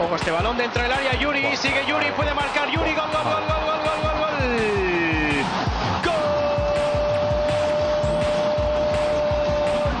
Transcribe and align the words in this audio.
Ojo 0.00 0.14
este 0.14 0.30
balón 0.30 0.56
dentro 0.56 0.80
del 0.80 0.92
área, 0.92 1.12
Yuri, 1.18 1.56
sigue 1.56 1.84
Yuri, 1.88 2.12
puede 2.12 2.32
marcar 2.32 2.70
Yuri, 2.70 2.94
gol, 2.94 3.10
gol, 3.12 3.24
gol, 3.24 3.42
gol, 3.48 3.64
gol, 3.66 4.00
gol, 4.02 4.16
gol. 4.20 4.38
Gol 6.04 6.14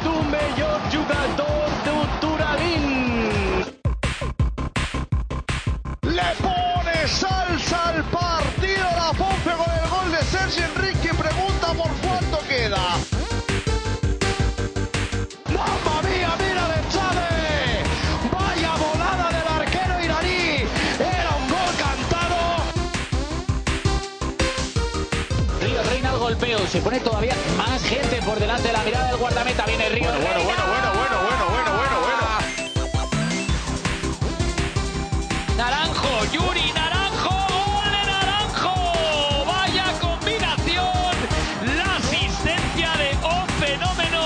do 0.04 0.22
mellor 0.22 0.80
jugador 0.92 1.68
do 1.84 2.06
Turadín. 2.20 2.84
Le 6.02 6.34
pone 6.42 7.08
salsa 7.08 7.88
al 7.88 8.04
partido 8.04 8.86
la 8.96 9.12
Ponfe 9.18 9.50
con 9.50 9.72
el 9.82 9.88
gol 9.90 10.12
de 10.12 10.22
Sergio 10.22 10.64
Enrique. 10.64 11.12
Pregunta 11.12 11.74
por 11.74 11.90
cuánto 12.00 12.38
queda. 12.46 13.07
Se 26.68 26.82
pone 26.82 27.00
todavía 27.00 27.34
más 27.56 27.82
gente 27.82 28.20
por 28.20 28.38
delante 28.38 28.68
de 28.68 28.74
la 28.74 28.82
mirada 28.82 29.08
del 29.08 29.16
guardameta. 29.16 29.64
Viene 29.64 29.88
Río. 29.88 30.10
Bueno, 30.10 30.20
bueno, 30.20 30.44
bueno, 30.44 30.64
bueno, 30.66 30.92
bueno, 30.92 31.16
bueno, 31.22 31.44
bueno, 31.48 31.76
bueno, 31.76 32.00
bueno. 32.00 32.22
Naranjo, 35.56 36.24
Yuri, 36.30 36.72
Naranjo, 36.74 37.30
gol 37.30 37.90
de 37.90 38.06
Naranjo. 38.06 38.74
Vaya 39.46 39.98
combinación. 39.98 41.16
La 41.74 41.96
asistencia 41.96 42.92
de 42.98 43.16
un 43.26 43.48
fenómeno. 43.60 44.20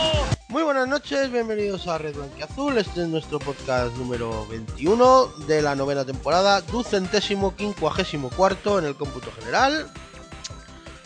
Muy 0.48 0.64
buenas 0.64 0.88
noches, 0.88 1.30
bienvenidos 1.30 1.86
a 1.86 1.98
Red 1.98 2.16
Azul. 2.42 2.76
Este 2.76 3.02
es 3.02 3.08
nuestro 3.08 3.38
podcast 3.38 3.94
número 3.96 4.48
21 4.48 5.26
de 5.46 5.62
la 5.62 5.76
novena 5.76 6.04
temporada, 6.04 6.60
ducentésimo 6.60 7.54
quincuagésimo 7.54 8.30
cuarto 8.30 8.80
en 8.80 8.86
el 8.86 8.96
cómputo 8.96 9.30
general. 9.38 9.92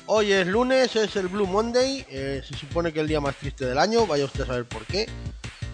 Hoy 0.09 0.33
es 0.33 0.47
lunes, 0.47 0.95
es 0.95 1.17
el 1.17 1.27
Blue 1.27 1.49
Monday, 1.49 2.07
eh, 2.09 2.41
se 2.49 2.57
supone 2.57 2.93
que 2.93 3.01
el 3.01 3.09
día 3.09 3.21
más 3.21 3.35
triste 3.35 3.67
del 3.67 3.77
año, 3.77 4.07
vaya 4.07 4.25
usted 4.25 4.43
a 4.43 4.47
saber 4.47 4.65
por 4.65 4.87
qué. 4.87 5.09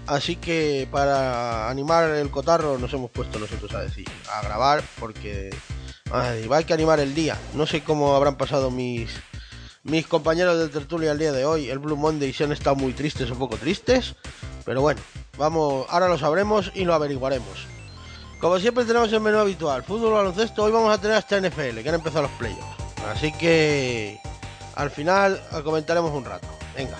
Así 0.06 0.36
que 0.36 0.88
para 0.90 1.68
animar 1.68 2.08
el 2.08 2.30
cotarro 2.30 2.78
nos 2.78 2.94
hemos 2.94 3.10
puesto 3.10 3.38
nosotros 3.38 3.74
a 3.74 3.82
decir, 3.82 4.08
a 4.32 4.42
grabar, 4.42 4.82
porque 4.98 5.50
ay, 6.10 6.48
hay 6.50 6.64
que 6.64 6.72
animar 6.72 6.98
el 6.98 7.14
día. 7.14 7.36
No 7.52 7.66
sé 7.66 7.84
cómo 7.84 8.16
habrán 8.16 8.38
pasado 8.38 8.70
mis, 8.70 9.10
mis 9.82 10.06
compañeros 10.06 10.58
de 10.58 10.68
tertulia 10.68 11.12
el 11.12 11.18
día 11.18 11.32
de 11.32 11.44
hoy, 11.44 11.68
el 11.68 11.78
Blue 11.78 11.98
Monday, 11.98 12.32
si 12.32 12.42
han 12.42 12.52
estado 12.52 12.74
muy 12.74 12.94
tristes 12.94 13.30
o 13.30 13.34
poco 13.34 13.58
tristes. 13.58 14.14
Pero 14.64 14.80
bueno, 14.80 15.02
vamos, 15.36 15.84
ahora 15.90 16.08
lo 16.08 16.16
sabremos 16.16 16.72
y 16.74 16.86
lo 16.86 16.94
averiguaremos. 16.94 17.66
Como 18.40 18.58
siempre 18.58 18.86
tenemos 18.86 19.12
el 19.12 19.20
menú 19.20 19.38
habitual, 19.38 19.82
fútbol, 19.82 20.14
baloncesto, 20.14 20.64
hoy 20.64 20.72
vamos 20.72 20.92
a 20.92 20.98
tener 20.98 21.18
hasta 21.18 21.38
NFL, 21.38 21.80
que 21.82 21.88
han 21.90 21.96
empezado 21.96 22.22
los 22.22 22.32
playoffs. 22.32 22.81
Así 23.10 23.32
que 23.32 24.18
al 24.74 24.90
final 24.90 25.40
comentaremos 25.64 26.12
un 26.12 26.24
rato. 26.24 26.46
Venga, 26.76 26.98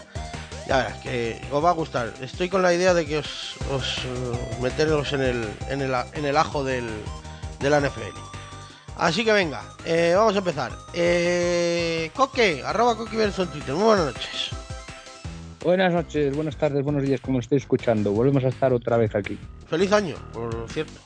ya 0.67 0.78
verás 0.78 0.98
que 0.98 1.41
os 1.50 1.64
va 1.64 1.70
a 1.70 1.75
gustar. 1.75 2.12
Estoy 2.20 2.48
con 2.48 2.62
la 2.62 2.75
idea 2.75 2.94
de 2.94 3.06
que 3.06 3.19
os, 3.19 3.56
os 3.70 3.98
eh, 3.98 4.59
meteros 4.61 5.12
en 5.12 5.22
el, 5.22 5.48
en 5.69 5.81
el, 5.83 5.94
en 6.14 6.25
el 6.25 6.36
ajo 6.36 6.64
del, 6.64 6.89
de 7.61 7.70
la 7.70 7.81
NFL. 7.81 8.19
Así 8.98 9.25
que 9.25 9.33
venga, 9.33 9.62
eh, 9.84 10.12
vamos 10.17 10.34
a 10.34 10.39
empezar. 10.39 10.72
Eh, 10.92 12.11
Coque, 12.14 12.62
arroba 12.64 12.97
Coque 12.97 13.22
en 13.22 13.33
Twitter. 13.33 13.75
Muy 13.75 13.84
buenas 13.84 14.06
noches. 14.06 14.50
Buenas 15.64 15.92
noches, 15.92 16.34
buenas 16.34 16.56
tardes, 16.56 16.83
buenos 16.83 17.03
días, 17.05 17.20
como 17.20 17.39
estoy 17.39 17.59
escuchando. 17.59 18.11
Volvemos 18.12 18.44
a 18.44 18.48
estar 18.48 18.72
otra 18.72 18.97
vez 18.97 19.14
aquí. 19.14 19.39
Feliz 19.69 19.92
año, 19.92 20.16
por 20.33 20.66
cierto. 20.69 21.00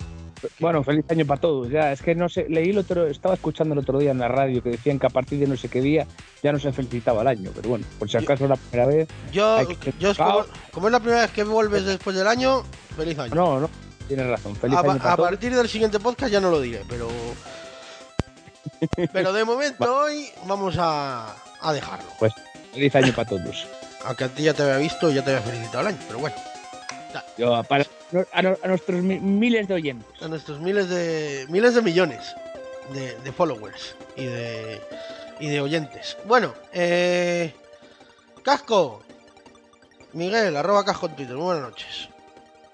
Bueno, 0.58 0.82
feliz 0.82 1.04
año 1.08 1.26
para 1.26 1.40
todos. 1.40 1.68
Ya, 1.70 1.92
es 1.92 2.02
que 2.02 2.14
no 2.14 2.28
sé, 2.28 2.46
leí 2.48 2.70
el 2.70 2.78
otro, 2.78 3.06
estaba 3.06 3.34
escuchando 3.34 3.74
el 3.74 3.80
otro 3.80 3.98
día 3.98 4.10
en 4.10 4.18
la 4.18 4.28
radio 4.28 4.62
que 4.62 4.70
decían 4.70 4.98
que 4.98 5.06
a 5.06 5.10
partir 5.10 5.38
de 5.40 5.46
no 5.46 5.56
sé 5.56 5.68
qué 5.68 5.80
día 5.80 6.06
ya 6.42 6.52
no 6.52 6.58
se 6.58 6.72
felicitaba 6.72 7.22
el 7.22 7.28
año. 7.28 7.50
Pero 7.54 7.68
bueno, 7.68 7.86
por 7.98 8.08
si 8.08 8.16
acaso 8.16 8.44
es 8.44 8.50
la 8.50 8.56
primera 8.56 8.86
vez. 8.86 9.08
Yo, 9.32 9.58
yo 9.98 10.10
es 10.10 10.16
como, 10.16 10.44
como 10.72 10.88
es 10.88 10.92
la 10.92 11.00
primera 11.00 11.22
vez 11.22 11.30
que 11.30 11.44
vuelves 11.44 11.84
después 11.84 12.16
del 12.16 12.26
año, 12.26 12.62
feliz 12.96 13.18
año. 13.18 13.34
No, 13.34 13.60
no, 13.60 13.70
tienes 14.08 14.26
razón. 14.26 14.56
Feliz 14.56 14.76
a, 14.76 14.80
año 14.80 14.92
a 14.92 15.16
todos. 15.16 15.30
partir 15.30 15.54
del 15.54 15.68
siguiente 15.68 15.98
podcast 16.00 16.32
ya 16.32 16.40
no 16.40 16.50
lo 16.50 16.60
diré, 16.60 16.82
pero. 16.88 17.08
Pero 19.12 19.32
de 19.32 19.44
momento 19.44 19.96
hoy 20.04 20.28
vamos 20.46 20.76
a, 20.78 21.34
a 21.60 21.72
dejarlo. 21.72 22.06
Pues 22.18 22.32
feliz 22.72 22.94
año 22.94 23.12
para 23.14 23.28
todos. 23.28 23.66
Aunque 24.04 24.24
a 24.24 24.28
ti 24.28 24.44
ya 24.44 24.54
te 24.54 24.62
había 24.62 24.76
visto 24.76 25.10
y 25.10 25.14
ya 25.14 25.24
te 25.24 25.34
había 25.34 25.42
felicitado 25.42 25.80
el 25.80 25.86
año, 25.88 25.98
pero 26.06 26.20
bueno. 26.20 26.36
Yo, 27.38 27.62
para, 27.64 27.84
a, 28.32 28.42
nuestros 28.68 29.02
mi- 29.02 29.20
miles 29.20 29.68
de 29.68 29.74
oyentes. 29.74 30.22
A 30.22 30.28
nuestros 30.28 30.60
miles 30.60 30.88
de 30.88 31.46
miles 31.48 31.74
de 31.74 31.82
millones 31.82 32.34
de, 32.94 33.16
de 33.20 33.32
followers 33.32 33.94
y 34.16 34.24
de 34.26 34.80
y 35.40 35.48
de 35.50 35.60
oyentes. 35.60 36.16
Bueno, 36.26 36.54
eh, 36.72 37.52
Casco. 38.42 39.02
Miguel, 40.12 40.56
arroba 40.56 40.84
casco 40.84 41.06
en 41.08 41.16
Twitter. 41.16 41.34
Muy 41.36 41.44
buenas 41.46 41.62
noches. 41.64 42.08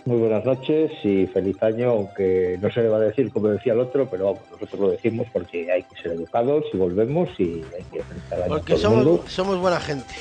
Muy 0.05 0.19
buenas 0.19 0.45
noches 0.45 0.91
y 1.05 1.27
feliz 1.29 1.61
año, 1.63 1.91
aunque 1.91 2.59
no 2.61 2.71
se 2.73 2.83
le 2.83 2.89
va 2.89 2.97
a 2.99 3.01
decir 3.01 3.33
como 3.33 3.49
decía 3.49 3.73
el 3.73 3.81
otro, 3.81 4.09
pero 4.11 4.25
vamos, 4.27 4.41
nosotros 4.51 4.81
lo 4.81 4.91
decimos 4.91 5.27
porque 5.33 5.71
hay 5.73 5.85
que 5.85 5.97
ser 6.03 6.13
educados 6.13 6.65
y 6.73 6.77
volvemos 6.77 7.29
y 7.39 7.65
hay 7.75 7.85
que 7.93 8.03
felicitar 8.03 8.43
año 8.43 8.45
a 8.55 8.59
Porque 8.59 8.75
todo 8.75 8.89
el 8.89 8.95
mundo. 8.97 9.17
somos, 9.19 9.33
somos 9.33 9.59
buena 9.59 9.81
gente. 9.81 10.15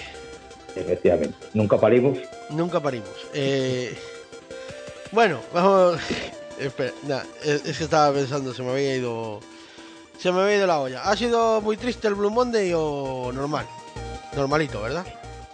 Efectivamente, 0.76 1.36
nunca 1.54 1.78
parimos. 1.80 2.18
Nunca 2.52 2.80
parimos. 2.80 3.10
Eh, 3.34 3.96
bueno, 5.12 5.40
vamos. 5.54 6.00
Espera, 6.60 6.92
nah, 7.08 7.22
es, 7.44 7.66
es 7.66 7.78
que 7.78 7.84
estaba 7.86 8.14
pensando, 8.14 8.54
se 8.54 8.62
me 8.62 8.72
había 8.72 8.96
ido. 8.96 9.40
Se 10.20 10.32
me 10.32 10.42
había 10.42 10.58
ido 10.58 10.68
la 10.68 10.80
olla. 10.80 11.04
¿Ha 11.04 11.16
sido 11.16 11.60
muy 11.62 11.78
triste 11.78 12.08
el 12.08 12.14
Blue 12.16 12.30
Monday 12.30 12.72
o 12.76 13.32
normal? 13.34 13.66
Normalito, 14.36 14.82
¿verdad? 14.82 15.06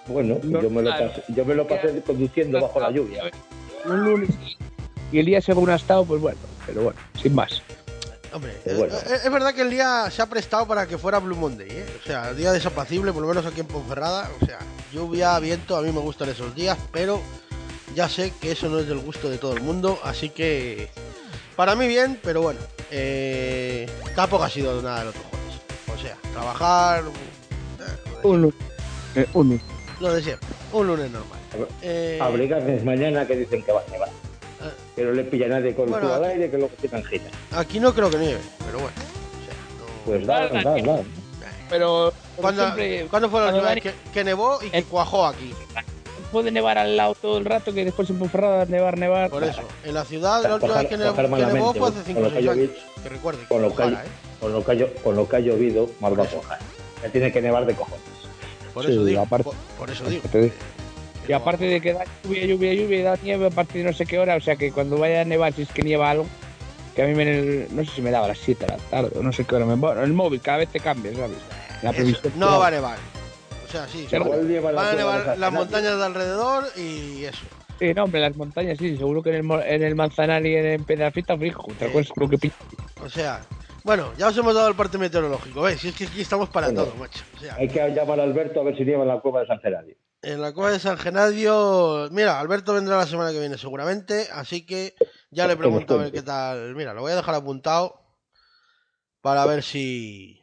Bueno, 0.07 0.37
No, 0.43 0.61
yo, 0.61 0.69
me 0.69 0.81
lo 0.81 0.89
pasé, 0.89 1.23
yo 1.29 1.45
me 1.45 1.55
lo 1.55 1.67
pasé 1.67 2.01
conduciendo 2.05 2.61
bajo 2.61 2.79
la 2.79 2.91
lluvia. 2.91 3.23
Un 3.85 4.03
lunes 4.03 4.29
y 5.11 5.19
el 5.19 5.25
día 5.25 5.41
según 5.41 5.69
ha 5.69 5.75
estado, 5.75 6.03
pues 6.05 6.19
bueno, 6.21 6.37
pero 6.65 6.83
bueno, 6.83 6.99
sin 7.21 7.33
más. 7.33 7.61
Hombre, 8.33 8.53
bueno. 8.65 8.93
eh, 8.93 8.99
eh, 9.09 9.19
es 9.23 9.31
verdad 9.31 9.53
que 9.53 9.61
el 9.61 9.69
día 9.69 10.09
se 10.11 10.21
ha 10.21 10.25
prestado 10.25 10.67
para 10.67 10.85
que 10.85 10.97
fuera 10.97 11.19
Blue 11.19 11.35
Monday, 11.37 11.69
¿eh? 11.69 11.85
O 12.01 12.05
sea, 12.05 12.33
día 12.33 12.51
desapacible, 12.51 13.13
por 13.13 13.21
lo 13.21 13.29
menos 13.29 13.45
aquí 13.45 13.61
en 13.61 13.67
Ponferrada. 13.67 14.29
O 14.41 14.45
sea, 14.45 14.59
lluvia, 14.91 15.39
viento, 15.39 15.77
a 15.77 15.81
mí 15.81 15.91
me 15.93 15.99
gustan 16.01 16.27
esos 16.29 16.53
días, 16.53 16.77
pero 16.91 17.21
ya 17.97 18.07
sé 18.07 18.31
que 18.39 18.51
eso 18.51 18.69
no 18.69 18.77
es 18.77 18.87
del 18.87 18.99
gusto 18.99 19.27
de 19.27 19.39
todo 19.39 19.53
el 19.53 19.61
mundo, 19.63 19.99
así 20.03 20.29
que 20.29 20.87
para 21.55 21.75
mí 21.75 21.87
bien, 21.87 22.19
pero 22.23 22.43
bueno, 22.43 22.59
eh, 22.91 23.89
tampoco 24.15 24.43
ha 24.43 24.49
sido 24.51 24.79
nada 24.83 24.99
del 24.99 25.07
otro 25.07 25.21
jueves. 25.31 25.55
O 25.95 25.99
sea, 25.99 26.15
trabajar, 26.31 27.05
eh, 27.05 28.17
Un 28.21 28.41
lunes. 28.43 28.55
eh, 29.15 29.25
un 29.33 29.47
lunes. 29.49 29.63
lo 29.99 30.13
de 30.13 30.21
siempre, 30.21 30.47
un 30.73 30.85
lunes 30.85 31.09
normal. 31.09 31.39
Eh, 31.81 32.19
Abrigarles 32.21 32.83
mañana 32.85 33.25
que 33.25 33.35
dicen 33.35 33.63
que 33.63 33.71
va 33.71 33.81
a 33.87 33.91
nevar. 33.91 34.09
Ah. 34.61 34.69
Que 34.95 35.03
no 35.03 35.11
le 35.13 35.23
pilla 35.23 35.47
a 35.47 35.49
nadie 35.49 35.73
con 35.73 35.85
el 35.85 35.89
Bueno, 35.89 36.13
al 36.13 36.23
aquí- 36.23 36.33
aire, 36.33 36.51
que 36.51 36.57
luego 36.59 36.71
se 36.79 36.87
gira. 36.87 37.31
aquí 37.53 37.79
no 37.79 37.95
creo 37.95 38.11
que 38.11 38.17
nieve, 38.17 38.41
pero 38.63 38.77
bueno. 38.77 38.95
O 38.95 39.45
sea, 39.45 39.55
no- 39.79 40.05
Pues 40.05 40.27
da, 40.27 40.47
da, 40.49 40.61
da. 40.95 41.03
Pero 41.67 42.13
¿Cuándo, 42.35 42.61
siempre 42.61 43.07
¿cuándo 43.09 43.27
fue 43.31 43.41
la 43.41 43.47
última 43.47 43.73
vez 43.73 43.81
que, 43.81 43.93
que 44.13 44.23
nevó 44.23 44.59
y 44.61 44.69
que 44.69 44.83
cuajó 44.83 45.25
aquí? 45.25 45.51
Puede 46.27 46.51
nevar 46.51 46.77
al 46.77 46.95
lado 46.97 47.15
todo 47.15 47.37
el 47.37 47.45
rato 47.45 47.73
que 47.73 47.83
después 47.85 48.09
en 48.09 48.19
Ponferrada 48.19 48.65
nevar, 48.65 48.97
nevar. 48.97 49.29
Por 49.29 49.43
eso, 49.43 49.61
en 49.83 49.93
la 49.93 50.05
ciudad 50.05 50.43
la 50.43 50.55
última 50.55 50.77
vez 50.77 50.87
que, 50.87 50.97
nevó 50.97 51.73
fue 51.73 51.89
hace 51.89 51.97
con 51.97 52.05
5 52.05 52.19
o 52.19 52.23
lo 52.23 52.29
que 52.29 52.35
6 52.35 52.47
ha 52.47 52.51
años. 52.51 52.67
llovido- 52.69 53.03
Que 53.03 53.09
recuerde, 53.09 53.43
con 53.47 53.61
lo 53.61 53.75
que 53.75 53.83
¿eh? 53.83 53.97
Con 54.39 54.53
lo, 54.53 54.63
que 54.65 54.71
ha, 54.71 55.03
con 55.03 55.15
lo 55.15 55.27
que 55.27 55.35
ha 55.35 55.39
llovido, 55.39 55.89
más 55.99 56.17
va 56.17 56.23
a 56.23 56.27
cojar. 56.27 56.59
Ya 57.03 57.09
tiene 57.09 57.31
que 57.31 57.41
nevar 57.41 57.65
de 57.65 57.73
cojones. 57.73 58.01
Por 58.73 58.85
eso 58.89 59.03
digo. 59.03 59.21
aparte- 59.21 59.49
por, 59.77 59.89
eso 59.89 60.03
digo. 60.05 60.21
Y 61.27 61.33
aparte 61.33 61.65
de 61.65 61.81
que 61.81 61.93
da 61.93 62.03
lluvia, 62.23 62.45
lluvia, 62.45 62.73
lluvia 62.73 62.99
y 62.99 63.01
da 63.01 63.17
nieve 63.21 63.47
a 63.47 63.49
partir 63.49 63.83
de 63.83 63.91
no 63.91 63.97
sé 63.97 64.05
qué 64.05 64.17
hora, 64.19 64.35
o 64.35 64.41
sea 64.41 64.55
que 64.55 64.71
cuando 64.71 64.97
vaya 64.97 65.21
a 65.21 65.25
nevar, 65.25 65.51
si 65.53 65.63
es 65.63 65.69
que 65.69 65.81
nieva 65.81 66.09
algo, 66.09 66.25
que 66.95 67.03
a 67.03 67.05
mí 67.07 67.13
me, 67.15 67.67
no 67.71 67.83
sé 67.83 67.91
si 67.95 68.01
me 68.01 68.11
daba 68.11 68.25
a 68.25 68.29
las 68.29 68.37
7 68.37 68.65
de 68.65 68.71
la 68.71 68.77
tarde 68.77 69.11
no 69.21 69.31
sé 69.33 69.43
qué 69.45 69.55
hora 69.55 69.65
me 69.65 69.75
bueno, 69.75 70.03
el 70.03 70.13
móvil 70.13 70.39
cada 70.41 70.59
vez 70.59 70.69
te 70.69 70.79
cambia, 70.79 71.11
¿sabes? 71.13 71.37
La 71.83 71.89
eso, 71.89 71.97
previsión. 71.97 72.33
no 72.37 72.59
va 72.59 72.67
a 72.67 72.71
nevar. 72.71 72.97
O 73.67 73.69
sea, 73.69 73.87
sí, 73.87 74.07
seguro. 74.07 74.41
Lleva 74.43 74.71
van 74.71 74.85
a 74.87 74.93
nevar 74.93 75.37
las 75.37 75.51
montañas 75.53 75.97
de 75.97 76.05
alrededor 76.05 76.65
y 76.77 77.25
eso. 77.25 77.45
Sí, 77.79 77.93
no, 77.93 78.05
hombre, 78.05 78.21
las 78.21 78.35
montañas 78.35 78.77
sí, 78.77 78.97
seguro 78.97 79.21
que 79.21 79.35
en 79.35 79.51
el, 79.51 79.61
en 79.61 79.83
el 79.83 79.95
Manzanar 79.95 80.45
y 80.45 80.55
en 80.55 80.65
el 80.65 80.83
Pedrafita 80.83 81.37
frijo, 81.37 81.67
otra 81.71 81.87
cosa 81.91 81.99
es 81.99 82.11
lo 82.15 82.27
que 82.29 82.37
pinta. 82.37 82.57
O 83.03 83.09
sea, 83.09 83.41
bueno, 83.83 84.11
ya 84.17 84.29
os 84.29 84.37
hemos 84.37 84.55
dado 84.55 84.67
el 84.69 84.75
parte 84.75 84.97
meteorológico, 84.97 85.61
¿veis? 85.61 85.79
Si 85.81 85.89
es 85.89 85.95
que 85.95 86.05
aquí 86.05 86.21
estamos 86.21 86.49
para 86.49 86.67
Bueno. 86.67 86.85
todo, 86.85 86.95
macho. 86.95 87.23
O 87.35 87.39
sea, 87.39 87.55
Hay 87.55 87.67
que 87.67 87.79
llamar 87.89 88.19
a 88.19 88.23
Alberto 88.23 88.61
a 88.61 88.63
ver 88.63 88.77
si 88.77 88.83
nieva 88.83 89.03
en 89.03 89.09
la 89.09 89.19
cueva 89.19 89.41
de 89.41 89.47
San 89.47 89.59
Genadio. 89.59 89.95
en 90.23 90.41
la 90.41 90.53
cueva 90.53 90.71
de 90.71 90.79
San 90.79 90.97
Genadio, 90.97 92.07
mira, 92.11 92.39
Alberto 92.39 92.73
vendrá 92.73 92.97
la 92.97 93.05
semana 93.05 93.31
que 93.31 93.39
viene 93.39 93.57
seguramente, 93.57 94.27
así 94.33 94.65
que 94.65 94.95
ya 95.29 95.45
le 95.45 95.55
pregunto 95.55 95.93
a 95.93 95.97
ver 95.97 96.11
qué 96.11 96.23
tal. 96.23 96.73
Mira, 96.73 96.93
lo 96.93 97.01
voy 97.01 97.11
a 97.11 97.15
dejar 97.15 97.35
apuntado 97.35 98.01
para 99.21 99.45
ver 99.45 99.61
si. 99.61 100.41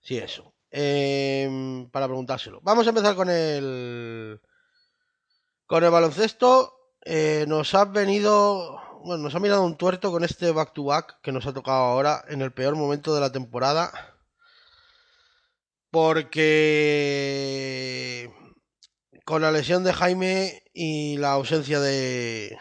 Si 0.00 0.16
eso. 0.18 0.49
Em, 0.70 1.88
para 1.90 2.06
preguntárselo. 2.06 2.60
Vamos 2.62 2.86
a 2.86 2.90
empezar 2.90 3.16
con 3.16 3.28
el. 3.28 4.40
Con 5.66 5.84
el 5.84 5.90
baloncesto. 5.90 6.76
Eh, 7.04 7.44
nos 7.48 7.74
ha 7.74 7.86
venido 7.86 8.78
bueno, 9.02 9.22
nos 9.24 9.34
ha 9.34 9.40
mirado 9.40 9.64
un 9.64 9.76
tuerto 9.76 10.10
con 10.10 10.24
este 10.24 10.52
back 10.52 10.74
to 10.74 10.84
back 10.84 11.20
que 11.22 11.32
nos 11.32 11.46
ha 11.46 11.54
tocado 11.54 11.78
ahora 11.78 12.22
en 12.28 12.42
el 12.42 12.52
peor 12.52 12.76
momento 12.76 13.14
de 13.14 13.20
la 13.20 13.32
temporada. 13.32 13.90
Porque 15.90 16.70
con 19.24 19.42
la 19.42 19.50
lesión 19.50 19.84
de 19.84 19.92
Jaime 19.92 20.62
y 20.72 21.16
la 21.16 21.32
ausencia 21.32 21.80
de 21.80 22.56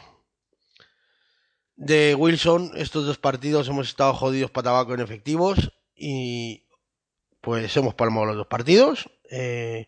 de 1.75 2.15
Wilson, 2.15 2.71
estos 2.75 3.05
dos 3.05 3.17
partidos 3.17 3.67
hemos 3.69 3.87
estado 3.87 4.13
jodidos 4.13 4.51
para 4.51 4.65
tabaco 4.65 4.93
en 4.93 4.99
efectivos 4.99 5.71
y 5.95 6.65
pues 7.41 7.75
hemos 7.77 7.93
palmado 7.95 8.27
los 8.27 8.37
dos 8.37 8.47
partidos. 8.47 9.09
Eh, 9.29 9.87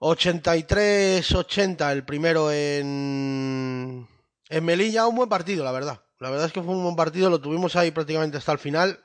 83-80 0.00 1.92
el 1.92 2.04
primero 2.04 2.52
en, 2.52 4.06
en 4.48 4.64
Melilla, 4.64 5.06
un 5.06 5.16
buen 5.16 5.28
partido, 5.28 5.64
la 5.64 5.72
verdad. 5.72 6.02
La 6.18 6.30
verdad 6.30 6.46
es 6.46 6.52
que 6.52 6.62
fue 6.62 6.74
un 6.74 6.82
buen 6.82 6.96
partido, 6.96 7.30
lo 7.30 7.40
tuvimos 7.40 7.76
ahí 7.76 7.90
prácticamente 7.90 8.38
hasta 8.38 8.52
el 8.52 8.58
final. 8.58 9.04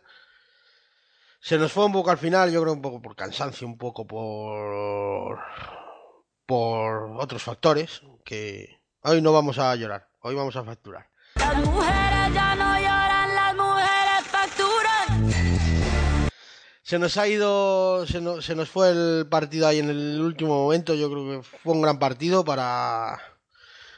Se 1.40 1.58
nos 1.58 1.72
fue 1.72 1.86
un 1.86 1.92
poco 1.92 2.12
al 2.12 2.18
final, 2.18 2.52
yo 2.52 2.62
creo 2.62 2.74
un 2.74 2.82
poco 2.82 3.02
por 3.02 3.16
cansancio, 3.16 3.68
un 3.68 3.78
poco 3.78 4.06
por 4.06 5.40
por 6.46 7.16
otros 7.18 7.42
factores 7.42 8.02
que 8.26 8.82
hoy 9.04 9.22
no 9.22 9.32
vamos 9.32 9.58
a 9.58 9.74
llorar, 9.76 10.10
hoy 10.20 10.36
vamos 10.36 10.56
a 10.56 10.64
facturar. 10.64 11.10
Las 11.36 11.56
mujeres 11.66 12.34
ya 12.34 12.56
no 12.56 12.78
lloran, 12.78 13.36
las 13.36 13.56
mujeres 13.56 14.28
facturan. 14.28 16.01
Se 16.84 17.00
nos 17.00 17.18
ha 17.18 17.28
ido, 17.28 18.06
se 18.08 18.22
nos, 18.22 18.46
se 18.46 18.56
nos 18.56 18.70
fue 18.70 18.90
el 18.90 19.28
partido 19.30 19.68
ahí 19.68 19.80
en 19.80 19.90
el 19.90 20.20
último 20.22 20.64
momento. 20.64 20.96
Yo 20.96 21.10
creo 21.12 21.42
que 21.42 21.44
fue 21.44 21.74
un 21.74 21.82
gran 21.82 22.00
partido 22.00 22.44
para 22.44 23.20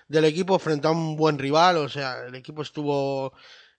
del 0.08 0.26
equipo 0.26 0.60
frente 0.60 0.88
a 0.88 0.92
un 0.92 1.16
buen 1.16 1.40
rival. 1.40 1.78
O 1.78 1.90
sea, 1.90 2.26
el 2.28 2.36
equipo 2.36 2.62
estuvo 2.62 3.34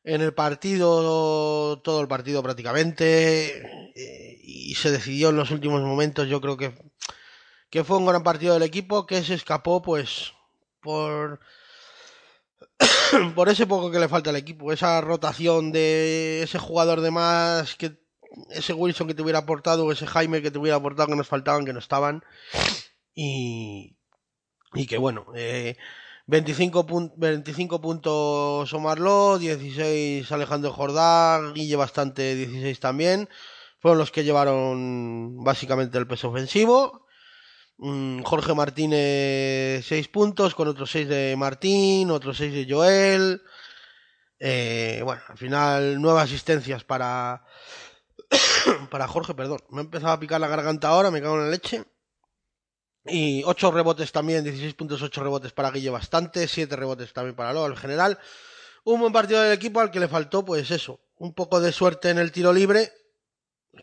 en 0.05 0.21
el 0.21 0.35
partido 0.35 1.81
todo 1.83 2.01
el 2.01 2.09
partido 2.09 2.43
prácticamente 2.43 3.59
eh, 3.95 4.41
y 4.43 4.75
se 4.75 4.91
decidió 4.91 5.31
en 5.31 5.37
los 5.37 5.51
últimos 5.51 5.83
momentos. 5.83 6.29
Yo 6.29 6.41
creo 6.41 6.57
que 6.57 6.75
que 7.75 7.83
fue 7.83 7.97
un 7.97 8.07
gran 8.07 8.23
partido 8.23 8.55
del 8.55 8.63
equipo 8.63 9.05
que 9.05 9.25
se 9.25 9.35
escapó 9.35 9.83
pues 9.83 10.33
por 10.81 11.41
por 13.35 13.49
ese 13.49 13.67
poco 13.67 13.91
que 13.91 13.99
le 13.99 14.09
falta 14.09 14.31
al 14.31 14.37
equipo, 14.37 14.73
esa 14.73 15.01
rotación 15.01 15.73
de 15.73 16.45
ese 16.45 16.61
jugador 16.61 17.01
de 17.01 17.11
más 17.11 17.75
que 17.75 18.04
ese 18.51 18.73
Wilson 18.73 19.09
que 19.09 19.15
te 19.15 19.23
hubiera 19.23 19.41
aportado, 19.41 19.91
ese 19.93 20.07
Jaime 20.07 20.43
que 20.43 20.51
te 20.51 20.59
hubiera 20.59 20.77
aportado 20.77 21.09
que 21.09 21.17
nos 21.17 21.29
faltaban, 21.29 21.65
que 21.65 21.73
no 21.73 21.79
estaban. 21.79 22.25
Y, 23.15 23.97
y 24.75 24.87
que 24.87 24.99
bueno, 24.99 25.27
eh, 25.35 25.77
25, 26.27 26.87
pun 26.87 27.13
25 27.17 27.81
puntos 27.81 28.73
Omarlo, 28.73 29.39
16 29.39 30.31
Alejandro 30.33 30.73
Jordán, 30.73 31.55
Guille 31.55 31.77
bastante 31.77 32.35
16 32.35 32.81
también. 32.81 33.29
Fueron 33.81 33.99
los 33.99 34.11
que 34.11 34.25
llevaron 34.25 35.45
básicamente 35.45 35.99
el 35.99 36.07
peso 36.07 36.31
ofensivo. 36.31 37.07
Mm, 37.79 38.23
Jorge 38.23 38.55
Martínez 38.55 39.85
6 39.87 40.09
puntos, 40.09 40.55
con 40.55 40.69
otros 40.69 40.91
6 40.91 41.09
de 41.09 41.37
Martín, 41.37 42.11
otros 42.11 42.39
6 42.39 42.53
de 42.55 42.73
Joel. 42.73 43.43
Eh, 44.39 45.01
bueno, 45.05 45.23
al 45.29 45.39
final 45.39 46.01
nuevas 46.01 46.25
asistencias 46.25 46.85
para 46.85 47.45
para 48.91 49.09
Jorge, 49.09 49.35
perdón. 49.35 49.59
Me 49.71 49.81
ha 49.81 49.85
empezado 49.85 50.13
a 50.13 50.21
picar 50.21 50.41
la 50.41 50.49
garganta 50.49 50.89
ahora, 50.89 51.11
me 51.11 51.21
cago 51.21 51.37
en 51.37 51.45
la 51.45 51.51
leche. 51.51 51.85
Y 53.07 53.43
8 53.45 53.71
rebotes 53.71 54.13
también, 54.13 54.45
16 54.45 54.75
puntos, 54.75 55.03
8 55.03 55.23
rebotes 55.23 55.53
para 55.53 55.71
Guille 55.71 55.91
bastante, 55.91 56.49
7 56.49 56.75
rebotes 56.75 57.13
también 57.13 57.37
para 57.37 57.53
Loa, 57.53 57.69
en 57.69 57.77
general. 57.77 58.19
Un 58.85 59.01
buen 59.01 59.13
partido 59.13 59.43
del 59.43 59.53
equipo 59.53 59.81
al 59.81 59.91
que 59.91 60.01
le 60.01 60.09
faltó, 60.09 60.45
pues 60.45 60.71
eso, 60.71 61.01
un 61.17 61.35
poco 61.35 61.61
de 61.61 61.73
suerte 61.73 62.11
en 62.11 62.19
el 62.19 62.33
tiro 62.33 62.53
libre, 62.53 62.93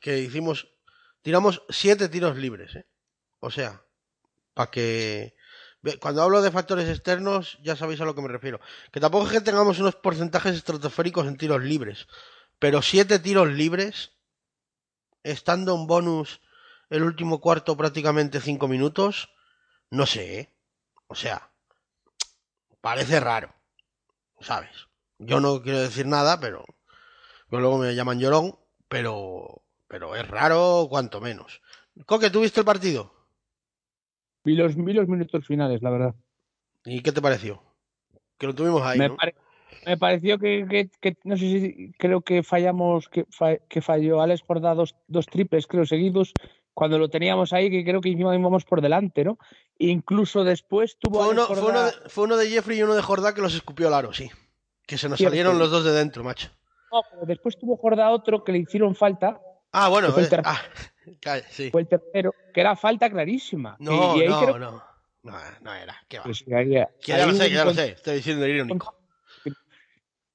que 0.01 0.19
hicimos, 0.19 0.69
tiramos 1.21 1.61
7 1.69 2.09
tiros 2.09 2.37
libres, 2.37 2.75
¿eh? 2.75 2.85
O 3.39 3.51
sea, 3.51 3.83
para 4.53 4.71
que... 4.71 5.35
Cuando 5.99 6.21
hablo 6.21 6.43
de 6.43 6.51
factores 6.51 6.87
externos, 6.87 7.57
ya 7.63 7.75
sabéis 7.75 7.99
a 8.01 8.05
lo 8.05 8.13
que 8.13 8.21
me 8.21 8.27
refiero. 8.27 8.59
Que 8.91 8.99
tampoco 8.99 9.25
es 9.25 9.31
que 9.31 9.41
tengamos 9.41 9.79
unos 9.79 9.95
porcentajes 9.95 10.55
estratosféricos 10.55 11.25
en 11.25 11.37
tiros 11.37 11.63
libres. 11.63 12.07
Pero 12.59 12.83
7 12.83 13.17
tiros 13.17 13.49
libres, 13.49 14.11
estando 15.23 15.75
en 15.75 15.87
bonus 15.87 16.41
el 16.89 17.03
último 17.03 17.39
cuarto 17.39 17.77
prácticamente 17.77 18.41
5 18.41 18.67
minutos, 18.67 19.29
no 19.89 20.05
sé, 20.05 20.39
¿eh? 20.39 20.49
O 21.07 21.15
sea, 21.15 21.51
parece 22.81 23.19
raro, 23.19 23.53
¿sabes? 24.39 24.87
Yo 25.19 25.39
no 25.39 25.61
quiero 25.61 25.79
decir 25.79 26.05
nada, 26.05 26.39
pero... 26.39 26.65
Luego 27.49 27.77
me 27.77 27.93
llaman 27.93 28.19
llorón, 28.19 28.57
pero... 28.87 29.61
Pero 29.87 30.15
es 30.15 30.25
raro 30.25 30.87
cuanto 30.89 31.19
menos. 31.19 31.61
Coque, 32.05 32.29
¿tú 32.29 32.39
viste 32.39 32.61
el 32.61 32.65
partido? 32.65 33.13
Vi 34.45 34.55
los, 34.55 34.73
vi 34.75 34.93
los 34.93 35.09
minutos 35.09 35.45
finales, 35.45 35.81
la 35.81 35.89
verdad. 35.89 36.15
¿Y 36.85 37.01
qué 37.01 37.11
te 37.11 37.21
pareció? 37.21 37.61
Que 38.37 38.47
lo 38.47 38.55
tuvimos 38.55 38.81
ahí, 38.83 38.99
me, 38.99 39.09
¿no? 39.09 39.17
pare- 39.17 39.35
me 39.85 39.97
pareció 39.97 40.37
que, 40.37 40.65
que- 40.69 40.89
que- 40.99 41.17
no 41.23 41.35
sé 41.37 41.43
si 41.59 41.91
creo 41.97 42.21
que 42.21 42.43
fallamos, 42.43 43.07
que, 43.09 43.25
fa- 43.29 43.57
que 43.57 43.81
falló 43.81 44.21
Alex 44.21 44.41
Jordá 44.45 44.73
dos, 44.75 44.95
dos 45.07 45.25
triples, 45.25 45.67
creo, 45.67 45.85
seguidos, 45.85 46.33
cuando 46.73 46.97
lo 46.99 47.09
teníamos 47.09 47.51
ahí, 47.53 47.69
que 47.69 47.83
creo 47.83 48.01
que 48.01 48.09
encima 48.09 48.35
íbamos 48.35 48.63
por 48.65 48.81
delante, 48.81 49.23
¿no? 49.23 49.37
Incluso 49.77 50.43
después 50.43 50.97
tuvo 50.99 51.23
Fue 51.23 51.29
uno, 51.33 51.45
fue, 51.47 51.59
uno 51.69 51.83
de, 51.85 51.91
fue 52.07 52.23
uno 52.25 52.37
de 52.37 52.47
Jeffrey 52.49 52.79
y 52.79 52.83
uno 52.83 52.95
de 52.95 53.01
Jordá 53.01 53.33
que 53.33 53.41
los 53.41 53.53
escupió 53.55 53.87
el 53.87 53.93
aro, 53.93 54.13
sí. 54.13 54.29
Que 54.85 54.97
se 54.97 55.09
nos 55.09 55.19
salieron 55.19 55.57
los 55.59 55.71
dos 55.71 55.83
de 55.83 55.91
dentro, 55.91 56.23
macho. 56.23 56.49
no, 56.91 57.01
pero 57.09 57.25
después 57.25 57.57
tuvo 57.57 57.77
Jordá 57.77 58.09
otro 58.11 58.43
que 58.43 58.51
le 58.51 58.59
hicieron 58.59 58.95
falta, 58.95 59.39
Ah, 59.73 59.87
bueno, 59.87 60.07
Que 60.07 60.13
fue 60.13 60.23
el 60.23 60.33
eh, 60.33 60.41
ah, 60.43 60.61
sí. 61.49 61.69
fue 61.71 61.81
el 61.81 61.87
tercero, 61.87 62.33
que 62.53 62.59
era 62.59 62.75
falta 62.75 63.09
clarísima. 63.09 63.77
No, 63.79 64.17
y, 64.17 64.21
ahí 64.21 64.27
no, 64.27 64.41
creo 64.41 64.59
no, 64.59 64.71
no. 64.71 64.83
No 65.61 65.73
era, 65.73 65.95
qué 66.09 66.17
va. 66.19 66.25
ahí- 66.25 66.85
Que 67.01 67.13
ahí 67.13 67.19
ya 67.19 67.25
lo 67.27 67.33
sé, 67.33 67.49
ya 67.51 67.63
lo 67.65 67.73
sé. 67.73 67.85
Estoy 67.91 68.15
diciendo 68.15 68.45
irónico. 68.47 68.95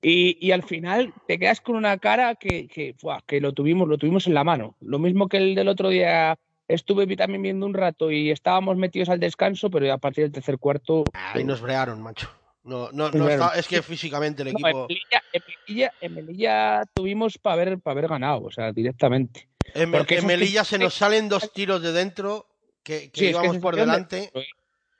Y, 0.02 0.37
y 0.46 0.52
al 0.52 0.62
final 0.62 1.12
te 1.26 1.38
quedas 1.38 1.60
con 1.60 1.75
una 1.76 1.98
cara 1.98 2.34
que, 2.34 2.69
que, 2.69 2.94
buah, 3.00 3.20
que 3.26 3.40
lo 3.40 3.52
tuvimos, 3.52 3.88
lo 3.88 3.98
tuvimos 3.98 4.26
en 4.26 4.34
la 4.34 4.44
mano. 4.44 4.76
Lo 4.81 4.98
mismo 4.98 5.28
que 5.28 5.38
el 5.38 5.54
del 5.54 5.69
otro 5.69 5.88
día 5.88 6.38
estuve 6.69 7.06
también 7.16 7.43
viendo 7.43 7.66
un 7.66 7.75
rato 7.75 8.10
y 8.10 8.31
estábamos 8.31 8.76
metidos 8.76 9.08
al 9.08 9.20
descanso, 9.20 9.70
pero 9.70 9.93
a 9.93 9.98
partir 9.98 10.25
del 10.25 10.32
tercer 10.32 10.58
cuarto. 10.58 11.04
Ahí 11.14 11.44
nos 11.44 11.60
brearon, 11.60 12.02
macho. 12.02 12.31
No, 12.64 12.90
no, 12.93 13.10
no 13.10 13.28
está- 13.28 13.56
es 13.56 13.69
que 13.69 13.81
físicamente 13.81 14.43
el 14.43 14.52
No, 14.52 14.58
en, 14.58 14.64
equipo. 14.66 14.87
Melilla, 14.88 15.22
en, 15.32 15.42
Melilla, 15.47 15.92
en 16.00 16.14
Melilla 16.14 16.82
tuvimos 16.94 17.38
para 17.38 17.54
haber, 17.54 17.78
para 17.78 17.92
haber 17.92 18.09
ganado, 18.09 18.42
o 18.42 18.50
sea, 18.50 18.73
directamente. 18.73 19.49
En, 19.75 19.92
porque 19.92 20.18
en 20.18 20.26
Melilla 20.26 20.62
que- 20.62 20.66
se 20.66 20.78
nos 20.78 20.94
salen 20.94 21.28
dos 21.28 21.52
tiros 21.52 21.80
de 21.80 21.92
dentro 21.92 22.47
que, 22.82 23.11
que 23.12 23.21
Sí, 23.21 23.26
íbamos 23.28 23.59
por 23.59 23.76
salieron 23.76 24.09
de 24.09 24.30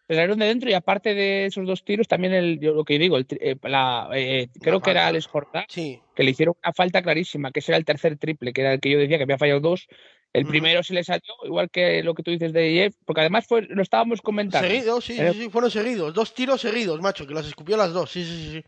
¿eh? 0.09 0.15
Se 0.15 0.15
salieron 0.15 0.39
de 0.39 0.47
dentro 0.47 0.71
y 0.71 0.75
aparte 0.75 1.15
de 1.15 1.47
esos 1.47 1.67
dos 1.67 1.85
tiros, 1.85 2.09
también 2.09 2.33
el, 2.33 2.61
yo 2.61 2.73
lo 2.73 2.85
que 2.85 2.99
digo, 2.99 3.17
el 3.17 3.27
eh, 3.41 3.57
la, 3.63 4.09
eh, 4.15 4.49
creo 4.61 4.81
que 4.81 4.91
era. 4.91 5.07
Alex 5.07 5.27
Jordá, 5.27 5.67
Sí, 5.69 6.01
que 6.15 6.23
le 6.23 6.31
hicieron 6.31 6.55
una 6.63 6.73
falta 6.73 7.03
clarísima, 7.03 7.51
que 7.51 7.61
ese 7.61 7.73
era 7.73 7.79
el 7.79 7.85
tercer 7.85 8.17
triple, 8.17 8.53
que 8.53 8.61
era 8.61 8.75
el 8.75 8.81
que 8.81 8.91
yo 8.91 8.99
decía 8.99 9.17
que 9.17 9.25
había 9.25 9.39
fallado 9.39 9.61
dos. 9.61 9.89
El 10.33 10.45
primero 10.45 10.83
se 10.83 10.93
le 10.93 11.03
salió, 11.03 11.33
igual 11.45 11.71
que 11.71 12.03
lo 12.03 12.15
que 12.15 12.23
tú 12.23 12.31
dices 12.31 12.53
de 12.53 12.71
Jeff, 12.73 12.95
porque 13.07 13.21
además 13.23 13.47
fue, 13.47 13.63
lo 13.63 13.81
estábamos 13.81 14.21
comentando. 14.21 14.69
seguidos, 14.69 15.05
sí, 15.05 15.17
Eh, 15.19 15.33
sí, 15.33 15.43
sí, 15.45 15.49
fueron 15.49 15.71
seguidos. 15.71 16.13
Dos 16.13 16.35
tiros 16.35 16.61
seguidos, 16.61 17.01
macho, 17.01 17.27
que 17.27 17.33
las 17.33 17.47
escupió 17.47 17.77
las 17.79 17.93
dos. 17.95 18.11
Sí, 18.11 18.23
sí, 18.23 18.37
sí. 18.37 18.63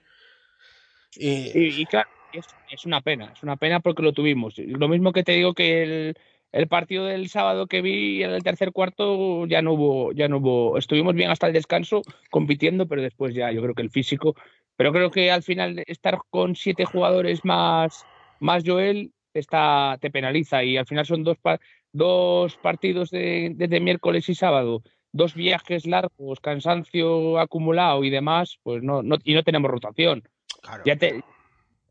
sí. 1.12 1.21
Y, 1.21 1.59
Y, 1.59 1.83
y 1.83 1.87
claro, 1.87 2.09
es, 2.33 2.47
es 2.71 2.87
una 2.87 3.02
pena, 3.02 3.33
es 3.35 3.42
una 3.42 3.57
pena 3.57 3.80
porque 3.80 4.02
lo 4.02 4.12
tuvimos. 4.12 4.54
Lo 4.59 4.88
mismo 4.88 5.12
que 5.12 5.25
te 5.25 5.33
digo 5.33 5.52
que 5.52 5.83
el, 5.83 6.16
el 6.52 6.69
partido 6.69 7.05
del 7.05 7.28
sábado 7.28 7.67
que 7.67 7.83
vi 7.83 8.23
en 8.23 8.31
el 8.31 8.43
tercer 8.43 8.73
cuarto 8.73 9.47
ya 9.47 9.62
no 9.62 9.73
hubo, 9.75 10.12
ya 10.12 10.28
no 10.28 10.38
hubo, 10.38 10.78
estuvimos 10.78 11.14
bien 11.14 11.31
hasta 11.31 11.47
el 11.47 11.52
descanso 11.52 12.02
compitiendo, 12.31 12.87
pero 12.87 13.02
después 13.02 13.35
ya 13.35 13.52
yo 13.52 13.62
creo 13.62 13.75
que 13.75 13.83
el 13.83 13.90
físico, 13.90 14.35
pero 14.76 14.93
creo 14.93 15.11
que 15.11 15.31
al 15.31 15.43
final 15.43 15.83
estar 15.87 16.19
con 16.31 16.57
siete 16.57 16.85
jugadores 16.85 17.45
más, 17.45 18.07
más 18.40 18.62
Joel 18.67 19.12
está, 19.35 19.99
te 20.00 20.11
penaliza 20.11 20.64
y 20.64 20.76
al 20.76 20.87
final 20.87 21.05
son 21.05 21.23
dos, 21.23 21.37
dos 21.93 22.57
partidos 22.57 23.11
de, 23.11 23.52
desde 23.55 23.81
miércoles 23.81 24.28
y 24.28 24.35
sábado, 24.35 24.83
dos 25.12 25.35
viajes 25.35 25.87
largos, 25.87 26.40
cansancio 26.40 27.38
acumulado 27.38 28.05
y 28.05 28.11
demás, 28.11 28.59
pues 28.62 28.83
no, 28.83 29.02
no 29.02 29.17
y 29.23 29.35
no 29.35 29.43
tenemos 29.43 29.71
rotación. 29.71 30.23
claro. 30.62 30.83
Ya 30.87 30.97
te, 30.97 31.23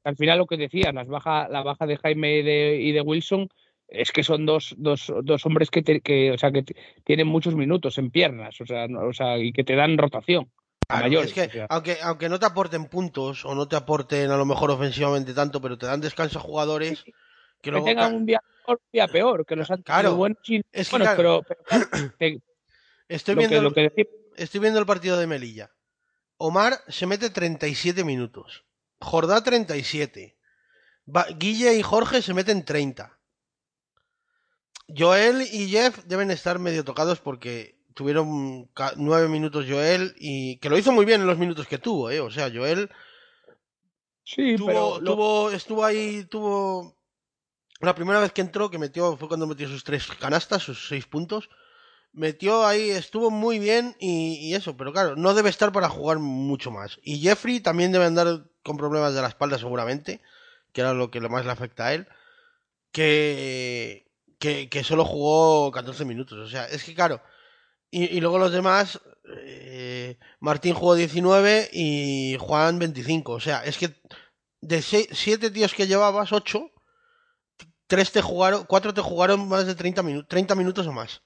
al 0.04 0.16
final 0.16 0.38
lo 0.40 0.48
que 0.48 0.58
decías, 0.58 0.94
las 0.94 1.08
baja, 1.08 1.48
la 1.50 1.62
baja 1.64 1.86
de 1.86 1.98
Jaime 1.98 2.40
y 2.40 2.42
de, 2.42 2.78
y 2.82 2.92
de 2.94 3.02
Wilson 3.02 3.50
es 3.88 4.12
que 4.12 4.24
son 4.24 4.46
dos, 4.46 4.76
dos, 4.78 5.12
dos 5.24 5.46
hombres 5.46 5.70
que, 5.72 5.82
te- 5.82 6.02
que, 6.02 6.32
o 6.32 6.38
sea, 6.38 6.52
que 6.52 6.64
tienen 7.04 7.28
muchos 7.28 7.56
minutos 7.56 7.98
en 7.98 8.12
piernas, 8.12 8.60
o 8.62 8.66
sea, 8.66 8.88
no- 8.88 9.08
o 9.08 9.14
sea, 9.14 9.38
y 9.38 9.52
que 9.52 9.64
te 9.64 9.76
dan 9.76 9.98
rotación. 9.98 10.52
Claro, 10.88 11.04
mayores, 11.04 11.30
es 11.30 11.34
que 11.34 11.42
o 11.48 11.52
sea. 11.52 11.66
aunque, 11.70 11.98
aunque 12.02 12.30
no 12.30 12.40
te 12.40 12.46
aporten 12.46 12.86
puntos 12.86 13.44
o 13.46 13.54
no 13.56 13.68
te 13.68 13.76
aporten 13.76 14.32
a 14.32 14.38
lo 14.38 14.46
mejor 14.46 14.72
ofensivamente 14.72 15.34
tanto, 15.34 15.60
pero 15.62 15.78
te 15.78 15.86
dan 15.86 16.00
descanso 16.02 16.40
a 16.40 16.42
jugadores 16.42 17.04
que 17.04 17.12
que 17.62 17.72
luego 17.72 17.88
tengan 17.88 18.14
un 18.14 18.26
día 18.26 18.40
mejor, 18.60 18.78
un 18.82 18.90
día 18.94 19.08
peor, 19.08 19.46
que 19.46 19.56
los 19.56 19.70
han 19.72 19.82
Claro, 19.82 20.16
buenos 20.16 20.38
y 20.48 20.62
es 20.72 20.90
que 20.90 20.98
claro. 20.98 21.18
pero, 21.18 21.44
pero 21.48 21.64
claro, 21.64 21.88
te- 22.20 22.42
estoy 23.10 23.36
lo, 23.36 23.40
viendo 23.42 23.74
que, 23.74 23.84
lo 23.84 23.92
estoy 24.36 24.62
viendo 24.62 24.80
el 24.80 24.86
partido 24.86 25.18
de 25.18 25.28
Melilla. 25.28 25.72
Omar 26.38 26.74
se 26.88 27.08
mete 27.08 27.30
37 27.32 28.04
minutos. 28.04 28.64
Jordá 29.02 29.44
37. 29.44 30.38
Va- 31.14 31.26
Guille 31.38 31.76
y 31.78 31.82
Jorge 31.82 32.22
se 32.22 32.34
meten 32.34 32.64
30. 32.64 33.17
Joel 34.96 35.42
y 35.42 35.70
Jeff 35.70 36.04
deben 36.06 36.32
estar 36.32 36.60
medio 36.60 36.84
tocados 36.84 37.20
porque 37.20 37.76
tuvieron 37.94 38.70
nueve 38.98 39.28
minutos 39.28 39.66
Joel 39.68 40.14
y 40.18 40.58
que 40.58 40.70
lo 40.70 40.78
hizo 40.78 40.92
muy 40.92 41.06
bien 41.06 41.22
en 41.22 41.28
los 41.28 41.38
minutos 41.38 41.68
que 41.68 41.78
tuvo, 41.78 42.10
¿eh? 42.12 42.20
O 42.20 42.30
sea, 42.32 42.50
Joel 42.54 42.90
Sí, 44.24 44.56
tuvo, 44.56 44.68
pero 44.68 45.00
lo- 45.00 45.12
tuvo, 45.14 45.52
estuvo 45.52 45.84
ahí, 45.86 46.26
tuvo 46.26 46.96
la 47.80 47.96
primera 47.96 48.20
vez 48.20 48.32
que 48.32 48.42
entró, 48.42 48.70
que 48.70 48.78
metió, 48.78 49.18
fue 49.18 49.28
cuando 49.28 49.48
metió 49.48 49.68
sus 49.68 49.84
tres 49.84 50.08
canastas, 50.20 50.64
sus 50.64 50.88
seis 50.88 51.06
puntos. 51.06 51.50
Metió 52.14 52.66
ahí, 52.66 52.90
estuvo 52.90 53.30
muy 53.30 53.60
bien 53.60 53.96
y, 54.00 54.36
y 54.42 54.56
eso, 54.56 54.76
pero 54.76 54.92
claro, 54.92 55.16
no 55.16 55.34
debe 55.34 55.50
estar 55.50 55.72
para 55.72 55.88
jugar 55.90 56.18
mucho 56.20 56.72
más. 56.72 57.00
Y 57.04 57.20
Jeffrey 57.20 57.60
también 57.60 57.92
debe 57.92 58.06
andar 58.06 58.46
con 58.64 58.78
problemas 58.78 59.14
de 59.14 59.22
la 59.22 59.28
espalda 59.28 59.60
seguramente, 59.60 60.22
que 60.74 60.82
era 60.82 60.94
lo 60.94 61.12
que 61.12 61.20
más 61.22 61.46
le 61.46 61.52
afecta 61.52 61.88
a 61.88 61.94
él, 61.94 62.08
que, 62.92 64.07
que, 64.40 64.70
que 64.70 64.84
solo 64.84 65.06
jugó 65.06 65.72
14 65.72 66.06
minutos. 66.06 66.38
O 66.40 66.48
sea, 66.48 66.66
es 66.66 66.84
que 66.84 66.94
claro, 66.94 67.22
y, 67.90 68.18
y 68.18 68.20
luego 68.20 68.38
los 68.38 68.52
demás, 68.52 69.00
eh, 69.44 70.18
Martín 70.40 70.74
jugó 70.74 70.96
19 70.96 71.70
y 71.72 72.38
Juan 72.40 72.80
25. 72.80 73.34
O 73.34 73.40
sea, 73.40 73.64
es 73.64 73.78
que 73.78 73.90
de 74.62 74.82
7 74.82 75.52
tíos 75.52 75.74
que 75.74 75.88
llevabas, 75.88 76.32
8, 76.32 76.72
tres 77.88 78.12
te 78.12 78.22
jugaron, 78.22 78.66
4 78.66 78.94
te 78.94 79.02
jugaron 79.02 79.48
más 79.48 79.66
de 79.66 79.76
30, 79.76 80.04
minu 80.04 80.24
30 80.26 80.56
minutos 80.56 80.88
o 80.88 80.92
más. 80.92 81.24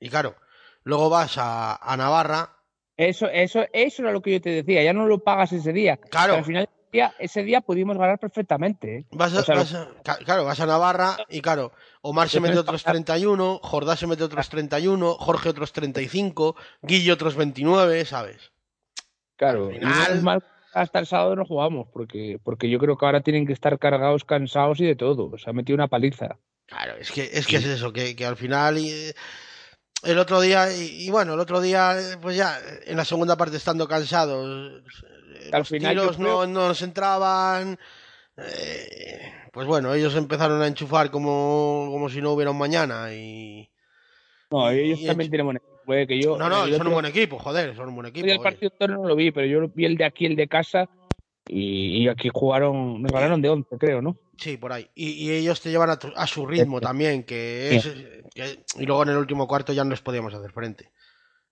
Y 0.00 0.08
claro, 0.08 0.36
luego 0.82 1.10
vas 1.10 1.38
a, 1.38 1.76
a 1.76 1.96
Navarra. 1.96 2.56
Eso, 2.96 3.28
eso, 3.28 3.64
eso 3.72 4.02
era 4.02 4.12
lo 4.12 4.22
que 4.22 4.32
yo 4.32 4.40
te 4.40 4.50
decía, 4.50 4.82
ya 4.82 4.92
no 4.92 5.06
lo 5.06 5.22
pagas 5.22 5.52
ese 5.52 5.72
día. 5.72 5.96
Claro. 5.96 6.32
Pero 6.32 6.38
al 6.38 6.44
final 6.44 6.68
día, 6.92 7.14
ese 7.18 7.42
día 7.42 7.60
pudimos 7.60 7.96
ganar 7.98 8.18
perfectamente. 8.18 8.98
¿eh? 8.98 9.06
Vas 9.12 9.34
a, 9.34 9.40
O 9.40 9.42
sea, 9.44 9.54
vas 9.56 9.74
a- 9.74 9.88
ca- 10.04 10.18
claro, 10.18 10.44
vas 10.44 10.60
a 10.60 10.66
Navarra 10.66 11.16
y 11.28 11.40
claro, 11.40 11.72
Omar 12.02 12.28
se 12.28 12.38
mete 12.40 12.58
otros 12.58 12.84
31, 12.84 13.58
Jordá 13.62 13.96
se 13.96 14.06
mete 14.06 14.22
otros 14.24 14.48
31, 14.48 15.14
Jorge 15.14 15.48
otros 15.48 15.72
35, 15.72 16.54
Guille 16.82 17.12
otros 17.12 17.34
29, 17.34 18.04
¿sabes? 18.04 18.52
Claro, 19.36 19.70
final- 19.70 20.42
hasta 20.74 20.98
el 21.00 21.06
sábado 21.06 21.36
no 21.36 21.44
jugamos, 21.44 21.88
porque, 21.92 22.38
porque 22.42 22.70
yo 22.70 22.78
creo 22.78 22.96
que 22.96 23.04
ahora 23.04 23.20
tienen 23.22 23.46
que 23.46 23.52
estar 23.52 23.78
cargados, 23.78 24.24
cansados 24.24 24.80
y 24.80 24.86
de 24.86 24.96
todo. 24.96 25.30
O 25.32 25.38
sea, 25.38 25.50
ha 25.50 25.54
metido 25.54 25.74
una 25.74 25.88
paliza. 25.88 26.38
Claro, 26.66 26.94
es 26.98 27.10
que 27.10 27.28
es, 27.32 27.46
que 27.46 27.56
es 27.56 27.66
eso, 27.66 27.92
que, 27.92 28.16
que 28.16 28.24
al 28.24 28.36
final 28.36 28.78
y- 28.78 29.12
el 30.04 30.18
otro 30.18 30.40
día, 30.40 30.72
y, 30.74 31.04
y 31.06 31.10
bueno, 31.10 31.34
el 31.34 31.40
otro 31.40 31.60
día, 31.60 31.96
pues 32.20 32.36
ya 32.36 32.58
en 32.86 32.96
la 32.96 33.04
segunda 33.04 33.36
parte 33.36 33.56
estando 33.56 33.86
cansados, 33.86 34.82
Al 35.52 35.60
los 35.60 35.68
final 35.68 35.94
yo 35.96 36.00
tiros 36.02 36.18
no, 36.18 36.24
creo- 36.26 36.46
no 36.46 36.68
nos 36.68 36.82
entraban, 36.82 37.78
eh, 38.36 39.32
pues 39.52 39.66
bueno, 39.66 39.92
ellos 39.94 40.14
empezaron 40.16 40.62
a 40.62 40.66
enchufar 40.66 41.10
como, 41.10 41.88
como 41.90 42.08
si 42.08 42.20
no 42.20 42.32
hubiera 42.32 42.50
un 42.50 42.58
mañana 42.58 43.12
y... 43.14 43.68
No, 44.50 44.70
ellos 44.70 45.00
y 45.00 45.06
también 45.06 45.30
tienen 45.30 45.46
buen 45.46 45.56
equipo. 45.56 45.94
¿eh? 45.94 46.06
Que 46.06 46.20
yo, 46.22 46.36
No, 46.38 46.48
no, 46.48 46.64
el 46.64 46.72
son 46.72 46.80
otro- 46.82 46.88
un 46.88 46.94
buen 46.94 47.06
equipo, 47.06 47.38
joder, 47.38 47.74
son 47.74 47.88
un 47.88 47.94
buen 47.96 48.06
equipo. 48.08 48.26
el 48.26 48.32
oye. 48.32 48.42
partido 48.42 48.70
no 48.88 49.06
lo 49.08 49.16
vi, 49.16 49.30
pero 49.30 49.46
yo 49.46 49.68
vi 49.74 49.84
el 49.86 49.96
de 49.96 50.04
aquí, 50.04 50.26
el 50.26 50.36
de 50.36 50.46
casa, 50.48 50.88
y, 51.48 52.04
y 52.04 52.08
aquí 52.08 52.28
jugaron, 52.32 53.02
nos 53.02 53.10
ganaron 53.12 53.40
de 53.42 53.48
11, 53.48 53.76
creo, 53.78 54.00
¿no? 54.02 54.16
Sí, 54.36 54.56
por 54.56 54.72
ahí. 54.72 54.88
Y, 54.94 55.10
y 55.10 55.30
ellos 55.32 55.60
te 55.60 55.70
llevan 55.70 55.90
a, 55.90 55.98
tu- 55.98 56.12
a 56.14 56.26
su 56.26 56.46
ritmo 56.46 56.80
también, 56.80 57.24
que 57.24 57.76
es... 57.76 57.86
que- 58.34 58.64
y 58.78 58.86
luego 58.86 59.02
en 59.02 59.10
el 59.10 59.16
último 59.16 59.46
cuarto 59.46 59.72
ya 59.72 59.84
no 59.84 59.90
les 59.90 60.00
podíamos 60.00 60.32
hacer 60.34 60.52
frente. 60.52 60.90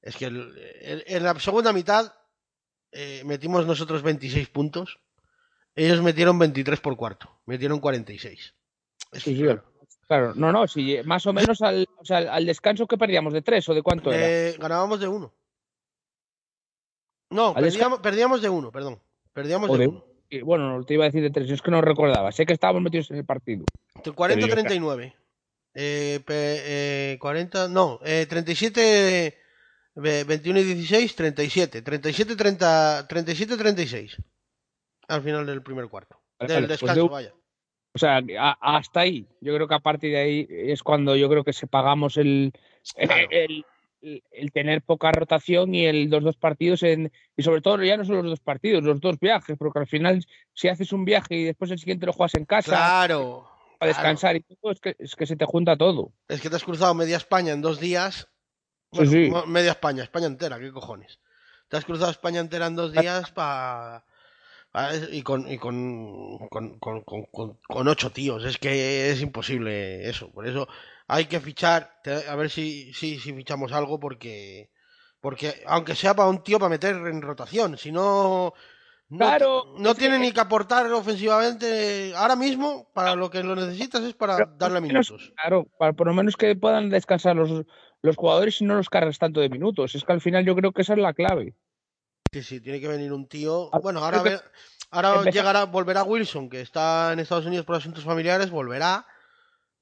Es 0.03 0.17
que 0.17 0.27
el- 0.27 0.53
el- 0.81 1.05
en 1.07 1.23
la 1.25 1.39
segunda 1.39 1.73
mitad 1.73 2.13
eh, 2.93 3.23
metimos 3.25 3.67
nosotros 3.67 4.03
26 4.03 4.49
puntos. 4.49 4.99
Ellos 5.75 6.03
metieron 6.03 6.39
23 6.39 6.81
por 6.81 6.97
cuarto. 6.97 7.31
Metieron 7.47 7.79
46. 7.81 8.55
Es 9.13 9.23
Sí, 9.23 9.37
sí, 9.37 9.43
claro. 9.43 9.65
Claro, 10.07 10.35
no, 10.35 10.51
no, 10.51 10.67
sí, 10.67 10.99
más 11.05 11.25
o 11.27 11.33
menos 11.33 11.63
al, 11.63 11.87
o 11.97 12.05
sea, 12.05 12.19
al 12.19 12.45
descanso 12.45 12.87
que 12.89 12.99
perdíamos 12.99 13.33
de 13.33 13.43
3 13.43 13.69
o 13.69 13.75
de 13.75 13.83
cuánto 13.83 14.13
era. 14.13 14.27
Eh, 14.29 14.57
ganábamos 14.59 14.99
de 14.99 15.07
uno. 15.07 15.33
No, 17.31 17.55
perdíamos, 17.55 18.01
perdíamos 18.01 18.43
de 18.43 18.49
uno, 18.49 18.73
perdón. 18.73 19.01
Perdíamos 19.33 19.71
O 19.71 19.75
de 19.75 19.79
de- 19.79 19.89
uno. 19.89 20.05
Y, 20.29 20.41
Bueno, 20.43 20.77
no 20.79 20.85
te 20.85 20.95
iba 20.95 21.05
a 21.05 21.09
decir 21.09 21.23
de 21.23 21.31
3, 21.31 21.49
es 21.51 21.63
que 21.63 21.71
no 21.71 21.81
recordaba. 21.81 22.33
Sé 22.33 22.45
que 22.47 22.53
estábamos 22.53 22.83
metidos 22.83 23.11
en 23.13 23.19
el 23.19 23.25
partido. 23.25 23.65
40-39. 24.05 25.15
Eh, 25.75 26.21
eh, 26.29 27.17
40, 27.21 27.69
no, 27.69 28.01
eh, 28.05 28.27
37, 28.29 28.81
ve- 28.81 29.35
21 30.00 30.59
y 30.61 30.64
16, 30.64 31.14
37. 31.16 31.83
37, 31.83 32.37
30, 32.37 33.07
37, 33.09 33.57
36. 33.57 34.16
Al 35.09 35.23
final 35.23 35.47
del 35.47 35.62
primer 35.62 35.88
cuarto. 35.88 36.21
Vale, 36.38 36.52
Del 36.54 36.62
vale, 36.62 36.69
pues 36.69 36.80
descanso, 36.80 37.02
de- 37.04 37.09
vaya. 37.09 37.35
O 37.92 37.99
sea, 37.99 38.21
a- 38.38 38.76
hasta 38.76 39.00
ahí. 39.00 39.26
Yo 39.40 39.54
creo 39.54 39.66
que 39.66 39.75
a 39.75 39.80
partir 39.80 40.12
de 40.12 40.19
ahí 40.21 40.47
es 40.49 40.83
cuando 40.83 41.16
yo 41.16 41.28
creo 41.28 41.42
que 41.45 41.52
se 41.52 41.66
pagamos 41.66 42.16
el, 42.16 42.52
Claro. 42.95 43.26
el, 43.30 43.64
el- 44.00 44.23
el 44.30 44.52
tener 44.52 44.80
poca 44.83 45.11
rotación 45.12 45.75
y 45.75 45.85
el 45.87 46.09
los 46.09 46.23
dos 46.23 46.37
partidos 46.37 46.83
en, 46.85 47.12
y 47.37 47.42
sobre 47.42 47.61
todo 47.61 47.83
ya 47.83 47.97
no 47.97 48.04
son 48.04 48.16
los 48.16 48.26
dos 48.26 48.40
partidos, 48.40 48.83
los 48.85 49.00
dos 49.00 49.19
viajes, 49.19 49.57
porque 49.59 49.80
al 49.80 49.87
final 49.88 50.25
si 50.54 50.69
haces 50.69 50.92
un 50.92 51.04
viaje 51.04 51.35
y 51.37 51.45
después 51.45 51.71
el 51.73 51.78
siguiente 51.78 52.07
lo 52.07 52.12
juegas 52.12 52.35
en 52.37 52.45
casa 52.47 52.71
Claro. 52.76 53.49
para 53.78 53.92
claro. 53.92 54.09
descansar 54.09 54.37
y 54.37 54.40
todo, 54.42 54.73
es 54.73 54.80
que, 54.80 54.95
es 54.99 55.16
que 55.16 55.26
se 55.26 55.37
te 55.37 55.45
junta 55.45 55.76
todo. 55.76 56.12
Es 56.28 56.40
que 56.40 56.49
te 56.49 56.57
has 56.57 56.64
cruzado 56.64 56.95
media 56.95 57.16
España 57.16 57.52
en 57.52 57.61
dos 57.61 57.80
días. 57.80 58.28
Bueno, 58.93 59.11
sí. 59.11 59.33
media 59.47 59.73
España, 59.73 60.03
España 60.03 60.27
entera, 60.27 60.59
¿qué 60.59 60.73
cojones? 60.73 61.19
Te 61.69 61.77
has 61.77 61.85
cruzado 61.85 62.11
España 62.11 62.41
entera 62.41 62.67
en 62.67 62.77
dos 62.77 62.93
días 62.93 63.31
para... 63.31 64.05
y 65.13 65.23
con, 65.23 65.51
y 65.51 65.59
con, 65.59 66.39
con, 66.49 66.79
con, 66.79 67.03
con- 67.03 67.25
con- 67.27 67.59
con 67.69 67.89
ocho 67.89 68.11
tíos. 68.11 68.45
Es 68.45 68.59
que 68.59 69.11
es 69.11 69.21
imposible 69.23 70.09
eso. 70.09 70.31
Por 70.33 70.47
eso 70.49 70.67
hay 71.07 71.27
que 71.27 71.41
fichar, 71.41 72.01
a 72.29 72.35
ver 72.35 72.51
si, 72.51 72.93
si, 72.93 73.19
si 73.19 73.33
fichamos 73.33 73.73
algo 73.73 74.01
porque... 74.01 74.71
Porque 75.21 75.63
aunque 75.67 75.95
sea 75.95 76.15
para 76.15 76.31
un 76.31 76.43
tío 76.43 76.59
para 76.59 76.71
meter 76.71 76.97
en 76.97 77.23
rotación, 77.23 77.77
si 77.79 77.93
no... 77.93 78.55
No, 79.11 79.27
Claro, 79.27 79.75
no 79.77 79.93
que- 79.93 79.99
tiene 80.01 80.19
ni 80.21 80.31
que 80.31 80.39
aportar 80.41 80.87
ofensivamente 80.93 82.13
ahora 82.15 82.37
mismo, 82.37 82.89
para 82.95 83.17
lo 83.17 83.29
que 83.29 83.43
lo 83.43 83.57
necesitas 83.57 84.03
es 84.03 84.15
para 84.15 84.37
Pero 84.37 84.53
darle 84.57 84.81
minutos. 84.81 85.33
Claro, 85.35 85.67
para 85.79 85.93
por 85.93 86.07
lo 86.07 86.15
menos 86.15 86.37
que 86.37 86.55
puedan 86.55 86.91
descansar 86.91 87.35
los, 87.35 87.67
los 88.02 88.16
jugadores 88.16 88.61
no 88.62 88.75
los 88.76 88.88
cargues 88.88 89.19
tanto 89.19 89.40
de 89.40 89.49
minutos. 89.49 89.95
Es 89.95 90.04
que 90.04 90.12
al 90.12 90.21
final 90.21 90.45
yo 90.45 90.54
creo 90.54 90.73
que 90.73 90.83
esa 90.83 90.95
es 90.95 90.99
la 90.99 91.12
clave. 91.14 91.54
Sí, 92.33 92.42
sí, 92.42 92.61
tiene 92.61 92.80
que 92.80 92.88
venir 92.88 93.12
un 93.12 93.26
tío. 93.26 93.71
Ah, 93.73 93.78
Bueno, 93.80 94.04
ahora, 94.04 94.23
ve- 94.23 94.40
ahora 94.90 95.14
empezar- 95.16 95.33
llegará, 95.33 95.64
volverá 95.64 96.04
Wilson, 96.04 96.49
que 96.49 96.61
está 96.61 97.12
en 97.12 97.19
Estados 97.19 97.47
Unidos 97.47 97.66
por 97.66 97.76
asuntos 97.76 98.04
familiares, 98.04 98.50
volverá. 98.50 99.07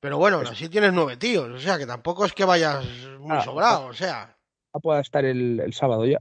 Pero 0.01 0.17
bueno, 0.17 0.39
así 0.41 0.69
tienes 0.69 0.93
nueve 0.93 1.17
tíos, 1.17 1.49
o 1.51 1.59
sea 1.59 1.77
que 1.77 1.85
tampoco 1.87 2.25
es 2.25 2.33
que 2.33 2.45
vayas 2.45 2.85
muy 3.19 3.37
Ah, 3.37 3.43
sobrado, 3.43 3.87
o 3.87 3.93
sea. 3.93 4.37
Pueda 4.81 5.01
estar 5.01 5.25
el, 5.25 5.59
el 5.59 5.73
sábado 5.75 6.07
ya. 6.07 6.21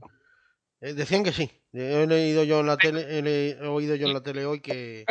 eh, 0.80 0.94
decían 0.94 1.22
que 1.22 1.30
sí. 1.32 1.48
He 1.72 2.06
leído 2.08 2.42
yo 2.44 2.58
en 2.60 2.66
la 2.66 2.76
tele, 2.76 3.06
he, 3.08 3.66
oído 3.68 3.94
yo 3.94 4.08
en 4.08 4.14
la 4.14 4.22
tele 4.22 4.44
hoy 4.46 4.60
que. 4.60 5.04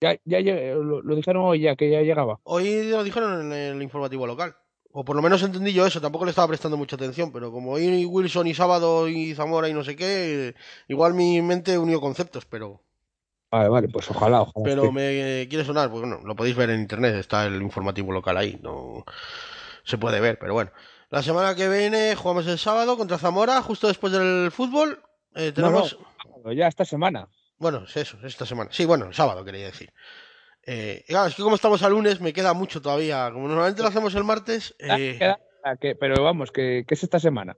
Ya, 0.00 0.16
ya 0.24 0.40
lo, 0.40 1.02
lo 1.02 1.16
dijeron 1.16 1.42
hoy 1.44 1.60
ya, 1.62 1.74
que 1.74 1.90
ya 1.90 2.00
llegaba. 2.02 2.38
Hoy 2.44 2.84
lo 2.88 3.02
dijeron 3.02 3.52
en 3.52 3.52
el 3.52 3.82
informativo 3.82 4.26
local. 4.26 4.54
O 5.00 5.04
por 5.04 5.14
lo 5.14 5.22
menos 5.22 5.40
entendí 5.44 5.72
yo 5.72 5.86
eso, 5.86 6.00
tampoco 6.00 6.24
le 6.24 6.30
estaba 6.30 6.48
prestando 6.48 6.76
mucha 6.76 6.96
atención, 6.96 7.30
pero 7.30 7.52
como 7.52 7.70
hoy 7.70 8.04
Wilson 8.04 8.48
y 8.48 8.54
sábado 8.54 9.06
y 9.06 9.32
Zamora 9.32 9.68
y 9.68 9.72
no 9.72 9.84
sé 9.84 9.94
qué, 9.94 10.56
igual 10.88 11.14
mi 11.14 11.40
mente 11.40 11.78
unió 11.78 12.00
conceptos, 12.00 12.46
pero. 12.46 12.82
Vale, 13.48 13.68
vale, 13.68 13.88
pues 13.88 14.10
ojalá, 14.10 14.42
ojalá. 14.42 14.64
Pero 14.64 14.90
me 14.90 15.46
quiere 15.48 15.64
sonar, 15.64 15.88
pues 15.88 16.00
bueno, 16.00 16.20
lo 16.24 16.34
podéis 16.34 16.56
ver 16.56 16.70
en 16.70 16.80
internet, 16.80 17.14
está 17.14 17.46
el 17.46 17.62
informativo 17.62 18.10
local 18.10 18.36
ahí, 18.36 18.58
no 18.60 19.04
se 19.84 19.98
puede 19.98 20.18
ver, 20.18 20.36
pero 20.36 20.54
bueno. 20.54 20.72
La 21.10 21.22
semana 21.22 21.54
que 21.54 21.68
viene 21.68 22.16
jugamos 22.16 22.48
el 22.48 22.58
sábado 22.58 22.96
contra 22.96 23.18
Zamora, 23.18 23.62
justo 23.62 23.86
después 23.86 24.12
del 24.12 24.50
fútbol. 24.50 25.00
Eh, 25.36 25.52
No, 25.58 25.70
no, 25.70 25.84
tenemos, 25.84 25.96
ya 26.56 26.66
esta 26.66 26.84
semana. 26.84 27.28
bueno, 27.58 27.84
es 27.84 27.96
eso, 27.96 28.18
esta 28.24 28.44
semana. 28.46 28.70
Sí, 28.72 28.84
bueno, 28.84 29.06
el 29.06 29.14
sábado 29.14 29.44
quería 29.44 29.66
decir. 29.66 29.92
Eh, 30.70 31.02
claro, 31.08 31.28
es 31.28 31.34
que 31.34 31.42
como 31.42 31.54
estamos 31.54 31.82
a 31.82 31.88
lunes, 31.88 32.20
me 32.20 32.34
queda 32.34 32.52
mucho 32.52 32.82
todavía. 32.82 33.30
Como 33.32 33.48
normalmente 33.48 33.80
lo 33.80 33.88
hacemos 33.88 34.14
el 34.14 34.24
martes, 34.24 34.74
eh, 34.78 35.16
Queda- 35.18 35.40
ah, 35.64 35.76
que- 35.76 35.94
pero 35.96 36.22
vamos, 36.22 36.52
que, 36.52 36.84
que 36.86 36.92
es 36.94 37.02
esta 37.02 37.18
semana. 37.18 37.56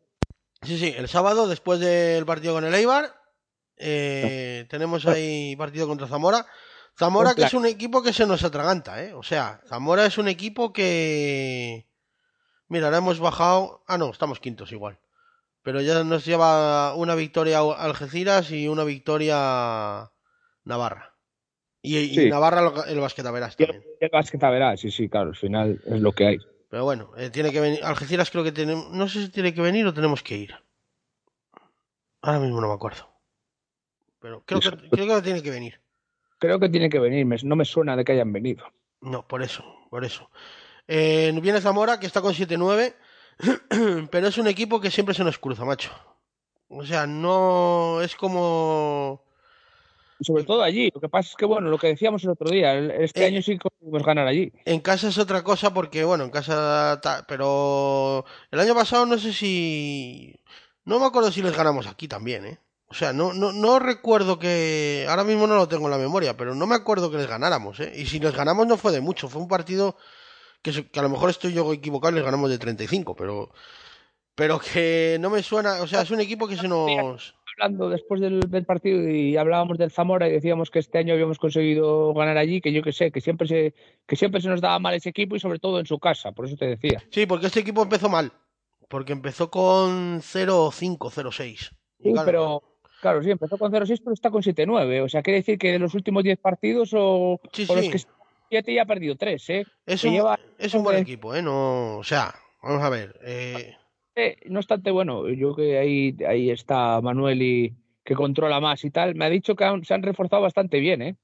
sí, 0.62 0.79
sí, 0.79 0.95
el 0.97 1.09
sábado, 1.09 1.49
después 1.49 1.81
del 1.81 2.25
partido 2.25 2.55
con 2.55 2.64
el 2.64 2.73
Eibar, 2.75 3.12
eh, 3.79 4.64
tenemos 4.71 5.07
ahí 5.07 5.57
partido 5.57 5.88
contra 5.88 6.07
Zamora. 6.07 6.47
Zamora, 6.97 7.35
que 7.35 7.43
es 7.49 7.55
un 7.55 7.67
equipo 7.67 8.00
que 8.02 8.12
se 8.12 8.26
nos 8.26 8.45
atraganta, 8.45 9.02
¿eh? 9.02 9.12
O 9.14 9.23
sea, 9.25 9.61
Zamora 9.69 10.07
es 10.07 10.17
un 10.19 10.29
equipo 10.29 10.73
que. 10.73 11.88
Mira, 12.69 12.87
ahora 12.87 12.99
hemos 12.99 13.19
bajado. 13.19 13.83
Ah, 13.88 13.99
no, 13.99 14.11
estamos 14.11 14.38
quintos 14.38 14.71
igual. 14.71 14.99
Pero 15.62 15.81
ya 15.81 16.05
nos 16.05 16.25
lleva 16.25 16.95
una 16.95 17.14
victoria 17.17 17.59
Algeciras 17.59 18.50
y 18.52 18.69
una 18.69 18.85
victoria 18.85 20.11
Navarra. 20.64 21.17
Y, 21.82 21.96
y 21.96 22.14
Sí. 22.14 22.28
Navarra 22.30 22.60
el, 22.60 22.99
Y 22.99 23.22
también. 23.22 23.82
el 24.00 24.10
básquet 24.10 24.40
verá, 24.40 24.76
sí, 24.76 24.90
sí, 24.90 25.08
claro, 25.08 25.30
al 25.30 25.37
final 25.37 25.80
es 25.87 26.00
lo 26.00 26.12
que 26.12 26.26
hay. 26.26 26.38
Pero 26.68 26.84
bueno, 26.84 27.10
eh, 27.16 27.30
tiene 27.30 27.50
que 27.50 27.60
venir. 27.60 27.82
Algeciras 27.82 28.30
creo 28.30 28.44
que 28.44 28.52
tiene. 28.52 28.75
No 28.92 29.08
sé 29.08 29.22
si 29.22 29.28
tiene 29.30 29.52
que 29.54 29.60
venir 29.60 29.87
o 29.87 29.94
tenemos 29.94 30.22
que 30.22 30.37
ir. 30.37 30.54
Ahora 32.22 32.38
mismo 32.38 32.60
no 32.60 32.68
me 32.68 32.75
acuerdo. 32.75 33.08
Pero 34.20 34.42
creo 34.44 34.60
que, 34.60 34.88
creo 34.90 35.16
que 35.16 35.22
tiene 35.22 35.42
que 35.42 35.50
venir. 35.50 35.80
Creo 36.38 36.60
que 36.60 36.68
tiene 36.68 36.88
que 36.88 36.99
venir, 36.99 37.26
no 37.44 37.56
me 37.56 37.64
suena 37.64 37.96
de 37.96 38.04
que 38.04 38.12
hayan 38.12 38.32
venido. 38.32 38.64
No, 39.00 39.26
por 39.26 39.42
eso, 39.42 39.64
por 39.90 40.04
eso. 40.04 40.30
Eh, 40.87 41.32
viene 41.42 41.60
Zamora, 41.60 41.99
que 41.99 42.06
está 42.06 42.20
con 42.20 42.34
7-9, 42.34 42.94
pero 44.10 44.28
es 44.28 44.38
un 44.38 44.46
equipo 44.46 44.80
que 44.80 44.90
siempre 44.90 45.14
se 45.14 45.25
nos 45.25 45.38
cruza, 45.38 45.64
macho. 45.64 45.90
O 46.68 46.84
sea, 46.84 47.06
no 47.06 48.00
es 48.00 48.14
como... 48.14 49.22
Sobre 50.20 50.44
todo 50.44 50.62
allí, 50.62 50.90
lo 50.94 51.00
que 51.00 51.08
pasa 51.08 51.30
es 51.30 51.36
que, 51.36 51.46
bueno, 51.46 51.68
lo 51.70 51.78
que 51.78 51.86
decíamos 51.88 52.22
el 52.24 52.30
otro 52.30 52.50
día, 52.50 52.74
este 52.78 53.22
Eh. 53.22 53.26
año 53.26 53.42
sí 53.42 53.56
conseguimos 53.58 54.02
ganar 54.04 54.26
allí. 54.26 54.52
En 54.66 54.80
casa 54.80 55.08
es 55.08 55.16
otra 55.18 55.42
cosa 55.42 55.72
porque, 55.72 56.04
bueno, 56.04 56.24
en 56.24 56.30
casa... 56.30 57.00
ta- 57.02 57.24
Pero 57.26 58.24
el 58.50 58.60
año 58.60 58.74
pasado 58.74 59.06
no 59.06 59.18
sé 59.18 59.32
si... 59.32 60.34
No 60.84 60.98
me 61.00 61.06
acuerdo 61.06 61.30
si 61.32 61.42
les 61.42 61.56
ganamos 61.56 61.86
aquí 61.86 62.06
también, 62.08 62.44
¿eh? 62.46 62.58
O 62.88 62.94
sea, 62.94 63.12
no, 63.12 63.32
no, 63.32 63.52
no 63.52 63.78
recuerdo 63.78 64.38
que... 64.38 65.06
Ahora 65.08 65.24
mismo 65.24 65.46
no 65.46 65.54
lo 65.56 65.68
tengo 65.68 65.86
en 65.86 65.92
la 65.92 65.98
memoria, 65.98 66.36
pero 66.36 66.54
no 66.54 66.66
me 66.66 66.74
acuerdo 66.74 67.10
que 67.10 67.16
les 67.18 67.28
ganáramos, 67.28 67.80
¿eh? 67.80 67.92
Y 67.96 68.04
si 68.06 68.18
les 68.18 68.34
ganamos 68.34 68.66
no 68.66 68.76
fue 68.76 68.92
de 68.92 69.00
mucho, 69.00 69.28
fue 69.28 69.40
un 69.40 69.48
partido 69.48 69.96
que, 70.62 70.86
que 70.90 71.00
a 71.00 71.02
lo 71.02 71.08
mejor 71.08 71.30
estoy 71.30 71.52
yo 71.54 71.72
equivocado 71.72 72.12
y 72.12 72.16
les 72.16 72.24
ganamos 72.24 72.50
de 72.50 72.58
35, 72.58 73.14
pero... 73.16 73.50
Pero 74.34 74.58
que 74.58 75.18
no 75.20 75.28
me 75.30 75.42
suena... 75.42 75.80
O 75.82 75.86
sea, 75.86 76.02
es 76.02 76.10
un 76.10 76.20
equipo 76.20 76.48
que 76.48 76.56
se 76.56 76.66
nos... 76.68 77.34
Hablando 77.61 77.90
después 77.90 78.21
del, 78.23 78.49
del 78.50 78.64
partido 78.64 79.07
y 79.09 79.37
hablábamos 79.37 79.76
del 79.76 79.90
Zamora 79.90 80.26
y 80.29 80.33
decíamos 80.33 80.71
que 80.71 80.79
este 80.79 80.97
año 80.97 81.12
habíamos 81.12 81.38
conseguido 81.38 82.14
ganar 82.14 82.38
allí, 82.38 82.62
que 82.62 82.73
yo 82.73 82.83
que 82.83 82.93
sé, 82.93 83.11
que 83.12 83.21
siempre 83.21 83.47
se, 83.47 83.75
que 84.07 84.17
siempre 84.17 84.40
se 84.40 84.49
nos 84.49 84.62
daba 84.62 84.79
mal 84.79 84.95
ese 84.95 85.11
equipo 85.11 85.37
y 85.37 85.40
sobre 85.40 85.59
todo 85.59 85.79
en 85.79 85.85
su 85.85 85.99
casa, 85.99 86.33
por 86.33 86.47
eso 86.47 86.57
te 86.57 86.67
decía. 86.67 87.02
Sí, 87.11 87.26
porque 87.26 87.49
este 87.49 87.61
equipo 87.61 87.83
empezó 87.83 88.09
mal. 88.09 88.33
Porque 88.88 89.12
empezó 89.12 89.50
con 89.50 90.21
0-5, 90.23 90.99
0-6. 91.11 91.71
Y 91.99 92.05
Sí, 92.09 92.12
claro, 92.12 92.25
pero 92.25 92.62
claro, 93.02 93.23
sí, 93.23 93.31
empezó 93.31 93.59
con 93.59 93.71
0-6, 93.71 94.00
pero 94.02 94.14
está 94.14 94.31
con 94.31 94.43
7-9. 94.43 95.02
O 95.05 95.09
sea, 95.11 95.23
quiere 95.23 95.40
decir 95.40 95.59
que 95.59 95.73
de 95.73 95.79
los 95.79 95.95
últimos 95.95 96.25
10 96.25 96.38
partidos 96.38 96.90
o, 96.95 97.40
Sí, 97.52 97.67
o 97.69 97.75
los 97.75 97.88
que 97.90 97.99
7 98.49 98.73
ya 98.75 98.83
ha 98.83 98.87
perdido 98.87 99.17
3, 99.17 99.50
¿eh? 99.50 99.67
Es 99.85 100.02
un, 100.05 100.12
lleva- 100.14 100.40
es 100.59 100.73
un 100.73 100.83
buen 100.83 100.97
equipo, 100.97 101.35
¿eh? 101.35 101.43
No, 101.43 101.99
o 101.99 102.05
sea, 102.05 102.35
vamos 102.62 102.83
a 102.83 102.88
ver. 102.88 103.21
eh, 103.23 103.76
Eh, 104.22 104.36
no 104.46 104.58
obstante, 104.58 104.90
bueno, 104.90 105.28
yo 105.28 105.54
que 105.54 105.78
ahí, 105.78 106.16
ahí 106.28 106.50
está 106.50 107.00
Manuel 107.00 107.40
y 107.42 107.74
que 108.04 108.14
controla 108.14 108.60
más 108.60 108.84
y 108.84 108.90
tal, 108.90 109.14
me 109.14 109.24
ha 109.24 109.30
dicho 109.30 109.54
que 109.54 109.64
han- 109.64 109.84
se 109.84 109.94
han 109.94 110.02
reforzado 110.02 110.42
bastante 110.42 110.78
bien, 110.80 111.02
¿eh? 111.02 111.16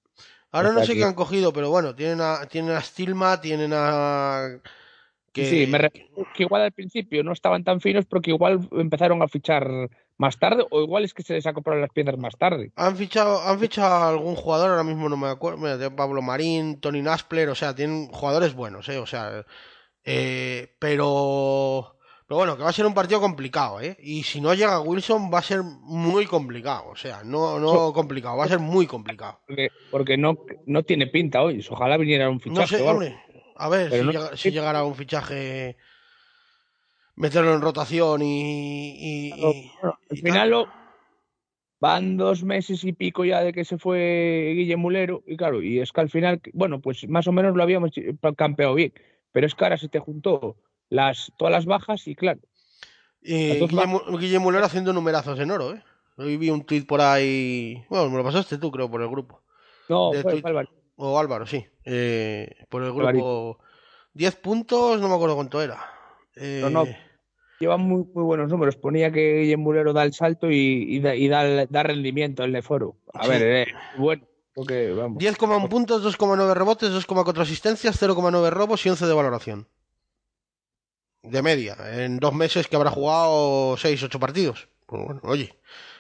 ahora 0.53 0.73
no 0.73 0.83
sé 0.85 0.95
qué 0.95 1.05
han 1.05 1.15
cogido, 1.15 1.53
pero 1.53 1.71
bueno, 1.71 1.95
tienen 1.95 2.21
a, 2.21 2.47
tienen 2.47 2.71
a 2.73 2.81
Stilma, 2.81 3.41
tienen 3.41 3.73
a... 3.75 4.61
Que, 5.33 5.45
Sí, 5.45 5.67
me 5.67 5.91
que 5.91 6.43
igual 6.45 6.63
al 6.63 6.73
principio 6.73 7.23
no 7.23 7.33
estaban 7.33 7.63
tan 7.63 7.83
finos 7.83 8.07
porque 8.07 8.31
igual 8.31 8.67
empezaron 8.73 9.21
a 9.21 9.29
fichar 9.29 9.69
más 10.17 10.39
tarde 10.39 10.65
o 10.71 10.81
igual 10.81 11.05
es 11.05 11.13
que 11.13 11.23
se 11.23 11.35
les 11.35 11.47
ha 11.47 11.53
comprado 11.53 11.79
las 11.79 11.91
piedras 11.91 12.17
más 12.17 12.35
tarde. 12.39 12.73
Han 12.77 12.97
fichado, 12.97 13.43
han 13.43 13.59
fichado 13.59 13.95
a 13.97 14.09
algún 14.09 14.35
jugador, 14.35 14.71
ahora 14.71 14.85
mismo 14.85 15.11
no 15.11 15.19
me 15.19 15.29
acuerdo, 15.29 15.59
mira, 15.59 15.95
Pablo 15.95 16.23
Marín, 16.23 16.81
Tony 16.81 17.03
Naspler, 17.03 17.51
o 17.51 17.55
sea, 17.55 17.75
tienen 17.75 18.07
jugadores 18.09 18.55
buenos, 18.55 18.89
¿eh? 18.89 18.97
O 18.97 19.05
sea, 19.05 19.45
eh, 20.05 20.75
pero... 20.79 21.96
Pero 22.29 22.39
bueno, 22.39 22.57
que 22.57 22.65
va 22.65 22.71
a 22.71 22.73
ser 22.73 22.87
un 22.87 22.95
partido 22.95 23.21
complicado, 23.21 23.81
¿eh? 23.81 23.97
Y 24.01 24.25
si 24.25 24.41
no 24.41 24.53
llega 24.53 24.81
Wilson 24.81 25.31
va 25.33 25.39
a 25.39 25.43
ser 25.43 25.63
muy 25.63 26.27
complicado, 26.27 26.89
o 26.89 26.97
sea, 26.97 27.23
no, 27.25 27.61
no 27.61 27.93
complicado, 27.93 28.37
va 28.37 28.45
a 28.45 28.49
ser 28.49 28.59
muy 28.59 28.87
complicado. 28.87 29.41
Porque, 29.47 29.71
porque 29.91 30.17
no, 30.17 30.37
no 30.67 30.83
tiene 30.83 31.07
pinta 31.07 31.43
hoy. 31.43 31.65
Ojalá 31.71 31.97
viniera 31.97 32.29
un 32.29 32.41
fichaje. 32.41 32.61
No 32.61 32.67
sé, 32.67 32.83
hombre, 32.91 33.17
a 33.55 33.69
ver 33.69 33.93
si, 33.93 34.03
no- 34.05 34.13
llega- 34.13 34.37
si 34.37 34.51
llegara 34.51 34.83
un 34.85 34.97
fichaje, 34.97 35.77
meterlo 37.15 37.55
en 37.55 37.61
rotación 37.61 38.23
y... 38.23 39.29
y- 39.29 39.31
bueno, 39.81 39.99
al 40.11 40.19
y 40.19 40.21
final 40.21 40.51
lo- 40.51 40.69
van 41.79 42.17
dos 42.17 42.43
meses 42.43 42.83
y 42.83 42.93
pico 42.93 43.25
ya 43.25 43.43
de 43.43 43.53
que 43.53 43.65
se 43.65 43.79
fue 43.79 44.53
Guille 44.57 44.77
Mulero 44.77 45.23
y 45.27 45.37
claro, 45.37 45.63
y 45.63 45.79
es 45.79 45.93
que 45.93 46.01
al 46.01 46.11
final, 46.11 46.41
bueno, 46.55 46.81
pues 46.81 47.09
más 47.09 47.29
o 47.29 47.33
menos 47.33 47.55
lo 47.55 47.63
habíamos 47.63 47.91
campeado 48.37 48.75
bien, 48.75 48.93
pero 49.31 49.47
es 49.47 49.55
que 49.55 49.63
ahora 49.65 49.77
se 49.77 49.89
te 49.89 50.01
juntó 50.01 50.57
las, 50.89 51.33
todas 51.37 51.53
las 51.53 51.67
bajas 51.67 52.07
y 52.07 52.15
claro, 52.15 52.41
dos 53.21 53.69
Guillermo, 53.71 54.03
Guillermo 54.19 54.51
Lera 54.53 54.67
haciendo 54.67 54.93
numerazos 54.93 55.39
en 55.41 55.51
oro, 55.51 55.73
¿eh? 55.75 55.83
Hoy 56.19 56.37
vi 56.39 56.49
un 56.49 56.65
tuit 56.65 56.87
por 56.87 57.01
ahí. 57.01 57.85
Bueno, 57.91 58.09
me 58.09 58.17
lo 58.17 58.25
pasaste 58.25 58.57
tú, 58.57 58.71
creo, 58.71 58.91
por 58.91 59.03
el 59.03 59.09
grupo. 59.09 59.43
no, 59.89 60.13
De 60.13 60.23
fue. 60.23 60.41
Álvaro. 60.43 60.69
O 60.97 61.19
Álvaro, 61.19 61.47
sí. 61.47 61.67
Eh, 61.85 62.49
por 62.71 62.83
el 62.83 62.93
grupo. 62.95 63.59
10 64.15 64.37
puntos, 64.37 64.99
no 65.01 65.09
me 65.09 65.15
acuerdo 65.15 65.35
cuánto 65.35 65.61
era. 65.61 65.79
Eh, 66.37 66.61
No, 66.63 66.71
no. 66.71 66.87
lleva 67.61 67.77
muy, 67.77 68.05
muy 68.15 68.25
buenos 68.25 68.49
números. 68.51 68.77
Ponía 68.77 69.13
que 69.13 69.41
Guillem 69.41 69.61
Mulero 69.61 69.93
da 69.93 70.05
el 70.05 70.15
salto 70.15 70.51
y, 70.51 70.87
y 70.97 71.01
da, 71.01 71.15
y 71.15 71.29
da, 71.29 71.67
da 71.67 71.83
rendimiento 71.83 72.43
al 72.43 72.53
Neforo. 72.53 72.97
A 73.13 73.25
Sí. 73.25 73.29
ver, 73.31 73.43
eh, 73.43 73.67
bueno, 73.99 74.27
vamos. 74.57 75.19
10,1 75.23 75.69
puntos, 75.69 76.03
2,9 76.03 76.55
rebotes, 76.55 76.91
2,4 76.93 77.43
asistencias, 77.43 78.01
0,9 78.01 78.49
robos 78.49 78.87
y 78.87 78.89
11 78.89 79.05
de 79.07 79.13
valoración. 79.13 79.69
De 81.31 81.43
media. 81.43 81.77
En 81.93 82.19
dos 82.19 82.33
meses 82.35 82.67
que 82.69 82.77
habrá 82.77 82.91
jugado 82.91 83.77
6, 83.77 84.03
8 84.05 84.21
partidos. 84.21 84.69
Pues 84.87 85.03
bueno, 85.05 85.21
oye. 85.25 85.55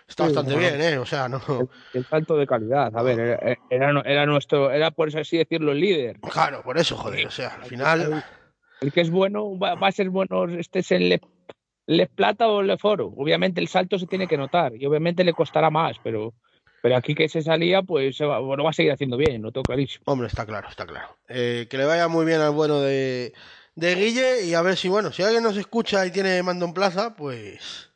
Está 0.08 0.28
Sí, 0.28 0.34
bastante 0.34 0.54
bueno. 0.54 0.76
bien, 0.78 0.92
¿eh? 0.94 0.98
O 0.98 1.06
sea, 1.06 1.28
no. 1.28 1.40
El, 1.48 1.68
el 1.94 2.06
salto 2.06 2.36
de 2.36 2.46
calidad. 2.46 2.96
A 2.96 3.02
ver, 3.02 3.18
era, 3.18 3.56
era, 3.70 4.02
era 4.04 4.26
nuestro, 4.26 4.70
era 4.70 4.92
por 4.92 5.08
así 5.16 5.36
decirlo, 5.36 5.72
el 5.72 5.80
líder. 5.80 6.20
Claro, 6.20 6.62
por 6.62 6.78
eso, 6.78 6.96
joder. 6.96 7.26
O 7.26 7.30
sea, 7.30 7.56
al 7.56 7.64
final. 7.64 8.24
El 8.80 8.92
que 8.92 9.00
es 9.00 9.10
bueno 9.10 9.58
va, 9.58 9.74
va 9.74 9.88
a 9.88 9.92
ser 9.92 10.10
bueno, 10.10 10.44
este 10.44 10.78
es 10.80 10.92
el 10.92 11.08
Le, 11.08 11.20
Le 11.86 12.06
Plata 12.06 12.46
o 12.46 12.62
Le 12.62 12.78
Foro. 12.78 13.12
Obviamente 13.16 13.60
el 13.60 13.66
salto 13.68 13.98
se 13.98 14.06
tiene 14.06 14.28
que 14.28 14.36
notar 14.36 14.74
y 14.76 14.86
obviamente 14.86 15.24
le 15.24 15.32
costará 15.32 15.70
más, 15.70 15.96
pero, 16.04 16.34
pero 16.82 16.94
aquí 16.96 17.14
que 17.16 17.28
se 17.28 17.42
salía, 17.42 17.82
pues 17.82 18.16
se 18.16 18.26
va, 18.26 18.38
bueno, 18.38 18.62
va 18.62 18.70
a 18.70 18.74
seguir 18.74 18.92
haciendo 18.92 19.16
bien, 19.16 19.42
lo 19.42 19.50
tengo 19.50 19.64
clarísimo. 19.64 20.04
Hombre, 20.06 20.28
está 20.28 20.46
claro, 20.46 20.68
está 20.68 20.86
claro. 20.86 21.08
Eh, 21.28 21.66
que 21.68 21.78
le 21.78 21.84
vaya 21.86 22.06
muy 22.06 22.24
bien 22.26 22.40
al 22.42 22.52
bueno 22.52 22.80
de, 22.80 23.32
de 23.76 23.94
Guille 23.94 24.44
y 24.46 24.54
a 24.54 24.62
ver 24.62 24.76
si, 24.76 24.88
bueno, 24.88 25.12
si 25.12 25.22
alguien 25.22 25.42
nos 25.44 25.56
escucha 25.56 26.04
y 26.04 26.10
tiene 26.10 26.42
mando 26.42 26.64
en 26.66 26.74
plaza, 26.74 27.14
pues. 27.14 27.90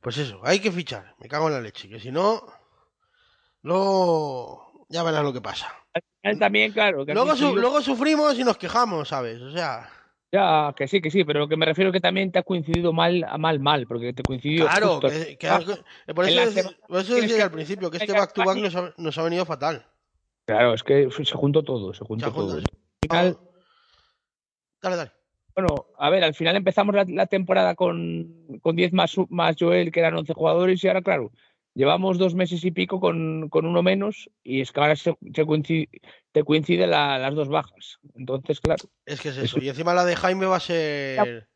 Pues 0.00 0.16
eso, 0.16 0.40
hay 0.44 0.60
que 0.60 0.72
fichar. 0.72 1.14
Me 1.18 1.28
cago 1.28 1.48
en 1.48 1.54
la 1.54 1.60
leche. 1.60 1.88
Que 1.88 2.00
si 2.00 2.10
no. 2.10 2.42
Luego. 3.62 4.86
Ya 4.88 5.02
verás 5.02 5.22
lo 5.22 5.32
que 5.32 5.40
pasa. 5.40 5.68
También, 6.38 6.72
claro. 6.72 7.04
Que 7.06 7.14
Luego, 7.14 7.34
su- 7.36 7.56
luego 7.56 7.80
sufrimos 7.80 8.38
y 8.38 8.44
nos 8.44 8.56
quejamos, 8.58 9.08
¿sabes? 9.08 9.40
O 9.40 9.50
sea. 9.52 9.88
Ya, 10.32 10.72
que 10.76 10.86
sí, 10.86 11.00
que 11.00 11.10
sí, 11.10 11.24
pero 11.24 11.40
lo 11.40 11.48
que 11.48 11.56
me 11.56 11.66
refiero 11.66 11.90
que 11.90 12.00
también 12.00 12.30
te 12.30 12.38
ha 12.38 12.42
coincidido 12.44 12.92
mal, 12.92 13.26
mal, 13.38 13.58
mal, 13.58 13.86
porque 13.88 14.12
te 14.12 14.22
coincidió 14.22 14.64
Claro, 14.68 15.00
justo. 15.00 15.08
que, 15.08 15.36
que- 15.36 15.48
Ah, 15.48 15.60
eh, 16.06 16.14
por 16.14 16.24
eso, 16.28 16.36
la 16.36 16.44
dec- 16.46 16.52
semana 16.52 16.76
por 16.86 17.00
eso 17.00 17.12
tienes 17.14 17.30
decía 17.30 17.44
al 17.44 17.50
principio 17.50 17.90
que 17.90 17.96
este 17.96 18.12
back 18.12 18.32
to 18.32 18.44
back 18.44 18.56
nos 18.58 18.76
ha, 18.76 18.94
nos 18.96 19.18
ha 19.18 19.22
venido 19.24 19.44
fatal. 19.44 19.84
Claro, 20.46 20.72
es 20.74 20.84
que 20.84 21.08
se 21.10 21.34
juntó 21.34 21.64
todo, 21.64 21.92
se 21.94 22.04
juntó 22.04 22.26
Se 22.26 22.32
todo. 22.32 22.48
juntado- 22.52 22.62
Al 23.10 23.34
final, 23.34 23.38
Dale, 24.82 24.96
dale. 24.96 25.12
bueno, 25.54 25.86
a 25.98 26.10
ver, 26.10 26.24
al 26.24 26.34
final 26.34 26.56
empezamos 26.56 26.94
la, 26.94 27.04
la 27.08 27.26
temporada 27.26 27.74
con, 27.74 28.58
con 28.62 28.76
10 28.76 28.92
más, 28.92 29.14
más 29.28 29.56
Joel, 29.58 29.90
que 29.92 30.00
eran 30.00 30.14
11 30.16 30.32
jugadores, 30.32 30.82
y 30.82 30.88
ahora, 30.88 31.02
claro, 31.02 31.32
llevamos 31.74 32.18
dos 32.18 32.34
meses 32.34 32.64
y 32.64 32.70
pico 32.70 32.98
con, 33.00 33.48
con 33.48 33.66
uno 33.66 33.82
menos, 33.82 34.30
y 34.42 34.60
es 34.60 34.72
que 34.72 34.80
ahora 34.80 34.96
se, 34.96 35.16
se 35.34 35.46
coincide, 35.46 35.88
te 36.32 36.44
coinciden 36.44 36.90
la- 36.90 37.18
las 37.18 37.34
dos 37.34 37.48
bajas. 37.48 37.98
Entonces, 38.14 38.60
claro, 38.60 38.84
Es 39.04 39.20
que 39.20 39.28
es 39.30 39.36
eso. 39.36 39.58
Y 39.60 39.68
encima 39.68 39.94
la 39.94 40.04
de 40.04 40.16
Jaime 40.16 40.46
va 40.46 40.56
a 40.56 40.60
ser. 40.60 41.48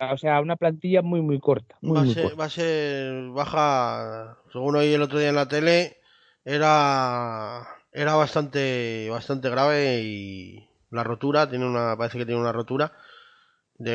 o 0.00 0.16
sea, 0.16 0.40
una 0.40 0.56
plantilla 0.56 1.02
muy, 1.02 1.20
muy 1.20 1.38
corta. 1.38 1.76
Muy, 1.82 1.94
Va 1.96 2.02
a, 2.02 2.06
ser, 2.06 2.40
va 2.40 2.44
a 2.46 2.50
ser 2.50 3.28
baja, 3.30 4.38
según 4.52 4.76
oí 4.76 4.92
el 4.92 5.02
otro 5.02 5.18
día 5.18 5.28
en 5.28 5.36
la 5.36 5.48
tele, 5.48 5.98
era 6.44 7.68
era 7.92 8.14
bastante 8.14 9.08
bastante 9.10 9.50
grave 9.50 10.00
y 10.02 10.68
la 10.92 11.02
rotura 11.04 11.48
tiene 11.48 11.66
una 11.66 11.96
parece 11.96 12.18
que 12.18 12.26
tiene 12.26 12.40
una 12.40 12.52
rotura 12.52 12.92
de 13.78 13.94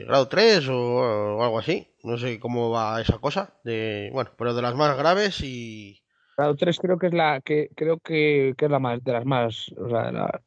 eh, 0.00 0.04
grado 0.04 0.28
3 0.28 0.68
o, 0.68 0.76
o 0.76 1.42
algo 1.42 1.58
así, 1.58 1.88
no 2.04 2.16
sé 2.18 2.38
cómo 2.38 2.70
va 2.70 3.00
esa 3.00 3.18
cosa, 3.18 3.54
de 3.64 4.10
bueno, 4.12 4.30
pero 4.38 4.54
de 4.54 4.62
las 4.62 4.74
más 4.76 4.96
graves 4.96 5.40
y 5.42 6.00
Grado 6.36 6.54
3 6.56 6.78
creo 6.80 6.98
que 6.98 7.06
es 7.08 7.14
la 7.14 7.40
que 7.40 7.70
creo 7.76 7.98
que, 7.98 8.54
que 8.58 8.64
es 8.64 8.70
la 8.70 8.78
más 8.80 9.02
de 9.02 9.12
las 9.12 9.24
más, 9.24 9.72
o 9.78 9.88
sea, 9.88 10.10
la- 10.12 10.40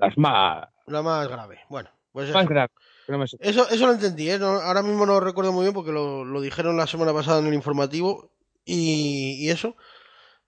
las 0.00 0.16
más, 0.16 0.68
la 0.86 1.02
más 1.02 1.28
grave. 1.28 1.60
Bueno, 1.68 1.90
pues 2.12 2.28
eso. 2.28 2.38
no. 2.44 2.48
Eso, 3.40 3.68
eso 3.68 3.86
lo 3.86 3.92
entendí, 3.92 4.30
¿eh? 4.30 4.38
No- 4.38 4.60
ahora 4.60 4.82
mismo 4.82 5.04
no 5.04 5.14
lo 5.14 5.20
recuerdo 5.20 5.52
muy 5.52 5.62
bien 5.64 5.74
porque 5.74 5.92
lo, 5.92 6.24
lo 6.24 6.40
dijeron 6.40 6.76
la 6.76 6.86
semana 6.86 7.12
pasada 7.12 7.40
en 7.40 7.46
el 7.46 7.54
informativo 7.54 8.30
y, 8.64 9.36
y 9.44 9.50
eso. 9.50 9.76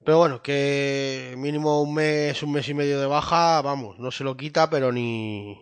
Pero 0.05 0.19
bueno, 0.19 0.43
que 0.43 1.35
mínimo 1.39 1.83
un 1.83 1.95
mes, 1.95 2.43
un 2.43 2.53
mes 2.53 2.69
y 2.69 2.75
medio 2.75 3.01
de 3.01 3.07
baja, 3.07 3.63
vamos, 3.63 3.99
no 3.99 4.11
se 4.11 4.25
lo 4.25 4.37
quita, 4.37 4.69
pero 4.71 4.93
ni, 4.93 5.59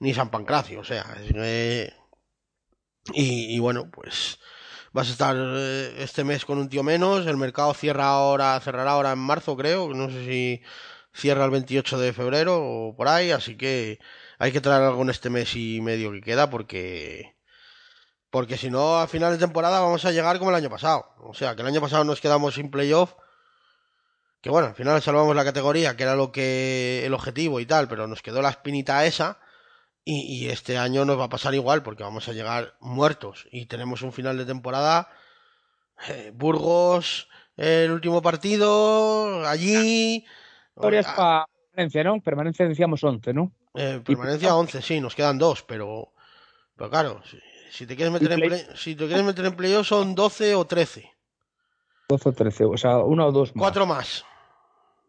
ni 0.00 0.14
San 0.14 0.30
Pancracio, 0.30 0.80
o 0.80 0.84
sea, 0.84 1.04
que- 1.32 1.92
y, 3.14 3.56
y 3.56 3.58
bueno, 3.58 3.90
pues 3.90 4.38
vas 4.92 5.08
a 5.08 5.12
estar 5.12 5.36
eh, 5.38 5.94
este 6.02 6.24
mes 6.24 6.44
con 6.44 6.58
un 6.58 6.68
tío 6.68 6.82
menos, 6.82 7.26
el 7.26 7.36
mercado 7.36 7.74
cierra 7.74 8.06
ahora, 8.08 8.60
cerrará 8.60 8.92
ahora 8.92 9.12
en 9.12 9.18
marzo, 9.18 9.56
creo, 9.56 9.92
no 9.94 10.10
sé 10.10 10.24
si 10.26 10.62
cierra 11.14 11.44
el 11.44 11.50
28 11.50 11.98
de 11.98 12.12
febrero 12.12 12.58
o 12.62 12.96
por 12.96 13.08
ahí, 13.08 13.30
así 13.32 13.56
que 13.56 13.98
hay 14.38 14.52
que 14.52 14.60
traer 14.60 14.82
algo 14.84 15.02
en 15.02 15.10
este 15.10 15.30
mes 15.30 15.54
y 15.56 15.80
medio 15.80 16.12
que 16.12 16.20
queda 16.22 16.50
porque 16.50 17.36
porque 18.30 18.56
si 18.58 18.70
no 18.70 18.98
a 19.00 19.06
final 19.08 19.32
de 19.32 19.38
temporada 19.38 19.80
vamos 19.80 20.04
a 20.04 20.12
llegar 20.12 20.38
como 20.38 20.50
el 20.50 20.56
año 20.56 20.70
pasado 20.70 21.06
o 21.18 21.34
sea 21.34 21.54
que 21.54 21.62
el 21.62 21.68
año 21.68 21.80
pasado 21.80 22.04
nos 22.04 22.20
quedamos 22.20 22.54
sin 22.54 22.70
playoff 22.70 23.14
Que 24.40 24.48
bueno, 24.50 24.68
al 24.68 24.74
final 24.74 25.02
salvamos 25.02 25.36
la 25.36 25.44
categoría, 25.44 25.96
que 25.96 26.02
era 26.04 26.14
lo 26.16 26.32
que 26.32 27.04
el 27.04 27.12
objetivo 27.14 27.60
y 27.60 27.66
tal, 27.66 27.88
pero 27.88 28.06
nos 28.06 28.22
quedó 28.22 28.40
la 28.40 28.48
espinita 28.50 29.04
esa. 29.04 29.38
Y, 30.02 30.22
y 30.22 30.48
este 30.48 30.78
año 30.78 31.04
nos 31.04 31.18
va 31.18 31.24
a 31.24 31.28
pasar 31.28 31.54
igual, 31.54 31.82
porque 31.82 32.02
vamos 32.02 32.26
a 32.28 32.32
llegar 32.32 32.74
muertos. 32.80 33.46
Y 33.52 33.66
tenemos 33.66 34.00
un 34.02 34.12
final 34.12 34.38
de 34.38 34.46
temporada. 34.46 35.10
eh, 36.08 36.32
Burgos, 36.34 37.28
el 37.56 37.90
último 37.90 38.22
partido, 38.22 39.46
allí. 39.46 40.24
Historias 40.74 41.06
Ah, 41.08 41.14
para 41.16 41.46
permanencia, 41.72 42.04
¿no? 42.04 42.20
Permanencia 42.22 42.66
decíamos 42.66 43.04
11, 43.04 43.34
¿no? 43.34 43.52
eh, 43.74 44.00
permanencia 44.04 44.56
11, 44.56 44.80
sí, 44.80 45.00
nos 45.00 45.14
quedan 45.14 45.36
dos, 45.38 45.62
pero. 45.62 46.12
Pero 46.76 46.88
claro, 46.88 47.22
si, 47.30 47.38
si 47.70 47.86
te 47.86 47.94
quieres 47.94 48.12
meter 48.12 48.32
en 48.32 48.38
play- 48.40 48.48
play, 48.64 48.76
si 48.76 48.94
te 48.96 49.06
quieres 49.06 49.24
meter 49.24 49.44
en 49.44 49.54
playoff 49.54 49.86
son 49.86 50.14
12 50.14 50.54
o 50.54 50.64
13. 50.66 51.12
12 52.08 52.28
o 52.30 52.32
13, 52.32 52.64
o 52.64 52.76
sea, 52.78 52.98
uno 52.98 53.26
o 53.26 53.32
dos 53.32 53.54
más. 53.54 53.62
Cuatro 53.62 53.84
más. 53.84 54.24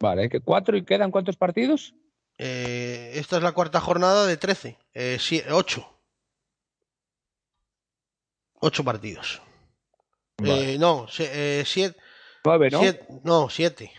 Vale, 0.01 0.29
que 0.29 0.41
cuatro 0.41 0.75
y 0.75 0.83
quedan 0.83 1.11
cuántos 1.11 1.37
partidos? 1.37 1.93
Eh, 2.37 3.11
esta 3.15 3.37
es 3.37 3.43
la 3.43 3.51
cuarta 3.51 3.79
jornada 3.79 4.25
de 4.25 4.35
13. 4.35 4.77
Eh, 4.95 5.19
8. 5.51 5.87
8 8.61 8.83
partidos. 8.83 9.41
Vale. 10.37 10.73
Eh, 10.73 10.79
no, 10.79 11.05
7. 11.07 11.95
Nueve, 12.43 12.69
¿no? 12.71 12.81
no, 13.23 13.49
7. 13.49 13.91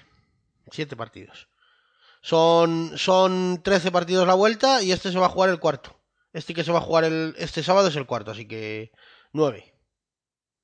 7 0.72 0.96
partidos. 0.96 1.48
Son, 2.20 2.98
son 2.98 3.62
13 3.62 3.92
partidos 3.92 4.26
la 4.26 4.34
vuelta 4.34 4.82
y 4.82 4.90
este 4.90 5.12
se 5.12 5.18
va 5.18 5.26
a 5.26 5.30
jugar 5.30 5.50
el 5.50 5.60
cuarto. 5.60 5.96
Este 6.32 6.54
que 6.54 6.64
se 6.64 6.72
va 6.72 6.78
a 6.78 6.82
jugar 6.82 7.04
el, 7.04 7.34
este 7.38 7.62
sábado 7.62 7.88
es 7.88 7.96
el 7.96 8.06
cuarto, 8.06 8.32
así 8.32 8.48
que 8.48 8.90
9. 9.32 9.72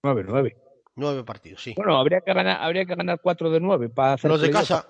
Nueve, 0.03 0.24
nueve. 0.27 0.57
9 0.96 1.22
partidos, 1.22 1.62
sí. 1.62 1.74
Bueno, 1.77 1.96
habría 1.96 2.20
que 2.22 2.33
ganar, 2.33 2.61
habría 2.61 2.85
que 2.85 2.96
ganar 2.96 3.20
cuatro 3.20 3.51
de 3.51 3.61
nueve 3.61 3.88
para 3.88 4.14
hacer 4.14 4.29
Los 4.29 4.40
de 4.40 4.51
casa. 4.51 4.85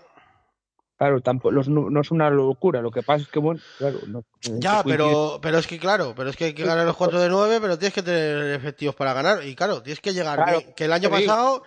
Claro, 0.99 1.21
tampoco, 1.21 1.53
los, 1.53 1.69
no, 1.69 1.91
no 1.91 2.01
es 2.01 2.11
una 2.11 2.29
locura. 2.29 2.83
Lo 2.83 2.91
que 2.91 3.03
pasa 3.05 3.23
es 3.23 3.29
que, 3.29 3.39
bueno, 3.39 3.61
claro. 3.79 4.03
No, 4.09 4.25
Ya, 4.61 4.83
pero, 4.85 5.39
pero 5.41 5.59
es 5.59 5.67
que 5.69 5.79
claro, 5.79 6.13
pero 6.17 6.31
es 6.31 6.37
que 6.37 6.47
hay 6.47 6.55
que 6.55 6.65
ganar 6.65 6.87
los 6.87 6.97
4 6.97 7.21
de 7.21 7.29
9, 7.29 7.59
pero 7.61 7.79
tienes 7.79 7.95
que 7.95 8.03
tener 8.03 8.55
efectivos 8.55 8.97
para 8.97 9.13
ganar. 9.13 9.45
Y 9.47 9.55
claro, 9.55 9.81
tienes 9.83 10.01
que 10.01 10.13
llegar. 10.13 10.37
Claro, 10.45 10.75
que 10.75 10.85
el 10.87 10.93
año 10.93 11.09
pasado 11.27 11.63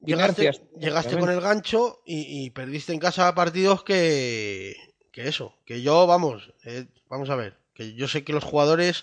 llegaste, 0.00 0.42
llegaste 0.78 1.18
con 1.18 1.30
el 1.30 1.40
gancho 1.40 2.00
y, 2.06 2.44
y 2.46 2.50
perdiste 2.50 2.92
en 2.92 3.00
casa 3.00 3.34
partidos 3.34 3.82
que, 3.82 4.76
que 5.10 5.26
eso. 5.28 5.54
Que 5.64 5.82
yo, 5.82 6.06
vamos, 6.06 6.52
eh, 6.64 6.86
vamos 7.08 7.28
a 7.30 7.34
ver, 7.36 7.56
que 7.74 7.94
yo 7.94 8.06
sé 8.06 8.22
que 8.22 8.32
los 8.32 8.44
jugadores 8.44 9.02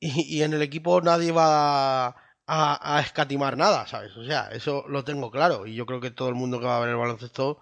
y, 0.00 0.36
y 0.36 0.42
en 0.42 0.52
el 0.52 0.62
equipo 0.62 1.00
nadie 1.00 1.32
va 1.32 2.08
a, 2.08 2.16
a- 2.46 2.96
a 2.96 3.00
escatimar 3.00 3.56
nada, 3.56 3.86
¿sabes? 3.86 4.16
O 4.16 4.24
sea, 4.24 4.48
eso 4.52 4.84
lo 4.88 5.04
tengo 5.04 5.30
claro. 5.30 5.66
Y 5.66 5.74
yo 5.74 5.86
creo 5.86 6.00
que 6.00 6.10
todo 6.10 6.28
el 6.28 6.34
mundo 6.34 6.60
que 6.60 6.66
va 6.66 6.76
a 6.76 6.80
ver 6.80 6.90
el 6.90 6.96
baloncesto 6.96 7.58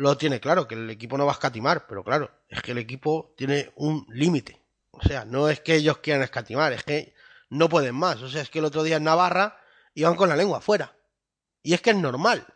lo 0.00 0.16
tiene 0.16 0.40
claro, 0.40 0.66
que 0.66 0.74
el 0.74 0.90
equipo 0.90 1.16
no 1.18 1.26
va 1.26 1.32
a 1.32 1.34
escatimar, 1.34 1.86
pero 1.86 2.02
claro, 2.04 2.30
es 2.48 2.62
que 2.62 2.72
el 2.72 2.78
equipo 2.78 3.34
tiene 3.36 3.72
un 3.76 4.06
límite. 4.10 4.60
O 4.92 5.02
sea, 5.02 5.24
no 5.24 5.48
es 5.48 5.60
que 5.60 5.76
ellos 5.76 5.98
quieran 5.98 6.22
escatimar, 6.22 6.72
es 6.72 6.84
que 6.84 7.14
no 7.50 7.68
pueden 7.68 7.94
más. 7.94 8.20
O 8.22 8.28
sea, 8.28 8.42
es 8.42 8.50
que 8.50 8.58
el 8.60 8.64
otro 8.66 8.82
día 8.82 8.96
en 8.96 9.04
Navarra 9.04 9.58
iban 9.94 10.16
con 10.16 10.28
la 10.28 10.36
lengua 10.36 10.58
afuera. 10.58 10.96
Y 11.62 11.74
es 11.74 11.80
que 11.82 11.90
es 11.90 11.96
normal. 11.96 12.46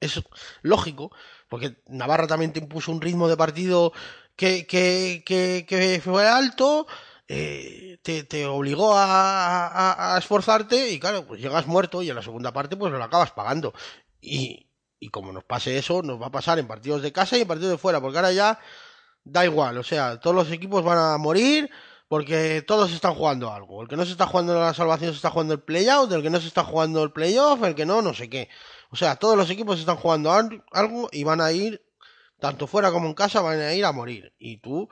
Es 0.00 0.22
lógico, 0.62 1.10
porque 1.48 1.82
Navarra 1.88 2.28
también 2.28 2.52
te 2.52 2.60
impuso 2.60 2.92
un 2.92 3.00
ritmo 3.00 3.28
de 3.28 3.36
partido 3.36 3.92
que, 4.36 4.64
que, 4.66 5.24
que, 5.26 5.66
que 5.68 6.00
fue 6.02 6.26
alto, 6.28 6.86
eh, 7.26 7.98
te, 8.02 8.22
te 8.22 8.46
obligó 8.46 8.94
a, 8.96 9.66
a- 9.66 10.14
a 10.14 10.18
esforzarte 10.18 10.90
y 10.90 11.00
claro, 11.00 11.26
pues 11.26 11.40
llegas 11.40 11.66
muerto 11.66 12.00
y 12.02 12.10
en 12.10 12.14
la 12.16 12.22
segunda 12.22 12.52
parte 12.52 12.76
pues 12.76 12.92
lo 12.92 13.02
acabas 13.02 13.32
pagando. 13.32 13.74
Y, 14.20 14.67
y 15.00 15.08
como 15.10 15.32
nos 15.32 15.44
pase 15.44 15.78
eso, 15.78 16.02
nos 16.02 16.20
va 16.20 16.26
a 16.26 16.30
pasar 16.30 16.58
en 16.58 16.66
partidos 16.66 17.02
de 17.02 17.12
casa 17.12 17.36
y 17.38 17.42
en 17.42 17.48
partidos 17.48 17.72
de 17.72 17.78
fuera, 17.78 18.00
porque 18.00 18.18
ahora 18.18 18.32
ya 18.32 18.58
da 19.24 19.44
igual, 19.44 19.78
o 19.78 19.82
sea, 19.82 20.18
todos 20.20 20.34
los 20.36 20.50
equipos 20.50 20.82
van 20.84 20.98
a 20.98 21.18
morir 21.18 21.70
porque 22.08 22.62
todos 22.66 22.90
están 22.92 23.14
jugando 23.14 23.52
algo. 23.52 23.82
El 23.82 23.88
que 23.88 23.96
no 23.96 24.04
se 24.06 24.12
está 24.12 24.26
jugando 24.26 24.58
la 24.58 24.72
salvación 24.72 25.10
se 25.12 25.16
está 25.16 25.30
jugando 25.30 25.52
el 25.54 25.60
playout, 25.60 26.10
el 26.12 26.22
que 26.22 26.30
no 26.30 26.40
se 26.40 26.48
está 26.48 26.64
jugando 26.64 27.02
el 27.02 27.12
playoff, 27.12 27.62
el 27.64 27.74
que 27.74 27.84
no, 27.84 28.00
no 28.00 28.14
sé 28.14 28.30
qué. 28.30 28.48
O 28.90 28.96
sea, 28.96 29.16
todos 29.16 29.36
los 29.36 29.50
equipos 29.50 29.78
están 29.78 29.96
jugando 29.96 30.32
al- 30.32 30.64
algo 30.72 31.08
y 31.12 31.24
van 31.24 31.40
a 31.42 31.52
ir, 31.52 31.82
tanto 32.40 32.66
fuera 32.66 32.90
como 32.92 33.08
en 33.08 33.14
casa, 33.14 33.42
van 33.42 33.60
a 33.60 33.74
ir 33.74 33.84
a 33.84 33.92
morir. 33.92 34.32
Y 34.38 34.58
tú 34.58 34.88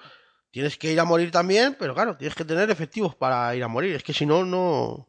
tienes 0.51 0.77
que 0.77 0.93
ir 0.93 1.01
a 1.01 1.05
morir 1.05 1.31
también, 1.31 1.77
pero 1.79 1.95
claro, 1.95 2.17
tienes 2.19 2.35
que 2.37 2.45
tener 2.45 2.71
efectivos 2.71 3.15
para 3.15 3.55
ir 3.57 3.63
a 3.65 3.69
morir. 3.69 3.95
Es 3.97 4.03
que 4.03 4.13
si 4.13 4.27
no, 4.27 4.45
no. 4.45 5.09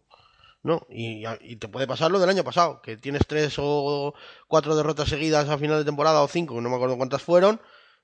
No, 0.64 0.86
y, 0.90 1.24
te 1.58 1.68
puede 1.68 1.88
pasar 1.88 2.12
lo 2.12 2.20
del 2.20 2.30
año 2.30 2.44
pasado, 2.44 2.82
que 2.82 2.98
tienes 2.98 3.22
tres 3.28 3.56
o 3.58 4.14
cuatro 4.48 4.76
derrotas 4.76 5.10
seguidas 5.10 5.48
a 5.50 5.58
final 5.58 5.80
de 5.80 5.86
temporada 5.86 6.22
o 6.22 6.28
cinco, 6.28 6.60
no 6.60 6.70
me 6.70 6.76
acuerdo 6.76 6.98
cuántas 6.98 7.22
fueron, 7.22 7.62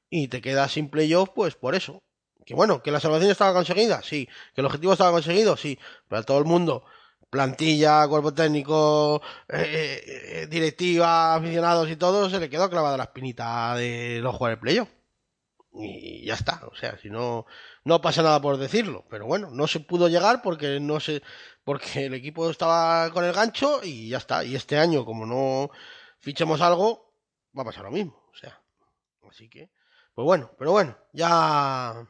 y 0.10 0.28
te 0.30 0.42
quedas 0.42 0.72
sin 0.72 0.90
playoff, 0.90 1.30
pues 1.36 1.56
por 1.56 1.76
eso. 1.76 2.04
Que 2.46 2.54
bueno, 2.56 2.84
que 2.84 2.92
la 2.92 3.00
salvación 3.00 3.32
estaba 3.32 3.54
conseguida, 3.54 4.02
sí. 4.04 4.28
Que 4.54 4.62
el 4.62 4.66
objetivo 4.66 4.94
estaba 4.94 5.12
conseguido, 5.12 5.58
sí. 5.58 5.80
Pero 6.08 6.20
a 6.22 6.24
todo 6.24 6.40
el 6.40 6.46
mundo, 6.46 6.84
plantilla, 7.30 8.08
cuerpo 8.08 8.34
técnico, 8.34 9.22
eh, 9.50 10.04
eh, 10.44 10.48
directiva, 10.48 11.36
aficionados 11.36 11.90
y 11.90 11.96
todo, 11.96 12.30
se 12.30 12.40
le 12.40 12.50
quedó 12.50 12.70
clavada 12.70 12.98
la 12.98 13.06
espinita 13.06 13.76
de 13.76 14.20
no 14.22 14.34
jugar 14.34 14.54
el 14.54 14.60
playoff. 14.60 14.90
Y 15.76 16.26
ya 16.26 16.36
está, 16.36 16.62
o 16.72 16.76
sea, 16.76 16.98
si 17.00 17.10
no, 17.10 17.48
no 17.84 18.00
pasa 18.00 18.22
nada 18.22 18.40
por 18.40 18.58
decirlo. 18.58 19.06
Pero 19.10 19.26
bueno, 19.26 19.50
no 19.52 19.68
se 19.68 19.80
pudo 19.80 20.08
llegar 20.08 20.42
porque 20.44 20.80
no 20.80 21.00
se, 21.00 21.24
porque 21.64 22.06
el 22.06 22.14
equipo 22.14 22.50
estaba 22.50 23.10
con 23.12 23.26
el 23.26 23.34
gancho 23.34 23.82
y 23.84 24.10
ya 24.10 24.18
está. 24.18 24.44
Y 24.44 24.56
este 24.56 24.78
año, 24.78 25.04
como 25.04 25.26
no 25.26 25.72
fichemos 26.20 26.62
algo, 26.62 27.14
va 27.58 27.64
a 27.64 27.66
pasar 27.66 27.86
lo 27.86 27.92
mismo. 27.92 28.16
O 28.32 28.36
sea, 28.36 28.62
así 29.28 29.50
que, 29.50 29.72
pues 30.14 30.26
bueno, 30.26 30.52
pero 30.60 30.72
bueno, 30.72 30.96
ya, 31.12 32.08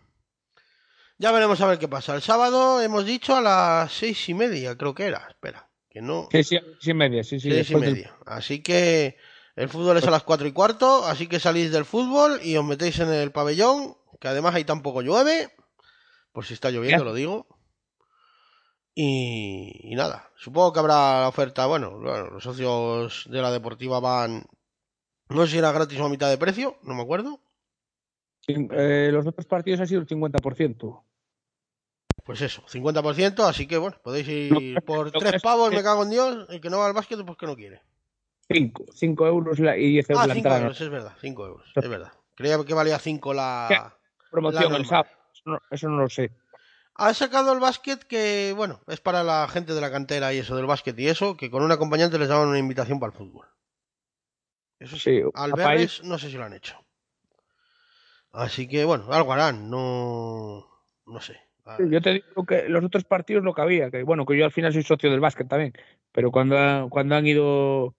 ya 1.18 1.32
veremos 1.32 1.62
a 1.62 1.68
ver 1.68 1.80
qué 1.80 1.88
pasa. 1.88 2.16
El 2.16 2.22
sábado 2.22 2.82
hemos 2.82 3.06
dicho 3.06 3.34
a 3.34 3.42
las 3.42 3.94
seis 3.94 4.28
y 4.28 4.34
media, 4.34 4.78
creo 4.78 4.94
que 4.94 5.06
era. 5.06 5.26
Espera, 5.30 5.70
que 5.90 6.02
no. 6.02 6.28
Sí, 6.32 6.44
sí, 6.44 6.58
sí, 6.82 6.92
y 6.92 6.94
media, 6.94 7.24
sí, 7.24 7.40
sí. 7.40 7.50
seis 7.50 7.72
y 7.72 7.76
media. 7.76 8.14
Así 8.26 8.62
que 8.62 9.16
el 9.56 9.70
fútbol 9.70 9.98
es 9.98 10.08
a 10.08 10.12
las 10.12 10.24
cuatro 10.24 10.48
y 10.48 10.52
cuarto, 10.52 11.06
así 11.06 11.28
que 11.28 11.40
salís 11.40 11.72
del 11.72 11.86
fútbol 11.86 12.40
y 12.44 12.58
os 12.58 12.66
metéis 12.66 13.00
en 13.00 13.10
el 13.10 13.32
pabellón, 13.32 13.96
que 14.20 14.28
además 14.28 14.56
ahí 14.56 14.64
tampoco 14.64 15.02
llueve, 15.02 15.54
por 16.32 16.46
si 16.46 16.54
está 16.56 16.72
lloviendo, 16.72 17.04
lo 17.04 17.14
digo. 17.14 17.48
Y, 18.96 19.92
y 19.92 19.96
nada, 19.96 20.32
supongo 20.36 20.74
que 20.74 20.80
habrá 20.80 21.22
la 21.22 21.28
oferta, 21.28 21.66
bueno, 21.66 22.00
bueno, 22.00 22.30
los 22.30 22.44
socios 22.44 23.26
de 23.30 23.42
la 23.42 23.52
deportiva 23.52 24.00
van, 24.00 24.44
no 25.30 25.46
sé 25.46 25.54
si 25.54 25.58
era 25.58 25.72
gratis 25.72 26.00
o 26.00 26.06
a 26.06 26.10
mitad 26.10 26.30
de 26.30 26.38
precio, 26.38 26.78
no 26.84 26.96
me 26.96 27.04
acuerdo. 27.04 27.40
Eh, 28.48 29.10
los 29.12 29.26
otros 29.26 29.46
partidos 29.46 29.80
han 29.80 29.88
sido 29.88 30.02
el 30.02 30.08
50%. 30.08 31.04
Pues 32.24 32.42
eso, 32.42 32.64
50%, 32.64 33.48
así 33.48 33.68
que 33.68 33.78
bueno, 33.78 33.98
podéis 34.04 34.28
ir 34.28 34.82
por 34.84 35.12
tres 35.12 35.36
es 35.36 35.42
pavos, 35.42 35.72
me 35.72 35.84
cago 35.84 36.04
en 36.04 36.10
Dios, 36.10 36.46
el 36.50 36.62
que 36.62 36.70
no 36.70 36.80
va 36.80 36.88
al 36.88 36.94
básquet 36.94 37.24
pues 37.26 37.38
que 37.38 37.46
no 37.46 37.56
quiere. 37.56 37.82
5, 38.54 38.86
5 38.94 39.28
euros 39.28 39.60
la- 39.60 39.78
y 39.78 39.90
10 39.92 40.10
euros 40.10 40.24
Ah, 40.24 40.28
la 40.28 40.34
5 40.34 40.48
entrada. 40.48 40.62
euros, 40.62 40.82
es 40.82 40.90
verdad, 40.90 41.14
5 41.20 41.46
euros, 41.48 41.72
es 41.76 41.90
verdad. 41.90 42.12
Creía 42.36 42.58
que 42.66 42.74
valía 42.74 43.00
5 43.00 43.34
la... 43.34 43.98
Promoción 44.30 44.72
la 44.72 44.78
el 44.78 44.86
sábado. 44.86 45.10
Eso 45.34 45.44
no, 45.46 45.60
eso 45.70 45.90
no 45.90 45.98
lo 45.98 46.10
sé. 46.10 46.32
Ha 46.96 47.14
sacado 47.14 47.54
el 47.54 47.60
básquet 47.60 48.04
que, 48.04 48.54
bueno, 48.56 48.82
es 48.88 49.00
para 49.02 49.24
la 49.24 49.48
gente 49.48 49.74
de 49.74 49.82
la 49.82 49.92
cantera 49.92 50.34
y 50.34 50.38
eso 50.40 50.56
del 50.56 50.66
básquet 50.68 50.98
y 51.00 51.08
eso, 51.08 51.36
que 51.38 51.50
con 51.50 51.64
un 51.64 51.72
acompañante 51.72 52.20
les 52.20 52.28
daban 52.30 52.48
una 52.50 52.60
invitación 52.60 53.00
para 53.00 53.12
el 53.12 53.18
fútbol. 53.18 53.48
Eso 54.80 54.96
sí, 54.98 55.22
Sí, 55.22 55.24
al 55.34 55.54
verles 55.54 56.04
no 56.04 56.18
sé 56.20 56.30
si 56.30 56.38
lo 56.38 56.44
han 56.46 56.54
hecho. 56.54 56.78
Así 58.32 58.68
que, 58.68 58.84
bueno, 58.86 59.06
algo 59.12 59.34
harán, 59.34 59.70
no... 59.70 60.68
no 61.06 61.22
sé. 61.22 61.40
Yo 61.90 62.02
te 62.02 62.14
digo 62.14 62.46
que 62.46 62.68
los 62.68 62.84
otros 62.84 63.06
partidos 63.06 63.44
lo 63.44 63.54
que 63.54 63.62
había, 63.62 63.90
que 63.90 64.04
bueno, 64.04 64.26
que 64.26 64.38
yo 64.38 64.44
al 64.46 64.52
final 64.52 64.74
soy 64.74 64.84
socio 64.84 65.10
del 65.10 65.22
básquet 65.22 65.48
también, 65.48 65.74
pero 66.12 66.30
cuando, 66.32 66.58
ha- 66.58 66.88
cuando 66.90 67.16
han 67.16 67.26
ido 67.26 67.96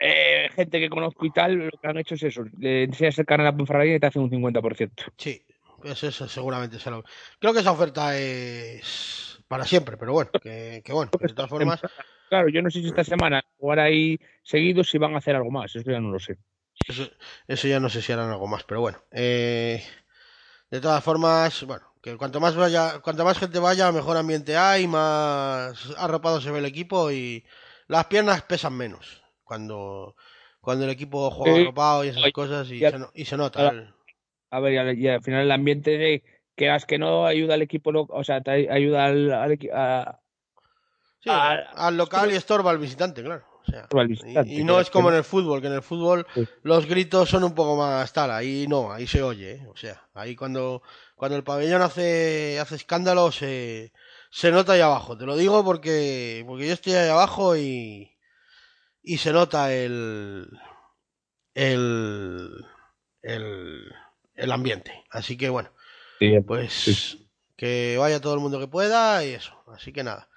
eh, 0.00 0.48
gente 0.54 0.80
que 0.80 0.88
conozco 0.88 1.26
y 1.26 1.30
tal, 1.30 1.54
lo 1.54 1.78
que 1.78 1.86
han 1.86 1.98
hecho 1.98 2.14
es 2.14 2.22
eso, 2.22 2.42
le 2.58 2.84
enseñas 2.84 3.18
el 3.18 3.26
canal 3.26 3.46
a 3.46 3.56
Ponferradina 3.56 3.96
y 3.96 4.00
te 4.00 4.06
hacen 4.06 4.22
un 4.22 4.30
50%. 4.30 5.12
Sí, 5.16 5.44
pues 5.80 6.02
eso 6.02 6.26
seguramente 6.26 6.78
se 6.78 6.90
lo... 6.90 7.04
Creo 7.38 7.52
que 7.52 7.60
esa 7.60 7.72
oferta 7.72 8.16
es 8.16 9.42
para 9.46 9.64
siempre, 9.64 9.96
pero 9.96 10.12
bueno, 10.12 10.30
que, 10.42 10.82
que 10.84 10.92
bueno, 10.92 11.10
de 11.20 11.34
todas 11.34 11.50
formas... 11.50 11.80
Claro, 12.28 12.48
yo 12.48 12.62
no 12.62 12.70
sé 12.70 12.80
si 12.80 12.86
esta 12.86 13.04
semana 13.04 13.42
jugar 13.58 13.80
ahí 13.80 14.18
seguidos 14.42 14.88
si 14.88 14.98
van 14.98 15.14
a 15.14 15.18
hacer 15.18 15.36
algo 15.36 15.50
más, 15.50 15.74
eso 15.76 15.90
ya 15.90 16.00
no 16.00 16.10
lo 16.10 16.18
sé. 16.18 16.38
Eso, 16.86 17.10
eso 17.46 17.68
ya 17.68 17.78
no 17.78 17.90
sé 17.90 18.00
si 18.00 18.12
harán 18.12 18.30
algo 18.30 18.46
más, 18.46 18.64
pero 18.64 18.80
bueno. 18.80 18.98
eh, 19.10 19.82
de 20.70 20.80
todas 20.80 21.02
formas, 21.02 21.64
bueno, 21.64 21.92
que 22.00 22.16
cuanto 22.16 22.40
más 22.40 22.54
vaya, 22.54 23.00
cuanto 23.00 23.24
más 23.24 23.38
gente 23.38 23.58
vaya, 23.58 23.90
mejor 23.92 24.16
ambiente 24.16 24.56
hay, 24.56 24.86
más 24.86 25.92
arropado 25.98 26.40
se 26.40 26.52
ve 26.52 26.60
el 26.60 26.64
equipo 26.64 27.10
y 27.10 27.44
las 27.88 28.06
piernas 28.06 28.42
pesan 28.42 28.74
menos 28.74 29.19
cuando, 29.50 30.14
cuando 30.60 30.84
el 30.84 30.90
equipo 30.92 31.28
juega 31.32 31.56
Sí. 31.56 31.62
arropado 31.62 32.04
y 32.04 32.08
esas 32.10 32.30
cosas 32.32 32.70
y, 32.70 32.78
ya- 32.78 32.92
se, 32.92 33.00
no- 33.00 33.10
y 33.12 33.24
se 33.24 33.36
nota. 33.36 33.68
El- 33.70 33.92
A 34.52 34.60
ver, 34.60 34.96
y 34.96 35.08
al, 35.08 35.22
final 35.22 35.42
el 35.42 35.50
ambiente 35.50 35.98
de 35.98 36.22
que 36.54 36.76
que 36.86 36.98
no 36.98 37.26
ayuda 37.26 37.54
al 37.54 37.62
equipo, 37.62 37.90
o 37.92 38.22
sea, 38.24 38.42
te 38.42 38.70
ayuda 38.70 39.06
al, 39.06 39.32
al 39.32 39.50
equi- 39.50 39.72
a- 39.74 40.20
sí, 41.18 41.30
al 41.30 41.96
local 41.96 42.30
y 42.30 42.36
estorba 42.36 42.70
al 42.70 42.78
visitante, 42.78 43.24
claro. 43.24 43.44
O 43.62 43.64
sea, 43.64 43.88
y, 44.24 44.60
y 44.60 44.64
no 44.64 44.80
es 44.80 44.88
como 44.88 45.10
en 45.10 45.16
el 45.16 45.24
fútbol, 45.24 45.60
que 45.60 45.66
en 45.66 45.74
el 45.74 45.82
fútbol 45.82 46.24
Sí. 46.32 46.46
los 46.62 46.86
gritos 46.86 47.28
son 47.28 47.42
un 47.42 47.54
poco 47.56 47.76
más 47.76 48.12
tal, 48.12 48.30
ahí 48.30 48.66
no, 48.68 48.92
ahí 48.92 49.08
se 49.08 49.20
oye, 49.22 49.52
¿eh? 49.54 49.66
o 49.68 49.76
sea, 49.76 50.00
ahí 50.14 50.36
cuando, 50.36 50.82
cuando 51.16 51.36
el 51.36 51.42
pabellón 51.42 51.82
hace, 51.82 52.58
hace 52.60 52.76
escándalo 52.76 53.32
se, 53.32 53.92
se 54.30 54.52
nota 54.52 54.74
ahí 54.74 54.80
abajo, 54.80 55.18
te 55.18 55.26
lo 55.26 55.36
digo 55.36 55.64
porque, 55.64 56.44
porque 56.46 56.68
yo 56.68 56.72
estoy 56.72 56.92
ahí 56.94 57.08
abajo 57.10 57.56
y, 57.56 58.16
y 59.02 59.18
se 59.18 59.32
nota 59.32 59.72
el, 59.74 60.48
el, 61.54 62.64
el, 63.22 63.92
el 64.34 64.52
ambiente, 64.52 65.04
así 65.10 65.36
que 65.36 65.48
bueno, 65.48 65.70
Sí, 66.18 66.38
pues 66.40 67.16
que 67.56 67.96
vaya 67.98 68.20
todo 68.20 68.34
el 68.34 68.40
mundo 68.40 68.58
que 68.60 68.66
pueda 68.68 69.24
y 69.24 69.30
eso, 69.30 69.54
así 69.74 69.92
que 69.92 70.02
nada. 70.04 70.28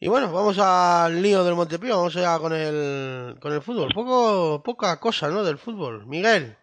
Y 0.00 0.06
bueno, 0.08 0.32
vamos 0.32 0.56
al 0.60 1.20
lío 1.22 1.42
del 1.44 1.54
Montepío, 1.56 1.96
vamos 1.96 2.14
ya 2.14 2.38
con 2.38 2.52
el, 2.52 3.36
con 3.40 3.52
el 3.52 3.62
fútbol. 3.62 3.90
Poco, 3.92 4.62
poca 4.64 4.98
cosa, 5.00 5.28
¿no? 5.28 5.42
Del 5.42 5.58
fútbol. 5.58 6.06
Miguel, 6.06 6.56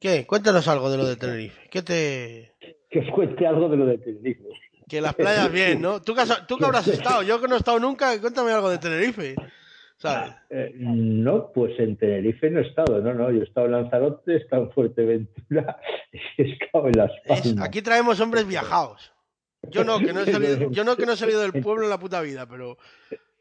¿qué? 0.00 0.26
Cuéntanos 0.26 0.66
algo 0.66 0.90
de 0.90 0.96
lo 0.96 1.04
de 1.06 1.14
Tenerife. 1.16 1.68
¿Qué 1.70 1.82
te...? 1.82 2.56
Que 2.90 2.98
os 3.00 3.14
cuente 3.14 3.46
algo 3.46 3.68
de 3.68 3.76
lo 3.76 3.86
de 3.86 3.98
Tenerife. 3.98 4.42
Que 4.88 5.00
las 5.00 5.14
playas 5.14 5.50
bien, 5.52 5.80
¿no? 5.80 6.02
¿Tú 6.02 6.14
que, 6.16 6.22
has- 6.22 6.46
tú 6.48 6.58
que 6.58 6.64
habrás 6.64 6.88
estado? 6.88 7.22
Yo 7.22 7.40
que 7.40 7.46
no 7.46 7.54
he 7.54 7.58
estado 7.58 7.78
nunca, 7.78 8.20
cuéntame 8.20 8.50
algo 8.52 8.70
de 8.70 8.78
Tenerife. 8.78 9.36
¿Sabes? 9.98 10.34
Eh, 10.50 10.72
no, 10.76 11.50
pues 11.52 11.78
en 11.78 11.96
Tenerife 11.96 12.50
no 12.50 12.60
he 12.60 12.68
estado, 12.68 13.00
no, 13.00 13.14
no. 13.14 13.30
Yo 13.30 13.40
he 13.40 13.44
estado 13.44 13.66
en 13.66 13.72
Lanzarote, 13.72 14.34
he 14.34 14.36
estado 14.36 14.64
en 14.64 14.70
Fuerteventura, 14.72 15.80
he 16.38 16.42
estado 16.52 16.88
en 16.88 16.98
Las 16.98 17.10
Es- 17.24 17.42
Palmas. 17.42 17.68
aquí 17.68 17.80
traemos 17.82 18.20
hombres 18.20 18.46
viajados. 18.46 19.12
Yo 19.70 19.84
no, 19.84 19.98
que 19.98 20.12
no 20.12 20.20
he 20.20 20.30
salido, 20.30 20.70
yo 20.70 20.84
no 20.84 20.96
que 20.96 21.06
no 21.06 21.12
he 21.12 21.16
salido 21.16 21.40
del 21.40 21.60
pueblo 21.62 21.84
en 21.84 21.90
la 21.90 21.98
puta 21.98 22.20
vida, 22.20 22.46
pero, 22.46 22.76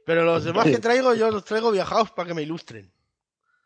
pero 0.05 0.23
los 0.23 0.43
demás 0.43 0.65
que 0.65 0.79
traigo, 0.79 1.13
yo 1.13 1.29
los 1.29 1.43
traigo 1.45 1.71
viajados 1.71 2.09
para 2.11 2.27
que 2.29 2.33
me 2.33 2.41
ilustren. 2.43 2.91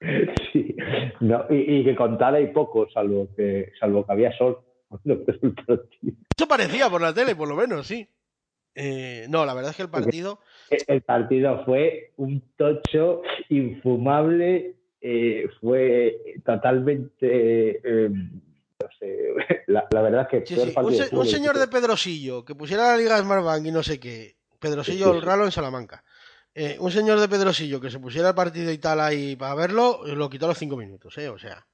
Sí, 0.52 0.76
no, 1.20 1.46
y, 1.50 1.82
y 1.82 1.84
que 1.84 1.96
contar 1.96 2.34
hay 2.34 2.48
poco, 2.48 2.90
salvo 2.90 3.28
que, 3.36 3.72
salvo 3.80 4.04
que 4.06 4.12
había 4.14 4.36
sol. 4.36 4.58
cuando 4.90 5.14
empezó 5.14 5.46
el 5.46 5.54
partido. 5.54 6.16
Eso 6.36 6.48
parecía 6.48 6.90
por 6.90 7.02
la 7.02 7.14
tele, 7.14 7.36
por 7.36 7.48
lo 7.48 7.56
menos, 7.56 7.86
sí. 7.86 8.10
Eh, 8.74 9.28
no, 9.30 9.46
la 9.46 9.54
verdad 9.54 9.70
es 9.72 9.78
que 9.78 9.84
el 9.84 9.90
partido, 9.90 10.40
El 10.88 11.02
partido 11.02 11.64
fue 11.66 12.12
un 12.18 12.42
tocho 12.58 13.22
infumable, 13.50 14.76
eh, 15.02 15.48
fue 15.62 16.36
totalmente. 16.46 17.80
eh, 17.84 18.10
no 18.10 18.88
sé, 19.00 19.18
la, 19.68 19.88
la 19.92 20.02
verdad 20.02 20.22
es 20.24 20.28
que. 20.28 20.46
sí, 20.46 20.56
sí, 20.60 20.76
un, 20.82 20.94
se- 20.94 21.16
un 21.16 21.26
señor 21.26 21.58
de 21.58 21.68
Pedrosillo 21.68 22.44
que 22.46 22.56
pusiera 22.56 22.92
la 22.92 22.98
Liga 22.98 23.18
Smartbank 23.20 23.66
y 23.66 23.72
no 23.72 23.84
sé 23.84 24.00
qué, 24.00 24.36
Pedrosillo 24.60 25.12
sí, 25.12 25.16
el 25.18 25.22
Ralo 25.22 25.46
en 25.46 25.52
Salamanca. 25.52 26.04
Eh, 26.56 26.78
un 26.80 26.92
señor 26.92 27.20
de 27.20 27.30
Pedrosillo 27.30 27.80
que 27.80 27.92
se 27.92 28.00
pusiera 28.00 28.30
el 28.30 28.36
partido 28.36 28.72
y 28.72 28.78
tal 28.80 29.00
ahí 29.00 29.36
para 29.36 29.54
verlo, 29.56 30.02
lo 30.06 30.30
quitó 30.30 30.46
a 30.46 30.50
los 30.50 30.58
cinco 30.58 30.76
minutos, 30.78 31.18
¿eh? 31.18 31.30
O 31.30 31.38
sea, 31.38 31.66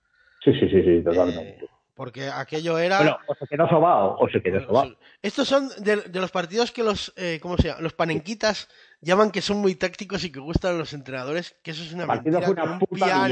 Sí, 0.44 0.52
sí, 0.54 0.70
sí, 0.70 0.84
sí, 0.84 1.04
totalmente. 1.04 1.66
Porque 1.96 2.30
aquello 2.30 2.78
era. 2.78 2.98
Bueno, 2.98 3.18
o 3.28 3.34
se 3.36 3.48
quedó 3.48 3.68
sobao, 3.68 4.18
o 4.20 4.30
se 4.30 4.42
quedó 4.42 4.62
sobao. 4.66 4.92
Estos 5.22 5.48
son 5.48 5.70
de, 5.80 5.96
de 5.98 6.20
los 6.20 6.30
partidos 6.32 6.72
que 6.72 6.84
los, 6.84 7.14
eh, 7.18 7.40
¿cómo 7.42 7.58
se 7.58 7.70
llama? 7.70 7.82
Los 7.82 7.94
panenquitas 7.94 8.68
llaman 9.02 9.32
que 9.32 9.42
son 9.42 9.58
muy 9.58 9.76
tácticos 9.76 10.24
y 10.26 10.32
que 10.32 10.40
gustan 10.40 10.76
a 10.76 10.78
los 10.78 10.94
entrenadores, 10.94 11.56
que 11.64 11.72
eso 11.72 11.82
es 11.84 11.94
una 11.94 12.06
partido 12.06 12.40
mentira 12.40 12.64
una 12.64 12.80
puta. 12.80 13.28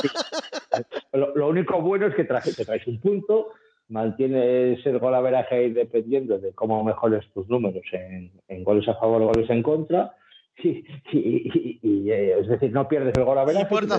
Sí. 0.00 0.08
Lo, 1.12 1.34
lo 1.36 1.48
único 1.48 1.80
bueno 1.82 2.06
es 2.06 2.14
que 2.14 2.24
traje- 2.26 2.54
te 2.56 2.64
traes 2.64 2.86
un 2.86 2.98
punto, 2.98 3.50
mantienes 3.88 4.84
el 4.86 4.98
gol 4.98 5.14
ahí 5.14 5.70
dependiendo 5.72 6.38
de 6.38 6.52
cómo 6.52 6.82
mejores 6.82 7.24
tus 7.34 7.46
números 7.48 7.84
en, 7.92 8.32
en 8.48 8.64
goles 8.64 8.88
a 8.88 8.94
favor 8.94 9.20
o 9.22 9.26
goles 9.26 9.50
en 9.50 9.62
contra. 9.62 10.14
Y, 10.62 10.84
y- 11.12 11.78
y- 11.82 12.10
eh, 12.10 12.38
es 12.40 12.46
decir, 12.48 12.72
no 12.72 12.86
pierdes 12.88 13.14
el 13.16 13.24
gol 13.24 13.38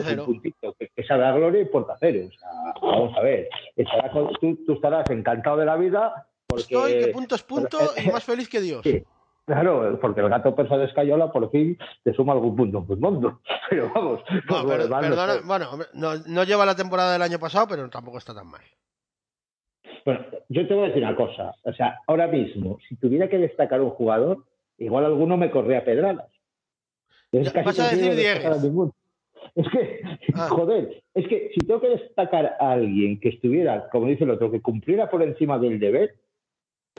cero. 0.10 0.26
puntito, 0.26 0.74
que, 0.80 0.88
que 0.90 1.02
esa 1.02 1.18
da 1.18 1.32
gloria 1.34 1.62
y 1.62 1.66
puerta 1.66 1.96
cero. 2.00 2.28
O 2.28 2.32
sea, 2.40 2.74
vamos 2.82 3.18
a 3.18 3.22
ver, 3.22 3.50
estarás 3.76 4.12
con- 4.12 4.32
tú, 4.40 4.58
tú 4.66 4.74
estarás 4.74 5.10
encantado 5.10 5.58
de 5.58 5.66
la 5.66 5.76
vida 5.76 6.28
porque... 6.48 6.64
Estoy 6.64 7.00
que 7.00 7.08
punto 7.08 7.36
es 7.36 7.44
punto 7.44 7.78
y 8.06 8.10
más 8.12 8.24
feliz 8.24 8.48
que 8.50 8.62
Dios. 8.62 8.82
Sí. 8.84 9.04
Claro, 9.46 9.98
porque 10.00 10.22
el 10.22 10.30
gato 10.30 10.56
persa 10.56 10.78
de 10.78 10.86
Escayola 10.86 11.30
por 11.32 11.52
fin 11.52 11.78
te 12.04 12.14
suma 12.14 12.32
algún 12.34 12.56
punto 12.56 12.86
en 12.88 13.00
mundo. 13.00 13.42
Pero 13.70 13.92
vamos, 13.94 14.22
No, 14.50 14.66
pero- 14.68 14.88
no 14.88 15.00
perdona, 15.02 15.34
sé. 15.34 15.42
bueno, 15.46 15.68
no, 15.94 16.12
no 16.28 16.44
lleva 16.46 16.66
la 16.66 16.76
temporada 16.76 17.12
del 17.14 17.22
año 17.24 17.40
pasado, 17.40 17.68
pero 17.68 17.90
tampoco 17.90 18.20
está 18.20 18.34
tan 18.34 18.48
mal. 18.48 18.62
Bueno, 20.06 20.22
yo 20.50 20.68
te 20.68 20.74
voy 20.74 20.86
a 20.86 20.88
decir 20.88 21.04
una 21.04 21.16
cosa. 21.16 21.54
O 21.64 21.74
sea, 21.74 22.00
ahora 22.08 22.28
mismo, 22.28 22.78
si 22.88 22.96
tuviera 22.96 23.28
que 23.28 23.38
destacar 23.38 23.82
un 23.82 23.90
jugador, 23.92 24.44
igual 24.78 25.06
alguno 25.06 25.36
me 25.38 25.50
corría 25.52 25.84
pedradas. 25.84 26.28
Es 27.34 27.52
Ya, 27.52 27.64
vas 27.64 27.80
a 27.80 27.90
decir 27.90 28.16
Diegues. 28.16 28.46
Es 29.56 29.68
que, 29.70 30.02
Ah. 30.36 30.48
joder, 30.50 31.04
es 31.14 31.28
que 31.28 31.52
si 31.54 31.66
tengo 31.68 31.82
que 31.82 31.90
destacar 31.90 32.56
a 32.60 32.72
alguien 32.72 33.20
que 33.20 33.30
estuviera, 33.30 33.90
como 33.90 34.08
dice 34.08 34.24
el 34.24 34.32
otro, 34.32 34.50
que 34.52 34.62
cumpliera 34.62 35.10
por 35.10 35.22
encima 35.22 35.60
del 35.60 35.80
deber, 35.80 36.16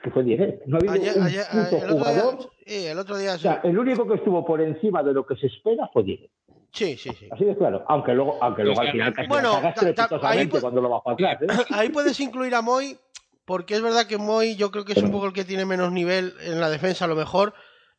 que 0.03 0.11
fue 0.11 0.25
Diegues. 0.25 0.57
No 0.67 0.77
ha 0.77 0.79
habido 0.81 0.93
Ayer- 0.95 1.17
un 1.17 1.23
ayer- 1.23 1.45
puto 1.51 1.77
el, 1.87 1.93
jugador. 1.93 2.39
día, 2.39 2.49
sí, 2.67 2.87
el 2.87 2.99
otro 2.99 3.17
día 3.17 3.35
O 3.35 3.39
sea, 3.39 3.61
el 3.65 3.79
único 3.79 4.07
que 4.07 4.15
estuvo 4.17 4.45
por 4.45 4.61
encima 4.61 5.03
de 5.03 5.13
lo 5.15 5.25
que 5.25 5.37
se 5.37 5.47
espera 5.47 5.89
fue 5.93 6.03
Diegues. 6.05 6.31
sí, 6.73 6.97
sí, 6.97 7.11
sí. 7.19 7.29
Así 7.31 7.45
de 7.45 7.57
claro. 7.57 7.85
Aunque 7.89 8.13
luego, 8.13 8.37
aunque 8.43 8.65
luego 8.65 8.81
al 8.81 8.91
final 8.93 9.13
casi 9.15 9.29
Bueno, 9.29 9.53
ta- 9.95 9.95
ta- 10.09 10.29
ahí 10.29 10.47
pu- 10.47 10.61
cuando 10.61 10.81
lo 10.81 10.89
bajo 10.91 11.11
atrás. 11.11 11.41
¿eh? 11.43 11.47
Ahí 11.71 11.89
puedes 11.91 12.19
incluir 12.21 12.55
a 12.57 12.63
Moy, 12.63 12.99
porque 13.45 13.75
es 13.75 13.83
verdad 13.83 14.07
que 14.07 14.19
Moy 14.19 14.57
yo 14.57 14.71
creo 14.73 14.85
que 14.85 14.93
es 14.95 15.03
un 15.03 15.13
poco 15.13 15.27
el 15.27 15.33
que 15.33 15.45
tiene 15.45 15.65
menos 15.65 15.93
nivel 15.93 16.35
en 16.43 16.61
la 16.61 16.69
defensa 16.71 17.05
a 17.05 17.09
lo 17.09 17.15
mejor, 17.15 17.55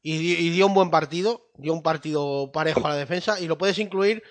y, 0.05 0.17
di- 0.19 0.47
y 0.47 0.49
dio 0.51 0.67
un 0.67 0.73
buen 0.75 0.91
partido, 0.91 1.47
dio 1.57 1.73
un 1.73 1.81
partido 1.81 2.51
parejo 2.51 2.85
a 2.85 2.89
la 2.91 2.95
defensa, 2.95 3.39
y 3.39 3.47
lo 3.47 3.57
puedes 3.57 3.79
incluir 3.79 4.21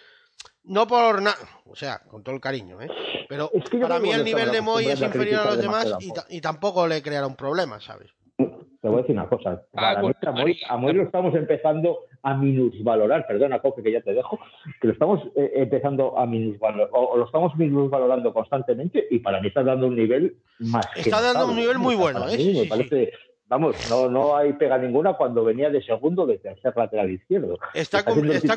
no 0.62 0.86
por 0.86 1.20
nada, 1.20 1.36
o 1.66 1.74
sea, 1.74 1.98
con 2.08 2.22
todo 2.22 2.34
el 2.34 2.40
cariño, 2.40 2.80
¿eh? 2.80 2.88
pero 3.28 3.50
Es 3.52 3.68
que 3.68 3.78
yo 3.80 3.88
para 3.88 3.98
mí 4.00 4.10
el 4.10 4.24
nivel 4.24 4.50
de 4.52 4.60
Moy 4.60 4.86
es 4.86 5.00
inferior 5.00 5.40
a 5.40 5.44
los 5.46 5.58
demás 5.58 5.96
y, 6.00 6.12
y 6.36 6.40
tampoco 6.40 6.86
le 6.86 7.02
crearon 7.02 7.34
problemas, 7.34 7.82
¿sabes? 7.84 8.10
Te 8.36 8.88
voy 8.90 8.98
a 8.98 9.00
decir 9.00 9.16
una 9.16 9.28
cosa. 9.28 9.62
Pues, 9.72 10.16
a 10.26 10.30
Moy, 10.32 10.60
a 10.68 10.76
Moy 10.76 10.92
lo 10.92 11.02
estamos 11.04 11.34
empezando 11.34 12.00
a 12.22 12.34
minusvalorar. 12.34 13.26
Perdona, 13.26 13.58
Coque, 13.60 13.82
que 13.82 13.92
ya 13.92 14.02
te 14.02 14.12
dejo. 14.12 14.38
Que 14.78 14.88
lo 14.88 14.92
estamos 14.92 15.20
eh, 15.36 15.52
empezando 15.54 16.18
a 16.18 16.26
minusvalorar. 16.26 16.90
O, 16.92 17.00
o 17.12 17.16
lo 17.16 17.24
estamos 17.24 17.56
minusvalorando 17.56 18.34
constantemente 18.34 19.06
y 19.10 19.20
para 19.20 19.40
mí 19.40 19.48
está 19.48 19.62
dando 19.62 19.86
un 19.86 19.96
nivel 19.96 20.36
más. 20.58 20.86
que 20.94 21.00
Está 21.00 21.22
dando 21.22 21.46
un 21.48 21.56
nivel 21.56 21.78
muy 21.78 21.94
bueno, 21.94 22.28
¿eh? 22.28 22.36
mí 22.36 22.42
Sí, 22.44 22.52
me 22.58 22.62
sí, 22.64 22.68
parece- 22.68 23.12
Vamos, 23.46 23.76
no, 23.90 24.08
no 24.08 24.36
hay 24.36 24.54
pega 24.54 24.78
ninguna 24.78 25.14
cuando 25.14 25.44
venía 25.44 25.68
de 25.68 25.82
segundo 25.82 26.26
de 26.26 26.38
tercer 26.38 26.72
lateral 26.74 27.10
izquierdo. 27.10 27.58
Está, 27.74 28.02
cumpliendo 28.02 28.54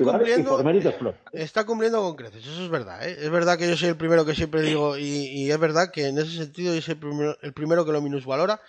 propios. 0.97 1.15
está 1.33 1.65
cumpliendo 1.65 2.01
con 2.01 2.15
creces, 2.15 2.47
eso 2.47 2.63
es 2.63 2.69
verdad, 2.69 3.05
¿eh? 3.07 3.17
Es 3.19 3.29
verdad 3.29 3.57
que 3.57 3.67
yo 3.67 3.75
soy 3.75 3.89
el 3.89 3.97
primero 3.97 4.25
que 4.25 4.33
siempre 4.33 4.61
digo, 4.61 4.97
y, 4.97 5.27
y 5.27 5.51
es 5.51 5.59
verdad 5.59 5.91
que 5.91 6.07
en 6.07 6.17
ese 6.17 6.37
sentido 6.37 6.73
yo 6.73 6.81
soy 6.81 6.93
el 6.93 6.99
primero, 6.99 7.37
el 7.41 7.53
primero 7.53 7.85
que 7.85 7.91
lo 7.91 8.01
minusvalora, 8.01 8.61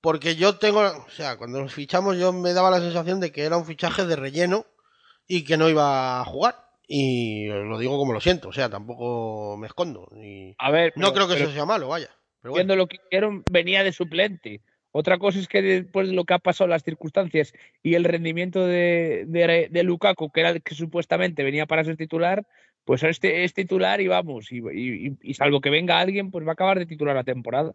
porque 0.00 0.34
yo 0.36 0.56
tengo, 0.56 0.80
o 0.80 1.10
sea, 1.10 1.36
cuando 1.36 1.60
nos 1.60 1.74
fichamos 1.74 2.16
yo 2.16 2.32
me 2.32 2.54
daba 2.54 2.70
la 2.70 2.80
sensación 2.80 3.20
de 3.20 3.30
que 3.30 3.44
era 3.44 3.56
un 3.56 3.66
fichaje 3.66 4.06
de 4.06 4.16
relleno 4.16 4.64
y 5.26 5.44
que 5.44 5.56
no 5.56 5.68
iba 5.68 6.20
a 6.20 6.24
jugar. 6.24 6.54
Y 6.86 7.46
lo 7.48 7.78
digo 7.78 7.98
como 7.98 8.14
lo 8.14 8.20
siento, 8.20 8.48
o 8.48 8.52
sea, 8.52 8.70
tampoco 8.70 9.58
me 9.58 9.66
escondo. 9.66 10.08
Y 10.16 10.54
A 10.58 10.70
ver, 10.70 10.94
no 10.96 11.12
creo 11.12 11.28
que 11.28 11.34
pero 11.34 11.44
eso 11.44 11.52
sea 11.52 11.66
malo, 11.66 11.88
vaya. 11.88 12.08
Pero 12.40 12.52
bueno. 12.52 12.54
viendo 12.54 12.76
lo 12.76 12.86
que 12.86 12.96
hicieron, 12.96 13.44
venía 13.50 13.84
de 13.84 13.92
suplente. 13.92 14.62
Otra 14.92 15.18
cosa 15.18 15.38
es 15.38 15.48
que 15.48 15.60
después 15.62 16.08
de 16.08 16.14
lo 16.14 16.24
que 16.24 16.34
ha 16.34 16.38
pasado, 16.38 16.68
las 16.68 16.82
circunstancias 16.82 17.52
y 17.82 17.94
el 17.94 18.04
rendimiento 18.04 18.66
de, 18.66 19.24
de, 19.26 19.68
de 19.70 19.82
Lukaku, 19.82 20.30
que 20.30 20.40
era 20.40 20.50
el 20.50 20.62
que 20.62 20.74
supuestamente 20.74 21.42
venía 21.44 21.66
para 21.66 21.84
ser 21.84 21.96
titular, 21.96 22.46
pues 22.84 23.02
este 23.02 23.44
es 23.44 23.52
titular 23.52 24.00
y 24.00 24.08
vamos. 24.08 24.50
Y, 24.50 24.58
y- 24.72 25.16
y 25.22 25.34
salvo 25.34 25.60
que 25.60 25.68
venga 25.70 25.98
alguien, 26.00 26.30
pues 26.30 26.46
va 26.46 26.50
a 26.50 26.52
acabar 26.54 26.78
de 26.78 26.86
titular 26.86 27.14
la 27.14 27.24
temporada. 27.24 27.74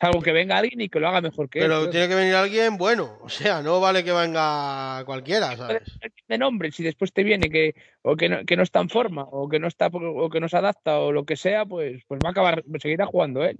Salvo 0.00 0.22
que 0.22 0.30
venga 0.32 0.56
alguien 0.58 0.80
y 0.80 0.88
que 0.88 1.00
lo 1.00 1.08
haga 1.08 1.20
mejor 1.20 1.48
que 1.48 1.58
él. 1.60 1.64
Pero 1.66 1.90
tiene 1.90 2.08
que 2.08 2.14
venir 2.14 2.34
alguien 2.34 2.76
bueno, 2.78 3.18
o 3.22 3.28
sea, 3.28 3.62
no 3.62 3.80
vale 3.80 4.04
que 4.04 4.12
venga 4.12 5.02
cualquiera, 5.04 5.56
¿sabes? 5.56 5.82
de 6.28 6.38
nombre, 6.38 6.70
si 6.72 6.82
después 6.84 7.12
te 7.12 7.24
viene 7.24 7.48
que 7.50 7.74
o 8.02 8.16
que 8.16 8.28
no, 8.28 8.44
que 8.44 8.56
no 8.56 8.62
está 8.62 8.80
en 8.80 8.88
forma 8.90 9.22
o 9.24 9.48
que 9.48 9.58
no 9.58 9.66
está 9.66 9.88
o 9.92 10.30
que 10.30 10.40
no 10.40 10.48
se 10.48 10.56
adapta 10.56 10.98
o 11.00 11.10
lo 11.12 11.24
que 11.24 11.36
sea, 11.36 11.64
pues 11.66 12.02
pues 12.06 12.20
va 12.24 12.28
a 12.28 12.32
acabar 12.32 12.64
seguirá 12.80 13.06
jugando 13.06 13.44
él. 13.44 13.58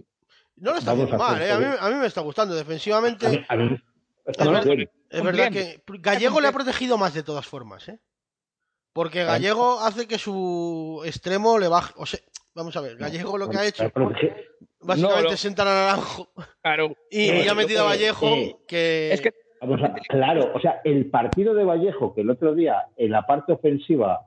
No 0.60 0.72
lo 0.72 0.78
está 0.78 0.92
Vamos 0.92 1.04
haciendo 1.06 1.24
a 1.24 1.28
mal, 1.32 1.42
¿eh? 1.42 1.52
A 1.52 1.58
mí, 1.58 1.66
a 1.80 1.88
mí 1.90 1.94
me 1.96 2.06
está 2.06 2.20
gustando. 2.20 2.54
Defensivamente, 2.54 3.26
A 3.26 3.30
mí- 3.30 3.44
a 3.48 3.56
mí- 3.56 3.82
está 4.26 4.44
No, 4.44 4.50
muy 4.52 4.60
no, 4.60 4.74
bien. 4.76 4.90
Es 5.10 5.22
verdad 5.22 5.50
que. 5.52 5.82
Gallego 6.00 6.40
le 6.40 6.48
ha 6.48 6.52
protegido 6.52 6.98
más 6.98 7.14
de 7.14 7.22
todas 7.22 7.46
formas, 7.46 7.88
¿eh? 7.88 7.98
Porque 8.92 9.24
Gallego 9.24 9.80
hace 9.80 10.06
que 10.08 10.18
su 10.18 11.02
extremo 11.06 11.58
le 11.58 11.68
baje. 11.68 11.94
O 11.96 12.06
sea, 12.06 12.20
vamos 12.54 12.76
a 12.76 12.80
ver, 12.80 12.96
Gallego 12.96 13.38
lo 13.38 13.48
que 13.48 13.58
ha 13.58 13.66
hecho, 13.66 13.84
básicamente 14.80 15.22
No, 15.24 15.30
no. 15.30 15.36
sentar 15.36 15.68
a 15.68 15.74
Naranjo 15.74 16.28
Claro. 16.62 16.94
y, 17.10 17.28
Eh, 17.30 17.42
y 17.44 17.48
ha 17.48 17.54
metido 17.54 17.82
a 17.82 17.84
Vallejo, 17.90 18.26
eh, 18.34 18.56
que. 18.66 19.12
Es 19.12 19.20
que 19.20 19.32
Vamos 19.60 19.80
a- 19.82 19.92
claro, 20.08 20.52
o 20.54 20.60
sea, 20.60 20.80
el 20.84 21.10
partido 21.10 21.52
de 21.52 21.64
Vallejo, 21.64 22.14
que 22.14 22.20
el 22.20 22.30
otro 22.30 22.54
día 22.54 22.86
en 22.96 23.10
la 23.10 23.26
parte 23.26 23.52
ofensiva 23.52 24.20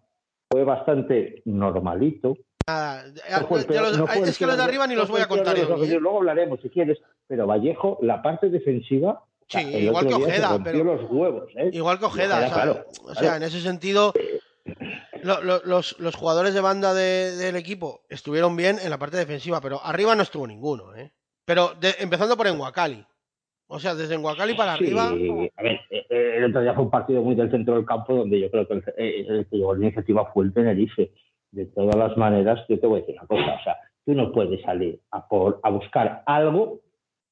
fue 0.49 0.63
bastante 0.65 1.41
normalito. 1.45 2.35
Nada, 2.67 3.05
no 3.41 3.47
fue 3.47 3.65
los- 3.67 3.97
no 3.97 4.05
es 4.25 4.37
que 4.37 4.45
los 4.45 4.57
de 4.57 4.63
arriba 4.63 4.87
ni 4.87 4.95
los 4.95 5.09
voy 5.09 5.21
a 5.21 5.27
contar 5.27 5.55
yo. 5.57 5.63
¿eh? 5.83 5.99
Luego 5.99 6.17
hablaremos 6.19 6.59
si 6.61 6.69
quieres, 6.69 6.99
pero 7.27 7.47
Vallejo, 7.47 7.97
la 8.01 8.21
parte 8.21 8.49
defensiva 8.49 9.23
Sí, 9.47 9.59
igual 9.59 10.07
que 10.07 10.13
Ojeda, 10.13 10.49
rompió 10.51 10.71
pero- 10.71 10.83
los 10.95 11.11
huevos, 11.11 11.49
¿eh? 11.57 11.69
Igual 11.73 11.99
que 11.99 12.05
Ojeda, 12.05 12.35
Ojeda, 12.35 12.47
o 12.47 12.53
sea, 12.53 12.63
claro, 12.63 12.85
o 13.03 13.13
sea, 13.13 13.21
claro. 13.21 13.35
en 13.37 13.43
ese 13.43 13.59
sentido, 13.61 14.13
lo- 15.23 15.41
lo- 15.43 15.61
los, 15.65 15.99
los 15.99 16.15
jugadores 16.15 16.53
de 16.53 16.61
banda 16.61 16.93
de- 16.93 17.35
del 17.35 17.57
equipo 17.57 18.01
estuvieron 18.09 18.55
bien 18.55 18.77
en 18.81 18.89
la 18.89 18.97
parte 18.97 19.17
defensiva, 19.17 19.59
pero 19.59 19.81
arriba 19.83 20.15
no 20.15 20.23
estuvo 20.23 20.47
ninguno, 20.47 20.95
¿eh? 20.95 21.11
Pero 21.45 21.73
de- 21.81 21.95
empezando 21.99 22.37
por 22.37 22.47
Enguacali. 22.47 23.05
O 23.67 23.79
sea, 23.79 23.93
desde 23.95 24.15
Enguacali 24.15 24.53
para 24.53 24.77
Sí, 24.77 24.85
arriba. 24.85 25.07
a 25.07 25.63
ver, 25.63 25.79
eh, 25.89 26.05
eh, 26.09 26.33
el 26.37 26.45
otro 26.45 26.61
día 26.61 26.73
fue 26.73 26.83
un 26.83 26.89
partido 26.91 27.21
muy 27.21 27.35
del 27.35 27.51
centro 27.51 27.75
del 27.75 27.85
campo 27.85 28.13
donde 28.15 28.39
yo 28.39 28.49
creo 28.51 28.67
que 28.67 28.73
el, 28.75 28.83
eh, 28.97 29.25
el 29.27 29.47
que 29.49 29.57
llevó 29.57 29.73
la 29.75 29.85
iniciativa 29.85 30.31
fue 30.33 30.45
el 30.45 30.53
Tenerife. 30.53 31.11
De 31.51 31.65
todas 31.65 31.95
las 31.95 32.15
maneras, 32.17 32.59
yo 32.69 32.79
te 32.79 32.87
voy 32.87 32.99
a 32.99 33.01
decir 33.01 33.15
una 33.19 33.27
cosa, 33.27 33.55
o 33.59 33.63
sea, 33.63 33.77
tú 34.05 34.13
no 34.13 34.31
puedes 34.31 34.61
salir 34.61 34.99
a, 35.11 35.27
por, 35.27 35.59
a 35.63 35.69
buscar 35.69 36.23
algo 36.25 36.79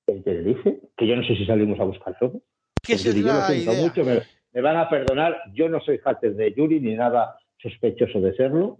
el 0.08 0.24
Tenerife, 0.24 0.80
que 0.98 1.08
yo 1.08 1.16
no 1.16 1.24
sé 1.24 1.36
si 1.36 1.46
salimos 1.46 1.80
a 1.80 1.84
buscar 1.86 2.16
algo. 2.20 2.42
Porque 2.82 2.94
es 2.94 3.04
yo 3.04 3.34
lo 3.34 3.42
siento 3.44 3.72
idea. 3.74 3.82
mucho, 3.88 4.04
me, 4.04 4.22
me 4.54 4.62
van 4.62 4.78
a 4.78 4.90
perdonar, 4.90 5.38
yo 5.54 5.70
no 5.70 5.80
soy 5.82 6.00
hater 6.00 6.36
de 6.36 6.54
Yuri 6.54 6.80
ni 6.80 6.96
nada 6.96 7.38
sospechoso 7.62 8.20
de 8.20 8.34
serlo. 8.36 8.80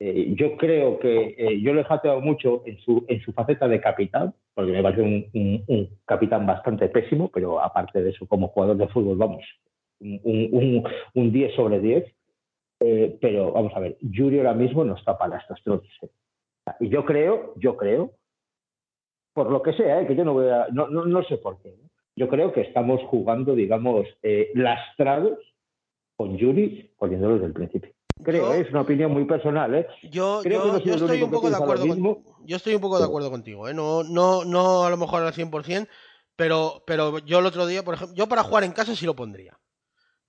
Eh, 0.00 0.32
yo 0.38 0.56
creo 0.56 1.00
que 1.00 1.34
eh, 1.36 1.60
yo 1.60 1.74
le 1.74 1.80
he 1.80 1.84
jateado 1.84 2.20
mucho 2.20 2.62
en 2.66 2.78
su, 2.78 3.04
en 3.08 3.20
su 3.22 3.32
faceta 3.32 3.66
de 3.66 3.80
capitán, 3.80 4.32
porque 4.54 4.70
me 4.70 4.82
parece 4.82 5.02
un, 5.02 5.26
un- 5.34 5.64
un 5.66 5.88
capitán 6.04 6.46
bastante 6.46 6.88
pésimo, 6.88 7.28
pero 7.34 7.60
aparte 7.60 8.00
de 8.00 8.10
eso, 8.10 8.26
como 8.28 8.46
jugador 8.48 8.76
de 8.76 8.86
fútbol, 8.88 9.16
vamos, 9.18 9.44
un, 10.00 10.20
un, 10.22 10.84
un 11.14 11.32
10 11.32 11.54
sobre 11.56 11.80
10. 11.80 12.04
Eh, 12.80 13.18
pero 13.20 13.52
vamos 13.52 13.72
a 13.74 13.80
ver, 13.80 13.96
Yuri 14.00 14.38
ahora 14.38 14.54
mismo 14.54 14.84
no 14.84 14.94
está 14.96 15.18
para 15.18 15.38
estos 15.38 15.62
trotes. 15.62 15.90
eh. 16.02 16.10
Y 16.80 16.88
yo 16.88 17.04
creo, 17.04 17.54
yo 17.56 17.76
creo, 17.76 18.12
por 19.32 19.50
lo 19.50 19.62
que 19.62 19.72
sea, 19.72 20.00
eh, 20.02 20.06
que 20.06 20.14
yo 20.16 20.24
no 20.24 20.34
voy 20.34 20.48
a, 20.48 20.66
no, 20.72 20.88
no, 20.88 21.04
no 21.04 21.22
sé 21.24 21.38
por 21.38 21.60
qué. 21.60 21.70
¿no? 21.80 21.88
Yo 22.16 22.28
creo 22.28 22.52
que 22.52 22.60
estamos 22.62 23.00
jugando, 23.04 23.54
digamos, 23.54 24.06
eh, 24.22 24.50
lastrados 24.54 25.38
con 26.16 26.36
Yuri 26.36 26.92
poniéndolo 26.98 27.34
desde 27.34 27.46
el 27.46 27.52
principio. 27.52 27.92
Creo, 28.22 28.46
Yo- 28.46 28.54
eh, 28.54 28.60
es 28.62 28.70
una 28.70 28.80
opinión 28.82 29.12
muy 29.12 29.24
personal, 29.24 29.74
¿eh? 29.74 29.86
Yo, 30.10 30.40
Creo 30.42 30.76
estoy 30.76 31.22
un 31.22 31.30
poco 31.30 31.48
de 31.50 31.56
acuerdo 31.56 31.86
mismo. 31.86 32.22
con, 32.24 32.46
yo 32.46 32.56
estoy 32.56 32.74
un 32.74 32.80
poco 32.80 32.98
de 32.98 33.04
acuerdo 33.04 33.30
contigo, 33.30 33.68
¿eh? 33.68 33.74
No, 33.74 34.02
no, 34.02 34.44
no 34.44 34.84
a 34.84 34.90
lo 34.90 34.96
mejor 34.96 35.22
al 35.22 35.32
100%, 35.32 35.88
pero, 36.36 36.82
pero 36.86 37.18
yo 37.20 37.38
el 37.38 37.46
otro 37.46 37.66
día, 37.66 37.84
por 37.84 37.94
ejemplo, 37.94 38.16
yo 38.16 38.28
para 38.28 38.42
jugar 38.42 38.64
en 38.64 38.72
casa 38.72 38.94
sí 38.96 39.06
lo 39.06 39.14
pondría. 39.14 39.56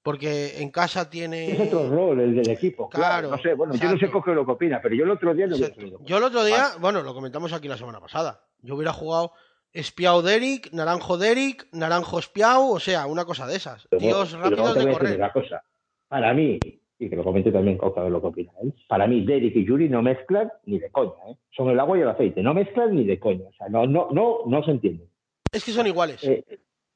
Porque 0.01 0.61
en 0.61 0.71
casa 0.71 1.09
tiene... 1.09 1.51
Es 1.51 1.59
otro 1.59 1.89
rol 1.89 2.19
el 2.21 2.35
del 2.35 2.49
equipo, 2.49 2.89
claro. 2.89 3.29
Claro, 3.29 3.35
no 3.35 3.41
sé, 3.41 3.53
bueno, 3.53 3.75
yo 3.75 3.91
no 3.91 3.97
sé 3.97 4.07
lo 4.07 4.45
que 4.45 4.51
opina, 4.51 4.79
pero 4.81 4.95
yo 4.95 5.03
el 5.03 5.11
otro 5.11 5.33
día 5.33 5.47
no. 5.47 5.57
Yo 5.57 6.17
el 6.17 6.23
otro 6.23 6.43
día, 6.45 6.69
bueno, 6.79 7.01
lo 7.01 7.13
comentamos 7.13 7.51
aquí 7.51 7.67
la 7.67 7.77
semana 7.77 7.99
pasada. 7.99 8.41
Yo 8.61 8.75
hubiera 8.75 8.93
jugado 8.93 9.33
Espiao 9.73 10.21
Derek, 10.21 10.71
Naranjo 10.71 11.17
Derek, 11.17 11.67
Naranjo 11.73 12.19
Espiao, 12.19 12.69
o 12.69 12.79
sea, 12.79 13.07
una 13.07 13.25
cosa 13.25 13.45
de 13.45 13.55
esas. 13.55 13.87
Pero 13.89 14.01
y 14.01 14.09
luego 14.09 14.25
rápidos 14.39 14.75
de 14.75 14.91
correr. 14.91 15.17
una 15.17 15.31
cosa. 15.31 15.63
Para 16.07 16.33
mí, 16.33 16.57
y 16.97 17.09
que 17.09 17.15
lo 17.15 17.23
comente 17.23 17.51
también 17.51 17.77
Coca 17.77 18.03
de 18.03 18.09
lo 18.09 18.19
que 18.19 18.27
opina 18.27 18.51
él, 18.61 18.73
para 18.87 19.05
mí 19.07 19.25
Derek 19.25 19.55
y 19.55 19.65
Yuri 19.65 19.89
no 19.89 20.01
mezclan 20.01 20.51
ni 20.65 20.79
de 20.79 20.89
coña, 20.89 21.13
¿eh? 21.29 21.35
Son 21.51 21.69
el 21.69 21.79
agua 21.79 21.97
y 21.97 22.01
el 22.01 22.09
aceite, 22.09 22.41
no 22.41 22.53
mezclan 22.53 22.95
ni 22.95 23.05
de 23.05 23.19
coña. 23.19 23.47
O 23.47 23.53
sea, 23.53 23.69
no, 23.69 23.85
no, 23.85 24.07
no, 24.11 24.39
no 24.45 24.63
se 24.63 24.71
entienden. 24.71 25.07
Es 25.51 25.63
que 25.63 25.71
son 25.71 25.87
iguales. 25.87 26.23
Eh, 26.23 26.43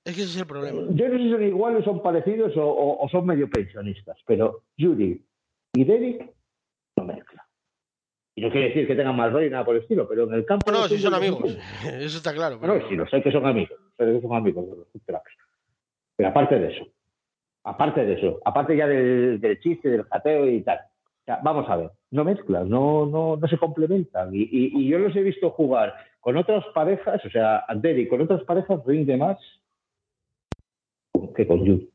Es 0.05 0.15
que 0.15 0.21
ese 0.23 0.31
es 0.31 0.37
el 0.37 0.45
problema. 0.47 0.81
yo 0.89 1.07
no 1.07 1.17
sé 1.17 1.23
si 1.23 1.31
son 1.31 1.43
iguales, 1.43 1.85
son 1.85 2.01
parecidos 2.01 2.55
o, 2.57 2.63
o- 2.65 3.05
o 3.05 3.09
son 3.09 3.25
medio 3.25 3.49
pensionistas, 3.49 4.17
pero 4.27 4.63
Yuri 4.77 5.21
y 5.73 5.83
Derek 5.85 6.29
no 6.97 7.05
mezclan. 7.05 7.45
Y 8.35 8.41
no 8.41 8.49
quiere 8.51 8.69
decir 8.69 8.87
que 8.87 8.95
tengan 8.95 9.15
mal 9.15 9.31
rollo 9.31 9.45
ni 9.45 9.51
nada 9.51 9.63
por 9.63 9.75
el 9.75 9.83
estilo, 9.83 10.07
pero 10.07 10.23
en 10.23 10.33
el 10.33 10.45
campo. 10.45 10.71
No, 10.71 10.83
de 10.83 10.89
si 10.89 10.97
son 10.99 11.13
amigos. 11.13 11.55
Eso 11.85 12.17
está 12.17 12.33
claro. 12.33 12.57
Pero- 12.59 12.87
sí, 12.89 12.95
lo 12.95 13.07
sé 13.07 13.21
que 13.21 13.31
son 13.31 13.45
amigos, 13.45 13.77
que 13.97 14.21
son 14.21 14.33
amigos 14.35 14.65
de 14.69 14.75
los 14.75 14.87
cracks. 15.05 15.31
Pero 16.15 16.29
aparte 16.29 16.59
de 16.59 16.67
eso, 16.75 16.85
aparte 17.63 18.05
de 18.05 18.13
eso, 18.13 18.39
aparte 18.45 18.75
ya 18.77 18.87
del, 18.87 19.39
del 19.39 19.59
chiste, 19.61 19.89
del 19.89 20.03
jateo 20.03 20.47
y 20.49 20.61
tal, 20.61 20.77
o 20.79 21.25
sea, 21.25 21.39
vamos 21.43 21.67
a 21.69 21.75
ver, 21.77 21.91
no 22.11 22.23
mezclan, 22.23 22.69
no, 22.69 23.05
no, 23.05 23.35
no 23.37 23.47
se 23.47 23.57
complementan. 23.57 24.35
Y, 24.35 24.41
y- 24.43 24.71
y 24.81 24.87
yo 24.89 24.99
los 24.99 25.15
he 25.15 25.21
visto 25.23 25.49
jugar 25.51 25.93
con 26.19 26.35
otras 26.37 26.63
parejas, 26.75 27.23
o 27.25 27.29
sea, 27.29 27.63
Derek 27.75 28.09
con 28.09 28.21
otras 28.21 28.43
parejas 28.43 28.79
rinde 28.85 29.15
más 29.17 29.37
que 31.35 31.47
con 31.47 31.63
Yuri. 31.63 31.89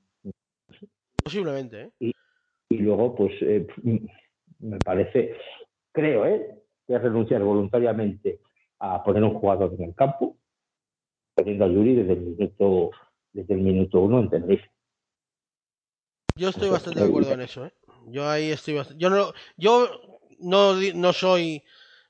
Posiblemente, 1.22 1.92
¿eh? 2.00 2.12
Y 2.70 2.78
luego, 2.78 3.14
pues, 3.14 3.32
eh, 3.42 3.66
me 4.60 4.78
parece, 4.78 5.36
creo, 5.92 6.26
¿eh? 6.26 6.62
que 6.86 6.94
es 6.94 7.02
renunciar 7.02 7.42
voluntariamente 7.42 8.40
a 8.78 9.02
poner 9.02 9.22
un 9.24 9.34
jugador 9.34 9.74
en 9.74 9.84
el 9.84 9.94
campo, 9.94 10.36
poniendo 11.34 11.64
a 11.64 11.68
Yuri 11.68 11.96
desde 11.96 12.12
el 12.12 12.20
minuto, 12.20 12.90
desde 13.32 13.54
el 13.54 13.60
minuto 13.60 14.00
uno 14.00 14.20
en 14.20 14.30
Tenerife. 14.30 14.70
Yo 16.36 16.50
estoy 16.50 16.70
bastante 16.70 17.00
de 17.00 17.06
acuerdo 17.06 17.32
en 17.32 17.40
eso, 17.40 17.66
¿eh? 17.66 17.72
Yo 18.06 18.28
ahí 18.28 18.50
estoy 18.50 18.74
bastante... 18.74 19.02
Yo 19.02 19.10
no, 19.10 19.32
yo 19.56 19.88
no, 20.38 20.74
no 20.94 21.12
soy... 21.12 21.62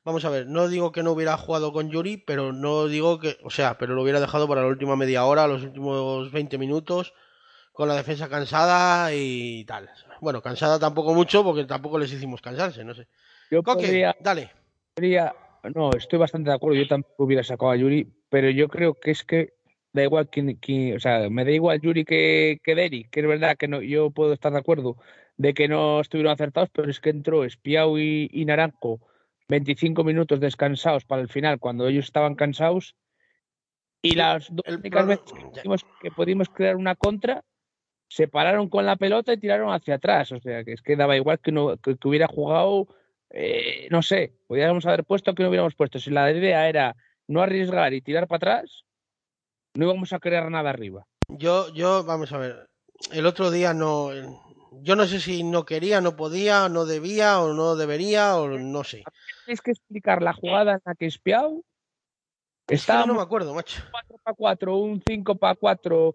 Vamos 0.09 0.25
a 0.25 0.31
ver, 0.31 0.47
no 0.47 0.68
digo 0.68 0.90
que 0.90 1.03
no 1.03 1.12
hubiera 1.12 1.37
jugado 1.37 1.71
con 1.71 1.90
Yuri, 1.90 2.16
pero 2.16 2.51
no 2.55 2.87
digo 2.87 3.18
que... 3.18 3.37
O 3.42 3.51
sea, 3.51 3.77
pero 3.77 3.94
lo 3.94 4.03
hubiera 4.03 4.21
dejado 4.21 4.49
para 4.49 4.62
la 4.62 4.68
última 4.68 4.97
media 4.97 5.27
hora, 5.27 5.47
los 5.47 5.62
últimos 5.62 6.33
20 6.33 6.57
minutos, 6.57 7.12
con 7.75 7.88
la 7.88 7.94
defensa 7.94 8.27
cansada 8.27 9.12
y 9.12 9.66
tal. 9.66 9.90
Bueno, 10.23 10.40
cansada 10.40 10.79
tampoco 10.79 11.12
mucho, 11.12 11.44
porque 11.44 11.66
tampoco 11.66 11.99
les 11.99 12.11
hicimos 12.11 12.40
cansarse, 12.40 12.85
no 12.85 12.94
sé. 12.94 13.07
Yo 13.51 13.62
Coque, 13.62 13.83
podría, 13.85 14.16
dale. 14.18 14.51
podría- 14.94 15.35
no, 15.75 15.90
estoy 15.90 16.18
bastante 16.18 16.49
de 16.49 16.57
acuerdo. 16.57 16.79
Yo 16.79 16.88
tampoco 16.88 17.25
hubiera 17.25 17.44
sacado 17.44 17.71
a 17.73 17.77
Yuri, 17.77 18.11
pero 18.31 18.49
yo 18.49 18.66
creo 18.68 18.94
que 18.94 19.11
es 19.11 19.25
que 19.25 19.53
da 19.92 20.05
igual 20.05 20.31
quién, 20.31 20.55
quién- 20.55 20.97
o 20.97 21.01
sea, 21.01 21.29
me 21.29 21.44
da 21.44 21.51
igual 21.51 21.83
Yuri 21.83 22.07
que, 22.07 22.61
que 22.64 22.75
Derek, 22.75 23.11
que 23.11 23.21
es 23.21 23.27
verdad 23.27 23.59
que 23.59 23.68
no, 23.68 23.83
yo 23.83 24.11
puedo 24.11 24.33
estar 24.33 24.53
de 24.53 24.59
acuerdo 24.59 24.97
de 25.37 25.53
que 25.53 25.68
no 25.68 26.01
estuvieron 26.01 26.33
acertados, 26.33 26.71
pero 26.73 26.90
es 26.90 26.99
que 26.99 27.11
entró 27.11 27.44
Espiau 27.44 27.99
y, 27.99 28.31
y 28.33 28.47
Naranjo 28.47 29.01
25 29.48 30.04
minutos 30.04 30.40
descansados 30.40 31.04
para 31.04 31.22
el 31.22 31.28
final, 31.28 31.58
cuando 31.58 31.88
ellos 31.88 32.04
estaban 32.04 32.34
cansados, 32.34 32.94
y 34.02 34.14
las 34.14 34.48
dos 34.50 34.64
únicas 34.68 35.06
veces 35.06 35.24
que 35.32 35.40
pudimos, 35.50 35.87
que 36.00 36.11
pudimos 36.11 36.48
crear 36.48 36.76
una 36.76 36.94
contra, 36.94 37.44
se 38.08 38.28
pararon 38.28 38.68
con 38.68 38.87
la 38.87 38.96
pelota 38.96 39.32
y 39.32 39.38
tiraron 39.38 39.72
hacia 39.72 39.96
atrás. 39.96 40.32
O 40.32 40.40
sea, 40.40 40.64
que 40.64 40.72
es 40.72 40.82
que 40.82 40.96
daba 40.96 41.16
igual 41.16 41.40
que, 41.40 41.52
no, 41.52 41.76
que, 41.76 41.96
que 41.96 42.08
hubiera 42.08 42.28
jugado, 42.28 42.87
eh, 43.30 43.88
no 43.90 44.02
sé, 44.02 44.34
podríamos 44.46 44.87
haber 44.87 45.04
puesto 45.04 45.34
que 45.34 45.42
no 45.42 45.48
hubiéramos 45.48 45.74
puesto. 45.74 45.98
Si 45.98 46.11
la 46.11 46.30
idea 46.30 46.68
era 46.68 46.96
no 47.26 47.42
arriesgar 47.42 47.92
y 47.92 48.00
tirar 48.00 48.26
para 48.26 48.37
atrás, 48.37 48.84
no 49.74 49.84
íbamos 49.84 50.12
a 50.12 50.20
crear 50.20 50.50
nada 50.50 50.70
arriba. 50.70 51.06
Yo, 51.28 51.72
yo, 51.74 52.04
vamos 52.04 52.32
a 52.32 52.38
ver. 52.38 52.68
El 53.12 53.26
otro 53.26 53.50
día 53.50 53.74
no. 53.74 54.11
Yo 54.80 54.96
no 54.96 55.06
sé 55.06 55.20
si 55.20 55.42
no 55.42 55.64
quería, 55.64 56.00
no 56.00 56.16
podía, 56.16 56.68
no 56.68 56.84
debía 56.84 57.40
o 57.40 57.52
no 57.52 57.76
debería 57.76 58.37
o 58.37 58.48
no 58.48 58.84
sé. 58.84 59.02
Tienes 59.48 59.62
que 59.62 59.70
explicar 59.70 60.20
la 60.20 60.34
jugada 60.34 60.74
en 60.74 60.80
la 60.84 60.94
que 60.94 61.06
espiado. 61.06 61.62
Es 62.66 62.70
no 62.70 62.74
Estábamos 62.74 63.16
me 63.16 63.22
acuerdo, 63.22 63.54
macho. 63.54 63.80
4 63.90 64.16
para 64.22 64.34
4, 64.34 64.76
un 64.76 65.02
5 65.08 65.37
para 65.37 65.54
4. 65.54 66.14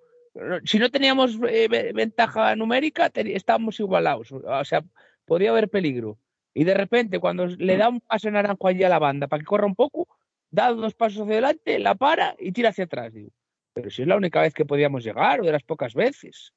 Si 0.66 0.78
no 0.78 0.92
teníamos 0.92 1.40
eh, 1.50 1.68
ve- 1.68 1.94
ventaja 1.94 2.56
numérica, 2.56 3.10
estábamos 3.16 3.80
igualados. 3.80 4.32
O 4.32 4.66
sea, 4.66 4.84
podía 5.26 5.50
haber 5.50 5.68
peligro. 5.68 6.20
Y 6.54 6.64
de 6.64 6.76
repente, 6.76 7.18
cuando 7.20 7.48
le 7.48 7.76
da 7.76 7.90
un 7.90 8.02
pase 8.02 8.30
naranjo 8.30 8.68
allí 8.68 8.84
a 8.84 8.90
la 8.90 9.00
banda 9.00 9.28
para 9.28 9.40
que 9.40 9.48
corra 9.48 9.66
un 9.66 9.74
poco, 9.74 10.08
da 10.52 10.72
dos 10.72 10.94
pasos 10.94 11.24
hacia 11.24 11.34
adelante, 11.34 11.80
la 11.80 11.96
para 11.96 12.36
y 12.38 12.52
tira 12.52 12.70
hacia 12.70 12.84
atrás. 12.84 13.12
Digo. 13.14 13.32
Pero 13.74 13.90
si 13.90 14.04
es 14.04 14.08
la 14.08 14.16
única 14.16 14.42
vez 14.42 14.54
que 14.54 14.64
podíamos 14.64 15.04
llegar, 15.04 15.42
o 15.42 15.44
de 15.44 15.54
las 15.54 15.64
pocas 15.64 15.96
veces. 15.96 16.54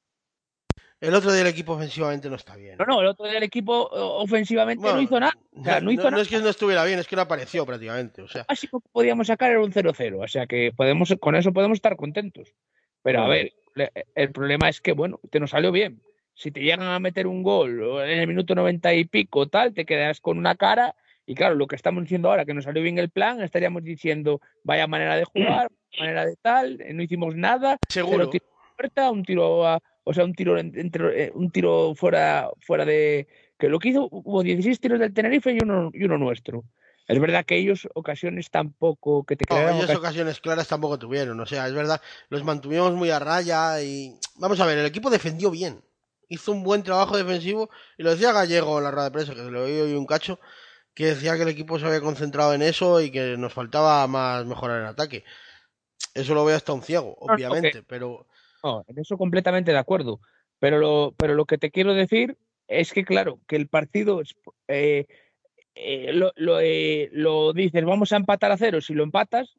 El 0.99 1.13
otro 1.13 1.31
día 1.31 1.41
el 1.41 1.47
equipo 1.47 1.73
ofensivamente 1.73 2.29
no 2.29 2.35
está 2.35 2.55
bien. 2.55 2.77
No, 2.79 2.85
no, 2.85 3.01
el 3.01 3.07
otro 3.07 3.27
día 3.27 3.37
el 3.37 3.43
equipo 3.43 3.87
ofensivamente 3.91 4.81
Bueno, 4.81 4.97
no 4.97 5.01
hizo 5.03 5.19
nada. 5.19 5.33
O 5.55 5.63
sea, 5.63 5.79
no 5.79 5.91
hizo 5.91 6.03
no 6.05 6.11
nada. 6.11 6.23
es 6.23 6.27
que 6.29 6.39
no 6.39 6.49
estuviera 6.49 6.83
bien, 6.85 6.97
es 6.99 7.07
que 7.07 7.15
no 7.15 7.21
apareció 7.21 7.65
prácticamente. 7.65 8.21
O 8.23 8.27
sea, 8.27 8.41
Lo 8.41 8.45
máximo 8.49 8.81
que 8.81 8.89
podíamos 8.91 9.27
sacar 9.27 9.51
era 9.51 9.61
un 9.61 9.71
0-0. 9.71 10.23
O 10.23 10.27
sea 10.27 10.47
que 10.47 10.71
podemos, 10.75 11.13
con 11.19 11.35
eso 11.35 11.53
podemos 11.53 11.77
estar 11.77 11.95
contentos. 11.95 12.53
Pero 13.03 13.21
a 13.21 13.27
ver, 13.27 13.53
el 14.15 14.31
problema 14.31 14.69
es 14.69 14.81
que, 14.81 14.93
bueno, 14.93 15.19
te 15.29 15.39
nos 15.39 15.51
salió 15.51 15.71
bien. 15.71 16.01
Si 16.33 16.51
te 16.51 16.61
llegan 16.61 16.81
a 16.83 16.99
meter 16.99 17.27
un 17.27 17.43
gol 17.43 18.01
en 18.01 18.19
el 18.19 18.27
minuto 18.27 18.53
90 18.55 18.93
y 18.95 19.05
pico, 19.05 19.47
tal, 19.47 19.73
te 19.73 19.85
quedas 19.85 20.19
con 20.19 20.37
una 20.37 20.55
cara. 20.55 20.95
Y 21.25 21.35
claro, 21.35 21.55
lo 21.55 21.67
que 21.67 21.75
estamos 21.75 22.03
diciendo 22.03 22.29
ahora, 22.29 22.45
que 22.45 22.53
nos 22.53 22.63
salió 22.63 22.81
bien 22.81 22.97
el 22.97 23.09
plan, 23.09 23.41
estaríamos 23.41 23.83
diciendo, 23.83 24.39
vaya 24.63 24.87
manera 24.87 25.15
de 25.15 25.25
jugar, 25.25 25.69
manera 25.99 26.25
de 26.25 26.35
tal, 26.41 26.79
no 26.93 27.03
hicimos 27.03 27.35
nada, 27.35 27.77
seguro. 27.89 28.17
cero 28.17 28.29
tiro 28.29 28.45
a 28.45 28.75
puerta, 28.77 29.11
un 29.11 29.23
tiro 29.25 29.67
a- 29.67 29.81
o 30.07 30.13
sea, 30.13 30.23
un 30.23 30.33
tiro 30.33 30.57
entre, 30.57 31.25
eh, 31.25 31.31
un 31.35 31.51
tiro 31.51 31.93
fuera, 31.93 32.49
fuera 32.61 32.85
de 32.85 33.27
que 33.59 33.67
lo 33.67 33.77
que 33.77 33.89
hizo 33.89 34.07
hubo 34.09 34.41
16 34.41 34.79
tiros 34.79 34.99
del 34.99 35.13
Tenerife 35.13 35.51
y 35.51 35.59
uno, 35.61 35.91
y 35.93 36.05
uno 36.05 36.17
nuestro. 36.17 36.63
Es 37.07 37.19
verdad 37.19 37.45
que 37.45 37.57
ellos 37.57 37.89
ocasiones 37.93 38.49
tampoco 38.49 39.25
que 39.25 39.35
te 39.35 39.45
No, 39.49 39.59
ellos 39.59 39.75
ocasiones. 39.75 39.97
ocasiones 39.97 40.39
claras 40.39 40.67
tampoco 40.69 40.97
tuvieron. 40.97 41.37
O 41.39 41.45
sea, 41.45 41.67
es 41.67 41.73
verdad, 41.73 42.01
los 42.29 42.43
mantuvimos 42.45 42.93
muy 42.93 43.09
a 43.09 43.19
raya 43.19 43.81
y. 43.81 44.17
Vamos 44.35 44.59
a 44.61 44.65
ver, 44.65 44.77
el 44.77 44.85
equipo 44.85 45.09
defendió 45.09 45.51
bien. 45.51 45.81
Hizo 46.29 46.53
un 46.53 46.63
buen 46.63 46.83
trabajo 46.83 47.17
defensivo 47.17 47.69
y 47.97 48.03
lo 48.03 48.11
decía 48.11 48.31
Gallego 48.31 48.77
en 48.77 48.85
la 48.85 48.91
rueda 48.91 49.05
de 49.05 49.11
prensa, 49.11 49.33
que 49.35 49.43
se 49.43 49.51
lo 49.51 49.63
oí 49.63 49.79
hoy 49.79 49.93
un 49.93 50.05
cacho, 50.05 50.39
que 50.93 51.07
decía 51.07 51.35
que 51.35 51.43
el 51.43 51.49
equipo 51.49 51.79
se 51.79 51.85
había 51.85 52.01
concentrado 52.01 52.53
en 52.53 52.61
eso 52.61 53.01
y 53.01 53.11
que 53.11 53.35
nos 53.37 53.53
faltaba 53.53 54.07
más 54.07 54.45
mejorar 54.45 54.81
en 54.81 54.87
ataque. 54.87 55.25
Eso 56.13 56.33
lo 56.33 56.45
veo 56.45 56.55
hasta 56.55 56.73
un 56.73 56.81
ciego, 56.81 57.17
no, 57.19 57.33
obviamente, 57.33 57.83
pero 57.83 58.27
No, 58.63 58.83
en 58.87 58.99
eso 58.99 59.17
completamente 59.17 59.71
de 59.71 59.77
acuerdo. 59.77 60.19
Pero 60.59 60.79
lo, 60.79 61.13
pero 61.17 61.35
lo 61.35 61.45
que 61.45 61.57
te 61.57 61.71
quiero 61.71 61.93
decir 61.93 62.37
es 62.67 62.91
que, 62.91 63.05
claro, 63.05 63.39
que 63.47 63.55
el 63.55 63.67
partido 63.67 64.21
eh, 64.67 65.05
eh, 65.75 66.11
lo, 66.13 66.31
lo, 66.35 66.59
eh, 66.59 67.09
lo 67.11 67.53
dices, 67.53 67.85
vamos 67.85 68.11
a 68.11 68.17
empatar 68.17 68.51
a 68.51 68.57
cero 68.57 68.81
si 68.81 68.93
lo 68.93 69.03
empatas, 69.03 69.57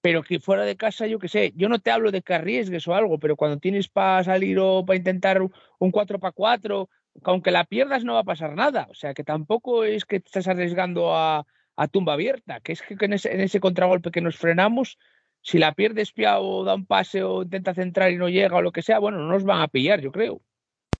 pero 0.00 0.22
que 0.22 0.38
fuera 0.38 0.64
de 0.64 0.76
casa, 0.76 1.06
yo 1.06 1.18
qué 1.18 1.28
sé, 1.28 1.52
yo 1.56 1.68
no 1.68 1.80
te 1.80 1.90
hablo 1.90 2.12
de 2.12 2.22
que 2.22 2.34
arriesgues 2.34 2.86
o 2.86 2.94
algo, 2.94 3.18
pero 3.18 3.36
cuando 3.36 3.58
tienes 3.58 3.88
para 3.88 4.22
salir 4.22 4.58
o 4.60 4.84
para 4.86 4.96
intentar 4.96 5.42
un 5.42 5.90
4 5.90 6.20
para 6.20 6.32
4, 6.32 6.88
aunque 7.24 7.50
la 7.50 7.64
pierdas 7.64 8.04
no 8.04 8.14
va 8.14 8.20
a 8.20 8.24
pasar 8.24 8.54
nada. 8.54 8.86
O 8.90 8.94
sea, 8.94 9.12
que 9.12 9.24
tampoco 9.24 9.84
es 9.84 10.04
que 10.04 10.20
te 10.20 10.26
estás 10.26 10.46
arriesgando 10.46 11.16
a, 11.16 11.46
a 11.76 11.88
tumba 11.88 12.12
abierta, 12.12 12.60
que 12.60 12.72
es 12.72 12.82
que 12.82 12.96
en 13.00 13.14
ese, 13.14 13.34
en 13.34 13.40
ese 13.40 13.60
contragolpe 13.60 14.10
que 14.10 14.20
nos 14.20 14.36
frenamos, 14.36 14.98
si 15.42 15.58
la 15.58 15.72
pierdes 15.72 16.12
pia 16.12 16.40
o 16.40 16.64
da 16.64 16.74
un 16.74 16.86
pase 16.86 17.22
o 17.22 17.42
intenta 17.42 17.74
centrar 17.74 18.10
y 18.12 18.16
no 18.16 18.28
llega 18.28 18.56
o 18.56 18.62
lo 18.62 18.72
que 18.72 18.82
sea, 18.82 18.98
bueno, 18.98 19.18
no 19.18 19.28
nos 19.28 19.44
van 19.44 19.62
a 19.62 19.68
pillar, 19.68 20.00
yo 20.00 20.12
creo. 20.12 20.40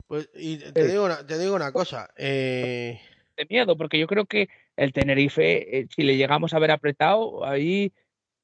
Pues, 0.07 0.31
y 0.35 0.57
te, 0.57 0.83
Sí. 0.83 0.91
digo 0.93 1.05
una, 1.05 1.27
te 1.27 1.39
digo 1.39 1.55
una 1.55 1.73
cosa. 1.73 2.09
Eh, 2.17 2.99
De 3.37 3.47
miedo, 3.49 3.77
porque 3.77 3.99
yo 3.99 4.07
creo 4.07 4.27
que 4.27 4.49
el 4.77 4.93
Tenerife, 4.93 5.79
eh, 5.79 5.87
si 5.95 6.03
le 6.03 6.17
llegamos 6.17 6.55
a 6.55 6.59
ver 6.59 6.71
apretado, 6.71 7.45
ahí 7.45 7.93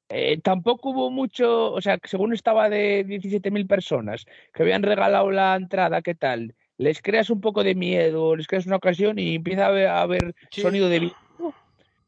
eh, 0.09 0.39
tampoco 0.41 0.91
hubo 0.91 1.09
mucho, 1.09 1.71
o 1.73 1.81
sea, 1.81 1.97
según 2.03 2.33
estaba 2.33 2.69
de 2.69 3.03
17.000 3.03 3.65
personas 3.65 4.25
que 4.53 4.61
habían 4.61 4.83
regalado 4.83 5.31
la 5.31 5.55
entrada, 5.55 6.01
¿qué 6.01 6.13
tal? 6.13 6.55
Les 6.77 7.01
creas 7.01 7.29
un 7.29 7.41
poco 7.41 7.63
de 7.63 7.73
miedo, 7.73 8.35
les 8.35 8.47
creas 8.47 8.67
una 8.67 8.75
ocasión 8.75 9.17
y 9.17 9.35
empieza 9.35 9.65
a 9.65 9.69
haber, 9.69 9.87
a 9.87 10.01
haber 10.01 10.35
Sí. 10.51 10.61
sonido 10.61 10.89
de. 10.89 11.11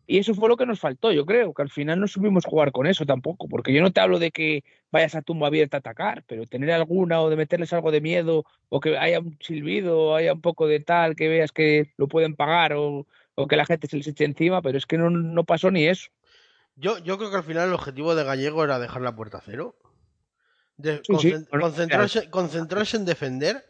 Y 0.10 0.20
eso 0.20 0.34
fue 0.34 0.48
lo 0.48 0.56
que 0.56 0.66
nos 0.66 0.80
faltó, 0.80 1.12
yo 1.12 1.26
creo, 1.26 1.54
que 1.54 1.62
al 1.62 1.70
final 1.70 2.00
no 2.00 2.08
supimos 2.08 2.46
jugar 2.46 2.72
con 2.72 2.88
eso 2.88 3.06
tampoco, 3.06 3.50
porque 3.50 3.74
yo 3.74 3.82
no 3.82 3.92
te 3.92 4.00
hablo 4.00 4.20
de 4.20 4.32
que 4.32 4.64
vayas 4.90 5.16
a 5.16 5.22
tumba 5.22 5.48
abierta 5.48 5.78
a 5.78 5.80
atacar, 5.82 6.24
pero 6.28 6.46
tener 6.46 6.72
alguna 6.72 7.22
o 7.22 7.30
de 7.30 7.36
meterles 7.36 7.74
algo 7.74 7.92
de 7.92 8.00
miedo 8.00 8.46
o 8.70 8.80
que 8.80 8.98
haya 8.98 9.20
un 9.20 9.38
silbido, 9.42 10.00
o 10.00 10.16
haya 10.16 10.32
un 10.34 10.40
poco 10.42 10.66
de 10.66 10.80
tal, 10.80 11.16
que 11.18 11.28
veas 11.28 11.52
que 11.52 11.92
lo 11.98 12.08
pueden 12.08 12.36
pagar 12.38 12.72
o, 12.74 13.06
o 13.36 13.48
que 13.48 13.58
la 13.58 13.66
gente 13.66 13.88
se 13.88 13.98
les 13.98 14.08
eche 14.08 14.24
encima, 14.24 14.62
pero 14.62 14.78
es 14.78 14.86
que 14.86 14.98
no, 14.98 15.10
no 15.10 15.44
pasó 15.44 15.72
ni 15.72 15.86
eso. 15.88 16.10
yo, 16.78 17.00
yo 17.00 17.18
creo 17.18 17.30
que 17.30 17.38
al 17.38 17.44
final 17.44 17.68
el 17.68 17.74
objetivo 17.74 18.16
de 18.16 18.24
Gallego 18.24 18.64
era 18.64 18.80
dejar 18.80 19.02
la 19.02 19.14
puerta 19.16 19.40
a 19.40 19.42
cero. 19.42 19.76
De- 20.78 21.02
Sí, 21.04 21.18
sí, 21.20 21.32
concent- 21.32 21.50
bueno, 21.50 21.66
concentrarse, 21.66 22.30
concentrarse 22.30 22.96
en 22.98 23.04
defender 23.06 23.66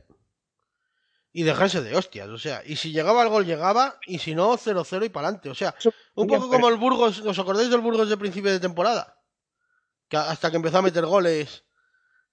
y 1.40 1.44
dejarse 1.44 1.84
de 1.84 1.96
hostias. 1.96 2.28
O 2.30 2.40
sea, 2.40 2.64
y 2.66 2.78
si 2.78 2.92
llegaba 2.92 3.22
el 3.22 3.30
gol, 3.30 3.46
llegaba, 3.46 4.00
y 4.08 4.18
si 4.18 4.34
no, 4.34 4.58
0-0 4.58 5.06
y 5.06 5.10
para 5.10 5.28
adelante. 5.28 5.50
O 5.52 5.54
sea, 5.54 5.76
un 6.16 6.26
poco 6.26 6.50
como 6.50 6.68
el 6.68 6.78
Burgos, 6.78 7.20
¿os 7.20 7.38
acordáis 7.38 7.70
del 7.70 7.82
Burgos 7.82 8.10
de 8.10 8.18
principio 8.18 8.50
de 8.52 8.60
temporada? 8.60 9.20
Que 10.10 10.18
hasta 10.18 10.50
que 10.50 10.56
empezó 10.56 10.80
a 10.80 10.82
meter 10.82 11.06
goles, 11.06 11.64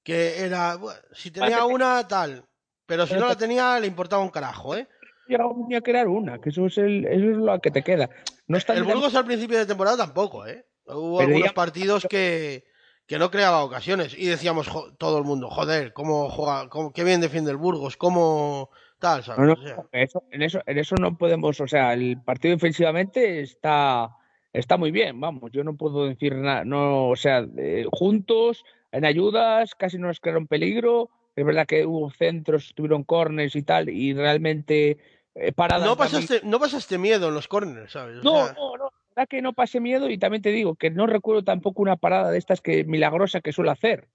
que 0.02 0.40
era, 0.40 0.76
bueno, 0.76 0.98
si 1.12 1.30
tenía 1.30 1.66
una, 1.66 2.08
tal, 2.08 2.48
pero 2.86 3.06
si 3.06 3.12
no 3.12 3.26
la 3.28 3.34
te- 3.34 3.40
tenía, 3.40 3.78
le 3.78 3.86
importaba 3.86 4.22
un 4.22 4.30
carajo, 4.30 4.74
¿eh? 4.74 4.88
Llegamos 5.28 5.68
ni 5.68 5.74
a 5.74 5.82
crear 5.82 6.08
una, 6.08 6.38
que 6.40 6.48
eso 6.48 6.64
es, 6.64 6.78
el, 6.78 7.04
eso 7.04 7.30
es 7.30 7.36
lo 7.36 7.60
que 7.60 7.70
te 7.70 7.82
queda. 7.82 8.08
No 8.46 8.56
está 8.56 8.72
El 8.72 8.84
Burgos 8.84 9.14
al 9.14 9.26
principio 9.26 9.58
de 9.58 9.66
temporada 9.66 9.98
tampoco, 9.98 10.46
¿eh? 10.46 10.66
Hubo 10.86 11.18
Pero 11.18 11.28
algunos 11.28 11.48
ya- 11.50 11.54
partidos 11.54 12.06
que, 12.08 12.64
que 13.06 13.18
no 13.18 13.30
creaba 13.30 13.64
ocasiones 13.64 14.14
y 14.16 14.24
decíamos 14.24 14.66
jo- 14.68 14.94
todo 14.96 15.18
el 15.18 15.24
mundo, 15.24 15.50
joder, 15.50 15.92
cómo 15.92 16.30
juega, 16.30 16.70
cómo, 16.70 16.90
qué 16.94 17.04
bien 17.04 17.20
defiende 17.20 17.50
el 17.50 17.58
Burgos, 17.58 17.98
cómo 17.98 18.70
tal, 19.04 19.22
¿sabes? 19.22 19.40
No, 19.40 19.46
no, 19.46 19.52
O 19.54 19.56
sea, 19.62 19.84
eso- 20.02 20.22
en, 20.30 20.42
eso, 20.42 20.62
en 20.66 20.78
eso 20.78 20.96
no 20.96 21.16
podemos, 21.18 21.60
o 21.60 21.66
sea, 21.68 21.92
el 21.92 22.16
partido 22.24 22.56
ofensivamente 22.56 23.40
está, 23.40 24.10
está 24.52 24.76
muy 24.76 24.90
bien, 24.90 25.20
vamos, 25.20 25.50
yo 25.52 25.62
no 25.64 25.76
puedo 25.76 26.06
decir 26.06 26.34
nada, 26.36 26.64
no, 26.64 27.08
o 27.10 27.16
sea, 27.16 27.46
eh, 27.58 27.84
juntos, 27.92 28.64
en 28.92 29.04
ayudas, 29.04 29.74
casi 29.74 29.98
no 29.98 30.06
nos 30.06 30.20
crearon 30.20 30.46
peligro, 30.46 31.10
es 31.36 31.44
verdad 31.44 31.66
que 31.66 31.84
hubo 31.84 32.10
centros, 32.10 32.72
tuvieron 32.74 33.02
corners 33.04 33.56
y 33.56 33.62
tal, 33.62 33.88
y 33.88 34.14
realmente 34.14 34.98
eh, 35.34 35.52
paradas 35.52 35.84
no, 35.86 35.96
también- 35.96 36.26
pasaste, 36.28 36.46
no 36.46 36.58
pasaste 36.60 36.96
miedo 36.98 37.28
en 37.28 37.34
los 37.34 37.48
corners, 37.48 37.92
¿sabes? 37.92 38.18
O 38.20 38.22
No, 38.22 38.44
sea, 38.46 38.54
no, 38.54 38.76
no, 38.76 38.84
la 38.84 38.90
verdad 39.16 39.28
que 39.28 39.42
no 39.42 39.52
pasé 39.52 39.80
miedo 39.80 40.08
y 40.08 40.16
también 40.16 40.42
te 40.42 40.50
digo 40.50 40.76
que 40.76 40.90
no 40.90 41.06
recuerdo 41.08 41.42
tampoco 41.42 41.82
una 41.82 41.96
parada 41.96 42.30
de 42.30 42.38
estas 42.38 42.60
que 42.60 42.84
milagrosa 42.84 43.40
que 43.40 43.52
suele 43.52 43.72
hacer. 43.72 44.06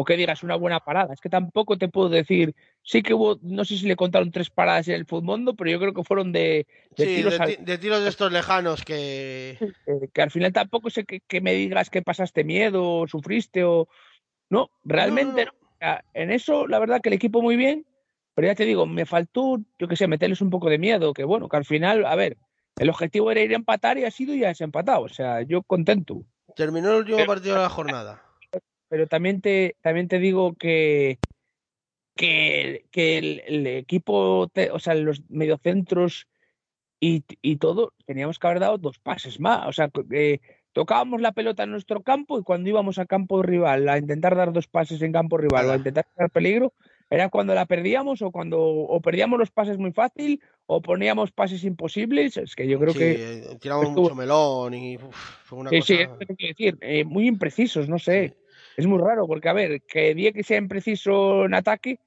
O 0.00 0.04
que 0.04 0.16
digas 0.16 0.44
una 0.44 0.54
buena 0.54 0.78
parada. 0.78 1.12
Es 1.12 1.20
que 1.20 1.28
tampoco 1.28 1.76
te 1.76 1.88
puedo 1.88 2.08
decir. 2.08 2.54
Sí 2.82 3.02
que 3.02 3.14
hubo, 3.14 3.36
no 3.42 3.64
sé 3.64 3.76
si 3.76 3.86
le 3.88 3.96
contaron 3.96 4.30
tres 4.30 4.48
paradas 4.48 4.86
en 4.86 4.94
el 4.94 5.06
Futmundo, 5.06 5.54
pero 5.56 5.70
yo 5.72 5.80
creo 5.80 5.92
que 5.92 6.04
fueron 6.04 6.30
de, 6.30 6.68
de 6.96 7.04
sí, 7.04 7.16
tiros 7.16 7.36
de, 7.36 7.42
al- 7.42 7.56
ti- 7.56 7.64
de 7.64 7.78
tiros 7.78 8.02
de 8.04 8.08
estos 8.08 8.30
lejanos 8.30 8.84
que... 8.84 9.58
que 10.14 10.22
al 10.22 10.30
final 10.30 10.52
tampoco 10.52 10.88
sé 10.88 11.04
que, 11.04 11.18
que 11.26 11.40
me 11.40 11.52
digas 11.54 11.90
que 11.90 12.02
pasaste 12.02 12.44
miedo 12.44 13.00
o 13.00 13.08
sufriste 13.08 13.64
o. 13.64 13.88
No, 14.50 14.70
realmente 14.84 15.46
no. 15.46 15.50
no. 15.52 15.58
O 15.68 15.76
sea, 15.80 16.04
en 16.14 16.30
eso, 16.30 16.68
la 16.68 16.78
verdad 16.78 17.00
que 17.00 17.08
el 17.08 17.14
equipo 17.14 17.42
muy 17.42 17.56
bien, 17.56 17.84
pero 18.34 18.46
ya 18.46 18.54
te 18.54 18.64
digo, 18.66 18.86
me 18.86 19.04
faltó, 19.04 19.58
yo 19.80 19.88
que 19.88 19.96
sé, 19.96 20.06
meterles 20.06 20.40
un 20.40 20.50
poco 20.50 20.70
de 20.70 20.78
miedo, 20.78 21.12
que 21.12 21.24
bueno, 21.24 21.48
que 21.48 21.56
al 21.56 21.64
final, 21.64 22.06
a 22.06 22.14
ver, 22.14 22.36
el 22.78 22.88
objetivo 22.88 23.32
era 23.32 23.40
ir 23.42 23.52
a 23.52 23.56
empatar 23.56 23.98
y 23.98 24.04
ha 24.04 24.10
sido 24.12 24.32
y 24.32 24.44
has 24.44 24.60
empatado. 24.60 25.02
O 25.02 25.08
sea, 25.08 25.42
yo 25.42 25.62
contento. 25.64 26.22
Terminó 26.54 26.90
el 26.90 26.96
último 26.98 27.16
Pero- 27.16 27.26
partido 27.26 27.56
de 27.56 27.62
la 27.62 27.68
jornada. 27.68 28.22
Pero 28.88 29.06
también 29.06 29.40
te, 29.40 29.76
también 29.80 30.08
te 30.08 30.18
digo 30.18 30.54
que, 30.54 31.18
que, 32.16 32.86
que 32.90 33.18
el, 33.18 33.42
el 33.46 33.66
equipo, 33.66 34.48
te- 34.52 34.70
o 34.70 34.78
sea, 34.78 34.94
los 34.94 35.22
mediocentros 35.28 36.26
y, 37.00 37.24
y 37.42 37.56
todo, 37.56 37.92
teníamos 38.06 38.38
que 38.38 38.46
haber 38.48 38.60
dado 38.60 38.78
dos 38.78 38.98
pases 38.98 39.38
más. 39.38 39.66
O 39.68 39.72
sea, 39.72 39.88
que 39.88 40.40
tocábamos 40.72 41.20
la 41.20 41.32
pelota 41.32 41.62
en 41.62 41.70
nuestro 41.70 42.02
campo 42.02 42.38
y 42.38 42.42
cuando 42.42 42.68
íbamos 42.70 42.98
a 42.98 43.06
campo 43.06 43.42
rival 43.42 43.88
a 43.88 43.98
intentar 43.98 44.34
dar 44.36 44.52
dos 44.52 44.66
pases 44.66 45.00
en 45.02 45.12
campo 45.12 45.36
rival 45.38 45.66
o 45.68 45.72
a 45.72 45.76
intentar 45.76 46.06
crear 46.14 46.30
peligro, 46.30 46.72
era 47.10 47.28
cuando 47.30 47.54
la 47.54 47.66
perdíamos 47.66 48.20
o 48.22 48.30
cuando 48.30 48.60
o 48.60 49.00
perdíamos 49.00 49.38
los 49.38 49.50
pases 49.50 49.78
muy 49.78 49.92
fácil 49.92 50.42
o 50.66 50.82
poníamos 50.82 51.30
pases 51.32 51.64
imposibles. 51.64 52.36
Es 52.36 52.54
que 52.56 52.66
yo 52.66 52.78
creo 52.80 52.92
sí, 52.92 52.98
que 52.98 53.12
eh, 53.12 53.58
tiramos 53.60 53.88
estuvo- 53.88 54.02
mucho 54.02 54.14
melón 54.16 54.74
y 54.74 54.96
uf, 54.96 55.16
fue 55.44 55.58
una 55.60 55.70
Sí, 55.70 55.76
cosa... 55.78 55.86
sí, 55.86 55.94
es 56.00 56.28
lo 56.28 56.36
que 56.36 56.46
decir. 56.48 56.78
eh, 56.80 57.04
muy 57.04 57.26
imprecisos, 57.28 57.88
no 57.88 57.98
sé. 57.98 58.36
Es 58.78 58.86
muy 58.86 59.00
raro, 59.00 59.26
porque 59.26 59.48
a 59.48 59.52
ver, 59.52 59.82
que 59.82 60.14
que 60.32 60.44
sea 60.44 60.56
impreciso 60.56 61.46
en 61.46 61.54
ataque, 61.54 61.98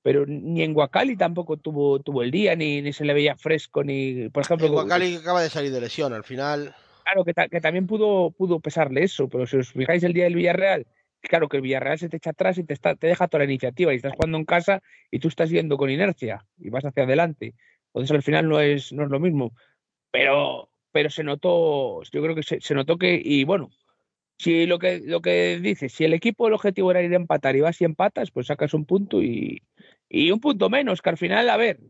pero 0.00 0.24
ni 0.24 0.62
en 0.62 0.72
Guacali 0.72 1.14
tampoco 1.14 1.58
tuvo, 1.58 2.00
tuvo 2.00 2.22
el 2.22 2.30
día, 2.30 2.56
ni, 2.56 2.80
ni 2.80 2.94
se 2.94 3.04
le 3.04 3.12
veía 3.12 3.36
fresco, 3.36 3.84
ni, 3.84 4.30
por 4.30 4.42
ejemplo, 4.42 4.70
Guacali 4.70 5.16
acaba 5.16 5.42
de 5.42 5.50
salir 5.50 5.70
de 5.72 5.82
lesión, 5.82 6.14
al 6.14 6.24
final... 6.24 6.74
claro, 7.04 7.22
que, 7.22 7.34
ta- 7.34 7.48
que 7.48 7.60
también 7.60 7.86
pudo, 7.86 8.30
pudo 8.30 8.60
pesarle 8.60 9.02
eso, 9.02 9.28
pero 9.28 9.46
si 9.46 9.58
os 9.58 9.72
fijáis 9.72 10.02
el 10.04 10.14
día 10.14 10.24
del 10.24 10.36
Villarreal, 10.36 10.86
claro 11.20 11.50
que 11.50 11.58
el 11.58 11.62
Villarreal 11.62 11.98
se 11.98 12.08
te 12.08 12.16
echa 12.16 12.30
atrás 12.30 12.56
y 12.56 12.64
te, 12.64 12.72
está, 12.72 12.94
te 12.96 13.08
deja 13.08 13.28
toda 13.28 13.40
la 13.44 13.50
iniciativa, 13.50 13.92
y 13.92 13.96
estás 13.96 14.14
jugando 14.14 14.38
en 14.38 14.46
casa 14.46 14.82
y 15.10 15.18
tú 15.18 15.28
estás 15.28 15.50
yendo 15.50 15.76
con 15.76 15.90
inercia 15.90 16.46
y 16.56 16.70
vas 16.70 16.86
hacia 16.86 17.02
adelante. 17.02 17.52
Entonces 17.88 18.16
al 18.16 18.22
final 18.22 18.48
no 18.48 18.58
es, 18.58 18.90
no 18.90 19.04
es 19.04 19.10
lo 19.10 19.20
mismo. 19.20 19.52
Pero, 20.10 20.70
pero 20.92 21.10
se 21.10 21.24
notó, 21.24 22.02
yo 22.04 22.22
creo 22.22 22.34
que 22.34 22.42
se, 22.42 22.58
se 22.62 22.74
notó 22.74 22.96
que, 22.96 23.20
y 23.22 23.44
bueno, 23.44 23.68
si 24.38 24.66
lo 24.66 24.78
que, 24.78 25.00
lo 25.04 25.20
que 25.20 25.58
dices, 25.60 25.92
si 25.92 26.04
el 26.04 26.12
equipo 26.12 26.46
el 26.46 26.54
objetivo 26.54 26.90
era 26.90 27.02
ir 27.02 27.12
a 27.12 27.16
empatar 27.16 27.56
y 27.56 27.60
vas 27.60 27.80
y 27.80 27.84
empatas, 27.84 28.30
pues 28.30 28.48
sacas 28.48 28.74
un 28.74 28.84
punto 28.84 29.22
y, 29.22 29.62
y 30.08 30.30
un 30.30 30.40
punto 30.40 30.68
menos, 30.68 31.00
que 31.02 31.10
al 31.10 31.16
final, 31.16 31.48
a 31.48 31.56
ver, 31.56 31.80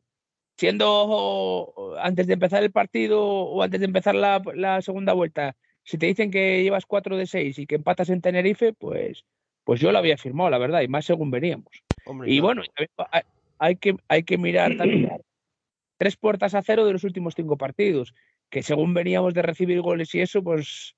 siendo 0.56 1.94
antes 2.00 2.26
de 2.26 2.34
empezar 2.34 2.62
el 2.62 2.72
partido 2.72 3.22
o 3.22 3.62
antes 3.62 3.80
de 3.80 3.86
empezar 3.86 4.14
la, 4.14 4.42
la 4.54 4.80
segunda 4.82 5.12
vuelta, 5.12 5.56
si 5.82 5.98
te 5.98 6.06
dicen 6.06 6.30
que 6.30 6.62
llevas 6.62 6.86
4 6.86 7.16
de 7.16 7.26
6 7.26 7.58
y 7.58 7.66
que 7.66 7.76
empatas 7.76 8.10
en 8.10 8.20
Tenerife, 8.20 8.72
pues, 8.72 9.24
pues 9.64 9.80
yo 9.80 9.92
lo 9.92 9.98
había 9.98 10.16
firmado, 10.16 10.50
la 10.50 10.58
verdad, 10.58 10.82
y 10.82 10.88
más 10.88 11.04
según 11.04 11.30
veníamos. 11.30 11.70
Hombre, 12.04 12.30
Y 12.30 12.40
bueno, 12.40 12.62
hay, 13.10 13.22
hay 13.58 13.76
que, 13.76 13.96
hay 14.08 14.22
que 14.24 14.38
mirar 14.38 14.76
también 14.76 15.10
tres 15.98 16.16
puertas 16.16 16.54
a 16.54 16.62
cero 16.62 16.84
de 16.84 16.92
los 16.92 17.04
últimos 17.04 17.34
cinco 17.36 17.56
partidos, 17.56 18.14
que 18.50 18.62
según 18.62 18.94
veníamos 18.94 19.34
de 19.34 19.42
recibir 19.42 19.80
goles 19.80 20.14
y 20.14 20.20
eso, 20.20 20.42
pues, 20.42 20.95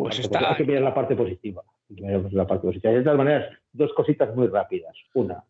pues 0.00 0.18
Hay 0.18 0.24
está. 0.24 0.56
que 0.56 0.64
mirar 0.64 0.82
la 0.82 0.94
parte 0.94 1.14
positiva. 1.14 1.62
Hay 1.90 1.96
que 1.96 2.02
mirar 2.02 2.32
la 2.32 2.46
parte 2.46 2.66
positiva. 2.66 2.92
Y 2.94 2.96
de 2.96 3.02
todas 3.02 3.18
maneras, 3.18 3.50
dos 3.72 3.92
cositas 3.92 4.34
muy 4.34 4.46
rápidas. 4.46 4.96
Una, 5.12 5.44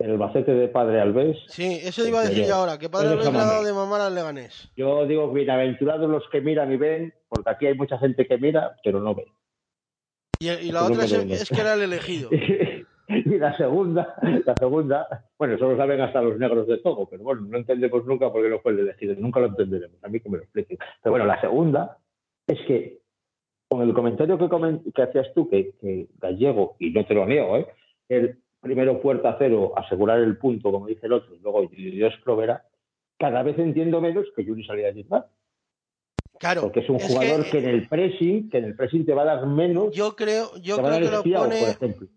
el 0.00 0.10
Albacete 0.10 0.52
de 0.52 0.68
Padre 0.68 1.00
Alves. 1.00 1.38
Sí, 1.46 1.78
eso 1.82 2.06
iba 2.06 2.20
a 2.20 2.24
decir 2.24 2.46
yo 2.46 2.56
ahora, 2.56 2.78
que 2.78 2.88
Padre 2.88 3.10
Alves 3.10 3.32
le 3.32 3.38
ha 3.38 3.44
dado 3.44 3.64
de 3.64 3.72
mamar 3.72 4.00
al 4.00 4.14
Leganés. 4.14 4.72
Yo 4.76 5.06
digo 5.06 5.32
bienaventurados 5.32 6.10
los 6.10 6.28
que 6.30 6.40
miran 6.40 6.72
y 6.72 6.76
ven, 6.76 7.14
porque 7.28 7.48
aquí 7.48 7.66
hay 7.66 7.74
mucha 7.74 7.96
gente 7.98 8.26
que 8.26 8.38
mira, 8.38 8.76
pero 8.82 9.00
no 9.00 9.14
ve. 9.14 9.26
Y, 10.40 10.50
y 10.50 10.72
la 10.72 10.84
otra 10.84 10.96
no 10.96 11.32
es 11.32 11.48
que 11.48 11.60
era 11.60 11.74
el 11.74 11.82
elegido. 11.82 12.28
y 13.08 13.38
la 13.38 13.56
segunda, 13.56 14.16
la 14.44 14.54
segunda, 14.56 15.24
bueno, 15.38 15.54
eso 15.54 15.70
lo 15.70 15.76
saben 15.76 16.00
hasta 16.00 16.20
los 16.20 16.38
negros 16.38 16.66
de 16.66 16.78
todo, 16.78 17.06
pero 17.08 17.22
bueno, 17.22 17.42
no 17.42 17.56
entendemos 17.56 18.04
nunca 18.04 18.32
por 18.32 18.42
qué 18.42 18.50
no 18.50 18.58
fue 18.58 18.72
el 18.72 18.80
elegido, 18.80 19.14
nunca 19.16 19.38
lo 19.38 19.46
entenderemos, 19.46 20.02
a 20.02 20.08
mí 20.08 20.18
que 20.18 20.28
me 20.28 20.38
lo 20.38 20.42
expliquen. 20.42 20.76
Pero 21.02 21.12
bueno, 21.12 21.24
la 21.24 21.40
segunda 21.40 21.98
es 22.48 22.58
que 22.66 23.05
con 23.68 23.82
el 23.82 23.92
comentario 23.94 24.38
que, 24.38 24.44
comen- 24.46 24.82
que 24.94 25.02
hacías 25.02 25.32
tú, 25.34 25.48
que, 25.48 25.72
que 25.80 26.08
Gallego, 26.18 26.76
y 26.78 26.90
no 26.90 27.04
te 27.04 27.14
lo 27.14 27.26
niego, 27.26 27.56
¿eh? 27.58 27.66
el 28.08 28.38
primero 28.60 29.00
puerta 29.00 29.36
cero, 29.38 29.72
asegurar 29.76 30.20
el 30.20 30.36
punto, 30.38 30.70
como 30.70 30.86
dice 30.86 31.06
el 31.06 31.12
otro, 31.12 31.34
y 31.34 31.38
luego 31.40 31.66
Dios 31.68 32.14
proveerá, 32.24 32.64
cada 33.18 33.42
vez 33.42 33.58
entiendo 33.58 34.00
menos 34.00 34.26
que 34.34 34.44
Yuri 34.44 34.64
salía 34.64 34.88
a 34.88 34.92
disparar, 34.92 35.28
Claro, 36.38 36.62
porque 36.62 36.80
es 36.80 36.90
un 36.90 36.96
es 36.96 37.06
jugador 37.06 37.44
que, 37.44 37.50
que, 37.50 37.58
en 37.58 37.64
el 37.66 37.88
pressing, 37.88 38.50
que 38.50 38.58
en 38.58 38.64
el 38.66 38.76
pressing 38.76 39.06
te 39.06 39.14
va 39.14 39.22
a 39.22 39.36
dar 39.36 39.46
menos, 39.46 39.94
yo 39.94 40.14
creo, 40.14 40.50
yo 40.60 40.76
creo 40.76 40.98
que 40.98 41.10
lo 41.10 41.22
por 41.22 41.32
pone, 41.32 41.70
ejemplo. 41.70 42.08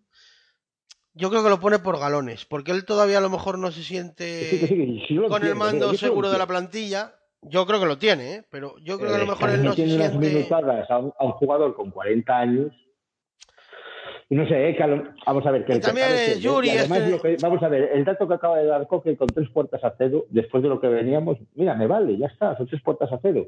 yo 1.14 1.30
creo 1.30 1.44
que 1.44 1.50
lo 1.50 1.60
pone 1.60 1.80
por 1.80 2.00
galones, 2.00 2.46
porque 2.46 2.72
él 2.72 2.86
todavía 2.86 3.20
a 3.20 3.22
lo 3.22 3.30
mejor 3.30 3.58
no 3.58 3.72
se 3.72 3.84
siente 3.84 4.50
Sí, 4.50 4.68
sí, 4.68 5.04
sí 5.08 5.18
con 5.28 5.44
el 5.44 5.56
mando 5.56 5.94
seguro 5.94 6.30
de 6.32 6.38
la 6.38 6.48
plantilla. 6.48 7.16
Yo 7.42 7.66
creo 7.66 7.80
que 7.80 7.86
lo 7.86 7.98
tiene, 7.98 8.36
¿eh? 8.36 8.44
pero 8.52 8.76
yo 8.80 8.98
creo 8.98 9.10
que 9.12 9.16
a 9.16 9.20
lo 9.20 9.24
Eh, 9.24 9.28
mejor 9.28 9.50
él 9.50 9.64
no 9.64 9.74
tiene 9.74 9.96
unas 9.96 10.10
siente. 10.10 10.28
minutadas 10.30 10.92
a 10.92 10.98
un, 10.98 11.14
a 11.18 11.26
un 11.26 11.32
jugador 11.34 11.74
con 11.74 11.90
40 11.90 12.38
años. 12.38 12.72
Y 14.32 14.36
no 14.36 14.48
sé, 14.48 14.70
eh, 14.70 14.76
que 14.76 14.84
a 14.84 14.88
lo- 14.88 15.04
vamos 15.26 15.46
a 15.48 15.52
ver. 15.52 15.66
Que 15.66 15.72
Y 15.74 15.76
el 15.78 15.82
también, 15.82 16.08
Yuri, 16.40 16.68
y 16.68 16.78
además 16.78 17.00
este- 17.00 17.12
lo 17.12 17.22
que- 17.22 17.38
vamos 17.42 17.64
a 17.64 17.70
ver, 17.70 17.90
el 17.94 18.06
dato 18.06 18.28
que 18.28 18.34
acaba 18.36 18.58
de 18.58 18.66
dar 18.66 18.86
Coque 18.88 19.18
con 19.18 19.28
tres 19.28 19.50
puertas 19.50 19.84
a 19.84 19.96
cero, 19.98 20.26
después 20.30 20.62
de 20.62 20.70
lo 20.70 20.80
que 20.80 20.88
veníamos, 20.88 21.38
mira, 21.56 21.74
me 21.76 21.88
vale, 21.88 22.16
ya 22.18 22.28
está, 22.28 22.56
son 22.58 22.68
tres 22.68 22.82
puertas 22.84 23.12
a 23.12 23.20
cero. 23.22 23.48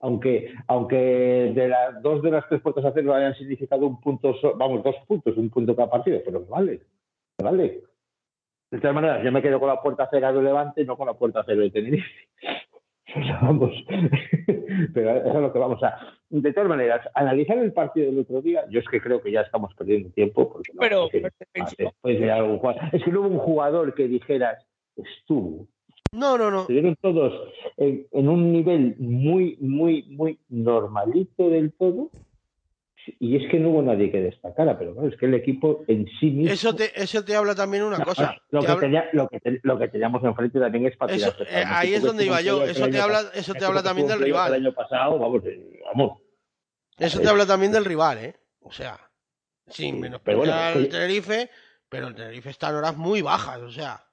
Aunque, 0.00 0.52
aunque 0.68 1.52
de 1.54 1.68
las 1.68 2.00
dos 2.02 2.22
de 2.22 2.30
las 2.30 2.48
tres 2.48 2.60
puertas 2.62 2.84
a 2.84 2.92
cero 2.92 3.14
hayan 3.14 3.34
significado 3.36 3.86
un 3.86 4.00
punto, 4.00 4.34
vamos, 4.56 4.82
dos 4.82 4.96
puntos, 5.06 5.36
un 5.36 5.50
punto 5.50 5.76
cada 5.76 5.90
partido, 5.90 6.20
pero 6.24 6.40
me 6.40 6.46
vale, 6.46 6.80
me 7.38 7.44
vale. 7.44 7.82
De 8.70 8.78
todas 8.80 8.94
maneras, 8.94 9.22
yo 9.22 9.30
me 9.30 9.42
quedo 9.42 9.60
con 9.60 9.68
la 9.68 9.82
puerta 9.82 10.08
cero 10.10 10.32
de 10.32 10.42
Levante, 10.42 10.84
no 10.84 10.96
con 10.96 11.06
la 11.06 11.14
puerta 11.14 11.42
cero 11.46 11.60
de 11.60 11.70
Tenerife. 11.70 12.08
Vamos. 13.42 13.72
Pero 14.94 15.16
eso 15.16 15.28
es 15.28 15.34
lo 15.34 15.52
que 15.52 15.58
vamos 15.58 15.82
a. 15.82 15.96
De 16.30 16.52
todas 16.52 16.68
maneras, 16.68 17.06
analizar 17.14 17.58
el 17.58 17.72
partido 17.72 18.06
del 18.10 18.20
otro 18.20 18.40
día, 18.40 18.64
yo 18.70 18.80
es 18.80 18.88
que 18.88 19.00
creo 19.00 19.20
que 19.20 19.30
ya 19.32 19.42
estamos 19.42 19.74
perdiendo 19.74 20.08
tiempo. 20.10 20.50
Porque 20.52 20.72
no, 20.72 20.80
Pero, 20.80 21.04
es 21.06 21.10
que- 21.12 21.20
pero- 21.52 21.66
ah, 21.66 21.70
después 21.78 22.20
de 22.20 22.30
algún 22.32 22.58
jugador- 22.58 22.82
es 22.92 23.04
que 23.04 23.10
no 23.12 23.20
hubo 23.20 23.28
un 23.28 23.38
jugador 23.38 23.94
que 23.94 24.08
dijeras, 24.08 24.64
estuvo. 24.96 25.66
No, 26.14 26.36
no, 26.36 26.50
no. 26.50 26.60
Estuvieron 26.62 26.96
todos 27.00 27.32
en, 27.78 28.06
en 28.12 28.28
un 28.28 28.52
nivel 28.52 28.96
muy, 28.98 29.56
muy, 29.60 30.04
muy 30.10 30.38
normalito 30.50 31.48
del 31.48 31.72
todo. 31.72 32.10
Y 33.18 33.36
es 33.42 33.50
que 33.50 33.58
no 33.58 33.70
hubo 33.70 33.82
nadie 33.82 34.10
que 34.12 34.20
destacara, 34.20 34.78
pero 34.78 34.92
claro, 34.92 35.08
es 35.08 35.16
que 35.16 35.26
el 35.26 35.34
equipo 35.34 35.84
en 35.88 36.06
sí 36.20 36.30
mismo. 36.30 36.52
Eso 36.52 36.74
te, 36.74 36.90
eso 37.00 37.24
te 37.24 37.34
habla 37.34 37.54
también 37.54 37.82
una 37.82 38.02
cosa. 38.04 38.26
Ahora, 38.28 38.42
lo, 38.50 38.60
Te 38.60 38.66
que 38.66 38.72
habla- 38.72 38.80
tenía- 38.86 39.08
lo, 39.12 39.28
que 39.28 39.40
te- 39.40 39.60
lo 39.62 39.78
que 39.78 39.88
teníamos 39.88 40.22
enfrente 40.24 40.60
también 40.60 40.86
es 40.86 40.96
para 40.96 41.14
eso- 41.14 41.34
eh, 41.48 41.64
ahí 41.66 41.94
es 41.94 42.02
donde 42.02 42.24
iba 42.26 42.40
yo. 42.40 42.64
Eso 42.64 42.84
el 42.84 42.92
te 42.92 43.00
habla, 43.00 43.22
eso 43.34 43.54
te 43.54 43.64
habla 43.64 43.82
también 43.82 44.06
del 44.08 44.20
rival. 44.20 44.54
El 44.54 44.66
año 44.66 44.74
pasado, 44.74 45.18
vamos, 45.18 45.42
eh, 45.46 45.80
vamos. 45.86 46.20
Eso 46.98 47.20
te 47.20 47.28
habla 47.28 47.46
también 47.46 47.72
del 47.72 47.84
rival, 47.84 48.18
¿eh? 48.18 48.36
O 48.60 48.70
sea, 48.72 48.96
sin 49.68 49.98
menos 49.98 50.20
pero 50.22 50.38
bueno, 50.38 50.52
que- 50.74 50.84
Tenerife, 50.86 51.50
pero 51.88 52.08
el 52.08 52.14
Tenerife 52.14 52.50
está 52.50 52.68
en 52.70 52.76
horas 52.76 52.96
muy 52.96 53.22
bajas, 53.22 53.58
o 53.60 53.70
sea. 53.70 54.04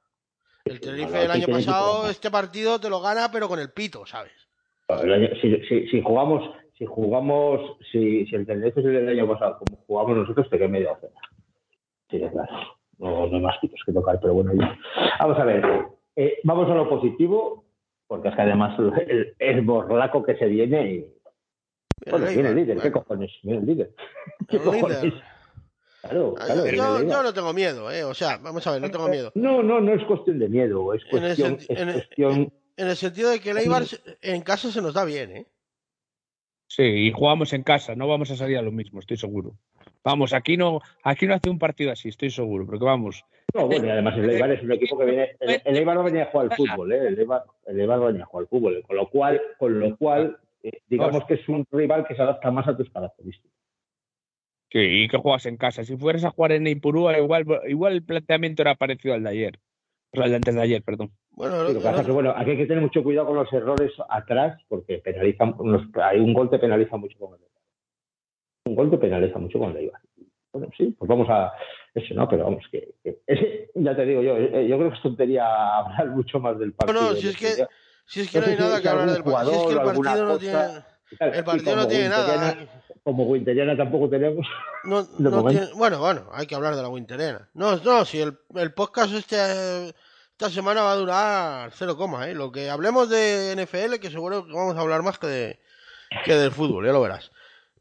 El 0.65 0.79
Tenerife 0.79 1.23
el 1.25 1.31
aquí 1.31 1.43
año 1.43 1.53
pasado, 1.53 2.09
este 2.09 2.31
partido 2.31 2.79
te 2.79 2.89
lo 2.89 3.01
gana, 3.01 3.29
pero 3.31 3.47
con 3.47 3.59
el 3.59 3.71
pito, 3.71 4.05
¿sabes? 4.05 4.31
El 4.87 5.39
si, 5.41 5.55
si- 5.67 5.87
si 5.89 6.01
jugamos, 6.01 6.41
si 6.79 6.85
jugamos, 6.85 7.77
si, 7.91 8.25
si 8.25 8.35
el 8.35 8.45
Tenerife 8.47 8.79
es 8.79 8.85
el 8.87 8.93
del 9.05 9.09
año 9.19 9.27
pasado, 9.27 9.59
como 9.59 9.83
jugamos 9.85 10.17
nosotros, 10.17 10.49
te 10.49 10.57
queda 10.57 10.69
media 10.69 10.89
docena. 10.95 11.19
Sí, 12.09 12.19
claro. 12.19 12.47
No, 12.97 13.27
no 13.27 13.35
hay 13.35 13.41
más 13.43 13.57
pitos 13.61 13.79
que 13.85 13.91
tocar, 13.93 14.17
pero 14.19 14.33
bueno, 14.33 14.53
ya. 14.53 14.75
Vamos 15.19 15.37
a 15.37 15.43
ver. 15.45 15.63
eh, 16.15 16.37
vamos 16.43 16.69
a 16.71 16.73
lo 16.75 16.89
positivo, 16.89 17.65
porque 18.07 18.29
es 18.29 18.35
que 18.35 18.41
además 18.41 18.79
el, 19.07 19.35
el 19.37 19.61
borlaco 19.61 20.23
que 20.23 20.35
se 20.37 20.47
viene. 20.47 20.91
Y, 20.91 21.13
bueno, 22.09 22.27
El 22.27 22.33
viene 22.33 22.49
el 22.49 22.55
líder, 22.55 22.79
¿qué 22.79 22.91
cojones? 22.91 23.31
Viene 23.43 23.59
el 23.59 23.65
líder. 23.65 23.91
¿Qué 24.47 24.57
cojones? 24.57 25.03
líder. 25.03 25.23
Claro, 26.01 26.33
claro. 26.33 27.01
yo, 27.03 27.23
no 27.23 27.33
tengo 27.33 27.51
miedo, 27.51 27.91
¿eh? 27.91 28.05
O 28.05 28.13
sea, 28.13 28.37
vamos 28.37 28.65
a 28.65 28.71
ver, 28.71 28.81
no 28.81 28.89
tengo 28.89 29.09
miedo. 29.09 29.33
No, 29.35 29.61
no, 29.61 29.81
no 29.81 29.93
es 29.93 30.03
cuestión 30.05 30.39
de 30.39 30.47
miedo, 30.47 30.93
es 30.93 31.01
En 31.11 31.17
el 31.17 31.35
cuestión, 31.35 31.53
es 31.59 31.69
en 31.69 31.89
el- 31.89 31.93
cuestión 31.95 32.53
En 32.77 32.87
el 32.87 32.95
sentido 32.95 33.29
de 33.31 33.41
que 33.41 33.51
el 33.51 33.57
Eibar 33.57 33.83
en 34.21 34.41
casa 34.41 34.71
se 34.71 34.81
nos 34.81 34.93
da 34.93 35.03
bien, 35.03 35.31
¿eh? 35.35 35.45
Sí, 36.69 36.83
y 36.83 37.11
jugamos 37.11 37.51
en 37.53 37.63
casa, 37.63 37.95
no 37.95 38.07
vamos 38.07 38.29
a 38.29 38.35
salir 38.35 38.57
a 38.59 38.61
lo 38.61 38.71
mismo, 38.71 38.99
estoy 38.99 39.17
seguro. 39.17 39.55
Vamos, 40.03 40.33
aquí 40.33 40.55
no, 40.55 40.81
aquí 41.03 41.25
no 41.25 41.33
hace 41.33 41.49
un 41.49 41.57
partido 41.57 41.91
así, 41.91 42.09
estoy 42.09 42.29
seguro, 42.29 42.67
porque 42.67 42.85
vamos, 42.85 43.25
No, 43.55 43.65
bueno, 43.65 43.87
y 43.87 43.89
además 43.89 44.15
el 44.19 44.29
Eibar 44.29 44.51
es 44.51 44.61
un 44.61 44.71
equipo 44.71 44.95
que 44.99 45.05
viene. 45.05 45.31
El, 45.39 45.61
el 45.65 45.77
Eibar 45.77 45.95
no 45.95 46.03
venía 46.03 46.23
a 46.23 46.25
jugar 46.27 46.47
al 46.51 46.55
fútbol, 46.55 46.91
¿eh? 46.93 47.07
El 47.07 47.19
Eibar, 47.19 47.43
el 47.65 47.79
Eibar 47.79 47.97
no 47.97 48.05
venía 48.05 48.21
a 48.21 48.25
jugar 48.27 48.43
al 48.43 48.49
fútbol, 48.49 48.83
con 48.85 48.95
lo 48.95 49.09
cual, 49.09 49.41
con 49.57 49.79
lo 49.79 49.97
cual 49.97 50.37
eh, 50.61 50.81
digamos 50.87 51.25
que 51.25 51.33
es 51.33 51.49
un 51.49 51.65
rival 51.71 52.05
que 52.07 52.15
se 52.15 52.21
adapta 52.21 52.51
más 52.51 52.67
a 52.67 52.77
tus 52.77 52.89
características. 52.91 53.51
sí, 54.71 54.79
y 54.79 55.07
que 55.07 55.17
juegas 55.17 55.47
en 55.47 55.57
casa. 55.57 55.83
Si 55.83 55.97
fueras 55.97 56.23
a 56.23 56.29
jugar 56.29 56.51
en 56.51 56.67
Ipurúa, 56.67 57.17
igual, 57.17 57.45
igual 57.67 57.93
el 57.93 58.03
planteamiento 58.03 58.61
era 58.61 58.75
parecido 58.75 59.15
al 59.15 59.23
de 59.23 59.29
ayer. 59.29 59.59
O 60.11 60.17
sea, 60.17 60.25
al 60.25 60.29
de 60.29 60.35
antes 60.35 60.53
de 60.53 60.61
ayer, 60.61 60.83
perdón. 60.83 61.11
Bueno, 61.39 61.63
lo 61.63 61.69
que 61.73 61.79
pasa 61.79 62.01
es 62.01 62.05
que, 62.05 62.11
bueno, 62.11 62.33
aquí 62.35 62.51
hay 62.51 62.57
que 62.57 62.65
tener 62.65 62.83
mucho 62.83 63.01
cuidado 63.01 63.27
con 63.27 63.37
los 63.37 63.53
errores 63.53 63.93
atrás, 64.09 64.61
porque 64.67 64.97
penalizan, 64.97 65.55
hay 66.03 66.19
un 66.19 66.33
gol 66.33 66.49
te 66.49 66.59
penaliza 66.59 66.97
mucho 66.97 67.17
con 67.17 67.33
el. 67.35 67.39
Un 68.65 68.75
gol 68.75 68.99
penaliza 68.99 69.39
mucho 69.39 69.57
con 69.57 69.71
el 69.71 69.77
Eibar. 69.77 70.01
Bueno, 70.51 70.67
sí, 70.77 70.93
pues 70.99 71.07
vamos 71.07 71.29
a 71.29 71.53
eso, 71.95 72.13
¿no? 72.13 72.27
Pero 72.27 72.43
vamos, 72.43 72.65
que, 72.69 72.93
que- 73.01 73.19
ese, 73.25 73.71
ya 73.73 73.95
te 73.95 74.05
digo 74.05 74.21
yo, 74.21 74.35
eh, 74.35 74.67
yo 74.67 74.77
creo 74.77 74.89
que 74.89 74.97
es 74.97 75.01
tontería 75.01 75.45
hablar 75.77 76.07
mucho 76.07 76.41
más 76.41 76.59
del 76.59 76.73
partido. 76.73 77.01
no, 77.01 77.15
si 77.15 77.29
es 77.29 77.37
que- 77.37 77.65
si 78.05 78.19
es 78.19 78.29
que 78.31 78.39
No 78.39 78.45
no 78.45 78.51
hay 78.51 78.57
nada 78.57 78.81
que 78.81 78.89
hablar 78.89 79.09
del 79.11 79.23
partido. 79.23 79.51
Si 79.53 79.57
es 79.59 79.65
que 79.65 79.71
el 79.71 79.77
partido 79.79 80.25
no 80.25 80.33
cosa. 80.33 80.83
tiene. 81.19 81.37
El 81.37 81.43
partido 81.45 81.75
no 81.77 81.87
tiene 81.87 82.09
nada. 82.09 82.57
Como 83.05 83.23
Winteriana 83.23 83.77
tampoco 83.77 84.09
tenemos. 84.09 84.45
No, 84.83 85.07
no 85.19 85.45
tiene- 85.45 85.67
bueno, 85.75 85.99
bueno, 85.99 86.27
hay 86.33 86.45
que 86.47 86.55
hablar 86.55 86.75
de 86.75 86.81
la 86.81 86.89
Winterena. 86.89 87.47
No, 87.53 87.77
no, 87.77 88.03
si 88.03 88.19
el, 88.19 88.37
el 88.55 88.73
podcast 88.73 89.13
este, 89.13 89.37
eh, 89.37 89.93
esta 90.39 90.49
semana 90.49 90.81
va 90.83 90.93
a 90.93 90.95
durar 90.95 91.71
cero 91.75 91.97
coma, 91.97 92.29
¿eh? 92.29 92.33
Lo 92.33 92.49
que 92.49 92.69
hablemos 92.69 93.09
de 93.09 93.51
NFL, 93.57 93.95
que 93.99 94.09
seguro 94.09 94.45
que 94.45 94.53
vamos 94.53 94.77
a 94.77 94.79
hablar 94.79 95.03
más 95.03 95.19
que, 95.19 95.27
de, 95.27 95.59
que 96.23 96.33
del 96.33 96.53
fútbol, 96.53 96.85
ya 96.85 96.93
lo 96.93 97.01
verás. 97.01 97.29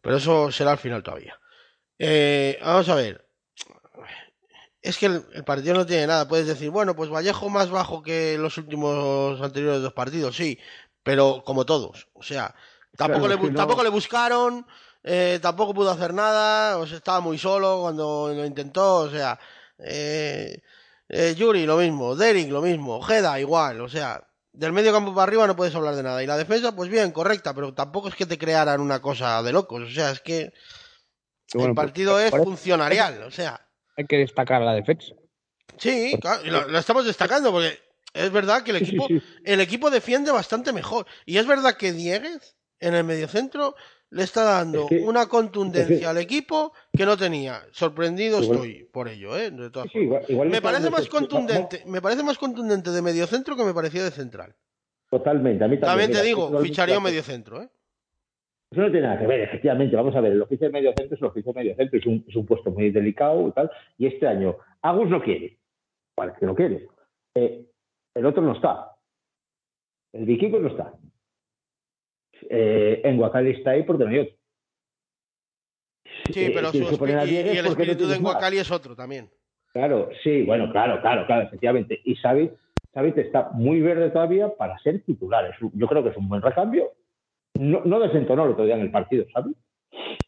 Pero 0.02 0.16
eso 0.16 0.50
será 0.50 0.72
al 0.72 0.78
final 0.78 1.04
todavía. 1.04 1.38
Eh, 2.00 2.59
vamos 2.61 2.88
a 2.88 2.96
ver. 2.96 3.24
Es 4.82 4.98
que 4.98 5.06
el, 5.06 5.24
el 5.34 5.44
partido 5.44 5.74
no 5.74 5.86
tiene 5.86 6.09
nada. 6.09 6.26
Puedes 6.26 6.48
decir, 6.48 6.70
bueno, 6.70 6.96
pues 6.96 7.11
Vallejo 7.11 7.48
más 7.48 7.70
bajo 7.70 8.02
que 8.02 8.36
los 8.38 8.59
últimos 8.59 9.40
anteriores 9.40 9.80
dos 9.80 9.92
partidos, 9.92 10.34
sí. 10.34 10.59
Pero 11.04 11.42
como 11.44 11.64
todos. 11.64 12.09
O 12.14 12.24
sea, 12.24 12.56
tampoco, 12.96 13.26
Claro, 13.26 13.40
le, 13.44 13.50
no- 13.50 13.56
tampoco 13.56 13.84
le 13.84 13.88
buscaron. 13.90 14.66
eh, 15.04 15.38
tampoco 15.40 15.74
pudo 15.74 15.92
hacer 15.92 16.12
nada. 16.12 16.78
O 16.78 16.86
sea, 16.88 16.96
estaba 16.96 17.20
muy 17.20 17.38
solo 17.38 17.82
cuando 17.82 18.32
lo 18.34 18.44
intentó. 18.44 18.96
O 18.96 19.11
sea, 19.11 19.38
eh, 19.78 20.61
eh, 21.09 21.34
Yuri 21.36 21.66
lo 21.66 21.76
mismo. 21.78 22.14
Derek 22.16 22.48
lo 22.50 22.62
mismo. 22.62 22.96
Ojeda 22.96 23.38
igual. 23.40 23.80
O 23.80 23.88
sea, 23.88 24.22
del 24.52 24.72
medio 24.72 24.92
campo 24.92 25.14
para 25.14 25.24
arriba 25.24 25.46
no 25.46 25.56
puedes 25.56 25.74
hablar 25.74 25.94
de 25.94 26.02
nada. 26.02 26.22
Y 26.22 26.26
la 26.26 26.36
defensa, 26.36 26.74
pues 26.74 26.90
bien, 26.90 27.11
correcta. 27.12 27.54
Pero 27.54 27.74
tampoco 27.74 28.09
es 28.09 28.14
que 28.14 28.26
te 28.26 28.38
crearan 28.38 28.80
una 28.80 29.00
cosa 29.00 29.42
de 29.42 29.52
locos. 29.52 29.82
O 29.82 29.90
sea, 29.90 30.11
es 30.11 30.20
que 30.20 30.52
Bueno, 31.54 31.70
el 31.70 31.74
pues, 31.74 31.86
partido 31.86 32.20
es 32.20 32.30
por 32.30 32.40
eso- 32.40 32.48
funcionarial. 32.48 33.22
O 33.22 33.30
sea. 33.30 33.61
Hay 33.96 34.06
que 34.06 34.16
destacar 34.18 34.61
la 34.62 34.74
defensa. 34.74 35.14
Sí, 35.76 36.16
claro, 36.20 36.42
lo, 36.44 36.68
lo 36.68 36.78
estamos 36.78 37.04
destacando 37.04 37.52
porque 37.52 37.78
es 38.14 38.30
verdad 38.32 38.62
que 38.62 38.72
el 38.72 38.78
Sí, 38.78 38.84
sí, 38.86 38.90
equipo, 38.96 39.06
sí. 39.09 39.22
el 39.44 39.61
equipo 39.61 39.90
defiende 39.90 40.30
bastante 40.32 40.72
mejor. 40.72 41.06
Y 41.24 41.38
es 41.38 41.46
verdad 41.46 41.76
que 41.76 41.92
Dieguez 41.92 42.56
en 42.80 42.94
el 42.94 43.04
mediocentro 43.04 43.74
le 44.11 44.22
está 44.22 44.42
dando 44.44 44.82
Es 44.84 44.88
que- 44.88 45.00
una 45.00 45.26
contundencia 45.26 45.94
es 45.94 46.00
que- 46.00 46.06
al 46.06 46.18
equipo 46.18 46.72
que 46.92 47.04
no 47.04 47.16
tenía. 47.16 47.61
Sorprendido 47.72 48.40
Igual- 48.42 48.56
estoy 48.59 48.84
por 48.92 49.09
ello, 49.09 49.36
¿eh? 49.36 49.50
De 49.50 49.70
todas 49.70 49.90
Sí, 49.92 49.98
igual- 49.98 50.24
igual 50.28 50.48
me 50.48 50.62
parece 50.62 50.90
más 50.90 51.09
contundente, 51.09 51.82
me 51.86 52.00
parece 52.00 52.22
más 52.22 52.38
contundente 52.38 52.90
de 52.90 53.02
mediocentro 53.02 53.56
que 53.56 53.64
me 53.64 53.74
parecía 53.74 54.02
de 54.04 54.11
central. 54.11 54.54
Totalmente, 55.11 55.64
a 55.64 55.68
mí 55.68 55.76
también. 55.78 55.90
También 55.90 56.11
te 56.11 56.14
mira, 56.16 56.24
digo, 56.24 56.42
totalmente 56.42 56.68
ficharía 56.68 57.00
mediocentro, 57.00 57.62
¿eh? 57.62 57.68
Eso 58.70 58.82
no 58.82 58.90
tiene 58.90 59.06
nada 59.06 59.18
que 59.18 59.26
ver, 59.26 59.40
efectivamente. 59.40 59.96
Vamos 59.96 60.14
a 60.14 60.20
ver, 60.20 60.32
el 60.32 60.42
oficio 60.42 60.66
de 60.66 60.72
medio 60.72 60.92
centro 60.96 61.14
es 61.16 61.22
el 61.22 61.28
oficio 61.28 61.52
de 61.54 61.59
medio 61.61 61.74
centro, 61.76 61.98
es 61.98 62.04
un, 62.06 62.24
es 62.28 62.36
un 62.36 62.44
puesto 62.44 62.70
muy 62.70 62.90
delicado 62.90 63.48
y 63.48 63.52
tal. 63.52 63.70
Y 63.96 64.06
este 64.06 64.26
año, 64.26 64.56
Agus 64.82 65.09
no 65.09 65.22
quiere. 65.22 65.59
Vale, 66.16 66.34
que 66.38 66.44
no 66.44 66.54
quiere. 66.54 66.86
Eh, 67.34 67.64
el 68.14 68.26
otro 68.26 68.42
no 68.42 68.52
está. 68.54 68.94
El 70.12 70.26
Vikingo 70.26 70.59
no 70.59 70.68
está. 70.68 70.92
Eh, 72.49 73.01
en 73.05 73.16
Guacali 73.16 73.51
está 73.51 73.70
ahí 73.72 73.82
porque 73.82 74.05
no 74.05 74.11
hay 74.11 74.18
otro. 74.20 74.34
Sí, 76.32 76.45
Eh, 76.45 76.51
pero 76.55 76.70
su 76.70 76.78
y, 76.78 77.36
el 77.36 77.64
no 77.64 77.70
espíritu 77.70 78.07
de. 78.07 78.16
Enguacali 78.16 78.59
es 78.59 78.70
otro 78.70 78.95
también. 78.95 79.30
Claro, 79.72 80.09
sí, 80.22 80.43
bueno, 80.43 80.70
claro, 80.72 81.01
claro, 81.01 81.26
claro, 81.26 81.43
efectivamente. 81.43 82.01
Y 82.05 82.16
Xavi, 82.16 82.51
Xavi 82.95 83.12
está 83.16 83.51
muy 83.53 83.80
verde 83.80 84.11
todavía 84.11 84.49
para 84.57 84.78
ser 84.78 85.03
titular. 85.05 85.55
Yo 85.74 85.86
creo 85.86 86.03
que 86.03 86.11
es 86.11 86.16
un 86.16 86.28
buen 86.28 86.43
recambio. 86.43 86.93
No, 87.55 87.82
no 87.84 88.01
desentonó 88.01 88.45
el 88.45 88.53
otro 88.53 88.64
día 88.64 88.74
en 88.74 88.82
el 88.82 88.91
partido, 88.91 89.26
¿sabes? 89.32 89.55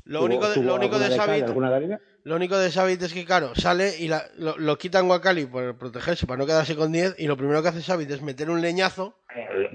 Lo 0.05 0.25
único 0.25 0.49
de, 0.49 0.63
lo 0.63 0.75
único 0.75 0.99
de 0.99 1.17
Xavi, 1.17 1.41
alguna 1.43 1.71
de 1.71 1.77
arena. 1.77 2.01
Lo 2.25 2.37
único 2.37 2.59
de 2.59 2.71
Xavi 2.71 2.99
es 3.01 3.13
que, 3.13 3.25
claro, 3.25 3.55
sale 3.55 3.97
y 3.99 4.09
la- 4.09 4.27
lo, 4.37 4.59
lo 4.59 4.77
quitan 4.77 5.07
Guacali 5.07 5.47
por 5.47 5.77
protegerse, 5.79 6.27
para 6.27 6.39
no 6.39 6.47
quedarse 6.47 6.77
con 6.77 6.93
10, 6.93 7.15
y 7.19 7.27
lo 7.27 7.37
primero 7.37 7.63
que 7.63 7.69
hace 7.69 7.83
Xavi 7.83 8.05
es 8.13 8.21
meter 8.21 8.51
un 8.51 8.61
leñazo, 8.61 9.17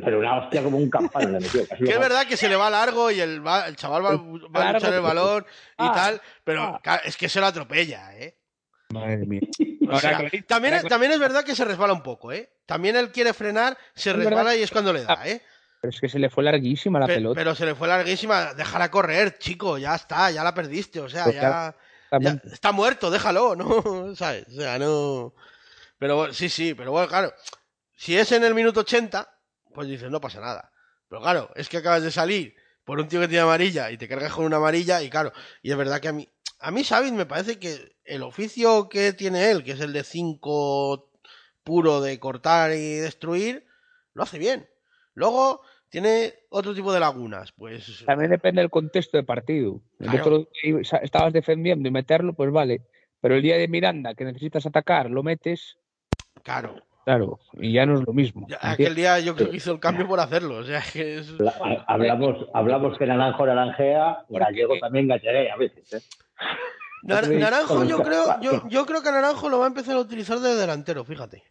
Pero 0.04 0.20
una 0.20 0.38
hostia 0.39 0.62
como 0.62 0.78
un 0.78 0.89
campano 0.89 1.30
le 1.30 1.39
metió. 1.39 1.66
que 1.78 1.91
es 1.91 2.00
verdad 2.00 2.28
que 2.28 2.38
se 2.38 2.50
le 2.50 2.56
va 2.56 2.70
largo 2.70 3.10
y 3.12 3.20
el, 3.20 3.46
va- 3.46 3.68
el 3.68 3.76
chaval 3.76 4.04
va, 4.06 4.12
va 4.56 4.70
a 4.70 4.74
luchar 4.74 4.93
el 4.93 5.02
balón 5.02 5.43
y 5.43 5.74
Ah, 5.78 5.91
tal, 5.96 6.22
pero 6.43 6.80
ah. 6.84 7.02
es 7.06 7.16
que 7.18 7.30
se 7.30 7.39
lo 7.39 7.46
atropella, 7.48 8.16
¿eh? 8.18 8.36
Madre 8.89 9.26
mía. 9.26 9.41
O 9.88 10.00
sea, 10.00 10.18
también, 10.48 10.82
también 10.88 11.12
es 11.12 11.20
verdad 11.20 11.43
que 11.43 11.56
se 11.56 11.64
resbala 11.64 11.93
un 11.93 12.02
poco, 12.02 12.32
¿eh? 12.32 12.50
También 12.66 12.96
él 12.96 13.12
quiere 13.12 13.34
frenar, 13.36 13.78
se 13.93 14.10
Es 14.10 14.16
resbala 14.16 14.56
y 14.56 14.64
es 14.64 14.72
cuando 14.72 14.91
le 14.91 15.04
da, 15.04 15.22
¿eh? 15.28 15.43
Pero 15.86 15.94
es 15.94 16.02
que 16.02 16.10
se 16.10 16.18
le 16.18 16.32
fue 16.32 16.44
larguísima 16.44 17.00
la 17.00 17.06
Pe- 17.06 17.16
pelota. 17.16 17.36
pero 17.40 17.54
se 17.54 17.64
le 17.66 17.76
fue 17.76 17.88
larguísima, 17.88 18.56
déjala 18.56 18.90
correr, 18.90 19.38
chico, 19.38 19.78
ya 19.78 19.94
está, 19.94 20.32
ya 20.32 20.44
la 20.44 20.56
perdiste, 20.56 21.00
o 21.00 21.08
sea, 21.08 21.26
Pues 21.26 21.36
ya... 21.36 21.76
ya 22.20 22.42
está 22.52 22.72
muerto, 22.72 23.12
déjalo, 23.12 23.56
¿no? 23.56 24.16
¿Sabes? 24.16 24.48
O 24.48 24.60
sea, 24.60 24.80
no. 24.80 25.36
Pero 26.00 26.34
sí, 26.34 26.50
sí, 26.50 26.74
pero 26.74 26.92
bueno, 26.92 27.08
claro. 27.08 27.32
Si 27.96 28.18
es 28.18 28.32
en 28.32 28.44
el 28.44 28.56
minuto 28.56 28.80
80, 28.80 29.30
pues 29.76 29.88
dices, 29.88 30.10
no 30.10 30.20
pasa 30.20 30.40
nada. 30.42 30.72
Pero 31.08 31.22
claro, 31.22 31.52
es 31.56 31.70
que 31.70 31.78
acabas 31.78 32.02
de 32.02 32.10
salir 32.10 32.56
por 32.84 33.00
un 33.00 33.08
tío 33.08 33.20
que 33.22 33.28
tiene 33.28 33.44
amarilla 33.44 33.92
y 33.92 33.98
te 34.00 34.08
cargas 34.08 34.34
con 34.34 34.46
una 34.46 34.58
amarilla 34.58 35.04
y 35.04 35.10
claro, 35.12 35.32
y 35.62 35.70
es 35.70 35.78
verdad 35.78 36.00
que 36.00 36.08
a 36.08 36.14
mí, 36.14 36.28
a 36.62 36.72
mí 36.72 36.84
Sabin 36.84 37.16
me 37.16 37.28
parece 37.28 37.60
que 37.60 37.96
el 38.06 38.24
oficio 38.24 38.90
que 38.90 39.14
tiene 39.14 39.52
él, 39.52 39.64
que 39.64 39.74
es 39.74 39.80
el 39.82 39.94
de 39.94 40.04
5 40.04 41.12
puro 41.64 42.02
de 42.02 42.20
cortar 42.20 42.72
y 42.72 42.96
destruir, 42.96 43.68
lo 44.14 44.24
hace 44.24 44.40
bien. 44.40 44.68
Luego 45.14 45.62
tiene 45.96 46.34
otro 46.50 46.76
tipo 46.76 46.91
de 46.91 47.00
lagunas, 47.00 47.54
pues... 47.54 48.04
También 48.06 48.30
depende 48.30 48.60
del 48.60 48.70
contexto 48.70 49.16
del 49.16 49.26
partido. 49.26 49.80
El 49.98 50.20
otro 50.20 50.50
día 50.62 50.82
estabas 51.02 51.32
defendiendo 51.32 51.88
y 51.88 51.91
meterlo, 51.91 52.34
pues 52.34 52.52
vale. 52.52 52.82
Pero 53.22 53.36
el 53.36 53.41
día 53.41 53.56
de 53.56 53.70
Miranda, 53.70 54.14
que 54.14 54.26
necesitas 54.26 54.66
atacar, 54.66 55.10
lo 55.10 55.24
metes... 55.24 55.78
Claro. 56.43 56.76
Claro, 57.06 57.39
y 57.54 57.72
ya 57.72 57.86
no 57.86 57.98
es 57.98 58.06
lo 58.06 58.12
mismo. 58.12 58.46
aquel 58.60 58.93
día 58.93 59.22
yo 59.22 59.38
creo 59.38 59.50
que 59.50 59.56
hizo 59.56 59.72
el 59.72 59.80
cambio 59.80 60.06
por 60.06 60.20
hacerlo. 60.20 60.58
O 60.58 60.64
sea, 60.66 60.84
que 60.91 61.20
es... 61.20 61.34
hablamos, 61.88 62.46
hablamos 62.54 62.98
que 62.98 63.06
Naranjo 63.06 63.46
naranjea, 63.46 64.26
Gallego 64.28 64.78
también 64.80 65.08
galleguea 65.08 65.54
a 65.54 65.58
veces. 65.58 65.93
¿eh? 65.93 66.02
Naranjo, 67.04 67.86
yo 67.86 68.04
creo, 68.04 68.41
yo, 68.41 68.68
yo 68.68 68.86
creo 68.86 69.02
que 69.02 69.12
Naranjo 69.12 69.48
lo 69.48 69.60
va 69.60 69.64
a 69.64 69.70
empezar 69.70 69.96
a 69.96 70.00
utilizar 70.00 70.39
de 70.39 70.56
delantero, 70.56 71.06
fíjate. 71.06 71.41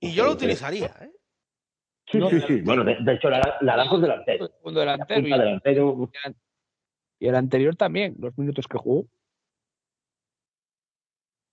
Y 0.00 0.14
yo 0.14 0.24
lo 0.24 0.32
utilizaría, 0.32 0.94
¿eh? 1.02 1.10
Sí, 2.10 2.20
sí, 2.30 2.40
sí. 2.46 2.60
Bueno, 2.62 2.84
de, 2.84 3.12
hecho, 3.12 3.28
Naranjo 3.60 3.96
es 3.96 4.02
delantero. 4.02 4.50
delantero. 4.64 6.10
Y 7.18 7.28
el 7.28 7.34
anterior 7.34 7.74
también, 7.74 8.14
los 8.18 8.36
minutos 8.38 8.66
que 8.68 8.78
jugó. 8.78 9.06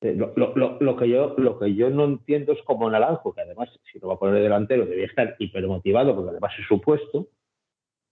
Eh, 0.01 0.13
lo, 0.15 0.33
lo, 0.35 0.77
lo, 0.79 0.97
que 0.97 1.07
yo, 1.07 1.33
lo 1.37 1.57
que 1.57 1.73
yo 1.73 1.89
no 1.89 2.03
entiendo 2.03 2.51
es 2.51 2.61
como 2.63 2.89
Naranjo, 2.89 3.33
que 3.33 3.41
además, 3.41 3.69
si 3.89 3.99
lo 3.99 4.09
va 4.09 4.15
a 4.15 4.19
poner 4.19 4.43
delantero, 4.43 4.85
debía 4.85 5.05
estar 5.05 5.35
hipermotivado, 5.39 6.13
porque 6.13 6.31
además 6.31 6.51
es 6.59 6.67
su 6.67 6.81
puesto. 6.81 7.29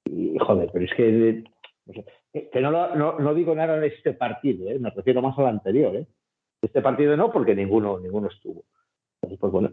Y 0.06 0.38
joder, 0.40 0.70
pero 0.72 0.86
es 0.86 0.94
que. 0.96 1.44
que 2.34 2.62
no, 2.62 2.72
no, 2.72 3.20
no, 3.20 3.34
digo 3.34 3.54
nada 3.54 3.78
de 3.78 3.88
este 3.88 4.14
partido, 4.14 4.70
¿eh? 4.70 4.80
me 4.80 4.90
refiero 4.90 5.22
más 5.22 5.38
al 5.38 5.48
anterior. 5.48 5.96
¿eh? 5.96 6.08
Este 6.62 6.82
partido 6.82 7.16
no, 7.18 7.32
porque 7.32 7.56
ninguno, 7.56 8.00
ninguno 8.00 8.30
estuvo. 8.30 8.64
pues 9.20 9.52
bueno, 9.52 9.72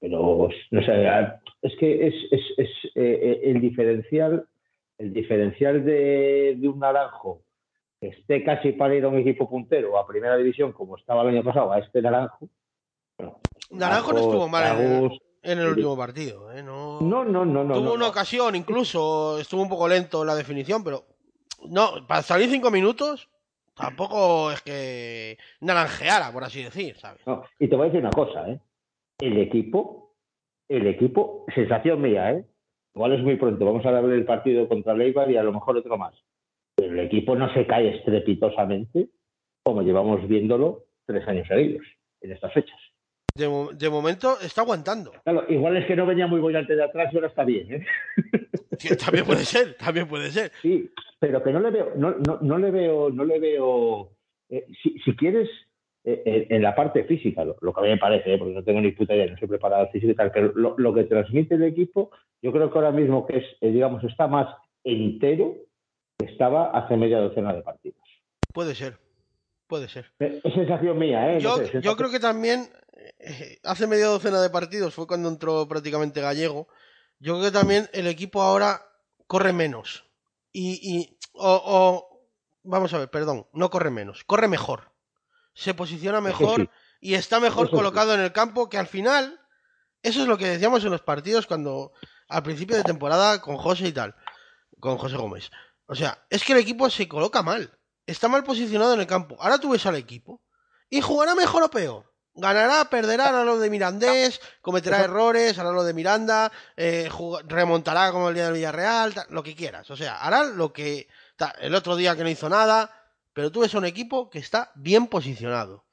pero 0.00 0.48
no 0.70 0.82
sé, 0.82 1.08
es 1.62 1.76
que 1.78 2.06
es, 2.06 2.14
es, 2.30 2.40
es 2.56 2.68
eh, 2.94 3.40
el 3.44 3.60
diferencial, 3.60 4.46
el 4.98 5.12
diferencial 5.12 5.84
de, 5.84 6.56
de 6.58 6.68
un 6.68 6.78
naranjo 6.78 7.42
esté 8.00 8.42
casi 8.42 8.72
para 8.72 8.94
ir 8.94 9.04
a 9.04 9.08
un 9.08 9.18
equipo 9.18 9.48
puntero 9.48 9.98
a 9.98 10.06
primera 10.06 10.36
división 10.36 10.72
como 10.72 10.96
estaba 10.96 11.22
el 11.22 11.28
año 11.28 11.44
pasado 11.44 11.72
a 11.72 11.78
este 11.78 12.00
naranjo. 12.00 12.48
naranjo 13.70 14.12
no 14.12 14.18
estuvo 14.20 14.48
mal 14.48 15.10
en, 15.42 15.58
el 15.58 15.66
último 15.66 15.96
partido. 15.96 16.50
¿eh? 16.52 16.62
No, 16.62 17.00
no, 17.00 17.24
no, 17.24 17.44
no, 17.44 17.74
Tuvo 17.74 17.94
una 17.94 18.08
ocasión, 18.08 18.54
incluso 18.56 19.38
estuvo 19.38 19.62
un 19.62 19.68
poco 19.68 19.86
lento 19.88 20.22
en 20.22 20.28
la 20.28 20.34
definición, 20.34 20.82
pero 20.82 21.04
no, 21.68 22.06
para 22.06 22.22
salir 22.22 22.48
cinco 22.48 22.70
minutos 22.70 23.28
tampoco 23.74 24.50
es 24.50 24.60
que 24.62 25.38
naranjeara, 25.60 26.32
por 26.32 26.44
así 26.44 26.62
decir, 26.62 26.96
¿sabes? 26.96 27.22
y 27.58 27.68
te 27.68 27.76
voy 27.76 27.84
a 27.84 27.90
decir 27.90 28.00
una 28.00 28.10
cosa, 28.10 28.48
¿eh? 28.48 28.60
El 29.20 29.38
equipo, 29.38 30.14
el 30.68 30.86
equipo, 30.86 31.44
sensación 31.54 32.00
mía, 32.00 32.32
¿eh? 32.32 32.44
Igual 32.94 33.12
es 33.12 33.22
muy 33.22 33.36
pronto, 33.36 33.64
vamos 33.64 33.86
a 33.86 33.90
ver 34.00 34.12
el 34.12 34.24
partido 34.24 34.68
contra 34.68 34.94
Leibar 34.94 35.30
y 35.30 35.36
a 35.36 35.42
lo 35.42 35.52
mejor 35.52 35.76
otro 35.76 35.96
más 35.96 36.14
el 36.80 36.98
equipo 36.98 37.36
no 37.36 37.52
se 37.52 37.66
cae 37.66 37.96
estrepitosamente 37.96 39.08
como 39.62 39.82
llevamos 39.82 40.26
viéndolo 40.26 40.84
tres 41.06 41.26
años 41.28 41.46
seguidos 41.46 41.86
en 42.20 42.32
estas 42.32 42.52
fechas. 42.52 42.78
De, 43.34 43.88
momento 43.88 44.38
está 44.40 44.62
aguantando. 44.62 45.12
Claro, 45.22 45.44
igual 45.48 45.76
es 45.76 45.86
que 45.86 45.96
no 45.96 46.04
venía 46.04 46.26
muy 46.26 46.40
bollante 46.40 46.74
de 46.74 46.82
atrás 46.82 47.12
y 47.12 47.16
ahora 47.16 47.28
está 47.28 47.44
bien. 47.44 47.72
¿eh? 47.72 47.86
también 48.96 49.24
puede 49.24 49.44
ser, 49.44 49.74
también 49.74 50.08
puede 50.08 50.30
ser. 50.30 50.50
Sí, 50.60 50.90
pero 51.18 51.42
que 51.42 51.52
no 51.52 51.60
le 51.60 51.70
veo, 51.70 51.92
no, 51.96 52.16
no, 52.40 52.58
le 52.58 52.70
veo, 52.70 53.10
no 53.10 53.24
le 53.24 53.38
veo. 53.38 54.10
Eh, 54.48 54.66
si, 54.82 55.16
quieres, 55.16 55.48
eh, 56.04 56.46
en 56.50 56.62
la 56.62 56.74
parte 56.74 57.04
física, 57.04 57.44
lo, 57.44 57.56
que 57.56 57.80
a 57.80 57.82
mí 57.82 57.88
me 57.90 57.98
parece, 57.98 58.38
porque 58.38 58.54
no 58.54 58.64
tengo 58.64 58.80
ni 58.80 58.92
puta 58.92 59.14
idea, 59.14 59.26
no 59.26 59.36
soy 59.36 59.48
preparado 59.48 59.88
físico 59.88 60.12
y 60.12 60.16
tal, 60.16 60.32
pero 60.32 60.52
lo, 60.54 60.74
lo, 60.78 60.94
que 60.94 61.04
transmite 61.04 61.56
el 61.56 61.64
equipo, 61.64 62.10
yo 62.42 62.52
creo 62.52 62.70
que 62.70 62.78
ahora 62.78 62.92
mismo 62.92 63.26
que 63.26 63.38
es, 63.38 63.44
digamos, 63.60 64.02
está 64.04 64.26
más 64.26 64.48
entero 64.84 65.56
estaba 66.18 66.70
hace 66.70 66.96
media 66.96 67.18
docena 67.18 67.52
de 67.52 67.62
partidos. 67.62 67.98
Puede 68.52 68.74
ser, 68.74 68.98
puede 69.66 69.88
ser. 69.88 70.12
Es 70.18 70.54
sensación 70.54 70.98
mía, 70.98 71.34
¿eh? 71.34 71.40
Yo, 71.40 71.62
yo 71.80 71.96
creo 71.96 72.10
que 72.10 72.20
también 72.20 72.68
eh, 73.18 73.58
hace 73.64 73.86
media 73.86 74.06
docena 74.06 74.40
de 74.40 74.50
partidos 74.50 74.94
fue 74.94 75.06
cuando 75.06 75.28
entró 75.28 75.66
prácticamente 75.68 76.20
Gallego. 76.20 76.68
Yo 77.18 77.34
creo 77.34 77.46
que 77.46 77.58
también 77.58 77.88
el 77.92 78.06
equipo 78.06 78.42
ahora 78.42 78.80
corre 79.26 79.52
menos. 79.52 80.04
Y, 80.52 80.80
y 80.82 81.18
o, 81.34 82.26
vamos 82.62 82.92
a 82.92 82.98
ver, 82.98 83.10
perdón, 83.10 83.46
no 83.52 83.70
corre 83.70 83.90
menos, 83.90 84.24
corre 84.24 84.48
mejor. 84.48 84.89
Se 85.54 85.74
posiciona 85.74 86.20
mejor 86.20 86.70
y 87.00 87.14
está 87.14 87.40
mejor 87.40 87.70
colocado 87.70 88.14
en 88.14 88.20
el 88.20 88.32
campo 88.32 88.68
que 88.68 88.78
al 88.78 88.86
final, 88.86 89.40
eso 90.02 90.22
es 90.22 90.28
lo 90.28 90.38
que 90.38 90.46
decíamos 90.46 90.84
en 90.84 90.90
los 90.90 91.02
partidos 91.02 91.46
cuando 91.46 91.92
al 92.28 92.42
principio 92.42 92.76
de 92.76 92.84
temporada 92.84 93.40
con 93.40 93.56
José 93.56 93.88
y 93.88 93.92
tal, 93.92 94.14
con 94.78 94.98
José 94.98 95.16
Gómez. 95.16 95.50
O 95.86 95.94
sea, 95.94 96.24
es 96.30 96.44
que 96.44 96.52
el 96.52 96.58
equipo 96.60 96.88
se 96.88 97.08
coloca 97.08 97.42
mal. 97.42 97.76
Está 98.06 98.28
mal 98.28 98.44
posicionado 98.44 98.94
en 98.94 99.00
el 99.00 99.06
campo. 99.06 99.36
Ahora 99.40 99.58
tú 99.58 99.70
ves 99.70 99.84
al 99.86 99.96
equipo 99.96 100.40
y 100.88 101.00
jugará 101.00 101.34
mejor 101.34 101.62
o 101.64 101.70
peor. 101.70 102.10
Ganará, 102.34 102.84
perderá, 102.88 103.28
hará 103.28 103.44
lo 103.44 103.58
de 103.58 103.68
Mirandés, 103.68 104.40
cometerá 104.62 105.02
errores, 105.02 105.58
hará 105.58 105.72
lo 105.72 105.82
de 105.82 105.92
Miranda, 105.92 106.50
eh, 106.76 107.10
remontará 107.46 108.12
como 108.12 108.28
el 108.28 108.36
día 108.36 108.44
del 108.44 108.54
Villarreal, 108.54 109.14
lo 109.30 109.42
que 109.42 109.56
quieras. 109.56 109.90
O 109.90 109.96
sea, 109.96 110.20
hará 110.20 110.44
lo 110.44 110.72
que. 110.72 111.08
El 111.60 111.74
otro 111.74 111.96
día 111.96 112.14
que 112.14 112.22
no 112.22 112.28
hizo 112.28 112.48
nada, 112.48 112.99
pero 113.40 113.50
tú 113.50 113.60
ves 113.60 113.72
un 113.72 113.86
equipo 113.86 114.28
que 114.28 114.38
está 114.38 114.70
bien 114.74 115.06
posicionado. 115.06 115.86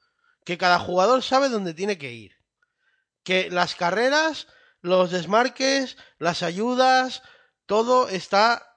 Que 0.44 0.58
cada 0.58 0.78
jugador 0.78 1.22
sabe 1.22 1.48
dónde 1.48 1.72
tiene 1.72 1.96
que 1.96 2.12
ir. 2.12 2.36
Que 3.22 3.50
las 3.50 3.74
carreras, 3.74 4.48
los 4.82 5.10
desmarques, 5.12 5.96
las 6.18 6.42
ayudas, 6.42 7.22
todo 7.64 8.10
está 8.10 8.76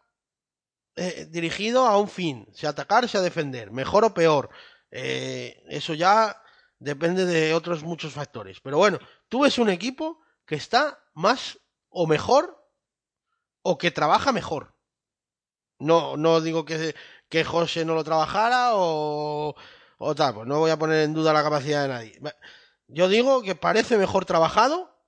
eh, 0.96 1.28
dirigido 1.30 1.86
a 1.86 1.98
un 1.98 2.08
fin, 2.08 2.48
sea 2.54 2.70
atacar, 2.70 3.10
sea 3.10 3.20
defender, 3.20 3.72
mejor 3.72 4.06
o 4.06 4.14
peor. 4.14 4.50
Eh, 4.90 5.62
eso 5.68 5.94
ya 5.94 6.42
depende 6.80 7.26
de 7.26 7.54
otros 7.54 7.84
muchos 7.84 8.14
factores. 8.14 8.62
Pero 8.62 8.78
bueno, 8.78 9.00
tú 9.28 9.42
ves 9.42 9.58
un 9.58 9.70
equipo 9.70 10.22
que 10.46 10.56
está 10.56 11.04
más 11.14 11.60
o 11.90 12.08
mejor 12.08 12.58
o 13.64 13.78
que 13.78 13.92
trabaja 13.92 14.32
mejor. 14.32 14.78
No, 15.78 16.16
no 16.16 16.40
digo 16.40 16.64
que, 16.64 16.96
que 17.32 17.46
José 17.46 17.86
no 17.86 17.96
lo 17.96 18.04
trabajara 18.04 18.76
o, 18.76 19.56
o 19.98 20.16
tal, 20.16 20.34
pues 20.36 20.48
no 20.48 20.60
voy 20.60 20.70
a 20.70 20.78
poner 20.78 21.06
en 21.06 21.14
duda 21.14 21.32
la 21.32 21.42
capacidad 21.42 21.84
de 21.84 21.88
nadie. 21.88 22.22
Yo 22.88 23.08
digo 23.08 23.42
que 23.42 23.56
parece 23.56 23.98
mejor 23.98 24.26
trabajado 24.26 25.02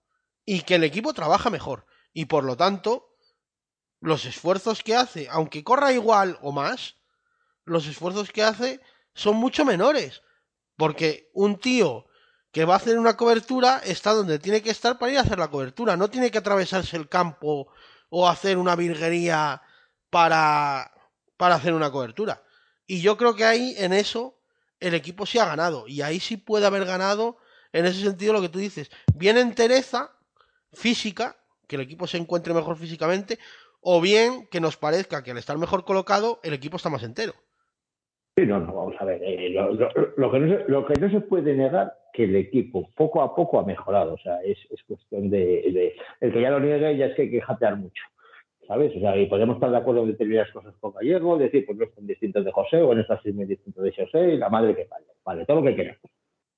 y 0.46 0.62
que 0.62 0.76
el 0.76 0.86
equipo 0.86 1.14
trabaja 1.14 1.50
mejor. 1.50 1.86
Y 2.14 2.26
por 2.26 2.46
lo 2.46 2.56
tanto, 2.56 3.14
los 4.00 4.24
esfuerzos 4.24 4.84
que 4.84 4.96
hace, 4.96 5.28
aunque 5.30 5.66
corra 5.66 5.92
igual 5.92 6.40
o 6.42 6.54
más, 6.54 6.96
los 7.66 7.88
esfuerzos 7.88 8.32
que 8.32 8.42
hace 8.42 8.80
son 9.14 9.36
mucho 9.36 9.66
menores. 9.66 10.22
Porque 10.78 11.30
un 11.34 11.60
tío 11.60 12.08
que 12.54 12.64
va 12.64 12.76
a 12.76 12.78
hacer 12.78 12.98
una 12.98 13.18
cobertura 13.18 13.82
está 13.84 14.14
donde 14.14 14.40
tiene 14.40 14.62
que 14.62 14.72
estar 14.72 14.98
para 14.98 15.12
ir 15.12 15.18
a 15.18 15.22
hacer 15.22 15.40
la 15.40 15.50
cobertura. 15.50 15.98
No 15.98 16.10
tiene 16.10 16.32
que 16.32 16.38
atravesarse 16.38 16.96
el 16.96 17.10
campo 17.10 17.68
o 18.10 18.30
hacer 18.30 18.58
una 18.58 18.78
virguería 18.78 19.62
para, 20.10 20.93
para 21.44 21.56
hacer 21.56 21.74
una 21.74 21.92
cobertura. 21.92 22.42
Y 22.88 23.02
yo 23.02 23.18
creo 23.18 23.36
que 23.36 23.44
ahí, 23.44 23.76
en 23.78 23.92
eso, 23.92 24.38
el 24.80 24.94
equipo 24.94 25.26
sí 25.26 25.40
ha 25.40 25.46
ganado. 25.46 25.90
Y 25.90 26.02
ahí 26.02 26.22
sí 26.22 26.38
puede 26.38 26.66
haber 26.66 26.86
ganado, 26.86 27.36
en 27.74 27.86
ese 27.86 28.02
sentido, 28.02 28.32
lo 28.32 28.40
que 28.40 28.48
tú 28.48 28.60
dices. 28.60 28.90
Bien 29.14 29.38
entereza 29.38 30.12
física, 30.72 31.36
que 31.68 31.76
el 31.76 31.82
equipo 31.82 32.08
se 32.08 32.16
encuentre 32.16 32.54
mejor 32.54 32.78
físicamente, 32.78 33.40
o 33.82 34.00
bien 34.00 34.48
que 34.50 34.62
nos 34.62 34.78
parezca 34.78 35.22
que 35.22 35.32
al 35.32 35.38
estar 35.38 35.58
mejor 35.58 35.84
colocado 35.84 36.40
el 36.44 36.54
equipo 36.54 36.78
está 36.78 36.90
más 36.90 37.04
entero. 37.04 37.34
Sí, 38.38 38.46
no, 38.46 38.62
no, 38.62 38.74
vamos 38.74 38.96
a 38.98 39.04
ver. 39.04 39.22
Eh, 39.22 39.50
lo, 40.16 40.32
que 40.32 40.40
no 40.40 41.12
se, 41.12 41.20
puede 41.20 41.56
negar 41.56 41.94
que 42.14 42.24
el 42.24 42.38
equipo 42.38 42.90
poco 42.96 43.22
a 43.22 43.36
poco 43.36 43.60
ha 43.60 43.66
mejorado. 43.66 44.14
O 44.14 44.18
sea, 44.20 44.42
es, 44.46 44.58
es 44.70 44.82
cuestión 44.84 45.30
de, 45.30 45.94
El 46.22 46.32
que 46.32 46.42
ya 46.42 46.52
lo 46.52 46.62
niegue 46.62 46.96
ya 46.96 47.08
es 47.08 47.16
que 47.18 47.24
hay 47.24 47.32
que 47.32 47.42
jatear 47.42 47.76
mucho. 47.76 48.02
¿Sabes? 48.68 48.96
O 48.96 49.00
sea, 49.00 49.18
y 49.18 49.26
podemos 49.26 49.56
estar 49.56 49.70
de 49.72 49.78
acuerdo 49.78 50.04
en 50.04 50.10
determinadas 50.12 50.52
cosas 50.52 50.74
con 50.80 50.94
Gallego, 50.94 51.38
decir, 51.38 51.66
pues 51.66 51.78
no 51.78 51.84
están 51.84 52.08
distintos 52.08 52.46
de 52.46 52.52
José 52.52 52.82
o 52.82 52.94
en 52.94 53.00
estas 53.00 53.22
sí 53.22 53.34
muy 53.34 53.46
distintos 53.46 53.84
de 53.84 53.92
José 53.94 54.34
y 54.34 54.38
la 54.38 54.50
madre 54.50 54.76
que 54.76 54.86
vale. 54.86 55.06
Vale, 55.26 55.46
todo 55.46 55.58
lo 55.62 55.64
que 55.68 55.76
queramos. 55.76 56.02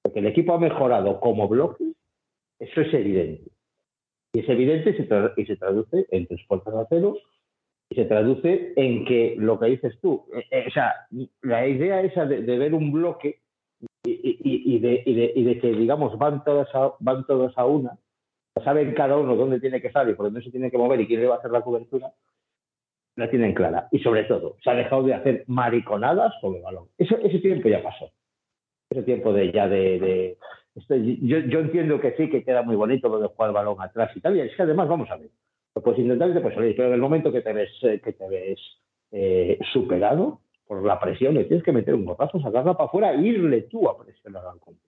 Porque 0.04 0.20
el 0.20 0.28
equipo 0.28 0.54
ha 0.54 0.60
mejorado 0.60 1.20
como 1.20 1.48
bloque, 1.48 1.84
eso 2.60 2.82
es 2.82 2.94
evidente. 2.94 3.50
Y 4.34 4.40
es 4.42 4.50
evidente 4.50 4.92
y 5.38 5.46
se, 5.46 5.56
traduce 5.56 6.06
en 6.12 6.28
tres 6.28 6.42
puertas 6.48 6.74
a 6.76 6.86
cero 6.90 7.16
Y 7.90 7.96
se 7.96 8.06
traduce 8.06 8.74
en 8.76 9.06
que 9.06 9.36
lo 9.38 9.60
que 9.60 9.68
dices 9.68 9.98
tú, 10.02 10.26
eh, 10.34 10.44
eh, 10.52 10.66
o 10.68 10.72
sea, 10.72 10.94
la 11.42 11.68
idea 11.68 12.02
esa 12.02 12.26
de, 12.26 12.42
de 12.42 12.58
ver 12.58 12.74
un 12.74 12.92
bloque 12.92 13.40
y, 14.06 14.12
y- 14.12 14.76
y 14.76 14.80
de, 14.80 15.02
y 15.06 15.14
de- 15.16 15.34
y 15.36 15.44
de 15.44 15.60
que, 15.60 15.72
digamos, 15.72 16.18
van 16.20 16.44
todos 16.44 16.68
a, 16.76 16.94
van 17.00 17.26
todos 17.26 17.58
a 17.58 17.66
una, 17.66 17.98
saben 18.64 18.94
cada 18.94 19.18
uno 19.18 19.36
dónde 19.36 19.60
tiene 19.60 19.82
que 19.82 19.88
y 19.90 20.14
por 20.14 20.26
dónde 20.28 20.42
se 20.42 20.52
tiene 20.52 20.72
que 20.72 20.78
mover 20.78 21.02
y 21.02 21.08
quién 21.08 21.22
le 21.22 21.28
va 21.28 21.36
a 21.36 21.38
hacer 21.40 21.52
la 21.52 21.62
cobertura, 21.62 22.12
la 23.16 23.30
tienen 23.30 23.54
clara. 23.54 23.88
Y 23.92 24.00
sobre 24.00 24.24
todo, 24.26 24.58
se 24.64 24.70
ha 24.70 24.74
dejado 24.76 25.04
de 25.04 25.14
hacer 25.14 25.44
mariconadas 25.48 26.34
con 26.42 26.56
el 26.56 26.62
balón. 26.62 26.88
Ese 26.98 27.40
tiempo 27.40 27.68
ya 27.70 27.82
pasó. 27.84 28.12
Ese 28.90 29.04
tiempo 29.04 29.34
de 29.34 29.52
ya 29.52 29.68
de... 29.68 30.38
esto- 30.76 30.96
yo, 30.96 31.40
yo 31.40 31.60
entiendo 31.60 32.00
que 32.00 32.16
sí, 32.18 32.30
que 32.30 32.44
queda 32.44 32.62
muy 32.62 32.76
bonito 32.76 33.10
lo 33.10 33.20
de 33.20 33.28
jugar 33.28 33.50
el 33.50 33.56
balón 33.56 33.82
atrás 33.82 34.12
y 34.16 34.22
tal, 34.22 34.36
y 34.36 34.42
es 34.42 34.56
que 34.56 34.64
además, 34.64 34.88
vamos 34.88 35.10
a 35.10 35.18
ver, 35.18 35.30
lo 35.76 35.82
puedes 35.82 36.00
intentar 36.00 36.30
y 36.30 36.34
salir, 36.34 36.76
pero 36.76 36.90
en 36.90 36.94
el 36.96 37.02
momento 37.02 37.32
que 37.32 37.42
te 37.42 37.52
ves, 37.54 37.72
eh, 37.84 38.00
que 38.04 38.14
te 38.14 38.28
ves 38.30 38.60
eh, 39.12 39.60
superado 39.74 40.40
por 40.68 40.84
la 40.84 41.00
presión, 41.00 41.34
le 41.36 41.46
tienes 41.46 41.64
que 41.64 41.72
meter 41.72 41.94
un 41.96 42.06
gotazo, 42.06 42.40
sacarla 42.40 42.74
para 42.74 42.88
afuera 42.88 43.14
e 43.14 43.22
irle 43.22 43.64
tú 43.64 43.88
a 43.90 43.98
presionar 43.98 44.44
al 44.46 44.60
contrario. 44.60 44.85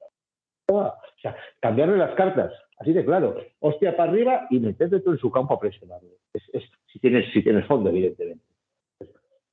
O 0.70 0.93
sea, 1.22 1.36
cambiarle 1.61 1.97
las 1.97 2.13
cartas, 2.15 2.51
así 2.80 2.91
de 2.93 3.05
claro. 3.05 3.38
Hostia 3.59 3.95
para 3.95 4.11
arriba 4.11 4.47
y 4.49 4.59
meterte 4.59 4.99
tú 4.99 5.11
en 5.11 5.18
su 5.18 5.32
campo 5.32 5.53
a 5.53 5.59
presionarle. 5.59 6.09
Es, 6.34 6.43
es- 6.53 6.70
si, 6.91 6.99
tienes, 6.99 7.32
si 7.32 7.41
tienes 7.41 7.65
fondo, 7.65 7.89
evidentemente. 7.89 8.43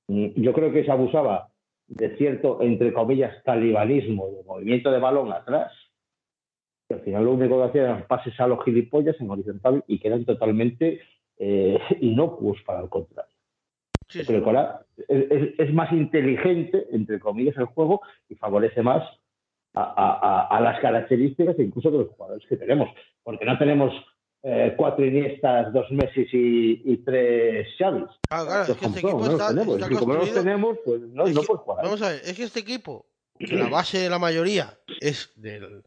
Mm, 0.09 0.29
Yo 0.43 0.53
creo 0.53 0.73
que 0.73 0.85
se 0.85 0.91
abusaba 0.91 1.49
de 1.87 2.17
cierto, 2.17 2.63
entre 2.63 2.93
comillas, 2.93 3.43
talibanismo, 3.45 4.29
de 4.31 4.43
movimiento 4.45 4.91
de 4.91 4.99
balón 4.99 5.33
atrás, 5.33 5.73
que 6.89 6.95
al 6.95 7.01
final 7.03 7.25
lo 7.25 7.33
único 7.33 7.59
que 7.59 7.65
hacían 7.69 7.85
eran 7.85 8.07
pases 8.07 8.39
a 8.41 8.47
los 8.47 8.65
gilipollas 8.65 9.21
en 9.21 9.31
horizontal 9.31 9.85
y 9.87 9.99
que 10.01 10.09
eran 10.09 10.25
totalmente 10.25 11.01
eh, 11.39 11.79
inocuos 12.01 12.61
para 12.67 12.81
el 12.81 12.89
contrario. 12.89 13.31
Sí, 14.09 14.21
sí. 14.25 14.27
Pero 14.27 14.85
es, 15.09 15.31
es- 15.31 15.59
es 15.61 15.73
más 15.75 15.93
inteligente, 15.93 16.87
entre 16.93 17.21
comillas, 17.21 17.57
el 17.57 17.67
juego 17.67 18.01
y 18.29 18.35
favorece 18.35 18.83
más 18.83 19.03
a, 19.75 19.83
a- 19.83 20.19
a- 20.47 20.57
a 20.57 20.61
las 20.61 20.81
características 20.81 21.57
incluso 21.59 21.91
de 21.91 21.99
los 21.99 22.09
jugadores 22.11 22.47
que 22.49 22.57
tenemos. 22.57 22.89
Porque 23.23 23.45
no 23.45 23.59
tenemos 23.59 23.93
eh, 24.43 24.75
cuatro 24.77 25.05
Iniestas, 25.05 25.73
dos 25.73 25.91
Messi 25.91 26.27
y, 26.33 26.83
y 26.93 26.97
tres 26.99 27.67
Xavis. 27.79 28.05
Claro, 28.29 28.47
claro, 28.47 28.63
es 28.63 28.69
Los 28.69 28.79
que 28.79 28.87
este 28.87 29.01
son, 29.01 29.09
equipo 29.11 29.19
no 29.21 29.25
los 29.25 29.33
está, 29.33 29.49
tenemos. 29.49 29.75
está 29.81 29.93
Y 29.93 29.97
como 29.97 30.13
no 30.15 30.19
los 30.21 30.35
tenemos, 30.35 30.79
pues 30.85 31.01
no, 31.01 31.27
es 31.27 31.35
no 31.35 31.41
que- 31.41 31.47
jugar. 31.47 31.85
Vamos 31.85 32.03
a 32.03 32.09
ver, 32.11 32.21
es 32.25 32.35
que 32.37 32.43
este 32.45 32.61
equipo, 32.61 33.07
que 33.39 33.57
la 33.57 33.69
base 33.69 33.99
de 33.99 34.11
la 34.11 34.19
mayoría 34.19 34.79
es 35.01 35.33
del, 35.37 35.83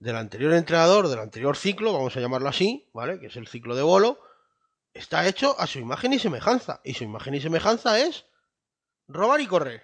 del 0.00 0.16
anterior 0.16 0.52
entrenador, 0.54 1.08
del 1.08 1.20
anterior 1.20 1.56
ciclo, 1.56 1.92
vamos 1.92 2.16
a 2.16 2.20
llamarlo 2.20 2.48
así, 2.48 2.88
¿vale? 2.92 3.20
Que 3.20 3.26
es 3.26 3.36
el 3.36 3.46
ciclo 3.46 3.76
de 3.76 3.82
Bolo, 3.82 4.18
está 4.92 5.26
hecho 5.28 5.54
a 5.58 5.66
su 5.68 5.78
imagen 5.78 6.12
y 6.12 6.18
semejanza. 6.18 6.80
Y 6.84 6.94
su 6.94 7.04
imagen 7.04 7.34
y 7.36 7.40
semejanza 7.40 8.00
es 8.00 8.26
robar 9.06 9.40
y 9.40 9.46
correr. 9.46 9.82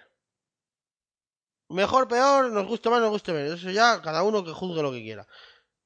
Mejor, 1.69 2.07
peor, 2.07 2.51
nos 2.51 2.65
guste 2.67 2.89
más, 2.89 3.01
nos 3.01 3.09
guste 3.09 3.33
menos. 3.33 3.59
Eso 3.59 3.69
ya 3.71 4.01
cada 4.01 4.23
uno 4.23 4.43
que 4.43 4.51
juzgue 4.51 4.81
lo 4.81 4.91
que 4.91 5.01
quiera. 5.01 5.27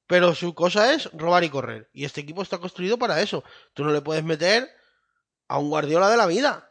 Pero 0.06 0.34
su 0.34 0.54
cosa 0.54 0.92
es 0.94 1.10
robar 1.12 1.42
y 1.44 1.48
correr. 1.48 1.88
Y 1.92 2.04
este 2.04 2.20
equipo 2.20 2.42
está 2.42 2.58
construido 2.58 2.98
para 2.98 3.20
eso. 3.20 3.42
Tú 3.72 3.84
no 3.84 3.92
le 3.92 4.00
puedes 4.00 4.22
meter 4.24 4.68
a 5.48 5.58
un 5.58 5.70
Guardiola 5.70 6.10
de 6.10 6.16
la 6.16 6.26
vida. 6.26 6.68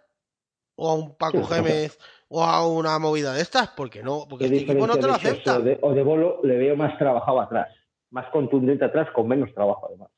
O 0.75 0.89
a 0.89 0.95
un 0.95 1.15
Paco 1.15 1.43
Gémez. 1.43 1.97
O 2.29 2.43
a 2.43 2.65
una 2.67 2.97
movida 2.99 3.33
de 3.33 3.41
estas. 3.41 3.69
Porque 3.69 4.01
no, 4.03 4.25
porque 4.29 4.47
¿Qué 4.47 4.57
este 4.57 4.71
equipo 4.71 4.87
no 4.87 4.97
te 4.97 5.07
lo 5.07 5.13
acepta. 5.13 5.55
Chelsea 5.55 5.57
O 5.57 5.61
de, 5.61 5.79
o 5.81 5.93
de 5.93 6.03
Bolo 6.03 6.39
le 6.43 6.57
veo 6.57 6.75
más 6.77 6.97
trabajado 6.97 7.41
atrás, 7.41 7.67
más 8.11 8.29
contundente 8.31 8.85
atrás, 8.85 9.09
con 9.13 9.27
menos 9.27 9.53
trabajo 9.53 9.87
además. 9.89 10.09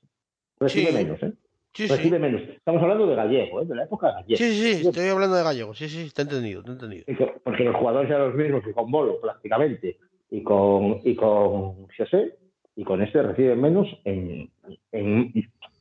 Recibe 0.59 0.91
Sí. 0.91 0.93
menos, 0.93 1.23
¿eh? 1.23 1.33
Sí, 1.73 1.87
sí. 1.87 1.95
Recibe 1.95 2.19
menos. 2.19 2.41
Estamos 2.43 2.81
hablando 2.83 3.07
de 3.07 3.15
Gallego, 3.15 3.61
¿eh? 3.61 3.65
de 3.65 3.75
la 3.75 3.83
época 3.85 4.07
de 4.07 4.13
Gallego. 4.13 4.37
Sí, 4.37 4.51
sí, 4.53 4.73
sí, 4.75 4.87
estoy 4.87 5.07
hablando 5.09 5.35
de 5.35 5.43
gallego. 5.43 5.73
Sí, 5.73 5.89
sí, 5.89 6.11
te 6.13 6.21
he 6.21 6.25
entendido, 6.25 6.61
te 6.63 6.69
he 6.69 6.73
entendido. 6.73 7.05
Porque 7.43 7.63
los 7.63 7.75
jugadores 7.75 8.09
eran 8.11 8.27
los 8.27 8.35
mismos 8.35 8.63
que 8.63 8.73
con 8.73 8.91
Bolo, 8.91 9.19
prácticamente, 9.19 9.97
y 10.29 10.43
con, 10.43 10.99
y 11.03 11.15
con 11.15 11.87
José, 11.97 12.37
y 12.75 12.83
con 12.83 13.01
este 13.01 13.21
reciben 13.23 13.59
menos 13.61 13.87
en, 14.03 14.49
en- 14.91 15.33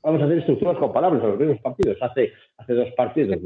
vamos 0.02 0.22
a 0.22 0.24
hacer 0.24 0.38
estructuras 0.38 0.78
comparables 0.78 1.22
a 1.22 1.26
los 1.26 1.38
mismos 1.38 1.60
partidos. 1.60 1.96
Hace, 2.00 2.32
hace 2.56 2.72
dos 2.74 2.88
partidos 2.96 3.38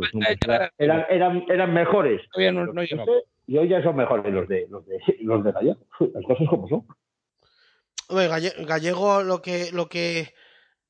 eran, 0.78 1.04
eran, 1.08 1.44
eran, 1.48 1.74
mejores 1.74 2.22
no, 2.52 2.66
no. 2.66 2.72
José, 2.82 3.24
y 3.48 3.58
hoy 3.58 3.68
ya 3.68 3.82
son 3.82 3.96
mejores 3.96 4.32
los 4.32 4.46
de 4.48 4.66
los 4.70 4.86
de 4.86 4.98
los 5.20 5.42
de 5.44 5.52
Gallego. 5.52 5.78
Las 6.14 6.24
cosas 6.24 6.48
como 6.48 6.68
son. 6.68 6.84
Galle- 8.08 8.54
Gallego 8.66 9.22
lo 9.22 9.42
que, 9.42 9.70
lo 9.72 9.88
que 9.88 10.28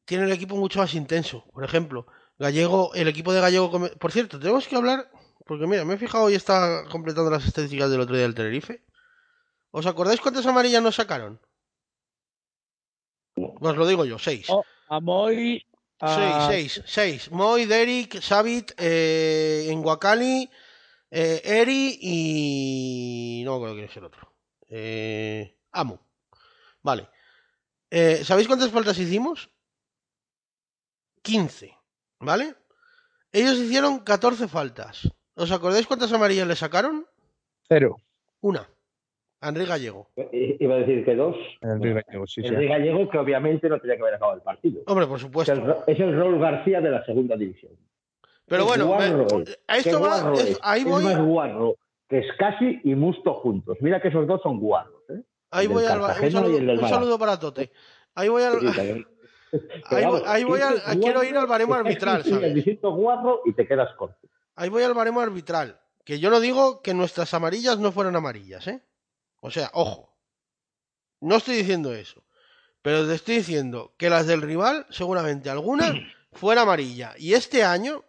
tiene 0.07 0.25
el 0.25 0.33
equipo 0.33 0.57
mucho 0.57 0.79
más 0.79 0.95
intenso. 0.95 1.45
Por 1.53 1.63
ejemplo, 1.65 2.07
Gallego, 2.39 2.95
el 2.95 3.09
equipo 3.09 3.33
de 3.35 3.41
Gallego. 3.43 3.71
Por 3.99 4.13
cierto, 4.13 4.39
tenemos 4.39 4.67
que 4.67 4.77
hablar. 4.77 5.11
Porque 5.45 5.67
mira, 5.67 5.85
me 5.85 5.95
he 5.95 5.99
fijado 5.99 6.29
y 6.31 6.35
está 6.35 6.85
completando 6.91 7.31
las 7.31 7.45
estadísticas 7.47 7.89
del 7.91 8.01
otro 8.01 8.17
día 8.17 8.25
del 8.25 8.35
Tenerife. 8.35 8.83
¿Os 9.71 9.87
acordáis 9.87 10.21
cuántas 10.21 10.47
amarillas 10.47 10.83
nos 10.83 10.97
sacaron? 10.97 11.41
Pues 13.35 13.77
lo 13.77 13.87
digo 13.87 14.05
yo, 14.05 14.19
seis. 14.19 14.47
Oh, 14.49 14.65
A 14.89 14.99
Moy. 15.01 15.65
a- 16.01 16.15
Seis, 16.49 16.73
seis, 16.75 16.83
seis. 16.87 17.31
Moy, 17.31 17.65
Derek, 17.67 18.21
Savit, 18.21 18.73
eh, 18.79 19.69
Enguacali, 19.71 20.51
eh, 21.11 21.41
Eri 21.45 21.99
y. 22.01 23.43
No 23.45 23.53
me 23.53 23.57
acuerdo 23.57 23.75
quién 23.75 23.87
es 23.89 23.97
el 23.97 24.05
otro. 24.05 24.33
Eh, 24.69 25.57
Amo. 25.73 26.01
Vale. 26.83 27.09
Eh, 27.91 28.23
¿Sabéis 28.25 28.49
cuántas 28.49 28.71
faltas 28.71 28.99
hicimos? 28.99 29.51
15. 31.27 31.75
¿Vale? 32.21 32.55
Ellos 33.33 33.59
hicieron 33.59 33.99
14 34.01 34.49
faltas. 34.49 35.09
¿Os 35.35 35.51
acordáis 35.53 35.87
cuántas 35.87 36.13
amarillas 36.13 36.47
le 36.47 36.57
sacaron? 36.57 37.05
Cero. 37.69 37.97
Una. 38.41 38.67
Henry 39.43 39.67
Gallego. 39.67 40.09
I- 40.17 40.57
Iba 40.65 40.77
a 40.77 40.79
decir 40.79 41.05
que 41.05 41.15
dos. 41.15 41.37
El 41.61 41.81
Río 41.83 41.95
Gallego, 41.95 42.27
sí, 42.27 42.41
sí. 42.41 42.49
El 42.49 42.57
de 42.57 42.67
Gallego, 42.69 43.11
que 43.11 43.19
obviamente 43.19 43.69
no 43.69 43.79
tenía 43.79 43.97
que 43.97 44.03
haber 44.03 44.15
acabado 44.15 44.37
el 44.39 44.43
partido. 44.43 44.83
Hombre, 44.87 45.07
por 45.07 45.17
Es 45.17 45.23
supuesto. 45.23 45.53
el, 45.53 45.65
Ro- 45.67 45.85
es 45.87 46.01
el 46.01 46.17
Raúl 46.19 46.39
García 46.41 46.81
de 46.81 46.91
la 46.91 47.05
segunda 47.05 47.37
división. 47.37 47.73
Pero 48.47 48.65
bueno, 48.65 48.87
guarro 48.87 49.27
es, 49.43 49.59
a 49.67 49.77
esto 49.77 50.01
va. 50.01 50.33
es- 50.35 50.51
es. 50.51 50.59
ahí 50.63 50.81
Es 50.83 50.87
voy. 50.87 51.05
más 51.05 51.19
guarro 51.21 51.77
que 52.09 52.23
Scassi 52.33 52.81
y 52.85 52.95
Musto 52.95 53.35
juntos. 53.35 53.77
Mira 53.81 54.01
que 54.01 54.09
esos 54.09 54.27
dos 54.27 54.41
son 54.43 54.59
guarros. 54.61 55.03
¿eh? 55.11 55.21
Ahí 55.51 55.67
el 55.67 55.73
voy 55.73 55.85
al. 55.85 56.01
Un 56.01 56.31
saludo, 56.31 56.57
el 56.59 56.71
un 56.71 56.89
saludo 56.89 57.19
para 57.19 57.39
Tote. 57.39 57.73
Ahí 58.15 58.29
voy 58.29 58.43
al. 58.45 58.61
Sí. 58.61 59.07
Ahí 59.87 60.05
voy- 60.05 60.23
ahí 60.27 60.45
voy 60.45 60.61
al- 60.61 60.83
quiero 61.01 61.23
ir 61.25 61.37
al 61.37 61.47
baremo 61.47 61.75
arbitral, 61.75 62.25
¿sabes? 62.25 62.79
guarro 62.83 63.43
y 63.45 63.53
te 63.53 63.67
quedas 63.67 63.95
corto. 63.97 64.29
Ahí 64.55 64.69
voy 64.69 64.83
al 64.83 64.95
baremo 64.95 65.21
arbitral. 65.21 65.81
Que 66.05 66.19
yo 66.21 66.31
no 66.31 66.41
digo 66.41 66.83
que 66.83 66.95
nuestras 66.95 67.35
amarillas 67.35 67.79
no 67.79 67.91
fueran 67.93 68.15
amarillas, 68.17 68.67
¿eh? 68.69 68.83
O 69.41 69.51
sea, 69.51 69.71
ojo. 69.75 70.17
No 71.21 71.37
estoy 71.37 71.57
diciendo 71.57 71.93
eso. 71.95 72.23
Pero 72.83 73.07
te 73.07 73.15
estoy 73.15 73.39
diciendo 73.39 73.95
que 73.99 74.09
las 74.11 74.27
del 74.27 74.43
rival, 74.43 74.87
seguramente 74.91 75.51
alguna, 75.51 75.93
fuera 76.33 76.63
amarilla. 76.63 77.15
Y 77.19 77.35
este 77.35 77.65
año 77.65 78.05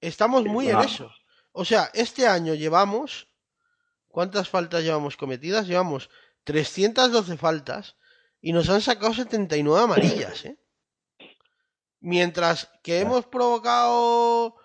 estamos 0.00 0.44
muy 0.44 0.68
en 0.68 0.80
eso. 0.80 1.10
O 1.52 1.64
sea, 1.64 1.90
este 1.94 2.26
año 2.26 2.54
llevamos. 2.54 3.28
¿Cuántas 4.08 4.48
faltas 4.48 4.82
llevamos 4.82 5.16
cometidas? 5.16 5.66
Llevamos 5.66 6.08
312 6.44 7.36
faltas 7.36 7.96
y 8.46 8.52
nos 8.52 8.68
han 8.68 8.82
sacado 8.82 9.14
79 9.14 9.84
amarillas, 9.84 10.44
¿eh? 10.44 10.58
Mientras 12.00 12.68
que 12.82 13.00
hemos 13.00 13.24
provocado 13.24 14.56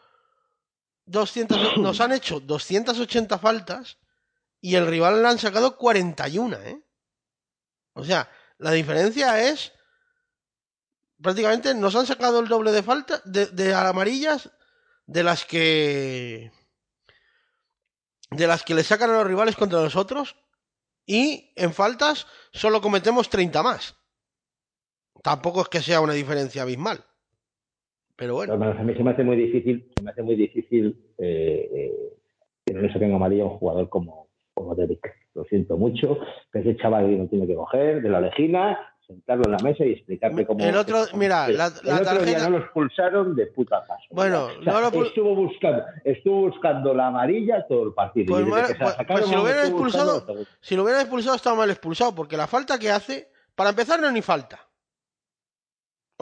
200, 1.05 1.77
nos 1.77 2.01
han 2.01 2.11
hecho 2.11 2.41
280 2.41 3.39
faltas 3.39 3.97
y 4.59 4.75
el 4.75 4.85
rival 4.85 5.21
le 5.21 5.29
han 5.29 5.39
sacado 5.39 5.77
41, 5.77 6.57
¿eh? 6.57 6.83
O 7.93 8.03
sea, 8.03 8.29
la 8.57 8.71
diferencia 8.71 9.47
es 9.47 9.71
prácticamente 11.21 11.73
nos 11.73 11.95
han 11.95 12.05
sacado 12.05 12.41
el 12.41 12.49
doble 12.49 12.73
de 12.73 12.83
falta 12.83 13.21
de, 13.23 13.45
de 13.45 13.73
amarillas 13.73 14.51
de 15.05 15.23
las 15.23 15.45
que 15.45 16.51
de 18.29 18.45
las 18.45 18.63
que 18.63 18.75
le 18.75 18.83
sacan 18.83 19.09
a 19.11 19.13
los 19.13 19.27
rivales 19.27 19.55
contra 19.55 19.79
nosotros 19.79 20.35
y 21.09 21.51
en 21.55 21.73
faltas 21.73 22.27
solo 22.53 22.81
cometemos 22.81 23.31
30 23.31 23.63
más. 23.63 23.97
Tampoco 25.23 25.61
es 25.61 25.67
que 25.67 25.79
sea 25.79 26.01
una 26.01 26.13
diferencia 26.13 26.61
abismal. 26.61 26.99
Pero 28.15 28.35
bueno. 28.35 28.59
Pero, 28.59 28.71
a 28.71 28.83
mí 28.83 28.93
se 28.93 29.03
me 29.03 29.09
hace 29.09 29.23
muy 29.23 29.35
difícil, 29.35 29.91
se 29.97 30.03
me 30.03 30.11
hace 30.11 30.21
muy 30.21 30.35
difícil 30.35 30.95
eh, 31.17 31.67
eh, 31.73 32.13
que 32.63 32.73
no 32.75 32.81
le 32.81 32.93
saquen 32.93 33.11
amarilla 33.11 33.41
a 33.41 33.47
un 33.47 33.57
jugador 33.57 33.89
como, 33.89 34.27
como 34.53 34.75
Derek. 34.75 35.15
Lo 35.33 35.45
siento 35.45 35.77
mucho, 35.77 36.19
que 36.53 36.59
ese 36.59 36.77
chaval 36.77 37.17
no 37.17 37.27
tiene 37.27 37.47
que 37.47 37.55
coger 37.55 38.03
de 38.03 38.09
la 38.09 38.21
legina, 38.21 38.77
sentarlo 39.09 39.43
en 39.45 39.51
la 39.53 39.57
mesa 39.57 39.83
y 39.83 39.93
explicarle 39.93 40.45
cómo. 40.45 40.63
El 40.63 40.75
otro- 40.77 41.05
mira, 41.15 41.47
la- 41.49 41.65
el 41.67 41.73
la 41.83 41.95
otro 42.01 42.23
día 42.23 42.39
no 42.43 42.51
lo 42.51 42.57
expulsaron 42.59 43.35
de 43.35 43.47
puta 43.47 43.83
paso. 43.87 44.03
Bueno, 44.11 44.45
O 44.59 44.63
sea, 44.63 44.73
no 44.73 44.81
lo 44.81 44.91
pu- 44.91 45.07
estuvo 45.07 45.35
buscando, 45.35 45.83
estuvo 46.03 46.41
buscando 46.41 46.93
la 46.93 47.07
amarilla 47.07 47.65
todo 47.67 47.87
el 47.87 47.93
partido. 47.93 48.27
Pues 48.35 48.45
mal- 48.45 48.61
pues- 48.77 48.93
sacaron, 48.93 49.07
pues 49.07 49.25
si 49.25 49.35
lo 49.35 49.41
hubieran 49.41 49.63
estuvo 49.65 49.83
buscando 49.83 50.17
expulsado-. 50.17 50.45
Si 50.61 50.75
lo 50.75 50.83
hubieran 50.83 51.01
expulsado 51.01 51.35
estaba 51.35 51.55
mal 51.55 51.69
expulsado, 51.71 52.13
porque 52.13 52.37
la 52.37 52.45
falta 52.47 52.77
que 52.77 52.91
hace, 52.91 53.31
para 53.55 53.71
empezar 53.71 53.99
no 53.99 54.05
es 54.07 54.13
ni 54.13 54.21
falta. 54.21 54.59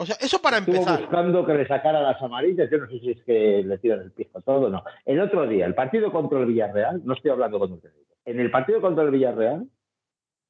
O 0.00 0.06
sea, 0.06 0.16
eso 0.20 0.40
para 0.40 0.58
Estuvo 0.58 0.76
empezar. 0.76 1.00
buscando 1.00 1.44
que 1.44 1.54
le 1.54 1.66
sacara 1.68 2.00
las 2.00 2.22
amarillas. 2.22 2.70
Yo 2.70 2.78
no 2.78 2.86
sé 2.86 3.00
si 3.00 3.10
es 3.10 3.22
que 3.24 3.62
le 3.66 3.78
tiran 3.78 4.00
el 4.00 4.12
piso 4.12 4.40
todo 4.42 4.70
no. 4.70 4.82
El 5.04 5.20
otro 5.20 5.46
día, 5.46 5.66
el 5.66 5.74
partido 5.74 6.10
contra 6.12 6.38
el 6.38 6.46
Villarreal, 6.46 7.02
no 7.04 7.14
estoy 7.14 7.32
hablando 7.32 7.58
con 7.58 7.72
usted. 7.72 7.90
En 8.24 8.38
el 8.40 8.50
partido 8.50 8.80
contra 8.80 9.02
el 9.04 9.10
Villarreal, 9.10 9.66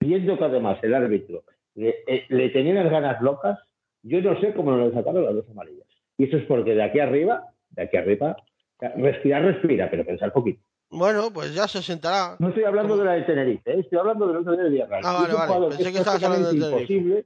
viendo 0.00 0.36
que 0.38 0.44
además 0.44 0.78
el 0.82 0.94
árbitro 0.94 1.42
le, 1.78 2.02
eh, 2.06 2.24
le 2.28 2.50
tenía 2.50 2.74
las 2.74 2.90
ganas 2.90 3.20
locas, 3.22 3.58
yo 4.02 4.20
no 4.20 4.38
sé 4.40 4.52
cómo 4.52 4.72
no 4.72 4.86
le 4.86 4.92
sacaron 4.92 5.24
las 5.24 5.34
dos 5.34 5.48
amarillas. 5.50 5.86
Y 6.16 6.24
eso 6.24 6.36
es 6.36 6.44
porque 6.44 6.74
de 6.74 6.82
aquí 6.82 6.98
arriba, 6.98 7.44
de 7.70 7.82
aquí 7.82 7.96
arriba, 7.96 8.36
respirar, 8.96 9.44
respira, 9.44 9.88
pero 9.90 10.04
pensar 10.04 10.32
poquito. 10.32 10.60
Bueno, 10.90 11.30
pues 11.32 11.54
ya 11.54 11.68
se 11.68 11.82
sentará. 11.82 12.36
No 12.38 12.48
estoy 12.48 12.64
hablando 12.64 12.96
de 12.96 13.04
la 13.04 13.12
de 13.12 13.22
Tenerife, 13.22 13.70
¿eh? 13.70 13.80
estoy 13.80 13.98
hablando 13.98 14.26
del 14.26 14.38
otro 14.38 14.52
día 14.52 14.62
del 14.62 14.72
Villarreal. 14.72 15.02
Ah, 15.04 15.26
vale, 15.28 15.34
vale. 15.34 15.66
Pensé 15.68 15.82
es 15.82 15.92
que 15.92 15.98
estabas 15.98 16.22
hablando 16.24 16.52
de 16.52 16.60
Tenerife. 16.60 17.24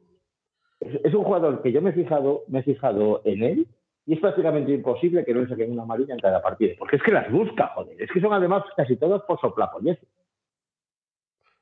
Es, 0.80 1.04
es 1.04 1.14
un 1.14 1.24
jugador 1.24 1.62
que 1.62 1.72
yo 1.72 1.80
me 1.80 1.90
he 1.90 1.92
fijado, 1.94 2.42
me 2.48 2.58
he 2.58 2.62
fijado 2.62 3.22
en 3.24 3.42
él 3.42 3.68
y 4.04 4.14
es 4.14 4.20
prácticamente 4.20 4.72
imposible 4.72 5.24
que 5.24 5.32
no 5.32 5.42
le 5.42 5.48
saquen 5.48 5.70
una 5.70 5.84
amarilla 5.84 6.12
en 6.12 6.20
cada 6.20 6.42
partido. 6.42 6.74
Porque 6.78 6.96
es 6.96 7.02
que 7.02 7.12
las 7.12 7.30
busca, 7.30 7.68
joder. 7.68 8.02
Es 8.02 8.10
que 8.10 8.20
son 8.20 8.32
además 8.32 8.64
casi 8.76 8.96
todas 8.96 9.22
por 9.22 9.40
soplapollez. 9.40 9.98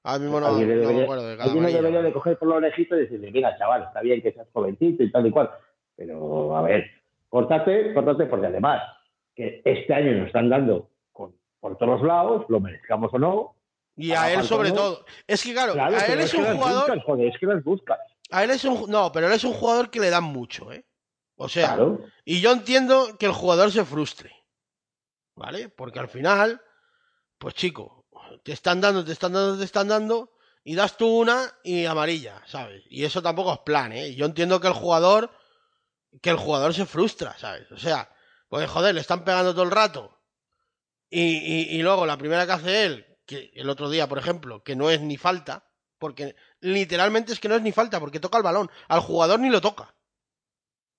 Ahora 0.03 0.19
mismo 0.19 0.41
no, 0.41 0.47
alguien 0.47 0.69
no 0.69 0.75
me 0.75 0.81
debería, 0.81 1.03
acuerdo 1.05 1.27
de 1.29 1.37
cada 1.37 1.53
alguien 1.53 1.67
debería 1.75 2.03
de 2.03 2.13
coger 2.13 2.39
por 2.39 2.49
la 2.49 2.55
orejita 2.57 2.97
y 2.97 3.01
decirle, 3.01 3.31
mira, 3.31 3.57
chaval, 3.59 3.83
está 3.85 4.01
bien 4.01 4.23
que 4.23 4.33
seas 4.33 4.49
jovencito 4.53 5.03
y 5.03 5.11
tal 5.13 5.27
y 5.27 5.31
cual. 5.31 5.51
Pero, 5.97 6.57
a 6.57 6.63
ver, 6.63 6.87
córtate, 7.29 7.93
córtate, 7.93 8.25
porque 8.27 8.47
además 8.47 8.83
que 9.35 9.61
este 9.65 9.93
año 9.95 10.13
nos 10.13 10.29
están 10.29 10.49
dando 10.49 10.89
con- 11.13 11.35
por 11.61 11.77
todos 11.77 12.03
lados, 12.03 12.47
lo 12.49 12.61
merezcamos 12.61 13.13
o 13.13 13.19
no. 13.19 13.55
Y 13.97 14.13
a 14.13 14.33
él 14.33 14.43
sobre 14.45 14.71
no. 14.71 14.77
todo. 14.77 15.05
Es 15.27 15.43
que 15.43 15.53
claro, 15.53 15.75
Claro, 15.75 15.95
a 15.97 16.07
él 16.07 16.21
es 16.21 16.33
un 16.33 16.45
jugador. 16.47 16.87
buscas, 16.87 17.05
joder, 17.05 17.29
es 17.29 17.39
que 17.39 17.47
las 17.47 17.63
buscas. 17.63 17.99
A 18.31 18.45
él 18.45 18.51
es 18.51 18.65
un. 18.65 18.91
No, 18.91 19.13
pero 19.13 19.27
él 19.27 19.33
es 19.35 19.45
un 19.45 19.53
jugador 19.53 19.91
que 19.91 20.01
le 20.01 20.09
dan 20.09 20.25
mucho, 20.25 20.73
¿eh? 20.73 20.85
O 21.37 21.49
sea, 21.49 21.69
Claro. 21.75 22.01
y 22.25 22.41
yo 22.41 22.53
entiendo 22.53 23.19
que 23.19 23.27
el 23.27 23.33
jugador 23.33 23.71
se 23.71 23.85
frustre. 23.85 24.33
¿Vale? 25.37 25.69
Porque 25.69 25.99
al 25.99 26.09
final, 26.09 26.61
pues 27.39 27.55
chico, 27.55 28.00
te 28.43 28.53
están 28.53 28.81
dando, 28.81 29.05
te 29.05 29.13
están 29.13 29.33
dando, 29.33 29.59
te 29.59 29.65
están 29.65 29.89
dando, 29.89 30.33
y 30.65 30.75
das 30.75 30.97
tú 30.97 31.09
una 31.21 31.53
y 31.65 31.85
amarilla, 31.85 32.43
¿sabes? 32.47 32.83
Y 32.89 33.05
eso 33.05 33.23
tampoco 33.23 33.53
es 33.53 33.59
plan, 33.61 33.93
¿eh? 33.93 34.15
Yo 34.15 34.27
entiendo 34.27 34.61
que 34.61 34.69
el 34.69 34.75
jugador, 34.75 35.31
que 36.21 36.31
el 36.31 36.37
jugador 36.37 36.75
se 36.75 36.87
frustra, 36.87 37.37
¿sabes? 37.39 37.71
O 37.73 37.79
sea, 37.79 38.15
pues 38.49 38.69
joder, 38.69 38.95
le 38.95 39.01
están 39.01 39.25
pegando 39.25 39.53
todo 39.53 39.65
el 39.65 39.71
rato. 39.71 40.19
Y, 41.09 41.21
y, 41.21 41.77
y 41.77 41.83
luego 41.83 42.07
la 42.07 42.19
primera 42.19 42.47
que 42.47 42.53
hace 42.53 42.85
él, 42.85 43.19
que 43.27 43.51
el 43.55 43.71
otro 43.71 43.89
día, 43.91 44.09
por 44.09 44.19
ejemplo, 44.19 44.63
que 44.63 44.77
no 44.77 44.91
es 44.91 45.01
ni 45.01 45.17
falta, 45.17 45.71
porque 45.99 46.35
literalmente 46.61 47.33
es 47.33 47.41
que 47.41 47.49
no 47.49 47.57
es 47.57 47.63
ni 47.63 47.73
falta, 47.73 48.01
porque 48.01 48.21
toca 48.21 48.39
el 48.39 48.45
balón. 48.45 48.71
Al 48.89 49.01
jugador 49.01 49.39
ni 49.39 49.51
lo 49.51 49.61
toca. 49.61 49.95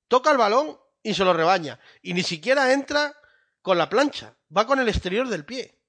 Toca 0.08 0.32
el 0.32 0.38
balón 0.38 0.78
y 1.04 1.14
se 1.14 1.26
lo 1.26 1.34
rebaña. 1.34 1.80
Y 2.02 2.14
ni 2.14 2.24
siquiera 2.24 2.72
entra 2.72 3.16
con 3.62 3.78
la 3.78 3.90
plancha, 3.90 4.38
va 4.56 4.66
con 4.68 4.80
el 4.80 4.90
exterior 4.90 5.28
del 5.28 5.46
pie. 5.46 5.81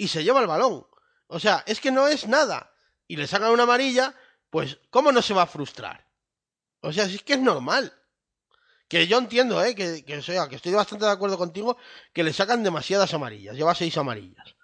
Y 0.00 0.08
se 0.08 0.24
lleva 0.24 0.40
el 0.40 0.46
balón. 0.46 0.86
O 1.26 1.38
sea, 1.38 1.62
es 1.66 1.78
que 1.78 1.90
no 1.90 2.08
es 2.08 2.26
nada. 2.26 2.72
Y 3.06 3.16
le 3.16 3.26
sacan 3.26 3.50
una 3.50 3.64
amarilla, 3.64 4.14
pues, 4.48 4.78
¿cómo 4.88 5.12
no 5.12 5.20
se 5.20 5.34
va 5.34 5.42
a 5.42 5.46
frustrar? 5.46 6.08
O 6.80 6.90
sea, 6.90 7.06
si 7.06 7.16
es 7.16 7.22
que 7.22 7.34
es 7.34 7.38
normal. 7.38 7.92
Que 8.88 9.06
yo 9.06 9.18
entiendo, 9.18 9.62
¿eh? 9.62 9.74
Que, 9.74 10.22
sea, 10.22 10.48
que 10.48 10.56
estoy 10.56 10.72
bastante 10.72 11.04
de 11.04 11.10
acuerdo 11.10 11.36
contigo 11.36 11.76
que 12.14 12.24
le 12.24 12.32
sacan 12.32 12.62
demasiadas 12.62 13.12
amarillas. 13.12 13.54
Lleva 13.54 13.74
seis 13.74 13.94
amarillas. 13.98 14.56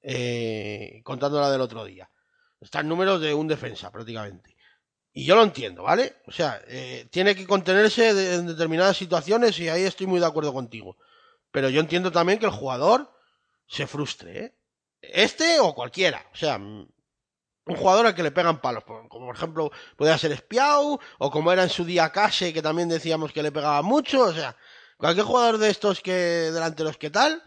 Eh, 0.00 1.02
contando 1.04 1.38
la 1.38 1.50
del 1.50 1.60
otro 1.60 1.84
día. 1.84 2.10
Están 2.58 2.88
números 2.88 3.20
de 3.20 3.34
un 3.34 3.48
defensa, 3.48 3.90
prácticamente. 3.90 4.56
Y 5.12 5.26
yo 5.26 5.36
lo 5.36 5.42
entiendo, 5.42 5.82
¿vale? 5.82 6.22
O 6.26 6.32
sea, 6.32 6.62
eh, 6.66 7.08
tiene 7.10 7.34
que 7.34 7.46
contenerse 7.46 8.36
en 8.36 8.46
determinadas 8.46 8.96
situaciones 8.96 9.58
y 9.58 9.68
ahí 9.68 9.82
estoy 9.82 10.06
muy 10.06 10.18
de 10.18 10.26
acuerdo 10.26 10.54
contigo. 10.54 10.96
Pero 11.50 11.68
yo 11.68 11.80
entiendo 11.80 12.10
también 12.10 12.38
que 12.38 12.46
el 12.46 12.52
jugador 12.52 13.14
se 13.66 13.86
frustre, 13.86 14.44
¿eh? 14.44 14.54
Este 15.00 15.60
o 15.60 15.74
cualquiera. 15.74 16.24
O 16.32 16.36
sea, 16.36 16.58
mm, 16.58 16.88
un 17.66 17.76
jugador 17.76 18.06
al 18.06 18.14
que 18.14 18.22
le 18.22 18.30
pegan 18.30 18.60
palos. 18.60 18.84
Como 18.84 19.26
por 19.26 19.36
ejemplo, 19.36 19.70
podría 19.96 20.18
ser 20.18 20.32
Espiau, 20.32 20.98
o 21.18 21.30
como 21.30 21.52
era 21.52 21.64
en 21.64 21.70
su 21.70 21.84
día 21.84 22.10
Case, 22.10 22.52
que 22.52 22.62
también 22.62 22.88
decíamos 22.88 23.32
que 23.32 23.42
le 23.42 23.52
pegaba 23.52 23.82
mucho. 23.82 24.22
O 24.22 24.32
sea, 24.32 24.56
cualquier 24.96 25.26
jugador 25.26 25.58
de 25.58 25.70
estos 25.70 26.00
que 26.00 26.12
delanteros 26.12 26.96
que 26.96 27.10
tal, 27.10 27.42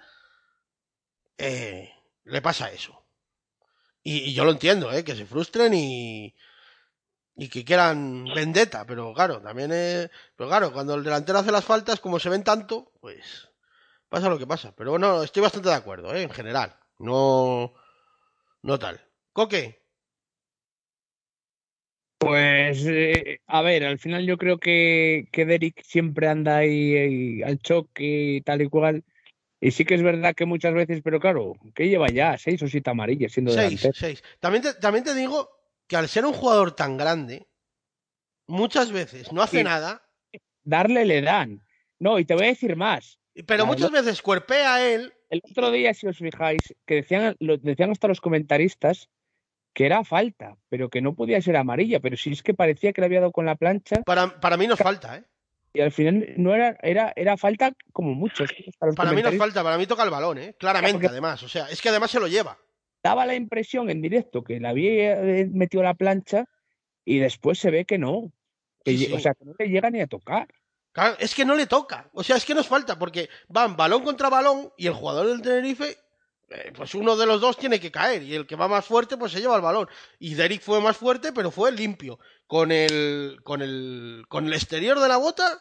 eh, 1.38 1.92
le 2.24 2.42
pasa 2.42 2.72
eso. 2.72 3.06
Y, 4.04 4.30
y 4.30 4.34
yo 4.34 4.46
lo 4.46 4.52
entiendo, 4.52 4.92
¿eh? 4.92 5.04
Que 5.04 5.16
se 5.16 5.26
frustren 5.26 5.74
y, 5.74 6.36
y 7.36 7.50
que 7.50 7.64
quieran 7.64 8.26
vendetta, 8.26 8.86
pero 8.86 9.14
claro, 9.14 9.42
también 9.42 9.72
es... 9.72 10.10
Pero 10.36 10.50
claro, 10.50 10.74
cuando 10.74 10.96
el 10.96 11.04
delantero 11.04 11.40
hace 11.40 11.52
las 11.52 11.66
faltas, 11.66 12.00
como 12.00 12.20
se 12.20 12.30
ven 12.30 12.44
tanto, 12.44 12.92
pues 13.00 13.49
pasa 14.10 14.30
lo 14.30 14.38
que 14.38 14.48
pasa. 14.48 14.74
Pero 14.76 14.92
bueno, 14.92 15.24
estoy 15.24 15.42
bastante 15.42 15.70
de 15.70 15.76
acuerdo, 15.76 16.14
¿eh? 16.14 16.24
En 16.24 16.30
general. 16.30 16.76
No... 16.98 17.74
No 18.62 18.78
tal. 18.78 19.00
Coque. 19.32 19.80
Pues, 22.18 22.86
eh, 22.86 23.40
a 23.48 23.62
ver, 23.62 23.86
al 23.86 23.98
final 23.98 24.26
yo 24.26 24.38
creo 24.38 24.58
que, 24.60 25.30
que 25.32 25.46
Derek 25.46 25.82
siempre 25.84 26.28
anda 26.28 26.58
ahí, 26.58 26.98
ahí 26.98 27.44
al 27.44 27.60
choque 27.60 28.04
y 28.36 28.42
tal 28.42 28.62
y 28.62 28.68
cual. 28.70 29.06
Y 29.62 29.72
sí 29.72 29.86
que 29.86 29.96
es 29.96 30.04
verdad 30.04 30.36
que 30.36 30.46
muchas 30.46 30.74
veces, 30.74 31.02
pero 31.02 31.20
claro, 31.20 31.54
que 31.74 31.88
lleva 31.88 32.08
ya 32.10 32.38
seis 32.38 32.62
o 32.62 32.68
siete 32.68 32.90
amarillas 32.90 33.32
siendo 33.32 33.52
Seis, 33.52 33.82
delantero. 33.82 33.94
seis. 33.94 34.24
También 34.40 34.64
te, 34.64 34.74
también 34.74 35.06
te 35.06 35.16
digo 35.16 35.50
que 35.88 35.96
al 35.96 36.10
ser 36.10 36.26
un 36.26 36.34
jugador 36.34 36.74
tan 36.76 36.98
grande, 36.98 37.48
muchas 38.48 38.92
veces 38.92 39.32
no 39.32 39.42
hace 39.42 39.60
Sí. 39.60 39.64
nada, 39.64 40.04
Darle 40.64 41.06
le 41.06 41.22
dan. 41.22 41.66
No, 42.00 42.20
y 42.20 42.26
te 42.26 42.36
voy 42.36 42.46
a 42.46 42.50
decir 42.50 42.76
más. 42.76 43.19
Pero 43.44 43.64
Claro. 43.66 43.68
muchas 43.68 43.92
veces 43.92 44.22
cuerpea 44.22 44.76
a 44.76 44.86
él. 44.86 45.14
El 45.30 45.42
otro 45.50 45.72
día, 45.72 45.94
si 45.94 46.08
os 46.08 46.18
fijáis, 46.18 46.74
que 46.86 46.96
decían, 46.96 47.36
lo 47.40 47.58
decían 47.58 47.92
hasta 47.92 48.08
los 48.08 48.22
comentaristas 48.22 49.10
que 49.74 49.86
era 49.86 50.04
falta, 50.04 50.58
pero 50.70 50.90
que 50.90 51.02
no 51.02 51.16
podía 51.16 51.42
ser 51.42 51.56
amarilla, 51.56 52.00
pero 52.00 52.18
si 52.18 52.32
es 52.32 52.42
que 52.44 52.54
parecía 52.56 52.92
que 52.92 53.02
le 53.02 53.06
había 53.06 53.20
dado 53.22 53.32
con 53.32 53.46
la 53.46 53.56
plancha 53.56 54.02
Para, 54.02 54.40
para 54.40 54.58
mí 54.58 54.66
nos 54.68 54.80
falta, 54.80 55.18
¿eh? 55.18 55.24
y 55.72 55.82
al 55.82 55.92
final 55.92 56.34
no 56.38 56.56
era, 56.56 56.76
era, 56.82 57.14
era 57.16 57.38
falta 57.38 57.72
como 57.94 58.16
mucho. 58.16 58.44
Para 58.80 58.92
mí 58.92 58.96
comentaristas 58.96 59.38
falta, 59.38 59.64
para 59.64 59.78
mí 59.78 59.86
toca 59.86 60.04
el 60.04 60.10
balón, 60.10 60.40
¿eh? 60.40 60.56
Claramente, 60.58 61.06
además. 61.06 61.44
O 61.44 61.48
sea, 61.48 61.68
es 61.70 61.80
que 61.82 61.90
además 61.90 62.10
se 62.10 62.20
lo 62.20 62.28
lleva. 62.28 62.58
Daba 63.04 63.26
la 63.28 63.36
impresión 63.36 63.90
en 63.92 64.02
directo 64.02 64.44
que 64.44 64.60
le 64.60 64.68
había 64.68 65.22
eh, 65.22 65.48
metido 65.52 65.84
la 65.84 65.94
plancha 65.94 66.46
y 67.06 67.20
después 67.20 67.60
se 67.60 67.70
ve 67.70 67.86
que 67.86 68.00
no. 68.00 68.34
Que 68.84 68.98
Sí, 68.98 69.06
lle- 69.08 69.16
O 69.16 69.20
sea, 69.20 69.34
que 69.36 69.46
no 69.46 69.54
le 69.58 69.68
llega 69.70 69.92
ni 69.92 70.02
a 70.02 70.08
tocar. 70.08 70.48
Es 71.20 71.36
que 71.36 71.46
no 71.46 71.56
le 71.56 71.68
toca. 71.68 72.10
O 72.14 72.24
sea, 72.24 72.36
es 72.36 72.46
que 72.46 72.56
nos 72.56 72.68
falta, 72.68 72.98
porque 72.98 73.30
van 73.48 73.76
balón 73.76 74.04
contra 74.04 74.30
balón 74.30 74.72
y 74.78 74.88
el 74.88 74.94
jugador 74.94 75.28
del 75.28 75.42
Tenerife, 75.42 75.98
eh, 76.50 76.74
pues 76.76 76.96
uno 76.96 77.16
de 77.16 77.26
los 77.26 77.42
dos 77.42 77.58
tiene 77.58 77.80
que 77.80 77.92
caer. 77.92 78.24
Y 78.24 78.36
el 78.36 78.48
que 78.48 78.56
va 78.56 78.68
más 78.68 78.86
fuerte, 78.86 79.18
pues 79.18 79.32
se 79.32 79.40
lleva 79.40 79.56
el 79.56 79.62
balón. 79.62 79.88
Y 80.20 80.34
Derek 80.34 80.62
fue 80.62 80.82
más 80.82 80.98
fuerte, 80.98 81.32
pero 81.32 81.52
fue 81.52 81.72
limpio. 81.72 82.20
Con 82.48 82.72
el. 82.72 83.40
con 83.44 83.62
el. 83.62 84.26
con 84.28 84.48
el 84.48 84.54
exterior 84.54 85.00
de 85.00 85.08
la 85.08 85.18
bota, 85.18 85.60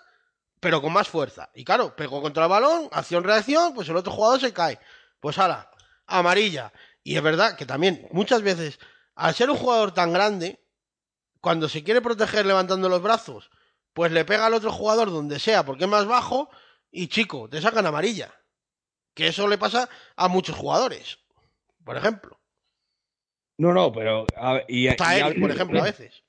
pero 0.60 0.80
con 0.80 0.92
más 0.92 1.08
fuerza. 1.08 1.50
Y 1.54 1.64
claro, 1.64 1.94
pegó 1.94 2.22
contra 2.22 2.44
el 2.44 2.50
balón, 2.50 2.88
acción-reacción, 2.92 3.74
pues 3.74 3.88
el 3.88 3.96
otro 3.96 4.12
jugador 4.12 4.40
se 4.40 4.52
cae. 4.52 4.78
Pues 5.20 5.38
ahora, 5.38 5.70
amarilla. 6.06 6.72
Y 7.02 7.16
es 7.16 7.22
verdad 7.22 7.56
que 7.56 7.66
también, 7.66 8.08
muchas 8.12 8.42
veces, 8.42 8.78
al 9.14 9.34
ser 9.34 9.50
un 9.50 9.56
jugador 9.56 9.92
tan 9.92 10.12
grande, 10.12 10.60
cuando 11.40 11.68
se 11.68 11.84
quiere 11.84 12.00
proteger 12.00 12.46
levantando 12.46 12.88
los 12.88 13.02
brazos, 13.02 13.50
pues 13.98 14.12
le 14.12 14.24
pega 14.24 14.46
al 14.46 14.54
otro 14.54 14.70
jugador 14.70 15.10
donde 15.10 15.40
sea 15.40 15.64
porque 15.64 15.82
es 15.82 15.90
más 15.90 16.06
bajo 16.06 16.50
y 16.88 17.08
chico, 17.08 17.48
te 17.48 17.60
sacan 17.60 17.84
amarilla. 17.84 18.32
Que 19.12 19.26
eso 19.26 19.48
le 19.48 19.58
pasa 19.58 19.88
a 20.14 20.28
muchos 20.28 20.54
jugadores, 20.54 21.18
por 21.82 21.96
ejemplo. 21.96 22.38
No, 23.58 23.72
no, 23.72 23.90
pero. 23.90 24.28
a 24.36 24.62
y, 24.68 24.86
Está 24.86 25.18
y 25.18 25.20
él, 25.22 25.40
por 25.40 25.50
ejemplo, 25.50 25.80
a 25.80 25.82
veces. 25.82 26.22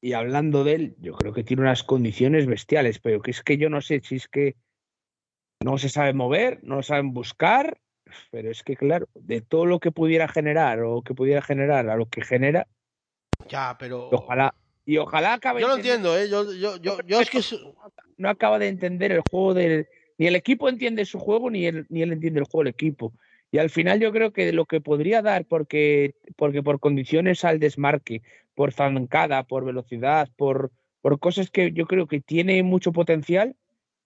Y 0.00 0.14
hablando 0.14 0.64
de 0.64 0.74
él, 0.74 0.96
yo 1.00 1.12
creo 1.12 1.34
que 1.34 1.44
tiene 1.44 1.60
unas 1.60 1.82
condiciones 1.82 2.46
bestiales, 2.46 2.98
pero 2.98 3.20
que 3.20 3.32
es 3.32 3.42
que 3.42 3.58
yo 3.58 3.68
no 3.68 3.82
sé 3.82 4.00
si 4.02 4.16
es 4.16 4.26
que 4.26 4.56
no 5.60 5.76
se 5.76 5.90
sabe 5.90 6.14
mover, 6.14 6.60
no 6.62 6.76
lo 6.76 6.82
saben 6.82 7.12
buscar, 7.12 7.78
pero 8.30 8.50
es 8.50 8.62
que, 8.62 8.74
claro, 8.74 9.06
de 9.12 9.42
todo 9.42 9.66
lo 9.66 9.80
que 9.80 9.92
pudiera 9.92 10.28
generar 10.28 10.80
o 10.80 11.02
que 11.02 11.12
pudiera 11.12 11.42
generar 11.42 11.90
a 11.90 11.96
lo 11.96 12.06
que 12.08 12.24
genera, 12.24 12.68
Ya, 13.50 13.76
pero. 13.78 14.08
ojalá, 14.08 14.54
y 14.84 14.96
ojalá 14.96 15.34
acabe. 15.34 15.60
Yo 15.60 15.68
lo 15.68 15.76
entiendo, 15.76 16.18
¿eh? 16.18 16.28
Yo, 16.28 16.52
yo, 16.52 16.76
yo, 16.78 16.98
yo 17.06 17.20
es 17.20 17.30
que. 17.30 17.40
no 18.16 18.28
acaba 18.28 18.58
de 18.58 18.68
entender 18.68 19.12
el 19.12 19.20
juego 19.20 19.54
del. 19.54 19.88
Ni 20.18 20.26
el 20.26 20.36
equipo 20.36 20.68
entiende 20.68 21.04
su 21.04 21.18
juego, 21.18 21.50
ni 21.50 21.66
él, 21.66 21.86
ni 21.88 22.02
él 22.02 22.12
entiende 22.12 22.40
el 22.40 22.46
juego 22.46 22.64
del 22.64 22.72
equipo. 22.72 23.12
Y 23.50 23.58
al 23.58 23.70
final 23.70 24.00
yo 24.00 24.12
creo 24.12 24.32
que 24.32 24.52
lo 24.52 24.66
que 24.66 24.80
podría 24.80 25.20
dar, 25.20 25.44
porque, 25.44 26.14
porque 26.36 26.62
por 26.62 26.80
condiciones 26.80 27.44
al 27.44 27.58
desmarque, 27.58 28.22
por 28.54 28.72
zancada, 28.72 29.42
por 29.44 29.64
velocidad, 29.64 30.30
por, 30.36 30.72
por 31.00 31.18
cosas 31.18 31.50
que 31.50 31.72
yo 31.72 31.86
creo 31.86 32.06
que 32.06 32.20
tiene 32.20 32.62
mucho 32.62 32.92
potencial, 32.92 33.56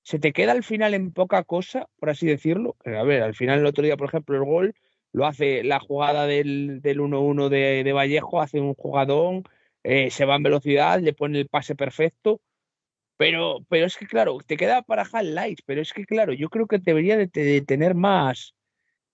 se 0.03 0.18
te 0.18 0.33
queda 0.33 0.53
al 0.53 0.64
final 0.64 0.95
en 0.95 1.12
poca 1.12 1.45
cosa, 1.45 1.89
por 1.99 2.11
así 2.11 2.27
decirlo. 2.27 2.77
A 2.85 3.03
ver, 3.03 3.22
al 3.22 3.35
final 3.35 3.61
el 3.61 3.66
otro 3.66 3.85
día, 3.85 3.97
por 3.97 4.09
ejemplo, 4.09 4.37
el 4.37 4.45
gol 4.45 4.74
lo 5.12 5.27
hace 5.27 5.62
la 5.64 5.81
jugada 5.81 6.27
del, 6.27 6.81
del 6.83 7.01
1-1 7.01 7.49
de, 7.49 7.85
de 7.85 7.93
Vallejo, 7.93 8.41
hace 8.41 8.61
un 8.61 8.74
jugadón, 8.74 9.45
eh, 9.87 10.11
se 10.11 10.24
va 10.24 10.34
en 10.37 10.43
velocidad, 10.43 11.01
le 11.01 11.12
pone 11.12 11.39
el 11.39 11.49
pase 11.49 11.76
perfecto 11.76 12.41
Pero, 13.16 13.64
pero 13.68 13.87
es 13.87 13.97
que, 13.97 14.07
claro, 14.07 14.39
te 14.47 14.57
queda 14.57 14.82
para 14.82 15.05
highlights, 15.05 15.62
pero 15.66 15.82
es 15.82 15.93
que, 15.93 16.05
claro, 16.07 16.32
yo 16.32 16.51
creo 16.51 16.66
que 16.66 16.78
debería 16.78 17.16
de, 17.16 17.28
tener 17.62 17.95
más, 17.95 18.55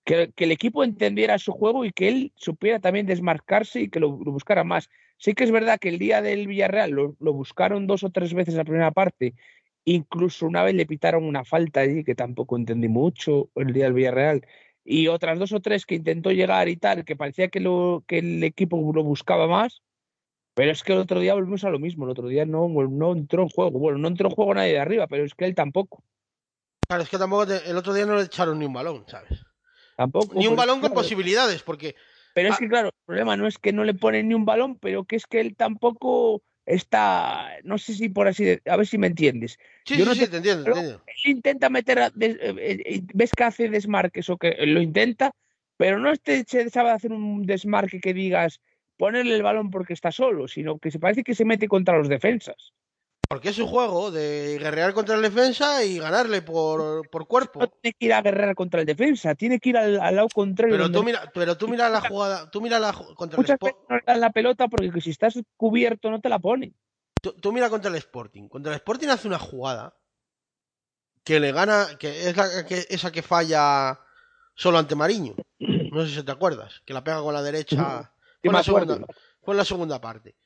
que, 0.04 0.32
el 0.36 0.52
equipo 0.52 0.84
entendiera 0.84 1.38
su 1.38 1.52
juego 1.52 1.84
y 1.84 1.92
que 1.92 2.08
él 2.08 2.32
supiera 2.36 2.80
también 2.80 3.06
desmarcarse 3.06 3.82
y 3.82 3.90
que 3.90 4.00
lo, 4.00 4.18
lo 4.24 4.32
buscara 4.32 4.64
más. 4.64 4.90
Sí 5.18 5.34
que 5.34 5.44
es 5.44 5.52
verdad 5.52 5.78
que 5.80 5.90
el 5.90 5.98
día 5.98 6.22
del 6.22 6.48
Villarreal 6.48 6.90
lo, 6.92 7.16
lo 7.20 7.32
buscaron 7.34 7.86
dos 7.86 8.04
o 8.04 8.10
tres 8.10 8.34
veces 8.34 8.54
la 8.54 8.64
primera 8.64 8.92
parte, 8.92 9.34
incluso 9.84 10.46
una 10.46 10.64
vez 10.64 10.74
le 10.74 10.86
pitaron 10.86 11.24
una 11.24 11.44
falta 11.44 11.80
allí 11.80 12.04
que 12.04 12.14
tampoco 12.14 12.56
entendí 12.56 12.88
mucho 12.88 13.50
el 13.56 13.72
día 13.74 13.84
del 13.84 13.94
Villarreal, 13.94 14.46
y 14.84 15.08
otras 15.08 15.38
dos 15.38 15.52
o 15.52 15.60
tres 15.60 15.86
que 15.86 15.96
intentó 15.96 16.32
llegar 16.32 16.68
y 16.68 16.76
tal, 16.76 17.04
que 17.04 17.16
parecía 17.16 17.48
que, 17.48 17.60
lo, 17.60 18.04
que 18.08 18.18
el 18.18 18.42
equipo 18.44 18.92
lo 18.94 19.04
buscaba 19.04 19.46
más, 19.46 19.82
pero 20.54 20.70
es 20.70 20.82
que 20.82 20.92
el 20.92 20.98
otro 20.98 21.20
día 21.20 21.34
volvimos 21.34 21.64
a 21.64 21.70
lo 21.70 21.78
mismo, 21.78 22.04
el 22.04 22.10
otro 22.10 22.28
día 22.28 22.44
no, 22.44 22.68
no 22.68 23.12
entró 23.12 23.42
en 23.42 23.48
juego, 23.48 23.78
bueno, 23.78 23.98
no 23.98 24.08
entró 24.08 24.28
en 24.28 24.34
juego 24.34 24.54
nadie 24.54 24.72
de 24.72 24.78
arriba, 24.80 25.06
pero 25.06 25.24
es 25.24 25.34
que 25.34 25.44
él 25.44 25.54
tampoco. 25.54 26.02
Claro, 26.88 27.02
es 27.04 27.08
que 27.08 27.18
tampoco 27.18 27.46
te- 27.46 27.70
el 27.70 27.76
otro 27.76 27.94
día 27.94 28.04
no 28.06 28.16
le 28.16 28.22
echaron 28.24 28.58
ni 28.58 28.66
un 28.66 28.72
balón, 28.72 29.04
¿sabes? 29.08 29.44
Tampoco. 29.96 30.34
Ni 30.34 30.46
un 30.46 30.56
balón 30.56 30.80
con 30.80 30.92
posibilidades, 30.92 31.62
porque 31.62 31.94
Pero 32.34 32.48
es 32.50 32.58
que, 32.58 32.68
claro, 32.68 32.88
el 32.88 32.94
problema 33.04 33.36
no 33.36 33.46
es 33.46 33.58
que 33.58 33.72
no 33.72 33.84
le 33.84 33.94
ponen 33.94 34.28
ni 34.28 34.34
un 34.34 34.44
balón, 34.44 34.78
pero 34.78 35.04
que 35.04 35.16
es 35.16 35.26
que 35.26 35.40
él 35.40 35.54
tampoco 35.56 36.42
está, 36.64 37.50
no 37.64 37.78
sé 37.78 37.94
si 37.94 38.08
por 38.08 38.28
así, 38.28 38.44
de- 38.44 38.62
a 38.66 38.76
ver 38.76 38.86
si 38.86 38.98
me 38.98 39.08
entiendes. 39.08 39.58
sí, 39.84 39.98
Yo 39.98 40.04
sí, 40.04 40.08
no 40.08 40.14
sí, 40.14 40.20
te- 40.20 40.28
te 40.28 40.36
entiendo, 40.38 40.64
te 40.64 40.70
entiendo. 40.70 41.02
Él 41.06 41.30
intenta 41.32 41.68
meter, 41.70 41.98
a- 41.98 42.10
des- 42.10 42.36
eh, 42.40 42.54
eh, 42.86 43.00
ves 43.14 43.34
que 43.34 43.44
hace 43.44 43.68
desmarques 43.68 44.30
o 44.30 44.38
que 44.38 44.54
lo 44.66 44.80
intenta, 44.80 45.32
pero 45.76 45.98
no 45.98 46.10
este 46.10 46.44
se 46.46 46.70
sabe 46.70 46.90
hacer 46.90 47.12
un 47.12 47.42
desmarque 47.44 48.00
que 48.00 48.14
digas 48.14 48.60
ponerle 49.02 49.34
el 49.34 49.42
balón 49.42 49.68
porque 49.68 49.94
está 49.94 50.12
solo, 50.12 50.46
sino 50.46 50.78
que 50.78 50.92
se 50.92 51.00
parece 51.00 51.24
que 51.24 51.34
se 51.34 51.44
mete 51.44 51.66
contra 51.66 51.98
los 51.98 52.08
defensas. 52.08 52.72
Porque 53.28 53.48
es 53.48 53.58
un 53.58 53.66
juego 53.66 54.12
de 54.12 54.58
guerrear 54.60 54.92
contra 54.94 55.16
el 55.16 55.22
defensa 55.22 55.82
y 55.82 55.98
ganarle 55.98 56.40
por, 56.40 57.08
por 57.10 57.22
No 57.22 57.26
cuerpo. 57.26 57.66
tiene 57.66 57.94
que 57.98 58.06
ir 58.06 58.12
a 58.12 58.22
guerrear 58.22 58.54
contra 58.54 58.78
el 58.78 58.86
defensa, 58.86 59.34
tiene 59.34 59.58
que 59.58 59.70
ir 59.70 59.76
al, 59.76 59.98
al 59.98 60.14
lado 60.14 60.28
contrario. 60.32 60.76
Pero 60.76 60.92
tú 60.92 61.02
mira, 61.02 61.28
pero 61.34 61.56
tú 61.56 61.66
mira 61.66 61.88
la 61.88 62.00
jugada, 62.00 62.48
tú 62.48 62.60
mira 62.60 62.78
la 62.78 62.92
contra 62.92 63.36
el 63.36 63.42
muchas 63.42 63.54
Sport, 63.54 63.74
veces 63.74 63.86
no 63.88 63.96
le 63.96 64.02
dan 64.06 64.20
la 64.20 64.30
pelota 64.30 64.68
porque 64.68 65.00
si 65.00 65.10
estás 65.10 65.36
cubierto 65.56 66.08
no 66.08 66.20
te 66.20 66.28
la 66.28 66.38
ponen. 66.38 66.72
tú, 67.20 67.32
tú 67.32 67.52
mira 67.52 67.68
contra 67.70 67.90
el 67.90 67.96
Sporting. 67.96 68.48
Contra 68.48 68.70
el 68.70 68.76
Sporting 68.76 69.08
hace 69.08 69.26
una 69.26 69.40
jugada 69.40 69.96
que 71.24 71.40
le 71.40 71.50
gana, 71.50 71.88
que 71.98 72.28
es 72.28 72.36
la 72.36 72.64
que, 72.66 72.86
esa 72.88 73.10
que 73.10 73.22
falla 73.22 73.98
solo 74.54 74.78
ante 74.78 74.94
Mariño. 74.94 75.34
No 75.58 76.06
sé 76.06 76.14
si 76.14 76.22
te 76.22 76.30
acuerdas, 76.30 76.82
que 76.84 76.94
la 76.94 77.02
pega 77.02 77.20
con 77.20 77.34
la 77.34 77.42
derecha. 77.42 78.11
Fue 78.42 78.52
la 78.52 78.62
segunda, 78.62 79.06
fue 79.42 79.54
la 79.54 79.64
segunda 79.64 80.00
parte. 80.00 80.36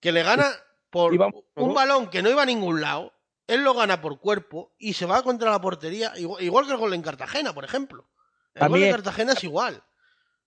Que 0.00 0.12
le 0.12 0.22
gana 0.22 0.46
por 0.90 1.12
un 1.56 1.74
balón 1.74 2.10
que 2.10 2.22
no 2.22 2.30
iba 2.30 2.42
a 2.42 2.46
ningún 2.46 2.80
lado. 2.80 3.12
Él 3.46 3.62
lo 3.62 3.74
gana 3.74 4.00
por 4.00 4.20
cuerpo 4.20 4.74
y 4.78 4.94
se 4.94 5.06
va 5.06 5.22
contra 5.22 5.50
la 5.50 5.60
portería, 5.60 6.12
igual, 6.16 6.42
igual 6.42 6.66
que 6.66 6.72
el 6.72 6.78
gol 6.78 6.94
en 6.94 7.02
Cartagena, 7.02 7.52
por 7.52 7.64
ejemplo. 7.64 8.08
El 8.54 8.68
gol 8.68 8.82
en 8.82 8.92
Cartagena 8.92 9.32
es 9.32 9.44
igual. 9.44 9.82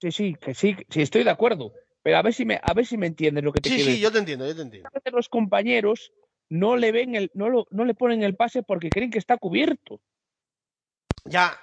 Sí, 0.02 0.12
sí, 0.12 0.36
que 0.36 0.54
sí, 0.54 0.76
sí 0.90 1.02
estoy 1.02 1.24
de 1.24 1.30
acuerdo. 1.30 1.74
Pero 2.02 2.18
a 2.18 2.22
ver 2.22 2.34
si 2.34 2.46
me, 2.46 2.60
a 2.62 2.74
ver 2.74 2.86
si 2.86 2.98
me 2.98 3.08
entiendes 3.08 3.44
lo 3.44 3.52
que 3.52 3.62
te 3.62 3.70
Sí, 3.70 3.76
quiero 3.76 3.92
sí, 3.92 4.00
yo 4.00 4.12
te 4.12 4.20
entiendo, 4.20 4.48
yo 4.48 4.56
te 4.56 4.62
entiendo. 4.62 4.90
Los 5.12 5.30
compañeros 5.30 6.12
no 6.50 6.78
le 6.78 6.92
ven 6.92 7.16
el, 7.16 7.32
no, 7.34 7.50
lo, 7.50 7.68
no 7.70 7.86
le 7.86 7.94
ponen 7.94 8.24
el 8.24 8.36
pase 8.36 8.64
porque 8.64 8.90
creen 8.90 9.12
que 9.12 9.20
está 9.20 9.38
cubierto. 9.38 10.00
Ya, 11.26 11.60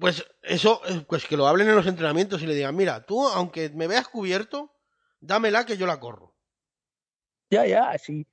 pues 0.00 0.24
eso, 0.42 0.80
eh, 0.86 1.04
pues 1.06 1.26
que 1.26 1.36
lo 1.36 1.46
hablen 1.46 1.68
en 1.68 1.76
los 1.76 1.86
entrenamientos 1.86 2.42
y 2.42 2.46
le 2.46 2.54
digan, 2.54 2.74
mira, 2.74 3.04
tú, 3.04 3.28
aunque 3.28 3.68
me 3.70 3.86
veas 3.86 4.08
cubierto, 4.08 4.72
dámela 5.20 5.66
que 5.66 5.76
yo 5.76 5.86
la 5.86 6.00
corro. 6.00 6.34
Ya, 7.50 7.66
ya, 7.66 7.96
sí. 7.98 8.26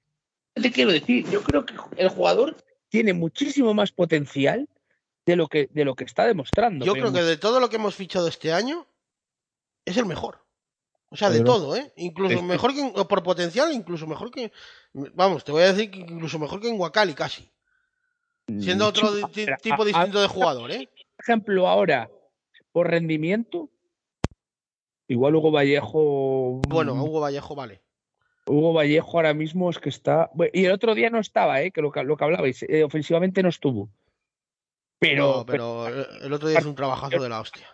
Te 0.54 0.72
quiero 0.72 0.92
decir, 0.92 1.30
yo 1.30 1.44
creo 1.44 1.66
que 1.66 1.76
el 1.98 2.10
jugador 2.10 2.56
tiene 2.90 3.14
muchísimo 3.14 3.74
más 3.74 3.92
potencial 3.92 4.68
de 5.26 5.36
lo 5.36 5.48
que, 5.48 5.68
de 5.72 5.84
lo 5.86 5.96
que 5.96 6.06
está 6.06 6.26
demostrando. 6.26 6.86
Yo 6.86 6.94
creo 6.94 7.12
que 7.12 7.22
de 7.24 7.38
todo 7.38 7.60
lo 7.60 7.70
que 7.70 7.76
hemos 7.76 7.96
fichado 7.96 8.28
este 8.28 8.54
año, 8.54 8.88
es 9.86 9.98
el 9.98 10.06
mejor. 10.06 10.44
O 11.10 11.16
sea, 11.16 11.30
de 11.30 11.40
Pero- 11.40 11.52
todo, 11.54 11.76
¿eh? 11.76 11.92
Incluso 11.98 12.34
Es 12.34 12.40
que- 12.40 12.46
mejor 12.46 12.74
que, 12.74 12.92
por 13.06 13.24
potencial, 13.24 13.72
incluso 13.74 14.08
mejor 14.08 14.32
que, 14.32 14.52
vamos, 14.94 15.44
te 15.44 15.52
voy 15.52 15.64
a 15.64 15.74
decir 15.74 15.92
que 15.92 16.00
incluso 16.00 16.40
mejor 16.40 16.60
que 16.62 16.70
en 16.70 16.80
Wakali 16.80 17.14
casi. 17.14 17.50
Siendo 18.60 18.88
otro 18.88 19.14
ti- 19.28 19.44
Pero, 19.46 19.58
tipo 19.58 19.84
distinto 19.84 20.22
de 20.22 20.28
jugador, 20.28 20.72
¿eh? 20.72 20.90
Ejemplo, 21.20 21.68
ahora, 21.68 22.10
por 22.72 22.90
rendimiento, 22.90 23.70
igual 25.08 25.36
Hugo 25.36 25.52
Vallejo. 25.52 26.62
Bueno, 26.68 26.96
mm, 26.96 27.02
Hugo 27.02 27.20
Vallejo, 27.22 27.56
vale. 27.56 27.82
Hugo 28.46 28.74
Vallejo 28.74 29.18
ahora 29.18 29.34
mismo 29.34 29.70
es 29.70 29.80
que 29.80 29.90
está. 29.90 30.30
Y 30.54 30.66
el 30.66 30.72
otro 30.72 30.96
día 30.96 31.10
no 31.10 31.20
estaba, 31.20 31.62
¿eh? 31.62 31.72
Que 31.72 31.82
lo 31.82 31.92
que, 31.92 32.04
lo 32.04 32.16
que 32.18 32.24
hablabais, 32.24 32.64
eh, 32.64 32.84
ofensivamente 32.84 33.44
no 33.44 33.50
estuvo. 33.50 33.90
Pero, 35.00 35.38
No, 35.38 35.46
pero 35.46 35.88
el 35.88 36.06
el 36.24 36.34
otro 36.34 36.48
día 36.48 36.60
es 36.60 36.66
un 36.66 36.76
trabajazo 36.76 37.22
de 37.22 37.30
la 37.30 37.42
hostia. 37.42 37.68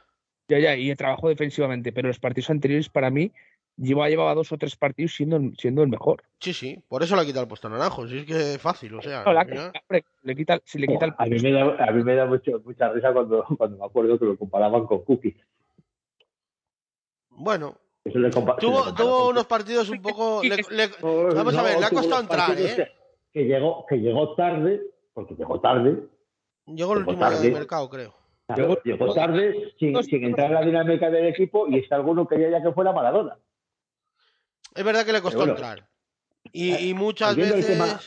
Ya, 0.49 0.59
ya, 0.59 0.75
y 0.75 0.93
trabajó 0.95 1.29
defensivamente, 1.29 1.93
pero 1.93 2.09
los 2.09 2.19
partidos 2.19 2.49
anteriores 2.49 2.89
para 2.89 3.09
mí 3.09 3.31
lleva, 3.77 4.07
llevaba 4.09 4.35
dos 4.35 4.51
o 4.51 4.57
tres 4.57 4.75
partidos 4.75 5.13
siendo, 5.13 5.37
el- 5.37 5.55
siendo 5.57 5.81
el 5.83 5.89
mejor. 5.89 6.23
Sí, 6.39 6.53
sí, 6.53 6.79
por 6.87 7.03
eso 7.03 7.15
le 7.15 7.21
ha 7.21 7.25
quitado 7.25 7.43
el 7.43 7.47
puesto 7.47 7.67
a 7.67 7.71
Naranjo, 7.71 8.07
si 8.07 8.19
es 8.19 8.25
que 8.25 8.53
es 8.55 8.61
fácil, 8.61 8.93
o 8.95 9.01
sea. 9.01 9.23
No, 9.23 9.33
la- 9.33 9.43
mira. 9.45 9.71
hombre, 9.81 10.05
le 10.23 10.35
quita, 10.35 10.59
si 10.63 10.79
le 10.79 10.87
quita 10.87 11.05
el 11.05 11.13
a 11.17 11.25
mí 11.25 11.39
me 11.39 11.51
da, 11.51 11.75
a 11.87 11.91
mí 11.91 12.03
me 12.03 12.15
da 12.15 12.25
mucho, 12.25 12.61
mucha 12.65 12.89
risa 12.91 13.11
cuando, 13.13 13.43
cuando 13.57 13.77
me 13.77 13.85
acuerdo 13.85 14.17
que 14.19 14.25
lo 14.25 14.37
comparaban 14.37 14.85
con 14.85 15.03
Cookie. 15.03 15.35
Bueno, 17.29 17.75
Eso 18.05 18.19
le 18.19 18.29
compa- 18.29 18.55
se 18.59 18.65
le 18.67 18.93
tuvo, 18.95 19.29
unos 19.29 19.45
partidos 19.45 19.89
un 19.89 20.01
poco. 20.01 20.41
le- 20.43 20.57
le- 20.69 20.89
Cookie. 20.91 21.35
vamos 21.35 21.55
a 21.55 21.63
ver, 21.63 21.79
le 21.79 21.85
ha 21.85 21.89
costado 21.89 22.21
entrar, 22.21 22.51
¿eh? 22.59 22.87
Que, 23.31 23.45
llegó, 23.45 23.85
que 23.87 23.95
llegó 23.97 24.35
tarde, 24.35 24.81
porque 25.13 25.35
llegó 25.35 25.59
tarde, 25.59 26.07
Llegó 26.65 26.93
el 26.93 26.99
Llegó 26.99 27.11
último 27.11 27.17
día 27.17 27.27
tarde. 27.29 27.43
del 27.43 27.53
mercado, 27.53 27.89
creo. 27.89 28.13
Llegó, 28.55 28.77
llegó 28.83 29.13
tarde 29.13 29.73
sin, 29.79 30.01
sin 30.03 30.23
entrar 30.23 30.47
en 30.47 30.53
la 30.53 30.61
dinámica 30.61 31.09
del 31.09 31.25
equipo 31.27 31.67
y 31.67 31.79
es 31.79 31.89
que 31.89 31.95
alguno 31.95 32.25
quería 32.25 32.51
ya 32.51 32.63
que 32.63 32.71
fuera 32.71 32.93
Maradona. 32.93 33.37
Es 34.75 34.83
verdad 34.83 35.05
que 35.05 35.13
le 35.13 35.21
costó 35.21 35.39
bueno. 35.39 35.53
entrar. 35.53 35.85
Y, 36.51 36.89
y 36.89 36.93
muchas 36.93 37.29
Volviendo 37.29 37.55
al 37.55 37.61
veces. 37.61 37.77
tema- 37.77 37.99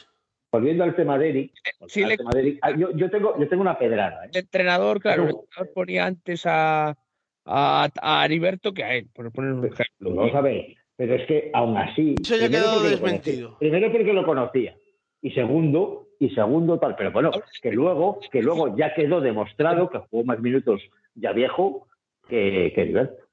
Volviendo 0.53 0.85
al 0.85 0.95
tema 0.97 1.19
de 1.19 1.29
Eric, 1.31 1.53
Sí, 1.89 2.03
al 2.03 2.09
le- 2.11 2.17
tema 2.17 2.31
de 2.33 2.41
Eric, 2.41 2.59
ah, 2.63 2.71
yo, 2.77 2.91
yo 2.93 3.11
tengo, 3.11 3.39
yo 3.39 3.49
tengo 3.49 3.63
una 3.63 3.79
pedrada. 3.79 4.25
¿eh? 4.25 4.29
el 4.33 4.39
entrenador, 4.41 5.01
claro, 5.01 5.25
el 5.25 5.31
entrenador 5.31 5.73
ponía 5.75 6.07
antes 6.07 6.47
a, 6.47 6.97
a, 7.45 7.89
a 8.01 8.25
Heriberto 8.25 8.73
que 8.73 8.85
a 8.85 8.95
él, 8.95 9.09
por 9.13 9.31
poner 9.33 9.53
un 9.53 9.67
ejemplo. 9.67 10.15
Vamos 10.15 10.35
a 10.35 10.41
ver, 10.41 10.77
pero 10.97 11.15
es 11.17 11.27
que 11.27 11.51
aún 11.53 11.77
así. 11.77 12.15
Eso 12.23 12.37
ya 12.37 12.47
ha 12.47 12.49
primero 12.49 12.63
quedado 12.65 12.75
porque 12.81 12.91
lo 12.91 12.97
desmentido. 12.97 13.49
conocía. 13.49 13.59
Primero 13.59 13.93
porque 13.93 14.13
lo 14.13 14.25
conocía. 14.25 14.77
Y 15.21 15.31
segundo, 15.33 16.09
y 16.21 16.31
segundo 16.31 16.79
tal. 16.79 16.95
Pero 16.97 17.11
bueno, 17.13 17.31
que 17.61 17.73
luego, 17.73 18.21
que 18.31 18.41
luego 18.43 18.77
ya 18.77 18.95
quedó 18.95 19.21
demostrado 19.21 19.91
que 19.91 19.99
jugó 19.99 20.25
más 20.25 20.39
minutos 20.41 20.81
ya 21.17 21.33
viejo 21.33 21.87
que, 22.29 22.73
que 22.75 22.81
Heriberto. 22.83 23.26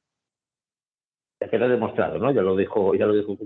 Ya 1.43 1.49
quedó 1.49 1.67
demostrado, 1.67 2.17
¿no? 2.19 2.31
Ya 2.31 2.41
lo 2.41 2.55
dijo, 2.55 2.95
ya 2.95 3.05
lo 3.05 3.13
dijo. 3.13 3.37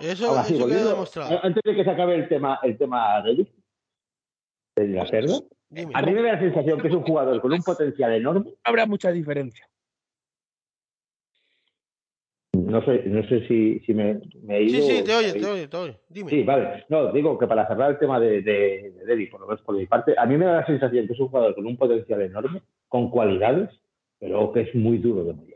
Eso- 0.00 0.28
Ahora 0.28 0.42
sí, 0.44 0.54
eso 0.54 0.64
volviendo- 0.64 0.90
demostrado. 0.90 1.38
Antes 1.44 1.62
de 1.64 1.76
que 1.76 1.84
se 1.84 1.90
acabe 1.90 2.16
el 2.16 2.28
tema, 2.28 2.58
el 2.64 2.76
tema 2.76 3.22
de 3.22 3.30
Eric, 3.32 3.48
de 4.76 4.84
Inglaterra, 4.86 5.34
Dime. 5.70 5.92
a 5.94 6.02
mí 6.02 6.12
me 6.12 6.22
da 6.22 6.32
la 6.32 6.40
sensación 6.40 6.80
que 6.80 6.88
es 6.88 6.94
un 6.94 7.02
jugador 7.02 7.40
con 7.40 7.52
un 7.52 7.62
potencial 7.62 8.12
enorme. 8.14 8.50
No 8.50 8.56
habrá 8.64 8.84
mucha 8.86 9.12
diferencia. 9.12 9.68
No 12.54 12.82
sé, 12.84 13.02
no 13.06 13.22
sé 13.28 13.46
si, 13.46 13.78
si 13.80 13.94
me, 13.94 14.20
me 14.42 14.58
he 14.62 14.68
Sí, 14.68 14.76
ido. 14.76 14.86
sí, 14.88 15.04
te 15.04 15.14
oye, 15.14 15.32
te 15.34 15.46
oye, 15.46 15.68
te 15.68 15.76
oye. 15.76 15.96
Dime. 16.08 16.30
Sí, 16.30 16.42
vale. 16.42 16.84
No, 16.88 17.12
digo 17.12 17.38
que 17.38 17.46
para 17.46 17.68
cerrar 17.68 17.92
el 17.92 17.98
tema 17.98 18.18
de, 18.18 18.42
de, 18.42 18.92
de 18.92 19.04
Derry, 19.06 19.26
por 19.26 19.40
lo 19.40 19.46
menos 19.46 19.62
por 19.62 19.76
mi 19.76 19.86
parte, 19.86 20.14
a 20.18 20.26
mí 20.26 20.36
me 20.36 20.46
da 20.46 20.54
la 20.60 20.66
sensación 20.66 21.06
que 21.06 21.12
es 21.12 21.20
un 21.20 21.28
jugador 21.28 21.54
con 21.54 21.64
un 21.66 21.76
potencial 21.76 22.22
enorme, 22.22 22.62
con 22.88 23.10
cualidades, 23.10 23.70
pero 24.18 24.50
que 24.52 24.62
es 24.62 24.74
muy 24.74 24.98
duro 24.98 25.22
de 25.24 25.34
mollar. 25.34 25.55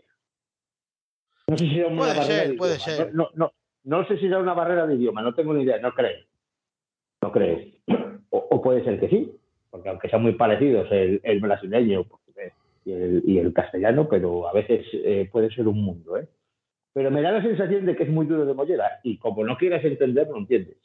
No 1.51 1.57
sé 1.59 1.67
si 1.67 1.79
era 1.79 1.89
una 1.89 1.97
Puede 1.99 2.15
barrera 2.15 2.25
ser, 2.25 2.49
de 2.51 2.55
puede 2.57 2.75
idioma. 2.77 2.85
ser. 2.97 3.15
No, 3.15 3.29
no, 3.35 3.53
no, 3.85 3.99
no 3.99 4.07
sé 4.07 4.19
si 4.19 4.27
era 4.27 4.39
una 4.39 4.55
barrera 4.55 4.87
de 4.87 4.95
idioma, 4.95 5.21
no 5.23 5.35
tengo 5.35 5.53
ni 5.53 5.65
idea, 5.65 5.79
no 5.79 5.93
creo. 5.93 6.19
No 7.23 7.33
creo. 7.33 7.59
O, 8.31 8.39
o 8.51 8.63
puede 8.63 8.85
ser 8.85 9.01
que 9.01 9.09
sí, 9.09 9.33
porque 9.71 9.89
aunque 9.89 10.09
sean 10.09 10.23
muy 10.23 10.33
parecidos 10.35 10.87
el, 10.93 11.21
el 11.25 11.41
brasileño 11.41 12.07
y 12.85 12.93
el, 12.93 13.23
y 13.27 13.39
el 13.39 13.53
castellano, 13.53 14.09
pero 14.09 14.49
a 14.49 14.53
veces 14.53 14.87
eh, 14.93 15.29
puede 15.31 15.51
ser 15.51 15.67
un 15.67 15.83
mundo, 15.83 16.17
¿eh? 16.17 16.29
Pero 16.93 17.11
me 17.11 17.21
da 17.23 17.33
la 17.33 17.43
sensación 17.43 17.85
de 17.87 17.95
que 17.97 18.05
es 18.05 18.09
muy 18.09 18.27
duro 18.27 18.47
de 18.47 18.55
mollera 18.55 19.01
y 19.03 19.19
como 19.19 19.45
no 19.45 19.57
quieras 19.57 19.85
entender, 19.85 20.29
no 20.29 20.39
entiendes. 20.39 20.77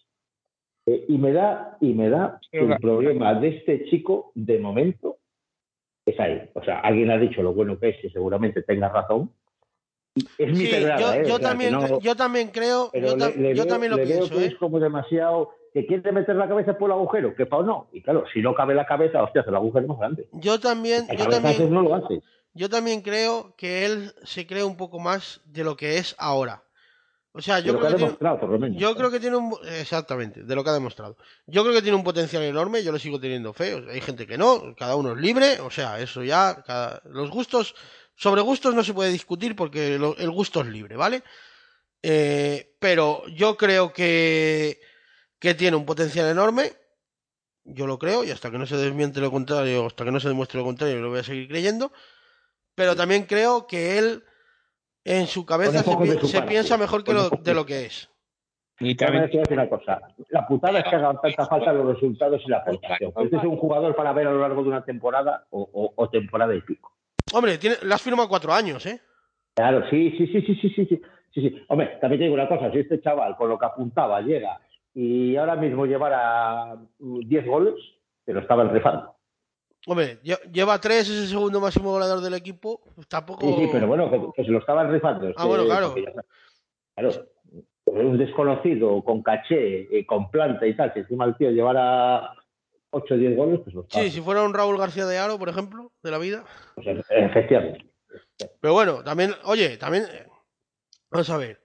Eh, 0.88 1.06
y 1.08 1.18
me 1.18 1.32
da, 1.32 1.78
y 1.80 1.94
me 1.94 2.10
da 2.10 2.40
el 2.52 2.78
problema 2.78 3.34
de 3.36 3.50
este 3.50 3.86
chico, 3.86 4.32
de 4.36 4.60
momento, 4.60 5.18
es 6.06 6.20
ahí. 6.20 6.50
O 6.54 6.64
sea, 6.64 6.80
alguien 6.80 7.10
ha 7.12 7.18
dicho 7.18 7.42
lo 7.42 7.54
bueno 7.54 7.80
que 7.80 7.90
es 7.90 8.04
y 8.04 8.10
seguramente 8.10 8.62
tenga 8.64 8.90
razón. 8.90 9.32
Es 10.38 10.48
mi 10.54 10.66
Sí, 10.66 10.72
pedrada, 10.72 11.02
yo, 11.02 11.14
¿eh? 11.14 11.24
yo 11.28 11.38
que 11.38 11.44
también, 11.44 11.72
no- 11.74 12.00
yo 12.00 12.16
también 12.16 12.48
creo, 12.50 12.90
yo, 12.94 13.18
le- 13.18 13.36
le 13.36 13.56
yo 13.56 13.64
veo- 13.64 13.68
también 13.68 13.92
lo 13.92 13.98
le 13.98 14.06
veo 14.06 14.18
pienso, 14.20 14.36
que 14.38 14.44
¿eh? 14.46 14.48
es 14.48 14.56
como 14.56 14.80
demasiado 14.80 15.52
que 15.74 15.86
quiere 15.86 16.10
meter 16.14 16.38
la 16.38 16.48
cabeza 16.48 16.78
por 16.78 16.90
el 16.90 16.94
agujero, 16.94 17.36
que 17.36 17.44
o 17.52 17.64
no. 17.64 17.88
Y 17.92 18.02
claro, 18.02 18.24
si 18.34 18.42
no 18.42 18.56
cabe 18.56 18.74
la 18.76 18.86
cabeza, 18.86 19.22
hostia, 19.22 19.42
hace 19.42 19.50
el 19.50 19.58
agujero 19.58 19.88
más 19.88 20.00
grande. 20.00 20.30
Yo 20.32 20.58
también, 20.60 21.06
yo 21.18 21.28
también, 21.28 21.74
no 21.74 21.82
lo 21.82 21.96
haces. 21.96 22.24
yo 22.54 22.70
también 22.70 23.02
creo 23.02 23.54
que 23.58 23.86
él 23.86 24.14
se 24.24 24.48
cree 24.48 24.64
un 24.64 24.78
poco 24.78 25.00
más 25.00 25.42
de 25.44 25.66
lo 25.66 25.76
que 25.76 25.98
es 25.98 26.16
ahora. 26.18 26.64
O 27.34 27.42
sea, 27.42 27.60
yo 27.60 27.74
que 27.74 27.80
creo 27.80 27.90
ha 27.90 27.92
que 27.92 28.16
tiene, 28.58 28.78
yo 28.78 28.96
creo 28.96 29.12
que 29.12 29.20
tiene 29.20 29.36
un 29.36 29.54
exactamente 29.78 30.44
de 30.44 30.56
lo 30.56 30.64
que 30.64 30.70
ha 30.70 30.74
demostrado. 30.74 31.18
Yo 31.46 31.64
creo 31.64 31.76
que 31.76 31.82
tiene 31.82 31.98
un 31.98 32.06
potencial 32.06 32.42
enorme. 32.44 32.82
Yo 32.82 32.94
lo 32.94 33.00
sigo 33.00 33.20
teniendo 33.20 33.52
fe. 33.52 33.84
hay 33.92 34.00
gente 34.00 34.26
que 34.26 34.38
no. 34.38 34.74
Cada 34.78 34.96
uno 34.96 35.12
es 35.12 35.18
libre. 35.18 35.60
O 35.60 35.70
sea, 35.70 36.00
eso 36.00 36.24
ya. 36.24 36.64
cada- 36.66 37.02
los 37.04 37.30
gustos 37.32 37.76
sobre 38.16 38.42
gustos 38.42 38.74
no 38.74 38.84
se 38.84 38.94
puede 38.94 39.12
discutir 39.12 39.56
porque 39.56 39.98
lo- 40.00 40.18
el 40.18 40.32
gusto 40.32 40.62
es 40.62 40.68
libre, 40.68 40.96
¿vale? 40.96 41.24
Eh, 42.02 42.76
pero 42.80 43.26
yo 43.28 43.58
creo 43.58 43.92
que 43.94 44.80
que 45.40 45.54
tiene 45.54 45.78
un 45.78 45.86
potencial 45.86 46.28
enorme. 46.28 46.72
Yo 47.66 47.88
lo 47.88 48.00
creo 48.00 48.24
y 48.24 48.32
hasta 48.32 48.50
que 48.52 48.58
no 48.58 48.66
se 48.66 48.78
desmiente 48.78 49.20
lo 49.20 49.32
contrario, 49.32 49.86
hasta 49.88 50.06
que 50.06 50.12
no 50.12 50.20
se 50.20 50.28
demuestre 50.30 50.60
lo 50.60 50.66
contrario, 50.66 51.00
lo 51.02 51.10
voy 51.10 51.20
a 51.20 51.24
seguir 51.24 51.48
creyendo. 51.48 51.92
Pero 52.74 52.96
también 52.96 53.24
creo 53.26 53.68
que 53.68 53.98
él 53.98 54.24
en 55.04 55.28
su 55.28 55.46
cabeza 55.46 55.84
se, 55.84 55.98
pi- 55.98 56.10
su 56.28 56.28
piensa 56.48 56.78
mejor 56.78 57.04
que 57.04 57.14
lo, 57.14 57.30
de 57.30 57.54
lo 57.54 57.66
que 57.66 57.86
es. 57.86 58.10
Y 58.80 58.96
También 58.96 59.30
también, 59.30 59.30
te 59.32 59.38
voy 59.38 59.40
a 59.40 59.44
decir 59.44 59.58
una 59.58 59.70
cosa. 59.70 60.02
La 60.30 60.48
putada 60.48 60.80
es 60.80 60.86
que 60.86 60.96
hagan 60.96 61.22
tanta 61.22 61.46
falta 61.48 61.74
los 61.74 61.94
resultados 61.94 62.42
y 62.46 62.50
la 62.50 62.58
aportación. 62.58 63.14
Este 63.24 63.38
es 63.38 63.44
un 63.44 63.58
jugador 63.58 63.96
para 63.96 64.14
ver 64.14 64.28
a 64.28 64.32
lo 64.32 64.42
largo 64.42 64.64
de 64.64 64.70
una 64.70 64.84
temporada 64.84 65.46
o, 65.52 65.62
o- 65.72 65.94
o 65.96 66.10
temporada 66.10 66.54
y 66.56 66.62
pico. 66.62 66.95
Hombre, 67.36 67.58
tiene, 67.58 67.76
le 67.84 67.94
has 67.94 68.02
firmado 68.02 68.30
cuatro 68.30 68.54
años, 68.54 68.86
¿eh? 68.86 68.98
Claro, 69.56 69.84
sí, 69.90 70.12
sí, 70.18 70.26
sí, 70.28 70.42
sí, 70.42 70.56
sí, 70.62 70.70
sí, 70.70 70.86
sí, 70.86 71.02
sí. 71.42 71.66
Hombre, 71.68 71.98
también 72.00 72.20
te 72.20 72.24
digo 72.24 72.34
una 72.36 72.48
cosa, 72.48 72.72
si 72.72 72.80
este 72.80 73.02
chaval 73.02 73.36
con 73.36 73.50
lo 73.50 73.60
que 73.60 73.66
apuntaba 73.66 74.22
llega 74.22 74.58
y 74.94 75.36
ahora 75.36 75.58
mismo 75.58 75.86
llevara 75.86 76.76
mm, 77.00 77.20
10 77.28 77.46
goles, 77.46 77.76
te 78.24 78.32
lo 78.32 78.40
estaban 78.40 78.70
rifando. 78.74 79.14
Hombre, 79.88 80.20
lle- 80.24 80.50
lleva 80.52 80.80
tres, 80.80 81.10
es 81.10 81.24
el 81.24 81.28
segundo 81.28 81.60
máximo 81.60 81.92
goleador 81.92 82.22
del 82.22 82.34
equipo. 82.36 82.80
pues 82.96 83.06
Tampoco. 83.10 83.42
Sí, 83.46 83.54
sí, 83.66 83.70
pero 83.70 83.86
bueno, 83.88 84.10
que, 84.10 84.22
que 84.34 84.46
se 84.46 84.52
lo 84.52 84.60
estaban 84.60 84.90
rifando. 84.92 85.34
Ah, 85.36 85.46
bueno, 85.46 85.64
que- 85.64 85.70
claro. 85.70 85.96
ya- 85.98 86.24
claro, 86.96 87.26
un 87.88 88.18
desconocido 88.18 89.04
con 89.04 89.22
caché, 89.22 89.82
eh, 90.00 90.06
con 90.06 90.32
planta 90.32 90.66
y 90.66 90.76
tal, 90.76 90.94
si 90.94 91.00
encima 91.00 91.26
el 91.26 91.36
tío 91.36 91.52
llevara 91.52 92.32
8 92.98 93.14
o 93.14 93.18
10 93.18 93.36
goles, 93.36 93.60
pues. 93.64 93.76
Sí, 93.90 94.10
si 94.12 94.22
fuera 94.22 94.44
un 94.44 94.54
Raúl 94.54 94.78
García 94.78 95.06
de 95.06 95.18
Aro, 95.18 95.38
por 95.38 95.50
ejemplo, 95.50 95.92
de 96.02 96.12
la 96.12 96.18
vida. 96.18 96.46
Pues, 96.76 96.88
efectivamente. 97.10 97.86
Pero 98.62 98.74
bueno, 98.74 99.04
también, 99.04 99.34
oye, 99.44 99.78
también. 99.78 100.06
eh, 100.12 100.28
Vamos 101.12 101.30
a 101.30 101.38
ver. 101.38 101.62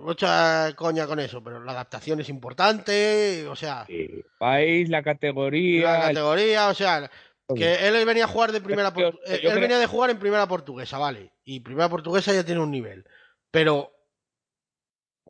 Mucha 0.00 0.74
coña 0.76 1.06
con 1.06 1.18
eso, 1.20 1.42
pero 1.42 1.62
la 1.62 1.72
adaptación 1.72 2.20
es 2.20 2.28
importante. 2.28 3.46
O 3.48 3.56
sea, 3.56 3.84
Sí. 3.86 4.22
país, 4.38 4.88
la 4.88 4.98
la 4.98 5.04
categoría, 5.04 5.96
el- 5.96 6.14
categoría, 6.14 6.68
o 6.68 6.74
sea, 6.74 7.10
que 7.54 7.86
él 7.88 8.04
venía 8.04 8.24
a 8.24 8.28
jugar 8.28 8.52
de 8.52 8.60
primera 8.60 8.92
Yo- 8.94 8.94
portu- 9.12 9.20
yo 9.26 9.38
creo- 9.38 9.52
él 9.52 9.60
venía 9.60 9.78
de 9.78 9.86
jugar 9.86 10.10
en 10.10 10.18
primera 10.18 10.46
portuguesa, 10.46 10.98
vale. 10.98 11.32
Y 11.44 11.60
primera 11.60 11.88
portuguesa 11.88 12.32
ya 12.34 12.44
tiene 12.44 12.60
un 12.60 12.70
nivel. 12.70 13.04
Pero 13.50 13.92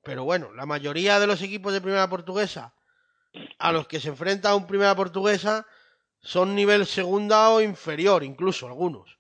pero 0.04 0.24
bueno, 0.24 0.52
la 0.54 0.64
mayoría 0.64 1.18
de 1.20 1.26
los 1.26 1.42
equipos 1.42 1.72
de 1.72 1.80
primera 1.80 2.08
portuguesa 2.08 2.72
a 3.58 3.72
los 3.72 3.86
que 3.88 4.00
se 4.00 4.08
enfrenta 4.08 4.54
un 4.54 4.66
primera 4.66 4.94
portuguesa 4.94 5.66
son 6.20 6.54
nivel 6.54 6.86
segunda 6.86 7.50
o 7.50 7.60
inferior, 7.60 8.24
incluso 8.24 8.66
algunos. 8.66 9.16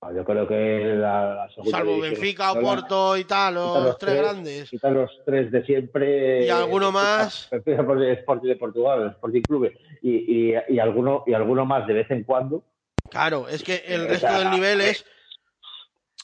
Ah, 0.00 0.12
Yo 0.14 0.24
creo 0.24 0.46
que 0.46 0.94
la, 0.96 1.34
la 1.34 1.64
Salvo 1.70 1.98
Benfica, 2.00 2.48
española, 2.50 2.70
Oporto 2.78 3.16
y 3.16 3.24
tal, 3.24 3.54
los, 3.54 3.98
tres 3.98 4.12
tres, 4.14 4.22
grandes. 4.22 4.70
Quitan 4.70 4.94
los 4.94 5.10
tres 5.26 5.50
de 5.50 5.64
siempre. 5.64 6.46
Y 6.46 6.50
alguno 6.50 6.92
Benfica- 6.92 6.92
más. 7.18 7.48
Benfica 7.50 7.84
por 7.84 8.00
el 8.02 8.12
Sporting 8.18 8.48
de 8.48 8.56
Portugal, 8.56 9.02
el 9.02 9.08
Sporting 9.10 9.42
Club, 9.42 9.72
y, 10.00 10.10
y, 10.50 10.54
y, 10.68 10.78
alguno, 10.78 11.24
y 11.26 11.34
alguno 11.34 11.66
más 11.66 11.86
de 11.88 11.94
vez 11.94 12.10
en 12.12 12.22
cuando. 12.22 12.62
Claro, 13.10 13.48
es 13.48 13.64
que 13.64 13.82
el 13.88 14.02
O 14.02 14.08
resto 14.08 14.28
sea, 14.28 14.38
del 14.38 14.50
nivel 14.50 14.80
es 14.82 15.04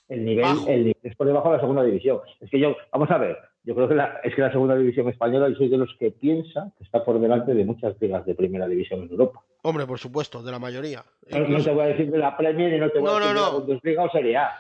El 0.09 0.25
nivel, 0.25 0.45
Bajo. 0.45 0.69
el 0.69 0.79
nivel 0.85 0.97
es 1.03 1.17
por 1.17 1.27
debajo 1.27 1.49
de 1.51 1.55
la 1.57 1.61
segunda 1.61 1.83
división. 1.83 2.21
Es 2.41 2.51
que 2.51 2.61
yo, 2.61 2.77
vamos 2.93 3.11
a 3.11 3.19
ver, 3.19 3.39
yo 3.65 3.75
creo 3.75 3.89
que 3.89 3.95
la, 3.95 4.21
es 4.23 4.35
que 4.35 4.43
la 4.43 4.53
segunda 4.53 4.77
división 4.77 5.09
española, 5.09 5.49
yo 5.49 5.57
soy 5.57 5.69
de 5.69 5.79
los 5.79 5.95
que 5.99 6.11
piensa 6.11 6.71
que 6.79 6.85
está 6.85 7.05
por 7.05 7.19
delante 7.21 7.55
de 7.55 7.65
muchas 7.65 7.95
ligas 8.01 8.25
de 8.27 8.35
primera 8.35 8.67
división 8.69 9.03
en 9.03 9.11
Europa. 9.11 9.41
Hombre, 9.63 9.87
por 9.87 9.99
supuesto, 9.99 10.43
de 10.43 10.53
la 10.53 10.59
mayoría. 10.59 11.05
No, 11.31 11.63
te 11.63 11.71
voy 11.73 11.83
a 11.85 11.87
decir 11.87 12.11
de 12.11 12.19
la 12.19 12.37
Premier 12.37 12.73
y 12.75 12.79
no 12.79 12.91
te 12.91 12.99
voy 12.99 13.09
No, 13.11 13.17
a 13.17 13.21
decir 13.21 13.35
no, 13.35 13.41
de 13.45 13.51
la. 13.51 13.59
Bundesliga 13.59 14.05
o 14.05 14.11
Serie 14.11 14.37
A. 14.37 14.51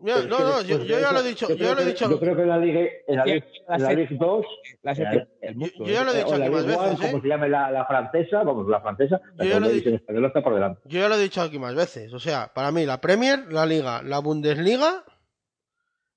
No, 0.00 0.22
no, 0.22 0.62
yo, 0.62 0.78
yo 0.84 1.00
ya 1.00 1.10
lo 1.12 1.18
he 1.20 1.28
dicho, 1.28 1.48
yo 1.48 1.56
creo 1.56 1.68
ya 1.70 1.74
lo 1.74 1.80
he 1.80 1.84
que- 1.84 1.90
dicho, 1.90 2.08
Yo 2.10 2.20
creo 2.20 2.36
que 2.36 2.42
en 2.42 2.48
la 2.48 2.58
Liga, 2.58 2.80
en 3.08 3.16
la, 3.16 3.24
Liga- 3.24 3.46
en 3.46 3.82
la 3.82 3.88
serie- 3.88 4.06
Liga 4.08 4.26
2 4.26 4.46
la 4.82 4.92
Eh, 4.92 4.94
séptima 4.94 5.22
eh, 5.22 5.28
del 5.40 5.56
mundo, 5.56 5.74
yo 5.78 5.84
ya 5.86 6.04
lo 6.04 6.10
he 6.12 6.14
o 6.14 6.16
dicho 6.24 6.38
la 6.38 6.44
aquí 6.44 6.54
más 6.54 6.66
veces, 6.66 7.00
¿eh? 7.00 7.10
como 7.10 7.22
se 7.22 7.28
llame 7.28 7.48
la, 7.48 7.70
la 7.72 7.84
francesa, 7.84 8.42
vamos, 8.44 8.68
la 8.68 8.80
francesa, 8.80 9.20
la 9.34 9.44
Yo 9.44 9.50
segunda 9.50 9.68
división 9.70 9.94
española 9.94 10.28
está 10.28 10.40
por 10.42 10.54
delante. 10.54 10.80
yo 10.84 11.00
ya 11.00 11.08
lo 11.08 11.14
he 11.16 11.20
dicho 11.22 11.42
aquí 11.42 11.58
más 11.58 11.74
veces. 11.74 12.12
O 12.12 12.20
sea, 12.20 12.52
para 12.54 12.70
mí 12.70 12.86
la 12.86 13.00
Premier, 13.00 13.52
la 13.52 13.66
Liga, 13.66 14.00
la 14.04 14.20
Bundesliga, 14.20 15.04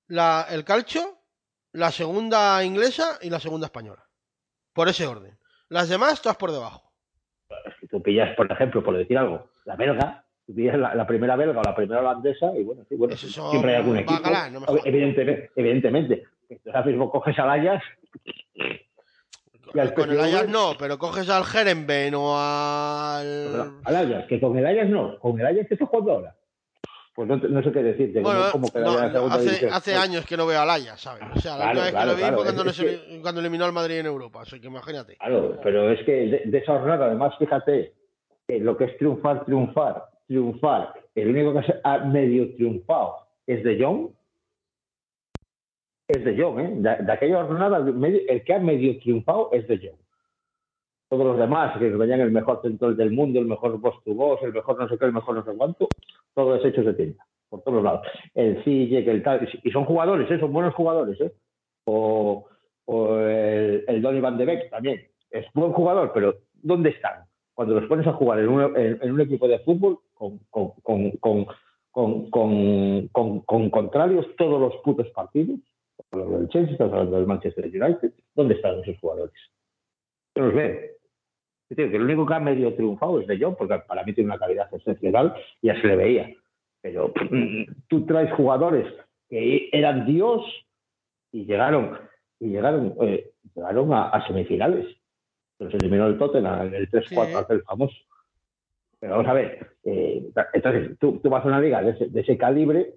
la, 0.06 0.46
el 0.50 0.64
calcio, 0.64 1.18
la 1.72 1.90
segunda 1.90 2.62
inglesa 2.64 3.18
y 3.22 3.30
la 3.30 3.40
segunda 3.40 3.66
española. 3.66 4.04
Por 4.72 4.88
ese 4.88 5.06
orden. 5.06 5.38
Las 5.68 5.88
demás, 5.88 6.20
todas 6.22 6.36
por 6.36 6.52
debajo. 6.52 6.92
Si 7.80 7.86
tú 7.86 8.02
pillas, 8.02 8.34
por 8.36 8.50
ejemplo, 8.50 8.82
por 8.82 8.96
decir 8.96 9.18
algo, 9.18 9.48
la 9.64 9.76
belga, 9.76 10.24
tú 10.46 10.54
pillas 10.54 10.78
la, 10.78 10.94
la 10.94 11.06
primera 11.06 11.36
belga 11.36 11.60
o 11.60 11.62
la 11.62 11.74
primera 11.74 12.00
holandesa, 12.00 12.52
y 12.56 12.62
bueno, 12.62 12.84
sí, 12.88 12.96
bueno, 12.96 13.16
son 13.16 13.50
siempre 13.50 13.72
hay 13.72 13.76
algún 13.76 13.98
equipo. 13.98 14.20
no 14.52 14.66
evidentemente, 14.84 15.50
evidentemente. 15.56 16.24
Tú 16.48 16.70
ahora 16.70 16.84
mismo 16.84 17.10
coges 17.10 17.38
al 17.38 17.50
al 19.74 19.94
Con 19.94 20.10
el 20.10 20.20
Ajax 20.20 20.48
no, 20.48 20.72
pero 20.78 20.98
coges 20.98 21.30
al 21.30 21.44
Jerenben 21.44 22.14
o 22.14 22.36
al... 22.36 23.80
al 23.84 23.96
Ajax, 23.96 24.26
que 24.28 24.38
con 24.38 24.56
el 24.58 24.66
Ajax 24.66 24.90
no, 24.90 25.18
con 25.18 25.40
el 25.40 25.46
Ajax 25.46 25.68
que 25.68 25.74
está 25.74 25.86
jugando 25.86 26.12
ahora. 26.12 26.36
Pues 27.14 27.28
no, 27.28 27.36
no 27.36 27.62
sé 27.62 27.70
qué 27.72 27.82
decirte, 27.82 28.20
Bueno, 28.20 28.40
que 28.72 28.80
no, 28.80 28.96
la 28.96 29.06
no, 29.08 29.12
segunda 29.12 29.34
hace, 29.36 29.44
división. 29.44 29.70
hace 29.74 29.94
años 29.94 30.24
que 30.24 30.36
no 30.36 30.46
veo 30.46 30.60
al 30.62 30.70
Ajax, 30.70 31.00
¿sabes? 31.02 31.22
O 31.36 31.40
sea, 31.40 31.58
la 31.58 31.70
Claro, 31.72 31.80
última 31.82 31.84
vez 31.84 31.92
que 31.92 32.06
lo 32.06 32.14
vi 32.14 32.20
claro, 32.22 32.36
fue 32.36 32.44
cuando, 32.44 32.64
nos 32.64 32.76
que- 32.80 33.40
eliminó 33.40 33.64
al 33.66 33.72
Madrid 33.74 33.98
en 33.98 34.06
Europa, 34.06 34.40
así 34.42 34.58
que 34.60 34.66
imagínate. 34.68 35.16
Claro, 35.18 35.58
pero 35.62 35.90
es 35.90 36.02
que 36.06 36.12
de, 36.12 36.42
de 36.46 36.58
esa 36.58 36.78
jornada, 36.78 37.06
además, 37.06 37.34
fíjate, 37.38 37.92
lo 38.48 38.76
que 38.78 38.84
es 38.84 38.96
triunfar, 38.96 39.44
triunfar, 39.44 40.04
triunfar, 40.26 40.94
el 41.14 41.28
único 41.28 41.52
que 41.60 41.74
ha 41.84 41.98
medio 41.98 42.54
triunfado 42.54 43.16
es 43.46 43.62
de 43.62 43.78
Jong. 43.82 44.08
Es 46.08 46.24
de 46.24 46.36
Jong, 46.42 46.60
¿eh? 46.60 46.70
De, 46.76 47.04
de 47.04 47.12
aquella 47.12 47.44
jornada, 47.44 47.78
medio- 47.80 48.20
el 48.28 48.42
que 48.44 48.54
ha 48.54 48.58
medio 48.58 48.98
triunfado 49.00 49.50
es 49.52 49.66
de 49.68 49.78
Jong. 49.78 49.98
Todos 51.08 51.26
los 51.26 51.38
demás, 51.38 51.76
que 51.78 51.90
venían 51.90 52.20
el 52.20 52.30
mejor 52.30 52.62
central 52.62 52.96
del 52.96 53.10
mundo, 53.10 53.38
el 53.38 53.44
mejor 53.46 53.78
boss 53.78 54.02
to 54.02 54.14
boss, 54.14 54.40
el 54.42 54.52
mejor 54.54 54.78
no 54.78 54.88
sé 54.88 54.96
qué, 54.96 55.04
el 55.04 55.12
mejor 55.12 55.34
no 55.34 55.44
sé 55.44 55.50
cuánto, 55.56 55.88
todo 56.34 56.56
es 56.56 56.64
hecho 56.64 56.82
de 56.82 56.94
tienda, 56.94 57.24
por 57.48 57.62
todos 57.62 57.82
lados. 57.82 58.06
El 58.34 58.62
que 58.64 58.98
el 59.10 59.22
tal, 59.22 59.48
y 59.62 59.70
son 59.70 59.84
jugadores, 59.84 60.30
¿eh? 60.30 60.38
son 60.38 60.52
buenos 60.52 60.74
jugadores, 60.74 61.20
¿eh? 61.20 61.32
O, 61.84 62.46
el, 63.20 63.84
el 63.86 64.02
Donny 64.02 64.20
Van 64.20 64.36
de 64.38 64.44
Beek 64.44 64.70
también. 64.70 65.00
Es 65.30 65.46
buen 65.54 65.72
jugador, 65.72 66.12
pero 66.12 66.34
¿dónde 66.62 66.90
están? 66.90 67.24
Cuando 67.54 67.74
los 67.78 67.88
pones 67.88 68.06
a 68.06 68.12
jugar 68.12 68.38
en 68.40 68.48
un, 68.48 69.20
equipo 69.20 69.46
de 69.48 69.58
fútbol 69.60 69.98
con, 70.14 70.38
con, 70.50 70.70
con, 70.82 71.10
con, 71.12 71.46
con, 71.90 72.30
con, 72.30 73.08
con- 73.08 73.40
con 73.40 73.70
contrarios 73.70 74.26
todos 74.36 74.60
los 74.60 74.76
putos 74.82 75.08
partidos, 75.10 75.60
hablando 76.10 76.38
del 76.38 76.48
Chelsea, 76.48 76.72
estás 76.72 76.90
hablando 76.92 77.16
del 77.16 77.26
Manchester 77.26 77.64
United, 77.66 78.12
¿dónde 78.34 78.54
están 78.54 78.78
esos 78.80 78.98
jugadores? 78.98 79.34
Yo 80.34 80.44
los 80.44 80.54
veo. 80.54 80.80
Que 81.74 81.84
el 81.84 82.02
único 82.02 82.26
que 82.26 82.34
ha 82.34 82.40
medio 82.40 82.74
triunfado 82.74 83.20
es 83.20 83.26
de 83.26 83.38
Jong, 83.38 83.56
porque 83.56 83.78
para 83.86 84.04
mí 84.04 84.12
tiene 84.12 84.30
una 84.30 84.38
calidad 84.38 84.68
excepcional, 84.72 85.34
y 85.60 85.68
ya 85.68 85.80
se 85.80 85.86
le 85.86 85.96
veía. 85.96 86.30
Pero 86.80 87.12
mm, 87.30 87.64
tú 87.88 88.04
traes 88.06 88.32
jugadores 88.34 88.86
que 89.28 89.68
eran 89.72 90.04
Dios 90.06 90.42
y 91.30 91.44
llegaron 91.44 91.98
y 92.38 92.48
llegaron 92.48 92.94
eh, 93.02 93.30
llegaron 93.54 93.92
a, 93.92 94.08
a 94.10 94.26
semifinales. 94.26 94.86
Se 95.58 95.64
los 95.64 95.74
eliminó 95.74 96.06
el 96.06 96.18
Tottenham 96.18 96.66
en 96.66 96.74
el 96.74 96.90
3-4, 96.90 97.06
Sí. 97.08 97.34
aquel 97.34 97.62
famoso. 97.62 97.96
Pero 98.98 99.12
vamos 99.16 99.28
a 99.28 99.32
ver, 99.32 99.66
eh, 99.84 100.30
entonces 100.52 100.98
tú, 100.98 101.18
tú 101.20 101.28
vas 101.28 101.44
a 101.44 101.48
una 101.48 101.60
liga 101.60 101.82
de 101.82 101.90
ese, 101.90 102.06
de 102.06 102.20
ese 102.20 102.36
calibre, 102.36 102.94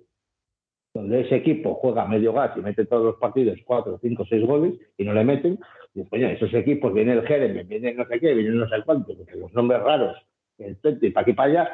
donde 0.95 1.21
ese 1.21 1.35
equipo 1.35 1.75
juega 1.75 2.05
medio 2.07 2.33
gas 2.33 2.51
y 2.57 2.61
mete 2.61 2.85
todos 2.85 3.03
los 3.03 3.15
partidos 3.17 3.59
4, 3.65 3.99
5, 4.01 4.25
6 4.27 4.45
goles 4.47 4.73
y 4.97 5.03
no 5.03 5.13
le 5.13 5.23
meten, 5.23 5.59
y 5.93 5.99
después 5.99 6.21
ya 6.21 6.31
esos 6.31 6.51
equipos, 6.53 6.91
viene 6.93 7.13
el 7.13 7.27
Jeremy, 7.27 7.63
viene 7.63 7.93
no 7.93 8.05
sé 8.07 8.19
qué, 8.19 8.33
viene 8.33 8.51
no 8.51 8.67
sé 8.67 8.75
cuánto, 8.85 9.15
porque 9.15 9.35
los 9.35 9.53
nombres 9.53 9.81
raros, 9.83 10.17
el 10.57 10.77
Tente 10.81 11.07
y 11.07 11.11
para 11.11 11.23
aquí 11.23 11.33
para 11.33 11.49
allá, 11.51 11.69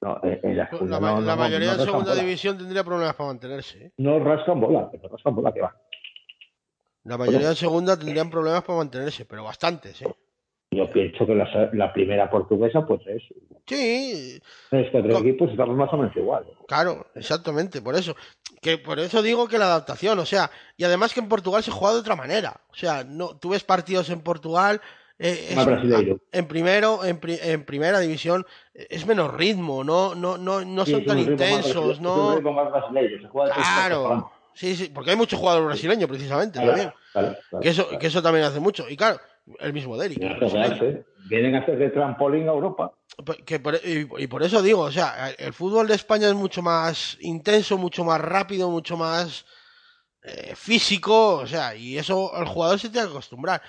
no, 0.00 0.20
eh, 0.24 0.40
en 0.42 0.56
la, 0.56 0.70
Pues 0.70 0.82
la, 0.90 0.98
ma- 1.00 1.12
no- 1.12 1.20
la 1.20 1.34
no- 1.36 1.42
mayoría 1.42 1.66
en 1.72 1.76
rascan 1.76 1.86
segunda 1.86 2.10
bola. 2.12 2.22
división 2.22 2.56
tendría 2.58 2.82
problemas 2.82 3.14
para 3.14 3.28
mantenerse. 3.28 3.86
¿eh? 3.86 3.92
No 3.98 4.18
rascan 4.20 4.60
bola, 4.60 4.88
pero 4.90 5.08
rascan 5.08 5.34
bola 5.34 5.52
que 5.52 5.60
va. 5.60 5.76
La 7.04 7.18
mayoría 7.18 7.48
en 7.50 7.56
segunda 7.56 7.98
tendrían 7.98 8.30
problemas 8.30 8.62
para 8.64 8.78
mantenerse, 8.78 9.26
pero 9.26 9.44
bastantes, 9.44 10.00
¿eh? 10.00 10.06
Yo 10.74 10.90
pienso 10.90 11.26
que 11.26 11.34
la, 11.34 11.70
la 11.72 11.92
primera 11.92 12.30
portuguesa, 12.30 12.86
pues 12.86 13.00
es 13.06 13.22
Sí, 13.66 14.40
tres, 14.70 14.88
cuatro 14.92 15.12
Co- 15.12 15.18
equipos 15.20 15.50
estamos 15.50 15.76
más 15.76 15.92
o 15.92 15.96
menos 15.96 16.14
igual. 16.16 16.44
claro, 16.66 17.06
exactamente, 17.14 17.80
por 17.80 17.94
eso. 17.94 18.14
Que 18.60 18.78
por 18.78 18.98
eso 18.98 19.22
digo 19.22 19.46
que 19.48 19.58
la 19.58 19.66
adaptación, 19.66 20.18
o 20.18 20.26
sea, 20.26 20.50
y 20.76 20.84
además 20.84 21.12
que 21.14 21.20
en 21.20 21.28
Portugal 21.28 21.62
se 21.62 21.70
juega 21.70 21.94
de 21.94 22.00
otra 22.00 22.16
manera. 22.16 22.60
O 22.70 22.74
sea, 22.74 23.04
no, 23.04 23.36
tú 23.36 23.50
ves 23.50 23.62
partidos 23.64 24.10
en 24.10 24.20
Portugal. 24.20 24.80
eh, 25.18 25.46
es- 25.50 25.56
en 26.32 26.48
primero, 26.48 27.04
en, 27.04 27.20
pri- 27.20 27.38
en 27.40 27.64
primera 27.64 28.00
división, 28.00 28.44
es 28.74 29.06
menos 29.06 29.32
ritmo, 29.32 29.84
no, 29.84 30.14
no, 30.16 30.36
no, 30.38 30.64
no 30.64 30.84
Sí, 30.84 30.90
son 30.90 31.04
tan 31.04 31.18
intensos, 31.20 32.00
no. 32.00 32.40
Claro. 33.54 34.30
Sí, 34.54 34.76
sí, 34.76 34.88
porque 34.94 35.10
hay 35.10 35.16
muchos 35.16 35.38
jugadores 35.38 35.66
brasileños 35.66 36.08
precisamente 36.08 36.58
Claro, 36.58 36.68
también. 36.70 36.92
claro, 37.12 37.36
claro, 37.50 37.62
Que 37.62 37.68
eso, 37.70 37.88
que 37.98 38.06
eso 38.06 38.22
también 38.22 38.44
hace 38.44 38.60
mucho. 38.60 38.88
Y 38.88 38.96
claro, 38.96 39.18
el 39.60 39.72
mismo 39.72 39.96
Derek. 39.96 40.18
Vienen 40.18 40.42
a 40.42 40.78
Vienen 41.28 41.54
hacer 41.56 41.78
de 41.78 41.90
trampolín 41.90 42.48
a 42.48 42.52
Europa. 42.52 42.92
Que 43.44 43.60
por- 43.60 43.76
y, 43.84 44.08
y 44.18 44.26
por 44.26 44.42
eso 44.42 44.62
digo, 44.62 44.80
o 44.82 44.92
sea, 44.92 45.30
el 45.30 45.52
fútbol 45.52 45.86
de 45.86 45.94
España 45.94 46.28
es 46.28 46.34
mucho 46.34 46.62
más 46.62 47.16
intenso, 47.20 47.78
mucho 47.78 48.04
más 48.04 48.20
rápido, 48.20 48.70
mucho 48.70 48.96
más 48.96 49.44
eh, 50.22 50.54
físico, 50.56 51.36
o 51.36 51.46
sea, 51.46 51.74
y 51.76 51.98
eso 51.98 52.32
el 52.38 52.46
jugador 52.46 52.78
se 52.78 52.88
tiene 52.88 53.06
que 53.06 53.12
acostumbrar. 53.12 53.62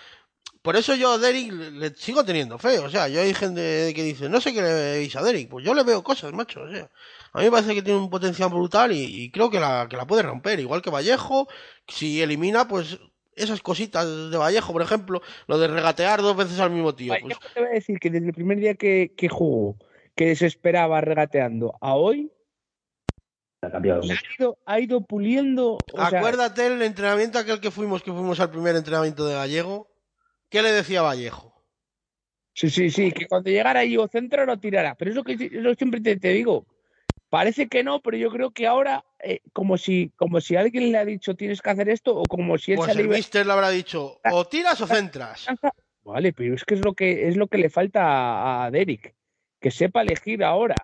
Por 0.62 0.76
eso 0.76 0.96
yo 0.96 1.12
a 1.12 1.18
Derek 1.20 1.52
le, 1.52 1.72
le 1.72 1.90
sigo 1.94 2.24
teniendo 2.26 2.58
fe, 2.58 2.80
o 2.80 2.90
sea, 2.90 3.08
yo 3.08 3.22
hay 3.22 3.34
gente 3.36 3.94
que 3.96 4.02
dice, 4.04 4.30
no 4.30 4.42
sé 4.42 4.52
qué 4.52 4.62
le 4.64 4.74
veis 4.74 5.16
a 5.16 5.22
Derek, 5.22 5.48
pues 5.48 5.64
yo 5.64 5.76
le 5.76 5.84
veo 5.84 6.04
cosas, 6.04 6.34
macho, 6.34 6.62
o 6.64 6.70
sea, 6.72 6.90
a 7.34 7.38
mí 7.40 7.46
me 7.46 7.52
parece 7.52 7.76
que 7.76 7.84
tiene 7.84 8.00
un 8.00 8.10
potencial 8.10 8.50
brutal 8.50 8.92
y, 8.92 9.04
y 9.26 9.32
creo 9.32 9.52
que 9.52 9.60
la, 9.60 9.86
que 9.88 9.96
la 9.98 10.08
puede 10.08 10.24
romper, 10.24 10.60
igual 10.60 10.82
que 10.82 10.90
Vallejo, 10.90 11.48
si 11.88 12.20
elimina, 12.22 12.68
pues 12.68 12.98
esas 13.36 13.62
cositas 13.62 14.32
de 14.32 14.38
Vallejo, 14.38 14.74
por 14.74 14.82
ejemplo, 14.82 15.22
lo 15.48 15.58
de 15.58 15.68
regatear 15.68 16.22
dos 16.22 16.36
veces 16.36 16.60
al 16.60 16.72
mismo 16.72 16.96
tío, 16.96 17.14
pues, 17.14 17.24
Vallejo 17.24 17.42
te 17.54 17.60
voy 17.60 17.70
a 17.70 17.74
decir 17.74 18.00
que 18.00 18.10
desde 18.10 18.28
el 18.28 18.34
primer 18.34 18.60
día 18.60 18.76
que, 18.76 19.14
que 19.16 19.30
jugó, 19.30 19.78
que 20.16 20.28
desesperaba 20.28 21.02
regateando, 21.02 21.78
a 21.82 21.96
hoy 21.96 22.32
Ha 23.62 23.72
cambiado 23.72 24.02
ha 24.02 24.06
ido, 24.40 24.58
ha 24.66 24.80
ido 24.80 25.02
puliendo. 25.02 25.74
o 25.74 26.08
sea, 26.10 26.20
Acuérdate 26.20 26.68
el 26.68 26.82
entrenamiento 26.82 27.40
aquel 27.40 27.60
que 27.60 27.72
fuimos, 27.72 28.04
que 28.04 28.12
fuimos 28.12 28.40
al 28.40 28.52
primer 28.52 28.76
entrenamiento 28.76 29.26
de 29.26 29.36
Gallego. 29.36 29.90
¿Qué 30.50 30.62
le 30.62 30.72
decía 30.72 31.02
Vallejo? 31.02 31.54
Sí, 32.54 32.70
sí, 32.70 32.90
sí, 32.90 33.12
que 33.12 33.28
cuando 33.28 33.50
llegara 33.50 33.82
ahí 33.82 33.98
o 33.98 34.08
centro 34.08 34.46
lo 34.46 34.58
tirara. 34.58 34.96
Pero 34.96 35.12
es 35.12 35.18
lo 35.18 35.24
que 35.26 35.76
siempre 35.76 36.00
te, 36.00 36.16
te 36.16 36.30
digo. 36.30 36.66
Parece 37.36 37.68
que 37.68 37.84
no, 37.84 38.00
pero 38.00 38.16
yo 38.16 38.32
creo 38.32 38.52
que 38.52 38.66
ahora, 38.66 39.04
eh, 39.20 39.42
como 39.52 39.78
si 39.78 40.10
como 40.16 40.40
si 40.40 40.56
alguien 40.56 40.94
le 40.94 40.98
ha 40.98 41.04
dicho 41.04 41.36
tienes 41.36 41.62
que 41.62 41.70
hacer 41.70 41.90
esto, 41.90 42.16
o 42.16 42.24
como 42.24 42.58
si 42.58 42.72
él 42.72 42.78
Pues 42.78 42.96
el 42.96 43.10
mister 43.10 43.46
le 43.46 43.52
habrá 43.52 43.72
dicho, 43.72 44.22
o 44.32 44.46
tiras 44.46 44.80
o 44.80 44.88
centras. 44.88 45.46
Vale, 46.06 46.32
pero 46.32 46.56
es 46.56 46.64
que 46.64 46.76
es 46.76 46.86
lo 46.86 46.94
que 46.94 47.28
es 47.28 47.36
lo 47.36 47.48
que 47.48 47.58
le 47.58 47.70
falta 47.70 48.04
a, 48.06 48.64
a 48.64 48.72
Derek, 48.72 49.16
que 49.60 49.70
sepa 49.70 50.04
elegir 50.04 50.46
ahora. 50.46 50.76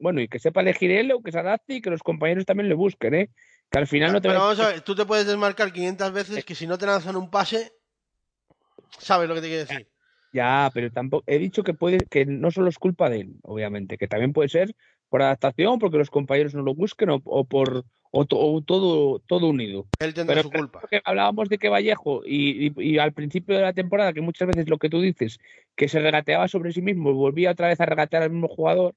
Bueno, 0.00 0.20
y 0.20 0.26
que 0.26 0.40
sepa 0.40 0.62
elegir 0.62 0.90
él 0.90 1.12
o 1.12 1.22
que 1.22 1.30
se 1.30 1.38
adapte 1.38 1.74
y 1.74 1.80
que 1.80 1.90
los 1.90 2.02
compañeros 2.02 2.44
también 2.44 2.68
le 2.68 2.74
busquen, 2.74 3.14
¿eh? 3.14 3.30
Que 3.70 3.78
al 3.78 3.86
final 3.86 4.12
no 4.12 4.20
te 4.20 4.30
Pero 4.30 4.40
vamos 4.40 4.58
a 4.58 4.66
ver, 4.66 4.80
tú 4.80 4.96
te 4.96 5.06
puedes 5.06 5.28
desmarcar 5.28 5.72
500 5.72 6.10
veces 6.10 6.44
que 6.44 6.56
si 6.56 6.66
no 6.66 6.76
te 6.76 6.86
lanzan 6.86 7.14
un 7.14 7.30
pase, 7.30 7.70
sabes 8.98 9.28
lo 9.28 9.36
que 9.36 9.42
te 9.42 9.46
quiero 9.46 9.64
decir. 9.64 9.88
Ya, 10.32 10.70
pero 10.74 10.90
tampoco 10.90 11.22
he 11.28 11.38
dicho 11.38 11.62
que 11.62 11.74
puede 11.74 11.98
que 11.98 12.26
no 12.26 12.50
solo 12.50 12.68
es 12.68 12.78
culpa 12.78 13.08
de 13.08 13.20
él, 13.20 13.36
obviamente, 13.42 13.96
que 13.96 14.08
también 14.08 14.32
puede 14.32 14.48
ser 14.48 14.74
por 15.10 15.20
adaptación, 15.22 15.78
porque 15.78 15.98
los 15.98 16.08
compañeros 16.08 16.54
no 16.54 16.62
lo 16.62 16.74
busquen 16.74 17.10
o, 17.10 17.20
o 17.24 17.44
por 17.44 17.84
o, 18.12 18.24
to- 18.24 18.38
o 18.38 18.60
todo 18.62 19.18
todo 19.20 19.48
unido. 19.48 19.86
Él 19.98 20.14
tendrá 20.14 20.36
Pero 20.36 20.42
su 20.44 20.50
culpa. 20.50 20.80
que 20.88 21.00
hablábamos 21.04 21.48
de 21.48 21.58
que 21.58 21.68
Vallejo 21.68 22.22
y, 22.24 22.68
y- 22.68 22.72
y 22.76 22.98
al 22.98 23.12
principio 23.12 23.54
de 23.56 23.62
la 23.62 23.72
temporada, 23.74 24.12
que 24.12 24.20
muchas 24.22 24.48
veces 24.48 24.68
lo 24.68 24.78
que 24.78 24.88
tú 24.88 25.00
dices, 25.00 25.38
que 25.76 25.88
se 25.88 26.00
regateaba 26.00 26.48
sobre 26.48 26.72
sí 26.72 26.80
mismo 26.80 27.10
y 27.10 27.14
volvía 27.14 27.50
otra 27.50 27.68
vez 27.68 27.80
a 27.80 27.86
regatear 27.86 28.22
al 28.22 28.30
mismo 28.30 28.48
jugador, 28.48 28.94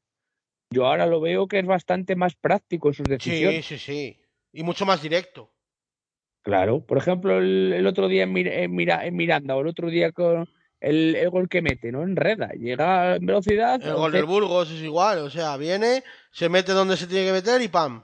yo 0.72 0.88
ahora 0.88 1.06
lo 1.06 1.20
veo 1.20 1.48
que 1.48 1.60
es 1.60 1.66
bastante 1.66 2.16
más 2.16 2.36
práctico 2.36 2.88
en 2.88 2.94
sus 2.94 3.08
decisiones. 3.10 3.66
Sí, 3.66 3.78
sí, 3.78 3.86
sí. 3.86 4.20
Y 4.54 4.64
mucho 4.64 4.86
más 4.86 5.02
directo. 5.02 5.52
Claro, 6.44 6.82
por 6.86 6.98
ejemplo, 6.98 7.38
el, 7.38 7.72
el 7.74 7.88
otro 7.88 8.08
día 8.08 8.24
en, 8.24 8.34
Mir- 8.34 8.52
en 8.52 8.72
Mira- 8.76 9.06
en 9.06 9.16
Miranda 9.16 9.56
o 9.56 9.62
el 9.62 9.68
otro 9.68 9.90
día 9.90 10.12
con 10.12 10.48
el, 10.84 11.16
el 11.16 11.30
gol 11.30 11.50
que 11.50 11.62
mete, 11.62 11.92
¿no? 11.92 12.04
Enreda, 12.04 12.50
llega 12.60 13.16
en 13.16 13.26
velocidad. 13.26 13.82
El 13.82 13.94
gol 13.96 14.12
del 14.12 14.26
Burgos 14.26 14.70
es 14.72 14.82
igual, 14.82 15.20
o 15.20 15.30
sea, 15.30 15.58
viene, 15.58 16.04
se 16.32 16.50
mete 16.50 16.72
donde 16.74 16.98
se 16.98 17.08
tiene 17.08 17.26
que 17.28 17.32
meter 17.34 17.62
y 17.62 17.68
¡pam! 17.70 18.04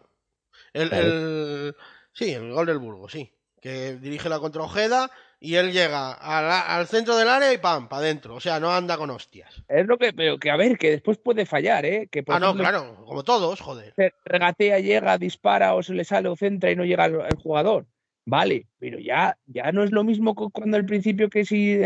El, 0.74 0.90
Claro. 0.90 1.06
el- 1.08 1.76
Sí, 2.14 2.32
el 2.34 2.52
gol 2.52 2.66
del 2.66 2.80
Burgos, 2.80 3.12
sí. 3.12 3.32
Que 3.62 3.96
dirige 3.96 4.30
la 4.30 4.40
contra 4.40 4.64
Ojeda 4.64 5.10
y 5.40 5.56
él 5.56 5.72
llega 5.72 6.18
la- 6.22 6.62
al 6.76 6.88
centro 6.88 7.16
del 7.16 7.30
área 7.30 7.54
y 7.54 7.58
¡pam! 7.60 7.88
para 7.88 8.02
adentro. 8.02 8.36
O 8.36 8.40
sea, 8.40 8.60
no 8.60 8.72
anda 8.74 8.98
con 8.98 9.10
hostias. 9.10 9.64
Es 9.68 9.86
lo 9.88 9.98
que, 9.98 10.12
pero 10.14 10.38
que 10.38 10.50
a 10.50 10.58
ver, 10.58 10.78
que 10.78 10.92
después 10.92 11.18
puede 11.18 11.46
fallar, 11.46 11.86
¿eh? 11.86 12.08
Que 12.12 12.24
por 12.24 12.36
Ah, 12.36 12.40
no, 12.40 12.56
claro, 12.56 13.04
como 13.06 13.24
todos, 13.24 13.60
joder. 13.62 13.94
se 13.96 14.14
regatea, 14.26 14.80
llega, 14.80 15.18
dispara 15.18 15.76
o 15.76 15.84
se 15.84 15.94
le 15.94 16.04
sale 16.04 16.28
o 16.30 16.36
centra 16.36 16.72
y 16.72 16.76
no 16.76 16.84
llega 16.84 17.06
el, 17.06 17.16
el 17.16 17.36
jugador. 17.38 17.86
Vale, 18.30 18.68
pero 18.78 19.00
ya, 19.00 19.36
ya 19.48 19.72
no 19.72 19.84
es 19.84 19.92
lo 19.92 20.04
mismo 20.04 20.36
que 20.36 20.46
cuando 20.54 20.78
al 20.78 20.86
principio 20.86 21.30
que 21.30 21.46
si 21.46 21.80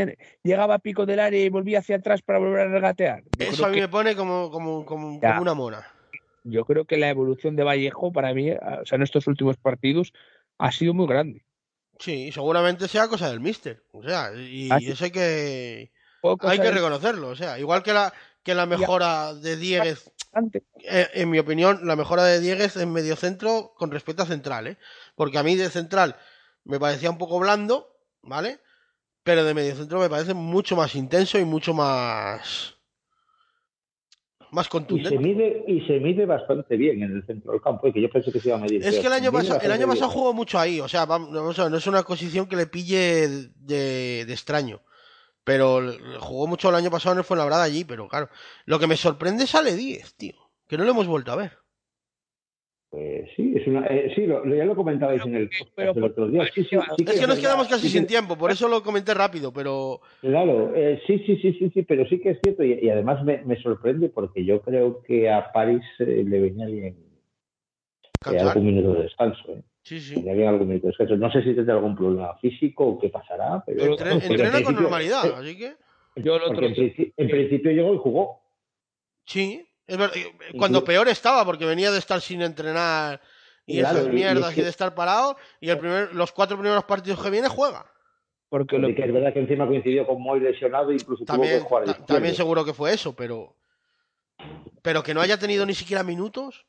llegaba 0.43 0.75
a 0.75 0.79
pico 0.79 1.05
del 1.05 1.21
área 1.21 1.41
y 1.41 1.49
volvía 1.49 1.79
hacia 1.79 1.95
atrás 1.95 2.21
para 2.21 2.39
volver 2.39 2.67
a 2.67 2.69
regatear. 2.69 3.23
Yo, 3.39 3.45
Eso 3.45 3.65
a 3.65 3.69
mí 3.69 3.75
que, 3.75 3.81
me 3.81 3.87
pone 3.87 4.13
como, 4.15 4.51
como, 4.51 4.85
como, 4.85 5.19
una 5.39 5.53
mona. 5.53 5.87
yo 6.43 6.65
creo 6.65 6.83
que 6.83 6.97
la 6.97 7.09
evolución 7.09 7.55
de 7.55 7.63
Vallejo 7.63 8.11
para 8.11 8.33
mí, 8.33 8.51
ah, 8.51 8.79
o 8.81 8.85
sea, 8.85 8.97
en 8.97 9.03
estos 9.03 9.25
últimos 9.27 9.55
partidos, 9.55 10.11
ha 10.57 10.71
sido 10.73 10.93
muy 10.93 11.07
grande. 11.07 11.45
Sí, 11.97 12.31
seguramente 12.33 12.89
sea 12.89 13.07
cosa 13.07 13.29
del 13.29 13.39
mister. 13.39 13.81
O 13.93 14.03
sea, 14.03 14.31
y 14.35 14.69
Ah, 14.69 14.79
sí. 14.79 14.91
eso 14.91 15.05
hay 15.05 15.11
que, 15.11 15.91
hay 16.41 16.59
que 16.59 16.71
reconocerlo. 16.71 17.29
O 17.29 17.35
sea, 17.37 17.57
igual 17.57 17.83
que 17.83 17.93
la, 17.93 18.13
que 18.43 18.53
la 18.53 18.65
mejora 18.65 19.33
de 19.33 19.55
Dieguez 19.55 20.11
eh, 20.81 21.09
en 21.13 21.29
mi 21.29 21.37
opinión, 21.39 21.81
la 21.83 21.95
mejora 21.95 22.23
de 22.23 22.39
Dieguez 22.39 22.75
en 22.77 22.91
medio 22.91 23.15
centro 23.15 23.73
con 23.77 23.91
respecto 23.91 24.23
a 24.23 24.25
central, 24.25 24.67
¿eh? 24.67 24.77
Porque 25.15 25.37
a 25.37 25.43
mí 25.43 25.55
de 25.55 25.69
central 25.69 26.15
me 26.65 26.79
parecía 26.79 27.09
un 27.09 27.17
poco 27.17 27.39
blando, 27.39 27.89
¿vale? 28.21 28.59
Pero 29.23 29.43
de 29.43 29.53
medio 29.53 29.75
centro 29.75 29.99
me 29.99 30.09
parece 30.09 30.33
mucho 30.33 30.75
más 30.75 30.95
intenso 30.95 31.39
y 31.39 31.45
mucho 31.45 31.73
más. 31.73 32.75
más 34.51 34.65
Y 34.65 34.67
se 34.67 34.69
contundente. 34.69 35.17
mide, 35.19 35.63
y 35.67 35.81
se 35.87 35.99
mide 35.99 36.25
bastante 36.25 36.75
bien 36.77 37.01
en 37.03 37.15
el 37.15 37.25
centro 37.25 37.51
del 37.53 37.61
campo, 37.61 37.87
y 37.87 37.93
que 37.93 38.01
yo 38.01 38.09
pensé 38.09 38.31
que 38.31 38.39
se 38.39 38.49
iba 38.49 38.57
a 38.57 38.61
medir. 38.61 38.85
Es 38.85 38.99
que 38.99 39.07
el 39.07 39.13
año, 39.13 39.31
pasado, 39.31 39.59
el 39.61 39.71
año 39.71 39.87
pasado 39.87 40.09
jugó 40.11 40.33
mucho 40.33 40.59
ahí, 40.59 40.79
o 40.79 40.87
sea, 40.87 41.07
vam- 41.07 41.33
vamos 41.33 41.57
a 41.57 41.63
ver, 41.63 41.71
no 41.71 41.77
es 41.77 41.87
una 41.87 42.03
posición 42.03 42.47
que 42.47 42.55
le 42.55 42.67
pille 42.67 43.27
de, 43.55 44.25
de 44.25 44.33
extraño. 44.33 44.81
Pero 45.45 45.81
jugó 46.19 46.47
mucho 46.47 46.69
el 46.69 46.75
año 46.75 46.89
pasado 46.89 47.13
en 47.13 47.19
el 47.19 47.25
Fuenlabrada 47.25 47.63
allí, 47.63 47.83
pero 47.83 48.07
claro. 48.07 48.29
Lo 48.65 48.79
que 48.79 48.87
me 48.87 48.95
sorprende 48.95 49.43
es 49.43 49.53
Ale 49.55 49.75
10, 49.75 50.15
tío. 50.15 50.35
Que 50.69 50.77
no 50.77 50.85
lo 50.85 50.91
hemos 50.91 51.05
vuelto 51.07 51.33
a 51.33 51.35
ver. 51.35 51.57
Pues 52.93 53.27
sí, 53.35 53.53
es 53.55 53.65
una, 53.65 53.87
eh, 53.87 54.11
sí 54.13 54.27
lo, 54.27 54.45
lo- 54.45 54.55
ya 54.55 54.65
lo 54.65 54.75
comentabais 54.75 55.25
en 55.25 55.33
el 55.35 55.49
podcast 55.49 55.71
pero 55.75 55.93
por- 55.95 56.03
otro 56.03 56.27
día. 56.27 56.43
Sí, 56.53 56.63
sí, 56.63 56.77
sí 56.97 57.03
Es 57.07 57.19
que 57.19 57.25
nos 57.25 57.39
quedamos 57.39 57.67
casi 57.67 57.87
sí 57.87 57.97
sin 57.97 58.05
tiempo, 58.05 58.37
por 58.37 58.51
eso 58.51 58.67
lo 58.67 58.83
comenté 58.83 59.15
rápido, 59.15 59.51
pero. 59.51 59.99
Claro, 60.21 60.75
eh, 60.75 61.01
sí, 61.07 61.17
sí, 61.25 61.37
sí, 61.37 61.53
sí, 61.53 61.71
sí, 61.73 61.81
pero 61.81 62.05
sí 62.07 62.19
que 62.19 62.29
es 62.29 62.39
cierto 62.43 62.63
y, 62.63 62.73
y 62.83 62.89
además 62.91 63.23
me, 63.23 63.41
me 63.45 63.59
sorprende 63.63 64.09
porque 64.09 64.45
yo 64.45 64.61
creo 64.61 65.01
que 65.01 65.27
a 65.27 65.51
París 65.51 65.81
eh, 65.97 66.23
le 66.23 66.39
venía 66.39 66.67
bien 66.67 66.95
eh, 68.31 68.37
algún 68.39 68.65
minuto 68.67 68.93
de 68.93 69.03
descanso. 69.03 69.41
Eh. 69.53 69.63
Sí, 69.81 69.95
Le 69.95 70.01
sí. 70.01 70.15
venía 70.17 70.33
bien 70.33 70.47
algún 70.49 70.67
minuto 70.67 70.85
de 70.85 70.91
descanso. 70.91 71.17
No 71.17 71.31
sé 71.31 71.41
si 71.41 71.55
tendrá 71.55 71.73
algún 71.73 71.95
problema 71.95 72.37
físico 72.37 72.85
o 72.85 72.99
qué 72.99 73.09
pasará, 73.09 73.63
pero 73.65 73.85
en 73.85 73.91
entrena 73.93 74.11
con 74.11 74.19
principio- 74.29 74.71
normalidad, 74.81 75.25
eh, 75.25 75.33
así 75.35 75.57
que. 75.57 75.73
Yo 76.17 76.35
el 76.35 76.43
otro 76.43 76.63
en, 76.67 76.75
en 76.77 77.27
principio 77.27 77.71
llegó 77.71 77.95
y 77.95 77.97
jugó. 77.97 78.39
Sí. 79.25 79.65
Es 79.85 79.97
verdad, 79.97 80.15
eh, 80.15 80.31
Cuando 80.57 80.81
Inclu- 80.81 80.85
peor 80.85 81.07
estaba, 81.09 81.43
porque 81.45 81.65
venía 81.65 81.91
de 81.91 81.99
estar 81.99 82.21
sin 82.21 82.41
entrenar 82.41 83.19
y 83.65 83.79
Claro, 83.79 83.99
esas 83.99 84.09
y 84.09 84.15
mierdas 84.15 84.57
y, 84.57 84.61
de 84.61 84.69
estar 84.69 84.93
parado, 84.95 85.37
y 85.59 85.69
el 85.69 85.77
primer, 85.77 86.13
los 86.15 86.31
cuatro 86.31 86.57
primeros 86.57 86.83
partidos 86.85 87.21
que 87.21 87.29
viene 87.29 87.47
juega. 87.47 87.85
porque 88.49 88.77
lo, 88.77 88.87
que 88.93 89.03
es 89.03 89.11
verdad 89.11 89.33
que 89.33 89.39
encima 89.39 89.65
coincidió 89.65 90.05
con 90.05 90.21
Moy 90.21 90.39
lesionado 90.39 90.91
e 90.91 90.95
incluso 90.95 91.25
tuvo 91.25 91.35
También, 91.37 91.59
que 91.59 91.65
jugar 91.65 92.05
también 92.05 92.35
seguro 92.35 92.63
que 92.63 92.73
fue 92.73 92.93
eso, 92.93 93.15
pero. 93.15 93.55
Pero 94.83 95.01
que 95.01 95.13
no 95.13 95.21
haya 95.21 95.37
tenido 95.39 95.65
ni 95.65 95.73
siquiera 95.73 96.03
minutos. 96.03 96.65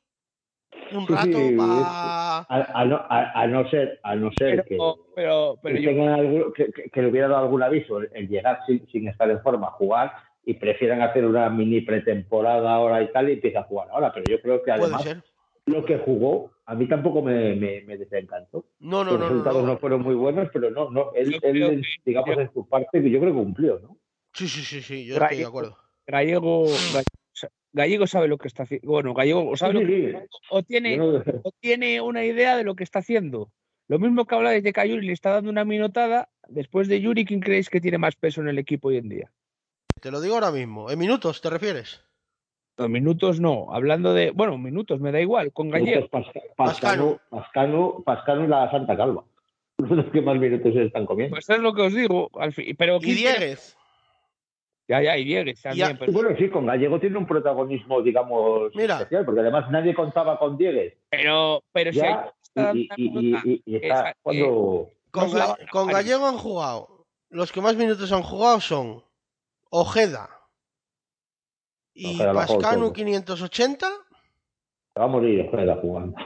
Un 0.93 1.07
Sí, 1.07 1.13
rato 1.13 1.39
sí, 1.39 1.57
pa- 1.59 2.47
A, 2.49 2.81
a 2.81 2.85
no, 2.85 2.97
a- 2.97 3.33
a 3.43 3.47
no 3.47 3.69
ser, 3.71 4.01
a 4.03 4.15
no 4.15 4.31
ser 4.33 4.63
que, 4.65 4.77
pero, 4.77 4.97
pero, 5.15 5.59
pero 5.63 5.77
que, 5.77 5.83
yo 5.83 5.91
tengan 5.91 6.09
algún- 6.21 6.53
que, 6.53 6.71
que- 6.73 6.91
que 6.91 7.03
le 7.03 7.09
hubiera 7.11 7.29
dado 7.29 7.43
algún 7.45 7.63
aviso 7.63 7.99
el, 7.99 8.09
el 8.15 8.29
llegar 8.29 8.61
sin, 8.67 8.87
sin 8.91 9.09
estar 9.09 9.29
en 9.31 9.41
forma 9.43 9.69
a 9.69 9.73
jugar 9.73 10.13
y 10.47 10.55
prefieran 10.55 11.01
hacer 11.03 11.25
una 11.25 11.49
mini 11.51 11.81
pretemporada 11.81 12.73
ahora 12.75 13.03
y 13.03 13.11
tal 13.13 13.29
y 13.31 13.35
empieza 13.35 13.61
a 13.61 13.65
jugar 13.65 13.89
ahora. 13.91 14.13
Pero 14.13 14.27
yo 14.31 14.41
creo 14.41 14.63
que 14.63 14.71
además 14.73 15.17
lo 15.67 15.85
que 15.85 15.99
jugó 15.99 16.53
a 16.67 16.75
mí 16.75 16.87
tampoco 16.89 17.23
me, 17.23 17.55
me, 17.55 17.83
me 17.83 17.97
desencantó. 17.99 18.67
No, 18.81 19.05
no, 19.05 19.13
Los 19.13 19.21
no. 19.21 19.29
resultados 19.29 19.63
no, 19.63 19.73
no. 19.75 19.79
fueron 19.79 20.03
muy 20.03 20.15
buenos, 20.15 20.49
pero 20.53 20.71
no, 20.71 20.91
no. 20.91 21.13
Él, 21.15 21.39
que- 21.41 21.83
digamos, 22.05 22.35
yo- 22.37 22.41
en 22.41 22.53
su 22.53 22.69
parte, 22.69 23.03
yo 23.11 23.21
creo 23.21 23.33
que 23.33 23.39
cumplió, 23.39 23.79
¿no? 23.81 23.99
Sí, 24.35 24.49
sí, 24.49 24.63
sí, 24.63 24.81
sí, 24.83 25.07
yo 25.07 25.15
Gallego- 25.15 25.25
estoy 25.25 25.39
de 25.39 25.45
acuerdo. 25.47 25.77
Gallego, 26.07 26.67
Gallego 27.73 28.07
sabe 28.07 28.29
lo 28.29 28.39
que 28.39 28.49
está 28.49 28.63
haciendo. 28.65 28.89
Bueno, 28.91 29.15
Gallego 29.15 29.57
sabe 29.57 29.73
Sí, 29.73 29.81
lo 29.81 29.87
que- 29.87 30.13
sí, 30.23 30.27
o 30.51 30.63
tiene, 30.63 30.97
no- 30.97 31.23
o 31.43 31.51
tiene 31.61 32.01
una 32.01 32.25
idea 32.25 32.57
de 32.57 32.65
lo 32.65 32.75
que 32.77 32.85
está 32.85 33.01
haciendo. 33.01 33.51
Lo 33.89 33.99
mismo 33.99 34.25
que 34.27 34.35
habláis 34.35 34.63
de 34.63 34.73
que 34.73 34.81
a 34.81 34.87
Yuri 34.87 35.07
le 35.07 35.13
está 35.13 35.31
dando 35.31 35.51
una 35.51 35.65
minotada, 35.65 36.29
después 36.49 36.89
de 36.89 37.01
Yuri, 37.01 37.25
¿quién 37.25 37.41
creéis 37.41 37.69
que 37.69 37.81
tiene 37.81 37.99
más 37.99 38.17
peso 38.17 38.41
en 38.41 38.49
el 38.49 38.59
equipo 38.59 38.89
hoy 38.89 38.97
en 38.99 39.09
día? 39.09 39.31
Te 40.01 40.11
lo 40.11 40.21
digo 40.21 40.35
ahora 40.35 40.51
mismo. 40.51 40.91
¿En 40.91 40.99
minutos 40.99 41.41
te 41.41 41.51
refieres? 41.51 42.03
No, 42.77 42.89
minutos 42.89 43.39
no, 43.41 43.69
hablando 43.73 44.13
de, 44.13 44.33
bueno, 44.33 44.59
minutos, 44.59 45.01
me 45.01 45.13
da 45.13 45.21
igual, 45.21 45.53
con 45.53 45.71
Gallego. 45.71 46.09
Pasca- 46.09 46.41
Pascano, 46.57 47.19
Pascano, 47.31 48.03
Pascano 48.05 48.45
y 48.45 48.49
la 48.49 48.69
Santa 48.71 48.97
Calva. 48.97 49.25
Los 49.79 50.07
que 50.11 50.21
más 50.21 50.37
minutos 50.39 50.73
se 50.75 50.85
están 50.87 51.07
comiendo. 51.07 51.35
Pues 51.37 51.49
es 51.49 51.59
lo 51.59 51.73
que 51.73 51.83
os 51.83 51.95
digo, 51.95 52.31
al 52.39 52.53
fin, 52.53 52.75
pero 52.77 52.97
Y 52.97 53.01
¿quién 53.01 53.17
tiene- 53.17 53.39
Dieguez. 53.39 53.77
Ya, 54.87 55.01
ya, 55.01 55.17
y 55.17 55.25
Diegues 55.25 55.63
también. 55.63 55.89
Ya, 55.93 55.99
pero- 55.99 56.11
Y 56.11 56.15
bueno, 56.15 56.37
sí, 56.37 56.51
con 56.51 56.67
Gallego 56.67 57.01
tiene 57.01 57.17
un 57.17 57.27
protagonismo, 57.27 58.03
digamos, 58.03 58.75
Mira. 58.75 58.97
especial, 58.97 59.25
porque 59.25 59.41
además 59.41 59.71
nadie 59.71 59.95
contaba 59.95 60.39
con 60.39 60.59
Diegues. 60.59 60.95
pero, 61.09 61.63
pero 61.73 61.93
si 61.93 62.01
hay 62.01 62.13
Ya, 62.13 62.73
y, 62.75 62.89
dando 62.89 62.97
y, 62.97 63.09
una 63.09 63.21
y, 63.21 63.31
nota 63.31 63.49
y- 63.49 63.63
y 63.67 63.77
está 63.77 63.87
esa- 64.11 64.15
cuando... 64.21 64.89
Con, 65.13 65.31
No 65.31 65.39
Ga-. 65.87 65.93
Gallego 65.93 66.27
han 66.27 66.39
jugado. 66.39 67.07
Los 67.31 67.53
que 67.53 67.61
más 67.61 67.77
minutos 67.77 68.11
han 68.13 68.23
jugado 68.23 68.61
son 68.61 69.03
Ojeda 69.77 70.31
y 71.95 72.15
Ojeda 72.15 72.33
Pascanu 72.33 72.81
todo. 72.87 72.93
580. 72.93 73.89
Se 73.89 75.01
va 75.01 75.05
a 75.05 75.09
morir 75.09 75.49
Ojeda 75.53 75.77
jugando. 75.81 76.17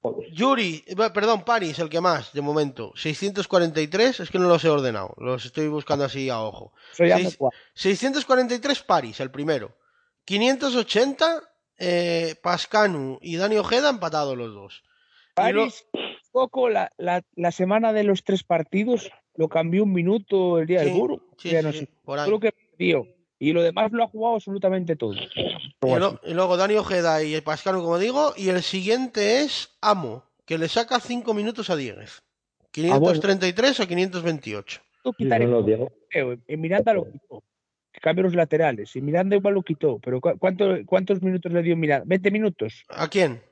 Joder. 0.00 0.30
Yuri, 0.32 0.84
perdón, 1.12 1.42
Paris, 1.44 1.78
el 1.78 1.88
que 1.90 2.00
más, 2.00 2.32
de 2.32 2.40
momento. 2.40 2.92
643, 2.94 4.20
es 4.20 4.30
que 4.30 4.38
no 4.38 4.48
los 4.48 4.64
he 4.64 4.68
ordenado, 4.70 5.14
los 5.18 5.44
estoy 5.44 5.68
buscando 5.68 6.04
así 6.04 6.30
a 6.30 6.40
ojo. 6.40 6.72
eso 6.92 7.04
ya 7.04 7.16
me 7.16 7.22
seis- 7.24 7.36
cuadra. 7.36 7.58
643 7.74 8.82
Paris, 8.84 9.20
el 9.20 9.30
primero. 9.30 9.76
580 10.24 11.42
eh, 11.78 12.34
Pascanu 12.42 13.18
y 13.20 13.36
Dani 13.36 13.56
Ojeda 13.58 13.90
empatados 13.90 14.36
los 14.38 14.54
dos. 14.54 14.82
Lo- 14.84 15.34
París, 15.34 15.86
poco 16.32 16.68
la, 16.70 16.90
la, 16.96 17.22
la 17.34 17.50
semana 17.52 17.92
de 17.92 18.04
los 18.04 18.24
tres 18.24 18.42
partidos 18.42 19.10
lo 19.34 19.48
cambió 19.48 19.82
un 19.82 19.92
minuto 19.92 20.58
el 20.58 20.66
día 20.66 20.80
Sí, 20.80 20.86
del 20.86 20.94
Guru. 20.94 21.22
sí, 21.36 21.52
no 21.62 21.72
sí, 21.72 21.78
sé. 21.80 21.88
por 22.04 22.18
ahí. 22.18 22.24
Solo 22.24 22.40
que 22.40 22.54
perdió. 22.76 23.06
Y 23.38 23.52
lo 23.52 23.62
demás 23.62 23.92
lo 23.92 24.04
ha 24.04 24.08
jugado 24.08 24.36
absolutamente 24.36 24.96
todo. 24.96 25.12
Y, 25.14 25.98
lo- 25.98 26.20
y 26.24 26.32
luego 26.32 26.56
Dani 26.56 26.76
Ojeda 26.76 27.22
y 27.22 27.38
Pascanu, 27.42 27.80
como 27.82 27.98
digo. 27.98 28.32
Y 28.36 28.48
el 28.48 28.62
siguiente 28.62 29.42
es 29.42 29.76
Amo, 29.82 30.24
que 30.46 30.56
le 30.58 30.68
saca 30.68 31.00
5 31.00 31.34
minutos 31.34 31.68
a 31.68 31.76
Dieguez. 31.76 32.22
533 32.70 33.80
a 33.80 33.86
528. 33.86 34.80
Tú 35.02 35.10
Sí, 35.18 35.24
quitar 35.24 35.40
no 35.40 35.44
el 35.46 35.50
lo 35.52 35.62
digo. 35.62 35.88
bloqueo, 36.10 36.38
En 36.46 36.60
Miranda 36.60 36.94
lo 36.94 37.10
quitó. 37.10 37.42
Cambió 38.00 38.24
los 38.24 38.34
laterales. 38.34 38.94
Y 38.96 39.00
Miranda 39.02 39.36
igual 39.36 39.54
lo 39.54 39.62
quitó. 39.62 39.98
Pero 39.98 40.20
¿cu- 40.20 40.38
cuánto- 40.38 40.76
¿cuántos 40.86 41.22
minutos 41.22 41.52
le 41.52 41.62
dio 41.62 41.76
Miranda? 41.76 42.06
¿20 42.06 42.30
minutos? 42.30 42.84
¿A 42.88 43.08
quién? 43.08 43.42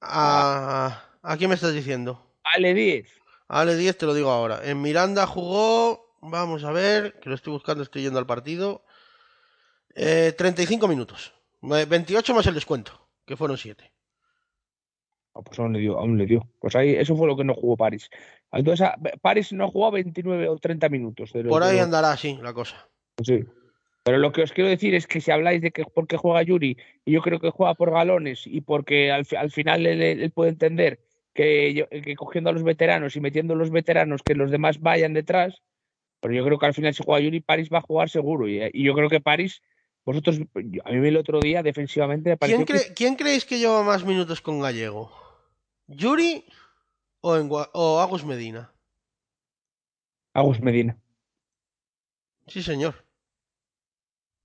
A... 0.00 1.04
¿A 1.22 1.36
quién 1.36 1.50
me 1.50 1.54
estás 1.56 1.74
diciendo? 1.74 2.22
Vale, 2.44 2.72
10. 2.74 3.06
Ale 3.48 3.76
10 3.76 3.98
te 3.98 4.06
lo 4.06 4.14
digo 4.14 4.30
ahora. 4.30 4.60
En 4.64 4.80
Miranda 4.80 5.26
jugó, 5.26 6.09
vamos 6.20 6.64
a 6.64 6.72
ver, 6.72 7.18
que 7.20 7.28
lo 7.28 7.34
estoy 7.34 7.52
buscando, 7.52 7.82
estoy 7.82 8.02
yendo 8.02 8.18
al 8.18 8.26
partido. 8.26 8.84
Eh, 9.94 10.32
35 10.36 10.88
minutos. 10.88 11.32
Eh, 11.62 11.86
28 11.88 12.34
más 12.34 12.46
el 12.46 12.54
descuento, 12.54 13.08
que 13.26 13.36
fueron 13.36 13.58
7. 13.58 13.92
Ah, 15.34 15.42
pues 15.42 15.58
aún 15.58 15.72
le 15.72 15.78
dio, 15.78 15.98
aún 15.98 16.18
le 16.18 16.26
dio. 16.26 16.48
Pues 16.58 16.74
ahí, 16.76 16.94
eso 16.94 17.16
fue 17.16 17.26
lo 17.26 17.36
que 17.36 17.44
no 17.44 17.54
jugó 17.54 17.76
París. 17.76 18.10
Entonces, 18.52 18.88
París 19.20 19.52
no 19.52 19.70
jugó 19.70 19.90
29 19.90 20.48
o 20.48 20.56
30 20.56 20.88
minutos. 20.88 21.32
de 21.32 21.44
Por 21.44 21.62
ahí 21.62 21.78
andará 21.78 22.12
así 22.12 22.38
la 22.42 22.52
cosa. 22.52 22.88
Sí. 23.22 23.44
Pero 24.02 24.18
lo 24.18 24.32
que 24.32 24.42
os 24.42 24.52
quiero 24.52 24.70
decir 24.70 24.94
es 24.94 25.06
que 25.06 25.20
si 25.20 25.30
habláis 25.30 25.60
de 25.60 25.70
que 25.70 25.84
por 25.84 26.06
qué 26.06 26.16
juega 26.16 26.42
Yuri, 26.42 26.76
y 27.04 27.12
yo 27.12 27.20
creo 27.20 27.38
que 27.38 27.50
juega 27.50 27.74
por 27.74 27.90
galones 27.90 28.46
y 28.46 28.62
porque 28.62 29.12
al, 29.12 29.26
al 29.36 29.50
final 29.50 29.86
él, 29.86 30.00
él 30.02 30.30
puede 30.30 30.50
entender 30.50 31.00
que, 31.34 31.86
que 32.02 32.16
cogiendo 32.16 32.50
a 32.50 32.52
los 32.52 32.62
veteranos 32.62 33.14
y 33.14 33.20
metiendo 33.20 33.54
a 33.54 33.56
los 33.56 33.70
veteranos 33.70 34.22
que 34.22 34.34
los 34.34 34.50
demás 34.50 34.80
vayan 34.80 35.12
detrás, 35.12 35.62
pero 36.20 36.34
yo 36.34 36.44
creo 36.44 36.58
que 36.58 36.66
al 36.66 36.74
final 36.74 36.94
si 36.94 37.02
juega 37.02 37.20
Yuri, 37.20 37.40
París 37.40 37.68
va 37.72 37.78
a 37.78 37.82
jugar 37.82 38.08
seguro. 38.10 38.46
Y, 38.48 38.60
y 38.72 38.84
yo 38.84 38.94
creo 38.94 39.08
que 39.08 39.20
París, 39.20 39.62
vosotros, 40.04 40.38
a 40.84 40.90
mí 40.92 41.08
el 41.08 41.16
otro 41.16 41.40
día 41.40 41.62
defensivamente 41.62 42.30
me 42.30 42.36
¿Quién, 42.36 42.64
que- 42.64 43.16
creéis 43.16 43.44
que 43.44 43.58
lleva 43.58 43.82
más 43.82 44.04
minutos 44.04 44.40
con 44.40 44.60
Gallego? 44.60 45.10
¿Yuri 45.88 46.44
o, 47.22 47.36
en 47.36 47.48
o 47.50 48.00
Agus 48.00 48.24
Medina? 48.24 48.72
Agus 50.34 50.60
Medina. 50.60 50.96
Sí, 52.46 52.62
señor. 52.62 52.94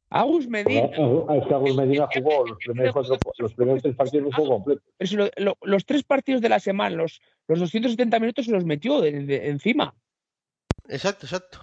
Agus 0.10 0.48
Medina. 0.48 0.86
Es 0.86 1.48
que 1.48 1.54
Agus 1.54 1.76
Medina 1.76 2.08
jugó 2.14 2.48
los 2.48 2.58
primeros, 2.58 2.94
cuatro, 2.94 3.18
los 3.38 3.54
primeros 3.54 3.84
tres 3.84 3.96
partidos, 3.96 4.26
los 4.26 4.36
jugó 4.36 4.50
completo. 4.50 4.82
Pero 4.98 5.08
si 5.08 5.16
lo- 5.16 5.30
lo- 5.38 5.58
los 5.62 5.86
tres 5.86 6.04
partidos 6.04 6.42
de 6.42 6.50
la 6.50 6.60
semana, 6.60 6.96
los, 6.96 7.22
los 7.48 7.60
270 7.60 8.20
minutos 8.20 8.46
se 8.46 8.52
los 8.52 8.66
metió 8.66 9.02
de- 9.02 9.12
de- 9.26 9.50
encima. 9.50 9.94
Exacto, 10.90 11.26
exacto. 11.26 11.60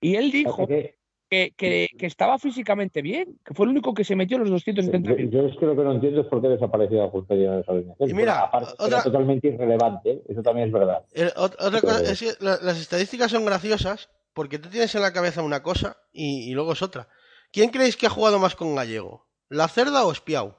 Y 0.00 0.16
él 0.16 0.30
dijo 0.30 0.66
que, 0.66 0.98
que, 1.30 1.52
que, 1.56 1.88
que 1.98 2.06
estaba 2.06 2.38
físicamente 2.38 3.00
bien, 3.02 3.38
que 3.44 3.54
fue 3.54 3.66
el 3.66 3.70
único 3.70 3.94
que 3.94 4.04
se 4.04 4.14
metió 4.16 4.38
los 4.38 4.50
270 4.50 5.10
yo, 5.10 5.16
minutos. 5.16 5.34
yo 5.40 5.46
es 5.48 5.56
que 5.58 5.66
lo 5.66 5.76
que 5.76 5.82
no 5.82 5.92
entiendo 5.92 6.20
es 6.20 6.26
por 6.26 6.42
qué 6.42 6.48
desapareció 6.48 7.10
Medina 7.28 7.54
de 7.56 7.60
esa 7.62 7.72
alineación. 7.72 8.10
Y 8.10 8.14
mira, 8.14 8.50
otra- 8.52 8.86
era 8.86 9.02
totalmente 9.02 9.48
irrelevante, 9.48 10.10
¿eh? 10.10 10.22
eso 10.28 10.42
también 10.42 10.68
es 10.68 10.72
verdad. 10.74 11.04
Ot- 11.36 11.56
otra 11.58 11.80
cosa 11.80 12.02
es 12.12 12.20
que 12.20 12.44
la- 12.44 12.58
las 12.62 12.78
estadísticas 12.80 13.30
son 13.30 13.44
graciosas 13.46 14.10
porque 14.34 14.58
tú 14.58 14.68
tienes 14.68 14.94
en 14.94 15.02
la 15.02 15.12
cabeza 15.12 15.42
una 15.42 15.62
cosa 15.62 15.96
y, 16.12 16.50
y 16.50 16.52
luego 16.54 16.72
es 16.72 16.82
otra. 16.82 17.08
¿Quién 17.52 17.70
creéis 17.70 17.96
que 17.96 18.06
ha 18.06 18.10
jugado 18.10 18.38
más 18.38 18.54
con 18.56 18.74
Gallego? 18.74 19.26
¿La 19.48 19.68
Cerda 19.68 20.04
o 20.04 20.12
Espiau? 20.12 20.54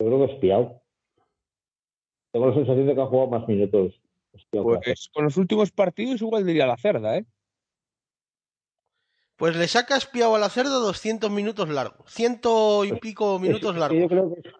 Yo 0.00 0.06
creo 0.06 0.26
que 0.26 0.32
es 0.34 0.40
Piau. 0.40 0.80
Tengo 2.32 2.46
la 2.48 2.54
sensación 2.54 2.86
de 2.86 2.94
que 2.94 3.00
ha 3.00 3.06
jugado 3.06 3.28
más 3.30 3.48
minutos. 3.48 4.00
Lacerda. 4.32 4.80
Pues 4.84 5.08
con 5.12 5.24
los 5.24 5.36
últimos 5.36 5.70
partidos 5.70 6.20
igual 6.20 6.44
diría 6.46 6.66
la 6.66 6.76
cerda, 6.76 7.16
¿eh? 7.16 7.24
Pues 9.36 9.54
le 9.56 9.68
saca 9.68 9.96
Espiau 9.96 10.34
a 10.34 10.38
la 10.38 10.48
Cerda 10.48 10.70
200 10.74 11.30
minutos 11.30 11.68
largos. 11.68 12.12
Ciento 12.12 12.84
y 12.84 12.92
pico 12.94 13.38
minutos 13.38 13.70
Es- 13.70 13.74
Yo 13.74 13.80
largos. 13.80 14.08
creo 14.08 14.34
que 14.34 14.40
es- 14.48 14.54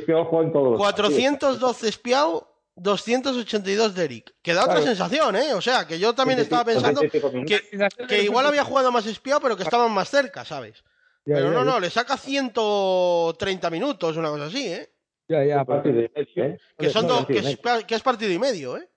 Espiau 0.00 0.20
ha 0.22 0.24
jugado 0.24 0.46
en 0.46 0.52
todos 0.52 0.70
los 0.72 0.80
partidos. 0.80 1.10
412 1.10 1.88
Espiau, 1.88 2.46
282 2.74 3.94
de 3.94 4.04
Eric. 4.04 4.34
Que 4.42 4.52
da 4.52 4.62
otra 4.62 4.74
Claro. 4.74 4.86
sensación, 4.88 5.36
¿eh? 5.36 5.54
O 5.54 5.60
sea, 5.60 5.86
que 5.86 5.98
yo 6.00 6.14
también 6.14 6.40
estaba 6.40 6.64
pensando 6.64 7.00
que, 7.00 7.60
que 8.08 8.22
igual 8.24 8.46
había 8.46 8.64
jugado 8.64 8.90
más 8.90 9.06
Espiau, 9.06 9.40
pero 9.40 9.56
que 9.56 9.62
estaban 9.62 9.92
más 9.92 10.10
cerca, 10.10 10.44
¿sabes? 10.44 10.82
Ya, 11.26 11.36
Pero 11.36 11.46
ya, 11.46 11.52
no, 11.52 11.64
ya. 11.64 11.70
no, 11.70 11.80
le 11.80 11.88
saca 11.90 12.16
130 12.16 13.70
minutos, 13.70 14.16
una 14.16 14.28
cosa 14.30 14.46
así, 14.46 14.66
¿eh? 14.66 14.90
Ya, 15.28 15.44
ya, 15.44 15.64
partido 15.64 16.00
y 16.00 16.10
medio, 16.14 16.44
¿eh? 16.44 16.58
Que, 16.76 16.90
son 16.90 17.06
No, 17.06 17.14
dos, 17.14 17.26
que, 17.26 17.38
es, 17.38 17.58
que 17.86 17.94
es 17.94 18.02
partido 18.02 18.32
y 18.32 18.38
medio, 18.38 18.76
¿eh? 18.76 18.88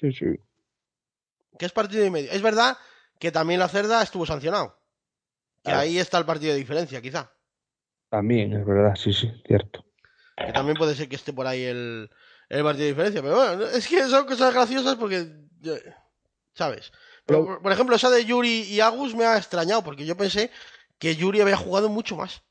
Sí, 0.00 0.12
sí. 0.12 0.26
Que 1.58 1.66
es 1.66 1.72
partido 1.72 2.04
y 2.04 2.10
medio. 2.10 2.30
Es 2.30 2.42
verdad 2.42 2.76
que 3.18 3.32
también 3.32 3.60
la 3.60 3.68
Cerda 3.68 4.02
estuvo 4.02 4.26
sancionado. 4.26 4.78
Que 5.64 5.72
ahí 5.72 5.98
está 5.98 6.18
el 6.18 6.26
partido 6.26 6.52
de 6.52 6.58
diferencia, 6.58 7.00
quizá. 7.02 7.32
También, 8.08 8.52
es 8.52 8.64
verdad, 8.64 8.94
sí, 8.94 9.12
sí, 9.12 9.30
cierto. 9.46 9.84
Que 10.36 10.52
también 10.52 10.76
puede 10.76 10.94
ser 10.94 11.08
que 11.08 11.16
esté 11.16 11.32
por 11.32 11.46
ahí 11.46 11.64
el, 11.64 12.08
el 12.48 12.62
partido 12.62 12.84
de 12.84 12.90
diferencia. 12.92 13.22
Pero 13.22 13.34
bueno, 13.36 13.64
es 13.64 13.88
que 13.88 14.04
son 14.06 14.26
cosas 14.26 14.52
graciosas 14.54 14.94
porque. 14.96 15.26
eh, 15.64 15.94
¿Sabes? 16.54 16.92
Pero, 17.26 17.60
por- 17.60 17.72
ejemplo, 17.72 17.96
esa 17.96 18.08
de 18.10 18.24
Yuri 18.24 18.62
y 18.62 18.80
Agus 18.80 19.14
me 19.14 19.24
ha 19.24 19.36
extrañado 19.36 19.82
porque 19.82 20.06
yo 20.06 20.16
pensé 20.16 20.50
que 20.98 21.16
Yuri 21.16 21.40
había 21.40 21.56
jugado 21.56 21.88
mucho 21.88 22.16
más. 22.16 22.42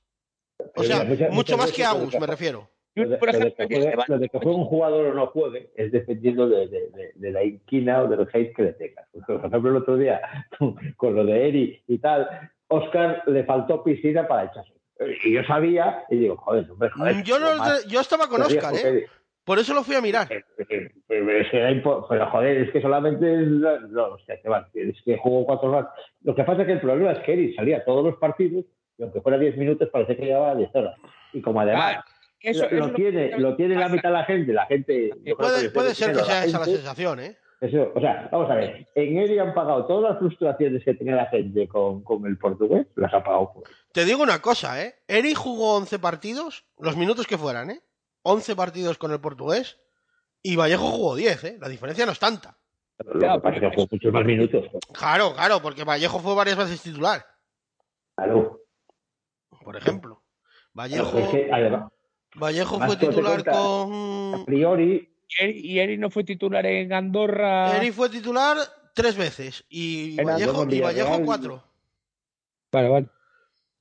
O 0.76 0.84
sea, 0.84 0.98
Muchas- 1.04 1.08
muchas 1.10 1.32
mucho 1.32 1.58
más 1.58 1.72
que 1.72 1.86
Agus, 1.86 2.14
me 2.20 2.28
refiero. 2.28 2.70
Lo 2.96 3.10
de, 3.10 3.18
Por 3.18 3.28
lo 3.28 3.40
de 3.40 3.48
ejemplo, 3.48 3.68
que 3.68 3.76
juegue, 3.76 3.90
lleva- 3.92 4.06
lo 4.08 4.20
de 4.20 4.30
que 4.30 4.38
juegue 4.40 4.58
un 4.58 4.66
jugador 4.66 5.06
o 5.08 5.14
no 5.14 5.28
juegue 5.28 5.70
es 5.76 5.92
dependiendo 5.92 6.48
de, 6.48 6.68
de- 6.68 6.90
de- 6.92 7.12
de 7.16 7.32
la 7.32 7.44
inquina 7.44 8.02
o 8.04 8.08
del 8.08 8.28
hate 8.32 8.56
que 8.56 8.64
le 8.64 8.74
tengas. 8.74 9.06
Por 9.28 9.36
ejemplo, 9.46 9.70
el 9.70 9.76
otro 9.78 9.98
día, 9.98 10.22
con, 10.98 11.16
lo 11.16 11.26
de 11.26 11.48
Eri 11.50 11.84
y 11.88 11.98
tal, 12.00 12.28
Oscar 12.68 13.24
le 13.28 13.44
faltó 13.44 13.84
piscina 13.84 14.28
para 14.28 14.46
echarse. 14.46 14.72
Y 15.26 15.34
yo 15.34 15.44
sabía, 15.44 16.06
y 16.10 16.16
digo, 16.18 16.38
joder, 16.38 16.72
hombre, 16.72 16.90
joder. 16.90 17.16
Mm, 17.16 17.24
yo, 17.24 17.38
no, 17.40 17.56
más 17.58 17.86
yo 17.86 18.00
estaba 18.00 18.30
con 18.30 18.42
Oscar, 18.42 18.74
¿eh? 18.76 18.78
Eri- 18.86 19.06
Por 19.44 19.60
eso 19.60 19.74
lo 19.74 19.84
fui 19.84 19.96
a 19.96 20.02
mirar. 20.02 20.32
Eh, 20.32 20.44
eh, 20.70 20.90
eh, 21.10 21.82
pero 22.10 22.28
joder, 22.32 22.58
es 22.62 22.72
que 22.72 22.82
solamente 22.82 23.32
es 23.42 23.48
no, 23.48 24.06
o 24.14 24.20
sea, 24.20 24.40
que 24.42 24.48
va, 24.50 24.70
es 24.74 25.02
que 25.04 25.18
jugó 25.18 25.46
cuatro 25.46 25.70
horas. 25.72 25.88
Lo 26.24 26.34
que 26.34 26.44
pasa 26.46 26.62
es 26.62 26.68
que 26.68 26.74
el 26.74 26.80
problema 26.82 27.12
es 27.12 27.20
que 27.20 27.34
Eri 27.34 27.54
salía 27.56 27.84
todos 27.84 28.06
los 28.06 28.16
partidos 28.18 28.64
y 28.98 29.04
aunque 29.04 29.20
fuera 29.22 29.38
10 29.38 29.58
minutos 29.58 29.90
parece 29.92 30.16
que 30.16 30.26
llevaba 30.28 30.56
10 30.56 30.74
horas. 30.74 30.96
Y 31.34 31.42
como 31.42 31.60
además 31.60 31.98
Ah, 31.98 32.06
eso, 32.46 32.68
lo, 32.72 32.94
tiene, 32.94 33.38
lo 33.40 33.56
tiene 33.56 33.76
la 33.76 33.90
mitad 33.90 34.10
de 34.10 34.14
la 34.14 34.24
gente, 34.26 34.54
la 34.54 34.66
gente. 34.66 35.12
creo 35.24 35.38
Puede, 35.38 35.62
que 35.64 35.70
puede 35.70 35.96
ser 35.96 36.14
que 36.16 36.24
sea 36.24 36.36
la 36.42 36.46
esa 36.46 36.60
la 36.60 36.66
sensación, 36.66 37.20
¿eh? 37.20 37.38
eso, 37.62 37.92
o 37.96 38.00
sea, 38.00 38.28
vamos 38.32 38.52
a 38.52 38.56
ver, 38.56 38.88
en 38.96 39.18
Eri 39.18 39.40
han 39.40 39.54
pagado 39.54 39.86
todas 39.88 40.12
las 40.12 40.20
frustraciones 40.20 40.84
que 40.84 40.94
tenía 40.94 41.16
la 41.16 41.26
gente 41.28 41.68
con, 41.68 42.04
con 42.04 42.26
el 42.26 42.38
portugués, 42.38 42.86
las 42.96 43.14
ha 43.14 43.24
pagado. 43.24 43.52
pues. 43.54 43.70
Te 43.92 44.06
digo 44.06 44.22
una 44.22 44.42
cosa, 44.42 44.84
¿eh? 44.84 44.96
Eri 45.08 45.34
jugó 45.34 45.76
11 45.78 45.98
partidos, 46.00 46.66
los 46.78 46.96
minutos 46.98 47.26
que 47.28 47.38
fueran, 47.38 47.72
¿eh? 47.72 47.82
11 48.24 48.56
partidos 48.56 48.98
con 48.98 49.12
el 49.12 49.20
portugués 49.22 49.80
y 50.44 50.56
Vallejo 50.56 50.84
jugó 50.92 51.16
10, 51.16 51.44
¿eh? 51.46 51.58
La 51.62 51.70
diferencia 51.70 52.06
no 52.06 52.12
es 52.12 52.20
tanta. 52.20 52.58
Lo 53.00 53.20
Claro, 53.20 53.36
que 53.36 53.42
pasa 53.42 53.56
es 53.56 53.62
que 53.62 53.68
pero- 53.68 53.76
jugó 53.76 53.88
muchos 53.92 54.14
más 54.14 54.26
minutos. 54.26 54.66
pues, 54.72 54.84
Claro, 55.00 55.34
claro, 55.34 55.62
porque 55.62 55.84
Vallejo 55.84 56.20
fue 56.20 56.36
varias 56.36 56.58
veces 56.58 56.82
titular, 56.82 57.26
Claro. 58.16 58.62
por 59.64 59.76
ejemplo. 59.76 60.22
Vallejo, 60.74 61.18
Es 61.18 61.30
que, 61.30 61.50
además, 61.52 61.92
Vallejo 62.36 62.80
fue 62.80 62.98
titular 62.98 63.44
cuenta, 63.44 63.52
a 63.52 63.62
con... 63.62 64.46
priori, 64.46 65.10
Y 65.28 65.44
Eri, 65.44 65.60
y 65.60 65.80
Eri 65.80 65.98
no 65.98 66.10
fue 66.10 66.24
titular 66.24 66.66
en 66.66 66.94
Andorra. 66.94 67.78
Eri 67.78 67.92
fue 67.92 68.10
titular 68.10 68.58
tres 68.94 69.18
veces 69.18 69.64
y 69.70 70.20
En 70.20 70.28
Vallejo, 70.28 70.62
Andorra, 70.62 70.76
y 70.76 70.82
Vallejo 70.82 71.22
cuatro. 71.26 71.64
Vale, 72.72 72.90
vale. 72.90 73.08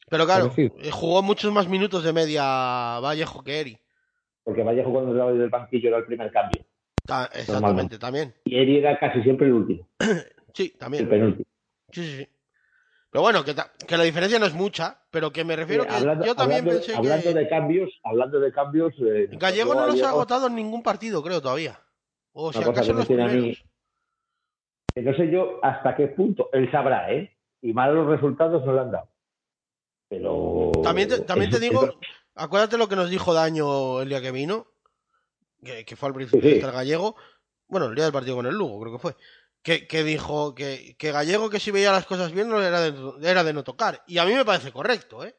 Pero 0.08 0.24
claro, 0.26 0.50
Parecido. 0.50 0.76
jugó 0.92 1.22
muchos 1.22 1.52
más 1.52 1.68
minutos 1.68 2.04
de 2.04 2.12
media 2.12 2.42
Vallejo 3.00 3.42
que 3.42 3.60
Eri. 3.60 3.78
porque 4.44 4.62
Vallejo 4.62 4.92
cuando 4.92 5.10
entraba 5.10 5.32
del 5.32 5.48
banquillo 5.48 5.88
era 5.88 5.98
el 5.98 6.04
primer 6.06 6.30
cambio. 6.30 6.64
Ta- 7.06 7.24
exactamente, 7.26 7.52
Normalmente. 7.52 7.98
también. 7.98 8.34
Y 8.44 8.56
Eri 8.58 8.78
era 8.78 8.98
casi 8.98 9.22
siempre 9.22 9.46
el 9.46 9.54
último, 9.54 9.88
Sí, 10.54 10.70
el 10.72 10.78
también. 10.78 11.08
penúltimo. 11.08 11.44
Sí, 11.90 12.02
sí, 12.04 12.16
sí. 12.18 12.28
Pero 13.14 13.22
bueno, 13.22 13.44
que, 13.44 13.54
la 13.96 14.02
diferencia 14.02 14.40
no 14.40 14.46
es 14.46 14.54
mucha, 14.54 14.98
pero 15.12 15.32
que 15.32 15.44
me 15.44 15.54
refiero 15.54 15.84
Eh, 15.84 15.86
que 15.86 15.94
hablando, 15.94 16.26
yo 16.26 16.34
también 16.34 16.62
hablando- 16.62 16.80
pensé 16.80 16.96
hablando 16.96 17.22
que 17.32 17.34
de 17.38 17.48
cambios, 17.48 17.90
hablando 18.02 18.40
de 18.40 18.52
cambios, 18.52 18.92
eh, 18.98 19.28
Gallego 19.34 19.72
no 19.72 19.86
los 19.86 20.02
ha 20.02 20.08
agotado 20.08 20.48
en 20.48 20.56
ningún 20.56 20.82
partido, 20.82 21.22
creo, 21.22 21.40
todavía. 21.40 21.78
O 22.32 22.52
si 22.52 22.58
Una 22.58 22.66
cosa 22.66 22.80
acaso 22.80 22.92
los 22.94 23.06
tiene 23.06 23.22
a 23.22 23.26
mí- 23.26 23.32
primeros. 23.32 23.64
que 24.96 25.02
no 25.02 25.14
sé 25.16 25.30
yo 25.30 25.60
hasta 25.64 25.94
qué 25.94 26.08
punto 26.08 26.48
él 26.52 26.68
sabrá, 26.72 27.12
¿eh? 27.12 27.36
Y 27.62 27.72
malos 27.72 28.08
resultados 28.08 28.66
no 28.66 28.72
le 28.74 28.80
han 28.80 28.90
dado. 28.90 29.08
Pero 30.08 30.72
También 30.82 31.08
te, 31.08 31.20
también 31.20 31.52
te 31.52 31.60
digo, 31.60 31.94
acuérdate 32.34 32.76
lo 32.78 32.88
que 32.88 32.96
nos 32.96 33.10
dijo 33.10 33.32
Daño 33.32 34.00
el 34.02 34.08
día 34.08 34.20
que 34.22 34.32
vino, 34.32 34.66
que, 35.62 35.84
que 35.84 35.94
fue 35.94 36.08
al 36.08 36.16
principio 36.16 36.48
Sí, 36.50 36.56
sí. 36.56 36.60
del 36.60 36.72
Gallego, 36.72 37.14
bueno, 37.68 37.86
el 37.86 37.94
día 37.94 38.02
del 38.06 38.12
partido 38.12 38.34
con 38.34 38.46
el 38.46 38.54
Lugo, 38.56 38.80
creo 38.80 38.92
que 38.94 38.98
fue, 38.98 39.14
que, 39.64 39.88
que 39.88 40.04
dijo 40.04 40.54
que, 40.54 40.94
que 40.98 41.10
Gallego 41.10 41.48
que 41.48 41.58
si 41.58 41.70
veía 41.70 41.90
las 41.90 42.04
cosas 42.04 42.30
bien 42.32 42.48
no 42.50 42.62
era 42.62 42.82
de, 42.82 43.28
era 43.28 43.42
de 43.42 43.52
no 43.54 43.64
tocar. 43.64 44.04
Y 44.06 44.18
a 44.18 44.26
mí 44.26 44.34
me 44.34 44.44
parece 44.44 44.70
correcto, 44.70 45.24
¿eh? 45.24 45.34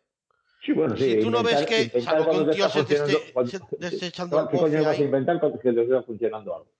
sí, 0.65 0.72
bueno, 0.73 0.97
sí, 0.97 1.03
si 1.03 1.22
tú 1.22 1.30
no 1.30 1.43
ves 1.43 1.64
que, 1.68 2.02
salvo 2.02 2.31
que 2.31 2.38
un 2.38 2.49
tío 2.49 2.68
se 2.68 2.84
te 2.84 2.95
esté, 2.95 3.06
funcionando- 3.14 3.34
cuando- 3.34 3.52
se 3.52 3.60
te 3.60 3.88
esté 3.88 4.07
echando 4.07 4.39
el 4.41 4.47
¿Qué 4.49 4.57
coño 4.57 4.84
vas 4.84 4.97
a 4.97 5.02
inventar 5.03 5.39
cuando 5.39 5.60
que 5.60 5.72
te 5.72 5.81
está 5.84 6.02
funcionando 6.02 6.56
algo? 6.56 6.72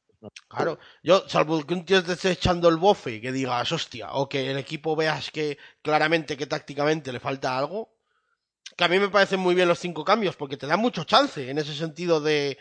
Claro, 0.48 0.80
yo, 1.04 1.30
salvo 1.30 1.64
que 1.64 1.76
un 1.76 1.86
tío 1.86 2.04
te 2.04 2.14
esté 2.14 2.32
echando 2.32 2.68
el 2.68 2.78
bofe 2.78 3.12
y 3.16 3.22
que 3.22 3.32
digas, 3.32 3.72
hostia, 3.72 4.12
o 4.14 4.28
que 4.28 4.50
el 4.50 4.58
equipo 4.58 4.96
veas 4.96 5.30
que 5.30 5.60
claramente 5.84 6.36
que 6.36 6.48
tácticamente 6.48 7.14
le 7.14 7.20
falta 7.20 7.56
algo, 7.56 7.94
que 8.76 8.84
a 8.84 8.88
mí 8.88 8.98
me 8.98 9.10
parecen 9.10 9.40
muy 9.40 9.54
bien 9.54 9.68
los 9.68 9.78
cinco 9.78 10.04
cambios, 10.04 10.36
porque 10.36 10.58
te 10.58 10.66
dan 10.66 10.80
mucho 10.80 11.04
chance 11.04 11.48
en 11.48 11.60
ese 11.60 11.76
sentido 11.76 12.22
de, 12.22 12.58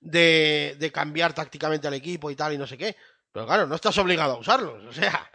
de, 0.00 0.76
de 0.78 0.92
cambiar 0.92 1.32
tácticamente 1.34 1.88
al 1.88 1.94
equipo 1.94 2.30
y 2.30 2.36
tal 2.36 2.52
y 2.52 2.58
no 2.58 2.68
sé 2.68 2.78
qué. 2.78 2.94
Pero 3.32 3.46
claro, 3.46 3.66
no 3.66 3.74
estás 3.74 3.96
obligado 3.98 4.34
a 4.34 4.38
usarlos, 4.38 4.84
o 4.84 4.92
sea, 4.92 5.30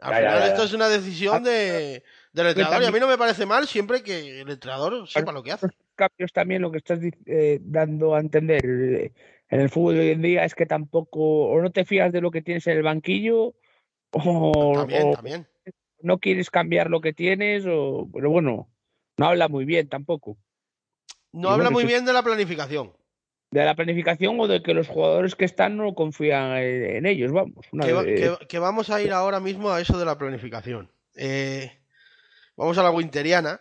al 0.00 0.12
Ya, 0.12 0.18
final 0.18 0.34
ya, 0.34 0.40
ya. 0.40 0.46
esto 0.48 0.62
es 0.64 0.72
una 0.74 0.88
decisión 0.88 1.42
de, 1.42 2.02
del 2.32 2.46
entrenador 2.48 2.82
y 2.82 2.86
a 2.86 2.92
mí 2.92 3.00
no 3.00 3.08
me 3.08 3.18
parece 3.18 3.46
mal 3.46 3.66
siempre 3.66 4.02
que 4.02 4.40
el 4.42 4.50
entrenador 4.50 5.08
sepa 5.08 5.32
lo 5.32 5.42
que 5.42 5.52
hace. 5.52 5.68
cambios 5.96 6.32
también 6.32 6.62
lo 6.62 6.70
que 6.70 6.78
estás 6.78 7.00
eh, 7.26 7.58
dando 7.62 8.14
a 8.14 8.20
entender 8.20 8.64
eh, 8.64 9.12
en 9.48 9.60
el 9.60 9.70
fútbol 9.70 9.94
de 9.94 10.00
hoy 10.00 10.10
en 10.10 10.22
día 10.22 10.44
es 10.44 10.54
que 10.54 10.66
tampoco 10.66 11.46
o 11.48 11.60
no 11.60 11.70
te 11.72 11.84
fías 11.84 12.12
de 12.12 12.20
lo 12.20 12.30
que 12.30 12.42
tienes 12.42 12.66
en 12.66 12.76
el 12.76 12.82
banquillo 12.82 13.54
o, 14.12 14.72
También, 14.74 15.08
o 15.08 15.12
también. 15.12 15.46
no 16.02 16.18
quieres 16.18 16.50
cambiar 16.50 16.90
lo 16.90 17.00
que 17.00 17.12
tienes 17.12 17.64
o 17.66 18.08
pero 18.12 18.30
bueno 18.30 18.68
no 19.16 19.26
habla 19.26 19.48
muy 19.48 19.64
bien 19.64 19.88
tampoco 19.88 20.36
No 21.32 21.48
Y 21.48 21.52
habla 21.52 21.56
bueno, 21.64 21.70
muy 21.72 21.84
bien 21.86 22.04
de 22.04 22.12
la 22.12 22.22
planificación. 22.22 22.92
De 23.50 23.64
la 23.64 23.74
planificación 23.74 24.38
o 24.40 24.46
de 24.46 24.62
que 24.62 24.74
los 24.74 24.88
jugadores 24.88 25.34
que 25.34 25.44
están 25.46 25.76
no 25.76 25.94
confían 25.94 26.56
en, 26.58 26.96
en 26.96 27.06
ellos 27.06 27.32
vamos 27.32 27.66
una 27.72 27.86
que, 27.86 27.92
va- 27.94 28.04
que- 28.04 28.36
que 28.46 28.58
vamos 28.58 28.90
a 28.90 29.00
ir 29.00 29.12
ahora 29.12 29.40
mismo 29.40 29.70
a 29.70 29.80
eso 29.80 29.98
de 29.98 30.04
la 30.04 30.18
planificación. 30.18 30.90
Eh, 31.16 31.80
vamos 32.56 32.76
a 32.78 32.82
la 32.82 32.90
winteriana, 32.90 33.60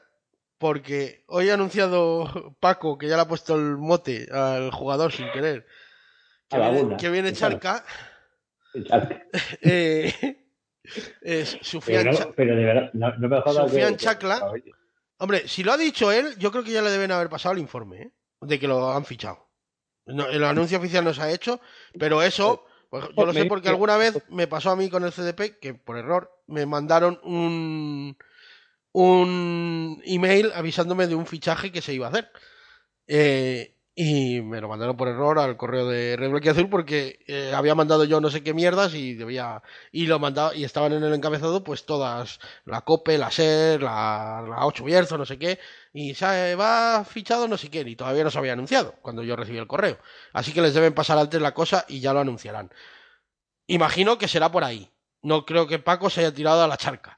porque 0.57 1.23
hoy 1.27 1.49
ha 1.49 1.53
anunciado 1.53 2.55
Paco, 2.59 2.97
que 2.97 3.07
ya 3.07 3.15
le 3.15 3.21
ha 3.21 3.27
puesto 3.27 3.55
el 3.55 3.77
mote 3.77 4.27
al 4.31 4.71
jugador 4.71 5.11
sin 5.13 5.31
querer, 5.31 5.65
que 6.49 6.57
viene, 6.59 6.81
una. 6.83 6.97
que 6.97 7.09
viene 7.09 7.31
Charca, 7.33 7.85
Exacto. 8.73 9.15
eh, 9.61 10.13
es 11.21 11.57
Sufian 11.61 12.03
Pero, 12.03 12.17
Cha- 12.17 12.25
no, 12.25 12.33
pero 12.35 12.55
de 12.55 12.63
verdad, 12.65 12.89
no, 12.93 13.15
no 13.17 13.27
me 13.29 13.41
jodas. 13.41 13.69
Sofian 13.71 13.91
que- 13.95 13.97
Chacla. 14.03 14.51
Hombre, 15.19 15.47
si 15.47 15.63
lo 15.63 15.71
ha 15.71 15.77
dicho 15.77 16.11
él, 16.11 16.35
yo 16.37 16.51
creo 16.51 16.63
que 16.63 16.71
ya 16.71 16.81
le 16.81 16.91
deben 16.91 17.11
haber 17.11 17.29
pasado 17.29 17.53
el 17.53 17.59
informe, 17.61 18.01
¿eh? 18.03 18.11
de 18.41 18.59
que 18.59 18.67
lo 18.67 18.91
han 18.91 19.03
fichado. 19.05 19.46
No, 20.07 20.27
el 20.27 20.43
anuncio 20.43 20.77
oficial 20.77 21.03
no 21.03 21.13
se 21.13 21.21
ha 21.21 21.31
hecho, 21.31 21.59
pero 21.99 22.21
eso, 22.21 22.65
pues, 22.89 23.05
yo 23.15 23.25
lo 23.25 23.33
sé 23.33 23.45
porque 23.45 23.69
alguna 23.69 23.97
vez 23.97 24.17
me 24.29 24.47
pasó 24.47 24.71
a 24.71 24.75
mí 24.75 24.89
con 24.89 25.03
el 25.03 25.11
CDP 25.11 25.59
que 25.59 25.73
por 25.73 25.97
error 25.97 26.31
me 26.47 26.65
mandaron 26.65 27.19
un 27.23 28.17
un 28.93 30.01
email 30.05 30.51
avisándome 30.55 31.05
de 31.05 31.13
un 31.13 31.27
fichaje 31.27 31.71
que 31.71 31.83
se 31.83 31.93
iba 31.93 32.07
a 32.07 32.09
hacer. 32.09 32.31
Eh, 33.05 33.76
y 33.99 34.41
me 34.43 34.61
lo 34.61 34.69
mandaron 34.69 34.95
por 34.95 35.07
error 35.07 35.39
al 35.39 35.57
correo 35.57 35.87
de 35.87 36.15
Red 36.15 36.29
Bull 36.29 36.47
Azul 36.47 36.69
porque 36.69 37.17
eh, 37.25 37.51
había 37.55 37.73
mandado 37.73 38.03
yo 38.03 38.21
no 38.21 38.29
sé 38.29 38.43
qué 38.43 38.53
mierdas 38.53 38.93
y 38.93 39.15
debía 39.15 39.63
y 39.91 40.05
lo 40.05 40.19
mandaba 40.19 40.53
y 40.53 40.63
estaban 40.65 40.93
en 40.93 41.03
el 41.03 41.15
encabezado 41.15 41.63
pues 41.63 41.87
todas 41.87 42.39
la 42.65 42.81
Cope, 42.81 43.17
la 43.17 43.31
SER, 43.31 43.81
la, 43.81 44.45
la 44.47 44.67
8 44.67 44.83
Bierzo, 44.83 45.17
no 45.17 45.25
sé 45.25 45.39
qué 45.39 45.57
y 45.93 46.13
se 46.13 46.53
va 46.53 47.03
fichado 47.05 47.47
no 47.47 47.57
sé 47.57 47.71
quién 47.71 47.87
y 47.87 47.95
todavía 47.95 48.23
no 48.23 48.29
se 48.29 48.37
había 48.37 48.53
anunciado 48.53 48.93
cuando 49.01 49.23
yo 49.23 49.35
recibí 49.35 49.57
el 49.57 49.65
correo. 49.65 49.97
Así 50.31 50.53
que 50.53 50.61
les 50.61 50.75
deben 50.75 50.93
pasar 50.93 51.17
antes 51.17 51.41
la 51.41 51.55
cosa 51.55 51.83
y 51.87 51.99
ya 51.99 52.13
lo 52.13 52.19
anunciarán. 52.19 52.71
Imagino 53.67 54.17
que 54.19 54.27
será 54.27 54.51
por 54.51 54.63
ahí. 54.63 54.91
No 55.23 55.45
creo 55.45 55.67
que 55.67 55.79
Paco 55.79 56.09
se 56.11 56.21
haya 56.21 56.33
tirado 56.33 56.63
a 56.63 56.67
la 56.67 56.77
charca. 56.77 57.17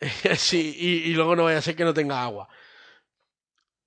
sí, 0.36 0.74
y, 0.78 1.10
y 1.10 1.14
luego 1.14 1.36
no 1.36 1.44
vaya 1.44 1.58
a 1.58 1.62
ser 1.62 1.76
que 1.76 1.84
no 1.84 1.94
tenga 1.94 2.22
agua. 2.22 2.48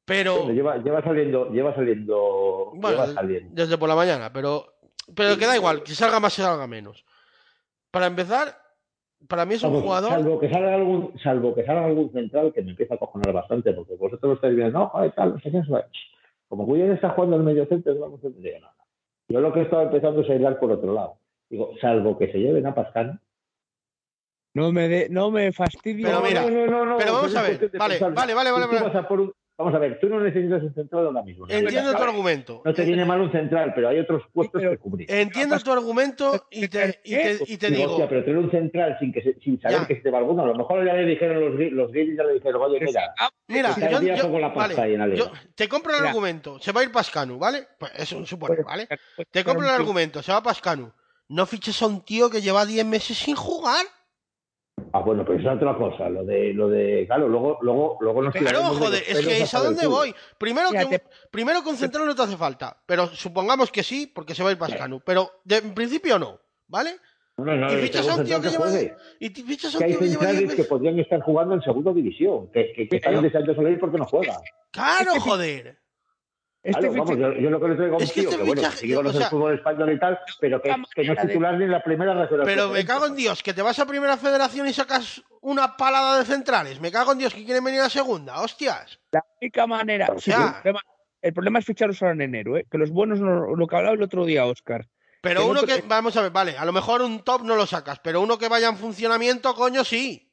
Pero 0.05 0.37
Bueno, 0.37 0.53
lleva, 0.53 0.77
lleva 0.77 1.03
saliendo, 1.03 1.49
lleva 1.51 1.75
saliendo, 1.75 2.71
bueno, 2.73 2.97
lleva 3.03 3.13
saliendo. 3.13 3.49
desde 3.53 3.77
por 3.77 3.87
la 3.87 3.95
mañana, 3.95 4.31
pero 4.33 4.65
pero 5.15 5.37
que 5.37 5.45
da 5.45 5.55
igual, 5.55 5.83
que 5.83 5.93
salga 5.93 6.19
más, 6.19 6.35
que 6.35 6.41
salga 6.41 6.67
menos. 6.67 7.05
Para 7.91 8.07
empezar, 8.07 8.55
para 9.27 9.45
mí 9.45 9.55
es 9.55 9.63
un 9.63 9.69
Salvo, 9.71 9.81
jugador. 9.83 10.09
salvo 10.11 10.39
que 10.39 10.49
salga 10.49 10.73
algún, 10.75 11.13
salvo 11.21 11.53
que 11.55 11.65
salga 11.65 11.85
algún 11.85 12.11
central 12.11 12.51
que 12.53 12.61
me 12.61 12.71
empieza 12.71 12.95
a 12.95 12.97
cojonar 12.97 13.31
bastante, 13.33 13.73
porque 13.73 13.95
vosotros 13.95 14.29
lo 14.29 14.33
estáis 14.35 14.55
viendo, 14.55 14.79
no, 14.79 14.87
joder, 14.89 15.11
tal, 15.13 15.33
no 15.33 15.39
sé 15.39 15.51
qué, 15.51 15.57
eso 15.59 15.77
es". 15.77 15.85
Como 16.47 16.63
William 16.65 16.91
está 16.91 17.09
jugando 17.11 17.35
en 17.37 17.45
medio 17.45 17.65
centro, 17.67 17.93
no 17.93 18.01
vamos 18.01 18.23
a 18.23 18.27
entender 18.27 18.59
nada. 18.61 18.75
Yo 19.29 19.39
lo 19.39 19.53
que 19.53 19.61
estaba 19.61 19.83
empezando 19.83 20.21
es 20.21 20.29
a 20.29 20.35
hilar 20.35 20.59
por 20.59 20.71
otro 20.71 20.93
lado. 20.93 21.17
Digo, 21.49 21.71
salvo 21.79 22.17
que 22.17 22.31
se 22.31 22.39
lleven 22.39 22.65
a 22.65 22.73
Pascal. 22.75 23.19
no 24.53 24.71
me 24.73 24.87
de- 24.89 25.07
no 25.09 25.31
me 25.31 25.53
fastidia 25.53 26.07
Pero 26.07 26.21
mira, 26.21 26.41
no, 26.49 26.67
no, 26.67 26.85
no, 26.85 26.97
pero 26.97 27.13
vamos 27.13 27.33
a 27.35 27.41
ver, 27.43 27.71
vale, 27.77 27.99
vale, 27.99 28.33
vale, 28.33 28.33
Si 28.33 28.33
vale, 28.33 28.65
tú 28.67 28.73
vale. 28.73 28.81
vas 28.85 28.95
a 28.95 29.07
por 29.07 29.21
un- 29.21 29.33
vamos 29.61 29.75
a 29.75 29.79
ver, 29.79 29.99
tú 29.99 30.09
no 30.09 30.19
necesitas 30.19 30.61
un 30.63 30.73
central 30.73 31.07
ahora 31.07 31.21
mismo. 31.23 31.45
¿no? 31.47 31.53
Entiendo 31.53 31.91
tu 31.91 31.97
Vale, 31.99 32.09
argumento. 32.11 32.61
No 32.65 32.73
te 32.73 32.83
viene 32.83 33.05
mal 33.05 33.21
un 33.21 33.31
central, 33.31 33.71
pero 33.75 33.89
hay 33.89 33.99
otros 33.99 34.23
puestos 34.33 34.59
pero- 34.59 34.71
que 34.71 34.77
cubrir. 34.77 35.11
Entiendo 35.11 35.59
tu 35.59 35.71
argumento 35.71 36.47
y 36.51 36.67
te, 36.67 36.99
y 37.03 37.15
te, 37.15 37.37
y 37.47 37.57
te 37.57 37.67
Digo, 37.67 37.77
digo. 37.79 37.91
hostia, 37.91 38.09
pero 38.09 38.23
tener 38.23 38.37
un 38.39 38.51
central 38.51 38.97
sin, 38.99 39.13
que 39.13 39.21
se- 39.21 39.39
sin 39.41 39.59
saber 39.61 39.79
Ya. 39.81 39.87
que 39.87 39.95
se 39.95 40.01
te 40.01 40.11
va 40.11 40.17
alguno, 40.19 40.43
a 40.43 40.47
lo 40.47 40.55
mejor 40.55 40.85
ya 40.85 40.93
le 40.93 41.05
dijeron 41.05 41.39
los, 41.39 41.71
los 41.71 41.91
ya 41.91 42.23
le 42.23 42.33
dijeron, 42.33 42.61
oye, 42.61 42.79
mira, 42.81 43.13
Mira, 43.47 43.69
Está 43.71 43.87
el 43.87 44.05
yo, 44.07 44.15
yo- 44.15 44.39
la 44.39 44.53
pasta 44.53 44.83
ahí 44.83 44.93
en 44.93 44.99
vale, 44.99 45.15
yo 45.17 45.31
te 45.55 45.67
compro 45.67 45.91
el 45.93 45.99
Mira. 45.99 46.09
argumento. 46.09 46.59
Se 46.59 46.71
va 46.71 46.81
a 46.81 46.83
ir 46.83 46.91
Pascanu, 46.91 47.37
¿vale? 47.37 47.67
Pues 47.77 47.91
es 47.97 48.11
un 48.13 48.25
suponer, 48.25 48.63
¿vale? 48.63 48.87
Pues, 49.15 49.27
Te 49.29 49.43
compro 49.43 49.65
el 49.67 49.73
argumento. 49.73 50.21
Se 50.23 50.31
va 50.31 50.41
Pascanu. 50.41 50.91
No 51.27 51.45
fiches 51.45 51.81
a 51.81 51.87
un 51.87 52.01
tío 52.03 52.29
que 52.29 52.41
lleva 52.41 52.65
10 52.65 52.85
meses 52.85 53.17
sin 53.17 53.35
jugar. 53.35 53.85
Ah, 54.93 54.99
bueno, 54.99 55.25
pues 55.25 55.39
es 55.39 55.47
otra 55.47 55.75
cosa, 55.75 56.09
lo 56.09 56.23
de, 56.25 56.53
lo 56.53 56.69
de, 56.69 57.05
claro, 57.07 57.27
luego, 57.27 57.59
luego, 57.61 57.97
luego 58.01 58.21
nos 58.23 58.33
de 58.33 58.39
joder, 58.39 59.03
es 59.07 59.25
que 59.25 59.41
es 59.41 59.53
a 59.53 59.59
dónde 59.59 59.87
voy. 59.87 60.13
Primero 60.37 60.69
que, 60.71 61.01
primero 61.31 61.61
central 61.75 62.05
no 62.05 62.15
te 62.15 62.21
hace 62.21 62.37
falta, 62.37 62.77
pero 62.85 63.07
supongamos 63.07 63.71
que 63.71 63.83
sí, 63.83 64.11
porque 64.13 64.35
se 64.35 64.43
va 64.43 64.49
a 64.49 64.51
ir 64.53 64.57
Pascanu. 64.57 65.01
Pero 65.05 65.31
de, 65.43 65.57
en 65.57 65.73
principio 65.73 66.19
no, 66.19 66.39
¿vale? 66.67 66.91
No, 67.37 67.45
no, 67.45 67.55
no, 67.55 67.73
y 67.73 67.81
fichas 67.81 68.07
a 68.07 68.15
un 68.15 68.25
tío 68.25 68.41
que 68.41 68.49
lleva. 68.49 68.69
Y 69.19 69.29
fichas 69.29 69.73
a 69.75 69.77
un 69.79 69.83
hay 69.83 69.91
tío 69.91 69.99
que 69.99 70.07
lleva 70.07 70.25
10 70.25 70.31
centrales 70.31 70.41
que 70.41 70.57
meses. 70.57 70.67
podrían 70.67 70.99
estar 70.99 71.21
jugando 71.21 71.55
en 71.55 71.61
segunda 71.61 71.93
división, 71.93 72.51
que, 72.51 72.71
que, 72.73 72.87
que 72.87 72.97
están 72.97 73.21
deseando 73.21 73.55
salir 73.55 73.79
porque 73.79 73.97
no 73.97 74.05
juegan. 74.05 74.37
Claro, 74.71 75.19
joder. 75.19 75.80
Este 76.63 76.79
Claro, 76.79 76.93
vamos, 76.93 77.09
fichaje- 77.09 77.35
yo, 77.35 77.41
yo 77.41 77.49
lo 77.49 77.59
que 77.59 77.67
le 77.69 77.75
traigo 77.75 77.93
a 77.93 77.97
un 77.97 78.03
Es 78.03 78.11
que 78.11 78.19
este 78.21 78.37
que, 78.37 78.43
bueno, 78.43 78.61
sí 78.71 78.87
que 78.87 78.95
conoce 78.95 79.17
o 79.17 79.19
sea- 79.19 79.27
el 79.27 79.31
fútbol 79.31 79.53
español 79.55 79.91
y 79.93 79.99
tal, 79.99 80.19
pero 80.39 80.61
que, 80.61 80.69
que 80.95 81.03
no 81.05 81.13
es 81.13 81.21
titular 81.21 81.57
ni 81.57 81.63
en 81.65 81.71
la 81.71 81.83
primera 81.83 82.13
regional. 82.13 82.45
Pero 82.45 82.69
me 82.69 82.85
cago 82.85 83.07
en 83.07 83.15
Dios, 83.15 83.41
que 83.41 83.53
te 83.53 83.61
vas 83.61 83.79
a 83.79 83.85
primera 83.85 84.17
federación 84.17 84.67
y 84.67 84.73
sacas 84.73 85.23
una 85.41 85.75
palada 85.75 86.19
de 86.19 86.25
centrales. 86.25 86.79
Me 86.79 86.91
cago 86.91 87.13
en 87.13 87.17
Dios 87.17 87.33
que 87.33 87.43
quieren 87.45 87.63
venir 87.63 87.81
a 87.81 87.89
segunda, 87.89 88.41
hostias. 88.41 88.99
La 89.11 89.23
única 89.41 89.65
manera. 89.65 90.09
O 90.15 90.19
sea- 90.19 90.47
el, 90.47 90.61
problema, 90.61 90.79
el 91.21 91.33
problema 91.33 91.59
es 91.59 91.65
ficharlos 91.65 92.01
ahora 92.01 92.13
en 92.13 92.21
enero, 92.21 92.57
¿eh? 92.57 92.65
que 92.69 92.77
los 92.77 92.91
buenos, 92.91 93.19
no- 93.19 93.55
lo 93.55 93.67
que 93.67 93.75
hablaba 93.75 93.95
el 93.95 94.03
otro 94.03 94.25
día, 94.25 94.45
Oscar. 94.45 94.87
Pero 95.23 95.41
Que 95.41 95.47
uno 95.49 95.61
que, 95.63 95.83
vamos 95.87 96.17
a 96.17 96.21
ver, 96.23 96.31
vale, 96.31 96.57
a 96.57 96.65
lo 96.65 96.71
mejor 96.73 97.01
un 97.03 97.23
top 97.23 97.43
no 97.43 97.55
lo 97.55 97.67
sacas, 97.67 97.99
pero 98.03 98.21
uno 98.21 98.39
que 98.39 98.47
vaya 98.49 98.67
en 98.69 98.77
funcionamiento, 98.77 99.53
coño, 99.53 99.83
sí. 99.83 100.30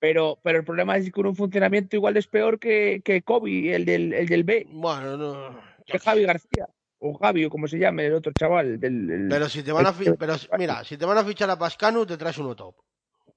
Pero, 0.00 0.38
pero 0.42 0.58
el 0.58 0.64
problema 0.64 0.96
es 0.96 1.12
que 1.12 1.20
un 1.20 1.36
funcionamiento 1.36 1.94
igual 1.94 2.16
es 2.16 2.26
peor 2.26 2.58
que, 2.58 3.02
que 3.04 3.22
Kobe, 3.22 3.74
el 3.74 3.84
del, 3.84 4.12
el 4.14 4.26
del 4.26 4.44
B, 4.44 4.66
Bueno, 4.70 5.16
no. 5.16 5.60
que 5.86 5.98
Javi 5.98 6.24
García. 6.24 6.66
O 6.98 7.14
Javi, 7.14 7.44
o 7.44 7.50
como 7.50 7.66
se 7.68 7.78
llame, 7.78 8.06
el 8.06 8.14
otro 8.14 8.32
chaval. 8.32 8.80
Del, 8.80 9.10
el- 9.10 9.28
Pero 9.28 9.48
si 9.48 9.62
te 9.62 9.72
van 9.72 9.86
a 9.86 9.92
pero 10.18 10.34
mira, 10.58 10.84
si 10.84 10.96
te 10.96 11.06
van 11.06 11.18
a 11.18 11.24
fichar 11.24 11.48
a 11.50 11.58
Pascanu, 11.58 12.04
te 12.04 12.16
traes 12.16 12.38
uno 12.38 12.56
top. 12.56 12.74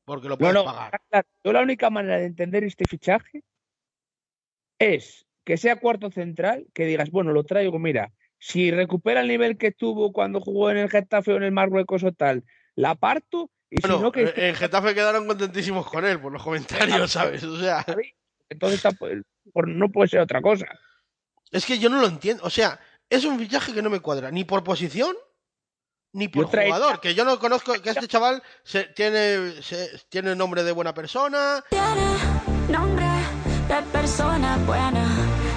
Porque 0.06 0.27
lo 0.27 0.38
puedes 0.38 0.53
no, 0.53 0.65
pagar. 0.65 0.99
claro. 1.10 1.27
Yo 1.44 1.53
la 1.53 1.61
única 1.61 1.90
manera 1.90 2.18
de 2.18 2.26
entender 2.26 2.64
este 2.64 2.85
fichaje 2.85 3.44
es 4.80 5.26
que 5.45 5.57
sea 5.57 5.80
cuarto 5.80 6.11
central, 6.11 6.68
que 6.73 6.85
digas, 6.85 7.10
bueno, 7.11 7.31
lo 7.31 7.44
traigo, 7.44 7.80
mira, 7.80 8.11
si 8.38 8.72
recupera 8.72 9.22
el 9.22 9.27
nivel 9.27 9.57
que 9.57 9.72
tuvo 9.72 10.11
cuando 10.11 10.41
jugó 10.41 10.72
en 10.72 10.77
el 10.77 10.90
Getafe 10.90 11.34
o 11.34 11.38
en 11.38 11.44
el 11.44 11.52
Marruecos 11.52 12.03
o 12.03 12.11
tal, 12.11 12.44
la 12.76 12.95
parto, 12.95 13.49
y 13.76 13.82
Bueno, 13.82 14.12
que 14.12 14.24
eh, 14.24 14.50
en 14.50 14.56
Getafe 14.56 14.94
quedaron 14.94 15.26
contentísimos 15.26 15.90
con 15.90 16.06
él 16.06 16.20
por 16.20 16.32
los 16.32 16.44
comentarios, 16.44 17.12
¿sabes? 17.12 17.44
O 17.44 17.60
sea, 17.60 17.84
entonces 18.50 18.84
no 19.66 19.90
puede 19.90 20.10
ser 20.10 20.20
otra 20.20 20.41
cosa. 20.41 20.66
es 21.52 21.66
que 21.66 21.80
yo 21.80 21.90
no 21.90 22.00
lo 22.00 22.08
entiendo. 22.08 22.44
O 22.45 22.50
sea, 22.52 22.80
es 23.10 23.26
un 23.26 23.40
fichaje 23.40 23.74
que 23.74 23.82
no 23.82 23.90
me 23.90 24.00
cuadra, 24.00 24.30
ni 24.30 24.44
por 24.44 24.64
posición, 24.64 25.16
ni 26.14 26.28
por 26.28 26.45
jugador. 26.45 27.00
Que 27.00 27.16
yo 27.16 27.26
no 27.26 27.40
conozco, 27.40 27.74
que 27.82 27.90
este 27.90 28.08
chaval 28.08 28.44
se, 28.64 28.84
tiene, 28.86 29.62
se- 29.64 29.90
tiene 30.10 30.36
nombre 30.36 30.64
de 30.64 30.72
buena 30.72 30.94
persona, 30.94 31.64
Tiene 31.70 32.70
nombre 32.70 33.06
de 33.68 33.82
persona 33.91 34.58
buena. 34.68 35.04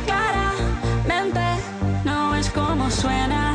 Claramente 0.07 1.41
no 2.05 2.35
es 2.35 2.49
como 2.51 2.91
suena. 2.91 3.46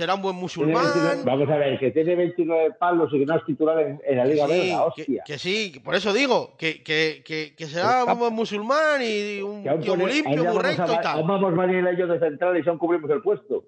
Será 0.00 0.14
un 0.14 0.22
buen 0.22 0.34
musulmán. 0.36 0.82
29 0.82 1.22
vamos 1.26 1.48
a 1.50 1.56
ver, 1.56 1.78
que 1.78 1.90
tiene 1.90 2.14
29 2.16 2.70
palos 2.78 3.10
y 3.12 3.18
que 3.18 3.26
no 3.26 3.36
es 3.36 3.44
titular 3.44 3.78
en, 3.80 4.00
en 4.02 4.16
la 4.16 4.24
Liga 4.24 4.46
sí, 4.46 4.52
Belga, 4.52 4.84
hostia. 4.86 5.22
que 5.26 5.38
sí, 5.38 5.78
por 5.84 5.94
eso 5.94 6.14
digo, 6.14 6.56
que, 6.56 6.82
que, 6.82 7.22
que, 7.22 7.66
será 7.66 8.04
un 8.06 8.18
buen 8.18 8.32
musulmán 8.32 9.02
y 9.02 9.42
un 9.42 9.62
tío 9.82 9.96
muy 9.96 10.10
limpio, 10.10 10.42
muy 10.42 10.62
recto 10.62 10.84
a- 10.84 10.94
y 10.94 11.00
tal. 11.02 11.22
vamos 11.22 11.52
Manuel 11.52 11.94
y 11.94 11.98
yo 11.98 12.06
de 12.06 12.18
central 12.18 12.56
y 12.58 12.64
son 12.64 12.78
cubrimos 12.78 13.10
el 13.10 13.20
puesto. 13.20 13.62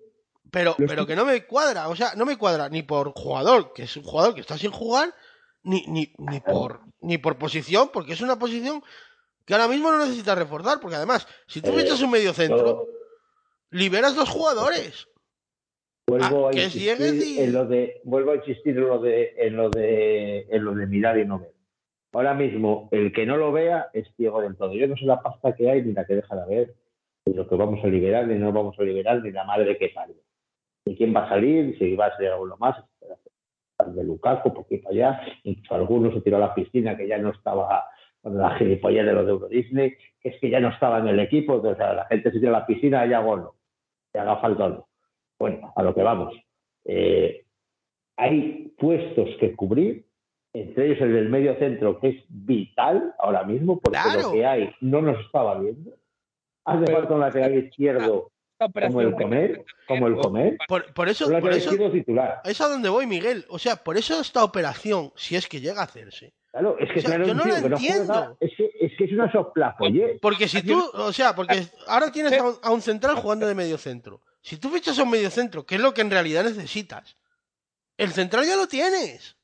Pero, 0.50 0.74
pero 0.78 1.06
que 1.06 1.14
no 1.16 1.26
me 1.26 1.44
cuadra, 1.44 1.88
o 1.88 1.94
sea, 1.96 2.12
no 2.16 2.24
me 2.24 2.38
cuadra 2.38 2.70
ni 2.70 2.82
por 2.82 3.12
jugador, 3.12 3.74
que 3.74 3.82
es 3.82 3.94
un 3.98 4.04
jugador 4.04 4.34
que 4.34 4.40
está 4.40 4.56
sin 4.56 4.70
jugar, 4.70 5.12
ni, 5.64 5.84
ni, 5.86 6.14
ni 6.16 6.40
por 6.40 6.80
ni 7.02 7.18
por 7.18 7.36
posición, 7.36 7.90
porque 7.92 8.14
es 8.14 8.22
una 8.22 8.38
posición 8.38 8.82
que 9.44 9.52
ahora 9.52 9.68
mismo 9.68 9.90
no 9.92 9.98
necesitas 9.98 10.38
reforzar, 10.38 10.80
porque 10.80 10.96
además, 10.96 11.26
si 11.46 11.60
tú 11.60 11.76
Eh, 11.78 11.82
echas 11.82 12.00
un 12.00 12.10
medio 12.10 12.32
centro, 12.32 12.86
liberas 13.70 14.14
dos 14.16 14.30
jugadores. 14.30 15.08
Vuelvo 16.06 16.48
Ah, 16.48 16.50
a 16.50 16.54
insistir 16.54 17.38
en 17.40 17.52
lo 17.52 17.66
de 17.66 18.00
vuelvo 18.04 18.32
a 18.32 18.36
insistir 18.36 18.76
en 18.76 18.86
lo 18.86 18.98
de 18.98 19.34
en 19.36 19.56
lo 19.56 19.70
de 19.70 20.46
en 20.50 20.64
lo 20.64 20.74
de 20.74 20.86
mirar 20.86 21.18
y 21.18 21.24
no 21.24 21.38
ver. 21.38 21.52
Ahora 22.12 22.34
mismo 22.34 22.88
el 22.92 23.12
que 23.12 23.26
no 23.26 23.36
lo 23.36 23.52
vea 23.52 23.88
es 23.92 24.06
ciego 24.16 24.42
del 24.42 24.56
todo. 24.56 24.74
Yo 24.74 24.86
no 24.86 24.96
sé 24.96 25.04
la 25.04 25.22
pasta 25.22 25.54
que 25.54 25.70
hay 25.70 25.82
ni 25.82 25.92
la 25.92 26.04
que 26.04 26.16
deja 26.16 26.34
de 26.36 26.42
haber, 26.42 26.74
ni 27.26 27.34
lo 27.34 27.48
que 27.48 27.54
vamos 27.54 27.82
a 27.84 27.86
liberar 27.86 28.26
ni 28.26 28.38
no 28.38 28.52
vamos 28.52 28.78
a 28.78 28.82
liberar 28.82 29.22
ni 29.22 29.30
la 29.30 29.44
madre 29.44 29.78
que 29.78 29.88
parió. 29.88 30.16
Ni 30.84 30.96
quién 30.96 31.14
va 31.14 31.26
a 31.26 31.28
salir, 31.28 31.78
si 31.78 31.94
va 31.94 32.06
a 32.06 32.16
ser 32.16 32.32
alguno 32.32 32.56
más, 32.58 32.76
de 33.86 34.04
Lukaku, 34.04 34.52
por 34.52 34.64
aquí 34.64 34.78
para 34.78 34.94
allá, 34.94 35.20
incluso 35.44 35.74
alguno 35.74 36.12
se 36.12 36.20
tiró 36.20 36.36
a 36.36 36.40
la 36.40 36.54
piscina 36.54 36.96
que 36.96 37.06
ya 37.06 37.18
no 37.18 37.30
estaba 37.30 37.84
con 38.20 38.38
la 38.38 38.56
gilipollez 38.56 39.04
de 39.04 39.12
los 39.12 39.26
de 39.26 39.32
Euro 39.32 39.48
Disney, 39.48 39.94
que 40.20 40.28
es 40.30 40.40
que 40.40 40.50
ya 40.50 40.60
no 40.60 40.68
estaba 40.68 40.98
en 41.00 41.08
el 41.08 41.18
equipo, 41.20 41.54
o 41.54 41.74
sea, 41.74 41.92
la 41.92 42.06
gente 42.06 42.30
se 42.30 42.38
tira 42.38 42.50
a 42.50 42.60
la 42.60 42.66
piscina 42.66 43.04
y 43.06 43.12
hago 43.12 43.36
no, 43.36 43.54
y 44.14 44.18
haga 44.18 44.36
falta 44.36 44.64
o 44.66 44.68
no. 44.68 44.88
Bueno, 45.42 45.72
a 45.74 45.82
lo 45.82 45.92
que 45.92 46.02
vamos. 46.04 46.32
Eh, 46.84 47.44
hay 48.16 48.72
puestos 48.78 49.28
que 49.40 49.56
cubrir, 49.56 50.06
entre 50.54 50.86
ellos 50.86 51.00
el 51.00 51.12
del 51.14 51.28
medio 51.30 51.58
centro, 51.58 51.98
que 51.98 52.08
es 52.10 52.24
vital 52.28 53.12
ahora 53.18 53.42
mismo, 53.42 53.80
porque 53.80 53.98
Claro. 54.00 54.22
lo 54.28 54.32
que 54.34 54.46
hay 54.46 54.70
no 54.80 55.02
nos 55.02 55.18
está 55.26 55.42
valiendo. 55.42 55.90
Hace 56.64 56.84
Pero- 56.84 56.98
falta 56.98 57.14
un 57.14 57.20
lateral 57.20 57.54
izquierdo 57.58 58.30
como 58.86 59.00
el 59.00 59.14
comer, 59.14 59.64
como 59.88 60.06
el 60.06 60.14
comer, 60.14 60.56
Por, 60.68 60.94
por 60.94 61.08
eso, 61.08 61.26
un 61.26 61.40
por 61.40 61.50
eso, 61.50 61.70
izquierdo 61.72 61.90
titular. 61.92 62.40
es 62.44 62.60
a 62.60 62.68
donde 62.68 62.88
voy, 62.88 63.08
Miguel. 63.08 63.44
O 63.48 63.58
sea, 63.58 63.74
por 63.74 63.96
eso 63.96 64.20
esta 64.20 64.44
operación, 64.44 65.10
si 65.16 65.34
es 65.34 65.48
que 65.48 65.60
llega 65.60 65.80
a 65.80 65.84
hacerse. 65.86 66.32
Claro, 66.52 66.78
es 66.78 66.88
que 66.92 66.98
O 67.00 67.02
sea, 67.02 67.10
claro, 67.16 67.26
yo 67.26 67.34
no 67.34 67.42
tío 67.42 67.52
no 67.60 67.66
entiendo. 67.66 68.36
es 68.38 68.52
que, 68.56 68.70
es 68.80 68.92
que 68.96 69.04
es 69.06 69.12
una 69.12 69.32
soplapollez. 69.32 70.20
Porque 70.20 70.46
si 70.46 70.62
tú, 70.64 70.80
o 70.94 71.12
sea, 71.12 71.34
porque 71.34 71.62
ahora 71.88 72.12
tienes 72.12 72.38
a 72.38 72.46
un, 72.46 72.54
a 72.62 72.70
un 72.70 72.80
central 72.80 73.16
jugando 73.16 73.48
de 73.48 73.56
medio 73.56 73.76
centro. 73.76 74.20
Si 74.42 74.56
tú 74.58 74.68
fichas 74.70 74.98
a 74.98 75.04
un 75.04 75.10
medio 75.10 75.30
centro, 75.30 75.64
que 75.64 75.76
es 75.76 75.80
lo 75.80 75.94
que 75.94 76.00
en 76.02 76.10
realidad 76.10 76.44
necesitas, 76.44 77.16
el 77.96 78.12
central 78.12 78.44
ya 78.44 78.56
lo 78.56 78.66
tienes. 78.66 79.36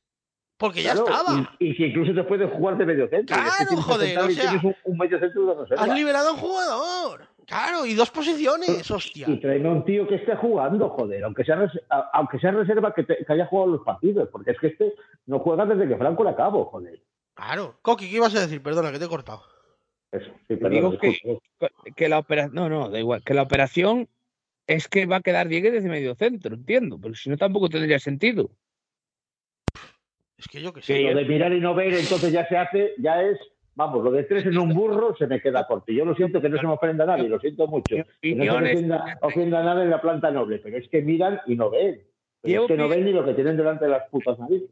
Porque 0.56 0.82
ya 0.82 0.92
estaba. 0.94 1.56
Y, 1.60 1.68
y 1.70 1.76
que 1.76 1.86
incluso 1.86 2.12
te 2.12 2.24
puede 2.24 2.48
jugar 2.48 2.76
de 2.76 2.84
medio 2.84 3.08
centro. 3.08 3.36
Claro, 3.36 3.48
Es 3.48 3.58
que 3.58 3.66
tienes 3.66 3.84
joder, 3.84 4.18
o 4.18 4.28
y 4.30 4.34
sea, 4.34 4.42
tienes 4.50 4.64
un, 4.64 4.74
un 4.84 4.98
medio 4.98 5.20
centro 5.20 5.46
de 5.46 5.54
reserva. 5.62 5.84
Has 5.84 5.94
liberado 5.94 6.28
a 6.30 6.32
un 6.32 6.38
jugador. 6.38 7.28
Claro, 7.46 7.86
y 7.86 7.94
dos 7.94 8.10
posiciones, 8.10 8.90
hostia. 8.90 9.26
Y 9.30 9.40
tráeme 9.40 9.68
a 9.68 9.72
un 9.72 9.84
tío 9.84 10.06
que 10.08 10.16
esté 10.16 10.34
jugando, 10.36 10.90
joder, 10.90 11.22
aunque 11.24 11.44
sea, 11.44 11.70
aunque 12.12 12.40
sea 12.40 12.50
reserva 12.50 12.92
que, 12.92 13.04
te- 13.04 13.24
que 13.24 13.32
haya 13.32 13.46
jugado 13.46 13.70
los 13.72 13.82
partidos, 13.84 14.28
porque 14.32 14.50
es 14.50 14.58
que 14.58 14.66
este 14.66 14.94
no 15.26 15.38
juega 15.38 15.64
desde 15.64 15.88
que 15.88 15.96
Franco 15.96 16.24
le 16.24 16.30
acabó, 16.30 16.64
joder. 16.66 17.00
Claro. 17.34 17.78
Coqui, 17.80 18.10
¿qué 18.10 18.16
ibas 18.16 18.34
a 18.34 18.40
decir? 18.40 18.60
Perdona, 18.60 18.90
que 18.90 18.98
te 18.98 19.04
he 19.04 19.08
cortado. 19.08 19.44
Eso, 20.10 20.26
sí, 20.48 20.56
perdón, 20.56 20.70
Digo 20.72 20.98
que- 20.98 21.38
que 21.94 22.08
la 22.08 22.18
operación, 22.18 22.54
no, 22.54 22.68
no, 22.68 22.90
da 22.90 22.98
igual, 22.98 23.22
que 23.22 23.32
la 23.32 23.42
operación 23.42 24.08
es 24.68 24.86
que 24.86 25.06
va 25.06 25.16
a 25.16 25.20
quedar 25.22 25.48
Dieguez 25.48 25.72
desde 25.72 25.88
medio 25.88 26.14
centro, 26.14 26.54
entiendo, 26.54 27.00
porque 27.00 27.16
si 27.16 27.30
no 27.30 27.36
tampoco 27.36 27.68
tendría 27.68 27.98
sentido. 27.98 28.50
Es 30.36 30.46
que 30.46 30.60
yo 30.60 30.72
que 30.72 30.80
Que 30.80 30.86
sé. 30.86 31.00
lo 31.02 31.18
de 31.18 31.24
mirar 31.24 31.52
y 31.52 31.60
no 31.60 31.74
ver, 31.74 31.94
entonces 31.94 32.30
ya 32.30 32.46
se 32.46 32.56
hace, 32.56 32.92
ya 32.98 33.22
es, 33.22 33.38
vamos, 33.74 34.04
lo 34.04 34.12
de 34.12 34.24
tres 34.24 34.44
en 34.46 34.58
un 34.58 34.72
burro 34.74 35.16
se 35.16 35.26
me 35.26 35.40
queda 35.40 35.66
corto. 35.66 35.90
Y 35.90 35.96
yo 35.96 36.04
lo 36.04 36.14
siento 36.14 36.40
que 36.40 36.50
no 36.50 36.58
se 36.58 36.66
me 36.66 36.74
ofenda 36.74 37.04
a 37.04 37.06
nadie, 37.08 37.28
lo 37.28 37.40
siento 37.40 37.66
mucho. 37.66 37.96
Que 38.20 38.34
no 38.34 38.44
se 38.44 38.60
me 38.60 38.70
ofenda, 38.70 39.18
ofenda 39.22 39.60
a 39.60 39.64
nadie 39.64 39.84
en 39.84 39.90
la 39.90 40.00
planta 40.02 40.30
noble, 40.30 40.58
pero 40.58 40.76
es 40.76 40.88
que 40.88 41.00
miran 41.02 41.40
y 41.46 41.56
no 41.56 41.70
ven. 41.70 42.02
Pero 42.42 42.62
es 42.62 42.68
que 42.68 42.76
no 42.76 42.88
ven 42.88 43.06
ni 43.06 43.12
lo 43.12 43.24
que 43.24 43.34
tienen 43.34 43.56
delante 43.56 43.86
de 43.86 43.90
las 43.90 44.08
putas 44.10 44.38
narices. 44.38 44.70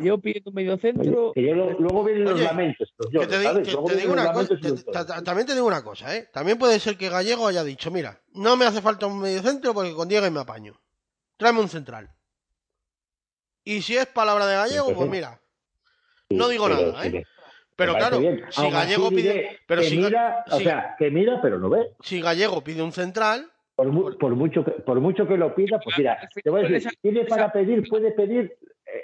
Yo 0.00 0.18
pido 0.18 0.40
un 0.46 0.54
medio 0.54 0.76
centro, 0.78 1.32
Que 1.34 1.42
yo 1.46 1.54
lo- 1.54 1.78
luego 1.78 2.04
vienen 2.04 2.24
los 2.24 2.34
Oye, 2.34 2.44
lamentos. 2.44 2.92
los 2.98 3.08
Que 3.10 3.14
lloros, 3.14 3.28
te, 3.30 3.38
di- 3.38 3.44
¿sabes? 3.44 3.68
que 3.68 3.76
te 3.76 3.96
digo 3.96 4.12
una 4.12 4.32
cosa, 4.32 4.54
te- 4.58 5.22
también 5.24 5.46
te 5.46 5.54
digo 5.54 5.66
una 5.66 5.82
cosa, 5.82 6.16
¿eh? 6.16 6.28
También 6.32 6.58
puede 6.58 6.78
ser 6.80 6.96
que 6.96 7.08
Gallego 7.08 7.46
haya 7.46 7.64
dicho, 7.64 7.90
mira, 7.90 8.20
no 8.34 8.56
me 8.56 8.64
hace 8.66 8.80
falta 8.80 9.06
un 9.06 9.20
medio 9.20 9.42
centro 9.42 9.74
porque 9.74 9.92
con 9.94 10.08
Diego 10.08 10.30
me 10.30 10.40
apaño. 10.40 10.74
Tráeme 11.36 11.60
un 11.60 11.68
central. 11.68 12.10
Y 13.64 13.82
si 13.82 13.96
es 13.96 14.06
palabra 14.06 14.46
de 14.46 14.56
Gallego, 14.56 14.94
pues 14.94 15.10
mira. 15.10 15.40
No 16.30 16.48
digo 16.48 16.68
Pero 16.68 16.92
nada, 16.92 17.06
¿eh? 17.06 17.24
Pero 17.76 17.94
claro, 17.96 18.18
si 18.50 18.70
Gallego 18.70 19.08
pide, 19.10 19.58
pero 19.66 19.82
que 19.82 19.88
si, 19.88 19.98
mira, 19.98 20.44
o 20.50 20.58
sea, 20.58 20.96
que 20.98 21.10
mira, 21.10 21.40
pero 21.40 21.58
no 21.60 21.68
ve. 21.70 21.90
si 22.00 22.20
Gallego 22.20 22.62
pide 22.64 22.82
un 22.82 22.92
central, 22.92 23.50
Por, 23.76 23.86
mu- 23.92 24.18
por 24.18 24.34
mucho 24.34 24.64
que, 24.64 24.72
por 24.72 25.00
mucho 25.00 25.28
que 25.28 25.36
lo 25.36 25.54
pida, 25.54 25.78
pues 25.78 25.96
mira, 25.96 26.18
te 26.42 26.50
voy 26.50 26.64
a 26.64 26.68
decir, 26.68 26.90
tiene 27.00 27.24
para 27.26 27.52
pedir, 27.52 27.88
puede 27.88 28.10
pedir 28.10 28.58
eh, 28.86 29.02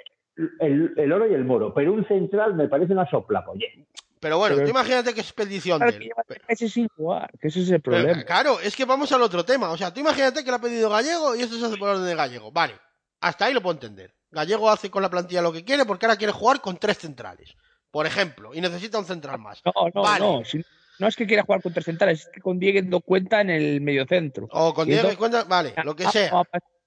el, 0.59 0.93
el 0.97 1.11
oro 1.11 1.27
y 1.29 1.33
el 1.33 1.45
moro, 1.45 1.73
pero 1.73 1.93
un 1.93 2.05
central 2.07 2.55
me 2.55 2.67
parece 2.67 2.93
una 2.93 3.09
sopla, 3.09 3.43
oye. 3.47 3.85
pero 4.19 4.37
bueno, 4.37 4.55
Pero- 4.55 4.67
tú 4.67 4.71
imagínate 4.71 5.13
que 5.13 5.21
es 5.21 5.31
petición 5.33 5.79
claro, 5.79 5.97
que 5.97 6.09
meses 6.49 6.71
sin 6.73 6.87
jugar, 6.89 7.31
que 7.39 7.47
ese 7.47 7.61
es 7.61 7.69
el 7.69 7.81
Pero, 7.81 7.97
problema. 7.97 8.23
claro, 8.23 8.59
es 8.59 8.75
que 8.75 8.85
vamos 8.85 9.11
al 9.11 9.21
otro 9.21 9.45
tema. 9.45 9.69
O 9.71 9.77
sea, 9.77 9.93
tú 9.93 9.99
imagínate 10.01 10.43
que 10.43 10.49
lo 10.49 10.57
ha 10.57 10.61
pedido 10.61 10.89
Gallego 10.89 11.35
y 11.35 11.41
esto 11.41 11.55
se 11.57 11.65
hace 11.65 11.77
por 11.77 11.89
orden 11.89 12.05
de 12.05 12.15
Gallego. 12.15 12.51
Vale, 12.51 12.73
hasta 13.21 13.45
ahí 13.45 13.53
lo 13.53 13.61
puedo 13.61 13.75
entender. 13.75 14.13
Gallego 14.31 14.69
hace 14.69 14.89
con 14.89 15.01
la 15.01 15.09
plantilla 15.09 15.41
lo 15.41 15.53
que 15.53 15.63
quiere 15.63 15.85
porque 15.85 16.05
ahora 16.05 16.17
quiere 16.17 16.33
jugar 16.33 16.59
con 16.59 16.77
tres 16.77 16.97
centrales, 16.97 17.55
por 17.91 18.05
ejemplo, 18.05 18.53
y 18.53 18.59
necesita 18.61 18.99
un 18.99 19.05
central 19.05 19.39
más. 19.39 19.61
No, 19.65 19.71
no, 19.93 20.01
Vale. 20.01 20.19
no. 20.25 20.43
si- 20.43 20.63
no 20.97 21.07
es 21.07 21.15
que 21.17 21.27
quiera 21.27 21.43
jugar 21.43 21.61
con 21.61 21.73
tres 21.73 21.85
centrales, 21.85 22.21
es 22.21 22.29
que 22.33 22.39
con 22.41 22.57
Dieguez 22.57 22.85
no 22.85 23.01
cuenta 23.01 23.41
en 23.41 23.49
el 23.49 23.81
medio 23.81 24.05
centro. 24.05 24.47
O 24.51 24.73
con 24.73 24.87
Diego 24.87 25.09
cuenta, 25.17 25.43
vale, 25.43 25.73
lo 25.83 25.93
que 25.95 26.05
sea. 26.05 26.31
A, 26.33 26.43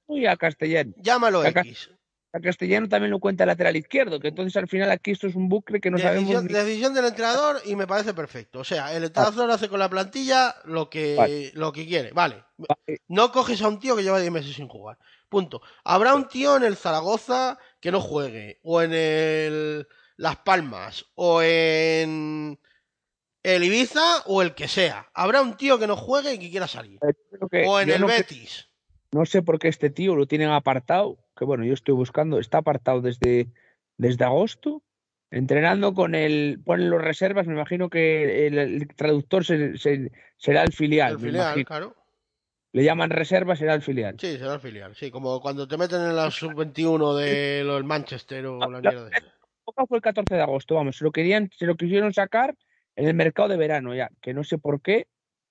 y. 0.08 0.24
Llámalo 1.02 1.44
X. 1.44 1.90
A 2.32 2.40
Castellano 2.40 2.88
también 2.88 3.10
lo 3.10 3.20
cuenta 3.20 3.44
el 3.44 3.48
lateral 3.48 3.74
izquierdo, 3.76 4.20
que 4.20 4.28
entonces 4.28 4.54
al 4.56 4.68
final 4.68 4.90
aquí 4.90 5.12
esto 5.12 5.26
es 5.26 5.34
un 5.34 5.48
bucle 5.48 5.80
que 5.80 5.90
no 5.90 5.96
sabemos 5.96 6.28
Decisión, 6.28 6.46
ni- 6.46 6.52
decisión 6.52 6.94
del 6.94 7.06
entrenador 7.06 7.60
y 7.64 7.74
me 7.74 7.86
parece 7.86 8.12
perfecto. 8.12 8.58
O 8.60 8.64
sea, 8.64 8.94
el 8.94 9.04
entrenador 9.04 9.50
hace 9.50 9.68
con 9.70 9.78
la 9.78 9.88
plantilla 9.88 10.54
lo 10.64 10.90
que, 10.90 11.14
Vale. 11.16 11.50
lo 11.54 11.72
que 11.72 11.86
quiere. 11.86 12.12
Vale. 12.12 12.44
Vale. 12.58 13.00
No 13.08 13.32
coges 13.32 13.62
a 13.62 13.68
un 13.68 13.80
tío 13.80 13.96
que 13.96 14.02
lleva 14.02 14.20
10 14.20 14.30
meses 14.30 14.54
sin 14.54 14.68
jugar. 14.68 14.98
Punto. 15.30 15.62
Habrá 15.84 16.14
un 16.14 16.28
tío 16.28 16.56
en 16.56 16.64
el 16.64 16.76
Zaragoza 16.76 17.58
que 17.80 17.90
no 17.90 18.00
juegue. 18.00 18.60
O 18.62 18.82
en 18.82 18.92
el 18.92 19.88
Las 20.16 20.36
Palmas. 20.36 21.06
O 21.14 21.40
en 21.40 22.58
el 23.42 23.64
Ibiza. 23.64 24.22
O 24.26 24.42
el 24.42 24.54
que 24.54 24.68
sea. 24.68 25.08
Habrá 25.14 25.40
un 25.40 25.56
tío 25.56 25.78
que 25.78 25.86
no 25.86 25.96
juegue 25.96 26.34
y 26.34 26.38
que 26.38 26.50
quiera 26.50 26.66
salir. 26.68 26.98
Que- 27.50 27.64
O 27.66 27.80
en 27.80 27.88
el 27.90 28.00
no, 28.02 28.06
Betis. 28.06 28.68
No 29.12 29.24
sé 29.26 29.42
por 29.42 29.58
qué 29.58 29.68
este 29.68 29.90
tío 29.90 30.14
lo 30.16 30.26
tienen 30.26 30.50
apartado, 30.50 31.18
que 31.36 31.44
bueno, 31.44 31.64
yo 31.64 31.74
estoy 31.74 31.94
buscando, 31.94 32.38
está 32.38 32.58
apartado 32.58 33.00
desde, 33.00 33.48
desde 33.96 34.24
agosto, 34.24 34.82
entrenando 35.30 35.94
con 35.94 36.14
el, 36.14 36.60
ponen 36.64 36.90
los 36.90 37.02
reservas, 37.02 37.46
me 37.46 37.54
imagino 37.54 37.88
que 37.90 38.46
el, 38.46 38.58
el 38.58 38.88
traductor 38.88 39.44
se- 39.44 39.76
se- 39.78 40.12
será 40.36 40.62
el 40.62 40.72
filial, 40.72 41.14
El 41.14 41.18
filial, 41.20 41.64
claro. 41.64 41.96
le 42.72 42.84
llaman 42.84 43.10
reserva, 43.10 43.56
será 43.56 43.74
el 43.74 43.82
filial. 43.82 44.16
Sí, 44.18 44.36
será 44.38 44.54
el 44.54 44.60
filial. 44.60 44.94
Sí, 44.94 45.10
como 45.10 45.40
cuando 45.40 45.66
te 45.66 45.76
meten 45.76 46.00
en 46.02 46.16
la 46.16 46.30
sub-21 46.30 47.16
de 47.16 47.62
los 47.64 47.84
Manchester 47.84 48.46
o 48.46 48.70
la 48.70 48.80
mierda. 48.80 49.10
fue 49.64 49.98
el 49.98 50.02
14 50.02 50.34
de 50.34 50.42
agosto, 50.42 50.74
vamos, 50.74 50.96
se 50.96 51.04
lo 51.04 51.12
querían, 51.12 51.50
se 51.56 51.66
lo 51.66 51.76
quisieron 51.76 52.12
sacar 52.12 52.56
en 52.96 53.06
el 53.06 53.14
mercado 53.14 53.48
de 53.48 53.56
verano 53.56 53.94
ya, 53.94 54.10
que 54.20 54.34
no 54.34 54.42
sé 54.44 54.58
por 54.58 54.82
qué, 54.82 55.06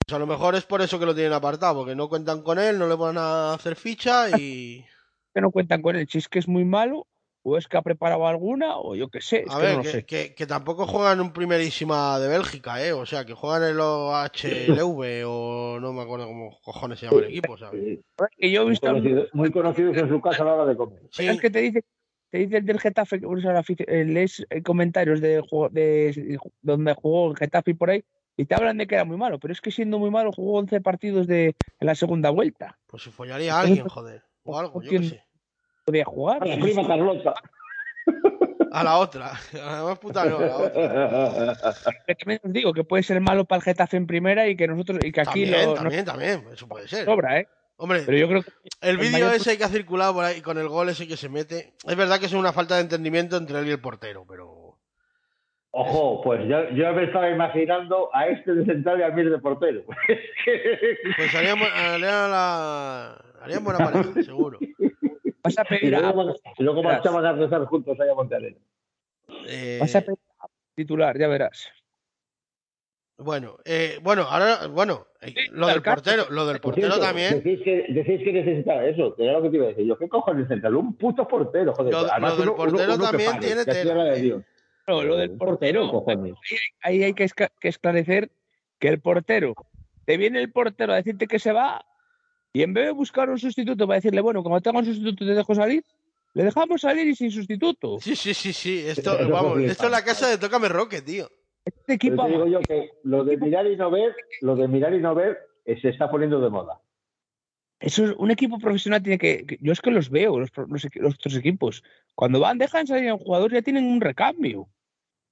Pues 0.09 0.15
a 0.15 0.19
lo 0.19 0.25
mejor 0.27 0.55
es 0.55 0.63
por 0.65 0.81
eso 0.81 0.97
que 0.97 1.05
lo 1.05 1.13
tienen 1.13 1.33
apartado, 1.33 1.79
porque 1.79 1.93
no 1.93 2.07
cuentan 2.07 2.41
con 2.41 2.57
él, 2.59 2.79
no 2.79 2.87
le 2.87 2.95
van 2.95 3.17
a 3.17 3.53
hacer 3.53 3.75
ficha 3.75 4.29
y. 4.29 4.85
que 5.35 5.41
no 5.41 5.51
cuentan 5.51 5.81
con 5.81 5.97
él, 5.97 6.07
si 6.09 6.17
es 6.19 6.29
que 6.29 6.39
es 6.39 6.47
muy 6.47 6.63
malo, 6.63 7.07
o 7.43 7.57
es 7.57 7.67
que 7.67 7.75
ha 7.75 7.81
preparado 7.81 8.25
alguna, 8.25 8.77
o 8.77 8.95
yo 8.95 9.09
qué 9.09 9.19
sé, 9.19 9.43
es 9.45 9.53
A 9.53 9.57
que 9.59 9.65
ver, 9.65 9.71
no 9.73 9.77
lo 9.79 9.83
que, 9.83 9.91
sé. 9.91 10.05
que- 10.05 10.33
que 10.33 10.47
tampoco 10.47 10.87
juegan 10.87 11.19
en 11.19 11.33
primerísima 11.33 12.19
de 12.19 12.29
Bélgica, 12.29 12.81
¿eh? 12.85 12.93
O 12.93 13.05
sea, 13.05 13.25
que 13.25 13.33
juegan 13.33 13.63
en 13.63 13.69
el 13.71 13.79
OHLV 13.81 15.25
o 15.27 15.77
no 15.81 15.91
me 15.91 16.03
acuerdo 16.03 16.27
cómo 16.27 16.57
cojones 16.63 16.99
se 16.99 17.07
llama 17.07 17.19
el 17.19 17.25
equipo, 17.25 17.57
¿sabes? 17.57 17.99
Que 18.37 18.49
yo 18.49 18.61
he 18.61 18.63
muy, 18.63 18.71
visto 18.71 18.87
conocido- 18.87 19.27
muy 19.33 19.51
conocidos 19.51 19.97
en 19.97 20.07
su 20.07 20.21
casa 20.21 20.43
a 20.43 20.45
la 20.45 20.53
hora 20.53 20.65
de 20.67 20.77
comer. 20.77 21.01
Sí, 21.11 21.27
Es 21.27 21.41
que 21.41 21.49
te 21.49 21.59
dice, 21.59 21.83
te 22.31 22.37
dice 22.37 22.57
el 22.59 22.65
del 22.65 22.79
Getafe, 22.79 23.19
que 23.19 24.05
lees 24.05 24.45
eh, 24.49 24.63
comentarios 24.63 25.19
de 25.19 25.43
donde 26.61 26.93
jugó 26.93 27.29
el 27.31 27.35
Getafe 27.37 27.71
y 27.71 27.73
por 27.73 27.89
ahí, 27.89 28.05
y 28.37 28.45
te 28.45 28.55
hablan 28.55 28.77
de 28.77 28.87
que 28.87 28.95
era 28.95 29.03
muy 29.03 29.17
malo, 29.17 29.39
pero 29.39 29.51
es 29.51 29.59
que 29.61 29.71
siendo 29.71 29.99
muy 29.99 30.09
malo 30.11 30.31
jugó 30.31 30.59
11 30.59 30.79
partidos 30.81 31.27
de, 31.27 31.47
en 31.79 31.87
la 31.87 31.95
segunda 31.95 32.29
vuelta. 32.29 32.77
pues 32.87 33.03
si 33.03 33.09
follaría 33.11 33.55
a 33.55 33.61
alguien, 33.61 33.87
joder. 33.87 34.23
O 34.43 34.57
algo, 34.57 34.81
yo 34.81 34.89
qué 34.89 35.03
sé. 35.03 35.23
Podía 35.83 36.05
jugar. 36.05 36.43
A 36.43 36.45
la 36.45 36.57
prima 36.59 36.85
Carlota. 36.87 37.33
A 38.71 38.83
la 38.83 38.97
otra. 38.97 39.31
A 39.53 39.57
la 39.77 39.83
más 39.83 39.99
puta 39.99 40.25
no, 40.25 40.37
a 40.37 40.41
la 40.41 40.57
otra. 40.57 41.73
Que 42.05 42.15
también 42.15 42.39
os 42.43 42.53
digo 42.53 42.73
que 42.73 42.83
puede 42.83 43.03
ser 43.03 43.19
malo 43.21 43.45
para 43.45 43.57
el 43.57 43.63
Getafe 43.63 43.97
en 43.97 44.05
primera 44.07 44.47
y 44.47 44.55
que 44.55 44.67
nosotros 44.67 44.99
y 45.03 45.11
que 45.11 45.21
aquí 45.21 45.45
También, 45.49 45.65
lo, 45.69 45.73
también, 45.73 46.05
también. 46.05 46.43
Eso 46.53 46.67
puede 46.67 46.87
ser. 46.87 47.05
sobra, 47.05 47.39
¿eh? 47.39 47.47
Hombre, 47.77 48.01
Pero 48.05 48.17
yo 48.17 48.27
creo 48.27 48.43
que 48.43 48.51
el 48.81 48.89
el 48.89 48.97
vídeo 48.97 49.11
mayor- 49.27 49.35
ese 49.35 49.57
que 49.57 49.63
ha 49.63 49.69
circulado 49.69 50.13
por 50.15 50.25
ahí 50.25 50.41
con 50.41 50.57
el 50.57 50.67
gol 50.67 50.89
ese 50.89 51.07
que 51.07 51.15
se 51.15 51.29
mete. 51.29 51.73
Es 51.87 51.95
verdad 51.95 52.19
que 52.19 52.25
es 52.25 52.33
una 52.33 52.51
falta 52.51 52.75
de 52.75 52.81
entendimiento 52.81 53.37
entre 53.37 53.59
él 53.59 53.67
y 53.67 53.71
el 53.71 53.79
portero, 53.81 54.25
pero. 54.27 54.66
Ojo, 55.79 56.21
pues 56.23 56.41
yo, 56.49 56.69
yo 56.71 56.91
me 56.93 57.03
estaba 57.03 57.29
imaginando 57.29 58.09
a 58.11 58.25
este 58.27 58.51
de 58.55 58.65
central 58.65 58.99
y 58.99 59.03
a 59.03 59.09
mí 59.09 59.23
de 59.23 59.37
portero. 59.37 59.83
Pues 61.17 61.35
harían, 61.35 61.57
bu- 61.59 61.71
harían 61.71 62.31
la. 62.31 63.23
Pareja, 63.37 64.23
seguro. 64.25 64.57
vas 65.43 65.57
a 65.59 65.63
pedir 65.65 65.95
a, 65.95 66.13
y 66.57 66.63
luego 66.63 66.81
marchaban 66.81 67.23
a 67.25 67.33
rezar 67.33 67.63
juntos 67.65 67.99
allá 67.99 68.11
a 68.11 68.15
Monterrey. 68.15 68.57
Eh, 69.47 69.77
vas 69.79 69.95
a 69.95 70.01
pedir 70.01 70.17
a 70.39 70.47
titular, 70.75 71.15
ya 71.17 71.27
verás. 71.27 71.69
Bueno, 73.19 73.57
eh, 73.65 73.99
bueno, 74.01 74.23
ahora, 74.23 74.67
bueno, 74.67 75.05
eh, 75.21 75.33
lo 75.51 75.67
del 75.67 75.81
portero, 75.83 76.25
lo 76.31 76.45
del 76.47 76.59
Por 76.59 76.71
portero 76.73 76.93
cierto, 76.93 77.05
también. 77.05 77.35
Decís 77.43 77.61
que, 77.63 77.85
decís 77.89 78.23
que 78.23 78.33
necesitaba 78.33 78.83
eso, 78.85 79.15
que 79.15 79.23
era 79.25 79.33
lo 79.33 79.43
que 79.43 79.49
te 79.51 79.55
iba 79.57 79.65
a 79.65 79.69
decir. 79.69 79.85
Yo, 79.85 79.97
¿qué 79.97 80.09
cojones 80.09 80.47
central? 80.47 80.75
Un 80.75 80.95
puto 80.97 81.27
portero, 81.27 81.73
joder. 81.73 81.93
Lo- 81.93 81.99
Además, 82.11 82.31
lo 82.31 82.37
del 82.37 82.49
uno- 82.49 82.53
uno- 82.53 82.71
portero 82.71 82.95
uno 82.95 83.03
también 83.03 83.39
tiene 83.39 83.63
tela, 83.65 83.81
tierra 83.83 84.03
de 84.05 84.17
eh. 84.17 84.21
Dios. 84.21 84.43
No, 84.87 85.03
lo 85.03 85.17
del 85.17 85.31
Un 85.31 85.37
portero, 85.37 85.91
cojones. 85.91 86.35
ahí 86.81 87.03
hay 87.03 87.13
que, 87.13 87.27
esclarecer 87.61 88.31
que 88.79 88.87
el 88.87 89.01
portero, 89.01 89.53
te 90.05 90.15
viene 90.15 90.39
el 90.39 90.49
portero 90.49 90.93
a 90.93 90.95
decirte 90.95 91.27
que 91.27 91.39
se 91.39 91.51
va 91.51 91.85
y 92.53 92.63
en 92.63 92.73
vez 92.73 92.85
de 92.85 92.91
buscar 92.91 93.29
un 93.29 93.37
sustituto 93.37 93.85
para 93.85 93.97
decirle, 93.97 94.21
bueno, 94.21 94.43
como 94.43 94.61
tengo 94.61 94.79
un 94.79 94.85
sustituto 94.85 95.25
te 95.25 95.33
dejo 95.33 95.53
salir, 95.53 95.83
le 96.33 96.43
dejamos 96.45 96.79
salir 96.79 97.05
y 97.05 97.15
sin 97.15 97.31
sustituto. 97.31 97.99
Sí, 97.99 98.15
sí, 98.15 98.33
sí, 98.33 98.53
sí. 98.53 98.83
Esto, 98.87 99.17
vamos, 99.29 99.59
esto 99.59 99.85
es 99.85 99.91
la 99.91 100.03
casa 100.05 100.29
de 100.29 100.37
Tócame 100.37 100.69
Roque, 100.69 101.01
tío. 101.01 101.29
Este 101.65 101.93
equipo 101.93 102.23
te 102.23 102.31
digo 102.31 102.47
yo 102.47 102.61
que 102.61 102.91
lo 103.03 103.25
de 103.25 103.35
mirar 103.35 103.67
y 103.67 103.75
no 103.75 103.91
ver, 103.91 104.15
lo 104.39 104.55
de 104.55 104.69
mirar 104.69 104.93
y 104.93 105.01
no 105.01 105.13
ver 105.13 105.37
eh, 105.65 105.77
se 105.81 105.89
está 105.89 106.09
poniendo 106.09 106.39
de 106.39 106.49
moda. 106.49 106.79
Eso 107.81 108.05
es, 108.05 108.15
un 108.17 108.31
equipo 108.31 108.57
profesional 108.57 109.03
tiene 109.03 109.17
que, 109.17 109.57
Yo 109.59 109.73
es 109.73 109.81
que 109.81 109.91
los 109.91 110.09
veo, 110.09 110.39
los, 110.39 110.49
los 110.55 111.15
otros 111.15 111.35
equipos. 111.35 111.83
Cuando 112.15 112.39
van, 112.39 112.57
dejan 112.57 112.87
salir 112.87 113.09
a 113.09 113.15
un 113.15 113.19
jugador, 113.19 113.51
ya 113.51 113.61
tienen 113.61 113.85
un 113.85 113.99
recambio. 113.99 114.69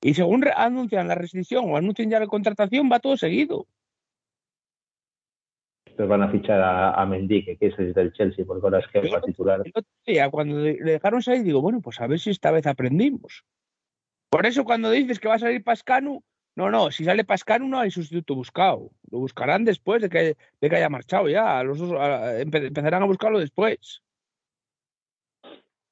Y 0.02 0.14
según 0.14 0.46
anuncian 0.56 1.08
la 1.08 1.16
rescisión 1.16 1.66
o 1.72 1.78
anuncian 1.78 2.10
ya 2.10 2.20
la 2.20 2.28
contratación, 2.28 2.90
va 2.92 3.00
todo 3.00 3.18
seguido. 3.18 3.68
Después 5.86 6.10
van 6.10 6.24
a 6.24 6.30
fichar 6.30 6.62
a, 6.62 6.92
a 6.94 7.06
Mendy, 7.06 7.46
que 7.46 7.58
es 7.68 7.80
el 7.80 7.94
del 7.94 8.12
Chelsea, 8.14 8.46
porque 8.46 8.66
ahora 8.66 8.80
es 8.80 8.88
que 8.88 9.10
va 9.10 9.18
a 9.18 9.22
titular. 9.22 9.62
El 9.64 9.72
otro 9.74 9.92
día, 10.06 10.30
cuando 10.30 10.60
le 10.60 10.74
le 10.74 10.92
dejaron 10.92 11.22
salir, 11.24 11.44
digo, 11.44 11.62
bueno, 11.62 11.80
pues 11.82 12.00
a 12.02 12.08
ver 12.08 12.20
si 12.20 12.30
esta 12.32 12.52
vez 12.52 12.68
aprendimos. 12.68 13.46
Por 14.30 14.46
eso, 14.46 14.66
cuando 14.66 14.92
dices 14.92 15.20
que 15.20 15.30
va 15.30 15.36
a 15.36 15.40
salir 15.40 15.64
Pascanu, 15.64 16.22
no, 16.58 16.70
no, 16.70 16.92
si 16.92 17.06
sale 17.06 17.24
Pascanu 17.24 17.68
no 17.68 17.80
hay 17.80 17.92
sustituto 17.92 18.36
buscado. 18.36 18.92
Lo 19.10 19.20
buscarán 19.20 19.64
después 19.64 20.02
de 20.02 20.10
que, 20.10 20.36
de 20.60 20.70
que 20.70 20.76
haya 20.76 20.90
marchado 20.90 21.30
ya. 21.30 21.64
Los 21.64 21.80
dos, 21.80 21.94
a- 21.94 22.40
empe- 22.42 22.68
empezarán 22.68 23.04
a 23.04 23.06
buscarlo 23.06 23.40
después. 23.40 24.02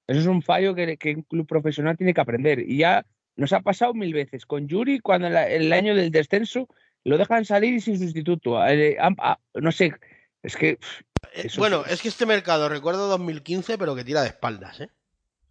Eso 0.05 0.19
es 0.19 0.27
un 0.27 0.41
fallo 0.41 0.75
que, 0.75 0.97
que 0.97 1.15
un 1.15 1.21
club 1.23 1.47
profesional 1.47 1.95
tiene 1.95 2.13
que 2.13 2.21
aprender. 2.21 2.59
Y 2.59 2.77
ya 2.79 3.05
nos 3.35 3.53
ha 3.53 3.61
pasado 3.61 3.93
mil 3.93 4.13
veces. 4.13 4.45
Con 4.45 4.67
Yuri, 4.67 4.99
cuando 4.99 5.27
en 5.27 5.33
la- 5.33 5.47
el 5.49 5.71
año 5.73 5.95
del 5.95 6.11
descenso 6.11 6.67
lo 7.03 7.17
dejan 7.17 7.45
salir 7.45 7.73
y 7.73 7.81
sin 7.81 7.97
sustituto. 7.99 8.65
Eh, 8.65 8.97
han- 8.99 9.15
ah, 9.19 9.37
no 9.55 9.71
sé, 9.71 9.93
es 10.41 10.55
que 10.55 10.77
Eh, 11.35 11.43
Eso 11.45 11.61
bueno, 11.61 11.83
es 11.85 12.01
que 12.01 12.09
este 12.09 12.25
mercado 12.25 12.67
recuerdo 12.67 13.07
2015, 13.07 13.77
pero 13.77 13.95
que 13.95 14.03
tira 14.03 14.21
de 14.21 14.27
espaldas, 14.27 14.81
¿eh? 14.81 14.89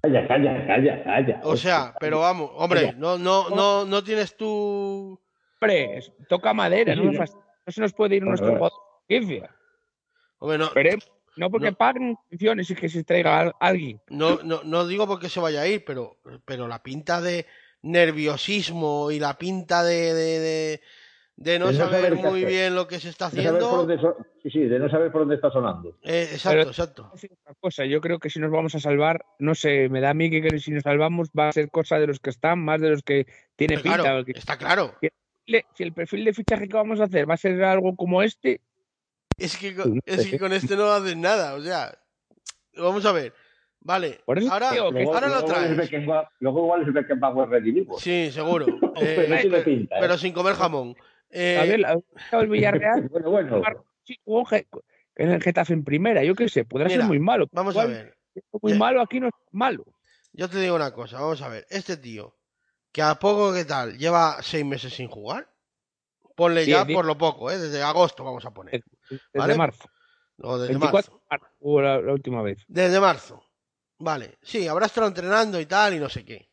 Calla, 0.03 0.29
calla, 0.29 0.67
calla, 0.67 1.03
calla. 1.03 1.41
O 1.45 1.57
sea, 1.57 1.95
pero 1.99 2.21
vamos, 2.21 2.51
hombre, 2.55 2.93
no, 2.97 3.17
no, 3.17 3.49
no, 3.49 3.85
no 3.87 4.05
tienes 4.05 4.37
tú. 4.37 5.19
Hombre, 5.61 6.01
toca 6.29 6.53
madera, 6.53 6.95
no, 6.95 7.11
se 7.67 7.81
nos 7.81 7.93
puede 7.95 8.17
ir 8.17 8.23
nuestro 8.23 8.49
jugador. 8.49 8.73
Hombre, 10.39 10.59
no. 10.59 10.71
No 11.35 11.51
porque 11.51 11.71
No. 11.71 11.77
paguen 11.77 12.15
condiciones 12.15 12.71
y 12.71 12.75
que 12.75 12.91
se 12.91 13.05
traiga 13.05 13.41
al- 13.41 13.55
alguien. 13.59 14.01
no, 14.11 14.41
no, 14.43 14.63
no 14.65 14.87
digo 14.87 15.07
porque 15.07 15.31
se 15.31 15.41
vaya 15.41 15.63
a 15.63 15.67
ir, 15.67 15.83
pero, 15.85 16.19
pero 16.45 16.69
la 16.69 16.83
pinta 16.83 17.23
de 17.23 17.47
nerviosismo 17.83 19.11
y 19.11 19.19
la 19.19 19.37
pinta 19.39 19.83
de, 19.83 20.15
de, 20.15 20.39
de, 20.41 20.81
de 21.37 21.59
no 21.59 21.73
saber 21.73 22.15
muy 22.17 22.45
bien 22.45 22.75
lo 22.75 22.87
que 22.87 23.01
se 23.01 23.09
está 23.09 23.27
haciendo. 23.27 23.59
dónde 23.69 23.99
so- 24.01 24.17
sí, 24.43 24.51
sí, 24.51 24.61
de 24.61 24.79
no 24.79 24.89
saber 24.89 25.11
por 25.11 25.23
dónde 25.23 25.35
está 25.37 25.51
sonando. 25.51 25.99
Eh, 26.03 26.29
exacto, 26.33 26.59
Pero- 26.59 26.71
exacto. 26.71 27.03
Va 27.05 27.11
a 27.15 27.17
ser 27.19 27.33
otra 27.33 27.55
cosa. 27.61 27.85
Yo 27.85 28.01
creo 28.01 28.19
que 28.19 28.31
si 28.31 28.39
nos 28.39 28.51
vamos 28.51 28.75
a 28.75 28.81
salvar, 28.81 29.25
no 29.39 29.55
sé, 29.55 29.89
me 29.89 30.01
da 30.01 30.11
a 30.11 30.15
mí 30.15 30.31
que, 30.31 30.43
que 30.43 30.59
si 30.59 30.71
nos 30.71 30.83
salvamos 30.85 31.31
va 31.39 31.49
a 31.49 31.53
ser 31.53 31.71
cosa 31.71 31.99
de 31.99 32.07
los 32.07 32.21
que 32.21 32.31
están, 32.31 32.65
más 32.65 32.81
de 32.81 32.91
los 32.91 33.03
que 33.03 33.27
tiene 33.57 33.79
pinta. 33.79 33.99
claro, 34.03 34.25
está 34.27 34.57
claro. 34.57 34.95
si 35.75 35.83
el 35.83 35.93
perfil 35.93 36.25
de 36.25 36.35
fichaje 36.35 36.69
que 36.69 36.77
vamos 36.77 37.01
a 37.01 37.05
hacer 37.05 37.29
va 37.29 37.35
a 37.35 37.39
ser 37.39 37.63
algo 37.65 37.97
como 37.97 38.23
este, 38.23 38.61
Es 39.37 39.57
que, 39.57 39.73
Pues 39.73 39.87
con, 39.89 40.01
es 40.07 40.27
que 40.29 40.39
con 40.39 40.53
este 40.53 40.77
no 40.77 40.85
hacen 40.93 41.21
nada, 41.21 41.55
o 41.55 41.61
sea, 41.63 41.99
vamos 42.77 43.05
a 43.05 43.13
ver. 43.13 43.33
Vale, 43.85 44.21
Por 44.25 44.39
eso 44.39 44.53
ahora, 44.53 44.71
Luego, 44.75 45.13
ahora 45.15 45.29
lo 45.29 45.35
luego 45.41 45.47
igual 45.49 45.81
es 45.81 45.91
traes. 45.91 46.25
Luego 46.39 46.59
igual 46.61 46.83
es 46.83 46.93
Beckenbauer 46.93 47.49
redimido. 47.49 47.99
Sí, 47.99 48.31
seguro. 48.31 48.67
Eh, 48.97 49.27
no 49.29 49.37
tiene 49.41 49.57
pe- 49.59 49.63
pinta, 49.65 49.97
¿eh? 49.97 49.99
pero 50.01 50.17
sin 50.19 50.33
comer 50.33 50.55
jamón. 50.55 50.95
Eh, 51.31 51.59
a 51.59 51.65
ver, 51.65 52.43
el 52.43 52.49
Villarreal 52.49 53.09
Bueno, 53.11 53.31
bueno. 53.31 53.63
en 55.17 55.31
el 55.31 55.43
Getafe 55.43 55.73
en 55.73 55.83
primera, 55.83 56.23
yo 56.23 56.35
qué 56.35 56.49
sé, 56.49 56.65
podrá 56.65 56.87
Mira, 56.87 56.99
ser 57.01 57.07
muy 57.09 57.19
malo. 57.19 57.49
vamos 57.53 57.77
a 57.77 57.87
ver. 57.87 58.17
Muy 58.61 58.75
malo, 58.75 59.01
aquí 59.01 59.19
no 59.19 59.29
es 59.29 59.35
malo. 59.51 59.85
Yo 60.33 60.49
te 60.49 60.59
digo 60.61 60.77
una 60.77 60.93
cosa, 60.93 61.21
vamos 61.21 61.43
a 61.43 61.49
ver. 61.49 61.67
Este 61.71 61.97
tío, 61.97 62.37
que 62.93 63.03
a 63.03 63.15
poco 63.17 63.53
que 63.53 63.65
tal, 63.65 63.99
lleva 63.99 64.37
seis 64.43 64.65
meses 64.65 64.93
sin 64.95 65.09
jugar. 65.09 65.49
Ponle 66.37 66.65
Sí, 66.65 66.71
ya 66.71 66.85
por 66.87 67.05
lo 67.05 67.19
poco, 67.19 67.51
¿eh? 67.51 67.59
Desde 67.59 67.83
agosto 67.83 68.25
vamos 68.25 68.45
a 68.47 68.53
poner. 68.53 68.83
Desde 69.11 69.21
¿Vale? 69.35 69.55
marzo. 69.57 69.89
Desde 70.39 70.69
24 70.69 71.13
marzo. 71.13 71.23
marzo 71.31 71.81
la 72.07 72.13
última 72.13 72.43
vez. 72.43 72.65
Desde 72.69 73.01
marzo. 73.01 73.42
Vale. 74.03 74.37
Sí, 74.43 74.67
habrá 74.67 74.87
estado 74.87 75.07
entrenando 75.07 75.61
y 75.61 75.67
tal 75.67 75.95
y 75.95 76.01
no 76.01 76.09
sé 76.09 76.25
qué. 76.25 76.51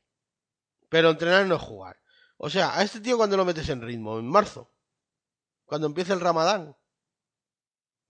Pero 0.88 1.10
entrenar 1.10 1.48
no 1.48 1.56
es 1.56 1.62
jugar. 1.62 1.98
O 2.38 2.48
sea, 2.48 2.78
a 2.78 2.84
este 2.84 3.00
tío 3.00 3.18
cuando 3.18 3.38
lo 3.38 3.44
metes 3.44 3.68
en 3.70 3.82
ritmo, 3.82 4.20
en 4.20 4.28
marzo. 4.28 4.72
Cuando 5.66 5.88
empiece 5.88 6.14
el 6.14 6.20
ramadán. 6.20 6.76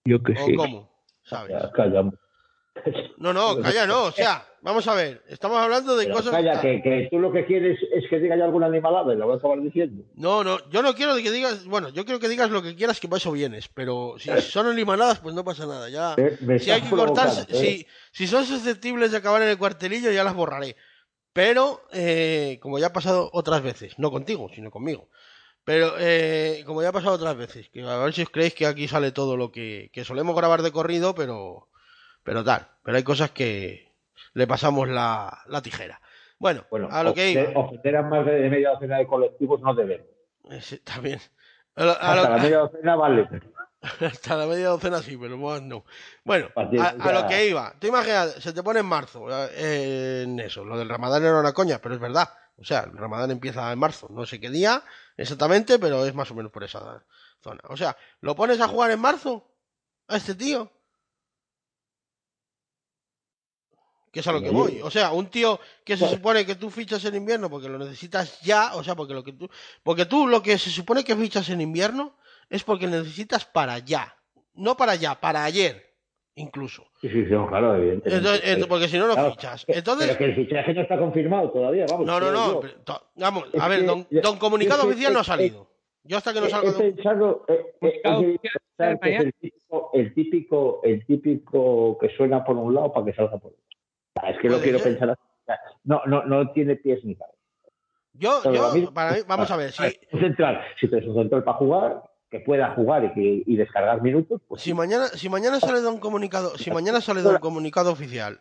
Yo 0.04 0.22
que 0.22 0.34
¿O 0.34 0.46
sí. 0.46 0.56
cómo? 0.56 0.92
¿Sabes? 1.24 1.56
Ya, 1.58 1.72
calla. 1.72 2.12
No, 3.18 3.34
no, 3.34 3.60
calla, 3.62 3.86
no. 3.86 4.04
O 4.06 4.12
sea, 4.12 4.46
vamos 4.62 4.88
a 4.88 4.94
ver. 4.94 5.24
Estamos 5.28 5.58
hablando 5.60 5.96
de 5.96 6.06
Pero 6.06 6.16
cosas. 6.18 6.32
calla, 6.32 6.62
que, 6.62 6.82
que 6.82 7.08
tú 7.12 7.20
lo 7.20 7.32
que 7.32 7.46
quieres 7.46 7.78
es 7.94 8.06
que 8.10 8.20
diga 8.20 8.38
ya 8.38 8.46
alguna 8.46 8.68
animalada 8.68 9.14
y 9.14 9.18
lo 9.18 9.26
voy 9.26 9.36
a 9.36 9.38
acabar 9.40 9.62
diciendo. 9.62 10.04
No, 10.16 10.44
no, 10.44 10.58
yo 10.70 10.82
no 10.82 10.94
quiero 10.96 11.16
que 11.18 11.32
digas, 11.32 11.66
bueno, 11.66 11.90
yo 11.90 12.06
quiero 12.06 12.20
que 12.20 12.30
digas 12.30 12.50
lo 12.50 12.62
que 12.64 12.76
quieras, 12.76 13.00
que 13.00 13.08
para 13.08 13.18
eso 13.18 13.32
vienes, 13.32 13.68
pero 13.68 14.16
si 14.18 14.30
son 14.42 14.76
limanadas, 14.76 15.20
pues 15.20 15.36
no 15.36 15.44
pasa 15.44 15.66
nada, 15.66 15.90
ya. 15.90 16.16
Me- 16.18 16.38
me 16.42 16.60
Si 16.60 16.72
hay 16.72 16.82
que 16.82 16.90
cortar, 16.90 17.28
provocando, 17.30 17.58
¿eh? 17.60 17.62
si, 17.62 17.88
si 18.12 18.28
son 18.28 18.46
susceptibles 18.46 19.12
de 19.12 19.18
acabar 19.18 19.42
en 19.42 19.50
el 19.50 19.58
cuartelillo, 19.58 20.12
ya 20.12 20.24
las 20.24 20.36
borraré. 20.36 20.76
Pero, 21.34 21.82
eh, 21.94 22.60
como 22.62 22.80
ya 22.80 22.88
ha 22.88 22.94
pasado 22.94 23.30
otras 23.34 23.62
veces, 23.62 23.98
no 24.00 24.12
contigo, 24.12 24.50
sino 24.54 24.72
conmigo. 24.72 25.08
Pero, 25.64 25.94
eh, 26.00 26.64
como 26.66 26.82
ya 26.82 26.90
ha 26.90 26.94
pasado 26.94 27.14
otras 27.14 27.38
veces, 27.38 27.70
que 27.70 27.84
a 27.84 27.98
ver 27.98 28.14
si 28.14 28.24
os 28.24 28.30
creéis 28.32 28.56
que 28.56 28.66
aquí 28.66 28.88
sale 28.88 29.12
todo 29.12 29.38
lo 29.38 29.52
que, 29.52 29.92
que 29.94 30.04
solemos 30.04 30.36
grabar 30.36 30.64
de 30.64 30.72
corrido, 30.72 31.14
pero, 31.14 31.68
pero 32.24 32.44
tal. 32.44 32.68
Pero 32.84 32.98
hay 32.98 33.04
cosas 33.04 33.32
que 33.32 33.94
le 34.34 34.48
pasamos 34.48 34.88
la, 34.88 35.42
la 35.48 35.62
tijera. 35.62 36.02
Bueno, 36.38 36.66
Bueno, 36.72 36.88
a 36.92 37.04
lo 37.04 37.14
que 37.14 37.32
ofender, 37.32 37.52
iba. 37.52 37.60
ofender 37.62 37.96
a 37.98 38.02
más 38.04 38.26
de 38.26 38.50
media 38.50 38.70
docena 38.72 38.98
de 38.98 39.08
colectivos 39.08 39.60
no 39.62 39.74
debemos. 39.76 40.08
Ese, 40.50 40.78
también. 40.80 41.20
A 41.76 41.84
lo- 41.84 41.92
a 42.00 42.16
lo- 42.16 42.22
Hasta 42.22 42.30
la 42.30 42.38
media 42.44 42.58
docena 42.60 42.96
vale. 42.96 43.30
Hasta 44.02 44.36
la 44.36 44.46
media 44.46 44.68
docena 44.70 45.02
sí, 45.02 45.18
pero 45.18 45.38
más 45.38 45.62
no. 45.62 45.86
Bueno, 46.26 46.50
a, 46.56 46.64
lo 47.14 47.28
que 47.28 47.48
iba. 47.48 47.74
Tú 47.80 47.88
imaginas, 47.88 48.34
se 48.34 48.52
te 48.54 48.62
pone 48.64 48.82
en 48.82 48.86
marzo 48.86 49.28
eh, 49.54 50.24
en 50.24 50.40
eso. 50.40 50.66
Lo 50.66 50.78
del 50.78 50.90
ramadán 50.90 51.24
era 51.24 51.40
una 51.40 51.54
coña, 51.54 51.80
pero 51.82 51.96
es 51.96 52.02
verdad. 52.02 52.28
O 52.58 52.64
sea, 52.66 52.82
el 52.82 52.98
ramadán 52.98 53.32
empieza 53.32 53.72
en 53.72 53.80
marzo. 53.80 54.08
No 54.10 54.26
sé 54.26 54.40
qué 54.40 54.50
día 54.50 54.84
exactamente, 55.16 55.80
pero 55.80 56.06
es 56.06 56.14
más 56.14 56.30
o 56.32 56.36
menos 56.36 56.52
por 56.52 56.64
esa 56.66 57.04
zona. 57.42 57.62
O 57.70 57.78
sea, 57.78 57.96
¿lo 58.20 58.36
pones 58.36 58.60
a 58.60 58.68
jugar 58.68 58.92
en 58.92 59.00
marzo? 59.00 59.50
¿A 60.10 60.18
este 60.18 60.36
tío? 60.36 60.70
Que 64.12 64.22
es 64.22 64.28
a 64.28 64.32
lo 64.32 64.42
que 64.42 64.50
voy. 64.50 64.82
O 64.82 64.90
sea, 64.90 65.12
un 65.12 65.28
tío 65.28 65.60
que 65.86 65.96
se 65.96 66.08
supone 66.08 66.46
que 66.46 66.56
tú 66.56 66.70
fichas 66.72 67.04
en 67.06 67.16
invierno 67.16 67.50
porque 67.50 67.70
lo 67.70 67.78
necesitas 67.78 68.42
ya, 68.42 68.76
o 68.76 68.84
sea, 68.84 68.96
porque 68.96 69.14
lo 69.14 69.24
que 69.24 69.34
tú, 69.34 69.48
porque 69.84 70.06
tú 70.06 70.26
lo 70.28 70.42
que 70.42 70.58
se 70.58 70.70
supone 70.72 71.04
que 71.04 71.16
fichas 71.16 71.50
en 71.50 71.62
invierno 71.62 72.16
es 72.50 72.64
porque 72.64 72.88
necesitas 72.88 73.46
para 73.46 73.78
ya, 73.80 74.16
no 74.56 74.76
para 74.76 74.96
ya, 74.96 75.20
para 75.20 75.44
ayer, 75.44 75.94
incluso. 76.36 76.88
Sí, 77.02 77.10
sí, 77.10 77.26
sí, 77.26 77.32
no, 77.32 77.48
claro, 77.48 77.76
evidentemente. 77.76 78.18
Entonces, 78.18 78.42
Pero- 78.44 78.66
ent- 78.66 78.68
porque 78.68 78.88
si 78.88 78.98
no 78.98 79.06
lo 79.08 79.14
claro, 79.14 79.32
fichas. 79.32 79.66
pero 79.66 79.78
Entonces, 79.80 80.18
que 80.18 80.26
el 80.26 80.36
fichaje 80.36 80.74
no 80.74 80.82
está 80.82 80.98
confirmado 80.98 81.52
todavía, 81.52 81.86
vamos. 81.88 82.08
no, 82.08 82.20
no, 82.20 82.32
no. 82.32 82.60
pero 82.60 82.74
Vamos, 83.16 83.46
a 83.60 83.68
ver, 83.68 83.86
don, 83.86 84.08
comunicado 84.40 84.88
oficial 84.88 85.14
no 85.14 85.20
ha 85.20 85.24
salido. 85.24 85.70
Yo 86.04 86.18
hasta 86.18 86.34
que 86.34 86.42
no 86.42 86.50
salga 86.50 86.72
he 86.72 86.92
pensado, 86.94 87.46
eh, 87.48 87.76
eh, 87.82 88.40
el 89.94 90.14
típico, 90.14 90.82
el 90.84 91.06
típico 91.06 91.98
que 92.00 92.10
suena 92.16 92.44
por 92.44 92.56
un 92.58 92.74
lado 92.74 92.92
para 92.94 93.06
que 93.06 93.14
salga 93.14 93.38
por 93.38 93.52
otro. 93.52 93.64
Es 94.28 94.38
que 94.40 94.48
lo 94.50 94.56
Puede 94.56 94.64
quiero 94.64 94.80
ser. 94.80 94.92
pensar 94.98 95.10
así, 95.12 95.22
no, 95.84 96.02
no, 96.06 96.24
no 96.26 96.52
tiene 96.52 96.76
pies 96.76 97.04
ni 97.04 97.16
cabeza. 97.16 97.36
Yo, 98.14 98.40
Pero 98.44 98.56
yo, 98.56 98.74
mí- 98.74 98.88
para 98.94 99.14
mí, 99.14 99.20
vamos 99.28 99.50
a 99.52 99.56
ver, 99.56 99.72
si, 99.72 99.84
Un 100.12 100.20
central, 100.20 100.62
si 100.80 100.88
tienes 100.88 101.08
un 101.08 101.16
central 101.16 101.44
para 101.44 101.58
jugar, 101.58 102.04
que 102.30 102.40
pueda 102.42 102.74
jugar 102.76 103.06
y, 103.06 103.14
que, 103.14 103.44
y 103.46 103.56
descargar 103.56 104.02
minutos, 104.02 104.42
pues 104.48 104.62
si 104.62 104.74
mañana, 104.74 105.08
si 105.08 105.30
mañana 105.30 105.60
sale 105.60 105.82
de 105.82 105.88
un 105.88 106.00
comunicado, 106.00 106.56
si 106.58 106.70
mañana 106.70 107.02
sale 107.02 107.22
de 107.24 107.30
un 107.30 107.38
comunicado 107.38 107.92
oficial 107.92 108.40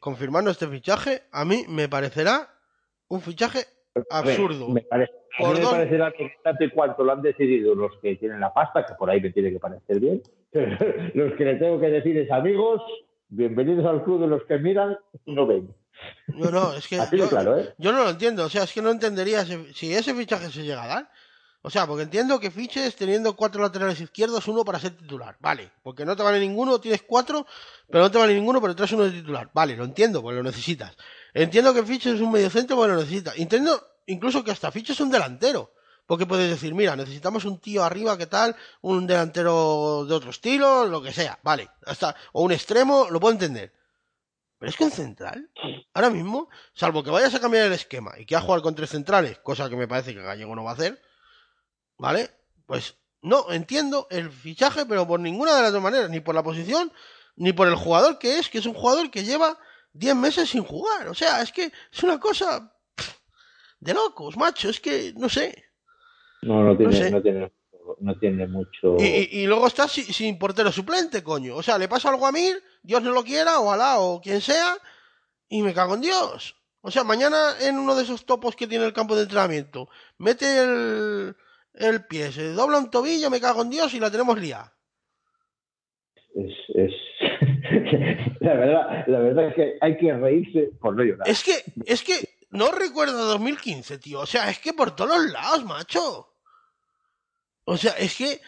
confirmando 0.00 0.50
este 0.50 0.68
fichaje, 0.68 1.22
a 1.32 1.44
mí 1.44 1.64
me 1.68 1.88
parecerá 1.88 2.48
un 3.08 3.20
fichaje 3.20 3.60
absurdo. 4.10 4.68
Me 4.68 4.82
parece, 4.82 5.12
a 5.38 5.42
mí 5.42 5.48
¿Por 5.48 5.58
me 5.58 5.64
parecerá 5.66 6.12
que 6.12 6.34
tanto 6.44 6.62
y 6.64 6.70
cuanto 6.70 7.02
lo 7.02 7.12
han 7.12 7.22
decidido 7.22 7.74
los 7.74 7.96
que 8.00 8.14
tienen 8.16 8.38
la 8.38 8.52
pasta, 8.54 8.86
que 8.86 8.94
por 8.94 9.10
ahí 9.10 9.20
me 9.20 9.30
tiene 9.30 9.50
que 9.50 9.58
parecer 9.58 9.98
bien, 9.98 10.22
los 11.14 11.32
que 11.34 11.44
le 11.44 11.54
tengo 11.56 11.80
que 11.80 11.88
decir 11.88 12.16
es 12.18 12.30
amigos, 12.30 12.80
bienvenidos 13.28 13.86
al 13.86 14.04
club 14.04 14.20
de 14.20 14.26
los 14.28 14.42
que 14.44 14.58
miran 14.58 14.98
y 15.24 15.34
no 15.34 15.46
ven. 15.46 15.74
No, 16.28 16.50
no, 16.50 16.74
es 16.74 16.86
que 16.88 16.96
yo, 17.16 17.28
claro, 17.28 17.58
¿eh? 17.58 17.74
yo 17.78 17.92
no 17.92 18.04
lo 18.04 18.10
entiendo. 18.10 18.44
O 18.44 18.48
sea, 18.48 18.64
es 18.64 18.72
que 18.72 18.82
no 18.82 18.90
entendería 18.90 19.42
ese- 19.42 19.72
si 19.74 19.92
ese 19.94 20.14
fichaje 20.14 20.50
se 20.50 20.62
llega 20.62 20.82
a 20.84 20.88
dar. 20.88 21.10
O 21.62 21.70
sea, 21.70 21.84
porque 21.86 22.04
entiendo 22.04 22.38
que 22.38 22.52
fiches 22.52 22.94
teniendo 22.94 23.34
cuatro 23.34 23.60
laterales 23.60 24.00
izquierdos, 24.00 24.46
uno 24.46 24.64
para 24.64 24.78
ser 24.78 24.96
titular. 24.96 25.36
Vale, 25.40 25.72
porque 25.82 26.04
no 26.04 26.14
te 26.14 26.22
vale 26.22 26.38
ninguno, 26.38 26.78
tienes 26.80 27.02
cuatro, 27.02 27.44
pero 27.90 28.04
no 28.04 28.10
te 28.10 28.18
vale 28.18 28.34
ninguno, 28.34 28.60
pero 28.60 28.76
traes 28.76 28.92
uno 28.92 29.02
de 29.04 29.10
titular. 29.10 29.50
Vale, 29.52 29.76
lo 29.76 29.84
entiendo, 29.84 30.22
porque 30.22 30.36
lo 30.36 30.44
necesitas. 30.44 30.96
Entiendo 31.34 31.74
que 31.74 31.82
fiches 31.82 32.20
un 32.20 32.30
mediocentro, 32.30 32.76
porque 32.76 32.92
lo 32.92 33.00
necesitas. 33.00 33.36
Entiendo 33.36 33.80
incluso 34.06 34.44
que 34.44 34.52
hasta 34.52 34.70
fiches 34.70 35.00
un 35.00 35.10
delantero. 35.10 35.72
Porque 36.06 36.26
puedes 36.26 36.48
decir, 36.48 36.74
mira, 36.74 36.94
necesitamos 36.94 37.44
un 37.44 37.58
tío 37.58 37.82
arriba, 37.82 38.16
¿qué 38.16 38.26
tal? 38.26 38.54
Un 38.80 39.06
delantero 39.06 40.04
de 40.06 40.14
otro 40.14 40.30
estilo, 40.30 40.86
lo 40.86 41.02
que 41.02 41.12
sea. 41.12 41.38
Vale, 41.42 41.68
hasta, 41.84 42.14
o 42.32 42.42
un 42.42 42.52
extremo, 42.52 43.08
lo 43.10 43.18
puedo 43.18 43.32
entender. 43.32 43.72
Pero 44.58 44.70
es 44.70 44.76
que 44.76 44.84
un 44.84 44.90
central, 44.90 45.50
ahora 45.92 46.08
mismo, 46.08 46.48
salvo 46.72 47.02
que 47.02 47.10
vayas 47.10 47.34
a 47.34 47.40
cambiar 47.40 47.66
el 47.66 47.72
esquema 47.72 48.12
y 48.18 48.24
que 48.24 48.36
a 48.36 48.40
jugar 48.40 48.62
con 48.62 48.74
tres 48.74 48.90
centrales, 48.90 49.38
cosa 49.40 49.68
que 49.68 49.76
me 49.76 49.88
parece 49.88 50.14
que 50.14 50.22
Gallego 50.22 50.56
no 50.56 50.64
va 50.64 50.70
a 50.70 50.74
hacer, 50.74 51.02
¿vale? 51.98 52.30
Pues 52.64 52.96
no 53.20 53.50
entiendo 53.50 54.06
el 54.10 54.30
fichaje, 54.30 54.86
pero 54.86 55.06
por 55.06 55.20
ninguna 55.20 55.56
de 55.56 55.62
las 55.62 55.72
dos 55.72 55.82
maneras, 55.82 56.08
ni 56.08 56.20
por 56.20 56.34
la 56.34 56.42
posición, 56.42 56.90
ni 57.34 57.52
por 57.52 57.68
el 57.68 57.74
jugador 57.74 58.18
que 58.18 58.38
es, 58.38 58.48
que 58.48 58.58
es 58.58 58.66
un 58.66 58.74
jugador 58.74 59.10
que 59.10 59.24
lleva 59.24 59.58
10 59.92 60.16
meses 60.16 60.48
sin 60.48 60.64
jugar. 60.64 61.08
O 61.08 61.14
sea, 61.14 61.42
es 61.42 61.52
que 61.52 61.72
es 61.92 62.02
una 62.02 62.18
cosa 62.18 62.72
de 63.80 63.94
locos, 63.94 64.36
macho, 64.36 64.70
es 64.70 64.80
que 64.80 65.12
no 65.16 65.28
sé. 65.28 65.65
No, 66.42 66.62
no 66.64 66.76
tiene, 66.76 66.92
sé. 66.92 67.10
no 67.10 67.22
tiene, 67.22 67.52
no 68.00 68.18
tiene 68.18 68.46
mucho. 68.46 68.96
Y, 68.98 69.04
y- 69.04 69.28
y 69.42 69.46
luego 69.46 69.66
estás 69.66 69.92
si- 69.92 70.04
sin 70.12 70.38
portero 70.38 70.70
suplente, 70.72 71.22
coño. 71.22 71.56
O 71.56 71.62
sea, 71.62 71.78
le 71.78 71.88
pasa 71.88 72.08
algo 72.10 72.26
a 72.26 72.32
Mir, 72.32 72.62
Dios 72.82 73.02
no 73.02 73.12
lo 73.12 73.24
quiera, 73.24 73.58
o 73.60 73.70
Alá, 73.72 73.98
o 74.00 74.20
quien 74.20 74.40
sea, 74.40 74.76
y 75.48 75.62
me 75.62 75.74
cago 75.74 75.94
en 75.94 76.00
Dios. 76.02 76.56
O 76.82 76.90
sea, 76.90 77.02
mañana 77.04 77.54
en 77.60 77.78
uno 77.78 77.96
de 77.96 78.04
esos 78.04 78.24
topos 78.26 78.54
que 78.54 78.66
tiene 78.68 78.84
el 78.84 78.92
campo 78.92 79.16
de 79.16 79.22
entrenamiento, 79.22 79.88
mete 80.18 80.60
el, 80.62 81.34
el 81.74 82.04
pie, 82.06 82.30
se 82.30 82.52
dobla 82.52 82.78
un 82.78 82.90
tobillo, 82.90 83.28
me 83.30 83.40
cago 83.40 83.62
en 83.62 83.70
Dios 83.70 83.92
y 83.94 83.98
la 84.00 84.10
tenemos 84.10 84.38
liada. 84.40 84.72
Es, 86.34 86.52
es... 86.74 86.92
la, 88.40 88.54
verdad, 88.54 89.04
la 89.06 89.18
verdad 89.20 89.48
es 89.48 89.54
que 89.54 89.74
hay 89.80 89.96
que 89.96 90.12
reírse 90.12 90.70
por 90.80 90.94
no 90.94 91.02
llorar. 91.02 91.28
Es 91.28 91.42
que, 91.42 91.54
es 91.86 92.02
que 92.02 92.25
no 92.56 92.72
recuerdo 92.72 93.26
2015, 93.26 93.98
tío. 93.98 94.20
O 94.20 94.26
sea, 94.26 94.50
es 94.50 94.58
que 94.58 94.72
por 94.72 94.94
todos 94.96 95.10
los 95.24 95.32
lados, 95.32 95.64
macho. 95.64 96.28
O 97.64 97.76
sea, 97.76 97.92
es 97.92 98.16
que. 98.16 98.40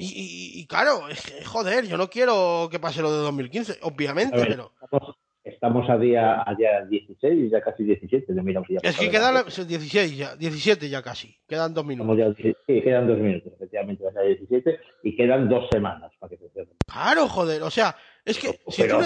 Y, 0.00 0.06
y- 0.06 0.60
y 0.60 0.66
claro, 0.66 1.08
es 1.08 1.20
que, 1.22 1.44
joder, 1.44 1.84
yo 1.86 1.96
no 1.96 2.08
quiero 2.08 2.68
que 2.70 2.78
pase 2.78 3.02
lo 3.02 3.10
de 3.10 3.18
2015, 3.18 3.78
obviamente, 3.82 4.36
ver, 4.36 4.46
pero. 4.48 4.72
estamos, 4.80 5.16
estamos 5.42 5.90
a 5.90 5.96
día 5.98 6.44
a 6.46 6.54
día 6.54 6.84
16, 6.88 7.50
ya 7.50 7.60
casi 7.60 7.82
17. 7.82 8.32
de 8.32 8.42
mira, 8.42 8.62
ya 8.68 8.78
Es 8.88 8.96
que 8.96 9.10
quedan 9.10 9.34
la- 9.34 9.42
16 9.42 10.16
ya, 10.16 10.36
17 10.36 10.88
ya 10.88 11.02
casi. 11.02 11.36
Quedan 11.48 11.74
dos 11.74 11.84
minutos. 11.84 12.16
ya- 12.16 12.32
sí, 12.66 12.80
quedan 12.80 13.08
dos 13.08 13.18
minutos, 13.18 13.52
efectivamente, 13.56 14.04
va 14.04 14.10
a 14.10 14.12
ser 14.12 14.26
17 14.38 14.78
y 15.02 15.16
quedan 15.16 15.48
dos 15.48 15.68
semanas 15.72 16.12
para 16.20 16.30
que 16.30 16.36
se 16.36 16.48
cierre. 16.50 16.70
Claro, 16.86 17.26
joder, 17.28 17.62
o 17.64 17.70
sea, 17.70 17.96
es 18.24 18.38
que 18.38 18.60
si 18.68 18.82
pero, 18.82 18.98
tú 19.00 19.04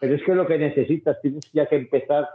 pero 0.00 0.14
es 0.14 0.22
que 0.24 0.34
lo 0.34 0.46
que 0.46 0.56
necesitas, 0.56 1.20
tienes 1.20 1.44
ya 1.52 1.66
que 1.66 1.76
empezar 1.76 2.26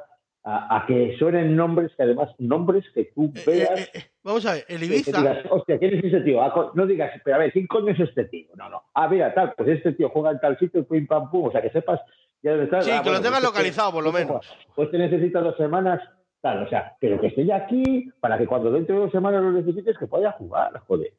a, 0.44 0.78
a 0.78 0.86
que 0.88 1.16
suenen 1.20 1.56
nombres, 1.56 1.92
que 1.96 2.04
además, 2.04 2.30
nombres 2.40 2.84
que 2.96 3.06
tú 3.14 3.32
eh, 3.36 3.44
veas. 3.46 3.80
eh, 3.80 3.90
eh, 3.94 4.04
vamos 4.24 4.46
a 4.46 4.54
ver, 4.54 4.66
el 4.68 4.80
que 4.80 4.86
Ibiza, 4.86 5.18
digas, 5.20 5.38
hostia, 5.50 5.78
¿quién 5.78 5.98
es 5.98 6.04
ese 6.04 6.22
tío? 6.22 6.42
Ah, 6.42 6.72
no 6.74 6.86
digas, 6.88 7.12
pero 7.24 7.36
a 7.36 7.40
ver, 7.40 7.52
¿quién 7.52 7.68
coño 7.68 7.92
es 7.92 8.00
este 8.00 8.26
tío? 8.26 8.48
No, 8.56 8.70
no. 8.70 8.82
Ah, 8.94 9.08
mira, 9.08 9.34
tal, 9.34 9.54
pues 9.56 9.70
este 9.70 9.94
tío 9.94 10.10
juega 10.10 10.32
en 10.32 10.40
tal 10.40 10.58
sitio, 10.58 10.84
pim, 10.88 11.06
pam, 11.06 11.30
pum. 11.30 11.46
O 11.48 11.52
sea, 11.52 11.62
que 11.62 11.70
sepas 11.70 12.00
ya 12.42 12.52
dónde 12.52 12.66
está. 12.66 12.82
Sí, 12.82 12.90
Ah, 12.92 13.02
que 13.04 13.10
lo 13.10 13.16
bueno, 13.16 13.24
tengas 13.26 13.40
pues 13.40 13.44
este- 13.44 13.48
localizado, 13.58 13.92
por 13.92 14.04
lo 14.04 14.12
menos. 14.12 14.46
Pues 14.76 14.90
te 14.90 14.98
necesitas 14.98 15.44
dos 15.44 15.58
semanas, 15.58 16.02
tal, 16.42 16.64
o 16.64 16.70
sea, 16.70 16.96
pero 17.00 17.22
que 17.22 17.28
esté 17.28 17.46
ya 17.46 17.58
aquí 17.58 18.10
para 18.20 18.38
que 18.40 18.48
cuando 18.48 18.72
dentro 18.72 18.96
de 18.96 19.02
dos 19.04 19.12
semanas 19.12 19.44
lo 19.44 19.52
necesites, 19.52 19.96
que 19.98 20.08
pueda 20.08 20.32
jugar, 20.32 20.72
joder. 20.88 21.14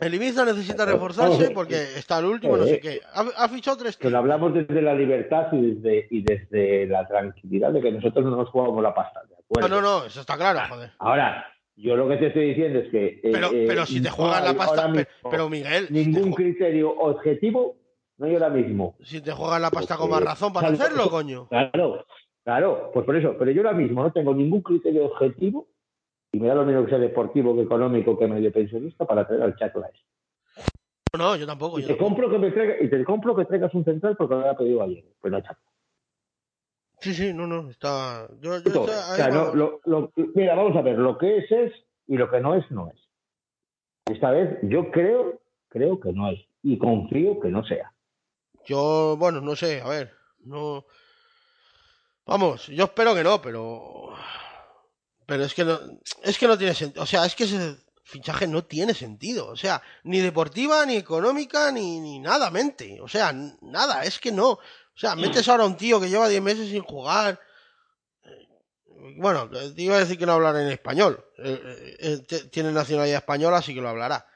El 0.00 0.14
Ibiza 0.14 0.44
necesita 0.44 0.84
Vamos, 0.84 0.94
reforzarse 0.94 1.38
vamos. 1.42 1.52
porque 1.54 1.74
está 1.96 2.16
al 2.18 2.24
último, 2.26 2.56
no 2.56 2.64
sé 2.64 2.80
qué. 2.80 3.00
Ha, 3.12 3.20
ha 3.44 3.48
fichado 3.48 3.76
tres 3.76 3.96
Que 3.96 4.10
lo 4.10 4.18
hablamos 4.18 4.54
desde 4.54 4.80
la 4.82 4.94
libertad 4.94 5.46
y 5.52 5.74
desde, 5.74 6.06
y 6.10 6.22
desde 6.22 6.86
la 6.86 7.06
tranquilidad 7.06 7.72
de 7.72 7.80
que 7.80 7.92
nosotros 7.92 8.24
no 8.24 8.36
nos 8.36 8.48
jugamos 8.48 8.82
la 8.82 8.94
pasta. 8.94 9.20
¿de 9.28 9.34
acuerdo? 9.34 9.68
No, 9.68 9.80
no, 9.80 10.00
no, 10.00 10.06
eso 10.06 10.20
está 10.20 10.36
claro, 10.36 10.60
joder. 10.68 10.90
Ahora, 10.98 11.44
yo 11.76 11.96
lo 11.96 12.08
que 12.08 12.16
te 12.16 12.26
estoy 12.28 12.48
diciendo 12.48 12.78
es 12.80 12.88
que. 12.90 13.06
eh, 13.06 13.30
Pero, 13.32 13.48
eh, 13.52 13.64
pero 13.66 13.86
si 13.86 14.02
te 14.02 14.10
juegas 14.10 14.44
la 14.44 14.54
pasta, 14.54 14.92
pero, 15.30 15.48
Miguel, 15.48 15.86
ningún 15.90 16.32
criterio 16.32 16.90
objetivo, 16.90 17.76
no 18.18 18.26
hay 18.26 18.34
ahora 18.34 18.50
mismo. 18.50 18.96
si 19.02 19.20
te 19.20 19.32
juegas 19.32 19.60
la 19.60 19.70
pasta 19.70 19.96
con 19.96 20.10
más 20.10 20.22
razón 20.22 20.52
para 20.52 20.68
salvo- 20.68 20.82
hacerlo, 20.82 21.10
coño. 21.10 21.48
Claro, 21.48 22.04
claro, 22.44 22.90
pues 22.92 23.06
por 23.06 23.16
eso. 23.16 23.34
Pero 23.38 23.50
yo 23.50 23.62
ahora 23.62 23.72
mismo 23.72 24.02
no 24.02 24.12
tengo 24.12 24.34
ningún 24.34 24.60
criterio 24.62 25.06
objetivo, 25.06 25.68
y 26.32 26.38
me 26.40 26.48
da 26.48 26.54
lo 26.54 26.64
mismo 26.64 26.84
que 26.84 26.90
sea 26.90 26.98
deportivo, 26.98 27.54
que 27.54 27.62
económico, 27.62 28.18
que 28.18 28.26
medio 28.26 28.52
pensionista, 28.52 29.04
para 29.04 29.26
traer 29.26 29.42
al 29.42 29.56
Chaco 29.56 29.84
este. 29.84 29.98
No, 31.18 31.34
yo 31.36 31.44
tampoco. 31.46 31.78
Y 31.78 31.82
Yo 31.82 31.88
te 31.88 31.94
tampoco. 31.94 32.08
compro 32.22 32.30
que 32.30 32.38
me 32.38 32.50
traiga, 32.52 32.74
y 32.80 32.88
te 32.88 33.04
compro 33.04 33.34
que 33.34 33.44
traigas 33.44 33.74
un 33.74 33.84
central 33.84 34.16
porque 34.16 34.34
me 34.34 34.40
lo 34.42 34.46
había 34.46 34.58
pedido 34.58 34.82
ayer. 34.82 35.04
Pues 35.20 35.32
no, 35.32 35.40
Chaco. 35.40 35.60
Sí, 37.00 37.14
sí, 37.14 37.32
no, 37.32 37.46
no, 37.46 37.68
está. 37.70 38.28
Yo, 38.40 38.58
yo 38.58 38.72
Todo. 38.72 38.84
estoy 38.86 38.94
O 38.96 39.10
ahí, 39.12 39.16
sea, 39.16 39.28
no, 39.30 39.38
vamos. 39.46 39.54
lo- 39.56 39.80
lo- 39.86 40.12
mira, 40.34 40.54
vamos 40.54 40.76
a 40.76 40.82
ver, 40.82 40.98
lo 40.98 41.16
que 41.18 41.38
es 41.38 41.50
es 41.50 41.72
y 42.06 42.16
lo 42.16 42.30
que 42.30 42.40
no 42.40 42.54
es, 42.54 42.70
no 42.70 42.90
es. 42.90 43.00
Esta 44.06 44.30
vez 44.30 44.58
yo 44.62 44.90
creo, 44.90 45.40
creo 45.68 45.98
que 45.98 46.12
no 46.12 46.28
es. 46.30 46.40
Y 46.62 46.78
confío 46.78 47.40
que 47.40 47.48
no 47.48 47.64
sea. 47.64 47.92
Yo, 48.66 49.16
bueno, 49.18 49.40
no 49.40 49.56
sé, 49.56 49.80
a 49.80 49.88
ver, 49.88 50.12
no. 50.44 50.84
Vamos, 52.26 52.66
yo 52.68 52.84
espero 52.84 53.14
que 53.14 53.24
no, 53.24 53.40
pero. 53.42 54.10
Pero 55.30 55.44
es 55.44 55.54
que 55.54 55.64
no, 55.64 55.78
es 56.24 56.36
que 56.38 56.48
no 56.48 56.58
tiene 56.58 56.74
sentido. 56.74 57.04
O 57.04 57.06
sea, 57.06 57.24
es 57.24 57.36
que 57.36 57.44
ese 57.44 57.76
fichaje 58.02 58.48
no 58.48 58.64
tiene 58.64 58.94
sentido. 58.94 59.46
O 59.46 59.54
sea, 59.54 59.80
ni 60.02 60.18
deportiva, 60.18 60.84
ni 60.84 60.96
económica, 60.96 61.70
ni, 61.70 62.00
ni 62.00 62.18
nada 62.18 62.50
mente. 62.50 62.98
O 63.00 63.06
sea, 63.06 63.32
nada, 63.62 64.02
es 64.02 64.18
que 64.18 64.32
no. 64.32 64.50
O 64.50 64.60
sea, 64.96 65.14
metes 65.14 65.48
ahora 65.48 65.62
a 65.62 65.66
un 65.68 65.76
tío 65.76 66.00
que 66.00 66.08
lleva 66.10 66.28
10 66.28 66.42
meses 66.42 66.68
sin 66.68 66.82
jugar. 66.82 67.38
Eh, 68.24 68.48
Bueno, 69.18 69.48
te 69.48 69.80
iba 69.82 69.94
a 69.94 70.00
decir 70.00 70.18
que 70.18 70.26
no 70.26 70.32
hablará 70.32 70.60
en 70.62 70.68
español. 70.72 71.24
Eh, 71.38 71.96
eh, 72.00 72.26
eh, 72.28 72.38
tiene 72.50 72.72
nacionalidad 72.72 73.18
española, 73.18 73.58
así 73.58 73.72
que 73.72 73.80
lo 73.80 73.88
hablará. 73.88 74.26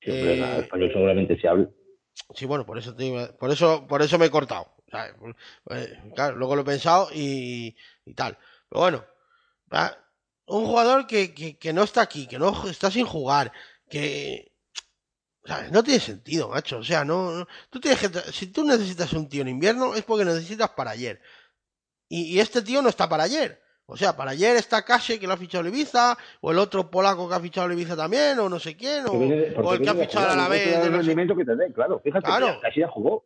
Eh, 0.00 0.38
nada, 0.40 0.56
español 0.60 0.90
seguramente 0.90 1.38
se 1.38 1.48
habla. 1.48 1.68
Sí, 2.34 2.46
bueno, 2.46 2.64
por 2.64 2.78
eso 2.78 2.96
te 2.96 3.04
iba- 3.04 3.30
por 3.36 3.50
eso, 3.50 3.86
por 3.86 4.00
eso 4.00 4.18
me 4.18 4.24
he 4.24 4.30
cortado. 4.30 4.74
¿sabes? 4.90 5.12
Eh, 5.70 6.00
claro, 6.14 6.36
luego 6.36 6.56
lo 6.56 6.62
he 6.62 6.64
pensado 6.64 7.10
y, 7.12 7.76
y 8.06 8.14
tal. 8.14 8.38
Pero 8.70 8.80
bueno, 8.80 9.04
¿va? 9.72 9.96
Un 10.58 10.66
jugador 10.66 11.06
que, 11.06 11.32
que, 11.34 11.56
que 11.58 11.72
no 11.72 11.82
está 11.82 12.00
aquí, 12.02 12.26
que 12.26 12.38
no 12.38 12.68
está 12.68 12.90
sin 12.90 13.06
jugar, 13.06 13.52
que 13.88 14.52
¿sabes? 15.44 15.70
no 15.72 15.82
tiene 15.82 16.00
sentido, 16.00 16.48
macho. 16.48 16.78
O 16.78 16.84
sea, 16.84 17.04
no, 17.04 17.30
no- 17.32 17.46
tú 17.70 17.80
tienes 17.80 17.98
que, 18.00 18.08
si 18.32 18.48
tú 18.48 18.64
necesitas 18.64 19.12
un 19.12 19.28
tío 19.28 19.42
en 19.42 19.48
invierno 19.48 19.94
es 19.94 20.02
porque 20.04 20.24
necesitas 20.24 20.70
para 20.70 20.90
ayer. 20.92 21.20
Y, 22.08 22.22
y 22.34 22.40
este 22.40 22.62
tío 22.62 22.82
no 22.82 22.88
está 22.88 23.08
para 23.08 23.24
ayer. 23.24 23.60
O 23.86 23.96
sea, 23.96 24.16
para 24.16 24.30
ayer 24.32 24.54
está 24.56 24.84
Case 24.84 25.18
que 25.18 25.26
lo 25.26 25.32
ha 25.32 25.36
fichado 25.36 25.66
Ibiza, 25.66 26.16
o 26.40 26.52
el 26.52 26.58
otro 26.58 26.90
polaco 26.90 27.28
que 27.28 27.34
ha 27.34 27.40
fichado 27.40 27.72
Ibiza 27.72 27.96
también, 27.96 28.38
o 28.38 28.48
no 28.48 28.60
sé 28.60 28.76
quién, 28.76 29.04
o, 29.08 29.18
viene- 29.18 29.46
el 29.48 29.80
que 29.82 29.88
ha 29.88 29.94
fichado 29.94 30.30
a 30.30 30.36
la 30.36 30.48
vez. 30.48 30.76
el 30.76 30.92
rendimiento 30.92 31.34
que 31.36 31.44
te 31.44 31.72
claro. 31.72 32.00
Fíjate, 32.00 32.24
Claro. 32.26 32.54
que 32.54 32.60
casi 32.60 32.80
ya 32.80 32.88
jugó. 32.88 33.24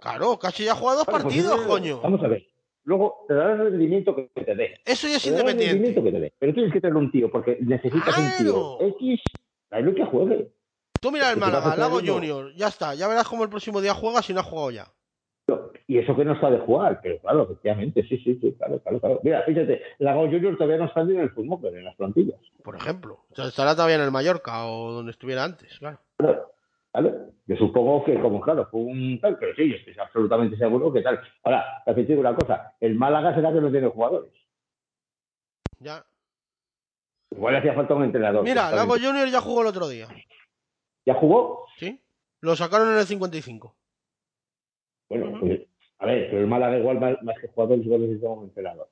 Claro, 0.00 0.38
Case 0.38 0.64
ya 0.64 0.72
ha 0.72 0.76
jugado 0.76 0.98
dos 0.98 1.06
pues 1.08 1.22
partidos, 1.22 1.60
coño. 1.62 2.00
Vamos 2.00 2.22
a 2.22 2.28
ver. 2.28 2.46
Luego 2.84 3.24
te 3.26 3.34
dará 3.34 3.52
el 3.54 3.70
rendimiento 3.70 4.14
que 4.14 4.30
te 4.44 4.54
dé. 4.54 4.80
Eso 4.84 5.08
ya 5.08 5.16
es 5.16 5.22
Te 5.22 5.30
dará 5.30 5.42
el 5.42 5.46
rendimiento 5.48 5.86
independiente. 5.86 6.02
que 6.02 6.12
te 6.12 6.20
dé. 6.20 6.32
Pero 6.38 6.54
tienes 6.54 6.72
que 6.72 6.80
tener 6.80 6.96
un 6.96 7.10
tío 7.10 7.30
porque 7.30 7.58
necesitas 7.60 8.18
un 8.18 8.44
tío. 8.44 8.78
X. 8.80 9.20
Tráelo 9.68 9.94
que 9.94 10.04
juegue. 10.04 10.52
Tú 11.00 11.10
mira 11.10 11.30
el 11.30 11.38
¿Y 11.38 11.40
qué 11.40 11.50
vas 11.50 11.54
a 11.54 11.60
Málaga, 11.60 11.76
Lago? 11.76 12.00
Junior, 12.00 12.54
ya 12.54 12.68
está. 12.68 12.94
Ya 12.94 13.08
verás 13.08 13.28
cómo 13.28 13.42
el 13.42 13.50
próximo 13.50 13.80
día 13.80 13.94
juega 13.94 14.22
si 14.22 14.32
no 14.32 14.40
ha 14.40 14.44
jugado 14.44 14.70
ya. 14.70 14.86
Y 15.86 15.98
eso 15.98 16.16
que 16.16 16.24
no 16.24 16.32
está 16.32 16.50
de 16.50 16.58
jugar, 16.60 17.00
pero 17.02 17.18
claro, 17.18 17.42
efectivamente, 17.42 18.02
sí, 18.08 18.16
sí, 18.24 18.38
sí, 18.40 18.54
claro, 18.56 18.78
claro, 18.80 19.00
claro. 19.00 19.20
Mira, 19.22 19.42
fíjate, 19.42 19.82
Lago 19.98 20.22
Junior 20.22 20.56
todavía 20.56 20.78
no 20.78 20.86
está 20.86 21.04
ni 21.04 21.14
en 21.14 21.20
el 21.20 21.30
fútbol, 21.30 21.58
pero 21.60 21.76
en 21.76 21.84
las 21.84 21.94
plantillas. 21.96 22.40
Por 22.62 22.76
ejemplo. 22.76 23.20
O 23.30 23.34
sea, 23.34 23.48
estará 23.48 23.74
todavía 23.74 23.96
en 23.96 24.02
el 24.02 24.10
Mallorca 24.10 24.66
o 24.66 24.92
donde 24.92 25.10
estuviera 25.12 25.44
antes, 25.44 25.78
claro. 25.78 25.98
Claro, 26.16 26.53
claro. 27.00 27.34
Yo 27.46 27.56
supongo 27.56 28.04
que, 28.04 28.18
como 28.20 28.40
claro, 28.40 28.66
fue 28.70 28.80
un 28.80 29.20
tal, 29.20 29.38
pero 29.38 29.54
sí, 29.54 29.68
yo 29.68 29.76
estoy 29.76 29.94
absolutamente 29.98 30.56
seguro 30.56 30.90
que 30.90 31.02
tal. 31.02 31.20
Ahora, 31.42 31.82
te 31.84 32.04
digo 32.04 32.20
una 32.20 32.34
cosa, 32.34 32.74
el 32.80 32.94
Málaga 32.94 33.34
será 33.34 33.52
que 33.52 33.60
no 33.60 33.70
tiene 33.70 33.88
jugadores. 33.88 34.32
Ya. 35.78 36.06
Igual 37.30 37.52
le 37.52 37.58
hacía 37.58 37.74
falta 37.74 37.94
un 37.94 38.04
entrenador. 38.04 38.44
Mira, 38.44 38.70
Lago. 38.70 38.94
Junior 38.94 39.28
ya 39.28 39.40
jugó 39.42 39.60
el 39.60 39.66
otro 39.66 39.88
día. 39.88 40.08
¿Ya 41.04 41.14
jugó? 41.14 41.66
¿Sí? 41.78 42.02
Lo 42.40 42.56
sacaron 42.56 42.92
en 42.92 42.98
el 42.98 43.06
55. 43.06 43.76
Bueno, 45.10 45.38
pues, 45.38 45.60
a 45.98 46.06
ver, 46.06 46.28
pero 46.30 46.40
el 46.40 46.46
Málaga 46.46 46.78
igual 46.78 46.98
más, 46.98 47.22
más 47.22 47.38
que 47.38 47.48
jugadores 47.48 47.84
igual 47.84 48.02
necesita 48.02 48.28
un 48.28 48.44
entrenador. 48.44 48.88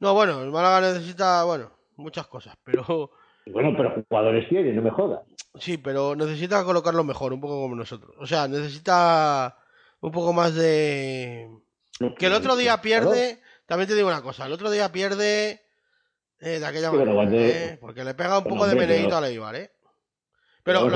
No, 0.00 0.12
bueno, 0.12 0.42
el 0.42 0.50
Málaga 0.50 0.82
necesita, 0.82 1.44
bueno, 1.44 1.70
muchas 1.96 2.26
cosas, 2.26 2.56
pero 2.62 3.12
Bueno, 3.46 3.74
pero 3.76 4.02
jugadores 4.08 4.48
tiene, 4.48 4.72
no 4.72 4.82
me 4.82 4.90
jodas. 4.90 5.20
sí, 5.56 5.76
pero 5.78 6.16
necesita 6.16 6.64
colocarlo 6.64 7.04
mejor, 7.04 7.32
un 7.32 7.40
poco 7.40 7.60
como 7.60 7.74
nosotros. 7.76 8.14
O 8.18 8.26
sea, 8.26 8.48
necesita 8.48 9.56
un 10.00 10.10
poco 10.10 10.32
más 10.32 10.54
de... 10.54 11.48
Que 12.18 12.26
el 12.26 12.32
otro 12.32 12.56
día 12.56 12.80
pierde, 12.80 13.40
también 13.66 13.88
te 13.88 13.94
digo 13.94 14.08
una 14.08 14.22
cosa, 14.22 14.46
el 14.46 14.52
otro 14.52 14.70
día 14.70 14.90
pierde 14.90 15.60
eh, 16.40 16.58
de 16.58 16.66
aquella 16.66 16.90
Sí, 16.90 16.96
manera, 16.96 17.14
cuando- 17.14 17.36
¿eh? 17.38 17.78
porque 17.80 18.02
le 18.04 18.14
pega 18.14 18.38
un 18.38 18.44
Bueno, 18.44 18.56
poco 18.58 18.68
de 18.68 18.74
meneíto 18.76 19.08
pero- 19.08 19.16
a 19.18 19.20
Leibar, 19.20 19.54
¿eh? 19.56 19.70
Pero 20.64 20.88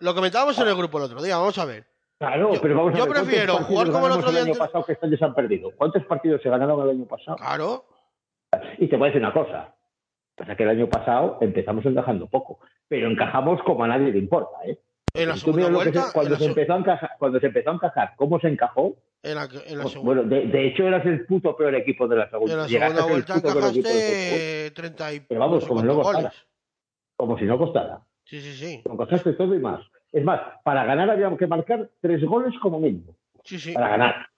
lo, 0.00 0.14
comentábamos 0.14 0.56
en 0.60 0.68
el 0.68 0.76
grupo 0.76 0.98
el 0.98 1.04
otro 1.04 1.20
día, 1.22 1.36
vamos 1.36 1.58
a 1.58 1.64
ver. 1.64 1.86
Claro, 2.18 2.54
Yo- 2.54 2.60
pero 2.62 2.76
vamos 2.76 2.94
a 2.94 2.96
yo 2.98 3.04
ver, 3.04 3.12
¿cuántos 3.12 3.28
prefiero 3.28 3.54
jugar 3.58 3.90
como 3.90 4.06
el 4.06 4.12
otro 4.12 4.30
día 4.30 4.40
el 4.40 4.46
año 4.46 4.54
pasado 4.58 4.84
que 4.84 4.92
este 4.92 5.06
año 5.06 5.16
se 5.18 5.24
han 5.24 5.34
perdido. 5.34 5.70
¿Cuántos 5.76 6.04
partidos 6.06 6.40
se 6.42 6.48
ganaron 6.48 6.80
el 6.82 6.90
año 6.90 7.04
pasado? 7.06 7.36
Claro, 7.36 7.84
Y 8.78 8.88
te 8.88 8.96
voy 8.96 9.08
a 9.08 9.12
decir 9.12 9.20
una 9.22 9.32
cosa. 9.34 9.74
Pasa 10.36 10.54
que 10.54 10.62
el 10.64 10.68
año 10.68 10.88
pasado 10.88 11.38
empezamos 11.40 11.84
encajando 11.86 12.26
poco, 12.28 12.60
pero 12.88 13.10
encajamos 13.10 13.60
como 13.62 13.84
a 13.84 13.88
nadie 13.88 14.12
le 14.12 14.18
importa, 14.18 14.56
¿eh? 14.66 14.78
en 15.14 15.28
la 15.30 15.36
segunda 15.36 15.70
vuelta, 15.70 16.02
se- 16.08 16.12
cuando, 16.12 16.32
la 16.32 16.38
se 16.38 16.44
empezó 16.44 16.74
a 16.74 16.76
encajar, 16.76 17.10
cuando 17.18 17.40
se 17.40 17.46
empezó 17.46 17.70
a 17.70 17.74
encajar, 17.74 18.12
¿cómo 18.16 18.38
se 18.38 18.48
encajó? 18.48 18.96
en 19.22 19.34
la, 19.34 19.48
en 19.66 19.78
la 19.78 19.82
Pues, 19.84 19.96
bueno, 19.96 20.22
de, 20.24 20.46
de 20.46 20.66
hecho 20.68 20.82
eras 20.86 21.04
el 21.06 21.24
puto 21.24 21.56
peor 21.56 21.74
equipo 21.74 22.06
de 22.06 22.16
la 22.16 22.28
segunda. 22.30 22.52
en 22.52 22.60
la 22.60 22.66
Llegaste 22.66 22.96
segunda 22.96 23.12
vuelta 23.12 23.36
encajaste 23.38 24.70
30 24.72 25.12
y 25.14 25.20
Pero 25.20 25.40
vamos, 25.40 25.64
como 25.66 25.82
no 25.82 25.94
costara. 26.02 26.32
como 27.16 27.38
si 27.38 27.44
no 27.46 27.56
costara. 27.58 28.00
Sí, 28.24 28.40
sí, 28.42 28.52
sí. 28.54 28.82
Encajaste 28.84 29.32
todo 29.32 29.54
y 29.54 29.58
más. 29.58 29.80
Es 30.12 30.22
más, 30.22 30.40
para 30.64 30.84
ganar 30.84 31.08
habíamos 31.10 31.38
que 31.38 31.46
marcar 31.46 31.88
tres 32.00 32.22
goles 32.24 32.52
como 32.60 32.78
mínimo. 32.78 33.16
Sí, 33.42 33.58
sí. 33.58 33.72
Para 33.72 33.88
ganar. 33.88 34.28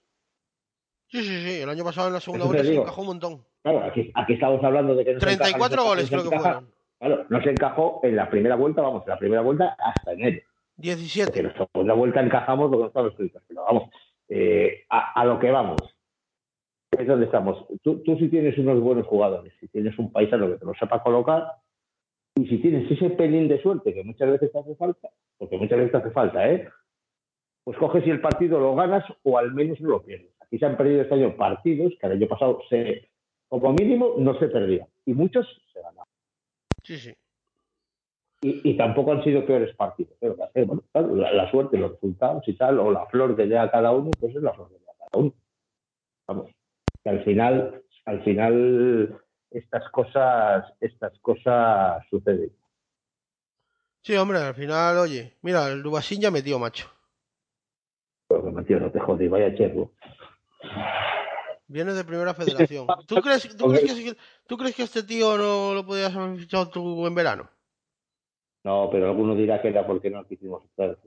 Sí, 1.08 1.22
sí, 1.24 1.42
sí. 1.42 1.60
El 1.62 1.68
año 1.70 1.82
pasado 1.84 2.06
en 2.08 2.14
la 2.14 2.20
segunda 2.20 2.46
vuelta 2.46 2.64
se 2.64 2.74
encajó 2.74 3.00
un 3.00 3.06
montón. 3.08 3.44
Claro, 3.62 3.84
aquí, 3.84 4.10
aquí 4.14 4.32
estamos 4.34 4.62
hablando 4.64 4.94
de 4.94 5.04
que 5.04 5.14
no 5.14 5.20
se 5.20 5.26
encaja, 5.32 5.44
34 5.50 5.76
no 5.76 5.82
se- 5.82 5.88
goles 5.88 6.10
no 6.12 6.18
se 6.18 6.22
creo 6.28 6.30
que 6.30 6.36
encaja. 6.36 6.54
fueron. 6.60 6.72
Claro, 7.00 7.26
no 7.28 7.42
se 7.42 7.50
encajó 7.50 8.00
en 8.02 8.16
la 8.16 8.28
primera 8.30 8.56
vuelta, 8.56 8.82
vamos, 8.82 9.02
en 9.04 9.10
la 9.10 9.18
primera 9.18 9.42
vuelta 9.42 9.76
hasta 9.78 10.12
enero. 10.12 10.40
Porque 10.76 10.88
17. 10.96 11.40
en 11.40 11.46
la 11.48 11.54
segunda 11.54 11.94
vuelta 11.94 12.20
encajamos 12.20 12.70
lo 12.70 12.92
que 12.92 13.08
escrito. 13.08 13.40
Pero 13.48 13.64
vamos, 13.64 13.90
eh, 14.28 14.84
a, 14.90 15.20
a 15.20 15.24
lo 15.24 15.38
que 15.38 15.50
vamos. 15.50 15.76
Es 16.96 17.06
donde 17.06 17.26
estamos. 17.26 17.66
Tú, 17.82 18.02
tú 18.02 18.16
si 18.16 18.28
tienes 18.28 18.56
unos 18.58 18.80
buenos 18.80 19.06
jugadores, 19.06 19.52
si 19.60 19.68
tienes 19.68 19.96
un 19.98 20.10
paisano 20.10 20.48
que 20.48 20.56
te 20.56 20.64
lo 20.64 20.74
sepa 20.74 21.02
colocar, 21.02 21.44
y 22.36 22.46
si 22.46 22.58
tienes 22.58 22.90
ese 22.90 23.10
pelín 23.10 23.46
de 23.48 23.60
suerte 23.60 23.92
que 23.92 24.02
muchas 24.04 24.30
veces 24.30 24.50
te 24.50 24.58
hace 24.58 24.74
falta, 24.76 25.08
porque 25.36 25.58
muchas 25.58 25.78
veces 25.78 25.92
te 25.92 25.98
hace 25.98 26.10
falta, 26.10 26.48
¿eh? 26.50 26.68
Pues 27.64 27.76
coges 27.78 28.06
y 28.06 28.10
el 28.10 28.20
partido 28.20 28.58
lo 28.58 28.74
ganas 28.74 29.04
o 29.24 29.36
al 29.38 29.52
menos 29.52 29.80
no 29.80 29.90
lo 29.90 30.02
pierdes. 30.02 30.32
Aquí 30.40 30.58
se 30.58 30.64
han 30.66 30.76
perdido 30.76 31.02
este 31.02 31.14
año 31.14 31.36
partidos 31.36 31.92
que 32.00 32.06
el 32.06 32.12
año 32.14 32.26
pasado 32.26 32.60
se, 32.70 33.07
como 33.48 33.72
mínimo 33.72 34.14
no 34.18 34.38
se 34.38 34.48
perdían. 34.48 34.86
Y 35.06 35.14
muchos 35.14 35.46
se 35.72 35.80
ganaban. 35.80 36.06
Sí, 36.82 36.98
sí. 36.98 37.14
Y, 38.40 38.70
y 38.70 38.76
tampoco 38.76 39.12
han 39.12 39.24
sido 39.24 39.44
peores 39.44 39.74
partidos. 39.74 40.14
Pero 40.20 40.36
hacer, 40.44 40.66
bueno, 40.66 40.82
la, 40.94 41.32
la 41.32 41.50
suerte, 41.50 41.76
los 41.76 41.92
resultados 41.92 42.46
y 42.46 42.56
tal, 42.56 42.78
o 42.78 42.90
la 42.90 43.06
flor 43.06 43.36
que 43.36 43.46
llega 43.46 43.62
a 43.62 43.70
cada 43.70 43.90
uno, 43.92 44.10
pues 44.20 44.34
es 44.34 44.42
la 44.42 44.52
flor 44.52 44.68
que 44.68 44.78
llega 44.78 44.92
a 44.92 44.96
cada 44.96 45.22
uno. 45.22 45.34
Vamos. 46.26 46.50
Que 47.02 47.10
al 47.10 47.24
final, 47.24 47.82
al 48.04 48.22
final, 48.22 49.20
estas 49.50 49.90
cosas, 49.90 50.72
estas 50.80 51.18
cosas 51.20 52.04
suceden. 52.10 52.52
Sí, 54.02 54.16
hombre, 54.16 54.38
al 54.38 54.54
final, 54.54 54.98
oye, 54.98 55.34
mira, 55.42 55.68
el 55.68 55.82
Dubasín 55.82 56.20
ya 56.20 56.30
metió, 56.30 56.58
macho. 56.58 56.88
Pero 58.28 58.54
que 58.54 58.62
tío, 58.62 58.80
no 58.80 58.90
te 58.90 59.00
jodí, 59.00 59.28
vaya 59.28 59.54
cherro. 59.54 59.90
Viene 61.68 61.92
de 61.92 62.02
primera 62.04 62.32
federación. 62.34 62.86
¿Tú 63.06 63.16
crees, 63.16 63.56
tú, 63.56 63.68
crees 63.68 63.92
que, 63.94 64.16
¿Tú 64.46 64.56
crees 64.56 64.74
que 64.74 64.82
este 64.84 65.02
tío 65.02 65.36
no 65.36 65.74
lo 65.74 65.84
podías 65.84 66.14
haber 66.16 66.38
fichado 66.38 66.68
tú 66.70 67.06
en 67.06 67.14
verano? 67.14 67.48
No, 68.64 68.88
pero 68.90 69.08
alguno 69.08 69.34
dirá 69.34 69.60
que 69.60 69.68
era 69.68 69.86
porque 69.86 70.10
no 70.10 70.22
lo 70.22 70.26
quisimos 70.26 70.62
fichar. 70.62 70.98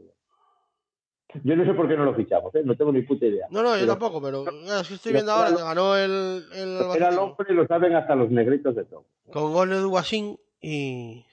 Yo 1.43 1.55
no 1.55 1.65
sé 1.65 1.73
por 1.73 1.87
qué 1.87 1.95
no 1.95 2.05
lo 2.05 2.13
fichamos, 2.13 2.53
¿eh? 2.55 2.61
no 2.63 2.75
tengo 2.75 2.91
ni 2.91 3.01
puta 3.01 3.25
idea. 3.25 3.47
No, 3.49 3.63
no, 3.63 3.73
yo 3.73 3.81
Pero- 3.81 3.87
tampoco, 3.93 4.21
pero 4.21 4.45
es 4.81 4.87
que 4.87 4.93
estoy 4.95 5.13
viendo 5.13 5.31
ahora 5.31 5.49
que 5.55 5.63
ganó 5.63 5.95
el, 5.95 6.45
el 6.53 6.77
Era 6.95 7.09
el 7.09 7.17
hombre 7.17 7.47
y 7.49 7.53
lo 7.53 7.65
saben 7.67 7.95
hasta 7.95 8.15
los 8.15 8.29
negritos 8.29 8.75
de 8.75 8.83
todo. 8.85 9.05
con 9.31 9.53
gol 9.53 9.69
de 9.69 9.77
Dubasín 9.77 10.39
y... 10.61 11.25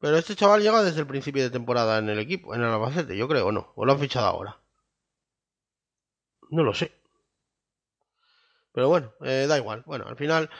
Pero 0.00 0.16
este 0.16 0.34
chaval 0.34 0.60
llega 0.60 0.82
desde 0.82 1.00
el 1.00 1.06
principio 1.06 1.42
de 1.44 1.50
temporada 1.50 1.98
en 1.98 2.08
el 2.08 2.18
equipo, 2.18 2.54
en 2.54 2.62
el 2.62 2.66
Albacete, 2.66 3.16
yo 3.16 3.28
creo, 3.28 3.46
¿o 3.46 3.52
no? 3.52 3.72
¿O 3.76 3.84
lo 3.86 3.92
han 3.92 4.00
fichado 4.00 4.26
ahora? 4.26 4.58
No 6.50 6.64
lo 6.64 6.74
sé. 6.74 6.90
Pero 8.72 8.88
bueno, 8.88 9.12
eh, 9.22 9.46
da 9.48 9.58
igual. 9.58 9.82
Bueno, 9.86 10.06
al 10.08 10.16
final 10.16 10.50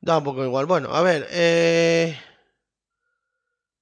da 0.00 0.18
un 0.18 0.24
poco 0.24 0.44
igual. 0.44 0.66
Bueno, 0.66 0.94
a 0.94 1.02
ver, 1.02 1.26
eh... 1.30 2.18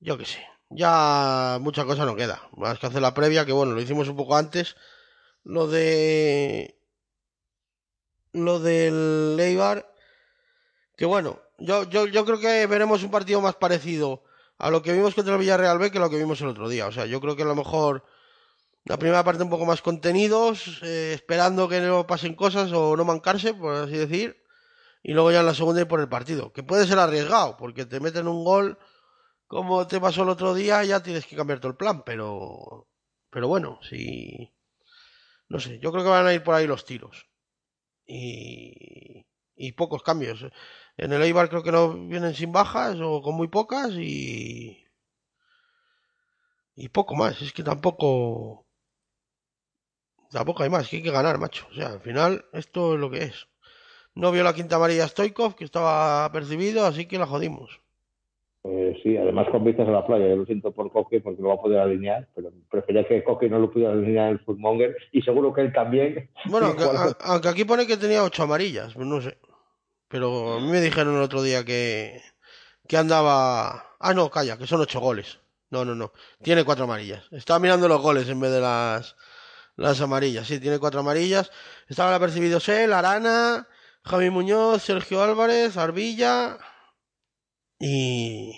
yo 0.00 0.18
qué 0.18 0.24
sé. 0.24 0.46
Ya 0.70 1.58
mucha 1.60 1.84
cosa 1.84 2.04
no 2.04 2.16
queda. 2.16 2.42
Más 2.56 2.78
que 2.78 2.86
hacer 2.86 3.02
la 3.02 3.14
previa, 3.14 3.44
que 3.44 3.52
bueno, 3.52 3.72
lo 3.74 3.80
hicimos 3.80 4.08
un 4.08 4.16
poco 4.16 4.36
antes. 4.36 4.76
Lo 5.44 5.68
de... 5.68 6.80
Lo 8.32 8.58
del 8.58 9.38
Eibar. 9.38 9.92
Que 10.96 11.06
bueno, 11.06 11.40
yo, 11.58 11.84
yo, 11.84 12.06
yo 12.06 12.24
creo 12.24 12.38
que 12.38 12.66
veremos 12.66 13.02
un 13.02 13.10
partido 13.10 13.40
más 13.40 13.54
parecido 13.56 14.24
a 14.58 14.70
lo 14.70 14.82
que 14.82 14.92
vimos 14.92 15.14
contra 15.14 15.34
el 15.34 15.40
Villarreal 15.40 15.78
B 15.78 15.90
que 15.90 15.98
lo 15.98 16.10
que 16.10 16.16
vimos 16.16 16.40
el 16.40 16.48
otro 16.48 16.68
día. 16.68 16.86
O 16.86 16.92
sea, 16.92 17.06
yo 17.06 17.20
creo 17.20 17.36
que 17.36 17.42
a 17.42 17.46
lo 17.46 17.54
mejor 17.54 18.04
la 18.84 18.98
primera 18.98 19.24
parte 19.24 19.42
un 19.42 19.50
poco 19.50 19.64
más 19.64 19.80
contenidos, 19.82 20.80
eh, 20.82 21.12
esperando 21.14 21.68
que 21.68 21.80
no 21.80 22.06
pasen 22.06 22.34
cosas 22.34 22.70
o 22.72 22.96
no 22.96 23.04
mancarse, 23.04 23.54
por 23.54 23.74
así 23.74 23.96
decir. 23.96 24.42
Y 25.02 25.12
luego 25.12 25.32
ya 25.32 25.40
en 25.40 25.46
la 25.46 25.54
segunda 25.54 25.82
y 25.82 25.86
por 25.86 26.00
el 26.00 26.08
partido. 26.08 26.52
Que 26.52 26.62
puede 26.62 26.86
ser 26.86 26.98
arriesgado, 26.98 27.56
porque 27.56 27.86
te 27.86 28.00
meten 28.00 28.28
un 28.28 28.44
gol 28.44 28.78
como 29.46 29.86
te 29.86 30.00
pasó 30.00 30.22
el 30.22 30.30
otro 30.30 30.54
día, 30.54 30.82
ya 30.84 31.02
tienes 31.02 31.26
que 31.26 31.36
cambiar 31.36 31.60
todo 31.60 31.70
el 31.70 31.76
plan. 31.76 32.02
Pero, 32.04 32.88
pero 33.30 33.48
bueno, 33.48 33.78
si... 33.88 34.52
No 35.48 35.60
sé, 35.60 35.78
yo 35.78 35.92
creo 35.92 36.04
que 36.04 36.10
van 36.10 36.26
a 36.26 36.34
ir 36.34 36.42
por 36.42 36.54
ahí 36.54 36.66
los 36.66 36.84
tiros. 36.84 37.26
Y, 38.06 39.26
y 39.56 39.72
pocos 39.72 40.02
cambios. 40.02 40.44
En 40.96 41.12
el 41.12 41.22
Eibar 41.22 41.48
creo 41.48 41.62
que 41.62 41.72
no 41.72 41.94
vienen 41.94 42.34
sin 42.34 42.52
bajas 42.52 42.96
o 43.00 43.22
con 43.22 43.34
muy 43.36 43.48
pocas 43.48 43.92
y... 43.92 44.84
Y 46.76 46.88
poco 46.88 47.14
más, 47.14 47.40
es 47.40 47.52
que 47.52 47.62
tampoco... 47.62 48.63
Tampoco 50.34 50.64
hay 50.64 50.68
más, 50.68 50.88
que 50.88 50.96
hay 50.96 51.02
que 51.02 51.10
ganar, 51.12 51.38
macho. 51.38 51.64
O 51.70 51.74
sea, 51.74 51.86
al 51.92 52.00
final 52.00 52.44
esto 52.52 52.94
es 52.94 53.00
lo 53.00 53.08
que 53.08 53.22
es. 53.22 53.46
No 54.16 54.32
vio 54.32 54.42
la 54.42 54.52
quinta 54.52 54.76
amarilla 54.76 55.06
Stoikov, 55.06 55.54
que 55.54 55.64
estaba 55.64 56.30
percibido, 56.32 56.84
así 56.84 57.06
que 57.06 57.18
la 57.18 57.26
jodimos. 57.26 57.80
Pues 58.62 58.96
sí, 59.02 59.16
además 59.16 59.46
con 59.52 59.62
vistas 59.62 59.86
a 59.86 59.92
la 59.92 60.04
playa, 60.06 60.26
yo 60.28 60.36
lo 60.36 60.44
siento 60.46 60.72
por 60.72 60.90
Coque 60.90 61.20
porque 61.20 61.40
no 61.40 61.48
va 61.48 61.54
a 61.54 61.60
poder 61.60 61.78
alinear, 61.80 62.28
pero 62.34 62.50
prefería 62.70 63.06
que 63.06 63.22
Coque 63.22 63.48
no 63.48 63.58
lo 63.60 63.70
pudiera 63.70 63.92
alinear 63.92 64.32
el 64.32 64.40
Footmonger 64.40 64.96
y 65.12 65.22
seguro 65.22 65.52
que 65.52 65.60
él 65.60 65.72
también. 65.72 66.30
Bueno, 66.46 66.66
aunque, 66.68 66.84
a- 66.84 67.16
aunque 67.32 67.48
aquí 67.48 67.64
pone 67.64 67.86
que 67.86 67.96
tenía 67.96 68.24
ocho 68.24 68.42
amarillas, 68.42 68.92
pues 68.94 69.06
no 69.06 69.20
sé. 69.20 69.38
Pero 70.08 70.54
a 70.54 70.60
mí 70.60 70.66
me 70.68 70.80
dijeron 70.80 71.14
el 71.14 71.22
otro 71.22 71.42
día 71.42 71.64
que, 71.64 72.20
que 72.88 72.96
andaba... 72.96 73.84
Ah, 74.00 74.14
no, 74.14 74.30
calla, 74.30 74.56
que 74.58 74.66
son 74.66 74.80
ocho 74.80 74.98
goles. 75.00 75.38
No, 75.70 75.84
no, 75.84 75.94
no. 75.94 76.12
Tiene 76.42 76.64
cuatro 76.64 76.84
amarillas. 76.84 77.24
Estaba 77.32 77.58
mirando 77.60 77.86
los 77.88 78.00
goles 78.00 78.28
en 78.28 78.40
vez 78.40 78.50
de 78.52 78.60
las, 78.60 79.16
las 79.76 80.00
amarillas. 80.00 80.46
Sí, 80.46 80.60
tiene 80.60 80.78
cuatro 80.78 81.00
amarillas. 81.00 81.50
Estaban 81.88 82.14
apercibidos 82.14 82.68
él, 82.68 82.92
Arana, 82.92 83.68
Javi 84.04 84.30
Muñoz, 84.30 84.82
Sergio 84.82 85.22
Álvarez, 85.22 85.76
Arbilla 85.76 86.58
y... 87.78 88.52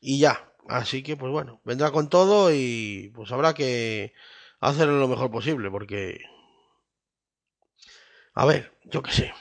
Y 0.00 0.18
ya. 0.20 0.52
Así 0.68 1.02
que, 1.02 1.16
pues 1.16 1.32
bueno, 1.32 1.60
vendrá 1.64 1.90
con 1.90 2.08
todo 2.08 2.52
y 2.52 3.10
pues 3.14 3.32
habrá 3.32 3.54
que 3.54 4.12
hacerlo 4.60 4.98
lo 4.98 5.08
mejor 5.08 5.30
posible 5.30 5.70
porque... 5.70 6.20
A 8.34 8.44
ver, 8.44 8.72
yo 8.84 9.02
qué 9.02 9.10
sé. 9.10 9.34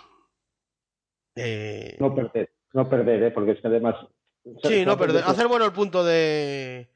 Eh, 1.35 1.97
No 1.99 2.15
perder, 2.15 2.51
no 2.73 2.89
perder, 2.89 3.23
¿eh? 3.23 3.31
porque 3.31 3.51
es 3.51 3.61
que 3.61 3.67
además. 3.67 3.95
sí, 4.63 4.85
no 4.85 4.97
perder. 4.97 5.23
Hacer 5.23 5.47
bueno 5.47 5.65
el 5.65 5.73
punto 5.73 6.03
de... 6.03 6.89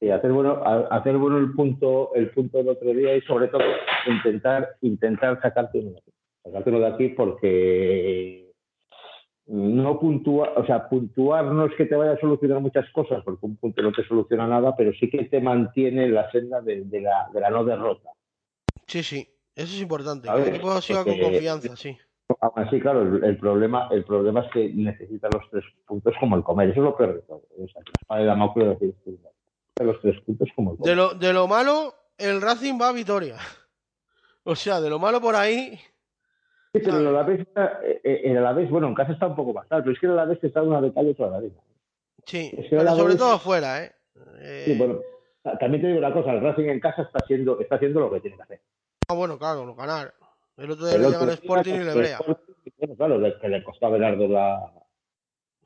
Sí, 0.00 0.10
hacer 0.10 0.30
bueno, 0.32 0.62
hacer 0.90 1.16
bueno 1.18 1.38
el 1.38 1.52
punto, 1.52 2.14
el 2.14 2.30
punto 2.30 2.58
del 2.58 2.68
otro 2.68 2.90
día 2.90 3.16
y 3.16 3.20
sobre 3.22 3.48
todo 3.48 3.62
intentar, 4.06 4.76
intentar 4.80 5.40
sacarte 5.42 5.80
uno 5.80 5.90
de 5.90 5.98
aquí. 5.98 6.12
Sacarte 6.44 6.70
uno 6.70 6.78
de 6.80 6.86
aquí 6.86 7.08
porque 7.08 8.52
no 9.46 9.98
puntúa, 9.98 10.52
o 10.56 10.64
sea, 10.66 10.88
puntuar 10.88 11.46
no 11.46 11.64
es 11.66 11.74
que 11.74 11.86
te 11.86 11.96
vaya 11.96 12.12
a 12.12 12.20
solucionar 12.20 12.60
muchas 12.60 12.88
cosas, 12.92 13.24
porque 13.24 13.46
un 13.46 13.56
punto 13.56 13.82
no 13.82 13.92
te 13.92 14.04
soluciona 14.04 14.46
nada, 14.46 14.76
pero 14.76 14.92
sí 14.92 15.10
que 15.10 15.24
te 15.24 15.40
mantiene 15.40 16.04
en 16.04 16.14
la 16.14 16.30
senda 16.30 16.60
de, 16.60 16.84
de 16.84 17.00
la, 17.00 17.28
de 17.32 17.40
la 17.40 17.50
no 17.50 17.64
derrota. 17.64 18.10
Sí, 18.86 19.02
sí. 19.02 19.26
Eso 19.56 19.74
es 19.74 19.82
importante. 19.82 20.28
A 20.30 20.34
Que 20.34 20.38
el 20.38 20.44
ver, 20.44 20.54
equipo 20.54 20.80
siga 20.80 21.02
con 21.02 21.18
confianza, 21.18 21.74
sí. 21.74 21.96
aún 22.40 22.52
así, 22.56 22.78
claro, 22.80 23.02
el, 23.02 23.24
el 23.24 23.36
problema, 23.38 23.88
el 23.90 24.04
problema 24.04 24.42
es 24.42 24.52
que 24.52 24.72
necesita 24.72 25.28
los 25.32 25.50
tres 25.50 25.64
puntos 25.86 26.14
como 26.20 26.36
el 26.36 26.44
comer. 26.44 26.68
Eso 26.68 26.80
es 26.80 26.84
lo 26.84 26.96
peor 26.96 27.14
de 27.14 27.22
todo. 27.22 27.42
O 27.58 27.66
sea, 27.66 27.82
la 28.10 28.16
de 28.18 28.24
Damocles 28.26 28.78
lo 29.78 29.86
¿no? 29.86 29.92
los 29.92 30.02
tres 30.02 30.20
puntos 30.22 30.48
como 30.54 30.72
el. 30.72 30.78
De 30.78 30.94
lo, 30.94 31.14
de 31.14 31.32
lo 31.32 31.46
malo, 31.46 31.94
el 32.16 32.40
Racing 32.40 32.78
va 32.80 32.88
a 32.88 32.92
Vitoria. 32.92 33.36
O 34.44 34.56
sea, 34.56 34.80
de 34.80 34.88
lo 34.90 34.98
malo 34.98 35.20
por 35.20 35.36
ahí. 35.36 35.78
Sí, 36.72 36.80
pero 36.84 36.98
el 36.98 37.06
Alavés, 37.08 37.40
eh, 37.56 38.00
eh, 38.04 38.20
el 38.24 38.38
Alavés, 38.38 38.70
bueno, 38.70 38.88
en 38.88 38.94
casa 38.94 39.12
está 39.12 39.26
un 39.26 39.36
poco 39.36 39.52
más 39.52 39.68
tal, 39.68 39.82
pero 39.82 39.92
es 39.92 39.98
que 40.00 40.06
el 40.06 40.12
Alavés 40.12 40.42
está 40.42 40.62
una 40.62 40.80
de 40.80 40.92
cal 40.92 41.06
y 41.06 41.10
otra 41.10 41.30
de 41.30 41.36
arena. 41.36 41.60
Sí, 42.26 42.50
Es 42.56 42.64
que 42.64 42.70
pero 42.70 42.82
la 42.84 42.90
sobre 42.94 43.14
Alavés- 43.14 43.18
todo 43.18 43.38
fuera, 43.38 43.84
¿eh? 43.84 43.92
Eh, 44.40 44.62
Sí, 44.66 44.74
bueno, 44.78 45.00
también 45.58 45.80
te 45.82 45.86
digo 45.88 45.98
una 45.98 46.12
cosa, 46.12 46.32
el 46.32 46.40
Racing 46.42 46.64
en 46.68 46.80
casa 46.80 47.02
está 47.02 47.20
haciendo, 47.20 47.58
está 47.60 47.76
haciendo 47.76 48.00
lo 48.00 48.10
que 48.10 48.20
tiene 48.20 48.36
que 48.36 48.42
hacer. 48.42 48.60
ah, 49.08 49.14
bueno, 49.14 49.38
claro, 49.38 49.64
no 49.64 49.74
ganar. 49.74 50.12
El 50.56 50.70
otro 50.72 50.86
día 50.86 50.98
le 50.98 51.06
al 51.06 51.12
día, 51.12 51.32
Sporting 51.34 51.74
y 51.74 51.84
le 51.84 51.94
brea. 51.94 52.18
Bueno, 52.78 52.96
claro, 52.96 53.40
que 53.40 53.48
le 53.48 53.62
costó 53.64 53.86
a 53.86 53.90
Belardo 53.90 54.28
la, 54.28 54.72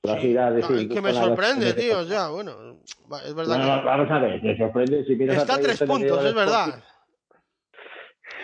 la 0.03 0.17
gira 0.19 0.51
de 0.51 0.61
es 0.61 0.67
que 0.67 1.01
me 1.01 1.13
la- 1.13 1.21
sorprende, 1.21 1.73
tío. 1.75 2.05
Sea, 2.05 2.29
bueno, 2.29 2.81
es 3.25 3.35
verdad 3.35 3.81
que 3.81 3.87
vamos 3.87 4.11
a 4.11 4.19
ver, 4.19 4.41
te 4.43 4.57
sorprende 4.59 5.05
si 5.05 5.15
miras 5.15 5.37
está 5.39 5.55
a 5.55 5.59
tres 5.61 5.81
puntos, 5.83 6.21
es 6.21 6.27
el 6.27 6.35
verdad. 6.35 6.83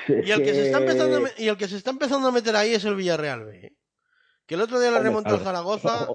Y 0.08 0.30
el 0.30 0.38
que 0.42 0.54
se 0.54 0.66
está 0.66 0.78
Es 0.78 0.82
empezando 0.84 1.26
a, 1.26 1.30
y 1.36 1.48
el 1.48 1.56
que 1.58 1.68
se 1.68 1.76
está 1.76 1.90
empezando 1.90 2.28
a 2.28 2.32
meter 2.32 2.56
ahí 2.56 2.72
es 2.72 2.82
el 2.86 2.94
Villarreal 2.94 3.44
B. 3.44 3.66
¿eh? 3.66 3.72
Que 4.46 4.54
el 4.54 4.62
otro 4.62 4.80
día 4.80 4.88
le 4.90 4.96
Hombre, 4.96 5.10
remontó 5.10 5.28
claro. 5.30 5.44
Zaragoza. 5.44 6.08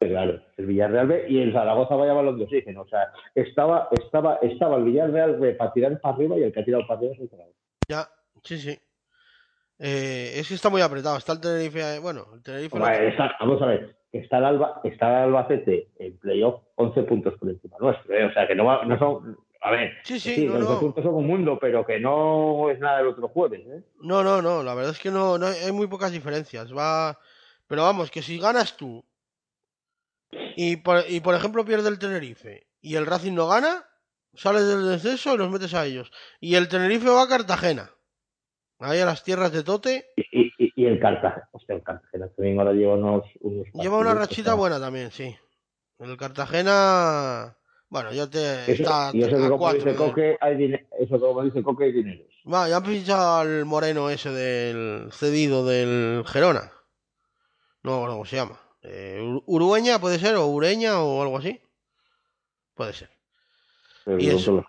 Claro, 0.00 0.42
el 0.56 0.66
Villarreal 0.66 1.06
B 1.06 1.26
y 1.28 1.38
el 1.40 1.52
Zaragoza 1.52 1.94
vaya 1.94 2.14
balón 2.14 2.36
de 2.38 2.44
oxígeno. 2.44 2.82
O 2.82 2.88
sea, 2.88 3.12
estaba, 3.36 3.88
estaba, 3.92 4.36
estaba 4.42 4.76
el 4.78 4.84
Villarreal 4.84 5.38
B 5.38 5.52
para 5.54 5.72
tirar 5.72 6.00
para 6.00 6.16
arriba 6.16 6.36
y 6.38 6.42
el 6.42 6.52
que 6.52 6.60
ha 6.60 6.64
tirado 6.64 6.84
para 6.88 6.98
arriba 6.98 7.14
es 7.14 7.20
el 7.20 7.30
Zaragoza. 7.30 7.58
Ya, 7.88 8.08
sí, 8.42 8.58
sí. 8.58 8.76
Eh, 9.78 10.32
es 10.40 10.48
que 10.48 10.54
está 10.54 10.68
muy 10.68 10.82
apretado. 10.82 11.16
Está 11.16 11.34
el 11.34 11.40
Tenerife. 11.40 11.78
eh, 11.94 11.98
Bueno, 12.00 12.26
el 12.34 12.42
Tenerife. 12.42 12.76
lo- 12.76 12.84
Hombre, 12.84 13.08
está- 13.08 13.36
vamos 13.38 13.62
a 13.62 13.66
ver, 13.66 13.96
está 14.12 14.38
el, 14.38 14.44
Alba, 14.44 14.80
está 14.84 15.08
el 15.24 15.34
Albacete 15.34 15.88
en 15.98 16.16
playoff 16.18 16.60
11 16.76 17.02
puntos 17.04 17.34
por 17.38 17.48
encima 17.48 17.76
nuestro. 17.80 18.14
¿eh? 18.14 18.24
O 18.26 18.32
sea, 18.32 18.46
que 18.46 18.54
no, 18.54 18.64
va- 18.66 18.84
no 18.84 18.98
son. 18.98 19.38
A 19.64 19.70
ver, 19.70 19.92
Sí, 20.02 20.18
sí, 20.18 20.34
sí, 20.34 20.46
no, 20.46 20.58
los 20.58 20.68
no. 20.68 20.80
puntos 20.80 21.04
son 21.04 21.14
un 21.14 21.26
mundo, 21.26 21.56
pero 21.60 21.86
que 21.86 22.00
no 22.00 22.68
es 22.70 22.78
nada 22.80 22.98
del 22.98 23.06
otro 23.08 23.28
jueves. 23.28 23.60
¿eh? 23.66 23.82
No, 24.02 24.22
no, 24.24 24.42
no. 24.42 24.62
La 24.62 24.74
verdad 24.74 24.90
es 24.92 24.98
que 24.98 25.10
no, 25.10 25.38
no 25.38 25.46
hay, 25.46 25.54
hay 25.64 25.72
muy 25.72 25.86
pocas 25.86 26.10
diferencias. 26.12 26.72
Va. 26.76 27.16
Pero 27.68 27.82
vamos, 27.82 28.10
que 28.10 28.22
si 28.22 28.38
ganas 28.38 28.76
tú 28.76 29.04
y 30.56 30.76
por, 30.76 31.04
y 31.08 31.20
por 31.20 31.34
ejemplo 31.34 31.64
pierde 31.64 31.88
el 31.88 31.98
Tenerife 31.98 32.66
y 32.80 32.96
el 32.96 33.06
Racing 33.06 33.32
no 33.34 33.46
gana, 33.46 33.84
sales 34.34 34.66
del 34.66 34.88
descenso 34.88 35.34
y 35.34 35.38
los 35.38 35.50
metes 35.50 35.72
a 35.74 35.86
ellos. 35.86 36.10
Y 36.40 36.56
el 36.56 36.68
Tenerife 36.68 37.08
va 37.08 37.22
a 37.22 37.28
Cartagena. 37.28 37.90
Ahí 38.82 38.98
a 39.00 39.06
las 39.06 39.22
tierras 39.22 39.52
de 39.52 39.62
Tote. 39.62 40.06
Y, 40.16 40.52
y, 40.58 40.72
y 40.76 40.86
el 40.86 40.98
Cartagena, 41.00 41.48
hostia, 41.52 41.76
el 41.76 41.82
Cartagena 41.82 42.28
también 42.28 42.58
ahora 42.58 42.72
lleva 42.72 42.94
unos. 42.94 43.24
unos 43.40 43.66
Lleva 43.74 43.98
una 43.98 44.14
rachita 44.14 44.54
buena 44.54 44.80
también, 44.80 45.10
sí. 45.10 45.34
El 45.98 46.16
Cartagena. 46.16 47.56
Bueno, 47.88 48.12
ya 48.12 48.28
te. 48.28 48.72
Eso- 48.72 48.82
está 48.82 49.10
y 49.12 49.22
eso 49.22 49.36
que 49.36 49.44
a 49.44 49.48
como 49.50 49.72
dice. 49.74 49.94
Coque, 49.94 50.36
hay 50.40 50.56
dine- 50.56 50.86
eso 50.98 51.20
como 51.20 51.42
dice 51.44 51.62
Coque, 51.62 51.84
hay 51.84 51.92
dinero. 51.92 52.24
Va, 52.52 52.68
ya 52.68 52.78
han 52.78 52.84
fichado 52.84 53.38
al 53.40 53.64
moreno 53.66 54.10
ese 54.10 54.30
del 54.30 55.12
cedido 55.12 55.64
del 55.64 56.24
Gerona. 56.26 56.72
No, 57.82 57.98
bueno, 57.98 58.14
¿cómo 58.14 58.24
se 58.24 58.36
llama? 58.36 58.58
Eh, 58.82 59.20
Urueña 59.46 60.00
puede 60.00 60.18
ser, 60.18 60.34
o 60.36 60.46
Ureña 60.46 61.00
o 61.02 61.22
algo 61.22 61.38
así. 61.38 61.60
Puede 62.74 62.94
ser. 62.94 63.10
Pero 64.04 64.18
Y 64.18 64.26
no 64.26 64.36
eso. 64.36 64.64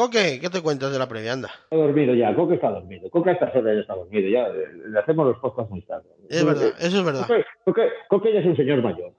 Coque, 0.00 0.40
¿qué 0.40 0.48
te 0.48 0.62
cuentas 0.62 0.90
de 0.90 0.98
la 0.98 1.06
previa? 1.06 1.34
Anda. 1.34 1.50
Está 1.64 1.76
dormido 1.76 2.14
ya, 2.14 2.34
Coque 2.34 2.54
está 2.54 2.70
dormido. 2.70 3.10
Coque 3.10 3.28
a 3.28 3.32
estas 3.34 3.54
horas 3.54 3.74
ya 3.74 3.80
está 3.82 3.94
dormido, 3.94 4.30
ya 4.30 4.46
eh, 4.46 4.72
le 4.88 4.98
hacemos 4.98 5.26
los 5.26 5.38
podcasts 5.40 5.70
muy 5.70 5.82
tarde. 5.82 6.08
Es 6.30 6.42
verdad, 6.42 6.72
eso 6.78 7.00
es 7.00 7.04
verdad. 7.04 7.26
Coque, 7.26 7.44
Coque, 7.66 7.88
Coque 8.08 8.32
ya 8.32 8.40
es 8.40 8.46
un 8.46 8.56
señor 8.56 8.82
mayor. 8.82 9.12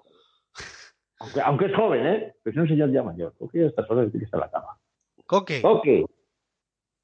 Aunque, 1.19 1.41
aunque 1.41 1.65
es 1.67 1.75
joven, 1.75 2.07
¿eh? 2.07 2.33
Pero 2.41 2.55
es 2.55 2.61
un 2.63 2.67
señor 2.67 2.91
ya 2.91 3.03
mayor. 3.03 3.31
Coque 3.37 3.63
a 3.63 3.67
estas 3.67 3.87
horas 3.91 4.09
tiene 4.09 4.21
que 4.21 4.25
estar 4.25 4.39
en 4.39 4.41
la 4.41 4.49
cama. 4.49 4.79
Coque. 5.27 5.61
Coque, 5.61 6.03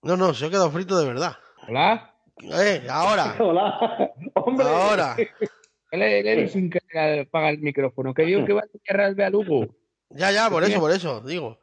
No, 0.01 0.17
no, 0.17 0.33
se 0.33 0.47
ha 0.47 0.49
quedado 0.49 0.71
frito 0.71 0.97
de 0.97 1.05
verdad. 1.05 1.33
Hola. 1.67 2.15
Eh, 2.41 2.81
ahora. 2.89 3.35
hola. 3.39 4.11
Hombre. 4.33 4.65
Ahora. 4.65 5.15
Él, 5.91 6.49
sin 6.49 6.71
que 6.71 6.79
apaga 7.21 7.51
el 7.51 7.59
micrófono. 7.59 8.15
Que 8.15 8.23
digo 8.23 8.43
que 8.43 8.53
va 8.53 8.61
a 8.61 9.09
B 9.11 9.23
a 9.23 9.29
Lugo. 9.29 9.67
Ya, 10.09 10.31
ya, 10.31 10.49
por 10.49 10.63
eso, 10.63 10.79
por 10.79 10.89
eso, 10.89 11.21
digo. 11.21 11.59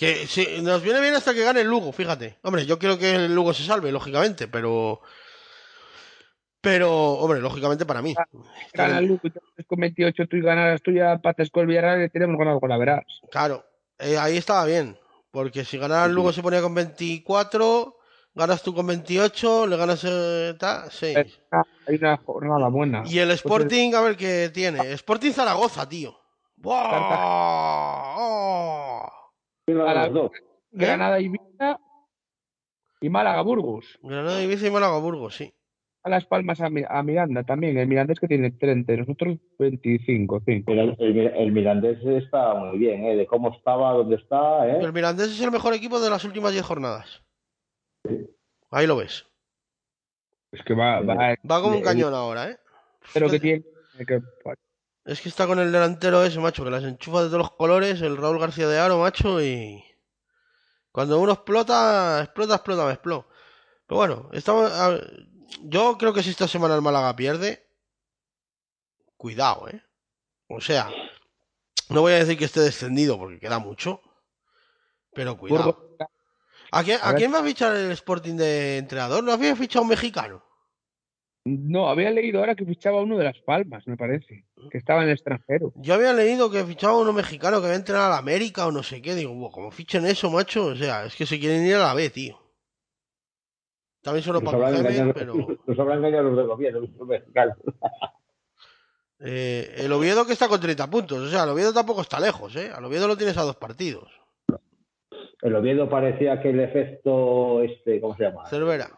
Que 0.00 0.26
si, 0.26 0.62
nos 0.62 0.82
viene 0.82 0.98
bien 1.02 1.14
hasta 1.14 1.34
que 1.34 1.44
gane 1.44 1.60
el 1.60 1.68
Lugo, 1.68 1.92
fíjate. 1.92 2.38
Hombre, 2.40 2.64
yo 2.64 2.78
quiero 2.78 2.96
que 2.98 3.16
el 3.16 3.34
Lugo 3.34 3.52
se 3.52 3.64
salve, 3.64 3.92
lógicamente, 3.92 4.48
pero. 4.48 5.02
Pero, 6.62 6.90
hombre, 6.90 7.42
lógicamente 7.42 7.84
para 7.84 8.00
mí. 8.00 8.14
Gana 8.72 9.00
el 9.00 9.04
Lugo 9.04 9.20
con 9.66 9.78
28, 9.78 10.26
tú 10.26 10.38
y 10.38 10.40
ganas 10.40 10.80
tú 10.80 10.90
ya 10.90 11.12
empates 11.12 11.50
con 11.50 11.66
Villarreal 11.66 12.02
y 12.02 12.08
tenemos 12.08 12.38
ganado 12.38 12.60
con 12.60 12.70
la 12.70 12.78
verás. 12.78 13.04
Claro, 13.30 13.66
eh, 13.98 14.16
ahí 14.16 14.38
estaba 14.38 14.64
bien. 14.64 14.96
Porque 15.30 15.66
si 15.66 15.76
ganara 15.76 16.06
el 16.06 16.12
Lugo 16.12 16.32
se 16.32 16.40
ponía 16.40 16.62
con 16.62 16.74
24, 16.74 17.98
ganas 18.34 18.62
tú 18.62 18.74
con 18.74 18.86
28, 18.86 19.66
le 19.66 19.76
ganas 19.76 20.02
eh, 20.08 20.54
ta, 20.58 20.86
6. 20.90 21.42
Hay 21.86 21.96
una 21.96 22.16
jornada 22.16 22.68
buena. 22.68 23.02
Y 23.04 23.18
el 23.18 23.32
Sporting, 23.32 23.92
a 23.92 24.00
ver 24.00 24.16
qué 24.16 24.50
tiene. 24.50 24.92
Sporting 24.92 25.32
Zaragoza, 25.32 25.86
tío. 25.86 26.18
¡Buah! 26.56 26.80
A 29.78 29.94
las 29.94 30.12
dos. 30.12 30.30
Granada 30.72 31.20
y 31.20 31.24
Ibiza 31.26 31.78
y 33.00 33.08
Málaga 33.08 33.42
Burgos. 33.42 33.98
Granada, 34.02 34.42
Ibiza 34.42 34.66
y 34.66 34.70
Málaga, 34.70 34.98
Burgos, 34.98 35.34
sí. 35.36 35.52
A 36.02 36.08
Las 36.08 36.24
Palmas 36.26 36.60
a, 36.62 36.70
Mi- 36.70 36.84
a 36.88 37.02
Miranda 37.02 37.42
también. 37.44 37.76
El 37.76 37.86
Miranda 37.86 38.14
es 38.14 38.20
que 38.20 38.28
tiene 38.28 38.50
30, 38.52 38.96
nosotros 38.96 39.36
25. 39.58 40.40
5. 40.46 40.64
Pero 40.66 40.82
el, 40.82 40.96
el, 40.98 41.18
el 41.26 41.52
Mirandés 41.52 41.98
está 42.04 42.54
muy 42.54 42.78
bien, 42.78 43.04
¿eh? 43.04 43.16
De 43.16 43.26
cómo 43.26 43.50
estaba, 43.54 43.92
dónde 43.92 44.16
está, 44.16 44.66
¿eh? 44.66 44.78
El 44.80 44.92
Mirandés 44.94 45.28
es 45.28 45.40
el 45.42 45.50
mejor 45.50 45.74
equipo 45.74 46.00
de 46.00 46.08
las 46.08 46.24
últimas 46.24 46.52
10 46.52 46.64
jornadas. 46.64 47.22
Ahí 48.70 48.86
lo 48.86 48.96
ves. 48.96 49.26
Es 50.52 50.62
que 50.64 50.74
va, 50.74 51.00
va 51.00 51.34
Va 51.50 51.60
como 51.60 51.76
un 51.76 51.82
cañón 51.82 52.14
ahora, 52.14 52.50
¿eh? 52.50 52.56
Pero 53.12 53.28
que 53.28 53.38
tiene 53.40 53.62
que 54.06 54.20
Es 55.04 55.20
que 55.20 55.28
está 55.28 55.46
con 55.46 55.58
el 55.58 55.72
delantero 55.72 56.22
ese, 56.24 56.38
macho, 56.40 56.64
que 56.64 56.70
las 56.70 56.84
enchufa 56.84 57.22
de 57.22 57.28
todos 57.28 57.38
los 57.38 57.52
colores, 57.52 58.00
el 58.02 58.16
Raúl 58.16 58.38
García 58.38 58.68
de 58.68 58.78
Aro, 58.78 58.98
macho, 58.98 59.42
y... 59.42 59.82
Cuando 60.92 61.18
uno 61.18 61.32
explota, 61.32 62.22
explota, 62.22 62.56
explota, 62.56 62.86
me 62.86 62.92
explota. 62.92 63.28
Pero 63.86 63.96
bueno, 63.96 64.30
estamos... 64.32 64.70
a 64.72 64.98
Yo 65.62 65.96
creo 65.98 66.12
que 66.12 66.22
si 66.22 66.30
esta 66.30 66.48
semana 66.48 66.74
el 66.74 66.82
Málaga 66.82 67.14
pierde... 67.16 67.66
Cuidado, 69.16 69.68
¿eh? 69.68 69.82
O 70.48 70.60
sea, 70.60 70.90
no 71.90 72.00
voy 72.00 72.12
a 72.12 72.18
decir 72.18 72.38
que 72.38 72.44
esté 72.44 72.60
descendido 72.60 73.18
porque 73.18 73.38
queda 73.38 73.58
mucho, 73.58 74.00
pero 75.12 75.36
cuidado. 75.36 75.96
¿A 76.72 76.82
quién, 76.82 76.98
A 77.02 77.14
quién 77.14 77.32
va 77.34 77.40
a 77.40 77.44
fichar 77.44 77.74
el 77.74 77.90
Sporting 77.90 78.36
de 78.36 78.78
entrenador? 78.78 79.22
¿No 79.22 79.32
había 79.32 79.54
fichado 79.54 79.82
un 79.82 79.88
mexicano? 79.88 80.44
No, 81.44 81.88
había 81.88 82.10
leído 82.10 82.40
ahora 82.40 82.54
que 82.54 82.66
fichaba 82.66 83.00
uno 83.00 83.16
de 83.16 83.24
Las 83.24 83.38
Palmas, 83.40 83.86
me 83.86 83.96
parece. 83.96 84.44
Que 84.70 84.78
estaba 84.78 85.00
en 85.02 85.08
el 85.08 85.14
extranjero. 85.14 85.72
Yo 85.76 85.94
había 85.94 86.12
leído 86.12 86.50
que 86.50 86.64
fichaba 86.64 86.98
uno 86.98 87.12
mexicano 87.12 87.60
que 87.60 87.66
había 87.66 87.78
entrenado 87.78 88.06
a 88.08 88.10
la 88.10 88.18
América 88.18 88.66
o 88.66 88.72
no 88.72 88.82
sé 88.82 89.00
qué. 89.00 89.14
Digo, 89.14 89.34
"Buah, 89.34 89.50
como 89.50 89.70
fichen 89.70 90.04
eso, 90.04 90.30
macho. 90.30 90.66
O 90.66 90.76
sea, 90.76 91.06
es 91.06 91.16
que 91.16 91.24
se 91.24 91.40
quieren 91.40 91.64
ir 91.64 91.76
a 91.76 91.78
la 91.78 91.94
B, 91.94 92.10
tío. 92.10 92.38
También 94.02 94.22
solo 94.22 94.40
Nos 94.40 94.52
para 94.52 94.70
engañado, 94.70 95.14
pero. 95.14 95.34
nos 95.66 95.78
habrán 95.78 95.98
engañado 95.98 96.24
los 96.24 96.36
del 96.36 96.46
gobierno, 96.46 96.80
los 96.80 97.08
mexicanos. 97.08 97.56
Eh, 99.22 99.74
el 99.84 99.92
Oviedo 99.92 100.24
que 100.24 100.32
está 100.32 100.48
con 100.48 100.58
30 100.58 100.88
puntos. 100.88 101.18
O 101.18 101.28
sea, 101.28 101.42
el 101.44 101.50
Oviedo 101.50 101.74
tampoco 101.74 102.00
está 102.00 102.18
lejos, 102.18 102.56
¿eh? 102.56 102.70
Al 102.74 102.82
Oviedo 102.86 103.06
lo 103.06 103.18
tienes 103.18 103.36
a 103.36 103.42
dos 103.42 103.56
partidos. 103.56 104.10
El 105.42 105.54
Oviedo 105.54 105.90
parecía 105.90 106.40
que 106.40 106.48
el 106.48 106.60
efecto, 106.60 107.62
este, 107.62 108.00
¿cómo 108.00 108.16
se 108.16 108.24
llama? 108.24 108.48
Cervera. 108.48 108.88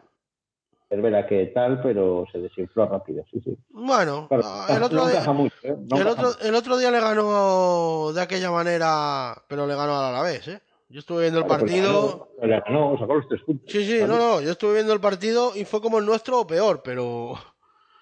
Cervera 0.93 1.25
que 1.25 1.47
tal, 1.47 1.81
pero 1.81 2.23
se 2.31 2.37
desinfló 2.37 2.85
rápido, 2.87 3.23
sí, 3.31 3.41
sí. 3.43 3.57
Bueno, 3.69 4.27
Claro, 4.27 4.43
el 4.69 4.83
otro 4.83 4.97
no 4.99 5.07
día. 5.07 5.33
mucho, 5.33 5.55
¿eh? 5.63 5.75
No 5.89 5.97
El 5.97 6.07
otro, 6.07 6.29
el 6.39 6.53
otro 6.53 6.77
día 6.77 6.91
le 6.91 6.99
ganó 6.99 8.11
de 8.13 8.21
aquella 8.21 8.51
manera, 8.51 9.33
pero 9.47 9.65
le 9.65 9.73
ganó 9.75 9.97
al 9.97 10.05
Alavés, 10.13 10.47
¿eh? 10.49 10.61
Yo 10.89 10.99
estuve 10.99 11.21
viendo 11.21 11.39
el 11.39 11.45
Claro, 11.47 11.61
pues 11.61 11.71
partido. 11.71 12.29
le 12.43 12.59
ganó, 12.59 12.95
sacó 12.99 13.15
los 13.15 13.27
tres 13.27 13.41
puntos. 13.41 13.71
Sí, 13.71 13.83
sí, 13.83 14.01
no, 14.01 14.17
no, 14.19 14.41
yo 14.41 14.51
estuve 14.51 14.75
viendo 14.75 14.93
el 14.93 14.99
partido 14.99 15.53
y 15.55 15.65
fue 15.65 15.81
como 15.81 15.97
el 15.97 16.05
nuestro 16.05 16.41
o 16.41 16.45
peor, 16.45 16.81
pero. 16.83 17.33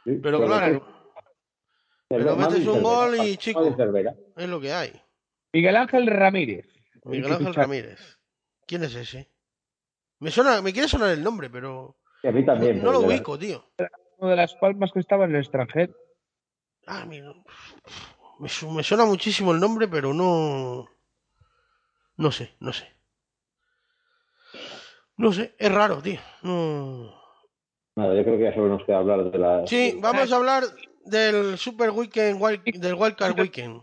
Sí, 0.04 0.20
Pero 0.22 0.46
claro, 0.46 0.84
pero 2.10 2.36
metes 2.36 2.56
un 2.58 2.64
Cervera, 2.66 2.82
gol 2.82 3.16
y 3.26 3.38
chico. 3.38 3.64
Es 4.36 4.50
lo 4.50 4.60
que 4.60 4.74
hay. 4.74 4.92
Miguel 5.54 5.78
Ángel 5.78 6.08
Ramírez. 6.08 6.66
Miguel 7.06 7.32
Ángel 7.32 7.54
Ramírez. 7.56 8.20
¿Quién 8.68 8.84
es 8.84 8.94
ese? 8.96 9.32
Me 10.20 10.30
suena, 10.30 10.62
me 10.62 10.74
quiere 10.74 10.90
sonar 10.90 11.12
el 11.12 11.24
nombre, 11.24 11.50
pero. 11.50 11.96
Y 12.24 12.28
a 12.28 12.32
mí 12.32 12.46
también. 12.46 12.78
no, 12.78 12.86
no 12.86 12.92
lo 12.94 13.00
pero- 13.00 13.10
ubico, 13.12 13.38
tío. 13.40 13.64
Uno 14.18 14.30
de 14.30 14.36
Las 14.36 14.54
Palmas 14.56 14.92
que 14.92 15.00
estaba 15.00 15.26
en 15.26 15.32
el 15.36 15.42
extranjero. 15.42 15.94
Ah, 16.88 17.06
mira. 17.08 17.34
Me, 18.40 18.50
su- 18.50 18.70
me 18.72 18.84
suena 18.84 19.06
muchísimo 19.06 19.52
el 19.52 19.60
nombre, 19.60 19.88
pero 19.88 20.14
no. 20.14 20.88
No 22.18 22.32
sé, 22.32 22.56
no 22.60 22.72
sé. 22.74 22.88
No 25.18 25.32
sé, 25.32 25.56
es 25.58 25.72
raro, 25.72 26.02
tío. 26.02 26.20
No. 26.44 27.14
Nada, 27.96 28.16
yo 28.16 28.24
creo 28.24 28.38
que 28.38 28.44
ya 28.44 28.54
solo 28.54 28.70
nos 28.70 28.86
queda 28.86 28.98
hablar 29.00 29.30
de 29.32 29.38
la. 29.38 29.68
Sí, 29.68 29.98
vamos 30.00 30.32
a 30.32 30.36
hablar 30.36 30.64
del 31.06 31.58
Super 31.58 31.92
Weekend, 31.92 32.40
wild- 32.42 32.80
del 32.80 32.96
Wildcard 32.96 33.40
Weekend. 33.40 33.82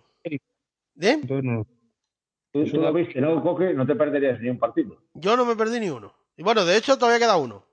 ¿De? 0.95 1.11
Entonces 1.11 1.45
no. 1.45 1.67
Tú, 2.53 2.65
tú 2.65 2.81
lo 2.81 2.93
viste, 2.93 3.21
¿no, 3.21 3.41
Coque? 3.43 3.73
No 3.75 3.87
te 3.87 3.95
perderías 3.95 4.41
ni 4.41 4.49
un 4.49 4.59
partido. 4.59 4.97
Yo 5.15 5.37
no 5.37 5.45
me 5.45 5.55
perdí 5.55 5.79
ni 5.81 5.91
uno. 5.91 6.15
Y 6.37 6.43
bueno, 6.43 6.65
de 6.65 6.77
hecho 6.77 6.97
todavía 6.99 7.19
queda 7.21 7.37
uno. 7.37 7.65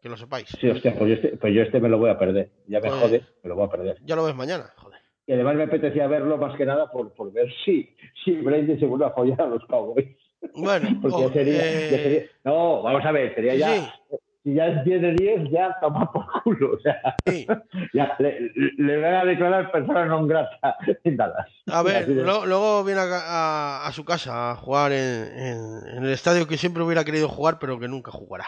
Que 0.00 0.08
lo 0.08 0.16
sepáis. 0.16 0.48
Sí, 0.60 0.68
hostia, 0.68 0.94
pues 0.96 1.08
yo 1.10 1.14
este, 1.16 1.36
pues 1.36 1.54
yo 1.54 1.62
este 1.62 1.78
me 1.80 1.88
lo 1.88 1.98
voy 1.98 2.10
a 2.10 2.18
perder. 2.18 2.50
Ya 2.66 2.80
me 2.80 2.88
Pues- 2.88 3.00
jode, 3.00 3.22
me 3.42 3.48
lo 3.48 3.56
voy 3.56 3.66
a 3.66 3.70
perder. 3.70 3.96
Ya 4.04 4.16
lo 4.16 4.24
ves 4.24 4.34
mañana, 4.34 4.72
joder. 4.76 4.98
Y 5.26 5.32
además 5.32 5.54
me 5.56 5.64
apetecía 5.64 6.06
verlo 6.08 6.38
más 6.38 6.56
que 6.56 6.64
nada 6.66 6.90
por, 6.90 7.12
por 7.12 7.32
ver 7.32 7.46
si, 7.64 7.94
si 8.24 8.32
Brady 8.36 8.78
se 8.80 8.86
vuelve 8.86 9.04
a 9.06 9.10
follar 9.10 9.40
a 9.42 9.46
los 9.46 9.64
Cowboys. 9.66 10.08
Bueno, 10.54 10.88
Porque 11.02 11.16
oh, 11.16 11.28
ya 11.28 11.32
sería, 11.34 11.60
eh, 11.64 11.88
ya 11.90 11.96
sería- 11.98 12.22
No, 12.44 12.82
vamos 12.82 13.04
a 13.04 13.12
ver, 13.12 13.34
sería 13.34 13.52
sí, 13.52 13.58
ya. 13.58 13.68
sí. 13.74 14.16
Si 14.42 14.54
ya 14.54 14.68
es 14.68 14.84
10 14.86 15.02
de 15.02 15.12
10, 15.16 15.50
ya 15.50 15.76
toma 15.82 16.10
por 16.10 16.24
culo. 16.42 16.72
O 16.72 16.80
sea, 16.80 16.96
sí. 17.26 17.46
ya 17.92 18.16
le, 18.18 18.50
le 18.78 18.96
van 18.96 19.14
a 19.16 19.24
declarar 19.26 19.70
persona 19.70 20.06
non 20.06 20.26
grata 20.26 20.78
en 21.04 21.14
Dallas. 21.20 21.46
A 21.68 21.82
ver, 21.84 22.08
lo- 22.08 22.46
luego 22.46 22.82
viene 22.82 23.02
a, 23.02 23.04
a- 23.04 23.86
a 23.86 23.92
su 23.92 24.02
casa 24.06 24.52
a 24.52 24.56
jugar 24.56 24.92
en, 24.92 25.28
en- 25.36 25.80
en 25.98 26.04
el 26.04 26.10
estadio 26.10 26.48
que 26.48 26.56
siempre 26.56 26.82
hubiera 26.82 27.04
querido 27.04 27.28
jugar, 27.28 27.58
pero 27.60 27.78
que 27.78 27.86
nunca 27.86 28.10
jugará. 28.10 28.46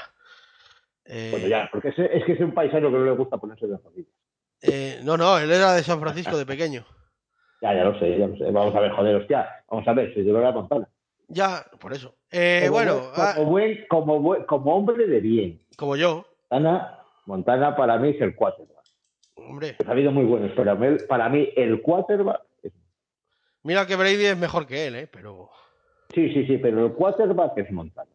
Eh, 1.04 1.28
Bueno, 1.32 1.48
ya, 1.48 1.68
porque 1.72 1.88
es, 1.88 1.98
es 1.98 2.24
que 2.24 2.32
es 2.32 2.40
un 2.40 2.52
paisano 2.54 2.90
que 2.90 2.96
no 2.98 3.04
le 3.04 3.10
gusta 3.12 3.36
ponerse 3.38 3.66
de 3.66 3.78
familia. 3.78 4.10
eh, 4.62 5.00
no, 5.02 5.16
no, 5.16 5.38
él 5.38 5.50
era 5.50 5.72
de 5.74 5.82
San 5.82 6.00
Francisco 6.00 6.36
de 6.38 6.46
pequeño. 6.46 6.84
Ya, 7.62 7.72
ya 7.74 7.84
lo 7.84 7.96
sé, 8.00 8.18
ya 8.18 8.26
lo 8.26 8.36
sé. 8.36 8.50
Vamos 8.50 8.74
a 8.74 8.80
ver, 8.80 8.90
joder, 8.90 9.14
hostia. 9.14 9.48
Vamos 9.70 9.86
a 9.86 9.92
ver, 9.92 10.12
se 10.14 10.22
lleva 10.24 10.40
la 10.40 10.50
Montana. 10.50 10.88
Ya, 11.28 11.64
por 11.78 11.92
eso. 11.92 12.16
Eh, 12.32 12.62
Como 12.62 12.72
bueno, 12.72 12.94
buen- 12.94 13.12
ah, 13.14 13.32
como, 13.36 13.50
buen, 13.50 13.86
como, 13.88 14.18
buen- 14.20 14.44
como 14.46 14.74
hombre 14.76 15.06
de 15.06 15.20
bien. 15.20 15.62
como 15.76 15.94
yo, 15.94 16.26
Montana, 16.50 16.98
Montana 17.24 17.76
para 17.76 17.98
mí 17.98 18.08
es 18.08 18.20
el 18.20 18.34
quarterback. 18.34 18.82
hombre, 19.36 19.76
Ha 19.86 19.90
habido 19.92 20.10
muy 20.10 20.24
buenos, 20.24 20.50
pero 20.56 20.76
para 21.06 21.28
mí 21.28 21.50
el 21.54 21.80
quarterback. 21.82 22.42
es- 22.64 22.72
mira 23.62 23.86
que 23.86 23.94
Brady 23.94 24.24
es 24.26 24.36
mejor 24.36 24.66
que 24.66 24.88
él, 24.88 24.96
¿eh? 24.96 25.06
Pero 25.06 25.48
Sí, 26.12 26.34
sí, 26.34 26.44
sí, 26.48 26.58
pero 26.58 26.86
el 26.86 26.92
quarterback 26.94 27.56
es 27.58 27.70
Montana. 27.70 28.10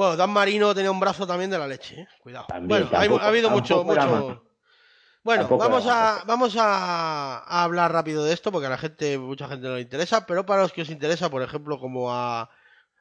Bueno, 0.00 0.16
Dan 0.16 0.30
Marino 0.30 0.74
tenía 0.74 0.90
un 0.90 0.98
brazo 1.00 1.26
también 1.26 1.50
de 1.50 1.58
la 1.58 1.66
leche, 1.66 2.00
¿eh? 2.00 2.08
Cuidado. 2.22 2.46
También, 2.48 2.68
bueno, 2.68 2.88
hay- 2.98 3.08
ha 3.22 3.28
habido 3.28 3.50
mucho, 3.50 3.84
mucho. 3.84 4.44
Bueno, 5.22 5.42
Tampoco 5.42 5.62
vamos 5.68 5.86
a 5.86 6.24
vamos 6.26 6.56
a, 6.56 7.38
a 7.38 7.62
hablar 7.64 7.92
rápido 7.92 8.24
de 8.24 8.32
esto 8.32 8.50
porque 8.50 8.66
a 8.68 8.70
la 8.70 8.78
gente, 8.78 9.18
mucha 9.18 9.46
gente 9.48 9.68
no 9.68 9.74
le 9.74 9.82
interesa, 9.82 10.24
pero 10.24 10.46
para 10.46 10.62
los 10.62 10.72
que 10.72 10.80
os 10.82 10.88
interesa, 10.88 11.28
por 11.28 11.42
ejemplo, 11.42 11.78
como 11.78 12.10
a, 12.10 12.48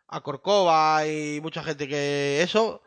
a 0.09 0.21
Corcova 0.21 1.07
y 1.07 1.39
mucha 1.41 1.63
gente 1.63 1.87
que 1.87 2.41
eso, 2.41 2.81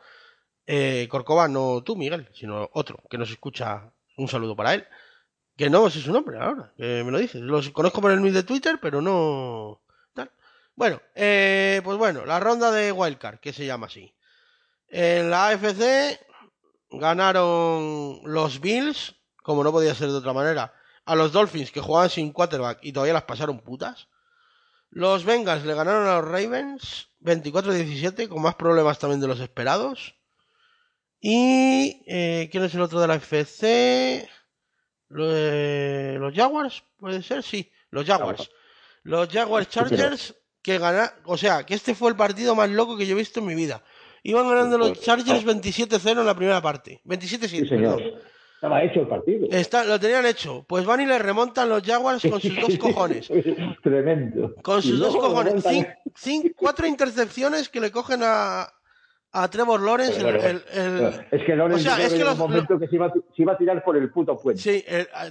eh, 0.67 1.07
Corcova 1.09 1.47
no 1.47 1.81
tú, 1.83 1.95
Miguel, 1.95 2.29
sino 2.35 2.69
otro 2.73 2.99
que 3.09 3.17
nos 3.17 3.31
escucha, 3.31 3.91
un 4.17 4.27
saludo 4.27 4.55
para 4.55 4.75
él, 4.75 4.85
que 5.57 5.71
no 5.71 5.89
sé 5.89 5.99
su 6.01 6.13
nombre 6.13 6.37
ahora, 6.39 6.71
que 6.77 7.03
me 7.03 7.09
lo 7.11 7.17
dices, 7.17 7.41
los 7.41 7.69
conozco 7.71 8.01
por 8.01 8.11
el 8.11 8.21
nick 8.21 8.33
de 8.33 8.43
Twitter, 8.43 8.77
pero 8.79 9.01
no. 9.01 9.81
Bueno, 10.75 11.01
eh, 11.15 11.81
pues 11.83 11.97
bueno, 11.97 12.25
la 12.25 12.39
ronda 12.39 12.71
de 12.71 12.91
Wildcard, 12.91 13.39
que 13.39 13.53
se 13.53 13.65
llama 13.65 13.87
así. 13.87 14.13
En 14.87 15.29
la 15.29 15.47
AFC 15.49 16.19
ganaron 16.91 18.21
los 18.25 18.59
Bills, 18.59 19.15
como 19.43 19.63
no 19.63 19.71
podía 19.71 19.95
ser 19.95 20.09
de 20.09 20.17
otra 20.17 20.33
manera, 20.33 20.73
a 21.05 21.15
los 21.15 21.31
Dolphins 21.31 21.71
que 21.71 21.81
jugaban 21.81 22.09
sin 22.09 22.31
quarterback 22.31 22.79
y 22.81 22.93
todavía 22.93 23.13
las 23.13 23.23
pasaron 23.23 23.59
putas. 23.59 24.07
Los 24.89 25.25
Bengals 25.25 25.65
le 25.65 25.73
ganaron 25.73 26.07
a 26.07 26.15
los 26.21 26.25
Ravens 26.25 27.09
24-17 27.21 28.27
con 28.27 28.41
más 28.41 28.55
problemas 28.55 28.99
también 28.99 29.19
de 29.21 29.27
los 29.27 29.39
esperados. 29.39 30.15
Y 31.19 32.03
eh, 32.07 32.49
¿quién 32.51 32.63
es 32.63 32.75
el 32.75 32.81
otro 32.81 32.99
de 32.99 33.07
la 33.07 33.15
FC? 33.15 34.29
Lo- 35.09 35.25
eh, 35.29 36.17
los 36.19 36.33
Jaguars, 36.33 36.83
puede 36.97 37.23
ser, 37.23 37.43
sí, 37.43 37.71
los 37.89 38.05
Jaguars. 38.05 38.49
Los 39.03 39.29
Jaguars 39.29 39.67
Chargers 39.69 40.35
que 40.63 40.79
ganaron, 40.79 41.11
o 41.25 41.37
sea, 41.37 41.63
que 41.65 41.75
este 41.75 41.93
fue 41.93 42.09
el 42.09 42.15
partido 42.15 42.55
más 42.55 42.69
loco 42.69 42.97
que 42.97 43.05
yo 43.05 43.13
he 43.15 43.19
visto 43.19 43.39
en 43.41 43.45
mi 43.45 43.53
vida. 43.55 43.83
Iban 44.23 44.47
ganando 44.49 44.77
los 44.77 44.99
Chargers 45.01 45.45
27-0 45.45 46.21
en 46.21 46.25
la 46.25 46.33
primera 46.35 46.61
parte. 46.61 47.01
27-7, 47.05 47.47
Sí, 47.47 47.67
señor. 47.67 47.97
perdón. 47.97 48.21
Estaba 48.55 48.81
hecho 48.81 49.01
el 49.01 49.07
partido. 49.09 49.47
Está, 49.51 49.83
lo 49.83 49.99
tenían 49.99 50.25
hecho. 50.25 50.63
Pues 50.65 50.85
van 50.85 51.01
y 51.01 51.05
le 51.05 51.19
remontan 51.19 51.67
los 51.67 51.83
Jaguars 51.83 52.23
con 52.29 52.39
sus 52.39 52.55
dos 52.55 52.77
cojones. 52.79 53.29
Tremendo. 53.83 54.55
Con 54.61 54.81
sus 54.81 54.99
dos 54.99 55.15
cojones. 55.15 55.55
remontan- 55.55 55.97
Cin- 56.15 56.43
cin- 56.43 56.53
cuatro 56.55 56.87
intercepciones 56.87 57.67
que 57.67 57.81
le 57.81 57.91
cogen 57.91 58.21
a, 58.23 58.67
a 59.33 59.47
Trevor 59.49 59.81
Lawrence. 59.81 60.19
El- 60.21 61.25
Es 61.31 61.43
que 61.45 61.55
Lorenz 61.55 61.81
o 61.81 61.83
sea, 61.83 61.97
yo 61.97 62.03
es 62.03 62.13
creo 62.13 62.15
que 62.15 62.15
en 62.21 62.25
los- 62.25 62.33
un 62.35 62.39
momento 62.39 62.79
que 62.79 62.87
se 62.87 62.95
iba, 62.95 63.07
a 63.07 63.11
ti- 63.11 63.19
se 63.35 63.41
iba 63.41 63.51
a 63.53 63.57
tirar 63.57 63.83
por 63.83 63.97
el 63.97 64.09
puto 64.11 64.37
puente. 64.37 64.61
sí, 64.61 64.83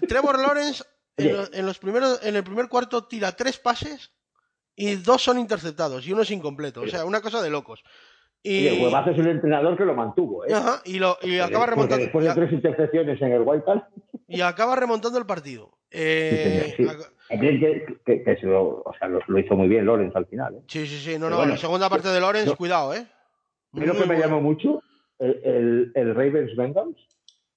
Trevor 0.06 0.38
Lawrence 0.38 0.84
en 1.16 1.64
los 1.66 1.78
primeros, 1.78 2.20
en 2.22 2.36
el 2.36 2.44
primer 2.44 2.68
cuarto 2.68 3.04
tira 3.04 3.32
tres 3.32 3.59
pases 3.59 4.12
y 4.77 4.94
dos 4.97 5.23
son 5.23 5.39
interceptados 5.39 6.07
y 6.07 6.12
uno 6.12 6.23
es 6.23 6.31
incompleto. 6.31 6.82
O 6.82 6.86
sea, 6.86 7.05
una 7.05 7.20
cosa 7.20 7.43
de 7.43 7.51
locos. 7.51 7.82
Y 8.44 8.66
el 8.66 8.82
huevazo 8.82 9.11
es 9.11 9.19
el 9.20 9.28
entrenador 9.28 9.77
que 9.77 9.85
lo 9.85 9.94
mantuvo, 9.94 10.44
¿eh? 10.44 10.53
ajá, 10.53 10.82
y, 10.85 10.99
lo, 10.99 11.16
y 11.23 11.39
acaba 11.39 11.61
Porque 11.66 11.70
remontando. 11.70 12.03
después 12.05 12.24
y 12.24 12.28
de 12.28 12.35
tres 12.35 12.53
intercepciones 12.53 13.23
en 13.23 13.32
el 13.32 13.43
White 13.43 13.65
Card, 13.65 13.82
y 14.27 14.40
acaba 14.40 14.74
remontando 14.74 15.16
el 15.19 15.27
partido. 15.27 15.70
Eh, 15.93 16.74
Sí, 16.77 16.85
señor, 16.85 16.97
que, 17.28 17.86
que- 18.05 18.23
que 18.24 18.36
se 18.39 18.47
lo, 18.47 18.82
o 18.82 18.93
sea, 18.99 19.07
lo, 19.09 19.20
lo 19.28 19.39
hizo 19.39 19.55
muy 19.55 19.69
bien 19.69 19.85
Lorenz 19.86 20.16
al 20.16 20.27
final. 20.27 20.57
¿eh? 20.57 20.62
Sí, 20.66 20.86
sí, 20.89 20.99
sí. 20.99 21.19
No, 21.20 21.31
no. 21.31 21.36
bueno, 21.36 21.53
la 21.53 21.57
segunda 21.59 21.89
parte 21.89 22.09
de 22.09 22.20
yo- 22.44 22.57
cuidado, 22.57 22.94
¿eh? 22.94 23.07
Pero 23.73 23.86
lo 23.86 23.94
Muy 23.94 24.03
que 24.03 24.09
me 24.09 24.19
llamó 24.19 24.40
mucho, 24.40 24.82
el, 25.20 25.40
el, 25.44 25.93
el 25.94 26.15
Ravens 26.15 26.57
Bengals, 26.57 26.97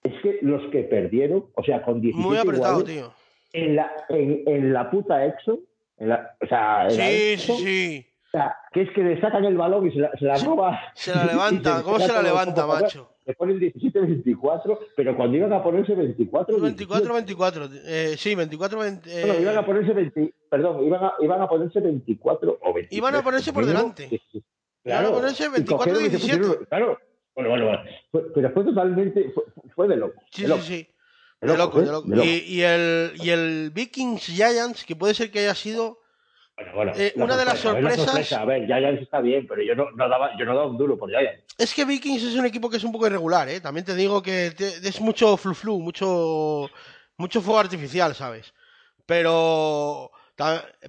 es 0.04 0.14
que 0.22 0.38
los 0.44 0.62
que 0.72 0.84
perdieron, 0.84 1.48
o 1.56 1.64
sea, 1.64 1.82
con 1.82 2.00
17 2.00 2.28
Muy 2.30 2.38
apretado, 2.38 2.82
iguales, 2.82 2.96
tío. 2.96 3.14
en 3.54 3.76
la, 3.76 3.92
en, 4.10 4.44
en 4.46 4.72
la 4.72 4.92
puta 4.92 5.26
Exxon, 5.26 5.62
la, 6.00 6.36
o 6.42 6.48
sea, 6.48 6.88
en 6.88 6.98
la 6.98 7.06
Sí, 7.06 7.38
sí, 7.38 7.54
sí. 7.58 8.08
o 8.28 8.32
sea, 8.32 8.58
que 8.74 8.82
es 8.82 8.90
que 8.92 9.02
le 9.02 9.20
sacan 9.22 9.46
el 9.46 9.56
balón 9.58 9.88
y 9.88 9.92
se 9.92 10.00
la, 10.00 10.12
se 10.18 10.26
la 10.26 10.38
roba. 10.38 10.80
Se 10.94 11.14
la 11.16 11.26
levanta. 11.26 11.82
¿Cómo 11.84 12.00
se 12.00 12.12
la 12.12 12.22
levanta, 12.22 12.66
macho? 12.68 13.12
Le 13.26 13.34
ponen 13.34 13.60
17-24, 13.60 14.78
pero 14.96 15.16
cuando 15.16 15.36
iban 15.38 15.52
a 15.54 15.64
ponerse 15.64 15.96
24, 15.96 16.58
24-24. 16.60 17.82
Eh, 17.86 18.16
sí, 18.18 18.36
24-20. 18.36 19.02
eh, 19.08 19.24
Bueno, 19.26 19.42
iban 19.42 19.58
a 19.58 19.66
ponerse 19.66 19.94
20, 19.94 20.34
perdón, 20.50 20.84
iban 20.86 21.04
a, 21.04 21.14
iban 21.22 21.42
a 21.42 21.48
ponerse 21.50 21.80
24 21.80 22.60
o 22.62 22.74
23. 22.74 22.92
Iban 22.98 23.16
a 23.16 23.24
ponerse 23.24 23.52
por 23.54 23.66
delante. 23.66 24.10
Sí, 24.10 24.22
sí. 24.32 24.44
Iban 24.84 25.06
a 25.06 25.10
ponerse 25.10 25.44
y 25.58 25.66
cogieron 25.66 26.04
y 26.06 26.10
se 26.10 26.18
24-17. 26.18 26.20
pusieron- 26.20 26.66
Claro, 26.70 27.00
bueno, 27.34 27.50
bueno, 27.50 27.66
bueno. 28.12 28.30
Pero 28.36 28.52
fue 28.52 28.64
totalmente, 28.64 29.32
fue, 29.34 29.44
fue 29.74 29.88
de 29.88 29.96
loco. 29.98 30.22
Sí, 30.30 30.42
de 30.44 30.48
sí, 30.48 30.54
loco. 30.54 30.62
sí. 30.62 30.76
De 30.78 30.95
De 31.52 31.58
loco, 31.58 31.80
loco, 31.80 31.80
¿eh? 31.80 31.86
de 31.86 31.92
loco. 31.92 32.08
De 32.10 32.16
loco. 32.16 32.28
Y, 32.28 32.32
y 32.56 32.62
el, 32.64 33.14
y 33.16 33.30
el 33.30 33.72
Vikings 33.74 34.24
Giants, 34.26 34.84
que 34.86 34.96
puede 34.96 35.14
ser 35.14 35.32
que 35.32 35.40
haya 35.40 35.56
sido. 35.56 36.00
Bueno, 36.58 36.72
bueno, 36.74 36.92
Eh, 36.96 37.12
la 37.18 37.24
una 37.26 37.36
de 37.38 37.46
las 37.46 37.60
sorpresa, 37.60 37.70
a 37.70 37.74
ver, 37.74 37.84
sorpresas- 38.00 38.06
sorpresa. 38.06 38.42
A 38.42 38.46
ver, 38.46 38.66
Giants 38.66 39.02
está 39.02 39.20
bien, 39.20 39.46
pero 39.48 39.62
yo 39.62 39.76
no, 39.76 39.92
no 39.92 40.08
daba, 40.08 40.38
yo 40.40 40.46
no 40.46 40.56
daba 40.56 40.68
un 40.68 40.78
duro 40.78 40.98
por 40.98 41.10
Giants. 41.10 41.44
Es 41.58 41.74
que 41.74 41.84
Vikings 41.84 42.24
es 42.24 42.36
un 42.36 42.46
equipo 42.46 42.70
que 42.70 42.78
es 42.78 42.84
un 42.84 42.92
poco 42.94 43.08
irregular, 43.08 43.50
¿eh? 43.50 43.60
También 43.60 43.86
te 43.86 43.94
digo 43.96 44.22
que 44.24 44.52
te- 44.52 44.88
es 44.88 45.02
mucho 45.02 45.36
flu-flu, 45.36 45.80
mucho, 45.80 46.70
mucho 47.18 47.42
fuego 47.42 47.60
artificial, 47.60 48.16
¿sabes? 48.16 48.54
Pero, 49.06 50.12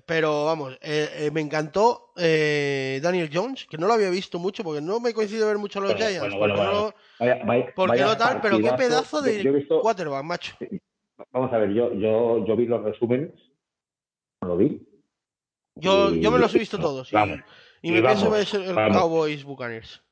pero 0.06 0.44
vamos, 0.44 0.74
eh, 0.82 1.08
eh, 1.14 1.30
me 1.32 1.40
encantó 1.40 2.12
eh, 2.16 2.98
Daniel 3.02 3.30
Jones, 3.32 3.66
que 3.66 3.78
no 3.78 3.86
lo 3.86 3.94
había 3.94 4.10
visto 4.10 4.38
mucho, 4.38 4.64
porque 4.64 4.80
no 4.80 4.98
me 5.00 5.14
coincide 5.14 5.44
ver 5.44 5.58
mucho 5.58 5.78
a 5.78 5.82
los 5.82 5.92
Bueno, 5.92 6.06
Giants. 6.06 6.20
bueno, 6.20 6.38
bueno, 6.38 6.54
porque 6.54 6.68
bueno. 6.68 6.82
no- 6.82 6.94
Vaya, 7.86 8.04
no 8.06 8.16
tal, 8.16 8.40
pero 8.40 8.58
qué 8.58 8.72
pedazo 8.72 9.22
de 9.22 9.42
Yo 9.42 9.50
he 9.50 9.54
visto, 9.54 9.80
quarterback, 9.80 10.24
macho. 10.24 10.56
vamos 11.32 11.52
a 11.52 11.58
ver, 11.58 11.70
yo, 11.72 11.92
yo, 11.94 12.44
yo 12.44 12.56
vi 12.56 12.66
los 12.66 12.82
resúmenes, 12.82 13.30
lo 14.42 14.56
vi. 14.56 14.86
Yo, 15.76 16.10
Y- 16.10 16.20
yo 16.20 16.30
me 16.30 16.38
los 16.38 16.54
he 16.54 16.58
visto 16.58 16.78
todos. 16.78 17.12
Y, 17.12 17.14
Vamos, 17.16 17.38
y 17.82 17.88
y 17.88 17.92
me 17.92 18.02
pienso 18.02 18.30
ver 18.30 18.46
el 18.54 18.74
vamos. 18.74 18.96
Cowboys 18.96 19.44
Buccaneers. 19.44 20.02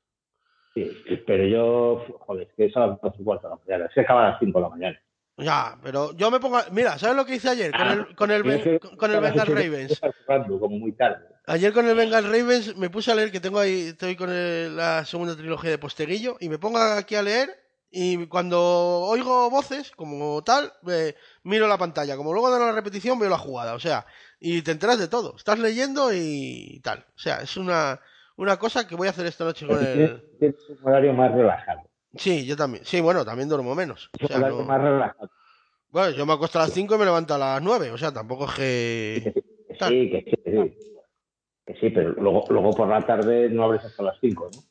Sí, 0.75 0.91
pero 1.27 1.47
yo, 1.47 2.05
joder, 2.21 2.49
es 2.49 2.55
que 2.55 2.65
es 2.67 2.77
a 2.77 2.87
las 2.87 3.01
2 3.01 3.15
y 3.19 3.25
cuarto 3.25 3.49
de 3.49 3.55
la 3.55 3.61
mañana, 3.65 3.87
es 3.87 3.95
que 3.95 4.01
acaba 4.01 4.27
a 4.27 4.31
las 4.31 4.39
5 4.41 4.59
de 4.59 4.63
la 4.63 4.69
mañana. 4.69 5.01
Ya, 5.37 5.77
pero 5.83 6.13
yo 6.15 6.31
me 6.31 6.39
pongo. 6.39 6.59
a- 6.59 6.67
Mira, 6.71 6.97
¿sabes 6.99 7.17
lo 7.17 7.25
que 7.27 7.35
hice 7.35 7.49
ayer? 7.51 7.73
Con 7.73 7.81
Ah, 7.83 7.93
el, 7.93 8.15
con 8.15 8.31
el, 8.31 8.43
Ben- 8.45 8.79
con 8.97 9.11
el 9.11 9.21
Bengal 9.21 9.49
de- 9.49 9.55
Ravens. 9.55 10.01
jugando 10.27 10.61
como 10.61 10.79
muy 10.79 10.93
tarde. 10.93 11.25
Ayer 11.47 11.73
con 11.73 11.87
el 11.89 11.95
Bengal 11.97 12.25
Ravens 12.25 12.77
me 12.77 12.89
puse 12.89 13.11
a 13.11 13.15
leer 13.17 13.33
que 13.33 13.41
tengo 13.41 13.59
ahí, 13.59 13.89
estoy 13.89 14.15
con 14.17 14.31
el- 14.31 14.77
la 14.77 15.05
segunda 15.05 15.37
trilogía 15.37 15.71
de 15.71 15.79
Posteguillo 15.79 16.37
y 16.41 16.49
me 16.49 16.59
pongo 16.59 16.79
aquí 16.79 17.17
a 17.17 17.23
leer 17.23 17.51
y 17.91 18.27
cuando 18.29 18.59
oigo 18.61 19.51
voces 19.51 19.91
como 19.93 20.43
tal, 20.45 20.73
eh, 20.89 21.15
miro 21.43 21.67
la 21.67 21.79
pantalla. 21.79 22.17
Como 22.17 22.33
luego 22.33 22.51
dan 22.51 22.61
la 22.61 22.73
repetición 22.73 23.19
veo 23.19 23.29
la 23.29 23.39
jugada, 23.39 23.75
o 23.75 23.81
sea, 23.81 24.07
y 24.39 24.63
te 24.63 24.71
enteras 24.71 24.99
de 25.01 25.09
todo. 25.09 25.35
Estás 25.37 25.59
leyendo 25.59 26.11
y 26.13 26.81
tal. 26.85 27.01
O 27.09 27.19
sea, 27.19 27.39
es 27.39 27.57
una, 27.57 28.01
una 28.37 28.57
cosa 28.57 28.87
que 28.87 28.95
voy 28.95 29.09
a 29.09 29.11
hacer 29.11 29.27
esta 29.27 29.45
noche 29.45 29.67
con 29.67 29.85
el... 29.85 30.23
tienes 30.39 30.57
un 30.71 30.79
horario 30.89 31.13
más 31.13 31.33
relajado. 31.33 31.83
Sí, 32.17 32.47
yo 32.47 32.57
también. 32.57 32.85
Sí, 32.85 33.01
bueno, 33.01 33.25
también 33.25 33.49
duermo 33.49 33.75
menos. 33.75 34.11
O 34.23 34.27
sea, 34.27 34.39
no- 34.39 34.63
más 34.65 34.81
relajado. 34.81 35.31
Bueno, 35.91 36.11
yo 36.17 36.27
me 36.27 36.33
acuesto 36.33 36.59
a 36.59 36.63
las 36.63 36.73
5 36.73 36.95
y 36.97 36.99
me 36.99 37.05
levanto 37.05 37.35
a 37.35 37.39
las 37.39 37.63
9, 37.63 37.91
o 37.91 37.99
sea, 37.99 38.13
tampoco 38.13 38.47
es 38.47 38.55
que... 38.55 39.33
Sí, 39.71 40.11
que 40.11 40.25
sí, 40.27 40.37
que 40.45 40.51
sí. 40.67 40.79
Que 41.67 41.75
sí, 41.75 41.91
pero 41.91 42.11
luego, 42.13 42.47
luego 42.51 42.75
por 42.75 42.89
la 42.89 43.07
tarde 43.07 43.49
no 43.49 43.65
abres 43.65 43.85
hasta 43.85 44.03
las 44.03 44.17
5, 44.21 44.51
¿no? 44.53 44.63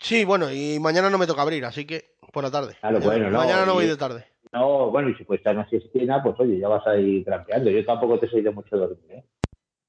Sí, 0.00 0.24
bueno, 0.24 0.52
y 0.52 0.78
mañana 0.80 1.08
no 1.10 1.16
me 1.18 1.26
toca 1.26 1.42
abrir, 1.42 1.64
así 1.64 1.86
que 1.86 2.16
por 2.32 2.42
la 2.44 2.50
tarde. 2.50 2.76
Claro, 2.80 3.00
bueno, 3.00 3.30
no, 3.30 3.38
mañana 3.38 3.64
no 3.64 3.74
voy 3.74 3.84
y- 3.84 3.88
de 3.88 3.96
tarde. 3.96 4.26
No, 4.52 4.90
bueno, 4.90 5.08
y 5.08 5.14
si 5.16 5.24
puedes 5.24 5.40
estar 5.40 5.52
en 5.52 5.58
una 5.60 5.68
siestina, 5.68 6.22
pues 6.22 6.36
oye, 6.38 6.58
ya 6.58 6.68
vas 6.68 6.86
a 6.86 6.96
ir 6.96 7.24
trampeando. 7.24 7.70
Yo 7.70 7.84
tampoco 7.84 8.18
te 8.20 8.28
soy 8.28 8.42
de 8.42 8.50
mucho 8.50 8.76
dormir, 8.76 9.10
¿eh? 9.10 9.24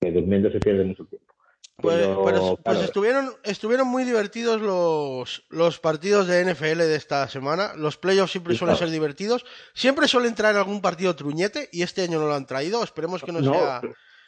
Que 0.02 0.11
durmiendo 0.11 0.49
se 0.52 0.60
pierde 0.60 0.84
mucho 0.84 1.06
tiempo. 1.06 1.35
Pues, 1.77 1.97
Pero, 1.97 2.22
pues- 2.23 2.41
pues 2.64 2.80
estuvieron, 2.84 3.31
estuvieron 3.43 3.88
muy 3.88 4.06
divertidos 4.06 4.61
los, 4.61 5.45
los 5.49 5.80
partidos 5.80 6.26
de 6.27 6.39
NFL 6.45 6.77
de 6.88 6.95
esta 6.95 7.27
semana. 7.27 7.73
Los 7.76 7.97
playoffs 7.97 8.31
siempre 8.31 8.53
Sí, 8.53 8.60
suelen 8.60 8.76
claro. 8.77 8.88
ser 8.88 8.93
divertidos. 8.93 9.45
Siempre 9.73 10.07
suelen 10.07 10.35
traer 10.35 10.56
algún 10.56 10.81
partido 10.81 11.15
truñete 11.18 11.68
y 11.73 11.81
este 11.81 12.03
año 12.03 12.19
no 12.19 12.27
lo 12.27 12.34
han 12.35 12.45
traído. 12.45 12.81
Esperemos 12.81 13.23
que 13.23 13.34
no, 13.34 13.41
No, 13.41 13.53
sea 13.53 13.81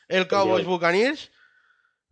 el 0.10 0.28
Cowboys 0.28 0.66
yo- 0.66 0.70
Buccaneers. 0.72 1.32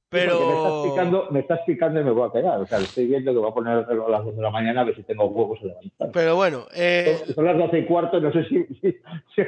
porque 0.09 0.27
Me 0.27 0.31
estás, 0.31 0.39
Pero 0.39 0.83
picando, 0.89 1.27
me 1.31 1.39
estás 1.41 1.59
picando 1.65 1.99
y 1.99 2.03
me 2.05 2.11
voy 2.11 2.29
a 2.29 2.31
quedar. 2.31 2.61
O 2.61 2.65
sea, 2.67 2.77
estoy 2.79 3.05
viendo 3.07 3.33
que 3.33 3.37
voy 3.37 3.51
a 3.51 3.53
poner 3.53 3.73
a 3.73 4.09
las 4.09 4.23
2 4.23 4.35
de 4.37 4.41
la 4.41 4.49
mañana 4.51 4.81
a 4.81 4.83
ver 4.85 4.95
si 4.95 5.03
tengo 5.03 5.25
huevos 5.25 5.59
a 5.61 5.65
levantar. 5.65 6.11
pero 6.13 6.35
bueno, 6.37 6.65
eh, 6.73 7.21
Son 7.35 7.43
las 7.43 7.57
12 7.57 7.79
y 7.79 7.85
cuarto, 7.85 8.21
no 8.21 8.31
sé 8.31 8.45
si, 8.45 8.63
si, 8.79 8.91
si 9.35 9.41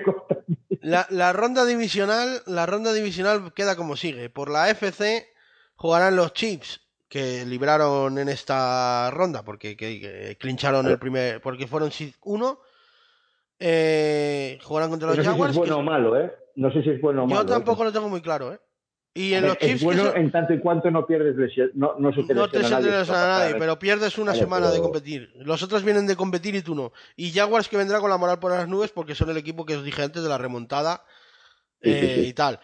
la 0.82 1.32
ronda 1.32 1.64
divisional, 1.66 2.42
la 2.46 2.66
ronda 2.66 2.92
divisional 2.92 3.54
queda 3.54 3.78
como 3.78 3.96
sigue. 3.96 4.30
Por 4.30 4.50
la 4.52 4.70
FC 4.70 5.30
jugarán 5.78 6.16
los 6.18 6.34
Chiefs 6.34 6.82
que 7.08 7.46
libraron 7.46 8.18
en 8.20 8.28
esta 8.28 9.10
ronda 9.12 9.44
porque 9.44 9.78
que, 9.78 10.00
que 10.02 10.38
clincharon 10.38 10.86
el 10.88 11.00
primer 11.00 11.40
porque 11.40 11.66
fueron 11.66 11.90
1 12.22 12.60
eh, 13.60 14.60
jugarán 14.64 14.90
contra 14.90 15.08
No 15.08 15.16
los 15.16 15.18
sé 15.18 15.24
si 15.24 15.30
Jaguars 15.30 15.52
es 15.52 15.58
bueno 15.58 15.76
que- 15.76 15.82
o 15.82 15.84
malo, 15.84 16.20
¿eh? 16.20 16.32
No 16.56 16.72
sé 16.72 16.84
si 16.84 16.90
es 16.90 17.02
bueno 17.02 17.24
o 17.24 17.28
malo. 17.28 17.42
yo 17.42 17.48
¿eh? 17.48 17.52
tampoco 17.52 17.84
lo 17.84 17.92
tengo 17.92 18.10
muy 18.10 18.22
claro 18.22 18.54
¿eh? 18.54 18.60
y 19.14 19.34
en 19.34 19.42
ver, 19.42 19.50
los 19.52 19.58
Chiefs 19.60 19.76
es 19.76 19.84
bueno 19.84 20.04
son- 20.06 20.18
en 20.18 20.32
tanto 20.32 20.54
y 20.54 20.60
cuanto 20.60 20.92
no 20.92 21.08
pierdes 21.08 21.36
lesión, 21.38 21.72
no, 21.74 21.96
no 21.98 22.12
se 22.14 22.24
te 22.24 22.34
no 22.36 22.50
te 22.50 22.60
lesiona 22.60 22.82
sientes 22.84 23.10
nadie. 23.10 23.24
a 23.24 23.28
nadie 23.40 23.56
pero 23.58 23.80
pierdes 23.80 24.18
una 24.18 24.36
semana 24.36 24.70
de 24.70 24.80
competir 24.82 25.32
los 25.38 25.64
otros 25.64 25.84
vienen 25.84 26.06
de 26.06 26.16
competir 26.16 26.54
y 26.56 26.62
tú 26.62 26.76
no 26.76 26.92
y 27.16 27.32
Jaguars 27.32 27.68
que 27.70 27.78
vendrá 27.78 28.00
con 28.00 28.10
la 28.12 28.18
moral 28.18 28.40
por 28.40 28.52
las 28.52 28.68
nubes 28.68 28.92
porque 28.92 29.16
son 29.16 29.30
el 29.32 29.38
equipo 29.38 29.66
que 29.66 29.76
os 29.78 29.84
dije 29.84 30.04
antes 30.04 30.22
de 30.24 30.30
la 30.30 30.38
remontada 30.38 31.04
Sí, 31.82 31.92
sí, 31.94 31.96
eh, 32.06 32.16
sí. 32.24 32.28
y 32.30 32.34
tal 32.34 32.60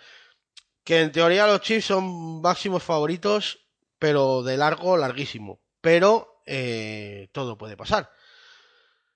que 0.84 1.02
en 1.02 1.12
teoría 1.12 1.48
los 1.48 1.62
Chiefs 1.62 1.86
son 1.88 2.42
máximos 2.42 2.84
favoritos 2.84 3.64
pero 4.04 4.44
de 4.44 4.58
largo, 4.58 4.98
larguísimo. 4.98 5.62
Pero 5.80 6.42
eh, 6.46 7.30
todo 7.32 7.58
puede 7.58 7.78
pasar. 7.78 8.10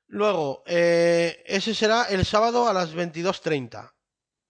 Luego, 0.07 0.63
eh, 0.65 1.43
ese 1.45 1.75
será 1.75 2.05
el 2.05 2.23
sábado 2.23 2.69
a 2.69 2.73
las 2.73 2.95
22.30. 2.95 3.91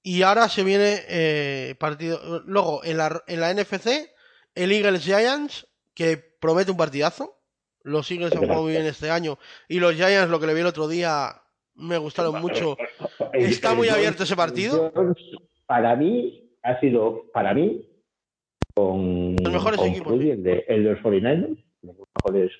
Y 0.03 0.21
ahora 0.21 0.47
se 0.47 0.63
viene 0.63 1.03
eh, 1.07 1.73
partido. 1.79 2.43
Luego, 2.45 2.83
en 2.83 2.97
la, 2.97 3.23
en 3.25 3.41
la 3.41 3.51
NFC, 3.51 4.11
el 4.53 4.71
Eagles 4.71 5.01
Giants, 5.01 5.65
que 5.95 6.17
promete 6.17 6.69
un 6.69 6.77
partidazo. 6.77 7.41
Los 7.81 8.11
Eagles 8.11 8.31
han 8.33 8.41
jugado 8.41 8.61
muy 8.61 8.73
bien 8.73 8.85
este 8.85 9.09
año. 9.09 9.39
Y 9.67 9.79
los 9.79 9.95
Giants, 9.95 10.29
lo 10.29 10.39
que 10.39 10.45
le 10.45 10.53
vi 10.53 10.59
el 10.59 10.67
otro 10.67 10.87
día, 10.87 11.41
me 11.73 11.97
gustaron 11.97 12.39
mucho. 12.39 12.77
Está 13.33 13.73
muy 13.73 13.89
abierto 13.89 14.21
ese 14.21 14.35
partido. 14.35 14.93
Para 15.65 15.95
mí, 15.95 16.46
ha 16.67 16.79
sido, 16.79 17.23
para 17.33 17.53
mí, 17.53 17.87
con, 18.75 19.35
Los 19.41 19.53
mejores 19.53 19.79
con 19.79 19.87
equipos, 19.89 20.13
Purdy, 20.13 20.25
sí. 20.25 20.31
el 20.31 20.43
de, 20.43 20.65
el 20.67 20.83
de 20.83 20.89
los 20.91 20.99
49ers, 21.01 21.63
los 21.81 21.95
mejores. 22.15 22.51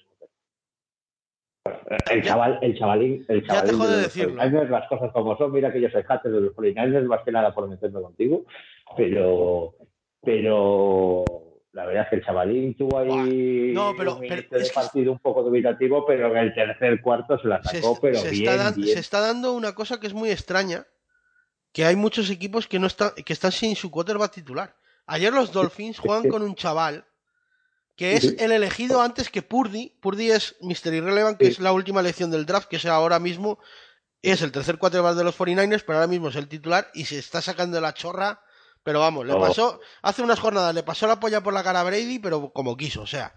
El 2.10 2.24
chaval, 2.24 2.60
el 2.62 2.78
chavalín, 2.78 3.26
el 3.28 3.46
chavalín 3.46 3.72
de 3.80 3.86
los 3.88 4.02
decirlo. 4.04 4.42
49ers, 4.42 4.70
las 4.70 4.88
cosas 4.88 5.12
como 5.12 5.38
son, 5.38 5.52
mira 5.52 5.72
que 5.72 5.82
yo 5.82 5.90
soy 5.90 6.04
hater 6.04 6.32
de 6.32 6.42
los 6.42 6.56
49ers, 6.56 7.06
más 7.06 7.24
que 7.24 7.32
nada 7.32 7.54
por 7.54 7.68
meterme 7.68 8.02
contigo, 8.02 8.46
pero, 8.96 9.76
pero 10.24 11.26
la 11.74 11.86
verdad 11.86 12.04
es 12.04 12.10
que 12.10 12.16
el 12.16 12.26
chavalín 12.26 12.76
tuvo 12.76 12.98
ahí 13.00 13.72
No, 13.74 13.94
pero- 13.98 14.14
un 14.16 14.22
pero 14.22 14.36
inicio 14.36 14.58
de 14.58 14.64
es 14.64 14.70
que- 14.70 14.76
partido 14.76 15.12
un 15.12 15.20
poco 15.20 15.44
dubitativo, 15.44 16.06
pero 16.06 16.32
en 16.32 16.38
el 16.38 16.54
tercer 16.54 17.02
cuarto 17.02 17.38
se 17.38 17.48
la 17.50 17.62
se, 17.64 17.82
sacó, 17.82 18.00
pero 18.02 18.16
se 18.18 18.32
bien, 18.32 18.44
está 18.50 18.64
dan- 18.64 18.76
bien. 18.76 18.88
se 18.94 19.00
está 19.00 19.20
dando 19.20 19.54
una 19.54 19.76
cosa 19.76 20.00
que 20.00 20.08
es 20.08 20.14
muy 20.14 20.30
extraña, 20.32 20.86
que 21.78 21.86
hay 21.86 21.96
muchos 21.96 22.32
equipos 22.32 22.66
que 22.66 22.80
no 22.80 22.88
están, 22.88 23.12
que 23.24 23.34
están 23.34 23.52
sin 23.52 23.76
su 23.76 23.92
quarterback 23.92 24.32
titular. 24.32 24.76
Ayer 25.06 25.32
los 25.32 25.52
Dolphins 25.52 26.00
juegan 26.00 26.28
con 26.28 26.42
un 26.42 26.56
chaval 26.56 27.06
que 27.96 28.14
es 28.14 28.34
el 28.40 28.52
elegido 28.52 29.00
antes 29.00 29.30
que 29.30 29.44
Purdy. 29.44 29.96
Purdy 30.02 30.32
es 30.32 30.56
Mr. 30.62 30.92
Irrelevant, 30.96 31.38
que 31.38 31.46
es 31.46 31.60
la 31.60 31.72
última 31.74 32.00
elección 32.00 32.32
del 32.32 32.48
draft, 32.48 32.68
que 32.68 32.78
es 32.78 32.86
ahora 32.88 33.20
mismo 33.20 33.60
es 34.24 34.42
el 34.42 34.52
tercer 34.52 34.80
quarterback 34.80 35.16
de 35.16 35.24
los 35.24 35.38
49ers, 35.38 35.84
pero 35.86 36.00
ahora 36.00 36.08
mismo 36.08 36.30
es 36.30 36.36
el 36.36 36.48
titular 36.48 36.88
y 36.96 37.06
se 37.06 37.20
está 37.20 37.44
sacando 37.44 37.80
la 37.80 37.94
chorra. 37.94 38.42
Pero 38.82 39.00
vamos, 39.02 39.28
le 39.28 39.34
Oh. 39.34 39.40
pasó, 39.40 39.80
hace 40.02 40.24
unas 40.24 40.40
jornadas 40.40 40.74
le 40.74 40.82
pasó 40.82 41.06
la 41.06 41.20
polla 41.20 41.42
por 41.42 41.54
la 41.54 41.62
cara 41.64 41.82
a 41.82 41.84
Brady, 41.84 42.18
pero 42.18 42.50
como 42.54 42.76
quiso, 42.76 43.04
o 43.04 43.08
sea. 43.08 43.36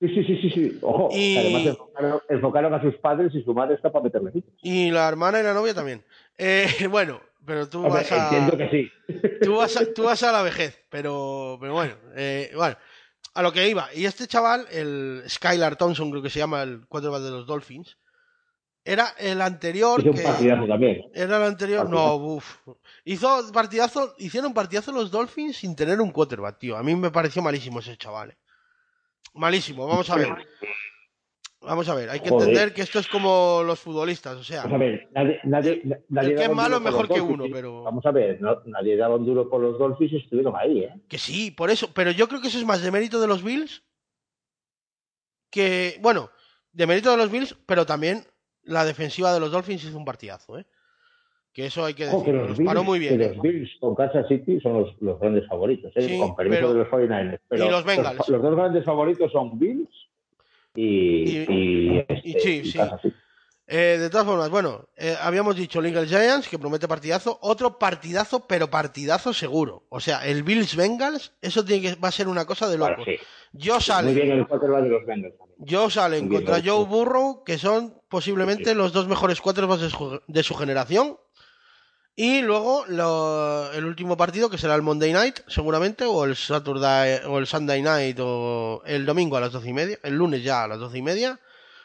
Sí, 0.00 0.08
sí, 0.08 0.24
sí, 0.24 0.38
sí, 0.40 0.50
sí. 0.54 0.78
Ojo, 0.80 1.10
Y- 1.12 1.36
además 1.36 1.66
enfocaron, 1.66 2.20
enfocaron 2.30 2.74
a 2.74 2.80
sus 2.80 2.94
padres 2.96 3.30
y 3.34 3.42
su 3.42 3.52
madre 3.52 3.74
está 3.74 3.92
para 3.92 4.04
meterle. 4.04 4.32
Y 4.62 4.90
la 4.90 5.06
hermana 5.06 5.38
y 5.40 5.42
la 5.42 5.52
novia 5.52 5.74
también. 5.74 6.02
Eh, 6.38 6.64
bueno, 6.90 7.20
pero 7.46 7.68
tú 7.68 7.78
Hombre, 7.84 8.02
vas 8.02 8.12
a. 8.12 8.24
entiendo 8.24 8.56
que 8.56 8.68
sí. 8.70 9.38
tú 9.42 9.56
vas 9.56 9.76
a, 9.76 9.92
tú 9.92 10.04
vas 10.04 10.22
a 10.22 10.32
la 10.32 10.42
vejez, 10.42 10.82
pero, 10.90 11.56
pero 11.60 11.72
bueno, 11.74 11.94
eh, 12.16 12.52
bueno, 12.54 12.76
a 13.34 13.42
lo 13.42 13.52
que 13.52 13.68
iba. 13.68 13.88
Y 13.94 14.04
este 14.06 14.26
chaval, 14.26 14.66
el 14.70 15.22
Skylar 15.28 15.76
Thompson, 15.76 16.10
creo 16.10 16.22
que 16.22 16.30
se 16.30 16.38
llama 16.38 16.62
el 16.62 16.86
quarterback 16.86 17.22
de 17.22 17.30
los 17.30 17.46
Dolphins, 17.46 17.98
era 18.84 19.14
el 19.18 19.40
anterior. 19.40 20.00
Hizo 20.00 20.10
un 20.10 20.16
que- 20.16 20.22
partidazo 20.22 20.66
también. 20.66 21.02
era 21.14 21.36
el 21.38 21.42
anterior, 21.44 21.88
no, 21.88 22.16
uff. 22.16 22.58
Hizo 23.04 23.50
partidazo, 23.52 24.14
hicieron 24.18 24.52
partidazo 24.54 24.92
los 24.92 25.10
Dolphins 25.10 25.56
sin 25.56 25.74
tener 25.74 26.00
un 26.00 26.10
quarterback, 26.10 26.58
tío. 26.58 26.76
A 26.76 26.82
mí 26.82 26.94
me 26.94 27.10
pareció 27.10 27.40
malísimo 27.42 27.80
ese 27.80 27.96
chaval. 27.96 28.30
eh. 28.30 28.36
Malísimo, 29.34 29.86
vamos 29.86 30.08
a 30.10 30.16
ver. 30.16 30.28
Vamos 31.64 31.88
a 31.88 31.94
ver, 31.94 32.10
hay 32.10 32.20
que 32.20 32.28
Joder. 32.30 32.48
entender 32.48 32.74
que 32.74 32.82
esto 32.82 32.98
es 32.98 33.08
como 33.08 33.62
los 33.64 33.80
futbolistas, 33.80 34.36
o 34.36 34.44
sea. 34.44 34.62
Vamos 34.64 34.76
a 34.76 34.78
ver, 34.84 35.08
nadie, 35.12 35.40
nadie, 35.44 35.82
nadie 36.08 36.30
El 36.30 36.36
que 36.36 36.42
es 36.44 36.50
malo 36.54 36.80
mejor 36.80 37.08
que 37.08 37.20
uno, 37.20 37.44
pero- 37.52 37.82
Vamos 37.82 38.04
a 38.06 38.10
ver, 38.10 38.40
no- 38.40 38.60
nadie 38.66 38.96
daba 38.96 39.16
un 39.16 39.24
duro 39.26 39.48
por 39.48 39.60
los 39.60 39.78
Dolphins 39.78 40.12
y 40.12 40.16
estuvieron 40.16 40.54
ahí, 40.56 40.80
¿eh? 40.84 40.94
Que 41.08 41.18
sí, 41.18 41.50
por 41.50 41.70
eso. 41.70 41.88
Pero 41.94 42.10
yo 42.10 42.28
creo 42.28 42.40
que 42.40 42.48
eso 42.48 42.58
es 42.58 42.64
más 42.66 42.82
de 42.82 42.90
mérito 42.90 43.20
de 43.20 43.26
los 43.26 43.42
Bills 43.42 43.82
que. 45.50 45.98
Bueno, 46.00 46.30
de 46.72 46.86
mérito 46.86 47.10
de 47.10 47.16
los 47.16 47.30
Bills, 47.30 47.56
pero 47.66 47.86
también 47.86 48.24
la 48.62 48.84
defensiva 48.84 49.32
de 49.32 49.40
los 49.40 49.50
Dolphins 49.52 49.84
hizo 49.84 49.96
un 49.98 50.04
partidazo, 50.04 50.58
¿eh? 50.58 50.66
Que 51.52 51.66
eso 51.66 51.84
hay 51.84 51.94
que 51.94 52.08
Ojo, 52.08 52.24
que 52.24 52.32
los 52.32 52.48
Los 52.48 52.58
paró 52.66 52.80
Bills- 52.80 52.84
muy 52.86 52.98
bien. 52.98 53.16
que 53.18 53.24
¿eh? 53.26 53.28
los 53.34 53.40
Bills 53.42 53.70
con 53.78 53.94
Kansas 53.94 54.26
City 54.26 54.58
son 54.60 54.72
los, 54.80 54.96
los 55.00 55.20
grandes 55.20 55.46
favoritos, 55.46 55.92
¿eh? 55.94 56.02
Sí, 56.02 56.18
con 56.18 56.34
permiso 56.34 56.60
pero- 56.62 56.72
de 56.72 56.78
los 56.80 56.88
49ers. 56.88 57.40
Pero 57.48 57.66
y 57.66 57.70
los 57.70 57.84
Bengals. 57.84 58.28
Los, 58.28 58.42
dos 58.42 58.56
grandes 58.56 58.84
favoritos 58.84 59.30
son 59.30 59.56
Bills 59.58 59.88
y, 60.74 60.84
Y- 60.84 61.46
y, 61.48 61.98
este, 61.98 62.20
y 62.24 62.34
Chiefs, 62.34 62.68
y 62.68 62.72
sí. 62.72 62.78
Eh, 63.66 63.96
de 63.98 64.10
todas 64.10 64.26
formas, 64.26 64.50
bueno, 64.50 64.88
eh, 64.94 65.16
habíamos 65.22 65.56
dicho 65.56 65.82
Eagles 65.82 66.10
Giants, 66.10 66.48
que 66.48 66.58
promete 66.58 66.86
partidazo. 66.86 67.38
Otro 67.40 67.78
partidazo, 67.78 68.46
pero 68.46 68.68
partidazo 68.68 69.32
seguro. 69.32 69.84
O 69.88 70.00
sea, 70.00 70.26
el 70.26 70.42
Bills 70.42 70.76
Bengals, 70.76 71.32
eso 71.40 71.64
tiene 71.64 71.80
que, 71.80 71.94
va 71.98 72.08
a 72.08 72.12
ser 72.12 72.28
una 72.28 72.44
cosa 72.44 72.68
de 72.68 72.76
loco. 72.76 73.02
sí. 73.04 73.16
Josh 73.58 73.90
Muy 74.02 74.14
bien 74.14 74.32
el 74.32 74.46
de 74.82 74.88
los 74.88 75.06
Bengals 75.06 75.34
Muy 76.24 76.30
bien, 76.30 76.42
contra 76.44 76.62
Joe 76.62 76.84
Burrow, 76.84 77.42
que 77.44 77.56
son 77.56 77.94
posiblemente 78.08 78.70
Sí. 78.70 78.76
los 78.76 78.92
dos 78.92 79.06
mejores 79.08 79.40
quarterbacks 79.40 79.80
de 79.82 79.90
su, 79.90 80.20
de 80.26 80.42
su 80.42 80.54
generación. 80.56 81.16
Y 82.16 82.42
luego 82.42 82.84
lo- 82.86 83.72
el 83.72 83.84
último 83.84 84.16
partido, 84.16 84.48
que 84.48 84.58
será 84.58 84.74
el 84.76 84.82
Monday 84.82 85.12
Night, 85.12 85.40
seguramente, 85.48 86.04
o 86.04 86.24
el 86.24 86.36
Saturday, 86.36 87.20
o 87.26 87.38
el 87.38 87.46
Sunday 87.46 87.82
Night, 87.82 88.18
o 88.20 88.82
el 88.86 89.04
domingo 89.04 89.36
a 89.36 89.40
las 89.40 89.52
doce 89.52 89.70
y 89.70 89.72
media, 89.72 89.98
el 90.04 90.14
lunes 90.14 90.44
ya 90.44 90.62
a 90.64 90.68
las 90.68 90.78
doce 90.78 90.98
y 90.98 91.02
media. 91.02 91.40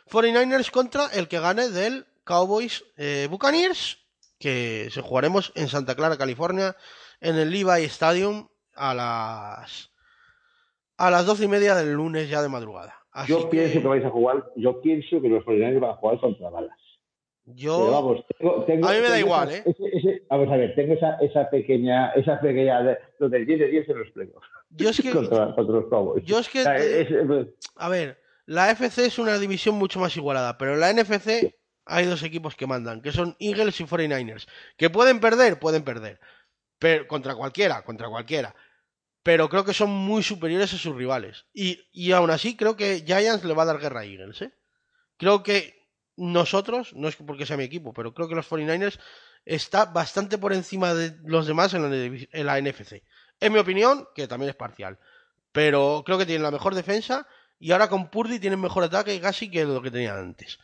49ers 0.10 0.70
contra 0.72 1.08
el 1.08 1.28
que 1.28 1.40
gane 1.40 1.70
del 1.70 2.06
Cowboys 2.24 2.84
eh, 2.98 3.28
Buccaneers, 3.30 3.98
que 4.40 4.90
se 4.92 5.02
jugaremos 5.02 5.52
en 5.56 5.68
Santa 5.68 5.96
Clara, 5.96 6.18
California, 6.18 6.76
en 7.22 7.36
el 7.36 7.50
Levi 7.50 7.84
Stadium 7.86 8.48
a 8.76 8.94
las 8.94 9.90
a 10.98 11.10
las 11.10 11.26
doce 11.26 11.46
y 11.46 11.48
media 11.48 11.76
del 11.76 11.94
lunes 11.94 12.30
ya 12.30 12.42
de 12.42 12.50
madrugada. 12.50 12.94
Así 13.12 13.32
Yo 13.32 13.50
pienso 13.50 13.82
que 13.82 13.88
vais 13.88 14.06
a 14.06 14.10
jugar, 14.10 14.46
yo 14.56 14.80
pienso 14.82 15.22
que 15.22 15.30
los 15.30 15.44
49ers 15.44 15.80
van 15.80 15.92
a 15.92 15.96
jugar 15.96 16.20
contra 16.20 16.50
Dallas. 16.52 16.79
Yo 17.56 17.78
Pero 17.80 17.92
vamos, 17.92 18.26
tengo, 18.38 18.64
tengo- 18.66 18.88
A 18.88 18.92
mí 18.94 18.98
me 19.02 19.10
da 19.10 19.20
igual, 19.20 19.50
esa- 19.50 19.58
¿eh? 19.60 19.64
ese- 19.66 19.98
ese- 19.98 20.22
vamos 20.30 20.50
a 20.52 20.58
ver, 20.58 20.76
tengo 20.76 20.94
esa, 20.94 21.16
esa 21.18 21.50
pequeña, 21.50 22.10
esa 22.12 22.40
pequeña, 22.40 22.82
lo 23.20 23.30
del 23.30 23.46
10 23.46 23.60
de 23.60 23.68
10 23.68 23.90
en 23.90 24.00
los 24.00 24.12
playoffs 24.12 24.48
yo 24.72 24.90
es 24.90 25.02
que 25.02 25.12
contra, 25.12 25.54
contra 25.56 25.76
los 25.76 25.86
Cowboys. 25.90 26.24
yo 26.26 26.40
es 26.40 26.50
que 26.50 26.62
es- 26.62 27.48
A 27.76 27.90
ver, 27.90 28.20
la 28.46 28.70
FC 28.72 29.06
es 29.06 29.18
una 29.20 29.38
división 29.38 29.76
mucho 29.76 30.00
más 30.00 30.16
igualada, 30.18 30.58
pero 30.58 30.74
en 30.74 30.80
la 30.80 30.90
NFC 30.94 31.56
hay 31.86 32.06
dos 32.06 32.22
equipos 32.24 32.56
que 32.56 32.68
mandan, 32.68 33.02
que 33.02 33.12
son 33.12 33.36
Eagles 33.40 33.80
y 33.82 33.86
49ers. 33.86 34.48
Que 34.78 34.90
pueden 34.92 35.20
perder, 35.20 35.58
pueden 35.60 35.84
perder. 35.84 36.20
Pero 36.78 37.08
contra 37.08 37.34
cualquiera, 37.36 37.84
contra 37.84 38.10
cualquiera. 38.10 38.54
Pero 39.24 39.50
creo 39.50 39.66
que 39.66 39.74
son 39.74 39.90
muy 39.90 40.22
superiores 40.24 40.72
a 40.74 40.78
sus 40.78 40.96
rivales. 40.96 41.46
Y, 41.54 41.80
y 41.92 42.12
aún 42.12 42.30
así 42.30 42.56
creo 42.56 42.76
que 42.78 43.04
Giants 43.06 43.44
le 43.44 43.54
va 43.56 43.64
a 43.64 43.66
dar 43.66 43.80
guerra 43.80 44.02
a 44.02 44.06
Eagles, 44.06 44.42
¿eh? 44.44 44.52
Creo 45.18 45.42
que 45.44 45.79
nosotros, 46.20 46.94
no 46.94 47.08
es 47.08 47.16
porque 47.16 47.46
sea 47.46 47.58
mi 47.58 47.64
equipo, 47.64 47.94
pero 47.94 48.14
creo 48.14 48.28
que 48.28 48.36
los 48.36 48.50
49ers 48.50 49.00
está 49.46 49.86
bastante 49.86 50.38
por 50.38 50.54
encima 50.54 50.94
de 50.94 51.18
los 51.24 51.48
demás 51.48 51.74
en 51.74 52.28
la, 52.46 52.62
NFC. 52.62 53.04
En 53.40 53.54
mi 53.54 53.60
opinión, 53.60 54.08
que 54.14 54.28
también 54.28 54.50
es 54.50 54.56
parcial. 54.56 55.00
Pero 55.52 56.04
creo 56.06 56.18
que 56.18 56.26
tienen 56.26 56.44
la 56.44 56.52
mejor 56.52 56.76
defensa 56.76 57.26
y 57.58 57.72
ahora 57.72 57.90
con 57.90 58.10
Purdy 58.10 58.40
tienen 58.40 58.60
mejor 58.60 58.84
ataque 58.84 59.20
casi 59.20 59.50
que 59.50 59.66
lo 59.66 59.82
que 59.82 59.92
tenían 59.92 60.18
antes. 60.18 60.60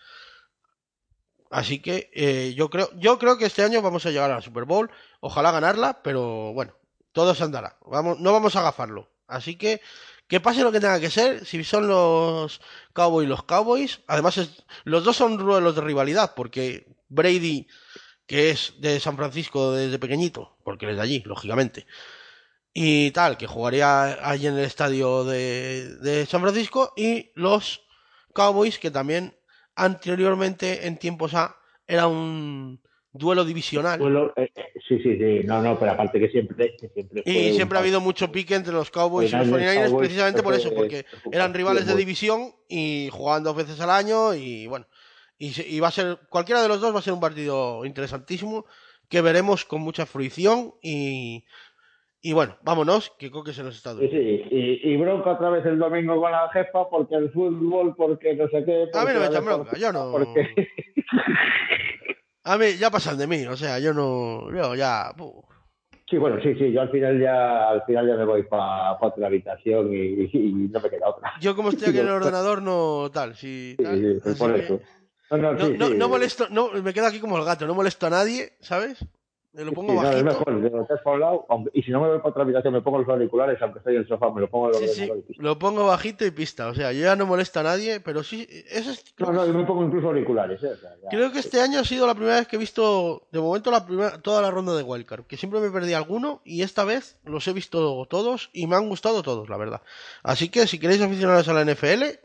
Así 1.49 1.81
que 1.81 2.11
eh, 2.13 2.53
yo 2.55 2.69
creo 2.69 2.89
yo 2.95 3.17
creo 3.17 3.37
que 3.37 3.45
este 3.45 3.63
año 3.63 3.81
vamos 3.81 4.05
a 4.05 4.11
llegar 4.11 4.29
a 4.29 4.35
la 4.35 4.41
Super 4.41 4.65
Bowl, 4.65 4.91
ojalá 5.21 5.51
ganarla, 5.51 6.01
pero 6.03 6.53
bueno, 6.53 6.73
todo 7.13 7.33
se 7.33 7.43
andará. 7.43 7.77
Vamos, 7.85 8.19
no 8.19 8.33
vamos 8.33 8.55
a 8.55 8.59
agafarlo. 8.59 9.09
Así 9.27 9.57
que 9.57 9.81
que 10.27 10.39
pase 10.39 10.63
lo 10.63 10.71
que 10.71 10.79
tenga 10.79 10.99
que 10.99 11.09
ser, 11.11 11.45
si 11.45 11.63
son 11.63 11.87
los 11.87 12.61
Cowboys 12.93 13.29
los 13.29 13.43
Cowboys, 13.43 14.01
además 14.07 14.37
es- 14.37 14.63
los 14.83 15.03
dos 15.03 15.15
son 15.17 15.37
duelos 15.37 15.75
de 15.75 15.81
rivalidad, 15.81 16.33
porque 16.35 16.87
Brady, 17.09 17.67
que 18.27 18.49
es 18.51 18.73
de 18.79 18.99
San 18.99 19.17
Francisco 19.17 19.71
desde 19.73 19.99
pequeñito, 19.99 20.57
porque 20.63 20.89
es 20.89 20.95
de 20.95 21.01
allí, 21.01 21.23
lógicamente, 21.25 21.85
y 22.73 23.11
tal, 23.11 23.37
que 23.37 23.47
jugaría 23.47 24.29
allí 24.29 24.47
en 24.47 24.57
el 24.57 24.65
estadio 24.65 25.23
de, 25.25 25.95
de 25.97 26.25
San 26.25 26.41
Francisco, 26.41 26.93
y 26.97 27.31
los 27.35 27.81
Cowboys, 28.33 28.79
que 28.79 28.91
también 28.91 29.37
anteriormente, 29.75 30.87
en 30.87 30.97
tiempos 30.97 31.33
A, 31.35 31.57
era 31.87 32.07
un 32.07 32.81
duelo 33.17 33.45
divisional. 33.45 33.99
Eh, 34.35 34.51
eh, 34.55 34.63
sí, 34.87 34.99
sí, 34.99 35.17
sí. 35.17 35.47
No, 35.47 35.61
no, 35.61 35.79
pero 35.79 35.91
aparte 35.91 36.19
que 36.19 36.29
siempre. 36.29 36.75
que 36.77 36.89
siempre 36.89 37.23
fue 37.23 37.31
Y 37.31 37.49
un 37.49 37.55
siempre 37.55 37.77
ha 37.77 37.81
habido 37.81 38.01
mucho 38.01 38.31
pique 38.31 38.55
entre 38.55 38.73
los 38.73 38.91
Cowboys 38.91 39.31
y 39.31 39.35
los 39.35 39.47
49ers 39.47 39.51
49ers 39.51 39.85
Cowboys, 39.85 39.99
precisamente 39.99 40.43
por 40.43 40.53
eso, 40.53 40.73
porque 40.73 41.05
eran 41.31 41.53
rivales 41.53 41.87
de 41.87 41.95
división 41.95 42.51
y 42.67 43.09
jugaban 43.11 43.43
dos 43.43 43.55
veces 43.55 43.79
al 43.79 43.89
año 43.89 44.33
y 44.35 44.67
bueno, 44.67 44.85
y, 45.37 45.53
y 45.75 45.79
va 45.79 45.87
a 45.87 45.91
ser, 45.91 46.19
cualquiera 46.29 46.61
de 46.61 46.67
los 46.67 46.81
dos 46.81 46.93
va 46.93 46.99
a 46.99 47.03
ser 47.03 47.13
un 47.13 47.19
partido 47.21 47.85
interesantísimo 47.85 48.65
que 49.09 49.21
veremos 49.21 49.65
con 49.65 49.81
mucha 49.81 50.05
fruición 50.05 50.73
y, 50.81 51.45
y 52.21 52.33
bueno, 52.33 52.57
vámonos, 52.63 53.11
que 53.17 53.31
Coque 53.31 53.53
se 53.53 53.63
nos 53.63 53.77
está 53.77 53.93
durmiendo. 53.93 54.17
sí, 54.17 54.47
y, 54.51 54.93
y 54.93 54.97
bronca 54.97 55.31
otra 55.31 55.51
vez 55.51 55.65
el 55.65 55.77
domingo 55.79 56.19
con 56.19 56.31
la 56.31 56.49
jefa 56.51 56.89
porque 56.89 57.15
el 57.15 57.31
fútbol, 57.31 57.95
porque 57.95 58.35
no 58.35 58.47
sé 58.49 58.65
qué. 58.65 58.89
A 58.93 59.05
mí 59.05 59.11
no 59.13 59.19
me 59.19 59.25
echan 59.27 59.45
bronca, 59.45 59.77
yo 59.77 59.91
no. 59.93 60.11
Porque... 60.11 60.49
A 62.45 62.57
mí 62.57 62.77
ya 62.77 62.89
pasan 62.91 63.17
de 63.17 63.27
mí, 63.27 63.45
o 63.45 63.57
sea, 63.57 63.79
yo 63.79 63.93
no, 63.93 64.51
yo 64.55 64.75
ya. 64.75 65.11
Sí, 66.07 66.17
bueno, 66.17 66.39
sí, 66.41 66.53
sí, 66.55 66.71
yo 66.71 66.81
al 66.81 66.91
final 66.91 67.19
ya, 67.19 67.69
al 67.69 67.83
final 67.85 68.07
ya 68.07 68.15
me 68.15 68.25
voy 68.25 68.43
para 68.43 68.93
otra 69.01 69.25
habitación 69.27 69.91
y, 69.91 70.29
y 70.31 70.51
no 70.71 70.79
me 70.79 70.89
queda 70.89 71.09
otra. 71.09 71.33
yo 71.41 71.55
como 71.55 71.69
estoy 71.69 71.87
aquí 71.89 71.97
en 71.99 72.05
el 72.05 72.11
ordenador 72.21 72.61
no 72.61 73.09
tal, 73.11 73.35
si 73.35 73.75
Sí, 73.77 73.83
tal, 73.83 73.99
sí, 73.99 74.29
así 74.29 74.39
por 74.39 74.53
que- 74.53 74.59
eso. 74.59 74.79
No, 75.31 75.37
no, 75.37 75.53
No, 75.53 75.65
sí, 75.65 75.73
no, 75.75 75.87
sí. 75.89 75.95
no 75.97 76.07
molesto, 76.09 76.45
no, 76.51 76.69
me 76.71 76.93
quedo 76.93 77.07
aquí 77.07 77.19
como 77.19 77.37
el 77.39 77.45
gato, 77.45 77.65
no 77.65 77.73
molesto 77.73 78.05
a 78.05 78.11
nadie, 78.11 78.53
¿sabes? 78.61 79.03
Me 79.55 79.63
lo 79.63 79.71
pongo 79.71 79.93
sí, 79.93 79.95
no, 79.97 80.01
es 80.09 80.23
bajito. 80.23 80.51
mejor, 80.51 80.71
lo 80.71 80.81
has 80.95 81.05
hablado, 81.05 81.45
aunque- 81.49 81.71
y 81.73 81.81
si 81.83 81.91
no 81.91 82.01
me 82.01 82.09
voy 82.09 82.17
para 82.17 82.29
otra 82.29 82.43
habitación, 82.43 82.73
me 82.73 82.81
pongo 82.81 82.99
los 82.99 83.07
auriculares, 83.07 83.61
aunque 83.61 83.79
estoy 83.79 83.95
en 83.95 84.01
el 84.01 84.07
sofá, 84.07 84.29
me 84.31 84.41
lo 84.41 84.49
pongo 84.49 84.73
Sí, 84.73 84.87
sí, 84.89 85.09
lo 85.37 85.57
pongo 85.57 85.87
bajito 85.87 86.25
y 86.25 86.31
pista. 86.31 86.67
O 86.67 86.75
sea, 86.75 86.91
yo 86.91 87.01
ya 87.03 87.15
no 87.15 87.25
molesto 87.25 87.61
a 87.61 87.63
nadie, 87.63 87.99
pero 88.01 88.21
sí, 88.23 88.45
eso 88.69 88.91
es- 88.91 89.13
No, 89.17 89.31
no, 89.31 89.45
yo 89.47 89.53
me 89.53 89.65
pongo 89.65 89.85
incluso 89.85 90.07
auriculares, 90.07 90.61
¿eh? 90.61 90.71
O 90.73 90.75
sea, 90.75 90.89
ya. 91.01 91.09
creo 91.09 91.31
que 91.31 91.39
este 91.39 91.61
año 91.61 91.79
ha 91.79 91.85
sido 91.85 92.05
la 92.05 92.15
primera 92.15 92.35
vez 92.37 92.47
que 92.47 92.57
he 92.57 92.59
visto, 92.59 93.27
de 93.31 93.39
momento, 93.39 93.71
la 93.71 93.85
primera, 93.85 94.21
toda 94.21 94.41
la 94.41 94.51
ronda 94.51 94.75
de 94.75 94.83
Wildcard. 94.83 95.23
Que 95.25 95.37
siempre 95.37 95.59
me 95.61 95.69
perdí 95.71 95.93
alguno 95.93 96.41
y 96.43 96.61
esta 96.61 96.83
vez 96.83 97.17
los 97.23 97.47
he 97.47 97.53
visto 97.53 98.05
todos 98.09 98.49
y 98.51 98.67
me 98.67 98.75
han 98.75 98.89
gustado 98.89 99.23
todos, 99.23 99.47
la 99.49 99.57
verdad. 99.57 99.81
Así 100.21 100.49
que 100.49 100.67
si 100.67 100.79
queréis 100.79 101.01
aficionados 101.01 101.47
a 101.47 101.53
la 101.53 101.61
NFL, 101.61 102.19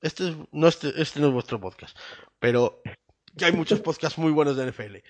este, 0.00 0.28
es- 0.28 0.36
no, 0.52 0.68
este, 0.68 0.92
este 1.02 1.18
no 1.20 1.26
es 1.28 1.32
vuestro 1.32 1.60
podcast. 1.60 1.96
Pero 2.38 2.80
que 3.36 3.46
hay 3.46 3.52
muchos 3.52 3.80
podcasts 3.80 4.18
muy 4.18 4.30
buenos 4.30 4.56
de 4.56 4.64
NFL. 4.66 5.02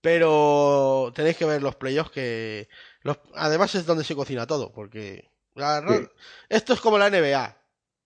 Pero 0.00 1.12
tenéis 1.14 1.36
que 1.36 1.44
ver 1.44 1.62
los 1.62 1.76
playoffs 1.76 2.10
que... 2.10 2.68
Los, 3.02 3.18
además 3.34 3.74
es 3.74 3.86
donde 3.86 4.04
se 4.04 4.14
cocina 4.14 4.46
todo, 4.46 4.72
porque... 4.72 5.28
la 5.54 5.82
Sí. 5.86 6.06
Esto 6.48 6.72
es 6.72 6.80
como 6.80 6.98
la 6.98 7.10
NBA. 7.10 7.56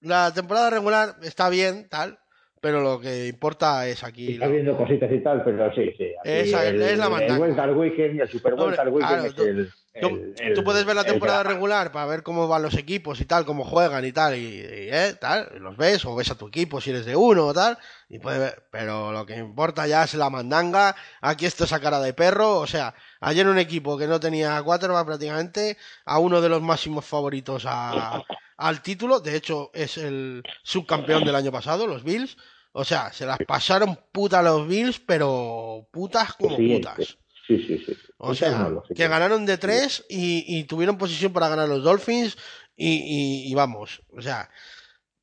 La 0.01 0.33
temporada 0.35 0.71
regular 0.71 1.17
está 1.23 1.49
bien, 1.49 1.89
tal, 1.89 2.19
pero 2.61 2.81
lo 2.81 3.01
que 3.01 3.29
importa 3.29 3.87
es 3.89 4.03
aquí... 4.05 4.35
Está 4.35 4.47
la- 4.47 4.53
viendo 4.53 4.77
cositas 4.77 5.11
y 5.13 5.21
tal, 5.23 5.43
pero 5.45 5.73
sí, 5.75 5.91
sí. 5.97 6.13
Esa 6.25 6.65
es- 6.67 6.75
el, 6.75 6.83
es 6.83 6.99
la 6.99 7.07
El. 7.07 7.41
Wildcard 7.41 7.77
Weekend 7.77 8.17
y 8.17 8.21
el 8.21 8.29
Super 8.29 8.55
Wildcard 8.55 8.89
Weekend 8.89 9.09
claro, 9.09 9.25
es 9.27 9.39
el, 9.39 9.73
el- 9.95 10.35
el- 10.39 10.55
tú 10.55 10.65
puedes 10.65 10.85
ver 10.85 10.97
la 10.97 11.05
temporada 11.05 11.43
regular 11.45 11.93
para 11.93 12.07
ver 12.07 12.23
cómo 12.23 12.49
van 12.49 12.63
los 12.63 12.75
equipos 12.75 13.21
y 13.21 13.25
tal, 13.25 13.45
cómo 13.45 13.65
juegan 13.65 14.05
y 14.05 14.13
tal, 14.13 14.35
y, 14.37 14.41
y, 14.41 14.89
eh, 14.91 15.17
tal, 15.21 15.49
los 15.61 15.77
ves, 15.77 16.05
o 16.05 16.15
ves 16.17 16.31
a 16.31 16.35
tu 16.35 16.49
equipo 16.49 16.81
si 16.81 16.91
eres 16.91 17.07
de 17.07 17.15
uno 17.15 17.47
o 17.47 17.55
tal, 17.55 17.79
y 18.09 18.19
puedes 18.19 18.41
ver, 18.41 18.65
pero 18.71 19.13
lo 19.13 19.25
que 19.25 19.37
importa 19.37 19.87
ya 19.87 20.03
es 20.05 20.15
la 20.15 20.31
mandanga, 20.31 20.97
aquí 21.21 21.47
esto 21.47 21.65
es 21.65 21.73
a 21.73 21.81
cara 21.81 22.01
de 22.01 22.13
perro, 22.13 22.59
o 22.59 22.67
sea, 22.67 22.95
ayer 23.21 23.47
un 23.47 23.59
equipo 23.59 23.97
que 23.97 24.09
no 24.09 24.19
tenía 24.19 24.61
quarterback 24.63 25.07
prácticamente, 25.07 25.79
a 26.05 26.19
uno 26.19 26.41
de 26.41 26.49
los 26.49 26.61
máximos 26.61 27.05
favoritos 27.05 27.65
a- 27.67 28.23
al 28.57 28.83
título, 28.83 29.21
de 29.21 29.37
hecho 29.37 29.71
es 29.75 29.97
el 29.97 30.43
subcampeón 30.65 31.25
del 31.25 31.37
año 31.37 31.53
pasado, 31.53 31.87
los 31.87 32.03
Bills, 32.03 32.37
o 32.73 32.85
sea, 32.85 33.13
se 33.13 33.27
las 33.27 33.39
pasaron 33.47 33.97
puta 34.11 34.43
los 34.43 34.67
Bills, 34.67 34.99
pero 34.99 35.87
putas 35.93 36.35
como 36.35 36.57
Sí, 36.57 36.69
putas. 36.75 37.17
Sí, 37.47 37.59
sí, 37.67 37.79
sí. 37.85 37.93
O 38.19 38.35
sea, 38.35 38.51
que 38.95 39.09
ganaron 39.09 39.45
de 39.47 39.59
tres 39.59 40.05
y, 40.09 40.45
y 40.47 40.65
tuvieron 40.65 40.97
posición 40.99 41.33
para 41.33 41.49
ganar 41.49 41.69
los 41.69 41.83
Dolphins 41.83 42.37
y, 42.77 42.89
y- 42.95 43.51
y 43.51 43.55
vamos, 43.55 44.01
o 44.17 44.23
sea, 44.23 44.49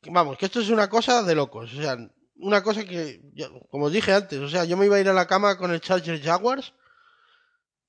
vamos, 0.03 0.37
que 0.37 0.45
esto 0.45 0.59
es 0.61 0.69
una 0.69 0.89
cosa 0.89 1.23
de 1.23 1.35
locos, 1.35 1.73
o 1.73 1.81
sea, 1.81 1.97
una 2.35 2.61
cosa 2.63 2.83
que, 2.85 3.21
yo- 3.33 3.49
como 3.69 3.85
os 3.85 3.91
dije 3.91 4.13
antes, 4.13 4.39
o 4.39 4.49
sea, 4.49 4.65
yo 4.65 4.77
me 4.77 4.85
iba 4.85 4.97
a 4.97 4.99
ir 4.99 5.09
a 5.09 5.13
la 5.13 5.27
cama 5.27 5.57
con 5.57 5.71
el 5.71 5.81
Chargers 5.81 6.21
Jaguars 6.23 6.73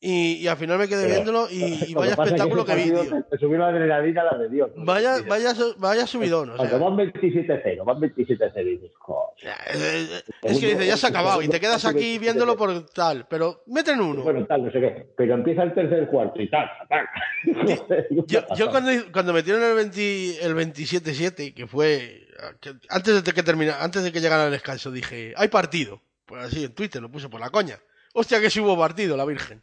y, 0.05 0.33
y 0.39 0.49
al 0.49 0.57
final 0.57 0.79
me 0.79 0.89
quedé 0.89 1.03
Pero- 1.05 1.15
viéndolo 1.15 1.49
y, 1.49 1.91
y 1.91 1.95
vaya 1.95 2.15
es 2.15 2.19
espectáculo 2.19 2.65
que 2.65 2.73
ese 2.73 2.83
vi, 2.83 2.91
tío. 2.91 3.23
te- 3.31 3.39
subió 3.39 3.59
la 3.59 3.69
adrenalina 3.69 4.23
a 4.23 4.25
la 4.33 4.39
de 4.39 4.49
Dios. 4.49 4.71
¿no? 4.75 4.85
Vaya, 4.85 5.13
Dices, 5.19 5.29
vaya, 5.29 5.55
vaya 5.79 6.07
subidón, 6.09 6.51
o 6.51 6.57
sea. 6.57 6.77
van 6.77 6.97
27-0, 6.97 7.85
van 7.85 7.97
27-0 7.99 8.61
y 8.67 8.71
dices, 8.71 8.91
joder. 8.99 9.29
eh, 9.75 10.23
Es 10.43 10.59
que 10.59 10.67
dice, 10.75 10.87
ya 10.89 10.97
se 10.97 11.07
ha 11.07 11.11
acabado 11.11 11.41
y 11.41 11.47
te 11.49 11.61
quedas 11.61 11.85
aquí 11.85 12.19
viéndolo 12.19 12.57
por 12.57 12.85
tal, 12.91 13.27
pero 13.29 13.63
meten 13.69 14.01
uno. 14.01 14.23
Bueno, 14.25 14.45
tal, 14.45 14.65
no 14.65 14.73
sé 14.73 14.81
qué. 14.81 15.07
Pero 15.17 15.35
empieza 15.35 15.63
el 15.63 15.73
tercer 15.73 16.09
cuarto 16.09 16.43
y 16.43 16.51
tal, 16.51 16.67
tal. 16.89 17.07
Yo, 18.27 18.41
yo 18.57 18.71
cuando, 18.71 18.91
cuando 19.13 19.33
metieron 19.33 19.63
el, 19.63 19.75
20 19.75 20.45
el 20.45 20.55
27-7, 20.57 21.55
que 21.55 21.67
fue 21.67 22.27
que 22.61 22.75
antes 22.89 23.23
de 23.25 23.33
que 23.33 23.43
termina, 23.43 23.83
antes 23.83 24.03
de 24.03 24.13
que 24.13 24.21
llegara 24.21 24.47
el 24.47 24.51
descanso, 24.53 24.91
dije, 24.91 25.33
hay 25.37 25.49
partido. 25.49 26.01
Pues 26.27 26.45
así 26.45 26.65
en 26.65 26.75
Twitter 26.75 27.01
lo 27.03 27.11
puse 27.11 27.29
por 27.29 27.41
la 27.41 27.51
coña. 27.51 27.79
Hostia, 28.15 28.41
que 28.41 28.51
sí 28.51 28.61
hubo 28.61 28.77
partido, 28.79 29.17
la 29.17 29.25
Virgen. 29.25 29.63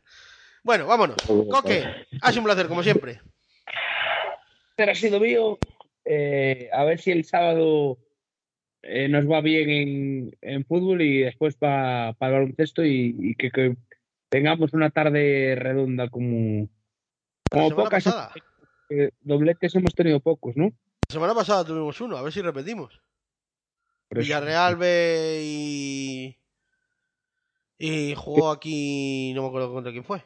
Bueno, 0.69 0.85
vámonos. 0.85 1.15
Coque, 1.25 1.83
ha 2.21 2.29
sido 2.29 2.41
un 2.41 2.45
placer, 2.45 2.67
como 2.67 2.83
siempre. 2.83 3.19
ha 4.77 4.93
sido 4.93 5.19
mío. 5.19 5.57
Eh, 6.05 6.69
a 6.71 6.83
ver 6.83 6.99
si 6.99 7.09
el 7.09 7.25
sábado 7.25 7.97
eh, 8.83 9.07
nos 9.09 9.25
va 9.27 9.41
bien 9.41 9.67
en, 9.71 10.37
en 10.41 10.65
fútbol 10.65 11.01
y 11.01 11.21
después 11.21 11.55
para 11.55 12.09
el 12.09 12.15
baloncesto 12.19 12.85
y, 12.85 13.15
y 13.17 13.33
que, 13.33 13.49
que 13.49 13.77
tengamos 14.29 14.71
una 14.73 14.91
tarde 14.91 15.55
redonda 15.57 16.07
como, 16.07 16.61
La 16.61 16.69
como 17.49 17.69
semana 17.69 17.83
pocas. 17.85 18.03
pasada. 18.03 18.33
eh, 18.91 19.09
dobletes 19.21 19.73
hemos 19.73 19.95
tenido 19.95 20.19
pocos, 20.19 20.55
¿no? 20.55 20.65
La 20.65 21.13
semana 21.13 21.33
pasada 21.33 21.65
tuvimos 21.65 21.99
uno, 21.99 22.15
a 22.15 22.21
ver 22.21 22.31
si 22.31 22.43
repetimos. 22.43 23.01
Villarreal 24.11 24.75
B 24.75 25.39
y. 25.43 26.37
Y 27.79 28.13
jugó 28.13 28.51
aquí, 28.51 29.33
no 29.33 29.41
me 29.41 29.47
acuerdo 29.47 29.73
contra 29.73 29.91
quién 29.91 30.03
fue. 30.03 30.21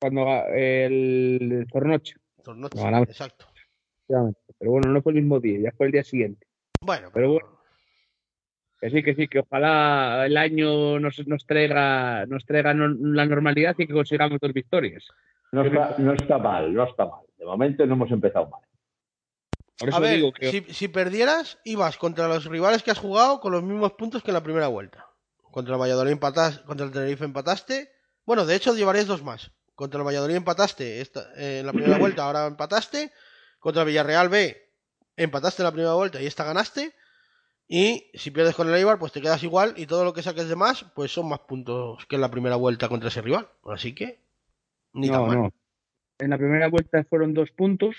Cuando 0.00 0.26
eh, 0.54 0.86
el 0.86 1.66
Tornoche. 1.72 2.14
Tornoche, 2.42 2.78
exacto. 3.02 3.46
Pero 4.06 4.70
bueno, 4.70 4.90
no 4.92 5.02
fue 5.02 5.12
el 5.12 5.20
mismo 5.20 5.40
día, 5.40 5.58
ya 5.60 5.72
fue 5.76 5.86
el 5.86 5.92
día 5.92 6.04
siguiente. 6.04 6.46
Bueno, 6.80 7.10
Pero 7.12 7.32
bueno. 7.32 7.58
Que 8.80 8.90
sí, 8.90 9.02
que 9.02 9.14
sí, 9.16 9.26
que 9.26 9.40
ojalá 9.40 10.24
el 10.24 10.36
año 10.36 11.00
nos, 11.00 11.26
nos 11.26 11.44
traiga, 11.44 12.24
nos 12.26 12.44
traiga 12.46 12.74
no- 12.74 12.86
la 13.12 13.26
normalidad 13.26 13.74
y 13.76 13.88
que 13.88 13.92
consigamos 13.92 14.38
dos 14.40 14.52
victorias. 14.52 15.04
No 15.50 15.64
está, 15.64 15.96
no 15.98 16.12
está 16.12 16.38
mal, 16.38 16.72
no 16.72 16.84
está 16.84 17.04
mal. 17.04 17.24
De 17.36 17.44
momento 17.44 17.84
no 17.86 17.94
hemos 17.94 18.10
empezado 18.12 18.48
mal. 18.48 18.60
Por 19.78 19.88
eso 19.88 19.98
A 19.98 20.00
ver, 20.00 20.16
digo 20.16 20.32
que 20.32 20.50
si, 20.50 20.60
si 20.72 20.86
perdieras, 20.86 21.58
ibas 21.64 21.98
contra 21.98 22.28
los 22.28 22.44
rivales 22.44 22.84
que 22.84 22.92
has 22.92 22.98
jugado 23.00 23.40
con 23.40 23.50
los 23.50 23.64
mismos 23.64 23.92
puntos 23.94 24.22
que 24.22 24.30
en 24.30 24.34
la 24.34 24.44
primera 24.44 24.68
vuelta. 24.68 25.06
Contra 25.50 25.74
el 25.74 25.80
Valladolid 25.80 26.12
empataste, 26.12 26.64
contra 26.64 26.86
el 26.86 26.92
Tenerife 26.92 27.24
empataste. 27.24 27.90
Bueno, 28.24 28.46
de 28.46 28.54
hecho 28.54 28.74
llevarías 28.76 29.06
dos 29.08 29.24
más. 29.24 29.50
Contra 29.78 30.00
el 30.00 30.06
Valladolid 30.08 30.34
empataste 30.34 31.00
esta- 31.00 31.32
eh, 31.36 31.60
en 31.60 31.66
la 31.66 31.72
primera 31.72 31.98
vuelta, 31.98 32.24
ahora 32.24 32.46
empataste. 32.48 33.12
Contra 33.60 33.82
el 33.82 33.86
Villarreal 33.88 34.28
B 34.28 34.60
empataste 35.16 35.62
en 35.62 35.66
la 35.66 35.70
primera 35.70 35.94
vuelta 35.94 36.20
y 36.20 36.26
esta 36.26 36.42
ganaste. 36.42 36.92
Y 37.68 38.10
si 38.14 38.32
pierdes 38.32 38.56
con 38.56 38.66
el 38.68 38.74
Eibar, 38.74 38.98
pues 38.98 39.12
te 39.12 39.20
quedas 39.20 39.44
igual 39.44 39.74
y 39.76 39.86
todo 39.86 40.02
lo 40.02 40.12
que 40.12 40.22
saques 40.24 40.48
de 40.48 40.56
más, 40.56 40.82
pues 40.96 41.12
son 41.12 41.28
más 41.28 41.38
puntos 41.40 42.04
que 42.06 42.16
en 42.16 42.22
la 42.22 42.28
primera 42.30 42.56
vuelta 42.56 42.88
contra 42.88 43.08
ese 43.08 43.22
rival. 43.22 43.48
Así 43.66 43.94
que, 43.94 44.20
ni 44.94 45.08
tan 45.10 45.20
no, 45.20 45.26
mal. 45.28 45.36
no. 45.36 45.52
En 46.18 46.30
la 46.30 46.38
primera 46.38 46.66
vuelta 46.66 47.04
fueron 47.04 47.32
dos 47.32 47.52
puntos 47.52 47.94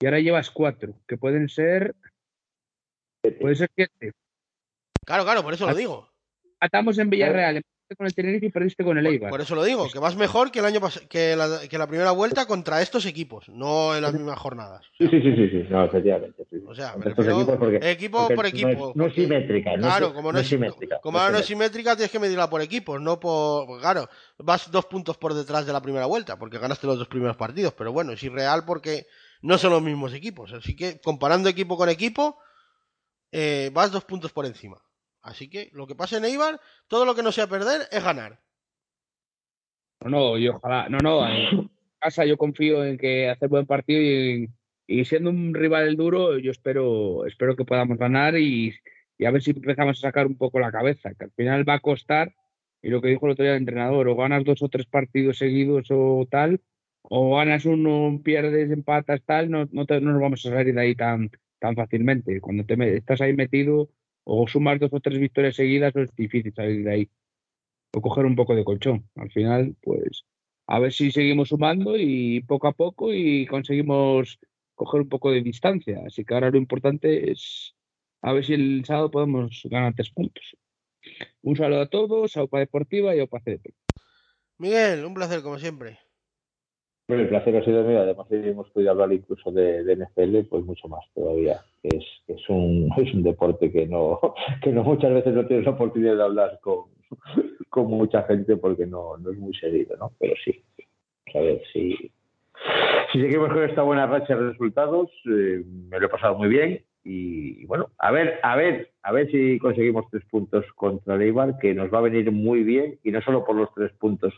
y 0.00 0.06
ahora 0.06 0.18
llevas 0.18 0.50
cuatro, 0.50 0.94
que 1.06 1.18
pueden 1.18 1.50
ser, 1.50 1.94
puede 3.38 3.54
ser 3.56 3.70
siete. 3.74 4.12
Claro, 5.04 5.24
claro, 5.24 5.42
por 5.42 5.52
eso 5.52 5.66
lo 5.66 5.74
digo. 5.74 6.08
Atamos 6.58 6.96
en 6.96 7.10
Villarreal, 7.10 7.60
ganaste 7.92 7.96
con 7.96 8.06
el 8.06 8.14
Tenerife 8.14 8.46
y 8.46 8.50
perdiste 8.50 8.84
con 8.84 8.98
el 8.98 9.06
Eibar. 9.06 9.30
Por 9.30 9.40
eso 9.40 9.54
lo 9.54 9.64
digo, 9.64 9.88
que 9.90 9.98
vas 9.98 10.16
mejor 10.16 10.50
que 10.50 10.58
el 10.60 10.64
año 10.64 10.80
que 11.08 11.36
la, 11.36 11.60
que 11.68 11.78
la 11.78 11.86
primera 11.86 12.10
vuelta 12.12 12.46
contra 12.46 12.80
estos 12.82 13.06
equipos, 13.06 13.48
no 13.48 13.94
en 13.94 14.02
las 14.02 14.12
mismas 14.12 14.38
jornadas. 14.38 14.84
Sí, 14.98 15.06
sí, 15.08 15.20
sí, 15.20 15.34
sí, 15.36 15.48
sí. 15.50 15.66
No, 15.70 15.84
efectivamente. 15.84 16.44
sí. 16.50 16.56
O 16.66 16.74
sea, 16.74 16.94
equipos 16.96 17.56
porque, 17.58 17.90
equipo 17.90 18.18
porque 18.18 18.34
por 18.34 18.44
no 18.44 18.48
equipo, 18.48 18.90
es- 18.90 18.96
No 18.96 19.06
es, 19.06 19.14
simétrica. 19.14 19.76
No 19.76 19.82
Claro, 19.82 20.14
como 20.14 20.32
no 20.32 20.38
es, 20.38 20.48
simétrica. 20.48 21.00
como 21.00 21.18
no 21.18 21.22
ahora 21.22 21.32
no 21.34 21.38
es 21.40 21.46
simétrica. 21.46 21.72
simétrica, 21.72 21.96
tienes 21.96 22.10
que 22.12 22.18
medirla 22.18 22.48
por 22.50 22.62
equipos, 22.62 23.00
no 23.00 23.20
por. 23.20 23.66
pues 23.66 23.80
Claro, 23.82 24.08
vas 24.38 24.70
dos 24.70 24.86
puntos 24.86 25.16
por 25.18 25.34
detrás 25.34 25.66
de 25.66 25.72
la 25.72 25.80
primera 25.82 26.06
vuelta, 26.06 26.38
porque 26.38 26.58
ganaste 26.58 26.86
los 26.86 26.98
dos 26.98 27.08
primeros 27.08 27.36
partidos, 27.36 27.74
pero 27.74 27.92
bueno, 27.92 28.12
es 28.12 28.22
irreal 28.22 28.64
porque 28.64 29.06
no 29.42 29.58
son 29.58 29.72
los 29.72 29.82
mismos 29.82 30.12
equipos. 30.14 30.52
Así 30.52 30.74
que 30.76 31.00
comparando 31.00 31.48
equipo 31.48 31.76
con 31.76 31.88
equipo, 31.88 32.38
eh, 33.32 33.70
vas 33.72 33.90
dos 33.90 34.04
puntos 34.04 34.32
por 34.32 34.46
encima. 34.46 34.80
Así 35.22 35.48
que 35.48 35.70
lo 35.72 35.86
que 35.86 35.94
pasa 35.94 36.16
en 36.18 36.24
Eibar, 36.24 36.60
todo 36.88 37.04
lo 37.04 37.14
que 37.14 37.22
no 37.22 37.32
sea 37.32 37.46
perder 37.46 37.82
es 37.90 38.02
ganar. 38.04 38.40
No, 40.00 40.10
no, 40.10 40.38
y 40.38 40.48
ojalá. 40.48 40.88
No, 40.88 40.98
no, 40.98 41.26
en 41.28 41.70
casa 42.00 42.24
yo 42.24 42.36
confío 42.36 42.84
en 42.84 42.98
que 42.98 43.28
hacer 43.30 43.48
buen 43.48 43.66
partido 43.66 44.00
y, 44.02 44.50
y 44.86 45.04
siendo 45.04 45.30
un 45.30 45.54
rival 45.54 45.96
duro, 45.96 46.38
yo 46.38 46.50
espero, 46.50 47.24
espero 47.26 47.54
que 47.54 47.64
podamos 47.64 47.98
ganar 47.98 48.36
y, 48.36 48.74
y 49.16 49.24
a 49.24 49.30
ver 49.30 49.42
si 49.42 49.52
empezamos 49.52 49.98
a 49.98 50.08
sacar 50.08 50.26
un 50.26 50.36
poco 50.36 50.58
la 50.58 50.72
cabeza, 50.72 51.14
que 51.14 51.24
al 51.26 51.32
final 51.32 51.68
va 51.68 51.74
a 51.74 51.80
costar. 51.80 52.34
Y 52.84 52.88
lo 52.90 53.00
que 53.00 53.08
dijo 53.10 53.26
el 53.26 53.32
otro 53.32 53.44
día 53.44 53.52
el 53.52 53.60
entrenador, 53.60 54.08
o 54.08 54.16
ganas 54.16 54.42
dos 54.42 54.60
o 54.60 54.68
tres 54.68 54.86
partidos 54.86 55.38
seguidos 55.38 55.86
o 55.90 56.26
tal, 56.28 56.60
o 57.02 57.36
ganas 57.36 57.64
uno, 57.64 58.20
pierdes, 58.24 58.72
empatas, 58.72 59.22
tal, 59.24 59.50
no, 59.50 59.68
no, 59.70 59.86
te- 59.86 60.00
no 60.00 60.10
nos 60.10 60.20
vamos 60.20 60.44
a 60.44 60.50
salir 60.50 60.74
de 60.74 60.80
ahí 60.80 60.96
tan, 60.96 61.30
tan 61.60 61.76
fácilmente. 61.76 62.40
Cuando 62.40 62.64
te 62.64 62.96
estás 62.96 63.20
ahí 63.20 63.34
metido 63.34 63.88
o 64.24 64.46
sumas 64.46 64.80
dos 64.80 64.92
o 64.92 65.00
tres 65.00 65.18
victorias 65.18 65.56
seguidas, 65.56 65.94
es 65.96 66.14
difícil 66.14 66.52
salir 66.54 66.84
de 66.84 66.92
ahí 66.92 67.10
o 67.94 68.00
coger 68.00 68.24
un 68.24 68.36
poco 68.36 68.54
de 68.54 68.64
colchón. 68.64 69.08
Al 69.16 69.30
final, 69.30 69.76
pues 69.82 70.24
a 70.66 70.78
ver 70.78 70.92
si 70.92 71.10
seguimos 71.10 71.48
sumando 71.48 71.96
y 71.96 72.40
poco 72.42 72.68
a 72.68 72.72
poco 72.72 73.12
y 73.12 73.46
conseguimos 73.46 74.38
coger 74.74 75.02
un 75.02 75.08
poco 75.08 75.30
de 75.30 75.42
distancia. 75.42 76.02
Así 76.06 76.24
que 76.24 76.34
ahora 76.34 76.50
lo 76.50 76.58
importante 76.58 77.30
es 77.30 77.74
a 78.22 78.32
ver 78.32 78.44
si 78.44 78.54
el 78.54 78.84
sábado 78.84 79.10
podemos 79.10 79.62
ganar 79.64 79.94
tres 79.94 80.10
puntos. 80.10 80.56
Un 81.42 81.56
saludo 81.56 81.82
a 81.82 81.88
todos, 81.88 82.36
a 82.36 82.44
UPA 82.44 82.60
Deportiva 82.60 83.14
y 83.14 83.20
a 83.20 83.24
UPA 83.24 83.40
CDP. 83.40 83.74
Miguel, 84.58 85.04
un 85.04 85.14
placer 85.14 85.42
como 85.42 85.58
siempre. 85.58 85.98
El 87.20 87.28
placer 87.28 87.56
ha 87.56 87.64
sido 87.64 87.84
mío. 87.84 88.00
Además, 88.00 88.26
hemos 88.30 88.68
podido 88.70 88.90
hablar 88.90 89.12
incluso 89.12 89.50
de, 89.50 89.82
NFL, 89.96 90.48
pues 90.48 90.64
mucho 90.64 90.88
más 90.88 91.04
todavía. 91.14 91.60
Es, 91.82 92.04
es, 92.28 92.48
un, 92.48 92.90
es 92.96 93.12
un 93.14 93.22
deporte 93.22 93.70
que 93.70 93.86
no, 93.86 94.20
que 94.62 94.70
no 94.70 94.82
muchas 94.82 95.12
veces 95.12 95.34
no 95.34 95.46
tienes 95.46 95.64
la 95.66 95.72
oportunidad 95.72 96.16
de 96.16 96.22
hablar 96.22 96.58
con, 96.62 96.86
con 97.68 97.86
mucha 97.86 98.22
gente 98.24 98.56
porque 98.56 98.86
no, 98.86 99.16
no 99.18 99.30
es 99.30 99.38
muy 99.38 99.54
seguido, 99.54 99.96
¿no? 99.96 100.12
Pero 100.18 100.34
sí. 100.44 100.62
A 101.34 101.40
ver 101.40 101.62
si, 101.72 101.96
si 103.12 103.20
seguimos 103.20 103.52
con 103.52 103.62
esta 103.62 103.82
buena 103.82 104.06
racha 104.06 104.36
de 104.36 104.50
resultados, 104.50 105.10
eh, 105.26 105.62
me 105.88 105.98
lo 105.98 106.06
he 106.06 106.10
pasado 106.10 106.36
muy 106.36 106.48
bien. 106.48 106.84
Y 107.04 107.64
bueno, 107.66 107.88
a 107.98 108.12
ver, 108.12 108.38
a 108.42 108.54
ver, 108.54 108.90
a 109.02 109.12
ver 109.12 109.30
si 109.30 109.58
conseguimos 109.58 110.06
tres 110.10 110.24
puntos 110.30 110.64
contra 110.76 111.16
el 111.16 111.22
Eibar, 111.22 111.58
que 111.58 111.74
nos 111.74 111.92
va 111.92 111.98
a 111.98 112.02
venir 112.02 112.30
muy 112.30 112.62
bien, 112.62 112.98
y 113.02 113.10
no 113.10 113.20
solo 113.22 113.44
por 113.44 113.56
los 113.56 113.72
tres 113.74 113.92
puntos 113.92 114.32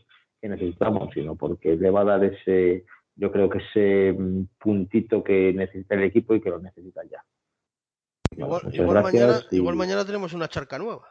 que 0.44 0.48
necesitamos, 0.50 1.08
sino 1.14 1.36
porque 1.36 1.74
le 1.74 1.88
va 1.88 2.02
a 2.02 2.04
dar 2.04 2.22
ese, 2.24 2.84
yo 3.16 3.32
creo 3.32 3.48
que 3.48 3.60
ese 3.60 4.12
mm, 4.12 4.42
puntito 4.58 5.24
que 5.24 5.54
necesita 5.54 5.94
el 5.94 6.02
equipo 6.02 6.34
y 6.34 6.42
que 6.42 6.50
lo 6.50 6.58
necesita 6.58 7.00
ya. 7.10 7.24
Igual, 8.32 8.64
muchas 8.64 8.74
igual 8.74 9.02
mañana, 9.02 9.40
y- 9.50 9.56
igual 9.56 9.76
mañana 9.76 10.04
tenemos 10.04 10.34
una 10.34 10.46
charca 10.48 10.78
nueva. 10.78 11.08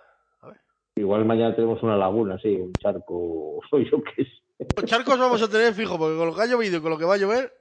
igual 0.96 1.26
mañana 1.26 1.56
tenemos 1.56 1.82
una 1.82 1.98
laguna, 1.98 2.38
sí, 2.38 2.56
un 2.58 2.78
charco, 2.78 3.60
soy 3.72 3.90
yo 3.90 4.04
que 4.04 4.24
sé. 4.24 4.86
Charcos 4.86 5.18
vamos 5.18 5.42
a 5.42 5.50
tener 5.50 5.74
fijo, 5.74 5.98
porque 5.98 6.16
con 6.16 6.28
lo 6.28 6.36
que 6.36 6.42
ha 6.44 6.46
llovido 6.46 6.78
y 6.78 6.82
con 6.82 6.92
lo 6.92 7.00
que 7.00 7.06
va 7.06 7.16
a 7.16 7.18
llover, 7.18 7.52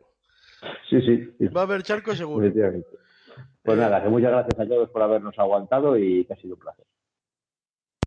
Sí, 0.91 1.01
sí, 1.01 1.35
sí, 1.39 1.47
va 1.47 1.63
a 1.63 1.65
haber 1.65 1.83
charcos 1.83 2.19
seguro. 2.19 2.53
Pues 3.63 3.79
nada, 3.79 4.03
que 4.03 4.11
muchas 4.11 4.31
gracias 4.31 4.61
a 4.61 4.69
todos 4.69 4.91
por 4.91 5.01
habernos 5.01 5.39
aguantado 5.39 5.97
y 5.97 6.27
que 6.27 6.35
ha 6.35 6.37
sido 6.37 6.55
un 6.57 6.61
placer. 6.61 6.85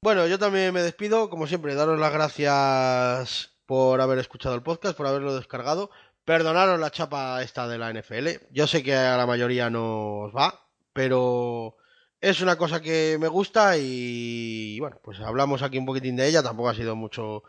Bueno, 0.03 0.27
yo 0.27 0.37
también 0.37 0.71
me 0.71 0.83
despido, 0.83 1.31
como 1.31 1.47
siempre, 1.47 1.73
daros 1.73 1.99
las 1.99 2.13
gracias 2.13 3.55
por 3.65 4.01
haber 4.01 4.19
escuchado 4.19 4.55
el 4.55 4.63
podcast, 4.63 4.97
por 4.97 5.07
haberlo 5.07 5.35
descargado. 5.35 5.89
Perdonaros 6.23 6.79
la 6.79 6.91
chapa 6.91 7.41
esta 7.41 7.67
de 7.67 7.77
la 7.77 7.93
NFL. 7.93 8.47
Yo 8.51 8.67
sé 8.67 8.83
que 8.83 8.95
a 8.95 9.17
la 9.17 9.27
mayoría 9.27 9.69
no 9.69 10.19
os 10.21 10.35
va, 10.35 10.67
pero 10.93 11.77
es 12.21 12.41
una 12.41 12.57
cosa 12.57 12.81
que 12.81 13.17
me 13.19 13.27
gusta 13.27 13.77
y 13.77 14.79
bueno, 14.79 14.99
pues 15.03 15.19
hablamos 15.19 15.61
aquí 15.61 15.77
un 15.77 15.85
poquitín 15.85 16.15
de 16.15 16.27
ella. 16.27 16.43
Tampoco 16.43 16.69
ha 16.69 16.75
sido 16.75 16.95
mucho 16.95 17.43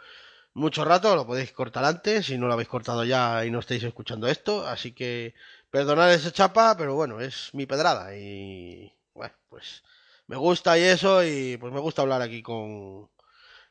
mucho 0.57 0.85
rato, 0.87 1.15
lo 1.15 1.27
podéis 1.27 1.53
cortar 1.53 1.85
antes 1.85 2.27
si 2.27 2.39
no 2.39 2.47
lo 2.47 2.55
habéis 2.55 2.69
cortado 2.69 3.05
ya 3.05 3.45
y 3.45 3.51
no 3.51 3.61
estáis 3.61 3.83
escuchando 3.85 4.27
esto. 4.29 4.67
Así 4.67 4.93
que 4.93 5.35
perdonad 5.71 6.13
esa 6.15 6.33
chapa, 6.33 6.77
pero 6.79 6.95
bueno, 6.95 7.21
es 7.21 7.51
mi 7.53 7.67
pedrada 7.67 8.17
y 8.17 8.93
bueno, 9.15 9.35
pues 9.49 9.83
me 10.27 10.37
gusta 10.37 10.79
y 10.79 10.83
eso 10.83 11.25
y 11.25 11.57
pues 11.59 11.73
me 11.73 11.81
gusta 11.81 12.03
hablar 12.03 12.23
aquí 12.23 12.43
con, 12.43 13.11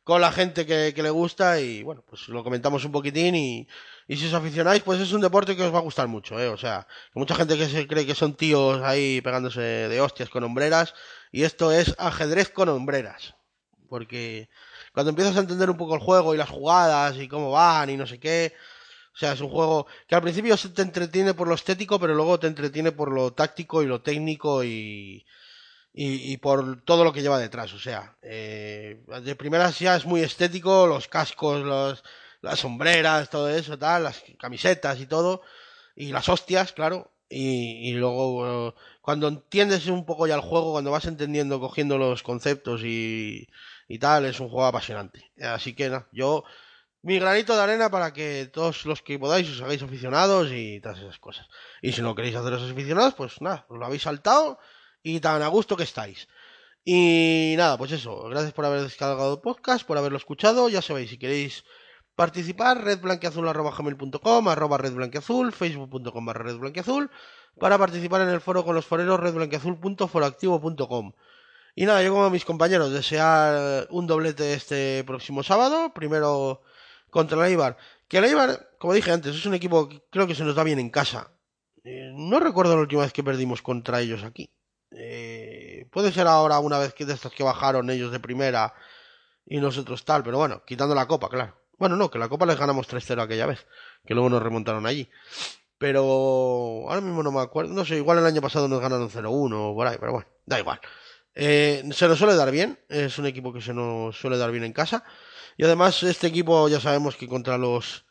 con 0.06 0.22
la 0.22 0.32
gente 0.32 0.68
que, 0.68 0.94
que 0.95 1.03
le 1.03 1.10
gusta 1.10 1.60
y 1.60 1.82
bueno, 1.82 2.03
pues 2.07 2.30
lo 2.30 2.44
comentamos 2.44 2.86
un 2.86 2.91
poquitín 2.91 3.36
y, 3.36 3.68
y 4.07 4.18
si 4.18 4.27
os 4.27 4.34
aficionáis, 4.36 4.84
pues 4.84 5.02
es 5.02 5.11
un 5.14 5.22
deporte 5.22 5.56
que 5.56 5.64
os 5.64 5.73
va 5.73 5.80
a 5.80 5.82
gustar 5.82 6.07
mucho, 6.07 6.40
¿eh? 6.40 6.48
O 6.48 6.57
sea, 6.57 6.88
mucha 7.15 7.34
gente 7.34 7.57
que 7.57 7.68
se 7.68 7.88
cree 7.88 8.06
que 8.06 8.14
son 8.14 8.36
tíos 8.36 8.82
ahí 8.84 9.19
pegándose 9.22 9.61
de 9.61 10.02
hostias 10.02 10.30
con 10.30 10.44
hombreras 10.44 10.94
y 11.32 11.41
esto 11.44 11.72
es 11.72 11.95
ajedrez 11.98 12.49
con 12.52 12.69
hombreras. 12.69 13.36
Porque 13.90 14.48
cuando 14.94 15.10
empiezas 15.10 15.38
a 15.38 15.40
entender 15.40 15.72
un 15.72 15.77
poco 15.77 15.95
el 15.95 16.02
juego 16.02 16.36
y 16.36 16.38
las 16.38 16.49
jugadas 16.49 17.18
y 17.18 17.27
cómo 17.27 17.52
van 17.52 17.90
y 17.90 17.98
no 17.98 18.06
sé 18.06 18.19
qué, 18.19 18.53
o 19.15 19.18
sea, 19.18 19.34
es 19.34 19.41
un 19.41 19.49
juego 19.49 19.88
que 20.07 20.14
al 20.14 20.22
principio 20.22 20.56
se 20.56 20.69
te 20.69 20.84
entretiene 20.84 21.34
por 21.34 21.48
lo 21.48 21.56
estético, 21.56 21.99
pero 21.99 22.14
luego 22.14 22.40
te 22.40 22.48
entretiene 22.48 22.91
por 22.91 23.11
lo 23.11 23.34
táctico 23.34 23.82
y 23.82 23.88
lo 23.88 24.02
técnico 24.02 24.64
y, 24.64 25.26
y, 25.97 26.38
por 26.38 26.81
todo 26.81 27.05
lo 27.05 27.13
que 27.13 27.22
lleva 27.22 27.39
detrás. 27.39 27.73
O 27.73 27.80
sea, 27.80 28.17
eh, 28.22 29.01
de 29.23 29.35
primeras 29.35 29.80
ya 29.80 29.95
es 29.95 30.05
muy 30.05 30.22
estético, 30.22 30.88
los 30.88 31.07
cascos, 31.07 31.61
los, 31.63 32.03
las 32.41 32.59
sombreras, 32.59 33.30
todo 33.30 33.49
eso, 33.49 33.80
tal, 33.80 34.03
las 34.03 34.22
camisetas 34.38 34.99
y 34.99 35.05
todo, 35.05 35.41
y 35.95 36.11
las 36.11 36.27
hostias, 36.27 36.73
claro. 36.73 37.11
Y, 37.30 37.93
luego, 37.93 38.76
cuando 39.01 39.27
entiendes 39.27 39.88
un 39.88 40.05
poco 40.05 40.27
ya 40.27 40.35
el 40.35 40.41
juego, 40.41 40.73
cuando 40.73 40.91
vas 40.91 41.05
entendiendo, 41.05 41.59
cogiendo 41.59 41.97
los 41.97 42.23
conceptos 42.23 42.81
y, 42.84 43.47
y 43.88 43.99
tal, 43.99 44.26
es 44.26 44.39
un 44.39 44.49
juego 44.49 44.65
apasionante. 44.65 45.31
Así 45.41 45.73
que 45.73 45.89
nada, 45.89 46.07
yo 46.11 46.43
mi 47.01 47.19
granito 47.19 47.55
de 47.55 47.63
arena 47.63 47.89
para 47.89 48.13
que 48.13 48.49
todos 48.51 48.85
los 48.85 49.01
que 49.01 49.17
podáis 49.17 49.49
os 49.49 49.61
hagáis 49.61 49.81
aficionados 49.81 50.49
y 50.51 50.81
todas 50.81 50.99
esas 50.99 51.19
cosas. 51.19 51.47
Y 51.81 51.93
si 51.93 52.01
no 52.01 52.15
queréis 52.15 52.35
haceros 52.35 52.69
aficionados, 52.69 53.15
pues 53.15 53.41
nada, 53.41 53.65
os 53.69 53.77
lo 53.80 53.85
habéis 53.85 54.03
saltado 54.03 54.59
y 55.06 55.19
tan 55.19 55.44
a 55.44 55.48
gusto 55.48 55.77
que 55.77 55.84
estáis. 55.84 56.27
Y 56.84 57.53
nada, 57.57 57.77
pues 57.77 57.91
eso, 57.91 58.23
gracias 58.23 58.53
por 58.53 58.65
haber 58.65 58.82
descargado 58.82 59.36
el 59.36 59.40
podcast, 59.40 59.86
por 59.86 59.98
haberlo 59.98 60.18
escuchado, 60.18 60.68
ya 60.68 60.82
sabéis, 60.82 61.11
si 61.11 61.18
queréis 61.19 61.64
participar, 62.15 62.84
redblanqueazul.com, 62.84 64.48
arroba 64.48 64.77
redblanqueazul, 64.80 65.52
facebook.com 65.53 66.26
barra 66.26 66.44
redblanqueazul, 66.45 67.11
para 67.60 67.77
participar 67.77 68.22
en 68.22 68.30
el 68.30 68.41
foro 68.41 68.65
con 68.65 68.73
los 68.73 68.86
foreros 68.86 69.19
redblanqueazul.foroactivo.com. 69.19 71.14
Y 71.76 71.86
nada, 71.86 72.02
yo 72.02 72.11
como 72.11 72.26
a 72.26 72.30
mis 72.32 72.45
compañeros, 72.45 72.91
desear 72.91 73.88
un 73.91 74.07
doblete 74.07 74.53
este 74.53 75.03
próximo 75.03 75.44
sábado, 75.44 75.94
primero 75.94 76.64
contra 77.11 77.45
el 77.45 77.52
Eibar. 77.52 77.77
Que 78.07 78.18
el 78.18 78.26
Eibar, 78.26 78.69
como 78.80 78.94
dije 78.94 79.11
antes, 79.11 79.36
es 79.36 79.45
un 79.45 79.53
equipo 79.53 79.88
que 79.88 80.02
creo 80.10 80.26
que 80.26 80.36
se 80.36 80.44
nos 80.44 80.56
da 80.56 80.64
bien 80.64 80.80
en 80.80 80.90
casa. 80.90 81.32
Eh, 81.84 82.11
no 82.15 82.40
recuerdo 82.40 82.76
la 82.76 82.82
última 82.82 83.03
vez 83.03 83.14
que 83.14 83.23
perdimos 83.23 83.61
contra 83.61 84.02
ellos 84.02 84.23
aquí. 84.23 84.55
Eh, 84.97 85.88
puede 85.91 86.11
ser 86.11 86.27
ahora 86.27 86.59
una 86.59 86.80
vez 86.80 86.93
que 86.93 87.05
de 87.05 87.13
estas 87.13 87.31
que 87.31 87.43
bajaron 87.43 87.89
ellos 87.89 88.11
de 88.11 88.19
primera 88.19 88.73
y 89.45 89.57
nosotros 89.57 90.05
tal, 90.05 90.23
pero 90.23 90.38
bueno, 90.38 90.63
quitando 90.65 90.95
la 90.95 91.07
copa, 91.07 91.30
claro. 91.30 91.55
Bueno, 91.77 91.95
no, 91.95 92.09
que 92.09 92.17
la 92.17 92.30
copa 92.30 92.45
les 92.45 92.57
ganamos 92.57 92.88
3-0 92.88 93.22
aquella 93.22 93.45
vez, 93.45 93.67
que 94.05 94.13
luego 94.13 94.30
nos 94.30 94.41
remontaron 94.41 94.85
allí. 94.85 95.09
Pero 95.77 96.01
ahora 96.88 97.01
mismo 97.01 97.22
no 97.22 97.31
me 97.31 97.41
acuerdo, 97.41 97.73
no 97.73 97.84
sé, 97.84 97.97
igual 97.97 98.19
el 98.19 98.26
año 98.26 98.41
pasado 98.41 98.67
nos 98.67 98.80
ganaron 98.80 99.09
0-1 99.09 99.53
o 99.53 99.76
por 99.76 99.88
ahí, 99.88 99.97
pero 99.99 100.13
bueno, 100.13 100.27
da 100.45 100.59
igual. 100.59 100.80
Eh, 101.35 101.84
se 101.91 102.07
nos 102.07 102.17
suele 102.17 102.35
dar 102.35 102.49
bien, 102.49 102.80
es 102.88 103.19
un 103.19 103.26
equipo 103.26 103.51
que 103.51 103.61
se 103.61 103.73
nos 103.73 104.17
suele 104.17 104.38
dar 104.38 104.51
bien 104.51 104.63
en 104.63 104.72
casa. 104.72 105.03
Y 105.57 105.63
además, 105.63 106.01
este 106.03 106.27
equipo 106.27 106.67
ya 106.69 106.80
sabemos 106.80 107.15
que 107.15 107.27
contra 107.27 107.57
los. 107.57 108.05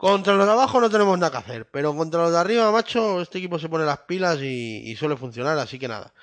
Contra 0.00 0.32
los 0.32 0.46
de 0.46 0.52
abajo 0.52 0.80
no 0.80 0.88
tenemos 0.88 1.18
nada 1.18 1.30
que 1.30 1.36
hacer, 1.36 1.66
pero 1.70 1.94
contra 1.94 2.22
los 2.22 2.32
de 2.32 2.38
arriba, 2.38 2.72
macho, 2.72 3.20
este 3.20 3.36
equipo 3.36 3.58
se 3.58 3.68
pone 3.68 3.84
las 3.84 3.98
pilas 3.98 4.38
y, 4.40 4.96
suele 4.96 5.14
funcionar, 5.14 5.58
así 5.58 5.78
que 5.78 5.88
nada. 5.88 6.14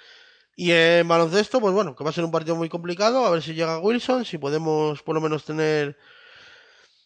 Y 0.56 0.72
en 0.72 1.08
baloncesto, 1.08 1.62
pues 1.62 1.76
bueno, 1.76 1.95
que 1.95 2.04
va 2.04 2.10
a 2.10 2.14
ser 2.14 2.26
un 2.26 2.32
partido 2.32 2.56
muy 2.56 2.70
complicado, 2.70 3.24
a 3.24 3.30
ver 3.30 3.44
si 3.44 3.54
llega 3.54 3.78
Wilson, 3.78 4.26
si 4.26 4.40
podemos 4.40 5.04
por 5.04 5.14
lo 5.14 5.22
menos 5.22 5.45
tener 5.45 5.95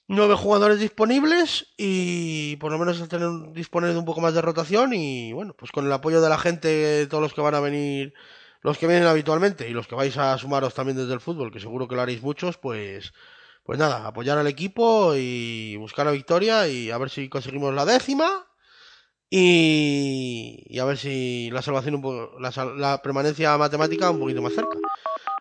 nueve 0.08 0.36
jugadores 0.36 0.80
disponibles 0.80 1.68
y 1.76 2.56
por 2.56 2.72
lo 2.72 2.80
menos 2.80 3.06
tener, 3.10 3.30
disponer 3.52 3.92
de 3.92 4.00
un 4.00 4.06
poco 4.06 4.22
más 4.22 4.34
de 4.34 4.42
rotación 4.42 4.94
y 4.94 5.34
bueno, 5.34 5.54
pues 5.58 5.74
con 5.74 5.86
el 5.86 5.92
apoyo 5.92 6.22
de 6.22 6.30
la 6.30 6.38
gente, 6.38 7.06
todos 7.08 7.22
los 7.22 7.34
que 7.34 7.42
van 7.42 7.56
a 7.56 7.60
venir 7.60 8.14
los 8.62 8.78
que 8.78 8.88
vienen 8.88 9.08
habitualmente 9.08 9.68
y 9.68 9.74
los 9.74 9.88
que 9.88 9.96
vais 9.96 10.16
a 10.18 10.38
sumaros 10.38 10.74
también 10.74 10.96
desde 10.98 11.14
el 11.14 11.20
fútbol, 11.20 11.52
que 11.52 11.60
seguro 11.60 11.90
que 11.90 11.96
lo 11.96 12.02
haréis 12.02 12.22
muchos, 12.22 12.58
pues, 12.58 13.12
pues 13.64 13.78
nada, 13.80 14.08
apoyar 14.08 14.38
al 14.38 14.48
equipo 14.48 15.14
y 15.16 15.76
buscar 15.78 16.06
la 16.06 16.12
victoria 16.12 16.68
y 16.68 16.92
a 16.92 16.98
ver 16.98 17.10
si 17.10 17.30
conseguimos 17.30 17.74
la 17.74 17.86
décima 17.86 18.48
y, 19.30 20.64
y 20.68 20.80
a 20.80 20.86
ver 20.86 20.98
si 20.98 21.50
la 21.52 21.62
salvación, 21.62 21.96
un 21.96 22.02
poco, 22.02 22.38
la, 22.40 22.52
sal- 22.52 22.80
la 22.80 23.02
permanencia 23.02 23.58
matemática 23.58 24.10
un 24.10 24.20
poquito 24.20 24.42
más 24.42 24.54
cerca. 24.54 24.78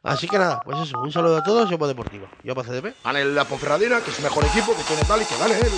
Así 0.03 0.29
que 0.29 0.39
nada, 0.39 0.63
pues 0.65 0.79
eso, 0.79 0.99
un 1.01 1.13
saludo 1.13 1.39
a 1.39 1.43
todos 1.43 1.71
y 1.71 1.75
Opa 1.75 1.87
Deportiva. 1.87 2.29
Yo 2.45 2.55
para 2.55 2.69
CDP. 2.69 2.95
Gane 3.05 3.25
la 3.25 3.45
Ponferradina, 3.45 4.01
que 4.01 4.11
es 4.11 4.19
el 4.19 4.25
mejor 4.25 4.45
equipo, 4.45 4.75
que 4.77 4.83
tiene 4.85 5.03
tal 5.05 5.21
y 5.21 5.25
que 5.25 5.37
gane 5.37 5.55
él. 5.59 5.73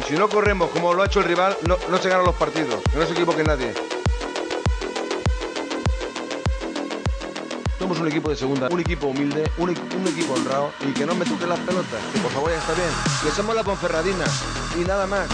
Y 0.00 0.02
si 0.02 0.14
no 0.14 0.28
corremos 0.28 0.70
como 0.70 0.92
lo 0.92 1.02
ha 1.02 1.06
hecho 1.06 1.20
el 1.20 1.26
rival, 1.26 1.56
no, 1.66 1.76
no 1.88 1.98
se 1.98 2.08
ganan 2.08 2.26
los 2.26 2.34
partidos. 2.34 2.82
Que 2.92 2.98
no 2.98 3.06
se 3.06 3.12
equivoque 3.12 3.44
nadie. 3.44 3.72
Somos 7.84 8.00
un 8.00 8.08
equipo 8.08 8.30
de 8.30 8.36
segunda, 8.36 8.68
un 8.70 8.80
equipo 8.80 9.08
humilde, 9.08 9.44
un, 9.58 9.68
equ- 9.68 9.94
un 9.94 10.06
equipo 10.08 10.32
honrado 10.32 10.72
y 10.88 10.92
que 10.94 11.04
no 11.04 11.14
me 11.14 11.26
toquen 11.26 11.50
las 11.50 11.58
pelotas. 11.60 12.00
Que 12.14 12.18
por 12.18 12.30
favor 12.30 12.50
ya 12.50 12.56
está 12.56 12.72
bien. 12.72 12.88
Que 13.22 13.30
somos 13.30 13.54
la 13.54 13.62
Ponferradina 13.62 14.24
y 14.80 14.84
nada 14.88 15.06
más. 15.06 15.28